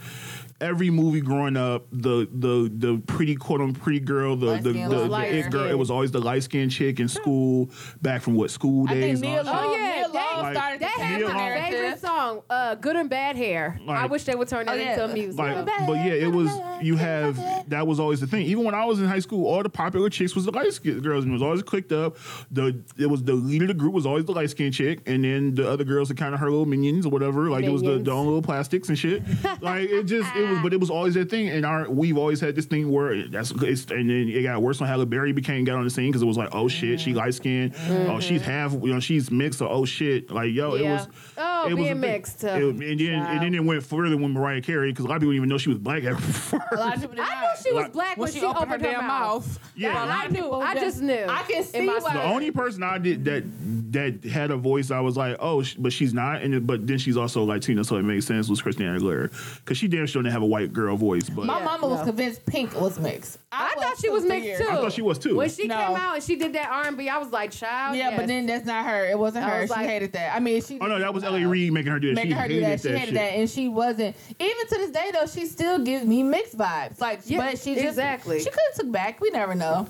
every 0.60 0.90
movie 0.90 1.20
growing 1.20 1.56
up, 1.56 1.86
the 1.93 2.28
the 2.32 2.70
the 2.74 2.98
pretty 3.06 3.35
quote 3.36 3.60
unquote 3.60 3.82
pretty 3.82 4.01
girl, 4.01 4.36
the 4.36 4.47
Light 4.47 4.62
the, 4.64 4.72
the, 4.72 5.09
the 5.09 5.36
it 5.36 5.51
girl, 5.51 5.64
it 5.66 5.78
was 5.78 5.90
always 5.90 6.10
the 6.10 6.20
light 6.20 6.43
skinned 6.43 6.70
chick 6.72 6.98
in 7.01 7.09
school, 7.09 7.70
back 8.02 8.22
from 8.22 8.35
what 8.35 8.51
school 8.51 8.86
I 8.89 8.94
days. 8.94 9.02
think 9.02 9.14
and 9.14 9.20
Nia 9.22 9.39
all 9.39 9.44
that 9.44 9.52
Long, 9.66 9.74
shit. 9.74 9.80
Oh, 9.80 9.85
yeah, 9.85 9.97
Nia 9.97 10.09
Long 10.09 10.43
Like, 10.43 10.56
started 10.56 10.80
They 10.80 10.86
had 10.86 11.22
my 11.22 11.70
favorite 11.70 12.01
song, 12.01 12.43
uh, 12.51 12.74
"Good 12.76 12.97
and 12.97 13.09
Bad 13.10 13.36
Hair." 13.36 13.80
I 13.89 14.06
wish 14.06 14.24
they 14.24 14.35
would 14.35 14.48
turn 14.48 14.66
that 14.66 14.72
Oh, 14.72 14.78
yeah. 14.78 14.93
into 14.93 15.05
a 15.05 15.09
music. 15.09 15.39
Like, 15.39 15.64
but 15.66 15.93
yeah, 15.94 16.12
it 16.14 16.32
was 16.32 16.51
you 16.82 16.97
have 16.97 17.36
that 17.68 17.86
was 17.86 18.01
always 18.01 18.20
the 18.20 18.26
thing. 18.26 18.47
Even 18.47 18.64
when 18.64 18.74
I 18.74 18.85
was 18.85 19.01
in 19.01 19.06
high 19.06 19.18
school, 19.20 19.47
all 19.47 19.62
the 19.62 19.68
popular 19.68 20.09
chicks 20.10 20.35
was 20.35 20.44
the 20.44 20.52
light 20.52 20.72
skinned 20.72 21.02
girls, 21.02 21.24
and 21.24 21.30
it 21.32 21.35
was 21.35 21.43
always 21.43 21.62
clicked 21.62 21.93
up. 21.93 22.16
The 22.51 22.82
it 22.97 23.06
was 23.06 23.22
the 23.22 23.35
leader 23.35 23.64
of 23.64 23.68
the 23.68 23.74
group 23.74 23.93
was 23.93 24.06
always 24.06 24.24
the 24.24 24.32
light 24.32 24.51
skinned 24.51 24.74
chick, 24.74 25.01
and 25.06 25.24
then 25.24 25.55
the 25.55 25.68
other 25.70 25.85
girls 25.85 26.10
are 26.10 26.14
kind 26.14 26.35
of 26.35 26.40
her 26.40 26.51
little 26.51 26.66
minions 26.66 27.06
or 27.06 27.10
whatever. 27.10 27.48
Like 27.51 27.64
it 27.64 27.70
was 27.70 27.82
the, 27.82 27.89
Minions. 27.89 28.06
the 28.06 28.12
own 28.12 28.26
little 28.26 28.43
plastics 28.43 28.89
and 28.89 28.98
shit. 28.98 29.22
like 29.60 29.89
it 29.89 30.05
just 30.05 30.35
it 30.35 30.47
was, 30.50 30.62
but 30.62 30.72
it 30.72 30.80
was 30.80 30.90
always 30.90 31.14
that 31.14 31.30
thing. 31.30 31.48
And 31.48 31.64
our 31.66 31.88
we've 31.90 32.16
always 32.18 32.40
had 32.40 32.54
this 32.54 32.66
thing 32.66 32.90
where 32.90 33.26
that's 33.28 33.50
it's, 33.50 33.90
and 33.90 34.08
then 34.10 34.28
it 34.28 34.42
got 34.42 34.62
worse 34.62 34.80
when 34.80 34.88
Halle 34.88 35.04
Berry 35.04 35.32
became 35.32 35.64
got 35.64 35.76
on 35.76 35.84
the 35.84 35.90
scene 35.90 36.08
because 36.10 36.22
it 36.22 36.26
was 36.26 36.36
like 36.36 36.48
oh 36.52 36.68
shit 36.68 37.00
she 37.00 37.14
light 37.14 37.34
skinned, 37.34 37.74
oh 37.88 38.20
she's 38.20 38.42
half 38.42 38.72
you 38.72 38.92
know 38.92 39.00
she's 39.00 39.30
mixed, 39.30 39.60
or 39.62 39.68
oh 39.70 39.84
shit 39.84 40.30
like 40.30 40.52
yo 40.52 40.74
it 40.74 40.84
was 40.84 41.06
Oh, 41.40 41.66
it 41.68 41.74
being 41.76 41.86
a 41.88 41.90
thing. 41.92 42.00
mixed, 42.00 42.44
uh, 42.44 42.48
It- 42.48 42.62
and 42.64 42.80
then 43.00 43.00
and 43.14 43.42
then 43.42 43.54
it 43.54 43.64
went 43.64 43.82
further 43.82 44.16
when 44.16 44.32
Mariah 44.32 44.60
Carey 44.60 44.90
because 44.90 45.04
a 45.04 45.08
lot 45.08 45.16
of 45.16 45.20
people 45.22 45.32
didn't 45.32 45.36
even 45.38 45.48
know 45.48 45.58
she 45.58 45.68
was 45.68 45.78
black 45.78 46.04
at 46.04 46.18
first. 46.20 46.62
A 46.72 46.76
lot 46.76 46.96
of 46.96 47.00
people 47.02 47.16
I 47.20 47.40
knew 47.40 47.62
she 47.62 47.72
was 47.72 47.82
Like- 47.84 47.92
black 47.92 48.16
when 48.16 48.24
when 48.24 48.32
she, 48.32 48.40
she 48.40 48.44
opened, 48.46 48.70
her, 48.72 48.78
damn 48.78 49.06
mouth. 49.06 49.58
Yeah. 49.76 49.92
That 50.06 50.24
I 50.24 50.28
knew. 50.28 50.50
I 50.52 50.74
Just- 50.74 50.84
just 50.84 51.02
knew. 51.02 51.26
I 51.28 51.42
can 51.42 51.62
see 51.64 51.86
my 51.86 51.98
why- 52.00 52.12
The 52.14 52.24
only 52.24 52.50
person 52.50 52.82
I 52.82 52.98
did 52.98 53.24
that 53.26 53.44
that 53.92 54.24
had 54.30 54.50
a 54.50 54.56
voice, 54.56 54.90
I 54.90 55.00
was 55.00 55.16
like, 55.16 55.36
oh, 55.40 55.62
but 55.78 55.92
she's 55.92 56.12
not, 56.12 56.42
and 56.42 56.54
it- 56.54 56.66
but 56.66 56.86
then 56.86 56.98
she's 56.98 57.16
also 57.16 57.44
Latina, 57.44 57.84
so 57.84 57.96
it 57.96 58.02
makes 58.02 58.26
sense. 58.26 58.48
Was 58.48 58.60
Christina 58.60 58.98
Aguilera 58.98 59.30
because 59.64 59.78
she 59.78 59.86
damn 59.88 60.06
sure 60.06 60.22
didn't 60.22 60.32
have 60.32 60.38
a 60.43 60.47
white 60.47 60.73
girl 60.73 60.97
voice, 60.97 61.28
but 61.28 61.44
My 61.47 61.59
Yeah, 61.59 61.65
mama 61.65 61.89
was 61.89 61.98
no. 62.01 62.05
convinced 62.06 62.44
Pink 62.47 62.78
was 62.81 62.98
mixed. 62.98 63.39
I 63.52 63.74
thought 63.78 63.97
she 64.01 64.09
was 64.10 64.23
for 64.24 64.28
mixed 64.28 64.44
years. 64.47 64.60
too. 64.60 64.69
I 64.69 64.74
thought 64.77 64.93
she 64.93 65.02
was 65.02 65.19
too. 65.19 65.36
When 65.36 65.48
she 65.51 65.66
No. 65.66 65.77
came 65.77 65.97
out 65.97 66.15
and 66.16 66.23
she 66.24 66.36
did 66.36 66.52
that 66.55 66.69
R 66.70 66.86
and 66.86 66.97
B, 66.97 67.09
I 67.09 67.19
was 67.19 67.31
like, 67.32 67.51
"Child." 67.51 67.97
Yeah, 67.97 68.10
yes. 68.10 68.19
but 68.19 68.27
then 68.27 68.47
that's 68.47 68.66
not 68.66 68.85
her. 68.85 69.06
It 69.06 69.19
wasn't 69.19 69.44
I 69.47 69.51
her. 69.51 69.60
was 69.62 69.70
She 69.70 69.74
like- 69.77 69.86
hated 69.89 70.12
that. 70.12 70.35
I 70.35 70.40
mean, 70.40 70.62
she. 70.62 70.78
oh 70.81 70.86
no, 70.86 70.98
that 70.98 71.12
was 71.15 71.24
L.A. 71.24 71.44
Reid 71.47 71.73
making 71.73 71.93
her 71.93 71.98
do 71.98 72.09
that. 72.09 72.15
Making 72.16 72.31
she 72.32 72.36
her 72.39 72.48
do 72.48 72.55
hated 72.55 72.66
that. 72.69 72.81
She 72.82 72.89
hated 72.89 73.05
shit. 73.06 73.15
that, 73.15 73.32
and 73.39 73.48
she 73.51 73.69
wasn't. 73.69 74.16
Even 74.39 74.66
to 74.69 74.74
this 74.77 74.90
day, 74.90 75.10
though, 75.12 75.27
she 75.27 75.47
still 75.47 75.78
gives 75.78 76.05
me 76.05 76.23
mixed 76.23 76.56
vibes. 76.56 77.01
Like, 77.01 77.20
Yeah, 77.24 77.39
but 77.39 77.59
she 77.59 77.74
just 77.74 77.86
exactly. 77.86 78.39
She 78.40 78.51
could 78.51 78.60
have 78.73 78.81
took 78.81 78.93
back. 78.93 79.20
We 79.20 79.31
never 79.31 79.55
know. 79.55 79.86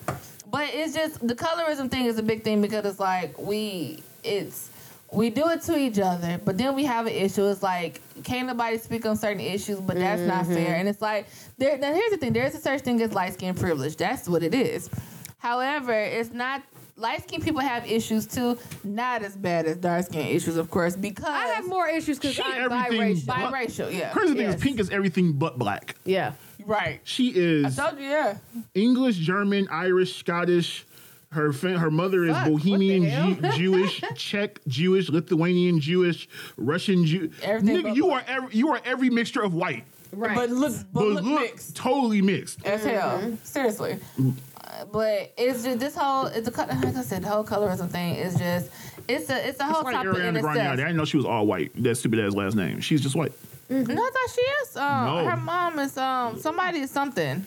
But 0.51 0.71
it's 0.73 0.95
just 0.95 1.27
the 1.27 1.35
colorism 1.35 1.91
thing 1.91 2.07
is 2.07 2.19
a 2.19 2.23
big 2.23 2.43
thing 2.45 2.63
because 2.63 2.85
it's 2.87 2.99
like 3.01 3.39
we 3.39 4.03
it's 4.25 4.71
we 5.13 5.31
do 5.31 5.49
it 5.51 5.63
to 5.63 5.77
each 5.79 5.99
other, 5.99 6.39
but 6.45 6.59
then 6.59 6.75
we 6.75 6.85
have 6.85 7.07
an 7.07 7.13
issue. 7.15 7.47
It's 7.47 7.63
like 7.63 8.01
can't 8.25 8.47
nobody 8.47 8.79
speak 8.79 9.07
on 9.07 9.17
certain 9.17 9.41
issues, 9.41 9.81
but 9.81 9.97
that's 9.97 10.23
not 10.23 10.45
Mm-hmm. 10.45 10.55
fair. 10.55 10.75
And 10.77 10.89
it's 10.89 11.01
like 11.03 11.27
there. 11.57 11.79
Now 11.79 11.93
here's 11.95 12.11
the 12.11 12.17
thing: 12.19 12.33
there's 12.33 12.55
a 12.55 12.59
such 12.59 12.81
thing 12.83 13.01
as 13.03 13.13
light 13.13 13.35
skin 13.35 13.55
privilege. 13.55 13.97
That's 13.97 14.29
what 14.29 14.43
it 14.43 14.55
is. 14.55 14.91
However, 15.39 15.93
it's 15.93 16.33
not. 16.33 16.63
Light 16.97 17.23
skinned 17.23 17.45
people 17.45 17.61
have 17.61 17.89
issues 17.89 18.27
too, 18.27 18.59
not 18.83 19.23
as 19.23 19.37
bad 19.37 19.67
as 19.67 19.77
dark 19.77 20.05
skin 20.07 20.27
issues, 20.27 20.57
of 20.57 20.69
course, 20.69 20.97
because 20.97 21.27
I 21.27 21.47
have 21.47 21.65
more 21.69 21.87
issues 21.87 22.19
because 22.19 22.35
She 22.35 22.43
I'm 22.43 22.69
biracial. 22.69 23.25
but- 23.27 23.37
biracial. 23.37 23.97
Yeah, 23.97 24.11
Crazy 24.11 24.35
thing 24.35 24.43
Yes. 24.43 24.57
is, 24.57 24.61
Pink 24.61 24.81
is 24.81 24.91
everything 24.91 25.35
but 25.35 25.57
black. 25.61 25.95
yeah. 26.05 26.33
right. 26.67 27.01
She 27.05 27.29
is 27.29 27.79
I 27.79 27.87
told 27.91 28.01
you, 28.03 28.09
yeah. 28.09 28.39
English, 28.75 29.15
German, 29.15 29.69
Irish, 29.71 30.17
Scottish. 30.17 30.85
Her 31.31 31.53
fa- 31.53 31.79
her 31.79 31.91
mother 31.91 32.25
is 32.25 32.35
Fuck, 32.35 32.47
Bohemian, 32.49 33.03
hell? 33.05 33.53
Jewish, 33.57 34.03
Czech, 34.17 34.61
Jewish, 34.67 35.11
Lithuanian, 35.11 35.79
Jewish, 35.79 36.27
Russian, 36.57 37.05
Jew. 37.05 37.31
Everything 37.43 37.77
Nigga, 37.77 37.83
but 37.83 37.97
you 37.97 38.05
black. 38.07 38.29
are 38.29 38.33
every, 38.37 38.55
you 38.57 38.69
are 38.71 38.81
every 38.85 39.11
mixture 39.11 39.43
of 39.43 39.53
white, 39.53 39.85
Right. 40.11 40.35
But 40.35 40.49
look, 40.49 40.73
but, 40.91 41.01
but 41.01 41.05
look, 41.05 41.25
look 41.25 41.41
mixed 41.43 41.77
totally 41.77 42.23
mixed. 42.23 42.65
as 42.67 42.83
hell. 42.83 43.19
Mm-hmm. 43.19 43.35
Seriously. 43.45 43.99
Uh, 44.19 44.85
But 44.91 45.35
it's 45.37 45.63
just 45.65 45.79
this 45.81 45.95
whole 45.95 46.27
it's 46.27 46.49
a 46.49 46.51
co- 46.51 46.63
like 46.65 46.97
I 46.97 47.03
said 47.03 47.23
the 47.25 47.29
whole 47.29 47.45
colorism 47.45 47.91
thing 47.91 48.15
is 48.15 48.35
just 48.37 48.71
it's 49.07 49.29
a 49.29 49.47
it's 49.49 49.61
a 49.61 49.65
whole 49.65 49.83
It's 49.83 49.85
like 49.93 49.97
topic 50.07 50.23
in 50.23 50.35
Ariana 50.35 50.41
Grande. 50.41 50.59
I 50.61 50.63
itself. 50.63 50.77
didn't 50.79 50.97
know 50.97 51.05
she 51.05 51.17
was 51.19 51.27
all 51.27 51.47
white. 51.47 51.71
That 51.83 51.95
stupid 51.97 52.21
ass 52.21 52.33
last 52.33 52.57
name. 52.57 52.81
She's 52.81 53.03
just 53.03 53.15
white. 53.17 53.33
No, 53.69 53.81
I 53.83 53.85
thought 53.85 54.35
she 54.35 54.41
is. 54.41 54.77
Um, 54.79 55.05
No. 55.07 55.25
Her 55.29 55.37
mom 55.37 55.79
is 55.79 55.99
um 55.99 56.39
somebody 56.41 56.79
is 56.79 56.91
something. 56.91 57.45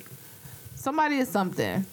Somebody 0.76 1.18
is 1.18 1.30
something. 1.30 1.84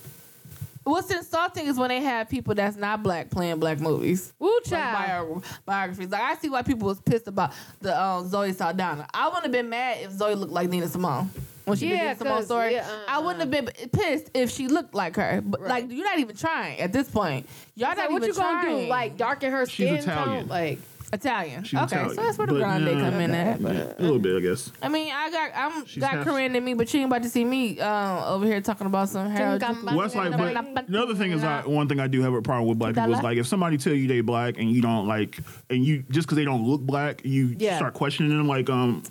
What's 0.89 1.11
insulting 1.11 1.67
is 1.67 1.77
when 1.77 1.89
they 1.89 2.01
have 2.01 2.29
people 2.29 2.55
that's 2.55 2.77
not 2.77 3.03
black 3.03 3.31
playing 3.31 3.59
black 3.61 3.79
movies. 3.81 4.33
Woo 4.39 4.51
Like 4.55 4.65
child. 4.65 5.35
bio- 5.35 5.43
biographies. 5.67 6.09
Like 6.11 6.23
I 6.23 6.35
see 6.37 6.49
why 6.49 6.63
people 6.63 6.89
was 6.89 7.01
pissed 7.01 7.29
about 7.29 7.53
the 7.81 8.01
um, 8.01 8.29
Zoe 8.29 8.53
Saldana. 8.53 9.07
I 9.13 9.27
wouldn't 9.27 9.45
have 9.45 9.53
been 9.53 9.69
mad 9.69 9.99
if 10.03 10.13
Zoe 10.13 10.35
looked 10.35 10.53
like 10.53 10.71
Nina 10.71 10.89
Simone. 10.89 11.31
When 11.67 11.77
she 11.77 11.89
Yeah, 11.89 11.97
did 11.97 12.03
Nina 12.05 12.17
Simone 12.17 12.37
'cause, 12.37 12.45
story, 12.47 12.73
yeah, 12.73 12.89
uh, 12.89 13.05
I 13.11 13.19
wouldn't 13.19 13.41
have 13.41 13.51
been 13.51 13.67
pissed 13.93 14.31
if 14.33 14.51
she 14.51 14.69
looked 14.69 14.95
like 14.95 15.17
her. 15.17 15.43
But 15.45 15.61
Right. 15.61 15.69
like, 15.69 15.91
you're 15.93 16.07
not 16.07 16.19
even 16.19 16.35
trying 16.35 16.81
at 16.81 16.95
this 16.95 17.11
point. 17.11 17.47
Y'all 17.75 17.89
Like, 17.91 17.99
not 17.99 18.11
what 18.11 18.23
even 18.23 18.29
you 18.29 18.35
gonna 18.35 18.63
trying. 18.63 18.85
do? 18.85 18.89
Like 18.91 19.17
darken 19.19 19.53
her 19.53 19.67
She's 19.67 19.75
skin 19.89 19.95
Italian. 19.97 20.41
tone? 20.41 20.49
Like 20.49 20.79
Italian. 21.13 21.65
She's 21.65 21.79
okay, 21.81 21.97
Italian. 21.97 22.15
so 22.17 22.23
that's 22.23 22.39
where 22.39 22.47
the 22.47 22.53
But, 22.55 22.59
grande 22.59 22.85
nah, 22.85 23.11
come 23.11 23.21
in 23.21 23.31
at. 23.35 23.63
But 23.63 23.77
A 23.99 24.03
little 24.03 24.19
bit, 24.19 24.37
I 24.37 24.41
guess. 24.41 24.71
I 24.83 24.89
mean, 24.89 25.13
I 25.13 25.31
got 25.31 25.51
I'm 25.55 25.87
She's 25.87 26.01
got 26.03 26.11
half- 26.13 26.25
Korean 26.27 26.55
in 26.55 26.65
me, 26.65 26.75
but 26.75 26.93
you 26.93 27.01
ain't 27.01 27.09
about 27.11 27.23
to 27.23 27.29
see 27.31 27.45
me 27.45 27.81
um, 27.81 28.23
over 28.25 28.45
here 28.47 28.61
talking 28.61 28.87
about 28.87 29.09
some 29.09 29.31
hair. 29.31 29.59
Chungam- 29.59 29.85
Well, 29.85 29.99
that's 30.01 30.15
like, 30.15 30.75
but 30.75 30.89
another 30.89 31.15
thing 31.15 31.33
is, 31.33 31.43
I, 31.43 31.63
one 31.63 31.89
thing 31.89 32.01
I 32.01 32.07
do 32.09 32.21
have 32.23 32.35
a 32.35 32.43
problem 32.43 32.69
with 32.69 32.79
black 32.79 32.95
people 32.95 33.15
is 33.15 33.23
like 33.23 33.39
if 33.39 33.47
somebody 33.47 33.79
tell 33.79 33.95
you 33.95 34.07
they 34.09 34.21
black 34.21 34.59
and 34.59 34.71
you 34.71 34.83
don't 34.83 35.07
like, 35.09 35.39
and 35.71 35.85
you 35.85 36.05
just 36.11 36.27
because 36.27 36.37
they 36.37 36.45
don't 36.45 36.65
look 36.67 36.81
black, 36.83 37.25
you 37.25 37.55
Yeah. 37.59 37.77
start 37.77 37.95
questioning 37.95 38.37
them. 38.37 38.47
Like, 38.49 38.69
um, 38.69 39.03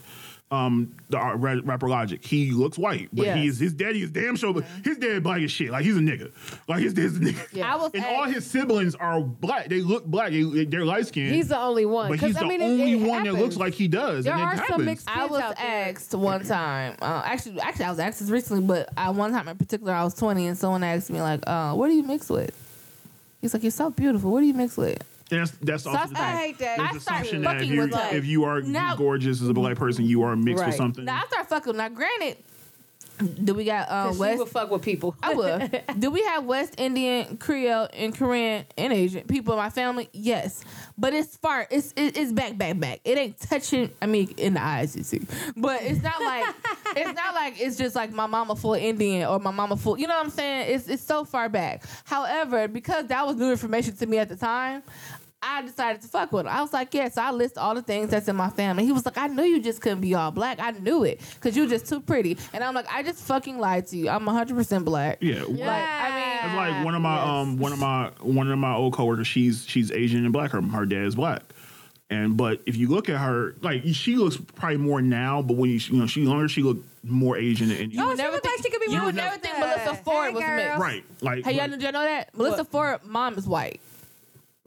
um, 0.49 0.95
the 1.09 1.19
uh, 1.19 1.35
rapper 1.35 1.89
Logic, 1.89 2.23
he 2.23 2.51
looks 2.51 2.77
white, 2.77 3.09
but 3.11 3.35
he 3.35 3.47
is 3.47 3.59
his 3.59 3.73
daddy 3.73 4.01
is 4.01 4.11
damn 4.11 4.37
sure, 4.37 4.53
but 4.53 4.63
his 4.83 4.97
dad 4.97 5.21
black 5.21 5.41
as 5.41 5.51
shit. 5.51 5.71
Like 5.71 5.83
he's 5.83 5.97
a 5.97 5.99
nigga. 5.99 6.31
Like 6.69 6.79
his 6.81 6.93
dad's 6.93 7.17
a 7.17 7.19
nigga. 7.19 7.47
Yeah. 7.51 7.73
I 7.73 7.75
was 7.75 7.91
And 7.93 8.03
asked- 8.03 8.13
all 8.15 8.23
his 8.25 8.45
siblings 8.45 8.95
are 8.95 9.19
black. 9.19 9.67
They 9.67 9.81
look 9.81 10.05
black. 10.05 10.31
They, 10.31 10.43
they're 10.65 10.85
light 10.85 11.07
skinned. 11.07 11.35
He's 11.35 11.49
the 11.49 11.59
only 11.59 11.85
one. 11.85 12.09
but 12.09 12.19
'Cause, 12.19 12.27
he's 12.29 12.37
the 12.39 12.45
mean, 12.45 12.61
only 12.61 12.93
it 12.93 13.07
one 13.07 13.23
that 13.25 13.33
looks 13.33 13.57
like 13.57 13.73
he 13.73 13.89
does. 13.89 14.23
There 14.23 14.33
and 14.33 14.41
it 14.41 14.45
are 14.45 14.55
some 14.55 14.65
happens. 14.67 14.85
mixed- 14.85 15.09
I 15.09 15.15
kids 15.19 15.31
was 15.31 15.41
out 15.41 15.55
there. 15.57 15.89
asked 15.89 16.13
one 16.15 16.45
time. 16.45 16.95
Uh, 17.01 17.23
actually, 17.25 17.59
actually, 17.59 17.85
I 17.85 17.89
was 17.89 17.99
asked 17.99 18.19
this 18.21 18.29
recently, 18.29 18.63
but 18.63 18.89
I, 18.95 19.09
one 19.09 19.31
time 19.33 19.49
in 19.49 19.57
particular, 19.57 19.91
I 19.93 20.05
was 20.05 20.13
20, 20.13 20.47
and 20.47 20.57
someone 20.57 20.81
asked 20.83 21.09
me 21.09 21.21
like, 21.21 21.41
uh, 21.45 21.73
"What 21.73 21.87
do 21.89 21.93
you 21.93 22.03
mix 22.03 22.29
with?" 22.29 22.51
He's 23.41 23.53
like, 23.53 23.63
"You're 23.63 23.71
so 23.71 23.89
beautiful. 23.89 24.31
What 24.31 24.39
do 24.39 24.45
you 24.47 24.53
mix 24.53 24.77
with?" 24.77 25.03
And 25.31 25.41
that's 25.41 25.51
that's 25.61 25.83
So 25.83 25.89
also 25.89 26.01
I, 26.01 26.07
the 26.07 26.19
I 26.19 26.31
thing. 26.31 26.37
hate 26.37 26.57
that. 26.59 26.77
There's 26.77 26.89
I 26.89 26.91
the 26.93 26.97
assumption 26.97 27.41
that 27.41 27.55
if 27.55 27.61
fucking 27.61 27.73
you 27.73 27.81
with 27.81 27.91
like 27.91 28.13
if 28.13 28.25
you 28.25 28.43
are 28.45 28.61
now- 28.61 28.95
gorgeous 28.95 29.41
as 29.41 29.49
a 29.49 29.53
black 29.53 29.75
person, 29.75 30.05
you 30.05 30.23
are 30.23 30.35
mixed 30.35 30.61
Right. 30.61 30.67
with 30.67 30.75
something. 30.77 31.03
Now 31.05 31.21
I 31.23 31.27
start 31.27 31.49
fucking. 31.49 31.75
Now, 31.75 31.89
granted, 31.89 32.37
do 33.43 33.55
we 33.55 33.63
got 33.65 33.89
uh, 33.89 34.03
'Cause 34.05 34.15
she 34.15 34.19
West? 34.19 34.39
would 34.39 34.47
fuck 34.49 34.69
with 34.71 34.83
people. 34.83 35.15
I 35.23 35.33
would. 35.33 35.81
Do 35.99 36.11
we 36.11 36.21
have 36.25 36.43
West 36.45 36.75
Indian, 36.77 37.37
Creole, 37.37 37.87
and 37.91 38.15
Korean 38.15 38.63
and 38.77 38.93
Asian 38.93 39.23
people 39.23 39.53
in 39.53 39.57
my 39.57 39.71
family? 39.71 40.07
Yes, 40.13 40.63
but 40.99 41.15
it's 41.15 41.35
far. 41.35 41.65
It's 41.71 41.93
it, 41.95 42.15
it's 42.15 42.31
back, 42.31 42.59
back, 42.59 42.79
back. 42.79 42.99
It 43.03 43.17
ain't 43.17 43.39
touching. 43.39 43.89
I 44.03 44.05
mean, 44.05 44.35
in 44.37 44.53
the 44.53 44.61
eyes, 44.63 44.95
you 44.95 45.01
see, 45.01 45.21
but 45.55 45.81
it's 45.81 46.03
not 46.03 46.21
like 46.21 46.45
it's 46.95 47.15
not 47.15 47.33
like 47.33 47.59
it's 47.59 47.75
just 47.75 47.95
like 47.95 48.11
my 48.13 48.27
mama 48.27 48.55
full 48.55 48.75
Indian 48.75 49.27
or 49.27 49.39
my 49.39 49.49
mama 49.51 49.77
full. 49.77 49.97
You 49.97 50.05
know 50.05 50.15
what 50.15 50.25
I'm 50.25 50.29
saying? 50.31 50.75
It's 50.75 50.87
it's 50.87 51.01
so 51.03 51.25
far 51.25 51.49
back. 51.49 51.83
However, 52.05 52.67
because 52.67 53.07
that 53.07 53.25
was 53.25 53.35
new 53.35 53.49
information 53.49 53.95
to 53.97 54.05
me 54.05 54.19
at 54.19 54.29
the 54.29 54.35
time. 54.35 54.83
I 55.41 55.61
decided 55.61 56.01
to 56.01 56.07
fuck 56.07 56.31
with 56.31 56.47
him. 56.47 56.51
I 56.51 56.61
was 56.61 56.73
like, 56.73 56.93
yes, 56.95 57.15
I 57.17 57.29
list 57.31 57.59
all 57.59 57.75
the 57.75 57.83
things 57.83 58.09
that's 58.09 58.27
in 58.27 58.35
my 58.35 58.49
family. 58.49 58.85
He 58.85 58.91
was 58.91 59.05
like, 59.05 59.17
I 59.19 59.27
knew 59.27 59.43
you 59.43 59.61
just 59.61 59.81
couldn't 59.81 60.01
be 60.01 60.15
all 60.15 60.31
black. 60.31 60.59
I 60.59 60.71
knew 60.71 61.03
it 61.03 61.21
because 61.35 61.55
you're 61.55 61.67
just 61.67 61.87
too 61.87 61.99
pretty. 61.99 62.37
And 62.53 62.63
I'm 62.63 62.73
like, 62.73 62.87
I 62.91 63.03
just 63.03 63.19
fucking 63.23 63.59
lied 63.59 63.85
to 63.87 63.97
you. 63.97 64.09
I'm 64.09 64.25
100% 64.25 64.83
black. 64.83 65.19
yeah. 65.21 65.43
Like, 65.43 65.51
I 65.59 66.09
mean, 66.41 66.45
It's 66.49 66.55
like 66.55 66.85
one 66.85 66.95
of 66.95 67.01
my 67.01 67.15
Yes. 67.17 67.27
um 67.27 67.57
one 67.57 67.71
of 67.71 67.77
my 67.79 68.11
one 68.21 68.51
of 68.51 68.57
my 68.57 68.73
old 68.75 68.93
coworkers. 68.93 69.27
She's 69.27 69.63
she's 69.67 69.91
Asian 69.91 70.23
and 70.23 70.33
black. 70.33 70.51
Her 70.51 70.61
her 70.61 70.85
dad 70.87 71.03
is 71.05 71.13
black. 71.15 71.43
And 72.09 72.35
but 72.37 72.61
if 72.65 72.75
you 72.77 72.87
look 72.87 73.07
at 73.09 73.17
her, 73.19 73.55
like 73.61 73.83
she 73.93 74.15
looks 74.15 74.37
probably 74.55 74.77
more 74.77 75.01
now. 75.01 75.41
But 75.43 75.57
when 75.57 75.69
you 75.69 75.77
you 75.77 75.97
know 75.99 76.07
she 76.07 76.23
younger, 76.23 76.47
she 76.47 76.63
looked 76.63 76.83
more 77.03 77.37
Asian 77.37 77.69
and 77.71 77.93
Oh, 77.99 78.07
would 78.07 78.17
she 78.17 78.23
never 78.23 78.33
look 78.33 78.43
like 78.45 78.57
she 78.63 78.69
could 78.71 78.81
be 78.81 78.91
you 78.91 78.97
more 78.97 79.05
would 79.07 79.15
than 79.15 79.23
never 79.25 79.37
think. 79.37 79.55
Melyssa 79.57 80.03
Ford 80.03 80.29
Hey, 80.29 80.33
was 80.33 80.43
girl. 80.43 80.55
mixed. 80.55 80.79
right. 80.79 81.03
Like 81.21 81.45
Hey, 81.45 81.51
y'all, 81.57 81.67
did 81.67 81.81
y'all 81.81 81.91
know 81.91 82.03
that? 82.03 82.33
Melyssa 82.33 82.57
What? 82.59 82.67
Ford 82.71 82.99
mom 83.05 83.37
is 83.37 83.45
white. 83.47 83.81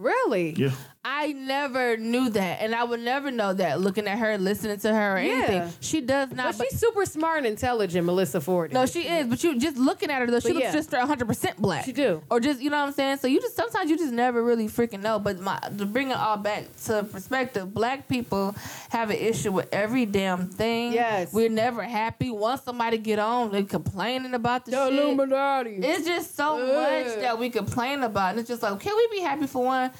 Really? 0.01 0.55
yeah. 0.55 0.73
I 1.03 1.33
never 1.33 1.97
knew 1.97 2.29
that, 2.29 2.61
and 2.61 2.75
I 2.75 2.85
would 2.85 3.01
never 3.01 3.31
know 3.31 3.55
that 3.55 3.81
looking 3.81 4.07
at 4.07 4.19
her, 4.19 4.37
listening 4.37 4.79
to 4.81 4.93
her, 4.93 5.17
or 5.17 5.19
Yeah. 5.19 5.33
anything. 5.33 5.73
She 5.81 6.03
does 6.03 6.31
not. 6.31 6.59
But 6.59 6.67
she's 6.71 6.79
super 6.79 7.07
smart 7.07 7.39
and 7.39 7.47
intelligent, 7.47 8.07
Melyssa 8.07 8.43
Ford. 8.43 8.71
no, 8.71 8.85
she 8.85 9.09
is. 9.09 9.27
But 9.27 9.43
you 9.43 9.59
just 9.59 9.79
looking 9.79 10.11
at 10.11 10.21
her 10.21 10.27
though, 10.27 10.41
she 10.41 10.49
But 10.49 10.55
looks 10.57 10.65
yeah. 10.67 10.73
just 10.73 10.93
100 10.93 11.27
percent 11.27 11.57
black. 11.57 11.87
She 11.87 11.93
do. 11.93 12.23
or 12.31 12.39
just 12.39 12.61
you 12.61 12.69
know 12.69 12.81
what 12.81 12.89
I'm 12.89 12.93
saying. 12.93 13.17
So 13.17 13.29
you 13.29 13.41
just 13.41 13.57
sometimes 13.57 13.89
you 13.89 13.97
just 13.97 14.13
never 14.13 14.43
really 14.43 14.67
freaking 14.69 15.01
know. 15.01 15.19
But 15.19 15.41
my 15.41 15.59
to 15.79 15.87
bring 15.87 16.11
it 16.11 16.19
all 16.19 16.37
back 16.37 16.65
to 16.85 17.03
perspective, 17.05 17.73
black 17.73 18.07
people 18.07 18.55
have 18.91 19.09
an 19.09 19.17
issue 19.17 19.53
with 19.53 19.71
every 19.73 20.05
damn 20.05 20.49
thing. 20.49 20.93
Yes. 20.93 21.33
we're 21.33 21.49
never 21.49 21.83
happy. 21.83 22.31
Once 22.31 22.63
somebody 22.65 22.99
get 22.99 23.19
on, 23.19 23.53
they 23.53 23.63
complaining 23.63 24.35
about 24.35 24.67
the, 24.67 24.73
shit. 24.73 24.93
Illuminati. 24.93 25.77
It's 25.77 26.07
just 26.07 26.37
so 26.37 26.59
much 26.59 27.21
that 27.23 27.39
we 27.39 27.49
complain 27.49 28.03
about. 28.03 28.33
And 28.33 28.41
it's 28.41 28.49
just 28.51 28.63
like, 28.63 28.79
can 28.81 28.95
we 28.95 29.09
be 29.17 29.23
happy 29.23 29.47
for 29.47 29.65
one? 29.65 29.91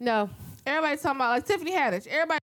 no. 0.00 0.30
Everybody 0.66 0.96
talking 0.96 1.16
about 1.18 1.30
like 1.30 1.46
Tiffany 1.46 1.72
Haddish. 1.72 2.08
Everybody 2.08 2.40